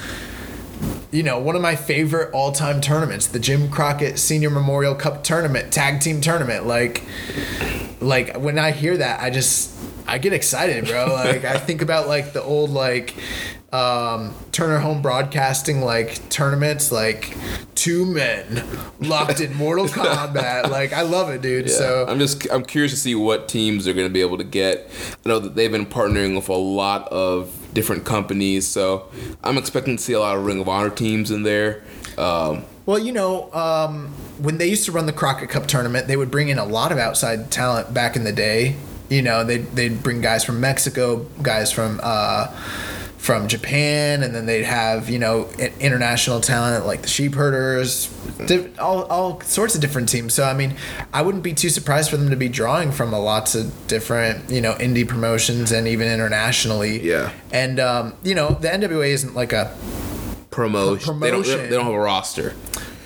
you 1.12 1.24
know, 1.24 1.40
one 1.40 1.56
of 1.56 1.62
my 1.62 1.76
favorite 1.76 2.34
all-time 2.34 2.82
tournaments, 2.82 3.28
the 3.28 3.40
Jim 3.40 3.70
Crockett 3.70 4.18
Senior 4.18 4.50
Memorial 4.50 4.96
Cup 4.96 5.24
tournament, 5.24 5.74
tag 5.74 6.02
team 6.02 6.22
tournament. 6.22 6.66
Like, 6.66 7.04
like 8.00 8.38
when 8.38 8.58
I 8.58 8.72
hear 8.72 8.98
that, 8.98 9.22
I 9.22 9.30
just 9.30 9.74
I 10.08 10.18
get 10.18 10.34
excited, 10.34 10.86
bro. 10.86 11.14
Like 11.14 11.46
I 11.46 11.58
think 11.58 11.82
about 11.82 12.08
like 12.08 12.34
the 12.34 12.44
old 12.44 12.70
like 12.70 13.16
um, 13.74 14.34
Turner 14.52 14.78
Home 14.78 15.02
Broadcasting 15.02 15.82
like 15.82 16.30
tournaments, 16.30 16.91
like 16.91 17.36
two 17.74 18.06
men 18.06 18.64
locked 19.00 19.41
in 19.41 19.54
Mortal 19.56 19.86
Kombat. 19.88 20.70
Like 20.70 20.94
I 20.94 21.02
love 21.02 21.30
it, 21.30 21.41
dude. 21.41 21.70
So 21.70 22.06
I'm 22.08 22.20
just 22.20 22.50
I'm 22.52 22.64
curious 22.64 22.91
to 22.91 22.98
see 22.98 23.16
what 23.16 23.50
teams 23.50 23.88
are 23.88 23.94
going 23.94 24.08
to 24.08 24.14
be 24.14 24.22
able 24.22 24.38
to 24.38 24.44
get. 24.44 24.90
I 25.26 25.30
know 25.30 25.40
that 25.40 25.56
they've 25.56 25.72
been 25.72 25.88
partnering 25.88 26.36
with 26.36 26.50
a 26.50 26.54
lot 26.54 27.08
of 27.12 27.52
different 27.74 28.06
companies, 28.06 28.68
so 28.68 29.10
I'm 29.44 29.58
expecting 29.58 29.98
to 29.98 30.04
see 30.04 30.14
a 30.14 30.20
lot 30.20 30.38
of 30.38 30.45
Ring 30.45 30.62
of 30.62 30.70
Honor 30.70 30.91
teams 30.91 31.32
in 31.32 31.41
there. 31.44 31.82
Um, 32.18 32.64
Well, 32.86 33.00
you 33.00 33.12
know, 33.12 33.52
um, 33.54 34.10
when 34.38 34.60
they 34.60 34.68
used 34.68 34.86
to 34.86 34.91
run 34.91 35.08
the 35.08 35.14
Crockett 35.14 35.50
Cup 35.50 35.66
tournament, 35.66 36.06
they 36.08 36.16
would 36.18 36.30
bring 36.30 36.50
in 36.50 36.60
a 36.60 36.66
lot 36.66 36.91
of 36.91 37.00
outside 37.00 37.50
talent 37.50 37.91
back 37.91 38.16
in 38.16 38.24
the 38.24 38.32
day. 38.34 38.76
You 39.10 39.24
know, 39.24 39.44
they'd, 39.44 39.66
they'd 39.76 40.04
bring 40.04 40.22
guys 40.22 40.44
from 40.44 40.60
Mexico, 40.60 41.26
guys 41.41 41.72
from 41.72 42.00
uh, 42.04 42.48
from 43.24 43.48
Japan, 43.48 44.22
and 44.22 44.36
then 44.36 44.45
they'd 44.45 44.66
have, 44.66 45.10
you 45.10 45.18
know, 45.18 45.50
international 45.80 46.41
talent 46.41 46.86
like 46.86 47.04
the 47.04 47.08
Sheep 47.08 47.36
Herders, 47.36 48.08
diff- 48.48 48.78
all, 48.78 49.04
all 49.06 49.40
sorts 49.40 49.76
of 49.76 49.80
different 49.80 50.10
teams. 50.10 50.34
So, 50.34 50.44
I 50.44 50.54
mean, 50.54 50.76
I 51.14 51.22
wouldn't 51.22 51.41
be 51.41 51.54
too 51.54 51.70
surprised 51.70 52.10
for 52.10 52.18
them 52.18 52.32
to 52.32 52.36
be 52.36 52.50
drawing 52.50 52.91
from 52.91 53.14
a 53.14 53.20
lots 53.20 53.56
of 53.56 53.88
different, 53.88 54.50
you 54.50 54.60
know, 54.60 54.74
indie 54.74 55.08
promotions 55.08 55.72
and 55.72 55.88
even 55.88 56.10
internationally. 56.10 57.02
Yeah. 57.02 57.32
And, 57.54 57.80
um, 57.80 58.14
you 58.24 58.36
know, 58.36 58.50
the 58.56 58.68
NWA 58.68 59.08
isn't 59.08 59.34
like 59.34 59.54
a 59.54 59.74
promotion. 60.52 61.08
Don't, 61.08 61.20
they 61.22 61.32
don't. 61.32 61.44
They 61.44 61.70
don't 61.70 61.86
have 61.86 61.94
a 61.94 62.00
roster. 62.00 62.56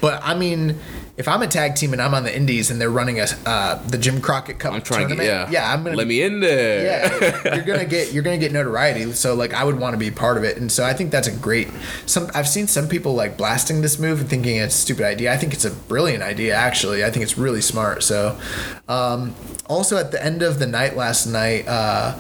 But 0.02 0.24
I 0.24 0.34
mean, 0.34 0.80
if 1.18 1.28
I'm 1.28 1.42
a 1.42 1.48
tag 1.48 1.76
team 1.76 1.94
and 1.94 2.02
I'm 2.02 2.14
on 2.14 2.24
the 2.24 2.36
Indies 2.36 2.70
and 2.70 2.80
they're 2.80 2.92
running 2.92 3.20
a 3.20 3.26
uh, 3.46 3.84
the 3.88 3.98
Jim 3.98 4.22
Crockett 4.22 4.60
Cup 4.60 4.74
I'm 4.74 4.82
trying 4.84 5.08
tournament, 5.10 5.28
get 5.28 5.50
yeah. 5.50 5.50
yeah, 5.50 5.74
I'm 5.74 5.84
gonna 5.84 5.98
let 5.98 6.06
me 6.06 6.22
in 6.22 6.40
there. 6.40 6.84
yeah, 6.86 7.56
you're 7.56 7.66
gonna 7.66 7.86
get 7.86 8.14
you're 8.14 8.22
gonna 8.22 8.38
get 8.38 8.52
notoriety. 8.52 9.12
So 9.14 9.34
like, 9.34 9.52
I 9.54 9.64
would 9.64 9.80
want 9.80 9.96
to 9.96 9.98
be 9.98 10.12
part 10.12 10.38
of 10.38 10.44
it, 10.44 10.58
and 10.58 10.72
so 10.72 10.86
I 10.86 10.94
think 10.94 11.10
that's 11.10 11.28
a 11.28 11.36
great. 11.36 11.70
Some 12.06 12.30
I've 12.36 12.48
seen 12.48 12.68
some 12.68 12.88
people 12.88 13.16
like 13.16 13.36
blasting 13.36 13.82
this 13.82 13.98
move 13.98 14.22
and 14.22 14.30
thinking 14.30 14.58
it's 14.58 14.76
a 14.76 14.78
stupid 14.78 15.06
idea. 15.06 15.34
I 15.34 15.38
think 15.38 15.54
it's 15.54 15.66
a 15.66 15.72
brilliant 15.72 16.22
idea. 16.22 16.54
Actually, 16.54 17.04
I 17.04 17.10
think 17.10 17.24
it's 17.24 17.38
really 17.38 17.62
smart. 17.62 18.04
So, 18.04 18.40
um, 18.88 19.34
also 19.66 19.98
at 19.98 20.12
the 20.12 20.24
end 20.24 20.44
of 20.44 20.60
the 20.60 20.68
night 20.68 20.96
last 20.96 21.26
night, 21.26 21.68
uh, 21.68 22.16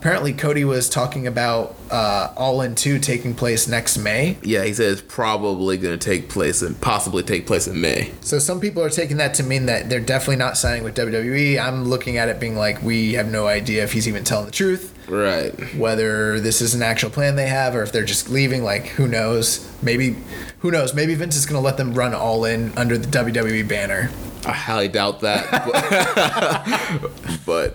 apparently 0.00 0.32
Cody 0.32 0.64
was 0.64 0.88
talking 0.88 1.26
about 1.26 1.76
uh, 1.90 2.32
All 2.34 2.62
In 2.62 2.74
Two 2.74 2.98
taking 2.98 3.34
place 3.34 3.68
next 3.68 3.98
May. 3.98 4.38
Yeah, 4.42 4.64
he 4.64 4.72
says 4.72 5.02
probably 5.02 5.76
going 5.76 5.98
to 5.98 6.02
take 6.02 6.30
place 6.30 6.62
and 6.62 6.80
possibly 6.80 7.22
take 7.22 7.46
place 7.46 7.68
in 7.68 7.80
May. 7.80 8.10
So 8.30 8.38
some 8.38 8.60
people 8.60 8.80
are 8.84 8.90
taking 8.90 9.16
that 9.16 9.34
to 9.34 9.42
mean 9.42 9.66
that 9.66 9.90
they're 9.90 9.98
definitely 9.98 10.36
not 10.36 10.56
signing 10.56 10.84
with 10.84 10.94
WWE. 10.94 11.60
I'm 11.60 11.86
looking 11.88 12.16
at 12.16 12.28
it 12.28 12.38
being 12.38 12.54
like 12.54 12.80
we 12.80 13.14
have 13.14 13.28
no 13.28 13.48
idea 13.48 13.82
if 13.82 13.92
he's 13.92 14.06
even 14.06 14.22
telling 14.22 14.46
the 14.46 14.52
truth. 14.52 14.94
Right. 15.08 15.50
whether 15.74 16.38
this 16.38 16.60
is 16.62 16.72
an 16.72 16.82
actual 16.82 17.10
plan 17.10 17.34
they 17.34 17.48
have 17.48 17.74
or 17.74 17.82
if 17.82 17.90
they're 17.90 18.04
just 18.04 18.28
leaving 18.28 18.62
like 18.62 18.86
who 18.86 19.08
knows 19.08 19.68
maybe 19.82 20.16
who 20.60 20.70
knows 20.70 20.94
maybe 20.94 21.16
vince 21.16 21.34
is 21.34 21.44
going 21.46 21.60
to 21.60 21.64
let 21.64 21.76
them 21.78 21.92
run 21.94 22.14
all 22.14 22.44
in 22.44 22.70
under 22.78 22.96
the 22.96 23.08
wwe 23.08 23.66
banner 23.66 24.08
I 24.46 24.52
highly 24.52 24.86
doubt 24.86 25.18
that. 25.22 25.50
But, 27.44 27.44
but 27.44 27.74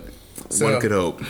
So- 0.50 0.72
one 0.72 0.80
could 0.80 0.92
hope. 0.92 1.20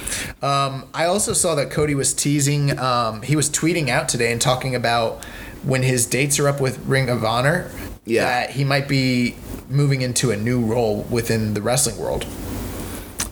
um, 0.45 0.85
i 0.95 1.07
also 1.07 1.33
saw 1.33 1.57
that 1.57 1.73
cody 1.73 1.97
was 1.97 2.15
teasing 2.15 2.79
um, 2.79 3.23
he 3.23 3.35
was 3.35 3.51
tweeting 3.51 3.89
out 3.89 4.09
today 4.09 4.31
and 4.31 4.41
talking 4.41 4.77
about 4.77 5.25
when 5.65 5.83
his 5.83 6.07
dates 6.07 6.39
are 6.39 6.47
up 6.47 6.61
with 6.61 6.79
ring 6.87 7.09
of 7.09 7.25
honor 7.25 7.69
Yeah. 8.07 8.25
that 8.25 8.51
he 8.51 8.65
might 8.65 8.89
be 8.89 9.35
moving 9.69 10.01
into 10.03 10.31
a 10.31 10.37
new 10.37 10.65
role 10.65 11.03
within 11.11 11.55
the 11.55 11.61
wrestling 11.63 11.99
world 11.99 12.25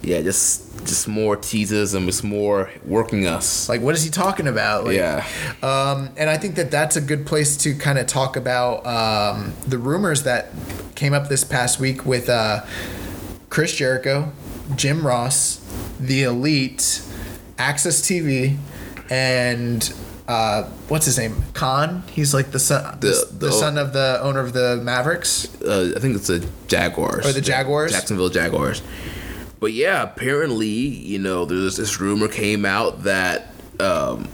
Yeah, 0.02 0.20
just 0.22 0.62
just 0.84 1.08
more 1.08 1.34
teases 1.34 1.94
and 1.94 2.04
just 2.04 2.22
more 2.22 2.68
working 2.84 3.26
us. 3.26 3.70
like 3.70 3.80
what 3.80 3.94
is 3.94 4.02
he 4.04 4.10
talking 4.10 4.46
about 4.46 4.84
like, 4.84 4.96
yeah. 4.96 5.24
Um, 5.62 6.10
and 6.18 6.28
I 6.28 6.36
think 6.36 6.56
that 6.56 6.70
that's 6.70 6.96
a 6.96 7.00
good 7.00 7.24
place 7.24 7.56
to 7.58 7.74
kind 7.74 7.98
of 7.98 8.06
talk 8.06 8.36
about 8.36 8.84
um, 8.84 9.54
the 9.66 9.78
rumors 9.78 10.24
that 10.24 10.50
came 10.94 11.14
up 11.14 11.28
this 11.28 11.42
past 11.42 11.80
week 11.80 12.04
with 12.04 12.28
uh, 12.28 12.66
Chris 13.48 13.74
Jericho, 13.74 14.30
Jim 14.76 15.06
Ross, 15.06 15.60
The 15.98 16.24
Elite, 16.24 17.00
AXS 17.56 18.02
TV, 18.02 18.58
and 19.10 19.82
uh, 20.26 20.64
what's 20.88 21.04
his 21.06 21.18
name? 21.18 21.42
Khan. 21.52 22.02
He's 22.10 22.32
like 22.32 22.50
the 22.50 22.58
son, 22.58 22.98
the, 23.00 23.08
The- 23.08 23.46
the, 23.46 23.52
son 23.52 23.76
of 23.76 23.92
the 23.92 24.18
owner 24.22 24.40
of 24.40 24.52
the 24.52 24.80
Mavericks. 24.82 25.60
Uh, 25.62 25.92
I 25.96 26.00
think 26.00 26.16
it's 26.16 26.28
the 26.28 26.46
Jaguars. 26.66 27.26
Or 27.26 27.32
the 27.32 27.40
Jaguars? 27.40 27.92
Jacksonville 27.92 28.30
Jaguars. 28.30 28.82
But 29.60 29.72
yeah, 29.72 30.02
apparently, 30.02 30.66
you 30.68 31.18
know, 31.18 31.44
there's 31.44 31.76
this 31.76 32.00
rumor 32.00 32.28
came 32.28 32.64
out 32.64 33.04
that 33.04 33.48
um, 33.80 34.28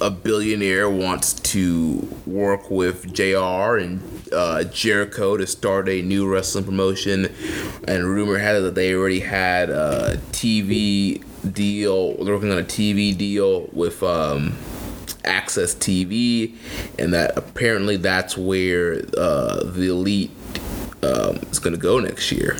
a 0.00 0.10
billionaire 0.10 0.90
wants 0.90 1.32
to 1.34 2.08
work 2.26 2.70
with 2.70 3.12
JR 3.12 3.78
and 3.78 4.00
uh, 4.32 4.64
Jericho 4.64 5.36
to 5.36 5.46
start 5.46 5.88
a 5.88 6.02
new 6.02 6.28
wrestling 6.28 6.64
promotion. 6.64 7.32
And 7.86 8.04
rumor 8.04 8.38
had 8.38 8.56
it 8.56 8.60
that 8.60 8.74
they 8.74 8.94
already 8.94 9.20
had 9.20 9.70
a 9.70 10.18
TV 10.32 11.22
deal. 11.52 12.14
They're 12.24 12.34
working 12.34 12.52
on 12.52 12.58
a 12.58 12.64
TV 12.64 13.16
deal 13.16 13.68
with. 13.72 14.02
Um, 14.02 14.56
AXS 15.26 15.76
TV, 15.76 16.54
and 16.98 17.12
that 17.12 17.36
apparently 17.36 17.96
that's 17.96 18.36
where 18.36 19.02
uh, 19.16 19.64
the 19.64 19.88
elite 19.88 20.30
um, 21.02 21.36
is 21.50 21.58
going 21.58 21.74
to 21.74 21.80
go 21.80 21.98
next 21.98 22.32
year. 22.32 22.56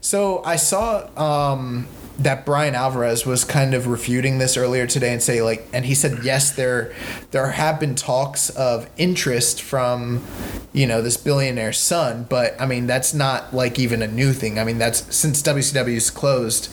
So 0.00 0.42
I 0.44 0.56
saw 0.56 1.08
um, 1.16 1.86
that 2.18 2.44
Bryan 2.44 2.74
Alvarez 2.74 3.24
was 3.24 3.44
kind 3.44 3.74
of 3.74 3.86
refuting 3.86 4.38
this 4.38 4.56
earlier 4.56 4.86
today 4.86 5.12
and 5.12 5.22
say 5.22 5.40
like, 5.42 5.68
and 5.72 5.84
he 5.84 5.94
said 5.94 6.24
yes, 6.24 6.50
there 6.50 6.92
there 7.30 7.50
have 7.52 7.78
been 7.78 7.94
talks 7.94 8.50
of 8.50 8.88
interest 8.96 9.62
from 9.62 10.24
you 10.72 10.86
know 10.86 11.00
this 11.00 11.16
billionaire 11.16 11.72
son, 11.72 12.26
but 12.28 12.60
I 12.60 12.66
mean 12.66 12.86
that's 12.86 13.14
not 13.14 13.54
like 13.54 13.78
even 13.78 14.02
a 14.02 14.08
new 14.08 14.32
thing. 14.32 14.58
I 14.58 14.64
mean 14.64 14.78
that's 14.78 15.14
since 15.14 15.42
WCW's 15.42 16.10
closed. 16.10 16.70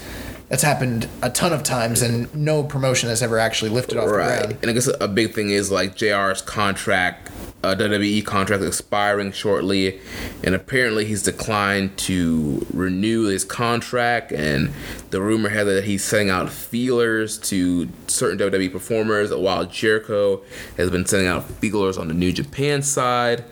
That's 0.55 0.63
happened 0.63 1.09
a 1.21 1.29
ton 1.29 1.51
of 1.51 1.63
times, 1.63 2.01
and 2.01 2.33
no 2.33 2.63
promotion 2.63 3.09
has 3.09 3.21
ever 3.21 3.37
actually 3.37 3.71
lifted 3.71 3.97
off 3.97 4.05
the 4.05 4.13
ground. 4.13 4.57
and 4.61 4.71
I 4.71 4.73
guess 4.73 4.89
a 5.01 5.07
big 5.09 5.33
thing 5.33 5.49
is 5.49 5.69
like 5.69 5.97
JR's 5.97 6.41
contract, 6.41 7.29
uh, 7.61 7.75
WWE 7.75 8.23
contract 8.25 8.63
expiring 8.63 9.33
shortly, 9.33 9.99
and 10.45 10.55
apparently 10.55 11.03
he's 11.03 11.23
declined 11.23 11.97
to 11.97 12.65
renew 12.71 13.23
his 13.23 13.43
contract. 13.43 14.31
And 14.31 14.71
the 15.09 15.21
rumor 15.21 15.49
had 15.49 15.67
it 15.67 15.71
that 15.71 15.83
he's 15.85 16.03
sending 16.03 16.29
out 16.29 16.49
feelers 16.49 17.37
to 17.39 17.89
certain 18.07 18.37
WWE 18.37 18.71
performers, 18.71 19.33
while 19.33 19.65
Jericho 19.65 20.41
has 20.77 20.89
been 20.89 21.05
sending 21.05 21.27
out 21.27 21.49
feelers 21.49 21.97
on 21.97 22.07
the 22.07 22.13
New 22.13 22.31
Japan 22.31 22.81
side. 22.81 23.43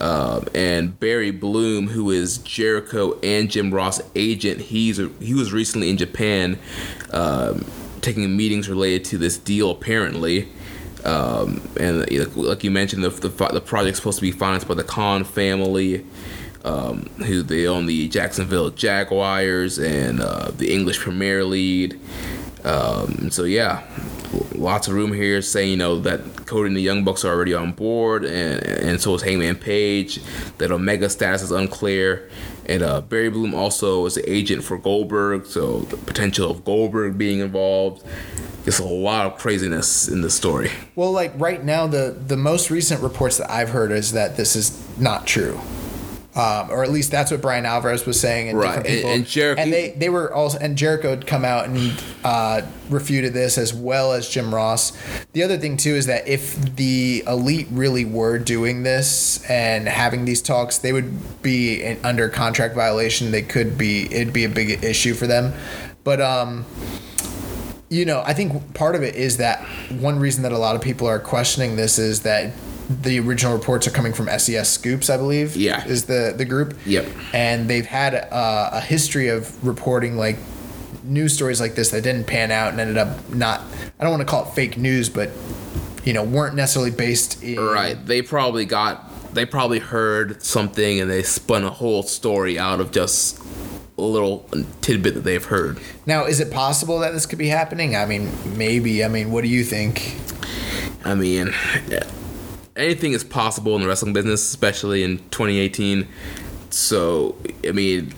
Um, 0.00 0.46
and 0.54 0.98
Barry 0.98 1.30
Bloom, 1.30 1.88
who 1.88 2.10
is 2.10 2.38
Jericho 2.38 3.18
and 3.20 3.50
Jim 3.50 3.72
Ross 3.72 4.00
agent, 4.16 4.60
he's 4.60 4.96
he 5.20 5.34
was 5.34 5.52
recently 5.52 5.90
in 5.90 5.98
Japan. 5.98 6.47
Um, 7.10 7.64
taking 8.00 8.36
meetings 8.36 8.68
related 8.68 9.04
to 9.04 9.18
this 9.18 9.36
deal 9.36 9.70
apparently 9.70 10.48
um, 11.04 11.60
and 11.78 11.98
like 12.36 12.64
you 12.64 12.70
mentioned 12.70 13.04
the, 13.04 13.10
the, 13.10 13.28
the 13.28 13.60
project's 13.60 13.98
supposed 13.98 14.18
to 14.18 14.22
be 14.22 14.32
financed 14.32 14.66
by 14.68 14.74
the 14.74 14.84
Khan 14.84 15.24
family 15.24 16.04
um, 16.64 17.02
who 17.26 17.42
they 17.42 17.66
own 17.66 17.86
the 17.86 18.08
Jacksonville 18.08 18.70
Jaguars 18.70 19.78
and 19.78 20.20
uh, 20.20 20.50
the 20.50 20.72
English 20.72 20.98
Premier 20.98 21.44
League 21.44 21.98
um, 22.64 23.30
so 23.30 23.44
yeah 23.44 23.84
lots 24.54 24.88
of 24.88 24.94
room 24.94 25.12
here 25.12 25.40
saying 25.40 25.70
you 25.70 25.76
know 25.76 26.00
that 26.00 26.20
Cody 26.46 26.68
and 26.68 26.76
the 26.76 26.82
Young 26.82 27.04
Bucks 27.04 27.24
are 27.24 27.32
already 27.32 27.54
on 27.54 27.72
board 27.72 28.24
and 28.24 28.62
and 28.64 29.00
so 29.00 29.14
is 29.14 29.22
Hangman 29.22 29.56
Page 29.56 30.20
that 30.58 30.70
Omega 30.70 31.08
status 31.08 31.42
is 31.42 31.52
unclear 31.52 32.28
and 32.68 32.82
uh, 32.82 33.00
Barry 33.00 33.30
Bloom 33.30 33.54
also 33.54 34.04
is 34.06 34.14
the 34.14 34.30
agent 34.30 34.62
for 34.62 34.78
Goldberg, 34.78 35.46
so 35.46 35.80
the 35.80 35.96
potential 35.96 36.50
of 36.50 36.64
Goldberg 36.64 37.16
being 37.16 37.40
involved. 37.40 38.04
There's 38.64 38.78
a 38.78 38.86
lot 38.86 39.26
of 39.26 39.38
craziness 39.38 40.08
in 40.08 40.20
the 40.20 40.30
story. 40.30 40.70
Well, 40.94 41.10
like 41.10 41.32
right 41.36 41.64
now, 41.64 41.86
the 41.86 42.14
the 42.26 42.36
most 42.36 42.70
recent 42.70 43.02
reports 43.02 43.38
that 43.38 43.50
I've 43.50 43.70
heard 43.70 43.92
is 43.92 44.12
that 44.12 44.36
this 44.36 44.54
is 44.54 44.78
not 44.98 45.26
true. 45.26 45.58
Um, 46.38 46.70
or 46.70 46.84
at 46.84 46.90
least 46.92 47.10
that's 47.10 47.32
what 47.32 47.40
Bryan 47.42 47.66
Alvarez 47.66 48.06
was 48.06 48.20
saying, 48.20 48.48
and 48.50 48.56
Right, 48.58 48.66
different 48.68 48.86
and- 48.86 48.96
people. 48.96 49.10
and 49.10 49.26
Jericho- 49.26 49.60
and 49.62 49.72
they 49.72 49.90
they 49.96 50.08
were 50.08 50.32
also 50.32 50.56
and 50.58 50.76
Jericho 50.78 51.10
had 51.10 51.26
come 51.26 51.44
out 51.44 51.66
and 51.66 51.92
uh, 52.22 52.62
refuted 52.88 53.34
this 53.34 53.58
as 53.58 53.74
well 53.74 54.12
as 54.12 54.28
Jim 54.28 54.54
Ross. 54.54 54.92
The 55.32 55.42
other 55.42 55.58
thing 55.58 55.76
too 55.76 55.96
is 55.96 56.06
that 56.06 56.28
if 56.28 56.76
the 56.76 57.24
elite 57.26 57.66
really 57.72 58.04
were 58.04 58.38
doing 58.38 58.84
this 58.84 59.44
and 59.50 59.88
having 59.88 60.26
these 60.26 60.40
talks, 60.40 60.78
they 60.78 60.92
would 60.92 61.42
be 61.42 61.82
in, 61.82 61.98
under 62.04 62.28
contract 62.28 62.76
violation. 62.76 63.32
They 63.32 63.42
could 63.42 63.76
be 63.76 64.04
it'd 64.14 64.32
be 64.32 64.44
a 64.44 64.48
big 64.48 64.84
issue 64.84 65.14
for 65.14 65.26
them, 65.26 65.52
but 66.04 66.20
um, 66.20 66.64
you 67.88 68.04
know, 68.04 68.22
I 68.24 68.32
think 68.34 68.74
part 68.74 68.94
of 68.94 69.02
it 69.02 69.16
is 69.16 69.38
that 69.38 69.60
one 69.90 70.18
reason 70.20 70.42
that 70.44 70.52
a 70.52 70.58
lot 70.58 70.76
of 70.76 70.82
people 70.82 71.08
are 71.08 71.18
questioning 71.18 71.74
this 71.76 71.98
is 71.98 72.20
that 72.22 72.52
the 72.88 73.20
original 73.20 73.54
reports 73.56 73.86
are 73.86 73.90
coming 73.90 74.12
from 74.12 74.28
SES 74.38 74.68
Scoops, 74.68 75.10
I 75.10 75.16
believe. 75.16 75.56
Yeah. 75.56 75.84
is 75.86 76.04
the 76.06 76.34
the 76.36 76.44
group. 76.44 76.76
Yep. 76.86 77.06
And 77.32 77.68
they've 77.68 77.86
had 77.86 78.14
uh, 78.14 78.70
a 78.72 78.80
history 78.80 79.28
of 79.28 79.64
reporting 79.66 80.16
like 80.16 80.36
news 81.04 81.34
stories 81.34 81.60
like 81.60 81.74
this 81.74 81.90
that 81.90 82.02
didn't 82.02 82.26
pan 82.26 82.50
out 82.50 82.72
and 82.72 82.80
ended 82.80 82.98
up 82.98 83.28
not. 83.30 83.62
I 83.98 84.04
don't 84.04 84.10
want 84.10 84.22
to 84.22 84.26
call 84.26 84.46
it 84.46 84.54
fake 84.54 84.76
news, 84.76 85.08
but 85.08 85.30
you 86.04 86.12
know, 86.12 86.22
weren't 86.22 86.54
necessarily 86.54 86.90
based 86.90 87.42
in. 87.42 87.60
Right. 87.60 87.94
They 88.04 88.22
probably 88.22 88.64
got 88.64 89.34
they 89.34 89.44
probably 89.44 89.78
heard 89.78 90.42
something 90.42 91.00
and 91.00 91.10
they 91.10 91.22
spun 91.22 91.64
a 91.64 91.70
whole 91.70 92.02
story 92.02 92.58
out 92.58 92.80
of 92.80 92.90
just 92.90 93.38
a 93.98 94.02
little 94.02 94.48
tidbit 94.80 95.14
that 95.14 95.24
they've 95.24 95.44
heard. 95.44 95.78
Now, 96.06 96.24
is 96.24 96.40
it 96.40 96.50
possible 96.50 97.00
that 97.00 97.12
this 97.12 97.26
could 97.26 97.38
be 97.38 97.48
happening? 97.48 97.96
I 97.96 98.06
mean, 98.06 98.30
maybe. 98.56 99.04
I 99.04 99.08
mean, 99.08 99.32
what 99.32 99.42
do 99.42 99.48
you 99.48 99.64
think? 99.64 100.16
I 101.04 101.14
mean, 101.14 101.52
anything 102.78 103.12
is 103.12 103.24
possible 103.24 103.74
in 103.74 103.82
the 103.82 103.88
wrestling 103.88 104.12
business, 104.12 104.42
especially 104.42 105.02
in 105.02 105.18
2018. 105.30 106.08
So, 106.70 107.36
I 107.66 107.72
mean, 107.72 108.14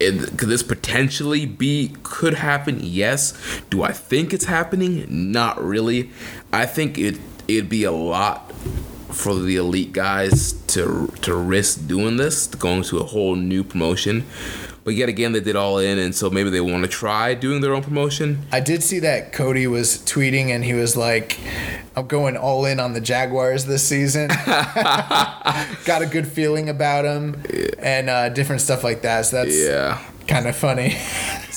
it, 0.00 0.38
could 0.38 0.48
this 0.48 0.62
potentially 0.62 1.46
be 1.46 1.94
could 2.02 2.34
happen? 2.34 2.78
Yes. 2.80 3.34
Do 3.70 3.82
I 3.82 3.92
think 3.92 4.32
it's 4.32 4.46
happening? 4.46 5.04
Not 5.32 5.62
really. 5.62 6.10
I 6.52 6.66
think 6.66 6.98
it 6.98 7.18
it'd 7.48 7.68
be 7.68 7.84
a 7.84 7.92
lot 7.92 8.52
for 9.10 9.34
the 9.34 9.56
elite 9.56 9.92
guys 9.92 10.52
to 10.68 11.12
to 11.22 11.34
risk 11.34 11.86
doing 11.86 12.16
this, 12.16 12.46
going 12.46 12.82
to 12.84 12.98
a 12.98 13.04
whole 13.04 13.34
new 13.34 13.64
promotion. 13.64 14.24
But 14.88 14.94
yet 14.94 15.10
again, 15.10 15.32
they 15.32 15.40
did 15.40 15.54
all 15.54 15.76
in, 15.76 15.98
and 15.98 16.14
so 16.14 16.30
maybe 16.30 16.48
they 16.48 16.62
want 16.62 16.82
to 16.82 16.88
try 16.88 17.34
doing 17.34 17.60
their 17.60 17.74
own 17.74 17.82
promotion. 17.82 18.46
I 18.50 18.60
did 18.60 18.82
see 18.82 19.00
that 19.00 19.34
Cody 19.34 19.66
was 19.66 19.98
tweeting 19.98 20.48
and 20.48 20.64
he 20.64 20.72
was 20.72 20.96
like, 20.96 21.38
I'm 21.94 22.06
going 22.06 22.38
all 22.38 22.64
in 22.64 22.80
on 22.80 22.94
the 22.94 23.00
Jaguars 23.02 23.66
this 23.66 23.86
season. 23.86 24.28
Got 25.84 26.00
a 26.00 26.06
good 26.10 26.26
feeling 26.26 26.70
about 26.70 27.02
them 27.02 27.42
and 27.80 28.08
uh, 28.08 28.30
different 28.30 28.62
stuff 28.62 28.82
like 28.82 29.02
that. 29.02 29.26
So 29.26 29.44
that's 29.44 29.54
Yeah. 29.62 29.98
kind 30.26 30.46
of 30.46 30.56
funny. 30.56 30.96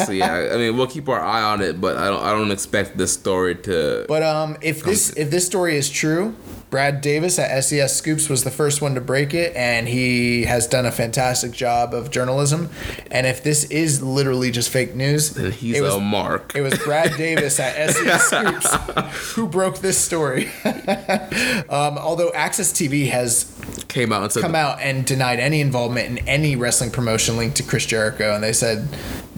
So 0.05 0.11
yeah, 0.11 0.51
I 0.53 0.57
mean, 0.57 0.77
we'll 0.77 0.87
keep 0.87 1.09
our 1.09 1.19
eye 1.19 1.43
on 1.43 1.61
it, 1.61 1.79
but 1.79 1.97
I 1.97 2.07
don't 2.07 2.23
I 2.23 2.31
don't 2.31 2.51
expect 2.51 2.97
this 2.97 3.13
story 3.13 3.55
to. 3.55 4.05
But 4.07 4.23
um, 4.23 4.57
if 4.61 4.83
this 4.83 5.15
if 5.15 5.31
this 5.31 5.45
story 5.45 5.77
is 5.77 5.89
true, 5.89 6.35
Brad 6.71 7.01
Davis 7.01 7.37
at 7.37 7.63
SES 7.65 7.97
Scoops 7.97 8.29
was 8.29 8.45
the 8.45 8.49
first 8.49 8.81
one 8.81 8.95
to 8.95 9.01
break 9.01 9.33
it, 9.33 9.53
and 9.57 9.89
he 9.89 10.45
has 10.45 10.67
done 10.67 10.85
a 10.85 10.91
fantastic 10.91 11.51
job 11.51 11.93
of 11.93 12.11
journalism. 12.11 12.69
And 13.11 13.27
if 13.27 13.43
this 13.43 13.65
is 13.65 14.01
literally 14.01 14.51
just 14.51 14.69
fake 14.69 14.95
news, 14.95 15.31
then 15.31 15.51
he's 15.51 15.77
it 15.77 15.81
was, 15.81 15.95
a 15.95 15.99
mark. 15.99 16.53
It 16.55 16.61
was 16.61 16.79
Brad 16.79 17.11
Davis 17.17 17.59
at 17.59 17.91
SES 17.91 18.23
Scoops 18.23 19.33
who 19.35 19.47
broke 19.47 19.79
this 19.79 19.97
story. 19.97 20.49
um, 20.63 21.97
although 21.97 22.31
AXS 22.31 22.71
TV 22.71 23.09
has 23.09 23.51
Came 23.91 24.13
out 24.13 24.33
and 24.33 24.41
come 24.41 24.55
out 24.55 24.79
and 24.79 25.05
denied 25.05 25.41
any 25.41 25.59
involvement 25.59 26.07
in 26.07 26.17
any 26.19 26.55
wrestling 26.55 26.91
promotion 26.91 27.35
linked 27.35 27.57
to 27.57 27.63
Chris 27.63 27.85
Jericho, 27.85 28.33
and 28.33 28.41
they 28.41 28.53
said 28.53 28.87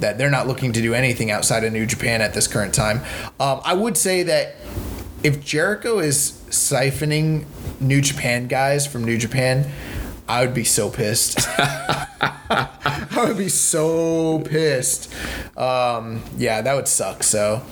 that 0.03 0.17
they're 0.17 0.29
not 0.29 0.47
looking 0.47 0.73
to 0.73 0.81
do 0.81 0.93
anything 0.93 1.31
outside 1.31 1.63
of 1.63 1.71
New 1.71 1.85
Japan 1.85 2.21
at 2.21 2.33
this 2.33 2.45
current 2.45 2.73
time. 2.73 2.99
Um, 3.39 3.61
I 3.63 3.73
would 3.73 3.97
say 3.97 4.21
that 4.23 4.55
if 5.23 5.43
Jericho 5.43 5.99
is 5.99 6.43
siphoning 6.49 7.45
New 7.79 8.01
Japan 8.01 8.47
guys 8.47 8.85
from 8.85 9.05
New 9.05 9.17
Japan, 9.17 9.71
I 10.27 10.45
would 10.45 10.53
be 10.53 10.65
so 10.65 10.89
pissed. 10.89 11.39
I 11.57 13.23
would 13.25 13.37
be 13.37 13.47
so 13.47 14.39
pissed. 14.39 15.13
Um, 15.57 16.21
yeah, 16.37 16.61
that 16.61 16.75
would 16.75 16.89
suck. 16.89 17.23
So, 17.23 17.63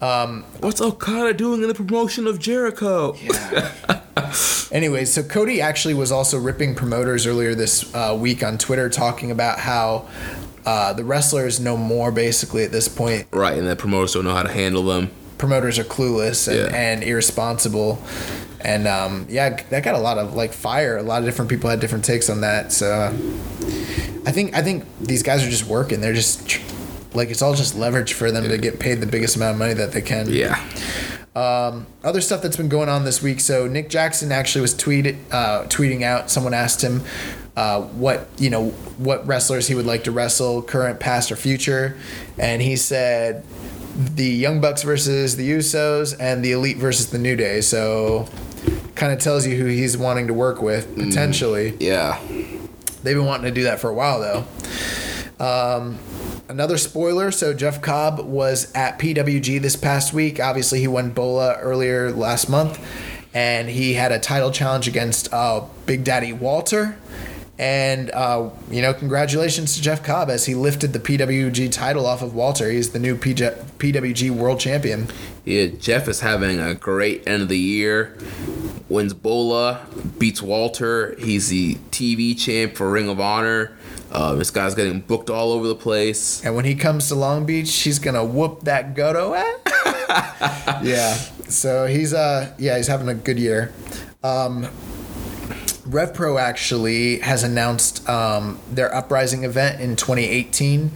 um, 0.00 0.44
What's 0.60 0.80
Okada 0.80 1.34
doing 1.34 1.62
in 1.62 1.68
the 1.68 1.74
promotion 1.74 2.28
of 2.28 2.38
Jericho? 2.38 3.16
Anyway, 4.72 5.04
so 5.04 5.22
Cody 5.22 5.60
actually 5.60 5.92
was 5.92 6.10
also 6.10 6.38
ripping 6.38 6.74
promoters 6.74 7.26
earlier 7.26 7.54
this 7.54 7.94
uh, 7.94 8.16
week 8.18 8.42
on 8.42 8.56
Twitter, 8.56 8.88
talking 8.88 9.30
about 9.30 9.58
how 9.58 10.08
uh, 10.64 10.92
the 10.92 11.04
wrestlers 11.04 11.58
know 11.60 11.76
more 11.76 12.12
basically 12.12 12.64
at 12.64 12.72
this 12.72 12.88
point. 12.88 13.26
Right, 13.32 13.56
and 13.58 13.66
the 13.68 13.76
promoters 13.76 14.12
don't 14.14 14.24
know 14.24 14.34
how 14.34 14.42
to 14.42 14.52
handle 14.52 14.84
them. 14.84 15.10
Promoters 15.38 15.78
are 15.78 15.84
clueless 15.84 16.46
and, 16.48 16.56
Yeah. 16.72 16.76
and 16.76 17.02
irresponsible. 17.02 18.02
And 18.60 18.86
um, 18.86 19.26
yeah, 19.28 19.60
that 19.70 19.82
got 19.82 19.96
a 19.96 19.98
lot 19.98 20.18
of 20.18 20.34
like 20.34 20.52
fire. 20.52 20.96
A 20.96 21.02
lot 21.02 21.18
of 21.20 21.24
different 21.24 21.50
people 21.50 21.68
had 21.68 21.80
different 21.80 22.04
takes 22.04 22.30
on 22.30 22.42
that. 22.42 22.70
So 22.72 22.86
uh, 22.92 23.08
I 24.24 24.30
think 24.30 24.54
I 24.54 24.62
think 24.62 24.84
these 25.00 25.24
guys 25.24 25.44
are 25.44 25.50
just 25.50 25.66
working. 25.66 26.00
They're 26.00 26.12
just 26.12 26.60
like 27.12 27.28
it's 27.30 27.42
all 27.42 27.54
just 27.54 27.74
leverage 27.76 28.12
for 28.12 28.30
them 28.30 28.48
to 28.48 28.56
get 28.58 28.78
paid 28.78 29.00
the 29.00 29.06
biggest 29.06 29.34
amount 29.34 29.54
of 29.54 29.58
money 29.58 29.74
that 29.74 29.90
they 29.90 30.00
can. 30.00 30.28
Yeah. 30.28 30.64
Um, 31.34 31.86
other 32.04 32.20
stuff 32.20 32.42
that's 32.42 32.56
been 32.56 32.68
going 32.68 32.88
on 32.88 33.04
this 33.04 33.22
week. 33.22 33.40
So 33.40 33.66
Nick 33.66 33.88
Jackson 33.88 34.32
actually 34.32 34.60
was 34.60 34.74
tweeted 34.74 35.16
uh, 35.30 35.64
tweeting 35.64 36.02
out. 36.02 36.30
Someone 36.30 36.52
asked 36.52 36.82
him 36.82 37.02
uh, 37.56 37.82
what 37.82 38.28
you 38.38 38.50
know 38.50 38.70
what 38.98 39.26
wrestlers 39.26 39.66
he 39.66 39.74
would 39.74 39.86
like 39.86 40.04
to 40.04 40.10
wrestle, 40.10 40.62
current, 40.62 41.00
past, 41.00 41.32
or 41.32 41.36
future, 41.36 41.96
and 42.38 42.60
he 42.60 42.76
said 42.76 43.44
the 43.94 44.24
Young 44.24 44.60
Bucks 44.60 44.82
versus 44.82 45.36
the 45.36 45.50
Usos 45.50 46.16
and 46.18 46.44
the 46.44 46.52
Elite 46.52 46.78
versus 46.78 47.10
the 47.10 47.18
New 47.18 47.36
Day. 47.36 47.60
So 47.60 48.28
kind 48.94 49.12
of 49.12 49.18
tells 49.18 49.46
you 49.46 49.56
who 49.56 49.66
he's 49.66 49.96
wanting 49.96 50.26
to 50.28 50.34
work 50.34 50.62
with 50.62 50.94
potentially. 50.96 51.76
Yeah. 51.80 52.20
They've 53.02 53.16
been 53.16 53.26
wanting 53.26 53.46
to 53.46 53.50
do 53.50 53.64
that 53.64 53.80
for 53.80 53.90
a 53.90 53.94
while 53.94 54.20
though. 54.20 54.44
Um, 55.42 55.98
another 56.48 56.78
spoiler. 56.78 57.32
So 57.32 57.52
Jeff 57.52 57.82
Cobb 57.82 58.20
was 58.20 58.72
at 58.74 58.98
PWG 58.98 59.60
this 59.60 59.74
past 59.74 60.12
week. 60.12 60.38
Obviously, 60.38 60.78
he 60.78 60.86
won 60.86 61.10
Bola 61.10 61.56
earlier 61.58 62.12
last 62.12 62.48
month, 62.48 62.78
and 63.34 63.68
he 63.68 63.94
had 63.94 64.12
a 64.12 64.20
title 64.20 64.52
challenge 64.52 64.86
against 64.86 65.32
uh, 65.32 65.64
Big 65.84 66.04
Daddy 66.04 66.32
Walter. 66.32 66.96
And 67.58 68.10
uh, 68.12 68.50
you 68.70 68.82
know, 68.82 68.94
congratulations 68.94 69.76
to 69.76 69.82
Jeff 69.82 70.02
Cobb 70.02 70.30
as 70.30 70.46
he 70.46 70.54
lifted 70.54 70.92
the 70.92 70.98
PWG 70.98 71.70
title 71.70 72.06
off 72.06 72.22
of 72.22 72.34
Walter. 72.34 72.70
He's 72.70 72.90
the 72.90 72.98
new 72.98 73.16
PJ- 73.16 73.56
PWG 73.78 74.30
World 74.30 74.58
Champion. 74.58 75.08
Yeah, 75.44 75.66
Jeff 75.66 76.08
is 76.08 76.20
having 76.20 76.60
a 76.60 76.74
great 76.74 77.26
end 77.26 77.42
of 77.42 77.48
the 77.48 77.58
year. 77.58 78.16
Wins 78.92 79.14
Bola, 79.14 79.86
beats 80.18 80.42
Walter. 80.42 81.14
He's 81.18 81.48
the 81.48 81.76
TV 81.90 82.38
champ 82.38 82.76
for 82.76 82.90
Ring 82.90 83.08
of 83.08 83.18
Honor. 83.18 83.76
Uh, 84.10 84.34
this 84.34 84.50
guy's 84.50 84.74
getting 84.74 85.00
booked 85.00 85.30
all 85.30 85.52
over 85.52 85.66
the 85.66 85.74
place. 85.74 86.44
And 86.44 86.54
when 86.54 86.66
he 86.66 86.74
comes 86.74 87.08
to 87.08 87.14
Long 87.14 87.46
Beach, 87.46 87.74
he's 87.74 87.98
gonna 87.98 88.24
whoop 88.24 88.60
that 88.64 88.94
Goto 88.94 89.34
ass. 89.34 90.82
yeah. 90.84 91.14
So 91.48 91.86
he's 91.86 92.12
uh 92.12 92.54
yeah 92.58 92.76
he's 92.76 92.86
having 92.88 93.08
a 93.08 93.14
good 93.14 93.38
year. 93.38 93.72
Um, 94.22 94.68
RevPro 95.84 96.40
actually 96.40 97.18
has 97.18 97.42
announced 97.42 98.08
um, 98.08 98.60
their 98.70 98.94
Uprising 98.94 99.42
event 99.42 99.80
in 99.80 99.96
2018. 99.96 100.92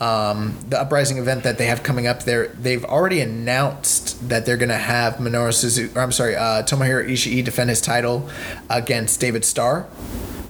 Um, 0.00 0.58
the 0.68 0.80
Uprising 0.80 1.18
event 1.18 1.44
that 1.44 1.56
they 1.56 1.66
have 1.66 1.84
coming 1.84 2.08
up 2.08 2.24
there, 2.24 2.48
they've 2.48 2.84
already 2.84 3.20
announced 3.20 4.28
that 4.28 4.44
they're 4.44 4.56
going 4.56 4.70
to 4.70 4.76
have 4.76 5.14
Minoru 5.14 5.52
Suzuki, 5.52 5.96
I'm 5.96 6.10
sorry, 6.10 6.34
uh, 6.34 6.62
Tomohiro 6.62 7.08
Ishii 7.08 7.44
defend 7.44 7.70
his 7.70 7.80
title 7.80 8.28
against 8.68 9.20
David 9.20 9.44
Starr, 9.44 9.82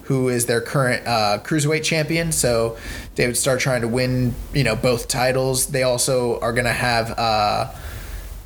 who 0.04 0.30
is 0.30 0.46
their 0.46 0.62
current 0.62 1.06
uh, 1.06 1.40
cruiserweight 1.44 1.84
champion. 1.84 2.32
So 2.32 2.78
David 3.16 3.36
Starr 3.36 3.58
trying 3.58 3.82
to 3.82 3.88
win, 3.88 4.34
you 4.54 4.64
know, 4.64 4.76
both 4.76 5.08
titles. 5.08 5.66
They 5.66 5.82
also 5.82 6.40
are 6.40 6.54
going 6.54 6.64
to 6.64 6.72
have 6.72 7.18
uh, 7.18 7.74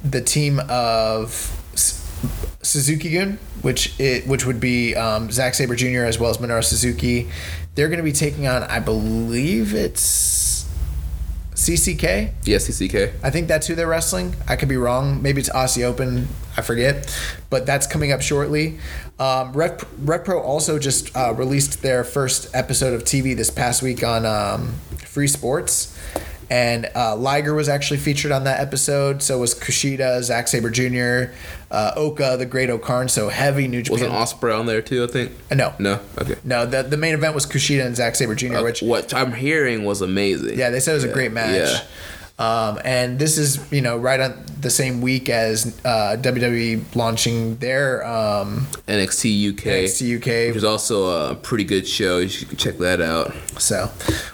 the 0.02 0.20
team 0.20 0.60
of 0.68 1.57
Suzuki 2.62 3.10
Gun, 3.10 3.38
which 3.62 3.98
it 4.00 4.26
which 4.26 4.44
would 4.44 4.60
be 4.60 4.94
um, 4.94 5.30
Zack 5.30 5.54
Sabre 5.54 5.76
Jr. 5.76 6.04
as 6.04 6.18
well 6.18 6.30
as 6.30 6.38
Minoru 6.38 6.64
Suzuki. 6.64 7.28
They're 7.74 7.88
going 7.88 7.98
to 7.98 8.04
be 8.04 8.12
taking 8.12 8.48
on, 8.48 8.64
I 8.64 8.80
believe 8.80 9.72
it's 9.74 10.68
CCK. 11.54 12.32
Yes, 12.44 12.68
CCK. 12.68 13.12
I 13.22 13.30
think 13.30 13.48
that's 13.48 13.66
who 13.66 13.74
they're 13.74 13.88
wrestling. 13.88 14.36
I 14.48 14.56
could 14.56 14.68
be 14.68 14.76
wrong. 14.76 15.22
Maybe 15.22 15.40
it's 15.40 15.50
Aussie 15.50 15.84
Open. 15.84 16.28
I 16.56 16.62
forget. 16.62 17.12
But 17.50 17.66
that's 17.66 17.86
coming 17.86 18.10
up 18.12 18.22
shortly. 18.22 18.78
Um, 19.18 19.52
Rev, 19.52 19.84
Rev 19.98 20.24
Pro 20.24 20.40
also 20.40 20.78
just 20.78 21.14
uh, 21.16 21.34
released 21.34 21.82
their 21.82 22.04
first 22.04 22.54
episode 22.54 22.94
of 22.94 23.02
TV 23.04 23.36
this 23.36 23.50
past 23.50 23.82
week 23.82 24.02
on 24.04 24.24
um, 24.24 24.74
Free 24.98 25.26
Sports. 25.26 25.96
And 26.50 26.88
uh, 26.96 27.14
Liger 27.14 27.52
was 27.54 27.68
actually 27.68 27.98
featured 27.98 28.32
on 28.32 28.44
that 28.44 28.58
episode. 28.60 29.22
So 29.22 29.38
was 29.38 29.54
Kushida, 29.54 30.22
Zack 30.22 30.48
Sabre 30.48 30.70
Jr., 30.70 31.32
uh, 31.70 31.92
Oka, 31.94 32.36
the 32.38 32.46
Great 32.46 32.70
Okarn. 32.70 33.10
So 33.10 33.28
heavy 33.28 33.68
New 33.68 33.82
Japan. 33.82 34.10
Wasn't 34.10 34.40
Ospreay 34.40 34.58
on 34.58 34.64
there 34.66 34.80
too? 34.80 35.04
I 35.04 35.08
think. 35.08 35.32
Uh, 35.50 35.56
no. 35.56 35.74
No. 35.78 36.00
Okay. 36.18 36.36
No, 36.44 36.64
the, 36.64 36.82
the 36.82 36.96
main 36.96 37.12
event 37.14 37.34
was 37.34 37.44
Kushida 37.44 37.84
and 37.84 37.94
Zack 37.94 38.14
Sabre 38.14 38.34
Jr., 38.34 38.56
Uh, 38.56 38.62
which 38.62 38.80
what 38.82 39.12
I'm 39.12 39.32
hearing 39.32 39.84
was 39.84 40.00
amazing. 40.00 40.58
yeah, 40.58 40.70
they 40.70 40.80
said 40.80 40.92
it 40.92 40.94
was 40.94 41.04
a 41.04 41.12
great 41.12 41.32
match. 41.32 41.54
Yeah. 41.54 41.80
Um, 42.38 42.78
and 42.84 43.18
this 43.18 43.36
is, 43.36 43.60
you 43.72 43.80
know, 43.80 43.96
right 43.96 44.20
on 44.20 44.44
the 44.60 44.70
same 44.70 45.00
week 45.00 45.28
as 45.28 45.80
uh, 45.84 46.16
WWE 46.20 46.94
launching 46.94 47.56
their 47.56 48.06
um, 48.06 48.66
NXT 48.86 49.54
UK. 49.54 49.64
NXT 49.64 50.16
UK. 50.18 50.54
Which 50.54 50.58
is 50.58 50.64
also 50.64 51.30
a 51.30 51.34
pretty 51.34 51.64
good 51.64 51.86
show. 51.86 52.18
You 52.18 52.28
should 52.28 52.56
check 52.56 52.78
that 52.78 53.00
out. 53.00 53.34
So 53.58 53.90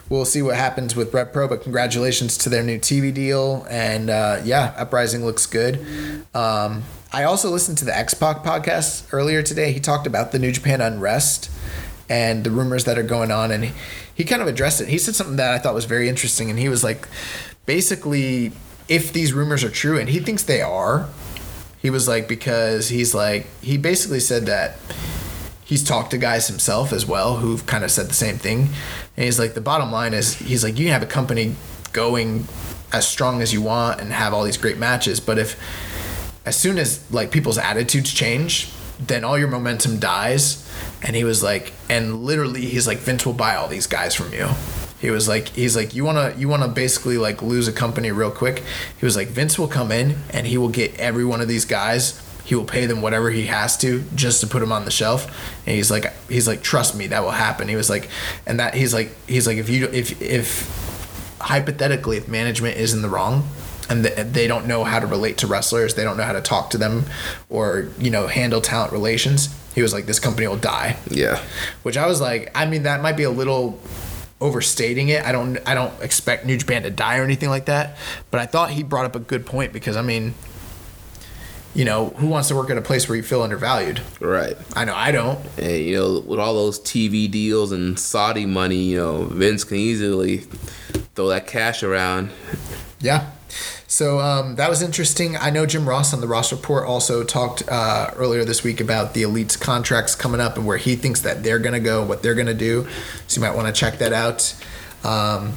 we'll 0.09 0.25
see 0.25 0.43
what 0.43 0.55
happens 0.55 0.95
with 0.95 1.13
Rev 1.13 1.33
Pro, 1.33 1.47
but 1.47 1.63
congratulations 1.63 2.37
to 2.39 2.49
their 2.49 2.63
new 2.63 2.77
TV 2.77 3.11
deal. 3.11 3.65
And 3.69 4.09
uh, 4.11 4.41
yeah, 4.43 4.75
Uprising 4.77 5.25
looks 5.25 5.47
good. 5.47 5.79
Um, 6.35 6.83
I 7.11 7.23
also 7.23 7.49
listened 7.49 7.77
to 7.79 7.85
the 7.85 7.97
X 7.97 8.13
Pac 8.13 8.43
podcast 8.43 9.07
earlier 9.13 9.41
today. 9.41 9.71
He 9.71 9.79
talked 9.79 10.05
about 10.05 10.31
the 10.31 10.37
New 10.37 10.51
Japan 10.51 10.81
unrest 10.81 11.49
and 12.07 12.43
the 12.43 12.51
rumors 12.51 12.83
that 12.85 12.99
are 12.99 13.03
going 13.03 13.31
on. 13.31 13.51
And 13.51 13.65
he, 13.65 13.71
he 14.13 14.23
kind 14.25 14.41
of 14.41 14.47
addressed 14.47 14.81
it. 14.81 14.89
He 14.89 14.97
said 14.97 15.15
something 15.15 15.37
that 15.37 15.53
I 15.53 15.57
thought 15.57 15.73
was 15.73 15.85
very 15.85 16.07
interesting. 16.07 16.49
And 16.49 16.59
he 16.59 16.69
was 16.69 16.83
like, 16.83 17.07
basically, 17.65 18.51
if 18.87 19.11
these 19.13 19.33
rumors 19.33 19.63
are 19.63 19.69
true, 19.69 19.99
and 19.99 20.09
he 20.09 20.19
thinks 20.19 20.43
they 20.43 20.61
are, 20.61 21.09
he 21.81 21.89
was 21.89 22.07
like, 22.07 22.27
because 22.27 22.89
he's 22.89 23.13
like, 23.13 23.47
he 23.61 23.77
basically 23.77 24.19
said 24.19 24.45
that 24.47 24.77
he's 25.63 25.83
talked 25.83 26.11
to 26.11 26.17
guys 26.17 26.47
himself 26.47 26.93
as 26.93 27.05
well 27.05 27.37
who've 27.37 27.65
kind 27.65 27.83
of 27.83 27.91
said 27.91 28.07
the 28.07 28.13
same 28.13 28.37
thing. 28.37 28.69
And 29.17 29.25
he's 29.25 29.39
like, 29.39 29.53
the 29.53 29.61
bottom 29.61 29.91
line 29.91 30.13
is, 30.13 30.33
he's 30.35 30.63
like, 30.63 30.77
you 30.77 30.85
can 30.85 30.93
have 30.93 31.03
a 31.03 31.07
company 31.07 31.55
going 31.93 32.47
as 32.91 33.07
strong 33.07 33.41
as 33.41 33.51
you 33.53 33.61
want 33.61 33.99
and 33.99 34.11
have 34.13 34.33
all 34.33 34.43
these 34.43 34.57
great 34.57 34.77
matches, 34.77 35.19
but 35.19 35.37
if 35.37 35.59
as 36.45 36.55
soon 36.55 36.77
as 36.77 37.11
like 37.11 37.31
people's 37.31 37.57
attitudes 37.57 38.13
change, 38.13 38.71
then 38.99 39.23
all 39.23 39.37
your 39.37 39.47
momentum 39.47 39.99
dies. 39.99 40.61
And 41.01 41.15
he 41.15 41.23
was 41.23 41.43
like, 41.43 41.73
and 41.89 42.23
literally, 42.23 42.61
he's 42.61 42.87
like, 42.87 42.99
Vince 42.99 43.25
will 43.25 43.33
buy 43.33 43.55
all 43.55 43.67
these 43.67 43.87
guys 43.87 44.15
from 44.15 44.31
you. 44.33 44.49
He 45.05 45.11
was 45.11 45.27
like, 45.27 45.49
he's 45.49 45.75
like, 45.75 45.93
you 45.93 46.03
wanna, 46.03 46.33
you 46.35 46.47
wanna 46.49 46.67
basically 46.67 47.17
like 47.17 47.41
lose 47.43 47.67
a 47.67 47.71
company 47.71 48.11
real 48.11 48.31
quick. 48.31 48.63
He 48.99 49.05
was 49.05 49.15
like, 49.15 49.27
Vince 49.27 49.59
will 49.59 49.67
come 49.67 49.91
in 49.91 50.15
and 50.31 50.47
he 50.47 50.57
will 50.57 50.69
get 50.69 50.99
every 50.99 51.23
one 51.23 51.41
of 51.41 51.47
these 51.47 51.65
guys 51.65 52.21
he 52.45 52.53
will 52.53 52.63
pay 52.65 52.85
them 52.85 53.01
whatever 53.01 53.31
he 53.31 53.47
has 53.47 53.75
to 53.75 54.03
just 54.13 54.39
to 54.41 54.45
put 54.47 54.59
them 54.59 54.71
on 54.71 54.85
the 54.85 54.91
shelf. 54.91 55.25
And 55.65 55.75
he's 55.75 55.89
like, 55.89 56.13
he's 56.29 56.47
like, 56.47 56.61
trust 56.61 56.95
me, 56.95 57.07
that 57.07 57.23
will 57.23 57.31
happen. 57.31 57.67
He 57.67 57.75
was 57.75 57.89
like, 57.89 58.07
and 58.45 58.59
that 58.59 58.75
he's 58.75 58.93
like, 58.93 59.09
he's 59.27 59.47
like, 59.47 59.57
if 59.57 59.67
you 59.67 59.85
if 59.91 60.21
if 60.21 61.37
hypothetically 61.41 62.17
if 62.17 62.27
management 62.27 62.77
is 62.77 62.93
in 62.93 63.01
the 63.01 63.09
wrong 63.09 63.47
and 63.89 64.05
they 64.05 64.45
don't 64.47 64.67
know 64.67 64.83
how 64.83 64.99
to 64.99 65.07
relate 65.07 65.37
to 65.39 65.47
wrestlers, 65.47 65.95
they 65.95 66.03
don't 66.03 66.17
know 66.17 66.23
how 66.23 66.33
to 66.33 66.41
talk 66.41 66.69
to 66.71 66.77
them, 66.77 67.05
or 67.49 67.87
you 67.97 68.11
know 68.11 68.27
handle 68.27 68.61
talent 68.61 68.91
relations. 68.91 69.49
He 69.73 69.81
was 69.81 69.91
like, 69.91 70.05
this 70.05 70.19
company 70.19 70.47
will 70.47 70.55
die 70.55 70.97
Yeah. 71.09 71.43
which 71.83 71.97
I 71.97 72.05
was 72.07 72.21
like, 72.21 72.49
I 72.55 72.65
mean, 72.65 72.83
that 72.83 73.01
might 73.01 73.17
be 73.17 73.23
a 73.23 73.29
little 73.31 73.79
overstating 74.41 75.09
it. 75.09 75.23
I 75.23 75.31
don't, 75.31 75.57
I 75.65 75.75
don't 75.75 75.93
expect 76.01 76.45
New 76.45 76.57
Japan 76.57 76.83
to 76.83 76.89
die 76.89 77.17
or 77.17 77.23
anything 77.23 77.49
like 77.49 77.65
that. 77.65 77.97
But 78.31 78.41
I 78.41 78.45
thought 78.45 78.71
he 78.71 78.83
brought 78.83 79.05
up 79.05 79.15
a 79.15 79.19
good 79.19 79.45
point 79.45 79.73
because 79.73 79.95
I 79.95 80.01
mean, 80.01 80.33
you 81.73 81.83
know, 81.83 82.07
who 82.07 82.27
wants 82.27 82.47
to 82.47 82.55
work 82.55 82.69
at 82.69 82.77
a 82.77 82.81
place 82.81 83.07
where 83.09 83.17
you 83.17 83.23
feel 83.23 83.41
undervalued? 83.41 84.01
Right. 84.19 84.55
I 84.75 84.85
know 84.85 84.95
I 84.95 85.11
don't. 85.11 85.39
And 85.57 85.71
you 85.71 85.95
know, 85.97 86.19
with 86.21 86.39
all 86.39 86.53
those 86.53 86.79
TV 86.79 87.29
deals 87.29 87.73
and 87.73 87.99
Saudi 87.99 88.45
money, 88.45 88.77
you 88.77 88.97
know, 88.97 89.25
Vince 89.25 89.65
can 89.65 89.77
easily 89.77 90.37
throw 91.15 91.27
that 91.27 91.47
cash 91.47 91.83
around. 91.83 92.31
Yeah. 93.01 93.29
So 93.87 94.19
um, 94.19 94.55
that 94.55 94.69
was 94.69 94.81
interesting. 94.81 95.37
I 95.37 95.49
know 95.51 95.65
Jim 95.65 95.87
Ross 95.87 96.13
on 96.13 96.21
the 96.21 96.27
Ross 96.27 96.51
Report 96.51 96.85
also 96.85 97.23
talked 97.23 97.63
uh, 97.69 98.11
earlier 98.15 98.43
this 98.43 98.63
week 98.63 98.81
about 98.81 99.13
the 99.13 99.23
Elite's 99.23 99.55
contracts 99.55 100.15
coming 100.15 100.41
up 100.41 100.57
and 100.57 100.65
where 100.65 100.77
he 100.77 100.95
thinks 100.95 101.21
that 101.21 101.43
they're 101.43 101.59
going 101.59 101.73
to 101.73 101.79
go, 101.79 102.03
what 102.03 102.23
they're 102.23 102.35
going 102.35 102.47
to 102.47 102.53
do. 102.53 102.87
So 103.27 103.39
you 103.39 103.47
might 103.47 103.55
want 103.55 103.67
to 103.67 103.73
check 103.73 103.99
that 103.99 104.11
out. 104.11 104.55
Um, 105.03 105.53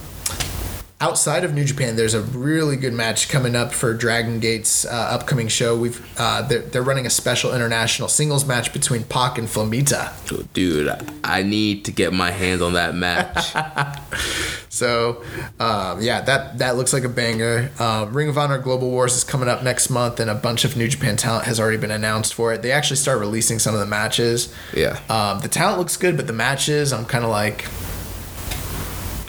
outside 1.01 1.45
of 1.45 1.55
New 1.55 1.65
Japan, 1.65 1.97
there's 1.97 2.15
a 2.15 2.21
really 2.21 2.77
good 2.77 2.93
match 2.93 3.29
coming 3.29 3.57
up 3.57 3.73
for 3.73 3.95
Dragon 3.95 4.41
Gate's 4.41 4.85
uh, 4.85 4.91
upcoming 4.91 5.49
show. 5.49 5.77
We've 5.77 6.07
uh, 6.19 6.43
they're, 6.43 6.61
they're 6.61 6.83
running 6.83 7.07
a 7.07 7.11
special 7.11 7.55
international 7.55 8.09
singles 8.09 8.45
match 8.47 8.73
between 8.73 9.05
Pac 9.05 9.39
and 9.39 9.49
Flamita. 9.49 10.53
Dude, 10.53 10.95
I 11.25 11.43
need 11.43 11.85
to 11.87 11.93
get 11.93 12.13
my 12.13 12.31
hands 12.31 12.63
on 12.63 12.75
that 12.75 12.95
match. 12.95 13.55
So, 14.71 15.23
um, 15.59 16.03
yeah, 16.03 16.21
that 16.23 16.59
that 16.59 16.77
looks 16.77 16.93
like 16.93 17.05
a 17.05 17.09
banger. 17.09 17.71
Um, 17.79 18.13
Ring 18.13 18.29
of 18.29 18.37
Honor 18.37 18.59
Global 18.59 18.91
Wars 18.91 19.15
is 19.15 19.25
coming 19.25 19.49
up 19.49 19.63
next 19.63 19.91
month, 19.91 20.21
and 20.21 20.31
a 20.31 20.35
bunch 20.35 20.65
of 20.65 20.77
New 20.77 20.89
Japan 20.89 21.17
talent 21.17 21.45
has 21.47 21.59
already 21.59 21.79
been 21.79 21.91
announced 21.91 22.35
for 22.35 22.53
it. 22.53 22.63
They 22.63 22.73
actually 22.73 22.97
start 22.97 23.19
releasing 23.19 23.59
some 23.59 23.75
of 23.75 23.81
the 23.81 23.87
matches. 23.87 24.53
Yeah. 24.75 24.99
Um, 25.09 25.41
the 25.41 25.49
talent 25.49 25.79
looks 25.79 25.97
good, 25.97 26.17
but 26.17 26.27
the 26.27 26.33
matches, 26.33 26.93
I'm 26.93 27.05
kind 27.07 27.25
of 27.25 27.31
like. 27.31 27.65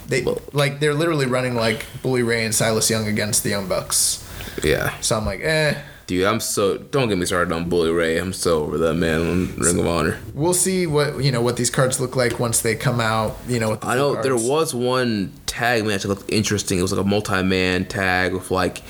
They 0.07 0.25
like 0.53 0.79
they're 0.79 0.95
literally 0.95 1.27
running 1.27 1.55
like 1.55 1.85
Bully 2.01 2.23
Ray 2.23 2.43
and 2.43 2.53
Silas 2.53 2.89
Young 2.89 3.07
against 3.07 3.43
the 3.43 3.49
Young 3.49 3.67
Bucks. 3.67 4.27
yeah. 4.63 4.99
So 5.01 5.15
I'm 5.15 5.25
like, 5.25 5.41
eh. 5.41 5.79
Dude, 6.09 6.25
I'm 6.25 6.39
so 6.39 6.79
don't 6.79 7.07
get 7.07 7.19
me 7.19 7.25
started 7.27 7.53
on 7.53 7.69
Bully 7.69 7.91
Ray. 7.91 8.17
I'm 8.17 8.33
so 8.33 8.63
over 8.63 8.79
that 8.79 8.95
man 8.95 9.21
on 9.21 9.55
Ring 9.57 9.77
of 9.77 9.85
Honor. 9.85 10.17
We'll 10.33 10.55
see 10.55 10.87
what 10.87 11.23
you 11.23 11.31
know 11.31 11.39
what 11.39 11.55
these 11.55 11.69
cards 11.69 11.99
look 11.99 12.15
like 12.15 12.39
once 12.39 12.61
they 12.61 12.73
come 12.73 12.99
out. 12.99 13.37
You 13.47 13.59
know, 13.59 13.77
I 13.83 13.95
know 13.95 14.15
full 14.15 14.23
there 14.23 14.35
was 14.35 14.73
one 14.73 15.31
tag 15.45 15.85
match 15.85 16.01
that 16.01 16.07
looked 16.07 16.31
interesting. 16.33 16.79
It 16.79 16.81
was 16.81 16.91
like 16.91 17.05
a 17.05 17.07
multi-man 17.07 17.85
tag 17.85 18.33
with 18.33 18.49
like 18.49 18.81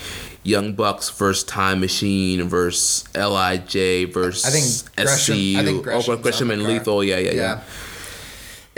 Young 0.44 0.72
Bucks 0.72 1.10
versus 1.10 1.44
Time 1.44 1.80
Machine 1.80 2.48
versus 2.48 3.04
Lij 3.14 4.06
versus 4.14 4.46
I 4.46 4.48
think 4.48 4.96
Gresham- 4.96 5.34
SCU. 5.34 5.56
I 5.56 5.64
think 5.66 5.86
oh, 5.88 6.16
Gresham 6.16 6.50
and 6.50 6.62
the 6.62 6.64
card. 6.64 6.78
Lethal. 6.78 7.04
Yeah, 7.04 7.18
yeah, 7.18 7.32
yeah. 7.32 7.60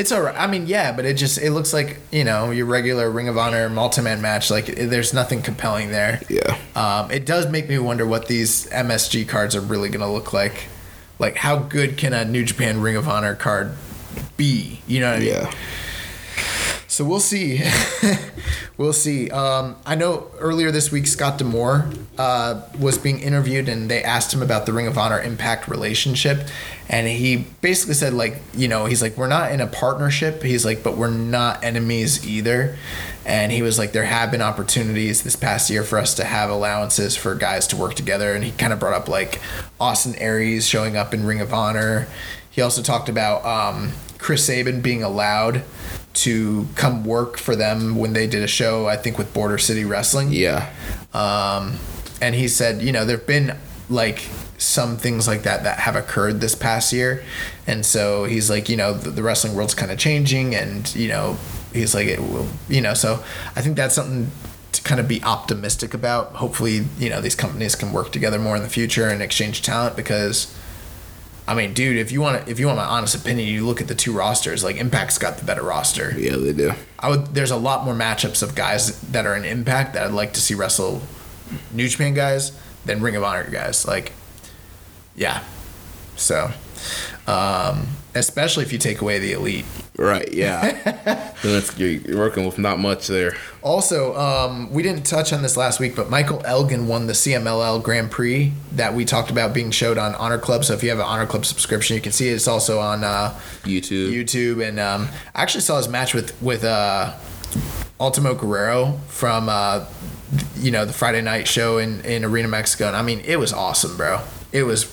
It's 0.02 0.10
alright. 0.10 0.34
I 0.36 0.48
mean, 0.48 0.66
yeah, 0.66 0.90
but 0.90 1.04
it 1.04 1.14
just 1.16 1.38
it 1.38 1.52
looks 1.52 1.72
like 1.72 2.00
you 2.10 2.24
know 2.24 2.50
your 2.50 2.66
regular 2.66 3.08
Ring 3.08 3.28
of 3.28 3.38
Honor 3.38 3.68
multi-man 3.68 4.20
match. 4.20 4.50
Like 4.50 4.68
it- 4.68 4.90
there's 4.90 5.14
nothing 5.14 5.42
compelling 5.42 5.92
there. 5.92 6.20
Yeah. 6.28 6.58
Um, 6.74 7.12
it 7.12 7.24
does 7.24 7.48
make 7.48 7.68
me 7.68 7.78
wonder 7.78 8.04
what 8.04 8.26
these 8.26 8.66
MSG 8.70 9.28
cards 9.28 9.54
are 9.54 9.60
really 9.60 9.90
gonna 9.90 10.12
look 10.12 10.32
like. 10.32 10.64
Like 11.20 11.36
how 11.36 11.56
good 11.58 11.96
can 11.96 12.12
a 12.12 12.24
New 12.24 12.44
Japan 12.44 12.80
Ring 12.80 12.96
of 12.96 13.06
Honor 13.08 13.36
card 13.36 13.76
be? 14.36 14.80
You 14.88 14.98
know 14.98 15.10
what 15.10 15.18
I 15.18 15.20
mean? 15.20 15.28
Yeah. 15.28 15.52
So 16.92 17.06
we'll 17.06 17.20
see. 17.20 17.62
we'll 18.76 18.92
see. 18.92 19.30
Um, 19.30 19.76
I 19.86 19.94
know 19.94 20.30
earlier 20.38 20.70
this 20.70 20.92
week 20.92 21.06
Scott 21.06 21.38
D'Amore 21.38 21.88
uh, 22.18 22.60
was 22.78 22.98
being 22.98 23.18
interviewed 23.18 23.70
and 23.70 23.90
they 23.90 24.02
asked 24.02 24.34
him 24.34 24.42
about 24.42 24.66
the 24.66 24.74
Ring 24.74 24.86
of 24.86 24.98
Honor 24.98 25.18
Impact 25.18 25.68
relationship. 25.68 26.46
And 26.90 27.08
he 27.08 27.46
basically 27.62 27.94
said, 27.94 28.12
like, 28.12 28.42
you 28.52 28.68
know, 28.68 28.84
he's 28.84 29.00
like, 29.00 29.16
we're 29.16 29.26
not 29.26 29.52
in 29.52 29.62
a 29.62 29.66
partnership. 29.66 30.42
He's 30.42 30.66
like, 30.66 30.82
but 30.82 30.98
we're 30.98 31.08
not 31.08 31.64
enemies 31.64 32.28
either. 32.28 32.76
And 33.24 33.50
he 33.52 33.62
was 33.62 33.78
like, 33.78 33.92
there 33.92 34.04
have 34.04 34.30
been 34.30 34.42
opportunities 34.42 35.22
this 35.22 35.34
past 35.34 35.70
year 35.70 35.84
for 35.84 35.98
us 35.98 36.12
to 36.16 36.24
have 36.24 36.50
allowances 36.50 37.16
for 37.16 37.34
guys 37.34 37.66
to 37.68 37.76
work 37.76 37.94
together. 37.94 38.34
And 38.34 38.44
he 38.44 38.50
kind 38.50 38.70
of 38.70 38.78
brought 38.78 38.92
up 38.92 39.08
like 39.08 39.40
Austin 39.80 40.14
Aries 40.16 40.68
showing 40.68 40.98
up 40.98 41.14
in 41.14 41.24
Ring 41.24 41.40
of 41.40 41.54
Honor. 41.54 42.06
He 42.50 42.60
also 42.60 42.82
talked 42.82 43.08
about 43.08 43.46
um, 43.46 43.92
Chris 44.18 44.44
Sabin 44.44 44.82
being 44.82 45.02
allowed 45.02 45.64
to 46.14 46.68
come 46.74 47.04
work 47.04 47.38
for 47.38 47.56
them 47.56 47.96
when 47.96 48.12
they 48.12 48.26
did 48.26 48.42
a 48.42 48.46
show, 48.46 48.86
I 48.86 48.96
think, 48.96 49.18
with 49.18 49.32
Border 49.32 49.58
City 49.58 49.84
Wrestling. 49.84 50.30
Yeah. 50.32 50.70
Um, 51.14 51.78
and 52.20 52.34
he 52.34 52.48
said, 52.48 52.82
you 52.82 52.92
know, 52.92 53.04
there've 53.04 53.26
been 53.26 53.56
like 53.88 54.28
some 54.58 54.96
things 54.96 55.26
like 55.26 55.42
that 55.42 55.64
that 55.64 55.80
have 55.80 55.96
occurred 55.96 56.40
this 56.40 56.54
past 56.54 56.92
year, 56.92 57.22
and 57.66 57.84
so 57.84 58.24
he's 58.24 58.48
like, 58.48 58.68
you 58.68 58.76
know, 58.76 58.94
the, 58.94 59.10
the 59.10 59.22
wrestling 59.22 59.54
world's 59.54 59.74
kind 59.74 59.90
of 59.90 59.98
changing, 59.98 60.54
and 60.54 60.94
you 60.94 61.08
know, 61.08 61.36
he's 61.72 61.94
like, 61.94 62.06
it 62.06 62.20
will, 62.20 62.46
you 62.68 62.80
know, 62.80 62.94
so 62.94 63.22
I 63.56 63.60
think 63.60 63.76
that's 63.76 63.94
something 63.94 64.30
to 64.70 64.82
kind 64.82 65.00
of 65.00 65.08
be 65.08 65.22
optimistic 65.24 65.94
about. 65.94 66.32
Hopefully, 66.36 66.84
you 66.98 67.10
know, 67.10 67.20
these 67.20 67.34
companies 67.34 67.74
can 67.74 67.92
work 67.92 68.12
together 68.12 68.38
more 68.38 68.56
in 68.56 68.62
the 68.62 68.68
future 68.68 69.08
and 69.08 69.22
exchange 69.22 69.62
talent 69.62 69.96
because. 69.96 70.56
I 71.46 71.54
mean, 71.54 71.74
dude, 71.74 71.96
if 71.96 72.12
you 72.12 72.20
want 72.20 72.48
if 72.48 72.58
you 72.60 72.66
want 72.66 72.78
my 72.78 72.84
honest 72.84 73.14
opinion, 73.14 73.48
you 73.48 73.66
look 73.66 73.80
at 73.80 73.88
the 73.88 73.94
two 73.94 74.12
rosters. 74.12 74.62
Like 74.62 74.76
Impact's 74.76 75.18
got 75.18 75.38
the 75.38 75.44
better 75.44 75.62
roster. 75.62 76.14
Yeah, 76.16 76.36
they 76.36 76.52
do. 76.52 76.72
I 76.98 77.10
would. 77.10 77.34
There's 77.34 77.50
a 77.50 77.56
lot 77.56 77.84
more 77.84 77.94
matchups 77.94 78.42
of 78.42 78.54
guys 78.54 79.00
that 79.00 79.26
are 79.26 79.34
in 79.36 79.44
Impact 79.44 79.94
that 79.94 80.06
I'd 80.06 80.12
like 80.12 80.32
to 80.34 80.40
see 80.40 80.54
wrestle 80.54 81.02
New 81.72 81.88
Japan 81.88 82.14
guys 82.14 82.56
than 82.84 83.02
Ring 83.02 83.16
of 83.16 83.24
Honor 83.24 83.48
guys. 83.50 83.86
Like, 83.86 84.12
yeah. 85.16 85.42
So, 86.16 86.52
um, 87.26 87.88
especially 88.14 88.64
if 88.64 88.72
you 88.72 88.78
take 88.78 89.00
away 89.00 89.18
the 89.18 89.32
elite. 89.32 89.64
Right. 89.96 90.32
Yeah. 90.32 90.72
Then 90.72 91.32
that's, 91.42 91.76
you're 91.78 91.90
you're 91.90 92.18
working 92.18 92.44
with 92.44 92.58
not 92.58 92.78
much 92.78 93.06
there. 93.06 93.36
Also, 93.62 94.16
um, 94.16 94.72
we 94.72 94.82
didn't 94.82 95.04
touch 95.04 95.32
on 95.32 95.42
this 95.42 95.56
last 95.56 95.80
week, 95.80 95.94
but 95.94 96.10
Michael 96.10 96.42
Elgin 96.44 96.86
won 96.86 97.06
the 97.06 97.12
CMLL 97.12 97.82
Grand 97.82 98.10
Prix 98.10 98.52
that 98.72 98.94
we 98.94 99.04
talked 99.04 99.30
about 99.30 99.54
being 99.54 99.70
showed 99.70 99.98
on 99.98 100.14
Honor 100.14 100.38
Club. 100.38 100.64
So 100.64 100.74
if 100.74 100.82
you 100.82 100.90
have 100.90 100.98
an 100.98 101.04
Honor 101.04 101.26
Club 101.26 101.44
subscription, 101.44 101.94
you 101.94 102.02
can 102.02 102.12
see 102.12 102.28
it. 102.28 102.32
It's 102.32 102.48
also 102.48 102.80
on 102.80 103.04
uh, 103.04 103.38
YouTube. 103.62 104.12
YouTube, 104.12 104.66
and 104.66 104.80
um, 104.80 105.08
I 105.34 105.42
actually 105.42 105.60
saw 105.62 105.76
his 105.76 105.88
match 105.88 106.14
with 106.14 106.40
with 106.42 106.64
uh, 106.64 107.14
Ultimo 108.00 108.34
Guerrero 108.34 108.98
from 109.08 109.48
uh, 109.48 109.86
you 110.56 110.70
know 110.70 110.84
the 110.84 110.92
Friday 110.92 111.20
night 111.20 111.46
show 111.46 111.78
in 111.78 112.00
in 112.02 112.24
Arena 112.24 112.48
Mexico, 112.48 112.86
and 112.86 112.96
I 112.96 113.02
mean 113.02 113.20
it 113.20 113.38
was 113.38 113.52
awesome, 113.52 113.96
bro. 113.96 114.20
It 114.52 114.64
was 114.64 114.84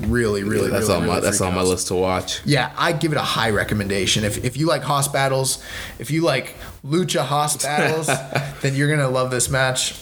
really, 0.00 0.42
really, 0.42 0.70
that's 0.70 0.88
really, 0.88 1.02
on 1.02 1.06
my 1.06 1.20
that's 1.20 1.40
on 1.40 1.54
my 1.54 1.62
list 1.62 1.88
to 1.88 1.94
watch. 1.94 2.40
Yeah, 2.44 2.72
I 2.76 2.92
give 2.92 3.12
it 3.12 3.18
a 3.18 3.22
high 3.22 3.50
recommendation. 3.50 4.24
If, 4.24 4.44
if 4.44 4.56
you 4.56 4.66
like 4.66 4.82
hoss 4.82 5.08
battles, 5.08 5.62
if 5.98 6.10
you 6.10 6.22
like 6.22 6.54
lucha 6.84 7.24
hoss 7.24 7.56
battles, 7.62 8.06
then 8.60 8.74
you're 8.74 8.88
gonna 8.88 9.08
love 9.08 9.30
this 9.30 9.48
match. 9.48 10.00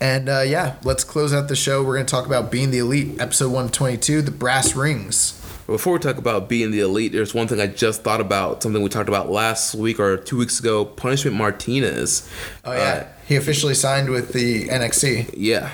And 0.00 0.28
uh, 0.28 0.40
yeah, 0.40 0.76
let's 0.84 1.04
close 1.04 1.32
out 1.32 1.48
the 1.48 1.56
show. 1.56 1.82
We're 1.82 1.96
gonna 1.96 2.06
talk 2.06 2.26
about 2.26 2.50
being 2.50 2.70
the 2.70 2.78
elite, 2.78 3.20
episode 3.20 3.52
one 3.52 3.68
twenty 3.68 3.96
two, 3.96 4.22
the 4.22 4.30
brass 4.30 4.74
rings. 4.74 5.32
Before 5.66 5.94
we 5.94 5.98
talk 5.98 6.16
about 6.16 6.48
being 6.48 6.70
the 6.70 6.78
elite, 6.78 7.10
there's 7.10 7.34
one 7.34 7.48
thing 7.48 7.60
I 7.60 7.66
just 7.66 8.02
thought 8.02 8.20
about. 8.20 8.62
Something 8.62 8.82
we 8.82 8.88
talked 8.88 9.08
about 9.08 9.30
last 9.30 9.74
week 9.74 9.98
or 9.98 10.16
two 10.16 10.36
weeks 10.36 10.60
ago. 10.60 10.84
Punishment 10.84 11.36
Martinez. 11.36 12.30
Oh 12.64 12.72
yeah, 12.72 13.08
he 13.26 13.34
officially 13.36 13.74
signed 13.74 14.10
with 14.10 14.32
the 14.32 14.68
NXT. 14.68 15.34
Yeah. 15.36 15.70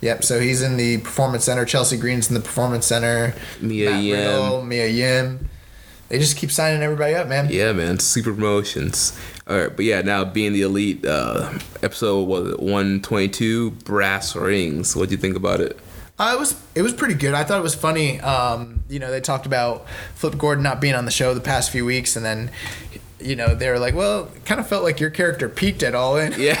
Yep. 0.00 0.24
So 0.24 0.40
he's 0.40 0.62
in 0.62 0.76
the 0.76 0.98
Performance 0.98 1.44
Center. 1.44 1.64
Chelsea 1.64 1.96
Green's 1.96 2.28
in 2.28 2.34
the 2.34 2.40
Performance 2.40 2.86
Center. 2.86 3.34
Mia 3.60 3.90
Matt 3.90 4.02
Yim. 4.02 4.18
Riddle, 4.18 4.62
Mia 4.62 4.86
Yim. 4.86 5.48
They 6.08 6.18
just 6.18 6.36
keep 6.36 6.50
signing 6.50 6.82
everybody 6.82 7.14
up, 7.14 7.28
man. 7.28 7.48
Yeah, 7.50 7.72
man. 7.72 7.98
Super 7.98 8.32
promotions. 8.32 9.18
All 9.46 9.58
right, 9.58 9.74
but 9.74 9.84
yeah, 9.84 10.02
now 10.02 10.24
being 10.24 10.52
the 10.52 10.62
elite, 10.62 11.04
uh, 11.04 11.52
episode 11.82 12.24
was 12.24 12.56
122, 12.58 13.70
brass 13.70 14.34
rings. 14.36 14.94
What 14.94 15.08
do 15.08 15.14
you 15.14 15.20
think 15.20 15.36
about 15.36 15.60
it? 15.60 15.78
Uh, 16.18 16.32
it 16.34 16.38
was 16.38 16.60
it 16.74 16.82
was 16.82 16.92
pretty 16.92 17.14
good. 17.14 17.32
I 17.32 17.44
thought 17.44 17.58
it 17.58 17.62
was 17.62 17.74
funny. 17.74 18.20
Um, 18.20 18.82
you 18.88 18.98
know, 18.98 19.10
they 19.10 19.20
talked 19.20 19.46
about 19.46 19.88
Flip 20.14 20.36
Gordon 20.36 20.64
not 20.64 20.80
being 20.80 20.94
on 20.94 21.04
the 21.04 21.10
show 21.10 21.32
the 21.32 21.40
past 21.40 21.70
few 21.70 21.84
weeks, 21.84 22.16
and 22.16 22.24
then, 22.24 22.50
you 23.20 23.36
know, 23.36 23.54
they 23.54 23.70
were 23.70 23.78
like, 23.78 23.94
"Well, 23.94 24.30
it 24.34 24.44
kind 24.44 24.60
of 24.60 24.66
felt 24.66 24.82
like 24.82 24.98
your 24.98 25.10
character 25.10 25.48
peaked 25.48 25.82
at 25.82 25.94
All 25.94 26.16
In." 26.16 26.34
Yeah. 26.36 26.58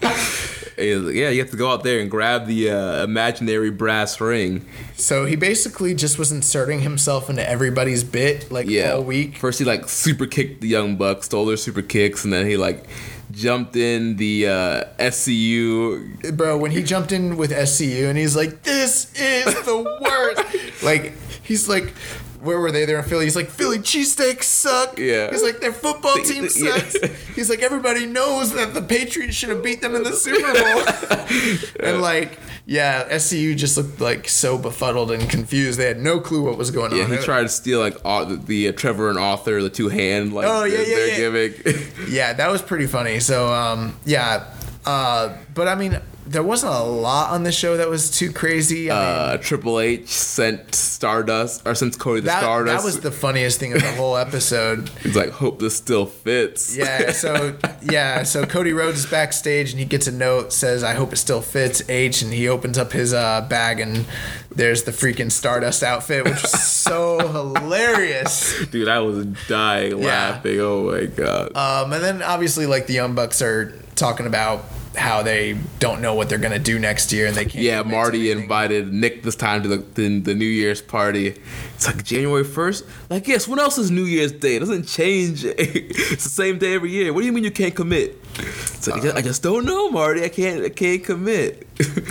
yeah, 0.80 1.28
you 1.30 1.40
have 1.40 1.50
to 1.50 1.56
go 1.56 1.70
out 1.70 1.82
there 1.84 2.00
and 2.00 2.10
grab 2.10 2.46
the 2.46 2.70
uh, 2.70 3.04
imaginary 3.04 3.70
brass 3.70 4.20
ring. 4.20 4.64
So 4.96 5.24
he 5.26 5.36
basically 5.36 5.94
just 5.94 6.18
was 6.18 6.32
inserting 6.32 6.80
himself 6.80 7.28
into 7.30 7.48
everybody's 7.48 8.04
bit 8.04 8.50
like 8.50 8.68
Yeah. 8.68 8.92
all 8.92 9.02
week. 9.04 9.36
First, 9.38 9.58
he 9.58 9.64
like 9.64 9.88
super 9.88 10.26
kicked 10.26 10.60
the 10.60 10.68
young 10.68 10.96
bucks, 10.96 11.26
stole 11.26 11.46
their 11.46 11.56
super 11.56 11.82
kicks, 11.82 12.24
and 12.24 12.32
then 12.32 12.46
he 12.46 12.56
like 12.56 12.84
jumped 13.32 13.76
in 13.76 14.16
the 14.16 14.46
uh, 14.48 14.84
SCU. 14.98 16.36
Bro, 16.36 16.58
when 16.58 16.70
he 16.70 16.82
jumped 16.82 17.12
in 17.12 17.36
with 17.36 17.50
SCU 17.52 18.08
and 18.08 18.18
he's 18.18 18.34
like, 18.36 18.62
"This 18.62 19.12
is 19.14 19.44
the 19.64 19.98
worst," 20.02 20.82
like 20.82 21.12
he's 21.42 21.68
like. 21.68 21.92
Where 22.40 22.58
were 22.58 22.70
they? 22.72 22.84
They're 22.86 22.98
in 22.98 23.04
Philly. 23.04 23.24
He's 23.24 23.36
like, 23.36 23.48
Philly 23.48 23.78
cheesesteaks 23.78 24.44
suck. 24.44 24.98
Yeah. 24.98 25.30
He's 25.30 25.42
like, 25.42 25.60
their 25.60 25.72
football 25.72 26.14
team 26.16 26.42
the- 26.44 26.60
yeah. 26.64 26.78
sucks. 26.78 27.12
He's 27.36 27.50
like, 27.50 27.60
everybody 27.60 28.06
knows 28.06 28.52
that 28.54 28.72
the 28.74 28.82
Patriots 28.82 29.34
should 29.34 29.50
have 29.50 29.62
beat 29.62 29.80
them 29.82 29.94
in 29.94 30.02
the 30.02 30.12
Super 30.12 30.52
Bowl. 30.52 31.86
and 31.88 32.00
like, 32.00 32.38
yeah, 32.66 33.08
SCU 33.08 33.56
just 33.56 33.76
looked 33.76 34.00
like 34.00 34.28
so 34.28 34.56
befuddled 34.58 35.10
and 35.10 35.28
confused. 35.28 35.78
They 35.78 35.86
had 35.86 36.00
no 36.00 36.20
clue 36.20 36.42
what 36.42 36.56
was 36.56 36.70
going 36.70 36.92
Yeah, 36.96 37.04
on. 37.04 37.10
Yeah, 37.10 37.18
he 37.18 37.22
tried 37.24 37.42
to 37.42 37.48
steal 37.48 37.78
like 37.80 37.96
au- 38.04 38.24
the, 38.24 38.36
the 38.36 38.68
uh, 38.68 38.72
Trevor 38.72 39.10
and 39.10 39.18
Author, 39.18 39.60
the 39.62 39.70
two 39.70 39.88
hand 39.88 40.32
like 40.32 40.46
Oh, 40.46 40.64
yeah, 40.64 40.76
their, 40.78 40.86
yeah, 40.88 40.94
their 40.96 41.08
yeah. 41.08 41.48
gimmick. 41.48 41.86
Yeah, 42.10 42.32
that 42.32 42.50
was 42.50 42.62
pretty 42.62 42.86
funny. 42.86 43.20
So, 43.20 43.52
um, 43.52 43.96
yeah, 44.04 44.52
uh, 44.86 45.36
but 45.54 45.68
I 45.68 45.74
mean, 45.74 46.00
there 46.30 46.44
wasn't 46.44 46.72
a 46.72 46.78
lot 46.84 47.30
on 47.32 47.42
the 47.42 47.50
show 47.50 47.76
that 47.76 47.88
was 47.88 48.08
too 48.08 48.32
crazy. 48.32 48.88
I 48.88 48.94
mean, 48.94 49.02
uh, 49.02 49.36
Triple 49.38 49.80
H 49.80 50.06
sent 50.08 50.74
Stardust 50.76 51.66
or 51.66 51.74
sent 51.74 51.98
Cody 51.98 52.20
the 52.20 52.26
that, 52.26 52.40
Stardust. 52.40 52.78
that 52.78 52.84
was 52.86 53.00
the 53.00 53.10
funniest 53.10 53.58
thing 53.58 53.72
of 53.72 53.82
the 53.82 53.90
whole 53.92 54.16
episode. 54.26 54.88
He's 55.02 55.16
like, 55.16 55.30
hope 55.30 55.58
this 55.58 55.76
still 55.76 56.06
fits. 56.06 56.76
Yeah, 56.76 57.10
so 57.10 57.58
yeah, 57.82 58.22
so 58.22 58.46
Cody 58.46 58.72
Rhodes 58.72 59.00
is 59.00 59.06
backstage 59.06 59.72
and 59.72 59.80
he 59.80 59.84
gets 59.84 60.06
a 60.06 60.12
note 60.12 60.52
says, 60.52 60.84
"I 60.84 60.94
hope 60.94 61.12
it 61.12 61.16
still 61.16 61.40
fits 61.42 61.82
H," 61.90 62.22
and 62.22 62.32
he 62.32 62.46
opens 62.48 62.78
up 62.78 62.92
his 62.92 63.12
uh, 63.12 63.40
bag 63.50 63.80
and 63.80 64.06
there's 64.54 64.84
the 64.84 64.92
freaking 64.92 65.32
Stardust 65.32 65.82
outfit, 65.82 66.24
which 66.24 66.42
was 66.42 66.62
so 66.62 67.18
hilarious. 67.28 68.66
Dude, 68.66 68.88
I 68.88 69.00
was 69.00 69.26
dying 69.48 69.98
Yeah. 69.98 70.06
laughing. 70.06 70.60
Oh 70.60 70.92
my 70.92 71.06
god. 71.06 71.56
Um, 71.56 71.92
and 71.92 72.02
then 72.04 72.22
obviously, 72.22 72.66
like 72.66 72.86
the 72.86 72.94
Young 72.94 73.14
Bucks 73.14 73.42
are 73.42 73.72
talking 73.96 74.26
about 74.26 74.64
how 74.96 75.22
they 75.22 75.56
don't 75.78 76.00
know 76.02 76.14
what 76.14 76.28
they're 76.28 76.38
gonna 76.38 76.58
do 76.58 76.78
next 76.78 77.12
year 77.12 77.26
and 77.26 77.36
they 77.36 77.44
can't. 77.44 77.62
yeah, 77.64 77.82
Marty 77.82 78.30
invited 78.30 78.92
Nick 78.92 79.22
this 79.22 79.36
time 79.36 79.62
to 79.62 79.68
the, 79.68 79.76
the 79.94 80.18
the 80.20 80.34
New 80.34 80.44
Year's 80.46 80.82
party. 80.82 81.34
It's 81.76 81.86
like 81.86 82.02
January 82.04 82.44
first. 82.44 82.84
Like, 83.08 83.26
yes. 83.28 83.46
When 83.48 83.58
else 83.58 83.78
is 83.78 83.90
New 83.90 84.04
Year's 84.04 84.32
Day? 84.32 84.56
It 84.56 84.60
doesn't 84.60 84.86
change. 84.88 85.44
it's 85.44 86.24
the 86.24 86.28
same 86.30 86.58
day 86.58 86.74
every 86.74 86.90
year. 86.90 87.12
What 87.12 87.20
do 87.20 87.26
you 87.26 87.32
mean 87.32 87.44
you 87.44 87.50
can't 87.52 87.74
commit? 87.74 88.18
It's 88.38 88.86
like 88.88 89.00
I 89.00 89.02
just- 89.04 89.16
I 89.16 89.22
just 89.22 89.42
don't 89.42 89.64
know, 89.64 89.90
Marty. 89.90 90.24
I 90.24 90.28
can't. 90.28 90.64
I 90.64 90.68
can't 90.70 91.02
commit. 91.04 91.66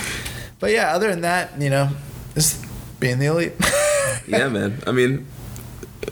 But 0.59 0.72
yeah, 0.72 0.93
other 0.93 1.08
than 1.09 1.22
that, 1.22 1.61
you 1.61 1.69
know, 1.69 1.88
just 2.33 2.66
being 2.99 3.17
the 3.19 3.27
elite. 3.27 3.53
yeah, 4.27 4.49
man. 4.49 4.82
I 4.85 4.91
mean, 4.91 5.25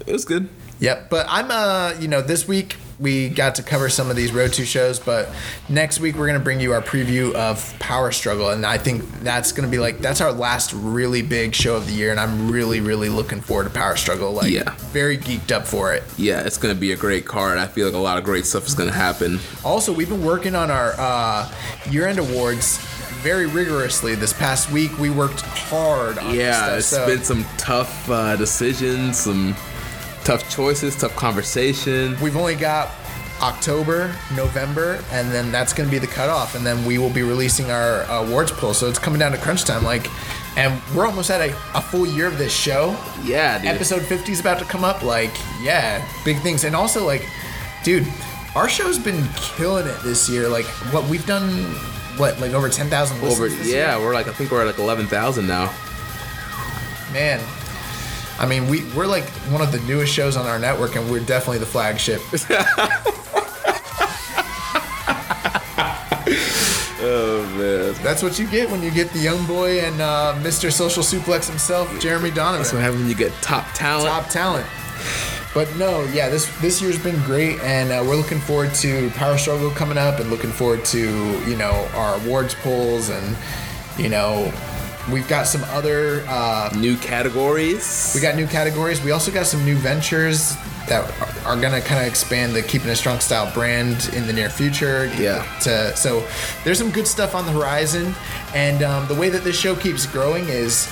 it 0.05 0.13
was 0.13 0.23
good. 0.23 0.47
Yep. 0.79 1.09
But 1.09 1.25
I'm 1.27 1.51
uh, 1.51 1.99
you 1.99 2.07
know, 2.07 2.21
this 2.21 2.47
week 2.47 2.77
we 2.99 3.29
got 3.29 3.55
to 3.55 3.63
cover 3.63 3.89
some 3.89 4.09
of 4.09 4.15
these 4.15 4.31
Road 4.33 4.53
to 4.53 4.65
shows, 4.65 4.99
but 4.99 5.29
next 5.69 5.99
week 5.99 6.15
we're 6.15 6.25
gonna 6.27 6.39
bring 6.39 6.59
you 6.59 6.73
our 6.73 6.81
preview 6.81 7.33
of 7.35 7.77
Power 7.79 8.11
Struggle, 8.11 8.49
and 8.49 8.65
I 8.65 8.77
think 8.79 9.03
that's 9.21 9.51
gonna 9.51 9.67
be 9.67 9.77
like 9.77 9.99
that's 9.99 10.19
our 10.21 10.31
last 10.31 10.73
really 10.73 11.21
big 11.21 11.53
show 11.53 11.75
of 11.75 11.85
the 11.87 11.93
year, 11.93 12.09
and 12.11 12.19
I'm 12.19 12.49
really, 12.51 12.79
really 12.79 13.09
looking 13.09 13.39
forward 13.41 13.65
to 13.65 13.69
Power 13.69 13.95
Struggle. 13.95 14.31
Like, 14.33 14.51
Yeah. 14.51 14.71
very 14.91 15.17
geeked 15.17 15.51
up 15.51 15.67
for 15.67 15.93
it. 15.93 16.03
Yeah, 16.17 16.39
it's 16.41 16.57
gonna 16.57 16.73
be 16.75 16.91
a 16.91 16.95
great 16.95 17.25
card. 17.25 17.57
I 17.59 17.67
feel 17.67 17.85
like 17.85 17.95
a 17.95 17.99
lot 17.99 18.17
of 18.17 18.23
great 18.23 18.45
stuff 18.47 18.65
is 18.67 18.73
gonna 18.73 18.91
happen. 18.91 19.39
Also, 19.63 19.91
we've 19.91 20.09
been 20.09 20.25
working 20.25 20.55
on 20.55 20.71
our 20.71 20.95
uh, 20.97 21.47
year-end 21.91 22.17
awards 22.19 22.77
very 23.21 23.45
rigorously. 23.45 24.15
This 24.15 24.33
past 24.33 24.71
week, 24.71 24.97
we 24.99 25.09
worked 25.09 25.41
hard 25.41 26.17
on 26.17 26.33
Yeah, 26.33 26.69
this 26.75 26.77
it's 26.79 26.87
so- 26.87 27.05
been 27.05 27.23
some 27.23 27.45
tough 27.57 28.09
uh, 28.09 28.35
decisions, 28.35 29.19
some 29.19 29.55
tough 30.27 30.49
choices, 30.49 30.93
tough 30.93 31.15
conversation. 31.15 32.17
We've 32.21 32.35
only 32.35 32.55
got 32.55 32.91
October, 33.41 34.13
November, 34.35 35.01
and 35.09 35.31
then 35.31 35.53
that's 35.53 35.71
going 35.71 35.87
to 35.87 35.91
be 35.91 35.99
the 35.99 36.11
cutoff, 36.11 36.53
and 36.53 36.65
then 36.65 36.83
we 36.83 36.97
will 36.97 37.09
be 37.09 37.21
releasing 37.21 37.71
our 37.71 38.01
awards 38.11 38.51
poll. 38.51 38.73
So 38.73 38.89
it's 38.89 38.99
coming 38.99 39.19
down 39.19 39.31
to 39.31 39.37
crunch 39.37 39.63
time, 39.63 39.85
like, 39.85 40.05
and 40.57 40.81
we're 40.93 41.05
almost 41.05 41.31
at 41.31 41.39
a, 41.39 41.55
a 41.73 41.81
full 41.81 42.05
year 42.05 42.27
of 42.27 42.37
this 42.37 42.53
show. 42.53 42.99
Yeah, 43.23 43.57
dude. 43.57 43.69
Episode 43.69 44.01
50 44.01 44.33
is 44.33 44.41
about 44.41 44.59
to 44.59 44.65
come 44.65 44.83
up. 44.83 45.01
Like, 45.01 45.31
yeah, 45.61 46.05
big 46.25 46.39
things, 46.41 46.65
and 46.65 46.75
also 46.75 47.05
like, 47.05 47.25
dude, 47.85 48.05
our 48.53 48.67
show's 48.67 48.99
been 48.99 49.25
killing 49.37 49.87
it 49.87 49.97
this 50.03 50.29
year. 50.29 50.49
Like, 50.49 50.65
what 50.91 51.07
we've 51.07 51.25
done, 51.25 51.49
what 52.17 52.37
like 52.41 52.51
over 52.51 52.67
10,000. 52.67 53.23
Over, 53.23 53.47
this 53.47 53.65
yeah, 53.65 53.95
year? 53.95 54.05
we're 54.05 54.13
like 54.13 54.27
I 54.27 54.33
think 54.33 54.51
we're 54.51 54.59
at 54.59 54.67
like 54.67 54.79
eleven 54.79 55.07
thousand 55.07 55.47
now. 55.47 55.73
man. 57.13 57.39
I 58.39 58.45
mean, 58.45 58.67
we 58.67 58.83
we're 58.93 59.07
like 59.07 59.25
one 59.51 59.61
of 59.61 59.71
the 59.71 59.79
newest 59.81 60.13
shows 60.13 60.37
on 60.37 60.45
our 60.45 60.59
network, 60.59 60.95
and 60.95 61.09
we're 61.09 61.19
definitely 61.19 61.59
the 61.59 61.65
flagship. 61.65 62.21
Oh 66.99 67.41
man, 67.57 67.93
That's 68.03 68.21
what 68.21 68.37
you 68.39 68.47
get 68.47 68.69
when 68.69 68.81
you 68.81 68.91
get 68.91 69.11
the 69.11 69.19
young 69.19 69.45
boy 69.45 69.79
and 69.79 70.01
uh, 70.01 70.35
Mr. 70.39 70.71
Social 70.71 71.03
Suplex 71.03 71.47
himself, 71.47 71.87
Jeremy 72.01 72.31
Donovan. 72.31 72.59
that's 72.61 72.73
what 72.73 72.81
happens 72.81 73.01
when 73.01 73.09
you 73.09 73.15
get 73.15 73.31
top 73.41 73.65
talent. 73.73 74.07
Top 74.07 74.29
talent. 74.29 74.65
But 75.53 75.73
no, 75.77 76.03
yeah, 76.05 76.27
this 76.27 76.45
this 76.59 76.81
year's 76.81 77.01
been 77.01 77.19
great, 77.23 77.59
and 77.61 77.91
uh, 77.91 78.03
we're 78.05 78.15
looking 78.15 78.39
forward 78.39 78.73
to 78.75 79.09
Power 79.11 79.37
Struggle 79.37 79.69
coming 79.71 79.97
up, 79.97 80.19
and 80.19 80.29
looking 80.29 80.51
forward 80.51 80.83
to 80.85 80.99
you 81.49 81.55
know 81.55 81.87
our 81.93 82.15
awards 82.15 82.55
polls, 82.55 83.09
and 83.09 83.37
you 83.97 84.09
know 84.09 84.51
we've 85.11 85.27
got 85.27 85.47
some 85.47 85.63
other 85.65 86.23
uh, 86.27 86.69
New 86.77 86.97
categories. 86.97 88.11
we 88.15 88.21
got 88.21 88.35
new 88.35 88.47
categories. 88.47 89.03
We 89.03 89.11
also 89.11 89.31
got 89.31 89.45
some 89.45 89.63
new 89.65 89.75
ventures 89.75 90.55
that 90.87 91.03
are, 91.45 91.53
are 91.55 91.61
gonna 91.61 91.81
kind 91.81 92.01
of 92.01 92.07
expand 92.07 92.55
the 92.55 92.61
Keeping 92.61 92.89
It 92.89 92.95
Strong 92.95 93.19
style 93.19 93.51
brand 93.53 94.09
in 94.13 94.25
the 94.25 94.33
near 94.33 94.49
future. 94.49 95.11
Yeah. 95.17 95.43
To, 95.61 95.95
so 95.95 96.25
there's 96.63 96.77
some 96.77 96.91
good 96.91 97.07
stuff 97.07 97.35
on 97.35 97.45
the 97.45 97.51
horizon, 97.51 98.13
and 98.53 98.83
um, 98.83 99.07
the 99.07 99.15
way 99.15 99.29
that 99.29 99.43
this 99.43 99.59
show 99.59 99.75
keeps 99.75 100.05
growing 100.05 100.47
is 100.47 100.89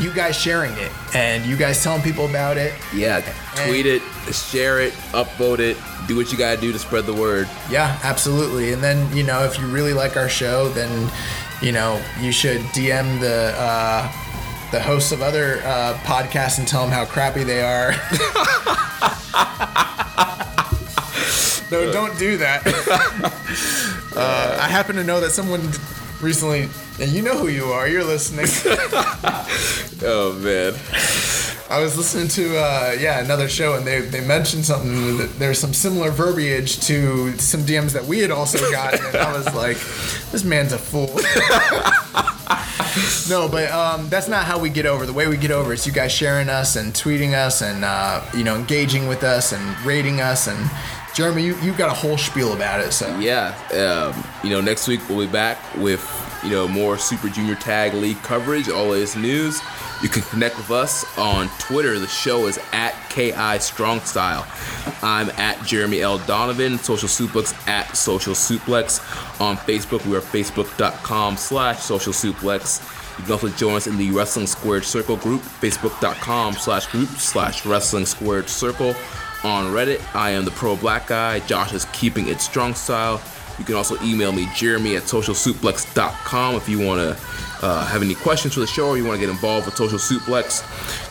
you 0.00 0.12
guys 0.12 0.36
sharing 0.36 0.72
it 0.78 0.90
and 1.14 1.44
you 1.46 1.56
guys 1.56 1.82
telling 1.82 2.02
people 2.02 2.26
about 2.26 2.56
it. 2.56 2.74
yeah, 2.92 3.20
tweet 3.66 3.86
it, 3.86 4.02
share 4.32 4.80
it, 4.80 4.92
upvote 5.12 5.60
it, 5.60 5.76
do 6.08 6.16
what 6.16 6.32
you 6.32 6.38
gotta 6.38 6.60
do 6.60 6.72
to 6.72 6.78
spread 6.78 7.06
the 7.06 7.14
word. 7.14 7.48
Yeah, 7.70 7.98
absolutely. 8.02 8.72
And 8.72 8.82
then 8.82 9.14
you 9.16 9.22
know 9.22 9.44
if 9.44 9.58
you 9.58 9.66
really 9.66 9.92
like 9.92 10.16
our 10.16 10.28
show, 10.28 10.68
then 10.70 11.10
you 11.64 11.72
know 11.72 12.00
you 12.20 12.30
should 12.30 12.60
DM 12.72 13.18
the. 13.20 13.54
Uh, 13.56 14.12
the 14.70 14.80
hosts 14.80 15.12
of 15.12 15.22
other 15.22 15.60
uh, 15.62 15.94
podcasts 16.02 16.58
and 16.58 16.66
tell 16.66 16.82
them 16.82 16.90
how 16.90 17.04
crappy 17.04 17.44
they 17.44 17.62
are. 17.62 17.90
no, 21.70 21.92
don't 21.92 22.18
do 22.18 22.36
that. 22.38 22.60
uh, 24.16 24.58
I 24.60 24.66
happen 24.66 24.96
to 24.96 25.04
know 25.04 25.20
that 25.20 25.30
someone 25.30 25.60
recently, 26.24 26.68
and 27.00 27.12
you 27.12 27.22
know 27.22 27.36
who 27.36 27.48
you 27.48 27.66
are. 27.66 27.86
You're 27.86 28.04
listening. 28.04 28.46
Oh 30.06 30.34
man, 30.34 30.74
I 31.70 31.80
was 31.80 31.96
listening 31.96 32.28
to 32.28 32.58
uh, 32.58 32.94
yeah 32.98 33.24
another 33.24 33.48
show, 33.48 33.76
and 33.76 33.86
they 33.86 34.00
they 34.00 34.26
mentioned 34.26 34.66
something. 34.66 35.16
That 35.16 35.38
there's 35.38 35.58
some 35.58 35.72
similar 35.72 36.10
verbiage 36.10 36.80
to 36.88 37.32
some 37.38 37.62
DMs 37.62 37.92
that 37.92 38.04
we 38.04 38.18
had 38.18 38.30
also 38.30 38.58
gotten, 38.70 39.02
and 39.06 39.16
I 39.16 39.32
was 39.32 39.46
like, 39.54 39.78
this 40.30 40.44
man's 40.44 40.72
a 40.72 40.78
fool. 40.78 41.06
no, 43.30 43.48
but 43.48 43.70
um, 43.70 44.10
that's 44.10 44.28
not 44.28 44.44
how 44.44 44.58
we 44.58 44.68
get 44.68 44.84
over. 44.84 45.06
The 45.06 45.12
way 45.12 45.26
we 45.26 45.38
get 45.38 45.52
over 45.52 45.72
is 45.72 45.86
you 45.86 45.92
guys 45.92 46.12
sharing 46.12 46.50
us 46.50 46.76
and 46.76 46.92
tweeting 46.92 47.32
us, 47.32 47.62
and 47.62 47.84
uh, 47.84 48.22
you 48.34 48.44
know 48.44 48.56
engaging 48.56 49.08
with 49.08 49.22
us 49.22 49.52
and 49.52 49.80
rating 49.86 50.20
us. 50.20 50.48
And 50.48 50.68
Jeremy, 51.14 51.44
you 51.44 51.54
you 51.60 51.72
got 51.72 51.90
a 51.90 51.94
whole 51.94 52.18
spiel 52.18 52.54
about 52.54 52.80
it. 52.80 52.92
So 52.92 53.06
yeah. 53.20 53.54
Um, 53.72 54.24
you 54.42 54.50
know, 54.50 54.60
next 54.60 54.88
week 54.88 55.00
we'll 55.08 55.24
be 55.24 55.32
back 55.32 55.58
with 55.76 56.02
you 56.42 56.50
know 56.50 56.66
more 56.66 56.98
Super 56.98 57.28
Junior 57.28 57.54
Tag 57.54 57.94
League 57.94 58.20
coverage, 58.22 58.68
all 58.68 58.88
latest 58.88 59.16
news. 59.16 59.60
You 60.02 60.08
can 60.08 60.22
connect 60.22 60.56
with 60.56 60.72
us 60.72 61.04
on 61.16 61.48
Twitter. 61.60 62.00
The 62.00 62.08
show 62.08 62.46
is 62.48 62.58
at 62.72 62.94
KI 63.10 63.60
Strong 63.60 64.00
Style. 64.00 64.44
I'm 65.02 65.30
at 65.30 65.64
Jeremy 65.64 66.00
L. 66.00 66.18
Donovan. 66.18 66.78
Social 66.78 67.08
Suplex 67.08 67.54
at 67.68 67.96
Social 67.96 68.34
Suplex. 68.34 69.00
On 69.40 69.56
Facebook, 69.56 70.04
we 70.06 70.16
are 70.16 70.20
facebook.com 70.20 71.36
slash 71.36 71.78
Social 71.78 72.12
Suplex. 72.12 72.90
You 73.18 73.24
can 73.24 73.32
also 73.34 73.48
join 73.50 73.76
us 73.76 73.86
in 73.86 73.96
the 73.96 74.10
Wrestling 74.10 74.48
Squared 74.48 74.84
Circle 74.84 75.18
group, 75.18 75.40
facebook.com 75.40 76.54
slash 76.54 76.88
group 76.88 77.08
slash 77.10 77.64
Wrestling 77.64 78.06
Squared 78.06 78.48
Circle. 78.48 78.96
On 79.44 79.66
Reddit, 79.74 80.00
I 80.14 80.30
am 80.30 80.46
the 80.46 80.50
Pro 80.52 80.74
Black 80.74 81.06
Guy. 81.06 81.40
Josh 81.40 81.74
is 81.74 81.84
keeping 81.92 82.28
it 82.28 82.40
strong 82.40 82.74
style. 82.74 83.20
You 83.58 83.64
can 83.66 83.74
also 83.74 84.02
email 84.02 84.32
me, 84.32 84.48
Jeremy 84.54 84.96
at 84.96 85.02
socialsuplex.com, 85.02 86.54
if 86.54 86.66
you 86.66 86.80
want 86.80 87.00
to 87.00 87.24
uh, 87.62 87.84
have 87.84 88.02
any 88.02 88.14
questions 88.14 88.54
for 88.54 88.60
the 88.60 88.66
show 88.66 88.88
or 88.88 88.96
you 88.96 89.04
want 89.04 89.20
to 89.20 89.26
get 89.26 89.30
involved 89.30 89.66
with 89.66 89.76
Social 89.76 89.98
Suplex. 89.98 90.64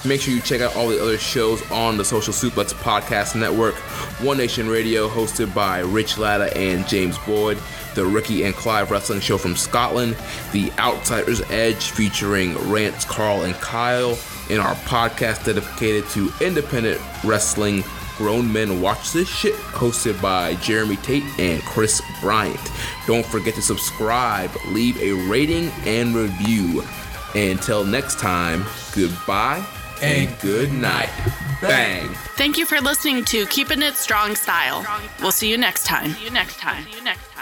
Make 0.04 0.20
sure 0.22 0.34
you 0.34 0.42
check 0.42 0.62
out 0.62 0.76
all 0.76 0.88
the 0.88 1.00
other 1.02 1.20
shows 1.20 1.62
on 1.72 1.96
the 1.96 2.04
Social 2.04 2.34
Suplex 2.34 2.74
Podcast 2.74 3.40
Network. 3.40 3.76
One 4.20 4.38
Nation 4.38 4.68
Radio, 4.68 5.08
hosted 5.08 5.54
by 5.54 5.80
Rich 5.80 6.18
Latta 6.18 6.56
and 6.58 6.88
James 6.88 7.20
Boyd. 7.20 7.60
The 7.94 8.04
Ricky 8.04 8.44
and 8.44 8.56
Clive 8.56 8.90
Wrestling 8.90 9.20
Show 9.20 9.38
from 9.38 9.56
Scotland. 9.56 10.18
The 10.52 10.72
Outsider's 10.80 11.42
Edge, 11.52 11.92
featuring 11.92 12.58
Rance, 12.72 13.06
Carl, 13.06 13.44
and 13.44 13.54
Kyle. 13.56 14.18
In 14.50 14.60
our 14.60 14.76
podcast 14.76 15.46
dedicated 15.46 16.10
to 16.10 16.32
independent 16.42 17.00
wrestling 17.24 17.84
Grown 18.18 18.52
Men 18.52 18.82
Watch 18.82 19.12
This 19.12 19.28
Shit, 19.28 19.56
hosted 19.56 20.22
by 20.22 20.56
Jeremy 20.56 20.98
Tate 20.98 21.24
and 21.40 21.62
Chris 21.64 22.02
Bryant. 22.22 22.72
Don't 23.08 23.26
forget 23.26 23.56
to 23.56 23.62
subscribe, 23.62 24.52
leave 24.68 24.98
a 25.02 25.14
rating 25.30 25.70
and 25.86 26.16
review. 26.16 26.84
Until 27.36 27.84
next 27.84 28.20
time, 28.20 28.66
goodbye 28.94 29.66
and 30.02 30.30
good 30.40 30.72
night. 30.72 31.10
Bang. 31.62 32.10
Thank 32.36 32.58
you 32.58 32.66
for 32.66 32.80
listening 32.82 33.24
to 33.26 33.46
Keeping 33.48 33.82
It 33.82 33.96
Strong 33.96 34.36
Style. 34.36 34.86
We'll 35.22 35.32
see 35.32 35.50
you 35.50 35.58
next 35.58 35.86
time. 35.86 36.12
See 36.12 36.26
you 36.26 36.30
next 36.30 36.58
time. 36.58 36.84
See 36.84 36.98
you 36.98 37.04
next 37.04 37.24
time. 37.24 37.33